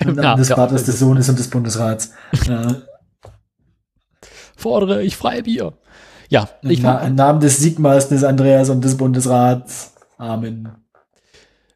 Im, 0.00 0.08
Im 0.10 0.14
Namen 0.16 0.16
Namen, 0.16 0.38
des 0.38 0.50
ja. 0.50 0.56
Vaters, 0.56 0.84
des 0.84 0.98
Sohnes 0.98 1.30
und 1.30 1.38
des 1.38 1.48
Bundesrats. 1.48 2.12
äh, 2.46 2.74
Fordere 4.56 5.02
ich 5.02 5.16
Freibier. 5.16 5.78
Ja, 6.28 6.48
ich 6.62 6.78
Im, 6.78 6.84
Na 6.84 6.98
im 7.00 7.14
Namen 7.14 7.40
des 7.40 7.58
Sigmas, 7.58 8.08
des 8.08 8.24
Andreas 8.24 8.68
und 8.70 8.82
des 8.82 8.96
Bundesrats. 8.96 9.92
Amen. 10.18 10.70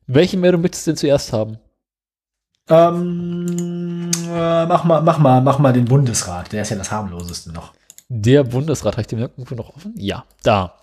welche 0.06 0.36
Meldung 0.36 0.62
möchtest 0.62 0.86
du 0.86 0.90
denn 0.92 0.96
zuerst 0.96 1.32
haben? 1.32 1.58
Ähm, 2.68 4.10
äh, 4.28 4.66
mach 4.66 4.84
mal, 4.84 5.02
mach 5.02 5.18
mal, 5.18 5.40
mach 5.40 5.58
mal 5.58 5.72
den 5.72 5.84
Bundesrat. 5.84 6.52
Der 6.52 6.62
ist 6.62 6.70
ja 6.70 6.76
das 6.76 6.90
harmloseste 6.90 7.52
noch. 7.52 7.72
Der 8.08 8.44
Bundesrat, 8.44 8.94
habe 8.94 9.02
ich 9.02 9.06
den 9.08 9.18
irgendwo 9.18 9.54
noch 9.54 9.74
offen? 9.76 9.94
Ja, 9.96 10.24
da. 10.42 10.74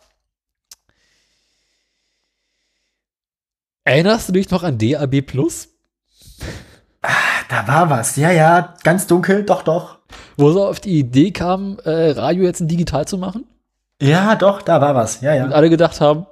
Erinnerst 3.84 4.30
du 4.30 4.34
dich 4.34 4.50
noch 4.50 4.64
an 4.64 4.78
DAB 4.78 5.22
Plus? 5.22 5.70
Da 7.50 7.68
war 7.68 7.90
was. 7.90 8.18
Ja, 8.18 8.32
ja, 8.32 8.76
ganz 8.84 9.08
dunkel. 9.08 9.44
Doch, 9.44 9.62
doch. 9.64 10.00
Wo 10.36 10.52
sie 10.52 10.62
auf 10.62 10.80
die 10.82 11.00
Idee 11.00 11.32
kam, 11.32 11.80
äh, 11.86 12.12
Radio 12.12 12.44
jetzt 12.44 12.60
in 12.60 12.68
digital 12.68 13.08
zu 13.08 13.18
machen? 13.18 13.46
Ja, 14.02 14.36
doch, 14.36 14.62
da 14.62 14.80
war 14.80 14.94
was. 14.96 15.22
Ja, 15.22 15.32
Und 15.44 15.50
ja. 15.52 15.56
alle 15.56 15.70
gedacht 15.70 16.00
haben, 16.00 16.28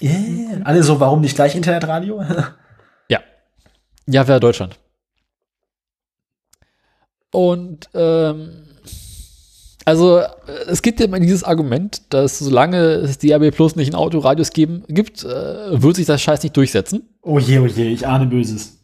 Yeah. 0.00 0.60
Alle 0.64 0.82
so, 0.82 1.00
warum 1.00 1.20
nicht 1.20 1.34
gleich 1.34 1.54
Internetradio? 1.54 2.22
ja, 3.08 3.20
ja, 4.06 4.28
wäre 4.28 4.40
Deutschland. 4.40 4.78
Und 7.30 7.88
ähm, 7.94 8.64
also 9.84 10.18
äh, 10.18 10.28
es 10.66 10.82
gibt 10.82 11.00
ja 11.00 11.06
immer 11.06 11.20
dieses 11.20 11.44
Argument, 11.44 12.02
dass 12.12 12.38
solange 12.38 12.78
es 12.78 13.18
DAB 13.18 13.50
Plus 13.50 13.76
nicht 13.76 13.88
in 13.88 13.94
Autoradios 13.94 14.50
geben, 14.50 14.84
gibt, 14.88 15.24
äh, 15.24 15.82
wird 15.82 15.96
sich 15.96 16.06
das 16.06 16.22
Scheiß 16.22 16.42
nicht 16.42 16.56
durchsetzen. 16.56 17.08
oh 17.22 17.38
je, 17.38 17.58
oh 17.58 17.66
je, 17.66 17.88
ich 17.88 18.06
ahne 18.06 18.26
Böses. 18.26 18.78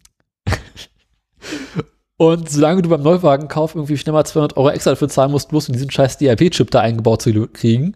Und 2.17 2.49
solange 2.49 2.83
du 2.83 2.89
beim 2.89 3.03
Neuwagenkauf 3.03 3.75
irgendwie 3.75 3.97
schnell 3.97 4.13
mal 4.13 4.25
200 4.25 4.57
Euro 4.57 4.71
extra 4.71 4.91
dafür 4.91 5.09
zahlen 5.09 5.33
musst, 5.33 5.49
bloß 5.49 5.69
um 5.69 5.73
diesen 5.73 5.91
scheiß 5.91 6.19
DAB-Chip 6.19 6.71
da 6.71 6.81
eingebaut 6.81 7.23
zu 7.23 7.49
kriegen, 7.49 7.95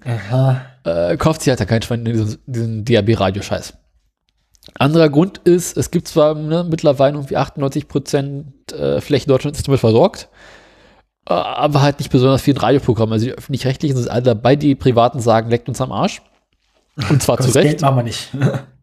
äh, 0.85 1.17
kauft 1.17 1.43
sich 1.43 1.51
halt 1.51 1.61
da 1.61 1.65
kein 1.65 1.83
Schwein 1.83 2.05
diesen, 2.05 2.39
diesen 2.47 2.85
DAB-Radio-Scheiß. 2.85 3.75
Anderer 4.79 5.09
Grund 5.09 5.39
ist, 5.39 5.77
es 5.77 5.91
gibt 5.91 6.09
zwar 6.09 6.35
ne, 6.35 6.67
mittlerweile 6.69 7.15
irgendwie 7.15 7.37
98 7.37 7.89
Prozent 7.89 8.73
äh, 8.73 9.01
Fläche 9.01 9.27
Deutschlands 9.29 9.59
ist 9.59 9.69
damit 9.69 9.81
versorgt, 9.81 10.29
äh, 11.29 11.33
aber 11.33 11.81
halt 11.81 12.01
nicht 12.01 12.11
besonders 12.11 12.43
viel 12.43 12.59
Radioprogramm. 12.59 13.13
Also 13.13 13.27
die 13.27 13.33
öffentlich-rechtlichen 13.33 13.97
sind 13.97 14.11
alle 14.11 14.23
dabei, 14.23 14.57
die 14.57 14.75
privaten 14.75 15.21
sagen, 15.21 15.49
leckt 15.49 15.69
uns 15.69 15.81
am 15.81 15.93
Arsch. 15.93 16.23
Und 17.09 17.23
zwar 17.23 17.39
zu 17.39 17.45
Das 17.45 17.53
Geld 17.55 17.67
Recht. 17.67 17.81
machen 17.83 17.97
wir 17.97 18.03
nicht. 18.03 18.31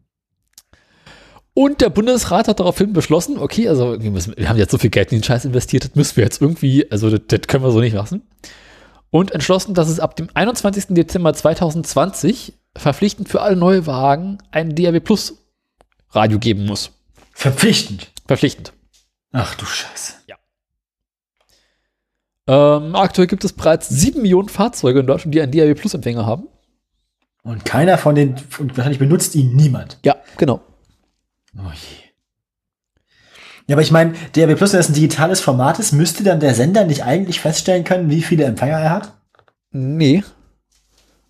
Und 1.58 1.80
der 1.80 1.88
Bundesrat 1.88 2.48
hat 2.48 2.60
daraufhin 2.60 2.92
beschlossen, 2.92 3.38
okay, 3.38 3.66
also 3.66 3.98
wir, 3.98 4.10
müssen, 4.10 4.34
wir 4.36 4.50
haben 4.50 4.58
jetzt 4.58 4.72
so 4.72 4.76
viel 4.76 4.90
Geld 4.90 5.10
in 5.10 5.20
den 5.20 5.24
Scheiß 5.24 5.46
investiert, 5.46 5.84
das 5.84 5.94
müssen 5.94 6.16
wir 6.16 6.24
jetzt 6.24 6.42
irgendwie, 6.42 6.86
also 6.90 7.08
das, 7.08 7.20
das 7.28 7.48
können 7.48 7.64
wir 7.64 7.70
so 7.70 7.80
nicht 7.80 7.94
lassen. 7.94 8.28
Und 9.08 9.30
entschlossen, 9.30 9.72
dass 9.72 9.88
es 9.88 9.98
ab 9.98 10.16
dem 10.16 10.28
21. 10.34 10.88
Dezember 10.90 11.32
2020 11.32 12.52
verpflichtend 12.76 13.30
für 13.30 13.40
alle 13.40 13.56
Neuwagen 13.56 14.36
ein 14.50 14.74
DAB 14.74 15.00
Plus 15.00 15.38
Radio 16.10 16.38
geben 16.38 16.66
muss. 16.66 16.90
Verpflichtend. 17.32 18.12
Verpflichtend. 18.26 18.74
Ach 19.32 19.54
du 19.54 19.64
Scheiße. 19.64 20.12
Ähm, 22.48 22.94
aktuell 22.94 23.28
gibt 23.28 23.44
es 23.44 23.54
bereits 23.54 23.88
sieben 23.88 24.20
Millionen 24.20 24.50
Fahrzeuge 24.50 25.00
in 25.00 25.06
Deutschland, 25.06 25.34
die 25.34 25.40
einen 25.40 25.52
DAB 25.52 25.74
Plus 25.74 25.94
Empfänger 25.94 26.26
haben. 26.26 26.48
Und 27.42 27.64
keiner 27.64 27.96
von 27.96 28.14
den, 28.14 28.36
und 28.58 28.76
wahrscheinlich 28.76 28.98
benutzt 28.98 29.34
ihn 29.34 29.56
niemand. 29.56 29.98
Ja, 30.04 30.16
genau. 30.36 30.60
Oh 31.58 31.70
je. 31.72 32.06
Ja, 33.68 33.74
aber 33.74 33.82
ich 33.82 33.90
meine, 33.90 34.12
DAB 34.34 34.56
Plus, 34.56 34.72
wenn 34.72 34.78
das 34.78 34.88
ein 34.88 34.94
digitales 34.94 35.40
Format 35.40 35.78
ist, 35.78 35.92
müsste 35.92 36.22
dann 36.22 36.38
der 36.40 36.54
Sender 36.54 36.84
nicht 36.84 37.02
eigentlich 37.04 37.40
feststellen 37.40 37.84
können, 37.84 38.10
wie 38.10 38.22
viele 38.22 38.44
Empfänger 38.44 38.78
er 38.78 38.90
hat? 38.90 39.12
Nee. 39.72 40.22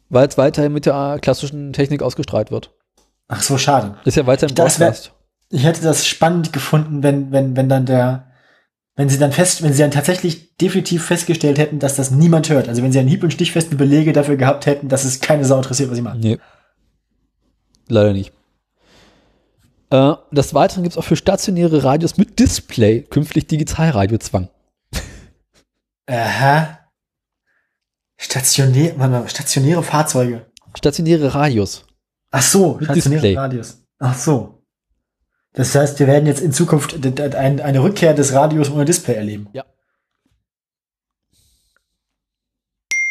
Weil 0.08 0.28
es 0.28 0.36
weiterhin 0.36 0.72
mit 0.72 0.86
der 0.86 1.18
klassischen 1.22 1.72
Technik 1.72 2.02
ausgestrahlt 2.02 2.50
wird. 2.50 2.74
Ach 3.28 3.42
so, 3.42 3.56
schade. 3.58 3.96
Ist 4.04 4.16
ja 4.16 4.26
weiterhin 4.26 4.54
Das 4.54 4.78
Broadcast. 4.78 5.12
Ich 5.50 5.64
hätte 5.64 5.82
das 5.82 6.06
spannend 6.06 6.52
gefunden, 6.52 7.02
wenn, 7.02 7.32
wenn, 7.32 7.56
wenn 7.56 7.68
dann 7.68 7.86
der, 7.86 8.30
Wenn 8.96 9.08
sie 9.08 9.18
dann 9.18 9.32
fest, 9.32 9.62
wenn 9.62 9.72
sie 9.72 9.82
dann 9.82 9.90
tatsächlich 9.90 10.56
definitiv 10.56 11.04
festgestellt 11.04 11.58
hätten, 11.58 11.78
dass 11.78 11.96
das 11.96 12.10
niemand 12.10 12.48
hört. 12.48 12.68
Also 12.68 12.82
wenn 12.82 12.92
sie 12.92 12.98
einen 12.98 13.08
hieb- 13.08 13.22
und 13.22 13.32
stichfesten 13.32 13.76
Belege 13.76 14.12
dafür 14.12 14.36
gehabt 14.36 14.66
hätten, 14.66 14.88
dass 14.88 15.04
es 15.04 15.20
keine 15.20 15.44
Sau 15.44 15.56
interessiert, 15.56 15.90
was 15.90 15.96
sie 15.96 16.02
machen. 16.02 16.20
Nee. 16.20 16.38
Leider 17.88 18.12
nicht. 18.12 18.32
Äh, 19.90 20.14
des 20.32 20.54
Weiteren 20.54 20.82
gibt 20.82 20.94
es 20.94 20.98
auch 20.98 21.04
für 21.04 21.16
stationäre 21.16 21.84
Radios 21.84 22.16
mit 22.16 22.38
Display 22.38 23.02
künftig 23.02 23.48
Digitalradiozwang. 23.48 24.48
Aha. 26.06 26.78
Stationär, 28.18 28.94
mal, 28.94 29.28
stationäre 29.28 29.82
Fahrzeuge. 29.82 30.46
Stationäre 30.74 31.34
Radios. 31.34 31.84
Ach 32.30 32.42
so, 32.42 32.74
Mit 32.74 32.84
stationäre 32.84 33.22
Display. 33.22 33.36
Radios. 33.36 33.78
Ach 33.98 34.16
so. 34.16 34.54
Das 35.52 35.74
heißt, 35.74 35.98
wir 36.00 36.06
werden 36.06 36.26
jetzt 36.26 36.40
in 36.40 36.52
Zukunft 36.52 36.94
eine 36.94 37.82
Rückkehr 37.82 38.14
des 38.14 38.32
Radios 38.32 38.70
ohne 38.70 38.84
Display 38.84 39.14
erleben. 39.14 39.48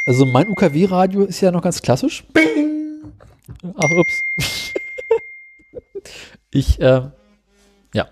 Also 0.06 0.26
mein 0.26 0.48
UKW-Radio 0.50 1.24
ist 1.24 1.42
ja 1.42 1.52
noch 1.52 1.64
ganz 1.64 1.82
klassisch. 1.82 2.24
Ach, 3.78 3.90
ups. 3.90 4.24
ich, 6.56 6.80
ähm, 6.80 7.11
ja. 7.94 8.07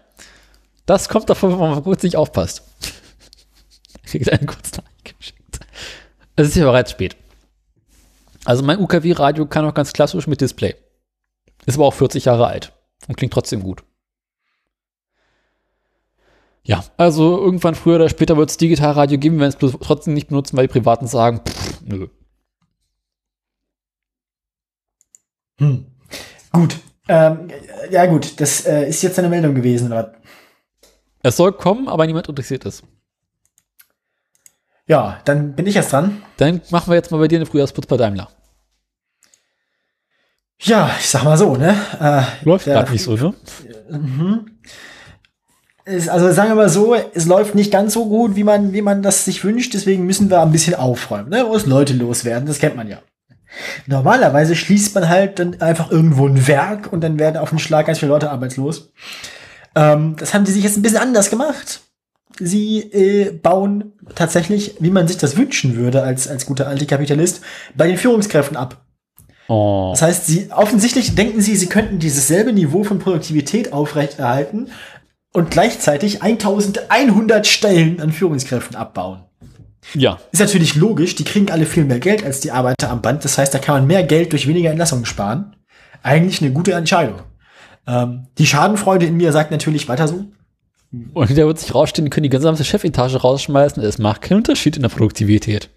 Das 0.86 1.10
kommt 1.10 1.30
davon, 1.30 1.52
wenn 1.52 1.60
man 1.60 1.84
kurz 1.84 2.04
nicht 2.04 2.18
aufpasst. 2.18 2.64
Kriegt 4.06 4.32
einen 4.32 4.48
kurzen 4.48 4.84
geschickt. 5.04 5.60
Es 6.36 6.50
ist 6.50 6.56
ja 6.56 6.66
bereits 6.66 6.92
spät. 6.92 7.16
Also 8.46 8.64
mein 8.64 8.80
UKW-Radio 8.80 9.46
kann 9.46 9.66
auch 9.66 9.74
ganz 9.74 9.94
klassisch 9.94 10.28
mit 10.28 10.42
Display. 10.42 10.76
Ist 11.66 11.76
aber 11.76 11.86
auch 11.86 11.94
40 11.94 12.26
Jahre 12.26 12.48
alt 12.48 12.74
und 13.08 13.16
klingt 13.16 13.34
trotzdem 13.34 13.64
gut. 13.64 13.84
Ja, 16.66 16.84
also 16.98 17.40
irgendwann 17.40 17.76
früher 17.76 17.96
oder 17.96 18.10
später 18.10 18.38
wird 18.38 18.50
es 18.50 18.58
Digitalradio 18.58 19.18
geben, 19.18 19.40
wenn 19.40 19.50
es 19.50 19.58
trotzdem 19.58 20.14
nicht 20.14 20.28
benutzen, 20.28 20.58
weil 20.58 20.68
die 20.68 20.74
Privaten 20.74 21.08
sagen, 21.08 21.42
pff, 21.46 21.82
nö. 21.82 22.08
Hm. 25.60 25.86
Gut. 26.52 26.78
Ähm, 27.08 27.50
ja 27.90 28.06
gut, 28.06 28.40
das 28.40 28.66
äh, 28.66 28.88
ist 28.88 29.02
jetzt 29.02 29.20
eine 29.20 29.30
Meldung 29.30 29.56
gewesen. 29.56 29.88
Oder? 29.88 30.14
Es 31.22 31.38
soll 31.38 31.54
kommen, 31.54 31.88
aber 31.88 32.06
niemand 32.06 32.30
interessiert 32.30 32.66
ist. 32.66 32.84
Ja, 34.88 35.20
dann 35.26 35.54
bin 35.54 35.66
ich 35.66 35.76
jetzt 35.76 35.92
dran. 35.92 36.22
Dann 36.38 36.62
machen 36.70 36.92
wir 36.92 36.96
jetzt 36.96 37.12
mal 37.12 37.18
bei 37.18 37.28
dir 37.28 37.38
eine 37.38 37.46
Frühjahrsputz 37.46 37.88
bei 37.88 37.98
Daimler. 37.98 38.30
Ja, 40.60 40.92
ich 41.00 41.10
sag 41.10 41.24
mal 41.24 41.38
so, 41.38 41.56
ne? 41.56 41.76
Äh, 42.00 42.46
Läuft 42.46 42.66
gerade 42.66 42.92
nicht 42.92 43.04
so, 43.04 43.16
ne? 43.16 43.34
Mhm. 43.90 44.46
Es, 45.86 46.08
also 46.08 46.32
sagen 46.32 46.52
wir 46.52 46.56
mal 46.56 46.70
so, 46.70 46.96
es 46.96 47.26
läuft 47.26 47.56
nicht 47.56 47.72
ganz 47.72 47.94
so 47.94 48.08
gut, 48.08 48.38
wie 48.38 48.46
man, 48.46 48.72
wie 48.72 48.82
man 48.82 49.02
das 49.04 49.26
sich 49.26 49.44
wünscht, 49.44 49.74
deswegen 49.74 50.06
müssen 50.06 50.30
wir 50.30 50.42
ein 50.42 50.54
bisschen 50.54 50.76
aufräumen, 50.76 51.30
ne? 51.30 51.44
Muss 51.44 51.66
Leute 51.66 51.94
loswerden, 51.94 52.48
das 52.48 52.60
kennt 52.60 52.78
man 52.78 52.88
ja. 52.88 53.00
Normalerweise 53.88 54.56
schließt 54.56 54.96
man 54.96 55.10
halt 55.10 55.40
dann 55.40 55.62
einfach 55.62 55.92
irgendwo 55.92 56.28
ein 56.28 56.48
Werk 56.48 56.92
und 56.92 57.02
dann 57.02 57.20
werden 57.20 57.38
auf 57.38 57.50
den 57.50 57.60
Schlag 57.60 57.88
ganz 57.88 58.00
viele 58.00 58.12
Leute 58.12 58.32
arbeitslos. 58.32 58.92
Ähm, 59.76 60.16
das 60.18 60.34
haben 60.34 60.46
die 60.46 60.52
sich 60.52 60.64
jetzt 60.64 60.78
ein 60.78 60.82
bisschen 60.82 61.00
anders 61.00 61.30
gemacht. 61.30 61.82
Sie 62.40 62.80
äh, 62.80 63.32
bauen 63.32 63.94
tatsächlich, 64.16 64.76
wie 64.80 64.90
man 64.90 65.08
sich 65.08 65.18
das 65.18 65.38
wünschen 65.38 65.76
würde 65.76 66.02
als, 66.04 66.28
als 66.28 66.46
guter 66.46 66.68
Antikapitalist, 66.68 67.42
bei 67.76 67.88
den 67.88 67.98
Führungskräften 67.98 68.58
ab. 68.58 68.84
Oh. 69.48 69.90
Das 69.92 70.02
heißt, 70.02 70.26
sie 70.26 70.50
offensichtlich 70.52 71.16
denken 71.16 71.42
sie, 71.42 71.56
sie 71.56 71.68
könnten 71.68 72.00
dieses 72.00 72.28
selbe 72.28 72.54
Niveau 72.54 72.84
von 72.84 73.00
Produktivität 73.00 73.74
aufrechterhalten 73.74 74.72
und 75.34 75.52
gleichzeitig 75.52 76.24
1100 76.24 77.46
Stellen 77.46 78.00
an 78.00 78.12
Führungskräften 78.12 78.76
abbauen. 78.76 79.24
Ja. 79.94 80.20
Ist 80.32 80.40
natürlich 80.40 80.76
logisch, 80.76 81.16
die 81.16 81.24
kriegen 81.24 81.52
alle 81.52 81.66
viel 81.66 81.86
mehr 81.86 82.00
Geld 82.00 82.24
als 82.24 82.40
die 82.40 82.52
Arbeiter 82.52 82.90
am 82.90 83.02
Band. 83.02 83.24
Das 83.24 83.38
heißt, 83.38 83.54
da 83.54 83.60
kann 83.60 83.76
man 83.76 83.88
mehr 83.88 84.04
Geld 84.04 84.32
durch 84.32 84.48
weniger 84.48 84.70
Entlassungen 84.70 85.06
sparen. 85.06 85.56
Eigentlich 86.02 86.42
eine 86.42 86.52
gute 86.52 86.74
Entscheidung. 86.74 87.22
Ähm, 87.88 88.28
die 88.38 88.46
Schadenfreude 88.46 89.06
in 89.06 89.18
mir 89.18 89.32
sagt 89.32 89.52
natürlich 89.52 89.88
weiter 89.88 90.08
so. 90.08 90.26
Und 91.14 91.28
hinterher 91.28 91.48
wird 91.48 91.60
sich 91.60 91.74
rausstellen, 91.74 92.06
die 92.06 92.10
können 92.10 92.24
die 92.24 92.30
gesamte 92.30 92.64
Chefetage 92.64 93.16
rausschmeißen. 93.16 93.82
Es 93.84 93.98
macht 93.98 94.22
keinen 94.22 94.38
Unterschied 94.38 94.76
in 94.76 94.84
der 94.84 94.90
Produktivität. 94.90 95.70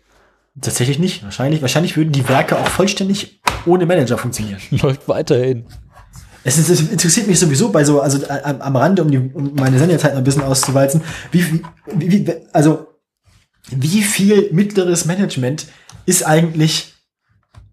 Tatsächlich 0.60 0.98
nicht. 0.98 1.22
Wahrscheinlich, 1.24 1.62
wahrscheinlich 1.62 1.96
würden 1.96 2.12
die 2.12 2.28
Werke 2.28 2.58
auch 2.58 2.68
vollständig 2.68 3.40
ohne 3.66 3.86
Manager 3.86 4.18
funktionieren. 4.18 4.60
Läuft 4.70 5.08
weiterhin. 5.08 5.64
Es, 6.44 6.58
ist, 6.58 6.68
es 6.68 6.80
interessiert 6.80 7.26
mich 7.26 7.38
sowieso 7.38 7.70
bei 7.70 7.82
so, 7.82 8.00
also 8.00 8.22
äh, 8.22 8.40
am, 8.44 8.60
am 8.60 8.76
Rande, 8.76 9.02
um, 9.02 9.10
die, 9.10 9.18
um 9.18 9.54
meine 9.54 9.78
Sendezeit 9.78 10.12
noch 10.12 10.18
ein 10.18 10.24
bisschen 10.24 10.44
auszuwalzen, 10.44 11.00
wie, 11.32 11.60
wie, 11.96 12.26
wie, 12.26 12.32
also 12.52 12.86
wie 13.70 14.02
viel 14.02 14.48
mittleres 14.52 15.04
Management 15.04 15.66
ist 16.06 16.24
eigentlich 16.24 16.94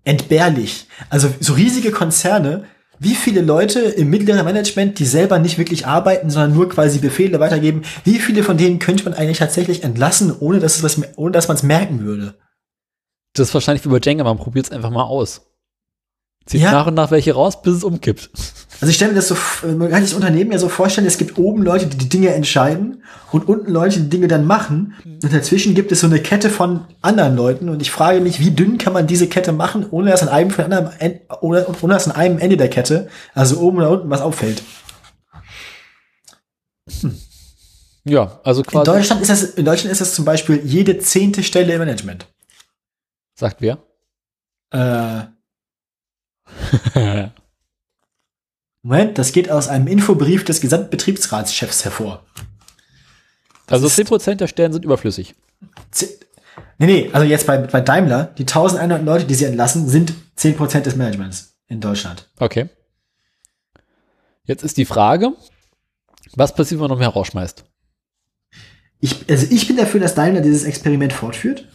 entbehrlich? 0.04 0.88
Also 1.10 1.34
so 1.40 1.54
riesige 1.54 1.92
Konzerne, 1.92 2.66
wie 3.00 3.16
viele 3.16 3.42
Leute 3.42 3.80
im 3.80 4.10
mittleren 4.10 4.46
Management, 4.46 5.00
die 5.00 5.06
selber 5.06 5.40
nicht 5.40 5.58
wirklich 5.58 5.86
arbeiten, 5.86 6.30
sondern 6.30 6.54
nur 6.54 6.70
quasi 6.70 7.00
Befehle 7.00 7.40
weitergeben, 7.40 7.84
wie 8.04 8.20
viele 8.20 8.44
von 8.44 8.58
denen 8.58 8.80
könnte 8.80 9.04
man 9.04 9.14
eigentlich 9.14 9.40
tatsächlich 9.40 9.84
entlassen, 9.84 10.34
ohne 10.40 10.60
dass 10.60 10.78
es 10.78 10.84
was, 10.84 11.02
ohne 11.18 11.32
dass 11.32 11.48
man 11.48 11.58
es 11.58 11.64
merken 11.64 12.02
würde? 12.02 12.36
Das 13.34 13.50
ist 13.50 13.54
wahrscheinlich 13.54 13.84
wie 13.84 13.90
bei 13.90 14.00
Jenga, 14.02 14.24
man 14.24 14.38
probiert 14.38 14.68
es 14.68 14.72
einfach 14.72 14.92
mal 14.92 15.04
aus. 15.04 15.42
Zieht 16.46 16.62
Ja. 16.62 16.72
nach 16.72 16.88
und 16.88 16.94
nach 16.94 17.12
welche 17.12 17.34
raus, 17.34 17.62
bis 17.62 17.76
es 17.78 17.84
umkippt. 17.84 18.30
Also 18.82 18.90
ich 18.90 18.96
stelle 18.96 19.12
mir 19.12 19.16
das 19.18 19.28
so, 19.30 19.36
man 19.68 19.90
kann 19.90 20.02
sich 20.02 20.10
das 20.12 20.14
Unternehmen 20.14 20.52
ja 20.52 20.58
so 20.60 20.68
vorstellen, 20.68 21.08
es 21.08 21.18
gibt 21.18 21.38
oben 21.38 21.64
Leute, 21.64 21.86
die 21.88 21.98
die 21.98 22.10
Dinge 22.10 22.34
entscheiden 22.34 23.04
und 23.32 23.48
unten 23.48 23.72
Leute, 23.72 24.02
die 24.02 24.10
Dinge 24.10 24.28
dann 24.28 24.46
machen. 24.46 24.94
Und 25.06 25.32
dazwischen 25.34 25.74
gibt 25.74 25.92
es 25.94 26.02
so 26.02 26.08
eine 26.08 26.20
Kette 26.20 26.50
von 26.50 26.86
anderen 27.02 27.36
Leuten 27.38 27.70
und 27.70 27.82
ich 27.82 27.92
frage 27.92 28.20
mich, 28.20 28.40
wie 28.40 28.52
dünn 28.52 28.78
kann 28.78 28.92
man 28.94 29.08
diese 29.08 29.28
Kette 29.28 29.54
machen, 29.54 29.86
ohne 29.90 30.12
dass 30.12 30.22
an 30.22 30.28
einem, 30.30 30.50
von 30.52 30.66
anderen, 30.66 30.92
En- 31.00 31.22
ohne, 31.42 31.66
ohne 31.82 31.94
dass 31.94 32.08
an 32.10 32.16
einem 32.16 32.40
Ende 32.40 32.58
der 32.58 32.70
Kette, 32.70 33.08
also 33.34 33.60
oben 33.60 33.78
oder 33.78 33.90
unten, 33.92 34.10
was 34.10 34.20
auffällt. 34.22 34.62
Ja, 38.06 38.42
also 38.44 38.62
In 38.64 38.68
quasi. 38.68 38.86
Deutschland 38.92 39.22
ist 39.22 39.30
das, 39.30 39.44
in 39.44 39.64
Deutschland 39.66 39.92
ist 39.92 40.02
das 40.02 40.14
zum 40.14 40.26
Beispiel 40.26 40.60
jede 40.66 40.98
zehnte 41.00 41.42
Stelle 41.44 41.74
im 41.74 41.80
Management. 41.80 42.28
Sagt 43.40 43.62
wer? 43.62 43.78
Äh, 44.72 45.22
Moment, 48.84 49.18
das 49.18 49.32
geht 49.32 49.50
aus 49.50 49.70
einem 49.70 49.88
Infobrief 49.88 50.44
des 50.44 50.60
Gesamtbetriebsratschefs 50.62 51.86
hervor. 51.86 52.24
also 53.68 53.88
ist- 53.88 53.96
10% 53.98 54.36
der 54.36 54.48
Stellen 54.48 54.74
sind 54.74 54.84
überflüssig. 54.86 55.36
Nee, 56.78 56.86
nee, 56.86 57.10
also 57.14 57.26
jetzt 57.26 57.48
bei, 57.48 57.58
bei 57.58 57.80
Daimler, 57.82 58.26
die 58.38 58.44
1100 58.44 59.04
Leute, 59.04 59.26
die 59.26 59.36
sie 59.36 59.46
entlassen, 59.46 59.88
sind 59.88 60.14
10% 60.38 60.82
des 60.82 60.96
Managements 60.98 61.56
in 61.68 61.80
Deutschland. 61.80 62.30
Okay. 62.40 62.70
Jetzt 64.44 64.64
ist 64.64 64.76
die 64.78 64.86
Frage, 64.86 65.32
was 66.36 66.54
passiert, 66.54 66.80
wenn 66.80 66.90
man 66.90 66.92
noch 66.92 67.00
mehr 67.00 67.08
rausschmeißt? 67.10 67.64
Ich, 69.00 69.30
also 69.30 69.48
ich 69.50 69.68
bin 69.68 69.78
dafür, 69.78 70.00
dass 70.02 70.16
Daimler 70.16 70.42
dieses 70.42 70.64
Experiment 70.66 71.14
fortführt. 71.14 71.68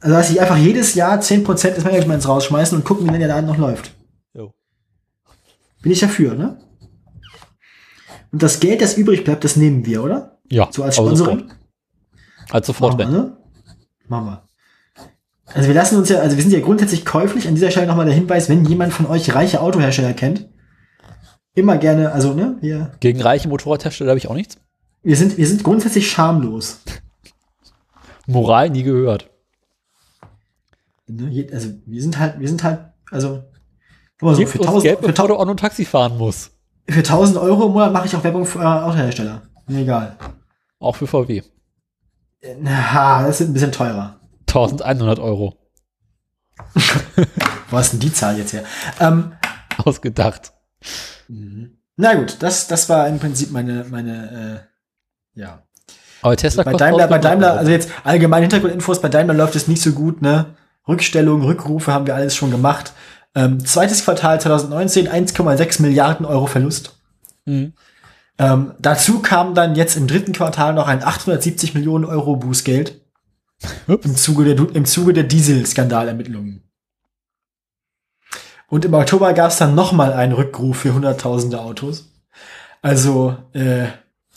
Also 0.00 0.14
dass 0.16 0.28
sie 0.28 0.38
einfach 0.40 0.56
jedes 0.58 0.94
Jahr 0.94 1.18
10% 1.20 1.70
des 1.70 1.84
Managements 1.84 2.28
rausschmeißen 2.28 2.76
und 2.76 2.84
gucken, 2.84 3.04
wie 3.04 3.08
lange 3.08 3.20
der 3.20 3.28
Laden 3.28 3.46
noch 3.46 3.56
läuft. 3.56 3.92
Bin 5.86 5.92
ich 5.92 6.00
dafür, 6.00 6.34
ne? 6.34 6.58
Und 8.32 8.42
das 8.42 8.58
Geld, 8.58 8.82
das 8.82 8.96
übrig 8.96 9.22
bleibt, 9.22 9.44
das 9.44 9.54
nehmen 9.54 9.86
wir, 9.86 10.02
oder? 10.02 10.40
Ja, 10.50 10.66
So 10.72 10.82
als 10.82 10.96
Sponsoring? 10.96 11.48
Als 12.50 12.66
sofort. 12.66 12.98
Machen 12.98 13.12
wir, 13.12 13.18
ne? 13.20 13.36
Machen 14.08 14.26
wir. 14.26 14.42
Also 15.54 15.68
wir 15.68 15.76
lassen 15.76 15.94
uns 15.96 16.08
ja, 16.08 16.18
also 16.18 16.34
wir 16.36 16.42
sind 16.42 16.50
ja 16.52 16.58
grundsätzlich 16.58 17.04
käuflich. 17.04 17.46
An 17.46 17.54
dieser 17.54 17.70
Stelle 17.70 17.86
nochmal 17.86 18.06
der 18.06 18.16
Hinweis, 18.16 18.48
wenn 18.48 18.64
jemand 18.64 18.94
von 18.94 19.06
euch 19.06 19.32
reiche 19.32 19.60
Autohersteller 19.60 20.12
kennt, 20.12 20.48
immer 21.54 21.78
gerne, 21.78 22.10
also 22.10 22.34
ne, 22.34 22.56
wir, 22.60 22.90
Gegen 22.98 23.20
reiche 23.20 23.48
Motorradhersteller 23.48 24.10
habe 24.10 24.18
ich 24.18 24.26
auch 24.26 24.34
nichts. 24.34 24.56
wir 25.04 25.16
sind, 25.16 25.38
wir 25.38 25.46
sind 25.46 25.62
grundsätzlich 25.62 26.10
schamlos. 26.10 26.80
Moral 28.26 28.70
nie 28.70 28.82
gehört. 28.82 29.30
Ne, 31.06 31.48
Also 31.52 31.74
wir 31.86 32.02
sind 32.02 32.18
halt, 32.18 32.40
wir 32.40 32.48
sind 32.48 32.64
halt, 32.64 32.88
also 33.12 33.44
guck 34.18 34.28
mal 34.28 34.34
so, 34.34 34.40
Gib 34.40 34.48
für 34.48 34.58
uns 34.58 34.66
1000, 34.68 34.82
Geld, 34.84 34.98
für, 35.00 35.06
bevor 35.06 35.28
du 35.28 35.34
1000 35.34 35.40
auch 35.40 35.46
nur 35.46 35.56
Taxi 35.56 35.84
fahren 35.84 36.18
musst. 36.18 36.52
für 36.88 36.98
1000 36.98 37.38
Euro 37.38 37.66
im 37.66 37.72
Monat 37.72 37.92
mache 37.92 38.06
ich 38.06 38.16
auch 38.16 38.24
Werbung 38.24 38.44
für 38.44 38.60
äh, 38.60 38.64
Autohersteller. 38.64 39.42
Mir 39.66 39.80
egal. 39.80 40.16
Auch 40.78 40.96
für 40.96 41.06
VW. 41.06 41.42
Na, 42.60 43.26
das 43.26 43.40
ist 43.40 43.48
ein 43.48 43.52
bisschen 43.52 43.72
teurer. 43.72 44.20
1100 44.48 45.18
Euro. 45.18 45.56
Wo 47.70 47.78
ist 47.78 47.92
denn 47.92 48.00
die 48.00 48.12
Zahl 48.12 48.38
jetzt 48.38 48.52
her? 48.52 48.64
Ähm, 49.00 49.32
Ausgedacht. 49.84 50.52
na 51.96 52.14
gut, 52.14 52.36
das, 52.40 52.66
das 52.68 52.88
war 52.88 53.08
im 53.08 53.18
Prinzip 53.18 53.50
meine, 53.50 53.84
meine, 53.90 54.66
äh, 55.34 55.40
ja. 55.40 55.62
Aber 56.22 56.36
Tesla 56.36 56.62
bei 56.62 56.72
kostet 56.72 56.88
Daimler, 56.88 57.08
bei 57.08 57.16
1100 57.16 57.24
Daimler, 57.24 57.58
also 57.58 57.70
jetzt 57.70 57.90
allgemein 58.04 58.42
Hintergrundinfos, 58.42 59.00
bei 59.00 59.08
Daimler 59.08 59.34
läuft 59.34 59.56
es 59.56 59.68
nicht 59.68 59.82
so 59.82 59.92
gut, 59.92 60.22
ne? 60.22 60.56
Rückstellungen, 60.88 61.44
Rückrufe 61.44 61.92
haben 61.92 62.06
wir 62.06 62.14
alles 62.14 62.36
schon 62.36 62.50
gemacht. 62.50 62.92
Ähm, 63.36 63.64
zweites 63.64 64.02
Quartal 64.02 64.40
2019, 64.40 65.08
1,6 65.08 65.82
Milliarden 65.82 66.24
Euro 66.24 66.46
Verlust. 66.46 66.98
Mhm. 67.44 67.74
Ähm, 68.38 68.72
dazu 68.78 69.20
kam 69.20 69.54
dann 69.54 69.74
jetzt 69.74 69.94
im 69.96 70.06
dritten 70.06 70.32
Quartal 70.32 70.72
noch 70.72 70.88
ein 70.88 71.04
870 71.04 71.74
Millionen 71.74 72.06
Euro 72.06 72.36
Bußgeld 72.36 73.00
im 73.86 74.16
Zuge 74.16 74.54
der, 74.54 74.74
im 74.74 74.86
Zuge 74.86 75.12
der 75.12 75.24
Dieselskandalermittlungen. 75.24 76.62
Und 78.68 78.86
im 78.86 78.94
Oktober 78.94 79.32
gab 79.34 79.50
es 79.50 79.58
dann 79.58 79.74
nochmal 79.74 80.14
einen 80.14 80.32
Rückruf 80.32 80.78
für 80.78 80.94
hunderttausende 80.94 81.60
Autos. 81.60 82.10
Also, 82.80 83.36
äh, 83.52 83.86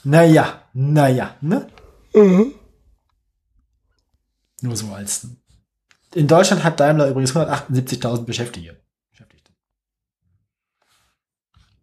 naja, 0.03 0.63
naja, 0.73 1.35
ne? 1.39 1.67
Nur 4.61 4.75
so 4.75 4.87
als. 4.93 5.27
In 6.13 6.27
Deutschland 6.27 6.63
hat 6.65 6.79
Daimler 6.79 7.09
übrigens 7.09 7.33
178.000 7.33 8.25
Beschäftigte. 8.25 8.25
Beschäftigte. 8.25 8.88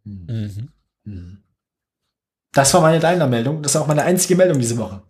Mhm. 0.07 0.69
Mhm. 1.05 1.43
Das 2.53 2.73
war 2.73 2.81
meine 2.81 3.01
Daimler-Meldung. 3.01 3.63
Das 3.63 3.75
ist 3.75 3.81
auch 3.81 3.87
meine 3.87 4.03
einzige 4.03 4.37
Meldung 4.37 4.59
diese 4.59 4.79
Woche. 4.79 5.03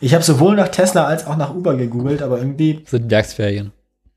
Ich 0.00 0.14
habe 0.14 0.22
sowohl 0.22 0.54
nach 0.54 0.68
Tesla 0.68 1.06
als 1.06 1.26
auch 1.26 1.36
nach 1.36 1.52
Uber 1.54 1.76
gegoogelt, 1.76 2.22
aber 2.22 2.38
irgendwie, 2.38 2.80
Das 2.82 2.90
sind 2.92 3.10
Werksferien. 3.10 3.72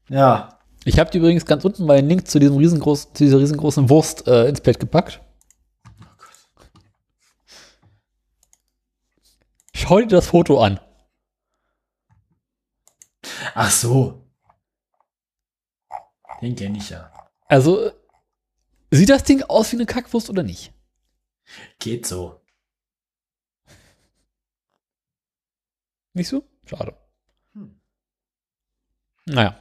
ja, 0.09 0.59
Ich 0.85 0.99
habe 0.99 1.09
dir 1.09 1.17
übrigens 1.19 1.45
ganz 1.45 1.65
unten 1.65 1.85
mal 1.85 1.97
einen 1.97 2.07
Link 2.09 2.27
zu 2.27 2.39
diesem 2.39 2.57
riesengroßen, 2.57 3.15
zu 3.15 3.23
dieser 3.23 3.39
riesengroßen 3.39 3.89
Wurst 3.89 4.27
äh, 4.27 4.47
ins 4.47 4.61
Bett 4.61 4.79
gepackt. 4.79 5.21
Schau 9.73 9.99
dir 9.99 10.07
das 10.07 10.27
Foto 10.27 10.61
an. 10.61 10.79
ach 13.55 13.71
so. 13.71 14.25
Den 16.41 16.55
kenne 16.55 16.77
ich 16.77 16.89
ja. 16.89 17.11
Also, 17.47 17.91
sieht 18.91 19.09
das 19.09 19.23
Ding 19.23 19.43
aus 19.43 19.71
wie 19.71 19.77
eine 19.77 19.85
Kackwurst 19.85 20.29
oder 20.29 20.43
nicht? 20.43 20.73
Geht 21.79 22.05
so. 22.05 22.41
Nicht 26.13 26.27
so? 26.27 26.43
Schade. 26.65 26.95
Hm. 27.53 27.79
Naja. 29.25 29.57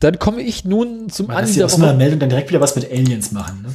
Dann 0.00 0.18
komme 0.18 0.40
ich 0.40 0.64
nun 0.64 1.10
zum 1.10 1.28
Ende 1.28 1.42
dass 1.42 1.54
sie 1.54 1.62
aus 1.62 1.74
einer. 1.74 1.92
Meldung 1.92 2.20
dann 2.20 2.30
direkt 2.30 2.48
wieder 2.48 2.60
was 2.60 2.74
mit 2.74 2.90
Aliens 2.90 3.32
machen, 3.32 3.62
ne? 3.62 3.74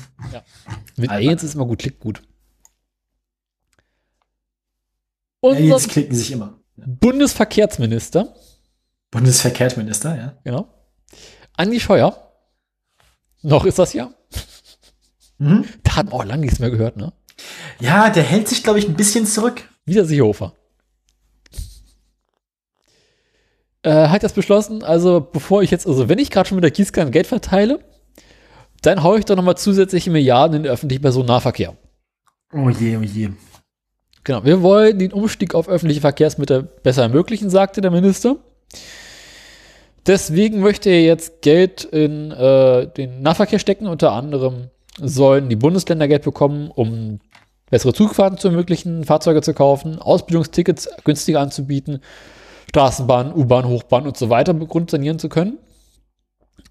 Mit 0.98 1.09
Alter. 1.09 1.14
Aliens 1.14 1.43
ist 1.43 1.53
immer 1.53 1.66
gut, 1.66 1.80
klickt 1.80 2.00
gut. 2.00 2.24
Unser 5.40 5.59
Aliens 5.59 5.88
klicken 5.88 6.16
sich 6.16 6.32
immer. 6.32 6.59
Bundesverkehrsminister, 6.77 8.35
Bundesverkehrsminister, 9.11 10.17
ja. 10.17 10.38
genau, 10.43 10.67
Andi 11.53 11.80
Scheuer, 11.80 12.34
noch 13.43 13.66
ist 13.66 13.80
das 13.80 13.93
ja, 13.93 14.11
Mhm. 15.38 15.66
da 15.84 15.98
hat 15.98 16.06
man 16.06 16.14
auch 16.14 16.26
lange 16.26 16.42
nichts 16.42 16.60
mehr 16.60 16.72
gehört, 16.72 16.98
ne? 16.98 17.14
Ja, 17.80 18.10
der 18.10 18.24
hält 18.24 18.48
sich, 18.48 18.64
glaube 18.64 18.80
ich, 18.80 18.88
ein 18.88 18.96
bisschen 18.96 19.26
zurück. 19.26 19.68
Wieder 19.86 20.06
Seehofer. 20.06 20.54
Äh, 23.84 24.08
hat 24.08 24.24
jetzt 24.24 24.36
beschlossen, 24.36 24.84
also 24.84 25.20
bevor 25.22 25.62
ich 25.62 25.70
jetzt, 25.70 25.86
also 25.86 26.10
wenn 26.10 26.18
ich 26.18 26.32
gerade 26.32 26.48
schon 26.48 26.56
mit 26.56 26.64
der 26.64 26.72
Gießkanne 26.72 27.12
Geld 27.12 27.28
verteile, 27.28 27.80
dann 28.82 29.04
haue 29.04 29.20
ich 29.20 29.26
doch 29.26 29.36
nochmal 29.36 29.58
zusätzliche 29.58 30.10
Milliarden 30.10 30.58
in 30.58 30.64
den 30.64 30.72
öffentlichen 30.72 31.02
Personennahverkehr. 31.02 31.76
Oh 32.54 32.70
je, 32.70 32.98
oh 32.98 33.02
je. 33.02 33.30
Genau, 34.24 34.44
wir 34.44 34.64
wollen 34.64 34.98
den 34.98 35.14
Umstieg 35.14 35.54
auf 35.54 35.70
öffentliche 35.70 36.02
Verkehrsmittel 36.02 36.64
besser 36.64 37.04
ermöglichen, 37.04 37.50
sagte 37.50 37.82
der 37.82 37.92
Minister. 37.92 38.38
Deswegen 40.08 40.62
möchte 40.62 40.90
er 40.90 41.04
jetzt 41.04 41.42
Geld 41.42 41.84
in 41.84 42.32
äh, 42.32 42.88
den 42.88 43.22
Nahverkehr 43.22 43.60
stecken. 43.60 43.88
Unter 43.88 44.12
anderem 44.14 44.70
sollen 44.98 45.50
die 45.50 45.56
Bundesländer 45.56 46.08
Geld 46.08 46.24
bekommen, 46.24 46.72
um 46.72 47.20
bessere 47.70 47.94
Zugfahrten 47.94 48.38
zu 48.38 48.48
ermöglichen, 48.48 49.04
Fahrzeuge 49.04 49.42
zu 49.42 49.54
kaufen, 49.54 50.00
Ausbildungstickets 50.00 50.90
günstiger 51.04 51.42
anzubieten, 51.42 52.02
Straßenbahn, 52.70 53.34
U-Bahn, 53.34 53.68
Hochbahn 53.68 54.06
und 54.06 54.18
so 54.18 54.30
weiter 54.30 54.54
grundsanieren 54.54 55.20
zu 55.20 55.30
können. 55.30 55.58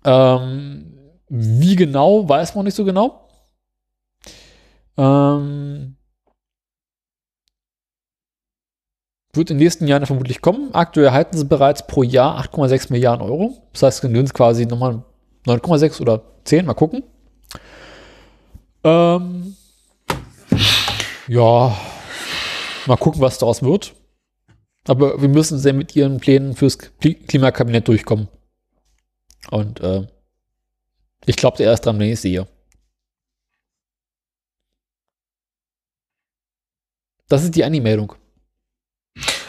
Ähm, 0.05 0.94
wie 1.28 1.77
genau, 1.77 2.28
weiß 2.28 2.55
man 2.55 2.65
nicht 2.65 2.75
so 2.75 2.85
genau. 2.85 3.28
Ähm, 4.97 5.97
wird 9.33 9.51
in 9.51 9.59
den 9.59 9.65
nächsten 9.65 9.86
Jahren 9.89 10.07
vermutlich 10.07 10.41
kommen. 10.41 10.75
Aktuell 10.75 11.07
erhalten 11.07 11.36
sie 11.36 11.44
bereits 11.44 11.86
pro 11.86 12.03
Jahr 12.03 12.41
8,6 12.41 12.93
Milliarden 12.93 13.27
Euro. 13.27 13.55
Das 13.73 13.83
heißt, 13.83 14.01
sie 14.03 14.25
quasi 14.33 14.67
nochmal 14.67 15.03
9,6 15.47 16.01
oder 16.01 16.23
10, 16.44 16.67
mal 16.67 16.75
gucken. 16.75 17.03
Ähm, 18.84 19.56
ja, 21.26 21.76
mal 22.86 22.96
gucken, 22.96 23.20
was 23.20 23.38
daraus 23.38 23.62
wird. 23.62 23.94
Aber 24.86 25.20
wir 25.20 25.28
müssen 25.28 25.58
sehr 25.58 25.72
mit 25.72 25.96
ihren 25.96 26.18
Plänen 26.18 26.54
fürs 26.54 26.78
Kli- 26.78 27.26
Klimakabinett 27.26 27.88
durchkommen. 27.88 28.28
Und 29.50 29.80
äh, 29.80 30.06
ich 31.24 31.36
glaube 31.36 31.62
erst 31.62 31.86
dran, 31.86 31.98
wenn 31.98 32.12
ich 32.12 32.20
sehe. 32.20 32.46
Das 37.28 37.42
ist 37.42 37.54
die 37.54 37.64
Anmeldung. 37.64 38.14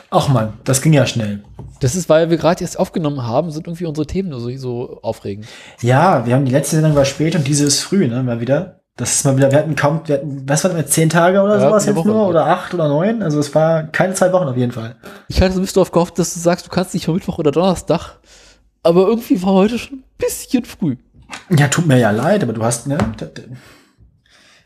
Ach 0.10 0.30
man, 0.30 0.58
das 0.64 0.82
ging 0.82 0.94
ja 0.94 1.06
schnell. 1.06 1.44
Das 1.82 1.96
ist, 1.96 2.08
weil 2.08 2.30
wir 2.30 2.38
gerade 2.38 2.64
erst 2.64 2.80
aufgenommen 2.80 3.24
haben, 3.24 3.52
sind 3.52 3.68
irgendwie 3.68 3.86
unsere 3.86 4.08
Themen 4.08 4.30
nur 4.30 4.40
so, 4.40 4.56
so 4.56 5.02
aufregend. 5.02 5.46
Ja, 5.82 6.26
wir 6.26 6.36
haben 6.36 6.46
die 6.46 6.54
letzte 6.54 6.78
Sendung 6.78 6.96
war 6.96 7.04
spät 7.04 7.36
und 7.36 7.46
diese 7.46 7.66
ist 7.66 7.82
früh, 7.82 8.08
ne? 8.08 8.24
Mal 8.24 8.40
wieder. 8.40 8.85
Das 8.98 9.14
ist 9.16 9.26
mal 9.26 9.36
wieder, 9.36 9.52
wir 9.52 9.58
hatten 9.60 9.76
kaum, 9.76 10.02
wir 10.06 10.16
hatten, 10.16 10.48
was 10.48 10.64
war 10.64 10.72
das, 10.72 10.90
zehn 10.92 11.10
Tage 11.10 11.42
oder 11.42 11.56
Ja, 11.60 11.68
sowas 11.68 11.86
jetzt 11.86 11.96
Woche. 11.98 12.08
nur? 12.08 12.28
Oder 12.30 12.46
acht 12.46 12.74
oder 12.74 12.88
neun? 12.88 13.22
Also 13.22 13.40
es 13.40 13.54
war 13.54 13.84
keine 13.84 14.14
zwei 14.14 14.32
Wochen 14.32 14.48
auf 14.48 14.56
jeden 14.56 14.72
Fall. 14.72 14.96
Ich 15.28 15.42
hatte 15.42 15.54
so 15.54 15.60
ein 15.60 15.64
bisschen 15.64 15.76
darauf 15.76 15.92
gehofft, 15.92 16.18
dass 16.18 16.34
du 16.34 16.40
sagst, 16.40 16.66
du 16.66 16.70
kannst 16.70 16.94
nicht 16.94 17.08
am 17.10 17.16
Mittwoch 17.16 17.38
oder 17.38 17.52
Donnerstag. 17.52 18.20
Aber 18.84 19.08
irgendwie 19.08 19.42
war 19.44 19.52
heute 19.52 19.78
schon 19.80 19.98
ein 20.00 20.04
bisschen 20.18 20.64
früh. 20.64 20.96
Ja, 21.50 21.68
tut 21.68 21.88
mir 21.88 21.98
ja 22.00 22.12
leid, 22.12 22.42
aber 22.44 22.54
du 22.54 22.64
hast, 22.64 22.88
ne? 22.88 22.98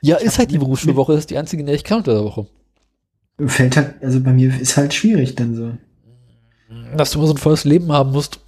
Ja, 0.02 0.18
ist 0.18 0.38
halt 0.38 0.52
die 0.52 0.60
Berufsschulwoche, 0.60 1.14
das 1.14 1.22
ist 1.22 1.30
die 1.32 1.38
einzige, 1.38 1.62
in 1.62 1.66
der 1.66 1.76
ich 1.76 1.84
kann 1.84 2.00
unter 2.00 2.14
der 2.14 2.24
Woche. 2.24 2.46
Fällt 3.48 3.78
halt, 3.78 3.96
also 4.04 4.20
bei 4.20 4.32
mir 4.32 4.54
ist 4.60 4.78
halt 4.78 4.94
schwierig 4.94 5.36
dann 5.36 5.56
so. 5.56 5.72
Dass 6.96 7.12
du 7.12 7.20
mal 7.20 7.26
so 7.26 7.34
ein 7.34 7.38
volles 7.38 7.64
Leben 7.64 7.92
haben 7.92 8.12
musst. 8.12 8.40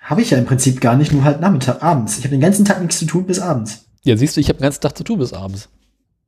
Habe 0.00 0.22
ich 0.22 0.30
ja 0.30 0.38
im 0.38 0.46
Prinzip 0.46 0.80
gar 0.80 0.96
nicht, 0.96 1.12
nur 1.12 1.24
halt 1.24 1.40
Nachmittag, 1.40 1.82
abends. 1.82 2.16
Ich 2.18 2.24
habe 2.24 2.30
den 2.34 2.40
ganzen 2.40 2.64
Tag 2.64 2.80
nichts 2.80 2.98
zu 2.98 3.04
tun 3.06 3.26
bis 3.26 3.40
abends. 3.40 3.83
Ja, 4.04 4.16
siehst 4.16 4.36
du, 4.36 4.40
ich 4.40 4.48
habe 4.48 4.58
den 4.58 4.64
ganzen 4.64 4.80
Tag 4.82 4.96
zu 4.96 5.04
tun 5.04 5.18
bis 5.18 5.32
abends. 5.32 5.68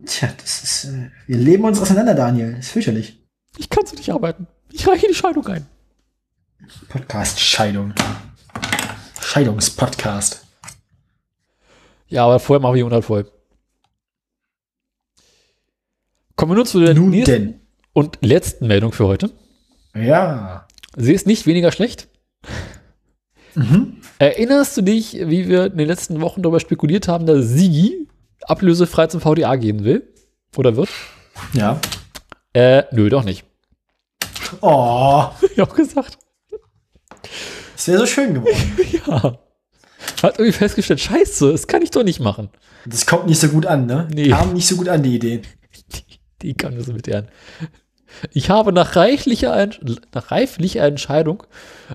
Tja, 0.04 0.28
das 0.40 0.62
ist, 0.62 0.84
äh, 0.86 1.10
wir 1.26 1.36
leben 1.38 1.64
uns 1.64 1.80
auseinander, 1.80 2.14
Daniel. 2.14 2.54
Das 2.54 2.66
ist 2.66 2.72
fürchterlich. 2.72 3.18
Ich 3.58 3.70
kann 3.70 3.86
so 3.86 3.94
nicht 3.96 4.10
arbeiten. 4.10 4.46
Ich 4.72 4.86
reiche 4.86 5.06
die 5.08 5.14
Scheidung 5.14 5.46
ein. 5.46 5.66
Podcast 6.88 7.38
Scheidung. 7.40 7.94
Scheidungspodcast. 9.20 10.44
Ja, 12.08 12.24
aber 12.24 12.38
vorher 12.38 12.60
machen 12.60 12.74
wir 12.74 12.78
die 12.78 12.82
100 12.84 13.04
voll. 13.04 13.30
Kommen 16.34 16.52
wir 16.52 16.56
nun 16.56 16.66
zu 16.66 16.80
der 16.80 16.94
Nun 16.94 17.10
nächsten 17.10 17.30
denn. 17.32 17.60
und 17.92 18.18
letzten 18.20 18.66
Meldung 18.66 18.92
für 18.92 19.06
heute. 19.06 19.30
Ja. 19.94 20.66
Sie 20.96 21.12
ist 21.12 21.26
nicht 21.26 21.46
weniger 21.46 21.72
schlecht. 21.72 22.08
Mhm. 23.54 24.00
Erinnerst 24.18 24.76
du 24.76 24.82
dich, 24.82 25.14
wie 25.14 25.48
wir 25.48 25.66
in 25.66 25.76
den 25.76 25.86
letzten 25.86 26.20
Wochen 26.20 26.42
darüber 26.42 26.60
spekuliert 26.60 27.06
haben, 27.08 27.26
dass 27.26 27.46
Sigi 27.46 28.08
ablösefrei 28.42 29.08
zum 29.08 29.20
VDA 29.20 29.56
gehen 29.56 29.84
will? 29.84 30.12
Oder 30.56 30.76
wird? 30.76 30.88
Ja. 31.52 31.78
Äh, 32.54 32.84
nö, 32.92 33.10
doch 33.10 33.24
nicht. 33.24 33.44
Oh, 34.62 35.26
Ich 35.54 35.60
auch 35.60 35.74
gesagt. 35.74 36.18
es 37.76 37.88
wäre 37.88 37.98
so 37.98 38.06
schön 38.06 38.34
geworden. 38.34 38.78
Ja. 39.06 39.38
Hat 40.22 40.38
irgendwie 40.38 40.52
festgestellt, 40.52 41.00
scheiße, 41.00 41.52
das 41.52 41.66
kann 41.66 41.82
ich 41.82 41.90
doch 41.90 42.04
nicht 42.04 42.20
machen. 42.20 42.48
Das 42.86 43.06
kommt 43.06 43.26
nicht 43.26 43.40
so 43.40 43.48
gut 43.48 43.66
an, 43.66 43.86
ne? 43.86 44.08
Nee. 44.14 44.28
Kam 44.28 44.54
nicht 44.54 44.66
so 44.66 44.76
gut 44.76 44.88
an, 44.88 45.02
die 45.02 45.16
Idee. 45.16 45.42
Die 46.42 46.54
kann 46.54 46.76
das 46.76 46.86
mit 46.86 47.06
deren. 47.06 47.28
Ich 48.32 48.50
habe 48.50 48.72
nach 48.72 48.96
reichlicher, 48.96 49.54
Ent- 49.56 49.80
nach 50.14 50.30
reiflicher 50.30 50.82
Entscheidung, 50.84 51.42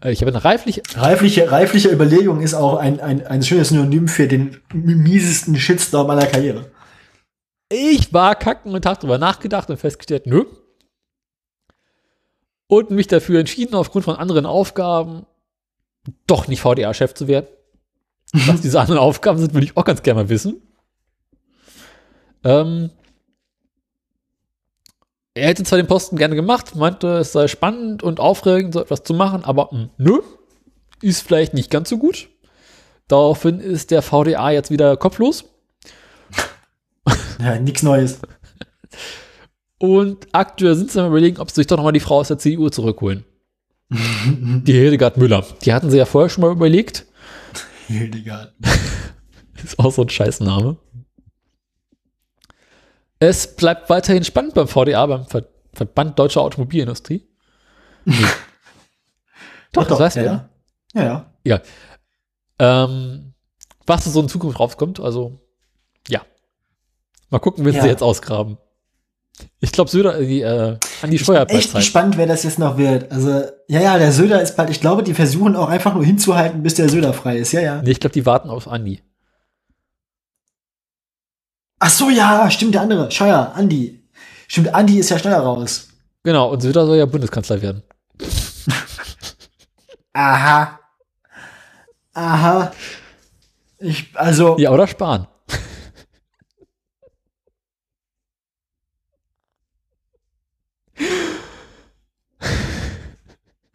äh, 0.04 0.12
ich 0.12 0.22
habe 0.22 0.32
nach 0.32 0.46
reiflich, 0.46 0.82
Reifliche, 0.96 1.52
reifliche 1.52 1.90
Überlegung 1.90 2.42
ist 2.42 2.54
auch 2.54 2.76
ein, 2.78 3.00
ein, 3.00 3.26
ein 3.26 3.44
schönes 3.44 3.70
Synonym 3.70 4.08
für 4.08 4.28
den 4.28 4.62
miesesten 4.74 5.56
Shitstorm 5.56 6.08
meiner 6.08 6.26
Karriere. 6.28 6.72
ich 7.70 8.14
war 8.14 8.36
kacken 8.36 8.74
und 8.74 8.86
habe 8.86 9.00
drüber 9.00 9.18
nachgedacht 9.18 9.70
und 9.70 9.78
festgestellt, 9.78 10.28
nö. 10.28 10.46
Und 12.68 12.90
mich 12.92 13.08
dafür 13.08 13.40
entschieden, 13.40 13.76
aufgrund 13.76 14.06
von 14.06 14.16
anderen 14.16 14.46
Aufgaben 14.46 15.26
doch 16.28 16.48
nicht 16.48 16.62
VDA-Chef 16.62 17.14
zu 17.14 17.28
werden. 17.28 17.48
Was 18.34 18.62
diese 18.62 18.80
anderen 18.80 19.00
Aufgaben 19.00 19.40
sind, 19.40 19.54
würde 19.54 19.66
ich 19.66 19.76
auch 19.76 19.84
ganz 19.84 20.04
gerne 20.04 20.24
mal 20.24 20.30
wissen. 20.30 20.62
Ähm, 22.44 22.90
er 25.34 25.48
hätte 25.48 25.64
zwar 25.64 25.78
den 25.78 25.88
Posten 25.88 26.18
gerne 26.18 26.36
gemacht, 26.36 26.76
meinte, 26.76 27.08
es 27.18 27.32
sei 27.32 27.48
spannend 27.48 28.04
und 28.04 28.20
aufregend, 28.20 28.74
so 28.74 28.82
etwas 28.82 29.04
zu 29.04 29.14
machen, 29.14 29.44
aber 29.44 29.70
mh, 29.72 29.90
nö, 29.98 30.20
ist 31.02 31.22
vielleicht 31.22 31.54
nicht 31.54 31.72
ganz 31.72 31.90
so 31.90 31.98
gut. 31.98 32.30
Daraufhin 33.08 33.60
ist 33.60 33.92
der 33.92 34.02
VDA 34.02 34.52
jetzt 34.52 34.72
wieder 34.72 34.96
kopflos. 34.98 35.46
Ja, 37.40 37.60
nichts 37.60 37.82
Neues. 37.82 38.20
Und 39.80 40.28
aktuell 40.32 40.76
sind 40.76 40.92
sie 40.92 41.02
am 41.02 41.08
überlegen, 41.08 41.40
ob 41.40 41.50
sie 41.50 41.56
sich 41.56 41.68
doch 41.68 41.78
nochmal 41.78 41.94
die 41.94 42.00
Frau 42.00 42.20
aus 42.20 42.28
der 42.28 42.38
CDU 42.38 42.70
zurückholen. 42.70 43.26
die 43.90 44.74
Hildegard 44.74 45.18
Müller. 45.18 45.44
Die 45.64 45.74
hatten 45.74 45.90
sie 45.90 45.98
ja 45.98 46.06
vorher 46.06 46.30
schon 46.30 46.44
mal 46.44 46.52
überlegt. 46.52 47.06
Hildegard. 47.88 48.54
Ist 49.64 49.80
auch 49.80 49.92
so 49.92 50.04
ein 50.04 50.10
Scheißname. 50.10 50.78
Es 53.22 53.56
bleibt 53.56 53.88
weiterhin 53.90 54.24
spannend 54.24 54.56
beim 54.56 54.68
VDA, 54.68 55.06
beim 55.06 55.26
Ver 55.28 55.46
Verband 55.74 56.20
Deutscher 56.20 56.42
Automobilindustrie. 56.42 57.26
Nee. 58.04 58.16
doch, 59.72 59.88
das 59.88 60.00
weißt 60.00 60.16
ja, 60.18 60.24
du, 60.24 60.30
ja. 60.30 60.50
Ja, 60.94 61.04
ja. 61.04 61.32
Egal. 61.46 61.62
Ähm, 62.60 63.34
was 63.86 64.04
so 64.04 64.20
in 64.20 64.28
Zukunft 64.28 64.60
rauskommt, 64.60 65.00
also 65.00 65.40
ja. 66.10 66.22
Mal 67.30 67.40
gucken, 67.40 67.64
wie 67.66 67.70
Ja. 67.70 67.84
sie 67.84 67.88
jetzt 67.88 68.04
ausgraben. 68.04 68.58
Ich 69.60 69.72
glaube, 69.72 69.90
Söder, 69.90 70.20
die, 70.20 70.42
äh, 70.42 70.78
an 71.02 71.10
die 71.10 71.16
Ich 71.16 71.26
bin 71.26 71.36
echt 71.36 71.74
gespannt, 71.74 72.18
wer 72.18 72.28
das 72.28 72.44
jetzt 72.44 72.60
noch 72.60 72.78
wird. 72.78 73.12
Also, 73.12 73.44
ja, 73.68 73.80
ja, 73.82 73.98
der 73.98 74.12
Söder 74.12 74.42
ist 74.42 74.58
bald, 74.58 74.72
ich 74.72 74.82
glaube, 74.82 75.04
die 75.04 75.14
versuchen 75.14 75.56
auch 75.56 75.70
einfach 75.70 75.94
nur 75.94 76.04
hinzuhalten, 76.04 76.64
bis 76.64 76.74
der 76.74 76.90
Söder 76.90 77.14
frei 77.14 77.38
ist. 77.38 77.52
Ja, 77.52 77.62
ja. 77.62 77.82
Nee, 77.82 77.92
ich 77.92 78.00
glaube, 78.00 78.14
die 78.14 78.26
warten 78.26 78.50
auf 78.50 78.68
Andi. 78.68 79.02
Ach 81.84 81.90
so, 81.90 82.10
ja, 82.12 82.50
stimmt, 82.52 82.76
der 82.76 82.82
andere. 82.82 83.10
Scheuer, 83.10 83.54
Andi. 83.56 84.04
Stimmt, 84.48 84.72
Andi 84.74 85.00
ist 85.00 85.10
ja 85.10 85.18
schneller 85.18 85.40
raus. 85.40 85.88
Genau, 86.24 86.52
und 86.52 86.62
Söder 86.62 86.86
soll 86.86 86.98
ja 86.98 87.08
Bundeskanzler 87.08 87.60
werden. 87.60 87.82
Aha. 90.14 90.80
Aha. 92.14 92.72
Ich, 93.80 94.12
also, 94.14 94.58
Ja, 94.60 94.70
oder 94.70 94.86
sparen. 94.88 95.26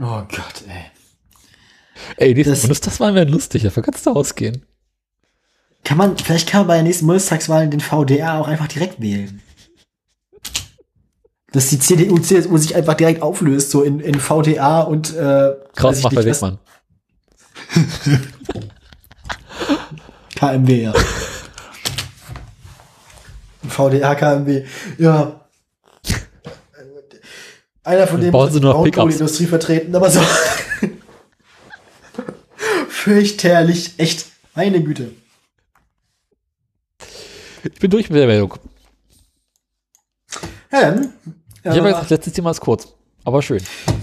oh 0.01 0.23
Gott, 0.29 0.63
ey. 0.69 0.91
Ey, 2.19 2.35
nächste 2.35 2.51
Das- 2.53 2.61
Bundestagswahlen 2.63 3.15
werden 3.15 3.33
lustig, 3.33 3.63
davon 3.63 3.83
kannst 3.83 4.07
du 4.07 4.11
ausgehen. 4.11 4.65
Kann 5.87 5.97
man, 5.99 6.19
vielleicht 6.19 6.49
kann 6.49 6.63
man 6.63 6.67
bei 6.67 6.75
der 6.75 6.83
nächsten 6.83 7.07
Bundestagswahl 7.07 7.69
den 7.69 7.79
VDR 7.79 8.41
auch 8.41 8.49
einfach 8.49 8.67
direkt 8.67 9.01
wählen. 9.01 9.41
Dass 11.53 11.69
die 11.69 11.79
CDU, 11.79 12.19
CSU 12.19 12.59
sich 12.59 12.75
einfach 12.75 12.95
direkt 12.95 13.23
auflöst, 13.23 13.71
so 13.71 13.85
in, 13.85 14.01
in 14.01 14.19
VDA 14.19 14.81
und, 14.81 15.15
äh, 15.15 15.53
Kraus 15.77 16.03
macht 16.03 16.17
bei 16.17 16.25
Wegmann. 16.25 16.59
KMW, 20.35 20.83
ja. 20.83 20.93
VDA, 23.69 24.17
KMW, 24.17 24.65
ja. 24.99 25.41
Einer 27.85 28.09
von 28.09 28.21
denen 28.21 28.33
Bauen 28.33 28.51
sie 28.51 28.59
noch. 28.59 28.85
Industrie 28.85 29.47
vertreten, 29.47 29.95
aber 29.95 30.11
so. 30.11 30.21
Fürchterlich, 32.89 33.93
echt. 33.99 34.27
Meine 34.57 34.83
Güte. 34.83 35.13
Ich 37.75 37.81
bin 37.81 37.91
durch 37.91 38.09
mit 38.11 38.19
der 38.19 38.27
Meldung. 38.27 38.55
Ja, 40.73 40.81
dann, 40.91 41.13
Ich 41.63 41.67
habe 41.71 41.77
ja 41.79 41.85
gesagt, 41.89 42.11
letztes 42.11 42.33
Thema 42.33 42.51
ist 42.51 42.61
kurz, 42.61 42.89
aber 43.25 43.41
schön. 43.43 43.63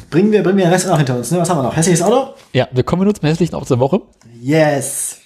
bringen 0.09 0.31
wir, 0.31 0.41
bringen 0.43 0.57
wir 0.57 0.65
den 0.65 0.73
Rest 0.73 0.87
auch 0.89 0.97
hinter 0.97 1.17
uns. 1.17 1.31
Ne? 1.31 1.39
Was 1.39 1.49
haben 1.49 1.57
wir 1.59 1.63
noch? 1.63 1.75
Hässliches 1.75 2.01
Auto? 2.01 2.33
Ja, 2.53 2.67
wir 2.71 2.83
kommen 2.83 3.03
nun 3.03 3.13
zum 3.15 3.27
hässlichen 3.27 3.55
Auto 3.55 3.65
der 3.65 3.79
Woche. 3.79 4.01
Yes. 4.41 5.17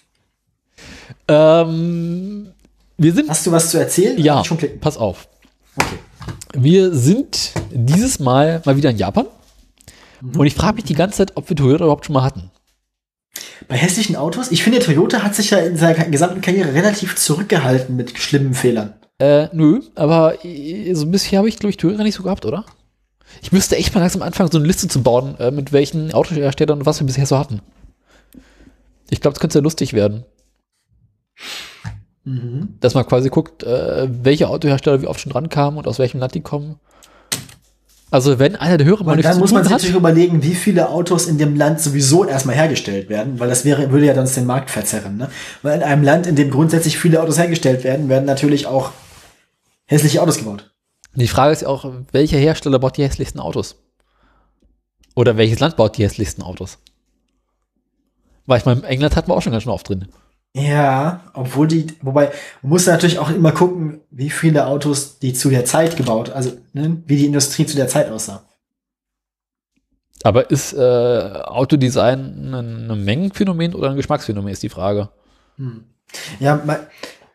Ähm, 1.28 2.52
wir 2.98 3.14
sind, 3.14 3.30
Hast 3.30 3.46
du 3.46 3.52
was 3.52 3.70
zu 3.70 3.78
erzählen? 3.78 4.18
ja, 4.20 4.44
Schon 4.44 4.58
pass 4.80 4.98
auf. 4.98 5.28
Okay. 5.78 5.98
Wir 6.54 6.94
sind 6.94 7.52
dieses 7.72 8.20
Mal 8.20 8.62
mal 8.66 8.76
wieder 8.78 8.90
in 8.90 8.98
Japan. 8.98 9.28
Mhm. 10.22 10.40
Und 10.40 10.48
ich 10.48 10.56
frage 10.56 10.76
mich 10.76 10.86
die 10.86 10.96
ganze 10.96 11.18
Zeit, 11.18 11.32
ob 11.38 11.48
wir 11.50 11.56
Toyota 11.56 11.84
überhaupt 11.84 12.06
schon 12.06 12.14
mal 12.14 12.24
hatten. 12.24 12.50
Bei 13.68 13.76
hässlichen 13.76 14.16
Autos, 14.16 14.52
ich 14.52 14.64
finde, 14.64 14.80
Toyota 14.80 15.24
hat 15.24 15.36
sich 15.36 15.50
ja 15.50 15.60
in 15.60 15.78
seiner 15.78 16.06
gesamten 16.06 16.42
Karriere 16.42 16.74
relativ 16.74 17.16
zurückgehalten 17.16 17.96
mit 17.96 18.18
schlimmen 18.18 18.54
Fehlern. 18.54 18.94
Äh, 19.20 19.48
nö, 19.52 19.82
aber 19.96 20.46
äh, 20.46 20.94
so 20.94 21.08
bisher 21.08 21.40
habe 21.40 21.50
ich, 21.50 21.58
glaube 21.58 21.72
ich, 21.72 21.78
Toyota 21.78 22.04
nicht 22.04 22.16
so 22.16 22.24
gehabt, 22.24 22.46
oder? 22.46 22.66
Ich 23.42 23.52
müsste 23.52 23.76
echt 23.76 23.94
mal 23.94 24.02
langsam 24.02 24.22
anfangen, 24.22 24.52
so 24.52 24.58
eine 24.58 24.68
Liste 24.68 24.88
zu 24.88 25.02
bauen, 25.02 25.36
äh, 25.40 25.52
mit 25.52 25.74
welchen 25.74 26.14
Autoherstellern 26.14 26.80
und 26.80 26.86
was 26.86 27.00
wir 27.00 27.08
bisher 27.08 27.26
so 27.26 27.38
hatten. 27.38 27.62
Ich 29.10 29.22
glaube, 29.22 29.34
das 29.34 29.40
könnte 29.40 29.54
sehr 29.54 29.62
lustig 29.62 29.94
werden. 29.94 30.26
Dass 32.82 32.94
man 32.94 33.06
quasi 33.06 33.30
guckt, 33.30 33.64
äh, 33.64 34.08
welche 34.10 34.50
Autohersteller 34.50 35.02
wie 35.02 35.08
oft 35.08 35.22
schon 35.22 35.32
rankamen 35.32 35.78
und 35.78 35.88
aus 35.88 35.98
welchem 35.98 36.20
Land 36.20 36.36
die 36.36 36.42
kommen. 36.42 36.80
Also 38.10 38.40
wenn 38.40 38.56
einer 38.56 38.78
der 38.78 38.88
Hörer 38.88 39.04
mal 39.04 39.16
nichts 39.18 39.30
dann 39.30 39.40
muss 39.40 39.52
man 39.52 39.64
sich 39.64 39.74
hat, 39.74 39.80
natürlich 39.80 39.98
überlegen, 39.98 40.42
wie 40.42 40.56
viele 40.56 40.90
Autos 40.90 41.28
in 41.28 41.38
dem 41.38 41.56
Land 41.56 41.82
sowieso 41.82 42.24
erstmal 42.24 42.56
hergestellt 42.56 43.10
werden, 43.10 43.40
weil 43.40 43.50
das 43.50 43.66
wäre, 43.66 43.92
würde 43.92 44.06
ja 44.06 44.14
dann 44.14 44.28
den 44.28 44.46
Markt 44.46 44.70
verzerren. 44.70 45.18
Ne? 45.18 45.30
Weil 45.62 45.78
in 45.78 45.84
einem 45.84 46.04
Land, 46.04 46.26
in 46.26 46.36
dem 46.36 46.50
grundsätzlich 46.50 46.98
viele 46.98 47.22
Autos 47.22 47.38
hergestellt 47.38 47.84
werden, 47.84 48.08
werden 48.08 48.26
natürlich 48.26 48.66
auch 48.66 48.92
hässliche 49.86 50.22
Autos 50.22 50.38
gebaut. 50.38 50.72
die 51.16 51.28
Frage 51.28 51.52
ist 51.52 51.64
ja 51.64 51.68
auch, 51.68 51.92
welcher 52.14 52.38
Hersteller 52.38 52.80
baut 52.80 52.96
die 52.96 53.04
hässlichsten 53.04 53.42
Autos? 53.42 53.76
Oder 55.16 55.36
welches 55.36 55.60
Land 55.60 55.76
baut 55.76 55.98
die 55.98 56.04
hässlichsten 56.04 56.44
Autos? 56.44 56.78
Weil 58.46 58.60
ich 58.60 58.66
meine, 58.66 58.84
England 58.84 59.16
hatten 59.18 59.30
wir 59.30 59.36
auch 59.36 59.42
schon 59.42 59.52
ganz 59.52 59.64
schön 59.64 59.74
oft 59.74 59.90
drin. 59.90 60.08
Ja, 60.56 61.22
obwohl 61.34 61.68
die, 61.68 61.88
wobei, 62.02 62.32
man 62.62 62.70
muss 62.72 62.88
natürlich 62.88 63.20
auch 63.20 63.30
immer 63.30 63.52
gucken, 63.52 64.02
wie 64.10 64.30
viele 64.32 64.66
Autos 64.66 65.20
die 65.20 65.34
zu 65.34 65.50
der 65.50 65.66
Zeit 65.66 65.96
gebaut, 65.98 66.32
also 66.32 66.52
ne, 66.74 67.04
wie 67.06 67.18
die 67.18 67.26
Industrie 67.28 67.66
zu 67.68 67.76
der 67.76 67.88
Zeit 67.88 68.10
aussah. 68.10 68.44
Aber 70.24 70.50
ist 70.50 70.74
äh, 70.74 70.80
Autodesign 71.46 72.54
ein, 72.54 72.90
ein 72.92 73.06
Mengenphänomen 73.06 73.76
oder 73.76 73.92
ein 73.92 73.96
Geschmacksphänomen, 73.98 74.52
ist 74.52 74.64
die 74.64 74.70
Frage. 74.70 75.10
Ja, 76.40 76.60
ma- 76.66 76.80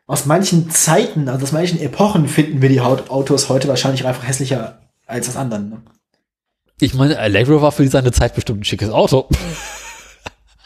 aus 0.09 0.27
manchen 0.27 0.69
Zeiten, 0.71 1.29
also 1.29 1.45
aus 1.45 1.53
manchen 1.53 1.81
Epochen 1.81 2.27
finden 2.27 2.61
wir 2.61 2.69
die 2.69 2.81
Haut 2.81 3.09
Autos 3.09 3.49
heute 3.49 3.69
wahrscheinlich 3.69 4.05
einfach 4.05 4.27
hässlicher 4.27 4.81
als 5.07 5.29
aus 5.29 5.37
anderen. 5.37 5.71
Ne? 5.71 5.83
Ich 6.81 6.93
meine, 6.95 7.19
Allegro 7.19 7.63
war 7.63 7.71
für 7.71 7.87
seine 7.87 8.11
Zeit 8.11 8.35
bestimmt 8.35 8.63
ein 8.63 8.65
schickes 8.65 8.91
Auto. 8.91 9.29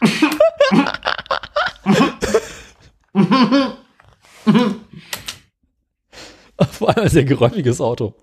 Vor 6.70 6.88
allem 6.88 7.04
ein 7.04 7.08
sehr 7.08 7.24
geräumiges 7.24 7.80
Auto. 7.80 8.14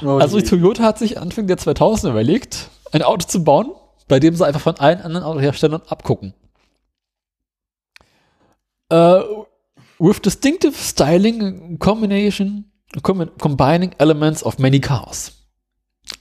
Also 0.00 0.40
Toyota 0.40 0.82
hat 0.82 0.98
sich 0.98 1.18
Anfang 1.18 1.46
der 1.46 1.56
2000er 1.56 2.10
überlegt, 2.10 2.68
ein 2.92 3.02
Auto 3.02 3.26
zu 3.26 3.42
bauen, 3.42 3.72
bei 4.08 4.20
dem 4.20 4.34
sie 4.34 4.44
einfach 4.44 4.60
von 4.60 4.76
allen 4.76 5.00
anderen 5.00 5.24
Autoherstellern 5.24 5.82
abgucken. 5.86 6.34
Äh, 8.90 9.20
with 9.98 10.20
distinctive 10.20 10.74
styling 10.74 11.78
combination 11.78 12.70
com 13.02 13.30
combining 13.38 13.92
elements 13.98 14.44
of 14.44 14.58
many 14.58 14.80
cars. 14.80 15.32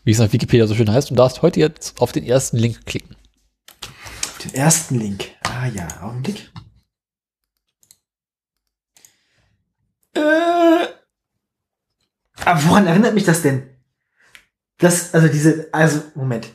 Wie 0.05 0.11
es 0.11 0.21
auf 0.21 0.31
Wikipedia 0.31 0.65
so 0.65 0.75
schön 0.75 0.91
heißt. 0.91 1.11
Und 1.11 1.17
darfst 1.17 1.41
heute 1.41 1.59
jetzt 1.59 2.01
auf 2.01 2.11
den 2.11 2.23
ersten 2.23 2.57
Link 2.57 2.85
klicken. 2.85 3.15
Den 4.43 4.53
ersten 4.55 4.99
Link. 4.99 5.31
Ah 5.43 5.67
ja, 5.67 5.87
Augenblick. 6.01 6.51
Äh, 10.15 10.87
aber 12.45 12.63
woran 12.65 12.87
erinnert 12.87 13.13
mich 13.13 13.23
das 13.23 13.41
denn? 13.41 13.69
Das, 14.77 15.13
also 15.13 15.27
diese, 15.27 15.69
also, 15.71 16.01
Moment. 16.15 16.49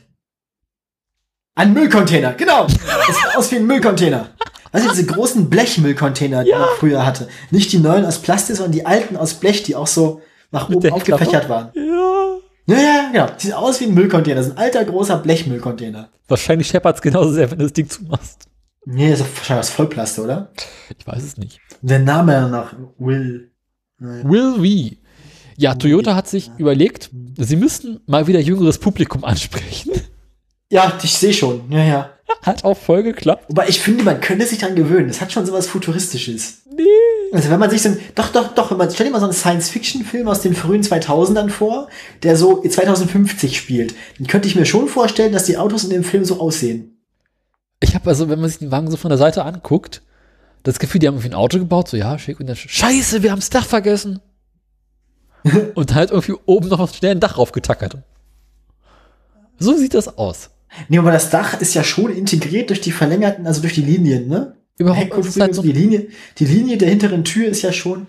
Ein 1.55 1.73
Müllcontainer, 1.73 2.33
genau. 2.33 2.67
Das 2.67 3.15
sieht 3.17 3.35
aus 3.35 3.51
wie 3.51 3.57
ein 3.57 3.65
Müllcontainer. 3.65 4.29
Weißt 4.71 4.85
du, 4.85 4.91
diese 4.91 5.07
großen 5.07 5.49
Blechmüllcontainer, 5.49 6.43
die 6.43 6.51
man 6.51 6.69
früher 6.77 7.05
hatte. 7.05 7.27
Nicht 7.49 7.71
die 7.71 7.79
neuen 7.79 8.05
aus 8.05 8.21
Plastik, 8.21 8.55
sondern 8.55 8.71
die 8.71 8.85
alten 8.85 9.17
aus 9.17 9.33
Blech, 9.33 9.63
die 9.63 9.75
auch 9.75 9.87
so 9.87 10.21
nach 10.51 10.69
oben 10.69 10.81
der 10.81 10.93
aufgefächert 10.93 11.49
waren. 11.49 11.71
Ja. 11.73 12.28
Ja, 12.69 12.77
ja, 12.77 13.09
genau. 13.11 13.27
Sieht 13.37 13.53
aus 13.53 13.79
wie 13.79 13.85
ein 13.85 13.93
Müllcontainer. 13.93 14.37
Das 14.37 14.47
ist 14.47 14.51
ein 14.53 14.57
alter, 14.57 14.85
großer 14.85 15.17
Blechmüllcontainer. 15.17 16.09
Wahrscheinlich 16.27 16.67
scheppert's 16.67 17.01
genauso 17.01 17.31
sehr, 17.31 17.49
wenn 17.49 17.57
du 17.57 17.65
das 17.65 17.73
Ding 17.73 17.89
zumachst. 17.89 18.43
Nee, 18.85 19.11
das 19.11 19.19
ist 19.21 19.37
wahrscheinlich 19.37 19.65
aus 19.65 19.69
Vollplaste, 19.71 20.21
oder? 20.23 20.51
Ich 20.97 21.05
weiß 21.05 21.23
es 21.23 21.37
nicht. 21.37 21.59
Der 21.81 21.99
Name 21.99 22.47
nach 22.49 22.73
Will. 22.97 23.51
Will 23.99 24.55
we? 24.61 24.97
Ja, 25.57 25.75
Toyota 25.75 26.15
hat 26.15 26.27
sich 26.27 26.51
überlegt, 26.57 27.09
sie 27.37 27.55
müssten 27.57 27.99
mal 28.05 28.27
wieder 28.27 28.39
jüngeres 28.39 28.77
Publikum 28.77 29.23
ansprechen. 29.25 29.91
Ja, 30.71 30.93
ich 31.03 31.13
sehe 31.17 31.33
schon. 31.33 31.69
Ja, 31.71 31.83
ja. 31.83 32.09
Hat 32.43 32.63
auch 32.63 32.77
voll 32.77 33.03
geklappt. 33.03 33.45
Wobei 33.49 33.67
ich 33.67 33.79
finde, 33.79 34.03
man 34.03 34.21
könnte 34.21 34.45
sich 34.45 34.59
daran 34.59 34.75
gewöhnen. 34.75 35.07
Das 35.07 35.19
hat 35.19 35.31
schon 35.31 35.45
sowas 35.45 35.67
Futuristisches. 35.67 36.61
Nee. 36.75 36.83
Also 37.31 37.49
wenn 37.49 37.59
man 37.59 37.69
sich 37.69 37.81
so 37.81 37.89
ein, 37.89 37.99
doch, 38.15 38.29
doch, 38.29 38.55
doch, 38.55 38.71
wenn 38.71 38.77
man, 38.77 38.89
stell 38.89 39.05
dir 39.05 39.11
mal 39.11 39.19
so 39.19 39.25
einen 39.25 39.33
Science-Fiction-Film 39.33 40.27
aus 40.27 40.41
den 40.41 40.55
frühen 40.55 40.81
2000ern 40.81 41.49
vor, 41.49 41.87
der 42.23 42.35
so 42.35 42.61
2050 42.61 43.55
spielt, 43.55 43.93
dann 44.17 44.27
könnte 44.27 44.47
ich 44.47 44.55
mir 44.55 44.65
schon 44.65 44.87
vorstellen, 44.87 45.31
dass 45.31 45.45
die 45.45 45.57
Autos 45.57 45.83
in 45.83 45.91
dem 45.91 46.03
Film 46.03 46.25
so 46.25 46.39
aussehen. 46.39 46.97
Ich 47.81 47.95
habe 47.95 48.09
also, 48.09 48.29
wenn 48.29 48.39
man 48.39 48.49
sich 48.49 48.59
den 48.59 48.71
Wagen 48.71 48.89
so 48.89 48.97
von 48.97 49.09
der 49.09 49.17
Seite 49.17 49.45
anguckt, 49.45 50.01
das 50.63 50.79
Gefühl, 50.79 50.99
die 50.99 51.07
haben 51.07 51.15
irgendwie 51.15 51.29
ein 51.29 51.35
Auto 51.35 51.59
gebaut, 51.59 51.87
so 51.87 51.97
ja, 51.97 52.17
schick, 52.17 52.39
und 52.39 52.47
dann, 52.47 52.55
scheiße, 52.55 53.23
wir 53.23 53.31
haben 53.31 53.39
das 53.39 53.49
Dach 53.49 53.65
vergessen. 53.65 54.21
und 55.75 55.95
halt 55.95 56.11
irgendwie 56.11 56.35
oben 56.45 56.67
noch 56.67 56.93
schnell 56.93 57.11
ein 57.11 57.19
Dach 57.19 57.37
raufgetackert. 57.37 57.97
So 59.57 59.77
sieht 59.77 59.93
das 59.93 60.17
aus. 60.17 60.49
Nee, 60.87 60.97
aber 60.97 61.11
das 61.11 61.29
Dach 61.29 61.59
ist 61.61 61.73
ja 61.73 61.83
schon 61.83 62.11
integriert 62.11 62.69
durch 62.69 62.81
die 62.81 62.91
verlängerten, 62.91 63.47
also 63.47 63.61
durch 63.61 63.73
die 63.73 63.81
Linien, 63.81 64.27
ne? 64.27 64.55
Überhaupt 64.79 65.13
es 65.25 65.39
halt 65.39 65.53
so 65.53 65.61
die 65.61 65.73
Linie, 65.73 66.07
die 66.39 66.45
Linie 66.45 66.77
der 66.77 66.89
hinteren 66.89 67.25
Tür 67.25 67.47
ist 67.49 67.61
ja 67.61 67.71
schon. 67.73 68.07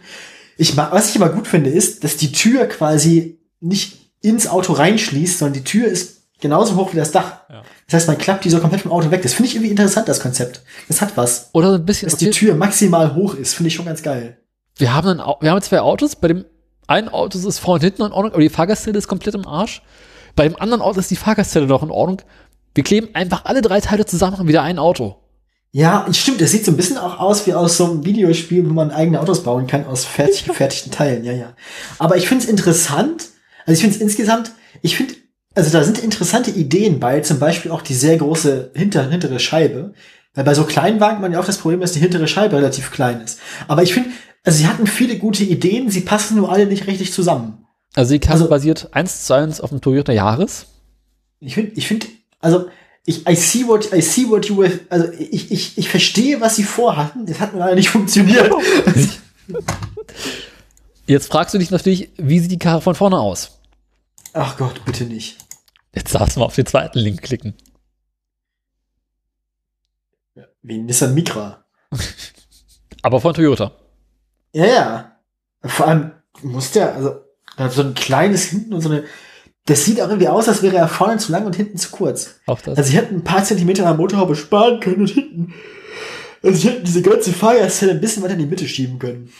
Ich 0.56 0.76
mag, 0.76 0.92
was 0.92 1.10
ich 1.10 1.20
aber 1.20 1.34
gut 1.34 1.48
finde, 1.48 1.68
ist, 1.68 2.04
dass 2.04 2.16
die 2.16 2.32
Tür 2.32 2.66
quasi 2.66 3.38
nicht 3.60 3.98
ins 4.22 4.46
Auto 4.46 4.72
reinschließt, 4.72 5.38
sondern 5.38 5.54
die 5.54 5.64
Tür 5.64 5.88
ist 5.88 6.20
genauso 6.40 6.76
hoch 6.76 6.92
wie 6.92 6.96
das 6.96 7.10
Dach. 7.10 7.40
Ja. 7.48 7.62
Das 7.86 7.94
heißt, 7.94 8.08
man 8.08 8.18
klappt 8.18 8.44
die 8.44 8.50
so 8.50 8.60
komplett 8.60 8.82
vom 8.82 8.92
Auto 8.92 9.10
weg. 9.10 9.22
Das 9.22 9.34
finde 9.34 9.48
ich 9.48 9.56
irgendwie 9.56 9.70
interessant, 9.70 10.08
das 10.08 10.20
Konzept. 10.20 10.62
Das 10.86 11.00
hat 11.00 11.16
was. 11.16 11.50
Oder 11.54 11.70
so 11.70 11.74
ein 11.74 11.84
bisschen, 11.84 12.08
Dass 12.08 12.18
die 12.18 12.30
Tür 12.30 12.54
maximal 12.54 13.14
hoch 13.14 13.34
ist, 13.34 13.54
finde 13.54 13.68
ich 13.68 13.74
schon 13.74 13.86
ganz 13.86 14.02
geil. 14.02 14.38
wir 14.76 14.94
haben, 14.94 15.08
ein, 15.08 15.34
wir 15.40 15.50
haben 15.50 15.62
zwei 15.62 15.80
Autos, 15.80 16.14
bei 16.14 16.28
dem 16.28 16.44
einen 16.86 17.08
Auto 17.08 17.38
ist 17.38 17.58
vorne 17.58 17.80
und 17.80 17.84
hinten 17.84 18.02
in 18.02 18.12
Ordnung, 18.12 18.32
aber 18.32 18.42
die 18.42 18.48
Fahrgastzelle 18.48 18.98
ist 18.98 19.08
komplett 19.08 19.34
im 19.34 19.46
Arsch. 19.46 19.82
Bei 20.36 20.46
dem 20.46 20.60
anderen 20.60 20.82
Auto 20.82 21.00
ist 21.00 21.10
die 21.10 21.16
Fahrgastzelle 21.16 21.66
noch 21.66 21.82
in 21.82 21.90
Ordnung. 21.90 22.22
Wir 22.74 22.84
kleben 22.84 23.08
einfach 23.14 23.44
alle 23.44 23.62
drei 23.62 23.80
Teile 23.80 24.06
zusammen 24.06 24.38
und 24.40 24.48
wieder 24.48 24.62
ein 24.62 24.78
Auto. 24.78 25.16
Ja, 25.72 26.06
stimmt. 26.12 26.40
Es 26.40 26.50
sieht 26.50 26.64
so 26.64 26.72
ein 26.72 26.76
bisschen 26.76 26.98
auch 26.98 27.18
aus 27.20 27.46
wie 27.46 27.54
aus 27.54 27.76
so 27.76 27.84
einem 27.90 28.04
Videospiel, 28.04 28.68
wo 28.68 28.72
man 28.72 28.90
eigene 28.90 29.20
Autos 29.20 29.42
bauen 29.42 29.66
kann 29.66 29.86
aus 29.86 30.04
fertig 30.04 30.44
gefertigten 30.46 30.90
Teilen. 30.90 31.24
Ja, 31.24 31.32
ja. 31.32 31.54
Aber 31.98 32.16
ich 32.16 32.26
finde 32.28 32.44
es 32.44 32.50
interessant. 32.50 33.28
Also 33.66 33.72
ich 33.78 33.80
finde 33.80 33.96
es 33.96 34.02
insgesamt, 34.02 34.50
ich 34.82 34.96
finde, 34.96 35.14
also 35.54 35.70
da 35.70 35.84
sind 35.84 35.98
interessante 35.98 36.50
Ideen 36.50 36.98
bei, 36.98 37.20
zum 37.20 37.38
Beispiel 37.38 37.70
auch 37.70 37.82
die 37.82 37.94
sehr 37.94 38.16
große 38.16 38.72
hinter, 38.74 39.08
hintere 39.08 39.38
Scheibe. 39.38 39.94
Weil 40.34 40.44
bei 40.44 40.54
so 40.54 40.64
kleinen 40.64 41.00
Wagen 41.00 41.20
man 41.20 41.32
ja 41.32 41.40
auch 41.40 41.44
das 41.44 41.58
Problem, 41.58 41.80
dass 41.80 41.92
die 41.92 41.98
hintere 42.00 42.26
Scheibe 42.28 42.56
relativ 42.56 42.90
klein 42.92 43.20
ist. 43.20 43.38
Aber 43.68 43.82
ich 43.82 43.92
finde, 43.94 44.10
also 44.44 44.58
sie 44.58 44.66
hatten 44.68 44.86
viele 44.86 45.18
gute 45.18 45.44
Ideen, 45.44 45.90
sie 45.90 46.00
passen 46.02 46.36
nur 46.36 46.50
alle 46.52 46.66
nicht 46.66 46.86
richtig 46.86 47.12
zusammen. 47.12 47.64
Also 47.94 48.12
die 48.12 48.20
Karre 48.20 48.34
Also- 48.34 48.48
basiert 48.48 48.88
eins 48.92 49.24
zu 49.24 49.34
eins 49.34 49.60
auf 49.60 49.70
dem 49.70 49.80
Toyota 49.80 50.12
Yaris. 50.12 50.66
Ich 51.40 51.54
finde, 51.54 51.72
ich 51.74 51.86
finde, 51.88 52.06
also 52.40 52.66
ich, 53.10 53.26
I 53.28 53.34
see 53.34 53.66
what, 53.66 53.92
I 53.92 54.00
see 54.00 54.28
what 54.28 54.46
you 54.46 54.56
were, 54.56 54.80
also 54.88 55.10
ich, 55.12 55.50
ich, 55.50 55.76
ich 55.76 55.88
verstehe, 55.88 56.40
was 56.40 56.56
sie 56.56 56.62
vorhatten. 56.62 57.26
Das 57.26 57.40
hat 57.40 57.52
mir 57.52 57.58
leider 57.58 57.74
nicht 57.74 57.90
funktioniert. 57.90 58.50
Jetzt 61.06 61.26
fragst 61.26 61.52
du 61.52 61.58
dich 61.58 61.72
natürlich, 61.72 62.10
wie 62.18 62.38
sieht 62.38 62.52
die 62.52 62.58
Karre 62.58 62.80
von 62.80 62.94
vorne 62.94 63.18
aus? 63.18 63.58
Ach 64.32 64.56
Gott, 64.56 64.84
bitte 64.84 65.04
nicht. 65.04 65.38
Jetzt 65.92 66.14
darfst 66.14 66.36
du 66.36 66.40
mal 66.40 66.46
auf 66.46 66.54
den 66.54 66.66
zweiten 66.66 67.00
Link 67.00 67.20
klicken. 67.20 67.54
Wie 70.62 70.78
ein 70.78 70.86
Nissan 70.86 71.12
Micra. 71.14 71.64
Aber 73.02 73.20
von 73.20 73.34
Toyota. 73.34 73.72
Ja, 74.52 74.66
ja. 74.66 75.16
Vor 75.64 75.88
allem 75.88 76.12
muss 76.42 76.70
der, 76.70 76.94
also, 76.94 77.24
so 77.70 77.82
ein 77.82 77.94
kleines 77.94 78.44
hinten 78.44 78.74
und 78.74 78.82
so 78.82 78.90
eine, 78.90 79.04
das 79.66 79.84
sieht 79.84 80.00
auch 80.00 80.08
irgendwie 80.08 80.28
aus, 80.28 80.48
als 80.48 80.62
wäre 80.62 80.76
er 80.76 80.88
vorne 80.88 81.18
zu 81.18 81.30
lang 81.32 81.46
und 81.46 81.54
hinten 81.56 81.76
zu 81.76 81.90
kurz. 81.90 82.40
Auch 82.46 82.60
das. 82.60 82.76
Also, 82.78 82.90
sie 82.90 82.96
hätten 82.96 83.16
ein 83.16 83.24
paar 83.24 83.44
Zentimeter 83.44 83.86
am 83.86 83.98
Motorhaube 83.98 84.34
sparen 84.36 84.80
können 84.80 85.02
und 85.02 85.10
hinten, 85.10 85.54
also, 86.42 86.56
sie 86.58 86.68
hätten 86.68 86.84
diese 86.84 87.02
ganze 87.02 87.32
Fahrgastzelle 87.32 87.92
ein 87.92 88.00
bisschen 88.00 88.22
weiter 88.22 88.32
in 88.34 88.40
die 88.40 88.46
Mitte 88.46 88.66
schieben 88.66 88.98
können. 88.98 89.32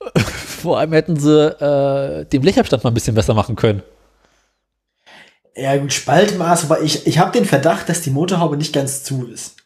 Vor 0.16 0.78
allem 0.78 0.92
hätten 0.92 1.16
sie 1.18 1.30
äh, 1.46 2.24
den 2.24 2.40
Blechabstand 2.40 2.82
mal 2.84 2.90
ein 2.90 2.94
bisschen 2.94 3.14
besser 3.14 3.34
machen 3.34 3.56
können. 3.56 3.82
Ja, 5.54 5.76
gut, 5.76 5.92
Spaltmaß, 5.92 6.64
aber 6.64 6.80
ich, 6.80 7.06
ich 7.06 7.18
habe 7.18 7.32
den 7.32 7.44
Verdacht, 7.44 7.88
dass 7.88 8.00
die 8.00 8.10
Motorhaube 8.10 8.56
nicht 8.56 8.72
ganz 8.72 9.02
zu 9.04 9.26
ist. 9.26 9.56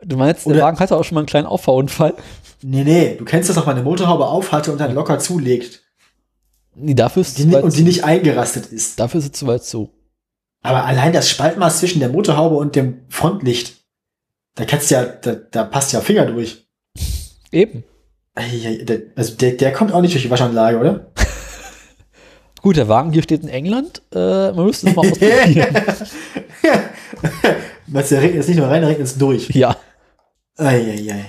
Du 0.00 0.16
meinst, 0.16 0.46
der 0.46 0.52
Oder- 0.54 0.62
Wagen 0.64 0.78
hatte 0.78 0.96
auch 0.96 1.04
schon 1.04 1.16
mal 1.16 1.20
einen 1.20 1.26
kleinen 1.26 1.46
Auffahrunfall? 1.46 2.14
Nee, 2.62 2.84
nee, 2.84 3.14
du 3.16 3.24
kennst 3.24 3.48
das 3.48 3.56
doch, 3.56 3.66
wenn 3.66 3.74
eine 3.74 3.82
Motorhaube 3.82 4.26
aufhatte 4.26 4.72
und 4.72 4.78
dann 4.78 4.94
locker 4.94 5.18
zulegt. 5.18 5.82
Nee, 6.80 6.94
dafür 6.94 7.22
ist, 7.22 7.38
Die, 7.38 7.42
zu 7.44 7.52
weit 7.52 7.64
und 7.64 7.76
die 7.76 7.82
nicht 7.82 8.04
eingerastet 8.04 8.66
ist. 8.66 8.98
dafür 9.00 9.18
ist 9.20 9.26
es 9.26 9.32
zu 9.32 9.46
weit 9.46 9.64
zu. 9.64 9.90
Aber 10.62 10.84
allein 10.84 11.12
das 11.12 11.28
Spaltmaß 11.30 11.78
zwischen 11.78 12.00
der 12.00 12.08
Motorhaube 12.08 12.56
und 12.56 12.74
dem 12.76 13.00
Frontlicht, 13.08 13.76
da 14.54 14.64
kannst 14.64 14.90
du 14.90 14.94
ja, 14.96 15.04
da, 15.04 15.34
da 15.34 15.64
passt 15.64 15.92
ja 15.92 16.00
Finger 16.00 16.26
durch. 16.26 16.66
Eben. 17.52 17.84
Also 18.34 19.34
der, 19.34 19.52
der 19.52 19.72
kommt 19.72 19.92
auch 19.92 20.00
nicht 20.00 20.14
durch 20.14 20.22
die 20.24 20.30
Waschanlage, 20.30 20.78
oder? 20.78 21.10
Gut, 22.62 22.76
der 22.76 22.88
Wagen 22.88 23.12
hier 23.12 23.22
steht 23.22 23.42
in 23.42 23.48
England. 23.48 24.02
Äh, 24.12 24.52
man 24.52 24.66
müsste 24.66 24.88
es 24.88 24.96
mal 24.96 25.02
ausprobieren. 25.08 25.66
Was 27.86 28.08
der 28.10 28.20
regnet 28.20 28.36
jetzt 28.36 28.48
nicht 28.48 28.58
nur 28.58 28.68
rein, 28.68 28.80
der 28.82 28.90
regnet 28.90 29.06
es 29.06 29.16
durch. 29.16 29.48
ja, 29.50 29.76
Eieiei. 30.56 31.24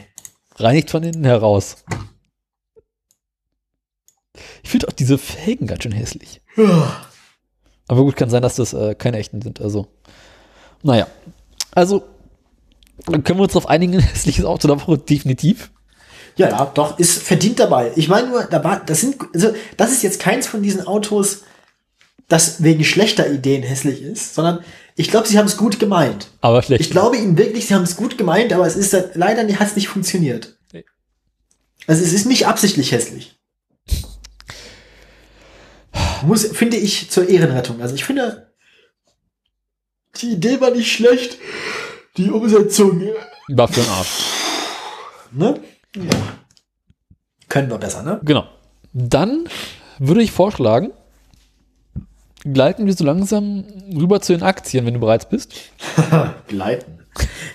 reinigt 0.58 0.90
von 0.90 1.04
innen 1.04 1.24
heraus. 1.24 1.78
Ich 4.70 4.72
finde 4.72 4.88
auch 4.88 4.94
diese 4.94 5.18
Felgen 5.18 5.66
ganz 5.66 5.82
schön 5.82 5.92
hässlich. 5.92 6.42
Aber 7.88 8.04
gut, 8.04 8.16
kann 8.16 8.30
sein, 8.30 8.44
dass 8.44 8.54
das 8.58 8.72
äh, 8.74 8.94
keine 8.94 9.18
echten 9.18 9.42
sind. 9.42 9.60
Also, 9.62 9.88
naja. 10.84 11.08
Also, 11.72 12.04
dann 13.08 13.24
können 13.24 13.40
wir 13.40 13.46
uns 13.46 13.56
auf 13.56 13.68
einigen 13.68 13.94
ein 13.96 14.00
hässliches 14.02 14.46
Auto 14.46 14.68
der 14.68 14.80
Woche 14.80 15.00
definitiv. 15.00 15.72
Ja, 16.36 16.50
ja, 16.50 16.66
doch, 16.72 17.00
ist 17.00 17.18
verdient 17.18 17.60
dabei. 17.60 17.92
Ich 17.96 18.10
meine 18.10 18.28
nur, 18.28 18.44
da 18.44 18.64
war, 18.64 18.80
das 18.86 19.02
sind, 19.02 19.16
also, 19.34 19.56
das 19.76 19.92
ist 19.92 20.04
jetzt 20.04 20.20
keins 20.20 20.46
von 20.46 20.62
diesen 20.62 20.86
Autos, 20.86 21.42
das 22.28 22.62
wegen 22.62 22.84
schlechter 22.84 23.28
Ideen 23.28 23.64
hässlich 23.64 24.04
ist, 24.04 24.36
sondern 24.36 24.60
ich 24.96 25.10
glaube, 25.10 25.28
sie 25.28 25.40
haben 25.40 25.48
es 25.48 25.58
gut 25.58 25.80
gemeint. 25.80 26.28
Aber 26.42 26.62
schlecht. 26.62 26.82
Ich 26.82 26.92
glaube 26.92 27.18
ihnen 27.18 27.40
wirklich, 27.40 27.66
sie 27.66 27.74
haben 27.74 27.82
es 27.86 27.96
gut 27.98 28.20
gemeint, 28.20 28.54
aber 28.54 28.68
es 28.68 28.76
ist 28.76 28.94
halt- 28.94 29.16
leider 29.16 29.42
hat 29.58 29.68
es 29.68 29.76
nicht 29.76 29.88
funktioniert. 29.88 30.60
Nee. 30.74 30.86
Also 31.88 32.04
es 32.04 32.14
ist 32.14 32.28
nicht 32.28 32.46
absichtlich 32.46 32.92
hässlich. 32.92 33.36
Muss, 36.24 36.46
finde 36.48 36.78
ich, 36.78 37.10
zur 37.10 37.28
Ehrenrettung. 37.30 37.82
Also 37.82 37.96
ich 37.96 38.04
finde, 38.06 38.52
die 40.18 40.32
Idee 40.34 40.60
war 40.62 40.72
nicht 40.72 40.92
schlecht. 40.92 41.38
Die 42.18 42.30
Umsetzung, 42.32 43.02
War 43.50 43.68
für 43.68 43.82
den 43.82 43.90
Arsch. 43.92 44.10
ne? 45.32 45.60
Ja. 45.96 46.04
Können 47.48 47.70
wir 47.70 47.78
besser, 47.78 48.04
ne? 48.04 48.20
Genau. 48.24 48.46
Dann 48.94 49.48
würde 50.00 50.22
ich 50.22 50.32
vorschlagen, 50.32 50.92
gleiten 52.44 52.86
wir 52.86 52.94
so 52.94 53.04
langsam 53.06 53.64
rüber 53.96 54.22
zu 54.22 54.34
den 54.34 54.44
Aktien, 54.44 54.86
wenn 54.86 54.96
du 54.96 55.00
bereit 55.00 55.30
bist. 55.30 55.54
Gleiten. 56.48 57.00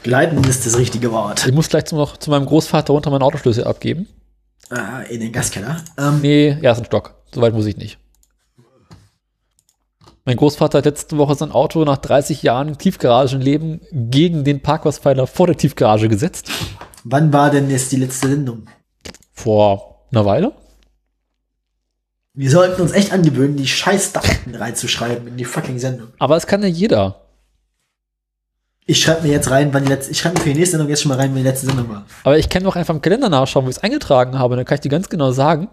Gleiten 0.02 0.42
ist 0.44 0.66
das 0.66 0.78
richtige 0.78 1.10
Wort. 1.12 1.46
Ich 1.46 1.52
muss 1.52 1.68
gleich 1.68 1.84
zu, 1.86 1.96
noch 1.96 2.16
zu 2.16 2.30
meinem 2.30 2.46
Großvater 2.46 2.92
runter 2.92 3.10
meinen 3.10 3.22
Autoschlüssel 3.22 3.64
abgeben. 3.64 4.08
Ah, 4.70 5.00
in 5.02 5.20
den 5.20 5.32
Gaskeller. 5.32 5.82
Ähm, 5.98 6.20
Nee, 6.22 6.56
ersten 6.62 6.84
Stock. 6.86 7.14
Soweit 7.34 7.52
muss 7.54 7.66
ich 7.66 7.76
nicht. 7.76 7.98
Mein 10.26 10.38
Großvater 10.38 10.78
hat 10.78 10.86
letzte 10.86 11.18
Woche 11.18 11.34
sein 11.34 11.52
Auto 11.52 11.84
nach 11.84 11.98
30 11.98 12.42
Jahren 12.42 12.78
Tiefgaragenleben 12.78 13.82
gegen 13.92 14.42
den 14.42 14.62
Parkplatspfeiler 14.62 15.26
vor 15.26 15.46
der 15.46 15.56
Tiefgarage 15.56 16.08
gesetzt. 16.08 16.50
Wann 17.04 17.30
war 17.30 17.50
denn 17.50 17.68
jetzt 17.68 17.92
die 17.92 17.96
letzte 17.96 18.28
Sendung? 18.28 18.64
Vor 19.34 20.06
einer 20.10 20.24
Weile. 20.24 20.52
Wir 22.32 22.50
sollten 22.50 22.80
uns 22.80 22.92
echt 22.92 23.12
angewöhnen, 23.12 23.58
die 23.58 23.66
scheiß 23.66 24.14
Daten 24.14 24.54
reinzuschreiben 24.54 25.28
in 25.28 25.36
die 25.36 25.44
fucking 25.44 25.78
Sendung. 25.78 26.08
Aber 26.18 26.38
es 26.38 26.46
kann 26.46 26.62
ja 26.62 26.68
jeder. 26.68 27.20
Ich 28.86 29.00
schreibe 29.00 29.26
mir 29.26 29.32
jetzt 29.32 29.50
rein, 29.50 29.74
wann 29.74 29.84
die 29.84 29.90
letzte, 29.90 30.10
ich 30.10 30.18
schreibe 30.18 30.38
mir 30.38 30.40
für 30.40 30.48
die 30.48 30.58
nächste 30.58 30.78
Sendung 30.78 30.88
jetzt 30.88 31.02
schon 31.02 31.10
mal 31.10 31.18
rein, 31.18 31.30
wann 31.30 31.36
die 31.36 31.42
letzte 31.42 31.66
Sendung 31.66 31.90
war. 31.90 32.06
Aber 32.24 32.38
ich 32.38 32.48
kann 32.48 32.64
doch 32.64 32.76
einfach 32.76 32.94
im 32.94 33.02
Kalender 33.02 33.28
nachschauen, 33.28 33.66
wo 33.66 33.70
ich 33.70 33.76
es 33.76 33.82
eingetragen 33.82 34.38
habe. 34.38 34.56
Dann 34.56 34.64
kann 34.64 34.76
ich 34.76 34.80
dir 34.80 34.88
ganz 34.88 35.10
genau 35.10 35.32
sagen, 35.32 35.68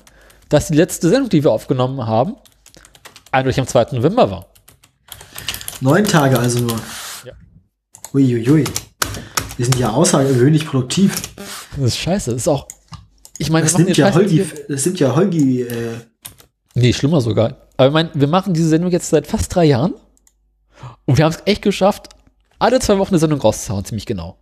dass 0.50 0.68
die 0.68 0.76
letzte 0.76 1.08
Sendung, 1.08 1.30
die 1.30 1.46
wir 1.46 1.52
aufgenommen 1.52 2.06
haben, 2.06 2.36
eindeutig 3.32 3.60
am 3.60 3.68
2. 3.68 3.88
November 3.94 4.30
war. 4.30 4.46
Neun 5.80 6.06
Tage 6.06 6.38
also 6.38 6.60
nur. 6.60 6.76
Ja. 7.26 7.34
Uiuiui. 8.14 8.66
Wir 9.58 9.66
sind 9.66 9.78
ja 9.78 9.92
außergewöhnlich 9.92 10.68
produktiv. 10.68 11.16
Das 11.76 11.86
ist 11.86 11.98
scheiße. 11.98 12.32
Das 12.32 12.42
ist 12.42 12.48
auch. 12.48 12.68
Ich 13.38 13.50
meine, 13.50 13.66
Das 13.66 13.78
wir 13.78 13.86
nimmt 13.86 13.98
ja 13.98 14.14
Holgi, 14.14 14.46
das 14.68 14.86
nimmt 14.86 15.00
ja 15.00 15.16
Holgi, 15.16 15.62
äh, 15.62 15.96
Nee, 16.76 16.94
schlimmer 16.94 17.22
sogar. 17.22 17.58
Aber 17.78 17.88
ich 17.88 17.94
meine, 17.94 18.10
wir 18.14 18.28
machen 18.28 18.54
diese 18.54 18.70
Sendung 18.70 18.92
jetzt 18.92 19.10
seit 19.10 19.28
fast 19.28 19.54
drei 19.54 19.66
Jahren. 19.66 19.94
Und 21.06 21.18
wir 21.18 21.26
haben 21.26 21.32
es 21.34 21.42
echt 21.46 21.62
geschafft, 21.62 22.10
alle 22.60 22.80
zwei 22.80 22.98
Wochen 22.98 23.10
eine 23.10 23.20
Sendung 23.20 23.40
rauszuhauen, 23.40 23.84
ziemlich 23.86 24.06
genau. 24.06 24.38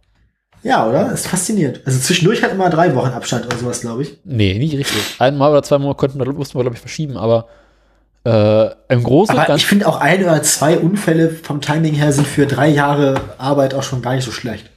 ja, 0.63 0.87
oder? 0.87 1.05
Das 1.05 1.21
ist 1.21 1.27
faszinierend. 1.27 1.81
Also 1.85 1.99
zwischendurch 1.99 2.43
hat 2.43 2.51
immer 2.51 2.69
drei 2.69 2.93
Wochen 2.95 3.09
Abstand 3.09 3.45
oder 3.45 3.57
sowas, 3.57 3.81
glaube 3.81 4.03
ich. 4.03 4.17
Nee, 4.23 4.57
nicht 4.59 4.75
richtig. 4.75 4.99
Einmal 5.19 5.51
oder 5.51 5.63
zweimal 5.63 5.95
konnten 5.95 6.19
wir, 6.19 6.31
mussten 6.33 6.57
wir, 6.57 6.63
glaube 6.63 6.75
ich, 6.75 6.81
verschieben, 6.81 7.17
aber 7.17 7.47
äh, 8.25 8.69
im 8.89 9.03
Großen 9.03 9.33
und 9.33 9.39
Aber 9.39 9.47
Ganzen. 9.47 9.61
ich 9.61 9.65
finde 9.67 9.87
auch 9.87 9.97
ein 9.97 10.23
oder 10.23 10.41
zwei 10.43 10.77
Unfälle 10.77 11.29
vom 11.29 11.61
Timing 11.61 11.93
her 11.93 12.11
sind 12.11 12.27
für 12.27 12.45
drei 12.45 12.67
Jahre 12.69 13.21
Arbeit 13.37 13.73
auch 13.73 13.83
schon 13.83 14.01
gar 14.01 14.15
nicht 14.15 14.25
so 14.25 14.31
schlecht. 14.31 14.69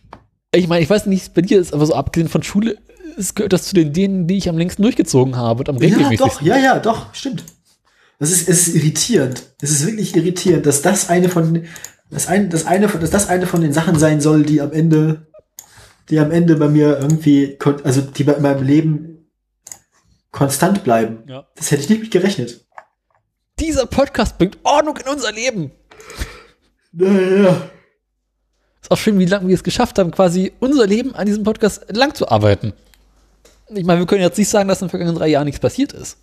Ich 0.55 0.69
meine, 0.69 0.83
ich 0.83 0.91
weiß 0.91 1.07
nicht, 1.07 1.35
bei 1.35 1.43
dir 1.43 1.59
ist, 1.61 1.73
aber 1.73 1.87
so 1.87 1.95
abgesehen 1.95 2.29
von 2.29 2.43
Schule, 2.43 2.77
es 3.19 3.35
gehört 3.35 3.53
das 3.53 3.65
zu 3.65 3.75
den 3.75 3.93
Denen, 3.93 4.27
die 4.27 4.37
ich 4.39 4.49
am 4.49 4.59
längsten 4.59 4.83
durchgezogen 4.83 5.37
habe 5.37 5.61
und 5.61 5.69
am 5.69 5.77
Ja, 5.77 5.83
regelmäßigsten. 5.83 6.29
doch, 6.29 6.43
ja, 6.43 6.57
ja, 6.59 6.79
doch, 6.79 7.15
stimmt. 7.15 7.45
Das 8.19 8.31
ist, 8.31 8.49
es 8.49 8.69
ist 8.69 8.77
irritierend. 8.77 9.43
Es 9.61 9.71
ist 9.71 9.87
wirklich 9.87 10.15
irritierend, 10.15 10.67
dass 10.67 10.83
das 10.83 11.09
eine 11.09 11.29
von, 11.29 11.65
das 12.11 12.29
ein, 12.29 12.51
das 12.51 12.67
eine 12.67 12.89
von, 12.89 13.01
dass 13.01 13.11
das 13.11 13.29
eine 13.29 13.47
von 13.47 13.61
den 13.63 13.73
Sachen 13.73 13.99
sein 13.99 14.21
soll, 14.21 14.45
die 14.45 14.61
am 14.61 14.73
Ende 14.73 15.27
die 16.11 16.19
am 16.19 16.31
Ende 16.31 16.57
bei 16.57 16.69
mir 16.69 16.99
irgendwie, 17.01 17.59
also 17.85 18.01
die 18.01 18.25
bei 18.25 18.35
in 18.35 18.43
meinem 18.43 18.63
Leben 18.67 19.31
konstant 20.31 20.85
bleiben. 20.85 21.21
Ja. 21.27 21.47
Das 21.57 21.71
hätte 21.71 21.83
ich 21.83 21.89
nicht 21.89 22.03
mit 22.03 22.11
gerechnet. 22.11 22.62
Dieser 23.63 23.87
Podcast 23.87 24.39
bringt 24.39 24.59
Ordnung 24.65 24.97
in 24.97 25.09
unser 25.09 25.31
Leben. 25.31 25.71
Naja. 26.91 27.71
Ist 28.81 28.91
auch 28.91 28.97
schön, 28.97 29.21
wie 29.21 29.27
lange 29.27 29.47
wir 29.47 29.55
es 29.55 29.63
geschafft 29.63 30.01
haben, 30.01 30.11
quasi 30.11 30.53
unser 30.59 30.85
Leben 30.85 31.15
an 31.15 31.27
diesem 31.27 31.45
Podcast 31.45 31.85
lang 31.91 32.13
zu 32.13 32.29
arbeiten. 32.29 32.73
Ich 33.69 33.85
meine, 33.85 34.01
wir 34.01 34.07
können 34.07 34.23
jetzt 34.23 34.37
nicht 34.37 34.49
sagen, 34.49 34.69
dass 34.69 34.83
in 34.83 34.87
den 34.87 34.91
vergangenen 34.91 35.17
drei 35.17 35.29
Jahren 35.29 35.45
nichts 35.45 35.61
passiert 35.61 35.93
ist. 35.93 36.19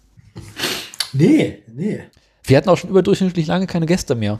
Nee, 1.13 1.63
nee. 1.73 2.03
Wir 2.43 2.57
hatten 2.57 2.67
auch 2.67 2.75
schon 2.75 2.89
überdurchschnittlich 2.89 3.47
lange 3.47 3.67
keine 3.67 3.85
Gäste 3.85 4.15
mehr. 4.15 4.39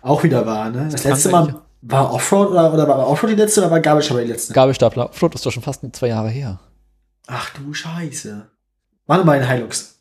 Auch 0.00 0.22
wieder 0.22 0.46
wahr, 0.46 0.70
ne? 0.70 0.88
Das 0.92 1.02
kann 1.02 1.12
letzte 1.12 1.30
Mal 1.30 1.62
war 1.82 2.14
Offroad 2.14 2.50
oder, 2.50 2.72
oder 2.72 2.86
war 2.86 3.08
Offroad 3.08 3.32
die 3.32 3.34
letzte 3.34 3.60
oder 3.60 3.72
war 3.72 3.80
Gabelstapler 3.80 4.22
die 4.22 4.30
letzte? 4.30 4.54
Gabelstapler, 4.54 5.08
Flot 5.12 5.34
ist 5.34 5.44
doch 5.44 5.50
schon 5.50 5.64
fast 5.64 5.82
zwei 5.92 6.08
Jahre 6.08 6.30
her. 6.30 6.60
Ach 7.26 7.50
du 7.54 7.74
Scheiße. 7.74 8.46
Warte 9.06 9.24
mal 9.26 9.36
in 9.38 9.48
Hilux. 9.48 9.93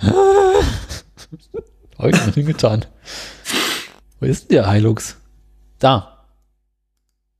Heute 1.98 2.18
noch 2.26 2.34
hingetan. 2.34 2.84
Wo 4.20 4.26
ist 4.26 4.50
denn 4.50 4.56
der 4.58 4.70
Hilux? 4.70 5.16
Da. 5.78 6.24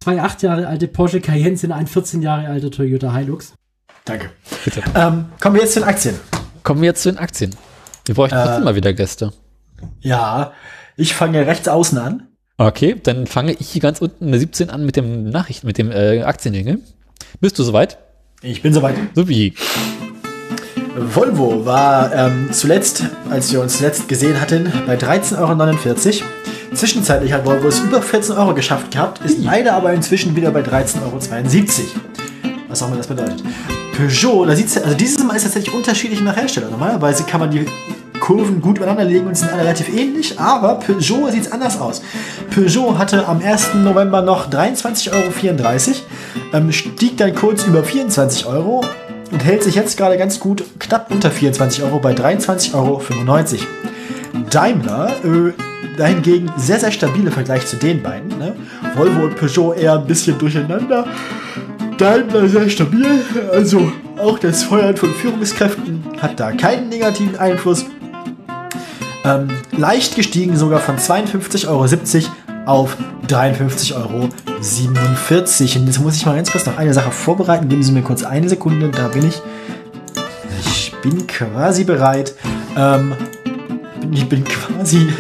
Zwei 0.01 0.21
acht 0.21 0.43
Jahre 0.43 0.67
alte 0.69 0.87
Porsche 0.89 1.21
Cayenne 1.21 1.57
sind 1.57 1.73
ein 1.73 1.87
14 1.87 2.23
Jahre 2.23 2.49
alter 2.49 2.71
Toyota 2.71 3.15
Hilux. 3.17 3.55
Danke. 4.05 4.31
Bitte. 4.65 4.83
Ähm, 4.95 5.27
kommen 5.41 5.55
wir 5.57 5.63
jetzt 5.63 5.75
zu 5.75 5.81
den 5.81 5.89
Aktien. 5.89 6.15
Kommen 6.63 6.81
wir 6.83 6.89
jetzt 6.89 7.03
zu 7.03 7.11
den 7.11 7.19
Aktien. 7.19 7.55
Wir 8.05 8.15
bräuchten 8.15 8.37
Äh. 8.37 8.45
trotzdem 8.45 8.65
mal 8.65 8.75
wieder 8.77 8.93
Gäste. 8.93 9.33
Ja, 10.01 10.53
ich 10.97 11.15
fange 11.15 11.47
rechts 11.47 11.69
außen 11.69 11.99
an. 11.99 12.29
Okay, 12.59 12.97
dann 13.03 13.27
fange 13.27 13.53
ich 13.53 13.71
hier 13.71 13.83
ganz 13.83 14.01
unten 14.01 14.29
eine 14.29 14.39
17 14.39 14.71
an 14.71 14.85
mit 14.87 14.97
dem 14.97 15.29
Nachrichten, 15.31 15.67
mit 15.67 15.79
dem 15.79 15.91
äh, 15.91 16.23
Aktiendinge. 16.23 16.79
Bist 17.41 17.59
du 17.59 17.63
soweit? 17.65 17.99
Ich 18.43 18.63
bin 18.63 18.73
soweit. 18.75 18.95
So 19.15 19.27
wie. 19.29 19.55
Volvo 20.97 21.67
war 21.67 22.13
ähm, 22.15 22.49
zuletzt, 22.53 23.05
als 23.29 23.53
wir 23.53 23.61
uns 23.61 23.79
zuletzt 23.79 24.07
gesehen 24.09 24.41
hatten, 24.41 24.73
bei 24.87 24.97
13,49 24.97 26.21
Euro. 26.21 26.29
Zwischenzeitlich 26.73 27.33
hat 27.33 27.45
Volvo 27.45 27.69
es 27.69 27.81
über 27.81 28.01
14 28.01 28.37
Euro 28.37 28.55
geschafft 28.55 28.93
gehabt, 28.93 29.21
ist 29.25 29.43
leider 29.43 29.75
aber 29.75 29.93
inzwischen 29.93 30.37
wieder 30.37 30.51
bei 30.53 30.61
13,72 30.61 31.01
Euro. 31.03 31.21
Was 32.69 32.83
auch 32.83 32.89
immer 32.89 32.97
das 32.97 33.09
bedeutet. 33.09 33.43
Peugeot, 33.97 34.47
da 34.47 34.55
sieht's, 34.55 34.77
also 34.77 34.97
dieses 34.97 35.23
Mal 35.23 35.35
ist 35.37 35.43
tatsächlich 35.43 35.75
unterschiedlich 35.75 36.21
nach 36.21 36.37
Hersteller. 36.37 36.71
Normalerweise 36.71 37.25
kann 37.25 37.41
man 37.41 37.51
die 37.51 37.67
Kurven 38.21 38.61
gut 38.61 38.79
übereinander 38.79 39.05
legen 39.05 39.27
und 39.27 39.37
sind 39.37 39.53
alle 39.53 39.63
relativ 39.63 39.89
ähnlich, 39.89 40.39
aber 40.39 40.77
Peugeot 40.77 41.31
sieht 41.31 41.47
es 41.47 41.53
anders 41.53 41.81
aus. 41.81 42.03
Peugeot 42.55 42.99
hatte 42.99 43.27
am 43.27 43.41
1. 43.43 43.75
November 43.75 44.23
noch 44.23 44.49
23,34 44.49 45.13
Euro, 45.13 45.99
ähm, 46.53 46.73
stieg 46.73 47.17
dann 47.17 47.35
kurz 47.35 47.65
über 47.65 47.83
24 47.83 48.47
Euro 48.47 48.85
und 49.35 49.45
hält 49.45 49.65
sich 49.65 49.75
jetzt 49.75 49.97
gerade 49.97 50.17
ganz 50.17 50.39
gut 50.39 50.65
knapp 50.79 51.11
unter 51.11 51.29
24 51.29 51.83
Euro 51.83 51.99
bei 51.99 52.13
23,95 52.13 52.75
Euro. 52.75 53.03
Daimler, 54.49 55.11
äh, 55.25 55.53
dahingegen 55.99 56.53
sehr, 56.57 56.79
sehr 56.79 56.93
stabil 56.93 57.27
im 57.27 57.33
Vergleich 57.33 57.67
zu 57.67 57.77
den 57.77 58.01
beiden. 58.01 58.39
Ne? 58.39 58.55
Volvo 58.95 59.25
und 59.25 59.37
Peugeot 59.37 59.75
eher 59.75 59.95
ein 59.95 60.07
bisschen 60.07 60.39
durcheinander. 60.39 61.09
Daimler 61.99 62.49
sehr 62.49 62.71
stabil, 62.71 63.07
also 63.53 63.91
auch 64.19 64.39
das 64.39 64.63
Feuern 64.63 64.97
von 64.97 65.13
Führungskräften 65.13 66.05
hat 66.23 66.39
da 66.39 66.53
keinen 66.53 66.89
negativen 66.89 67.37
Einfluss. 67.37 67.87
Ähm, 69.25 69.49
leicht 69.73 70.15
gestiegen 70.15 70.57
sogar 70.57 70.79
von 70.79 70.97
52,70 70.97 71.69
Euro 71.69 71.87
auf 72.67 72.97
53,47 73.29 73.95
Euro. 73.97 74.25
Und 74.25 75.87
jetzt 75.87 76.01
muss 76.01 76.17
ich 76.17 76.27
mal 76.27 76.37
ganz 76.37 76.51
kurz 76.51 76.67
noch 76.67 76.77
eine 76.77 76.95
Sache 76.95 77.11
vorbereiten. 77.11 77.69
Geben 77.69 77.83
Sie 77.83 77.93
mir 77.93 78.03
kurz 78.03 78.23
eine 78.23 78.49
Sekunde, 78.49 78.91
da 78.91 79.09
bin 79.09 79.29
ich. 79.29 79.41
Ich 80.61 80.95
bin 81.03 81.27
quasi 81.27 81.85
bereit. 81.85 82.35
Ähm, 82.77 83.15
ich 84.13 84.29
bin 84.29 84.45
quasi. 84.45 85.09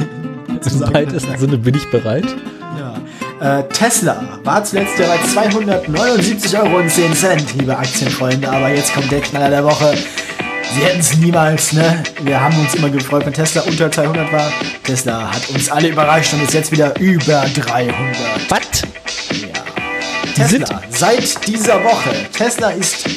Im 0.48 0.94
weitesten 0.94 1.36
Sinne 1.36 1.58
bin 1.58 1.74
ich 1.74 1.90
bereit. 1.90 2.24
Ja. 2.78 3.58
Äh, 3.58 3.68
Tesla 3.68 4.22
war 4.42 4.64
zuletzt 4.64 4.98
ja 4.98 5.06
bei 5.06 5.16
279,10 5.42 6.58
Euro, 6.58 6.80
liebe 7.58 7.76
Aktienfreunde. 7.76 8.50
Aber 8.50 8.70
jetzt 8.70 8.94
kommt 8.94 9.12
der 9.12 9.20
Knaller 9.20 9.50
der 9.50 9.64
Woche. 9.64 9.94
Sie 10.74 10.80
hätten 10.84 11.00
es 11.00 11.16
niemals, 11.16 11.72
ne? 11.72 12.02
Wir 12.22 12.40
haben 12.40 12.58
uns 12.58 12.74
immer 12.74 12.88
gefreut, 12.90 13.24
wenn 13.26 13.32
Tesla 13.32 13.62
unter 13.62 13.90
200 13.90 14.32
war. 14.32 14.52
Tesla 14.82 15.30
hat 15.32 15.48
uns 15.50 15.70
alle 15.70 15.88
überrascht 15.88 16.32
und 16.34 16.42
ist 16.42 16.52
jetzt 16.54 16.72
wieder 16.72 16.98
über 16.98 17.44
300. 17.54 17.94
Was? 18.48 18.60
Tesla, 20.34 20.48
sind- 20.48 20.66
seit 20.90 21.46
dieser 21.46 21.82
Woche. 21.84 22.10
Tesla 22.36 22.70
ist 22.70 23.08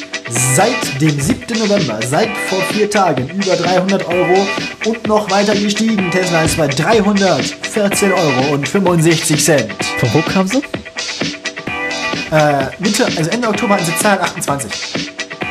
seit 0.54 1.00
dem 1.00 1.18
7. 1.20 1.58
November, 1.58 1.98
seit 2.08 2.28
vor 2.48 2.60
vier 2.72 2.88
Tagen, 2.88 3.28
über 3.30 3.56
300 3.56 4.06
Euro 4.06 4.46
und 4.84 5.06
noch 5.08 5.28
weiter 5.30 5.54
gestiegen. 5.56 6.10
Tesla 6.12 6.42
ist 6.42 6.56
bei 6.56 6.68
314 6.68 8.12
Euro 8.12 8.52
und 8.54 8.68
65 8.68 9.42
Cent. 9.44 9.72
Von 9.98 10.14
wo 10.14 10.22
kam 10.22 10.46
sie? 10.46 10.62
Äh, 12.30 12.66
Mitte, 12.78 13.06
also 13.06 13.30
Ende 13.30 13.48
Oktober 13.48 13.74
hatten 13.74 13.86
sie 13.86 13.96
228. 13.96 14.70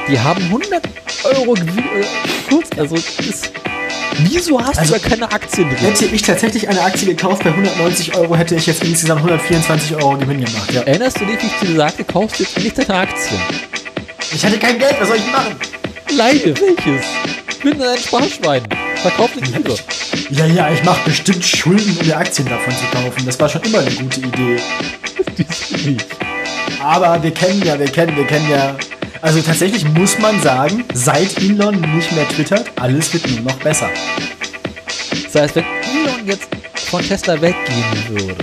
Die 0.09 0.19
haben 0.19 0.41
100 0.45 0.83
Euro 1.23 1.53
Gewinn. 1.53 1.79
Äh, 1.79 2.79
also 2.79 2.95
ist. 2.95 3.51
Wieso 4.19 4.59
hast 4.63 4.79
Also- 4.79 4.95
du 4.95 4.99
da 5.01 5.09
keine 5.09 5.31
Aktien 5.31 5.69
drin? 5.69 5.77
Hätte 5.79 6.05
ich 6.05 6.21
tatsächlich 6.21 6.67
eine 6.69 6.81
Aktie 6.81 7.07
gekauft 7.07 7.43
bei 7.43 7.51
190 7.51 8.15
Euro, 8.15 8.35
hätte 8.35 8.55
ich 8.55 8.65
jetzt 8.65 8.83
insgesamt 8.83 9.21
124 9.21 9.95
Euro 9.97 10.17
Gewinn 10.17 10.43
gemacht. 10.43 10.71
Ja. 10.73 10.81
Erinnerst 10.83 11.19
du 11.19 11.25
dich, 11.25 11.41
wie 11.41 11.47
ich 11.47 11.69
dir 11.69 11.75
sagte, 11.75 12.03
kaufst 12.03 12.39
du 12.39 12.43
jetzt 12.43 12.55
endlich 12.57 12.73
deine 12.73 12.99
Aktien? 13.01 13.39
Ich 14.33 14.43
hatte 14.45 14.57
kein 14.57 14.79
Geld, 14.79 14.95
was 14.99 15.07
soll 15.09 15.17
ich 15.17 15.31
machen? 15.31 15.55
Leide, 16.15 16.53
welches? 16.59 17.05
Bin 17.61 17.81
ein 17.81 17.97
Sparschwein. 17.97 18.63
Verkauf 19.01 19.35
nicht 19.35 19.55
lieber. 19.55 19.75
Ja, 20.31 20.45
ja, 20.45 20.71
ich 20.71 20.83
mache 20.83 21.01
bestimmt 21.05 21.45
Schulden, 21.45 21.97
um 21.99 22.07
mir 22.07 22.17
Aktien 22.17 22.47
davon 22.47 22.73
zu 22.73 22.85
kaufen. 22.91 23.25
Das 23.25 23.39
war 23.39 23.49
schon 23.49 23.61
immer 23.63 23.79
eine 23.79 23.91
gute 23.91 24.19
Idee. 24.21 24.57
Nicht? 25.85 26.05
Aber 26.81 27.21
wir 27.21 27.31
kennen 27.31 27.61
ja, 27.63 27.77
wir 27.77 27.87
kennen, 27.87 28.15
wir 28.15 28.25
kennen 28.25 28.49
ja. 28.49 28.75
Also 29.21 29.41
tatsächlich 29.41 29.83
muss 29.89 30.19
man 30.19 30.39
sagen, 30.41 30.85
seit 30.93 31.37
Elon 31.39 31.79
nicht 31.95 32.11
mehr 32.11 32.27
twittert, 32.29 32.71
alles 32.79 33.13
wird 33.13 33.27
nur 33.29 33.41
noch 33.41 33.57
besser. 33.59 33.89
Das 35.25 35.41
heißt, 35.41 35.55
wenn 35.55 35.65
Elon 35.65 36.25
jetzt 36.25 36.47
von 36.89 37.01
Tesla 37.01 37.41
weggehen 37.41 38.07
würde, 38.09 38.35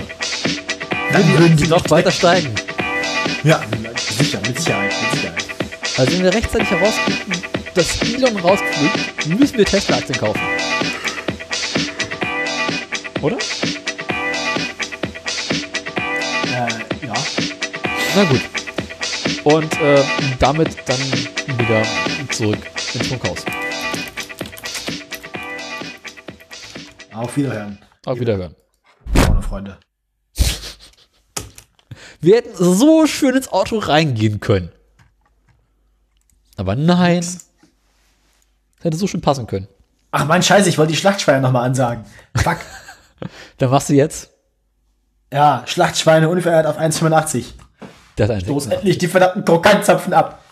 Dann 1.11 1.37
würden 1.37 1.55
die 1.55 1.67
noch 1.67 1.89
weiter 1.89 2.11
steigen. 2.11 2.53
Ja, 3.43 3.61
sicher, 4.17 4.39
mit 4.45 4.59
Sicherheit, 4.59 4.91
mit 5.01 5.19
Sicherheit. 5.19 5.45
Also 5.97 6.11
wenn 6.11 6.23
wir 6.23 6.33
rechtzeitig 6.33 6.69
herauskriegen, 6.69 7.41
dass 7.73 8.01
Elon 8.01 8.37
rausfliegt, 8.37 9.39
müssen 9.39 9.57
wir 9.57 9.65
Tesla-Aktien 9.65 10.19
kaufen. 10.19 10.41
Oder? 13.21 13.37
Äh, 16.47 17.05
ja. 17.07 17.13
Na 18.15 18.23
gut. 18.25 18.41
Und 19.45 19.79
äh, 19.79 20.03
damit 20.39 20.75
dann 20.87 20.99
wieder 21.59 21.83
zurück 22.31 22.59
ins 22.93 23.07
Funkhaus. 23.07 23.45
Auf 27.13 27.37
Wiederhören, 27.37 27.77
Auf 28.05 28.19
Wiederhören. 28.19 28.55
meine 29.13 29.41
Freunde. 29.41 29.77
Wir 32.19 32.37
hätten 32.37 32.55
so 32.57 33.05
schön 33.07 33.35
ins 33.35 33.47
Auto 33.49 33.77
reingehen 33.77 34.39
können. 34.39 34.71
Aber 36.57 36.75
nein. 36.75 37.21
Das 37.21 37.45
hätte 38.81 38.97
so 38.97 39.07
schön 39.07 39.21
passen 39.21 39.47
können. 39.47 39.67
Ach 40.11 40.25
man, 40.25 40.41
scheiße, 40.41 40.67
ich 40.69 40.77
wollte 40.77 40.91
die 40.93 40.97
Schlachtschweine 40.97 41.41
nochmal 41.41 41.65
ansagen. 41.65 42.05
Fuck. 42.35 42.57
Dann 43.57 43.69
machst 43.69 43.89
du 43.89 43.93
jetzt. 43.93 44.29
ja, 45.31 45.63
Schlachtschweine 45.67 46.29
unverehrt 46.29 46.65
auf 46.65 46.79
1,85. 46.79 47.53
Los 48.47 48.63
Sechser. 48.63 48.77
endlich 48.77 48.97
die 48.97 49.07
verdammten 49.07 49.43
Krokantzapfen 49.45 50.13
ab. 50.13 50.44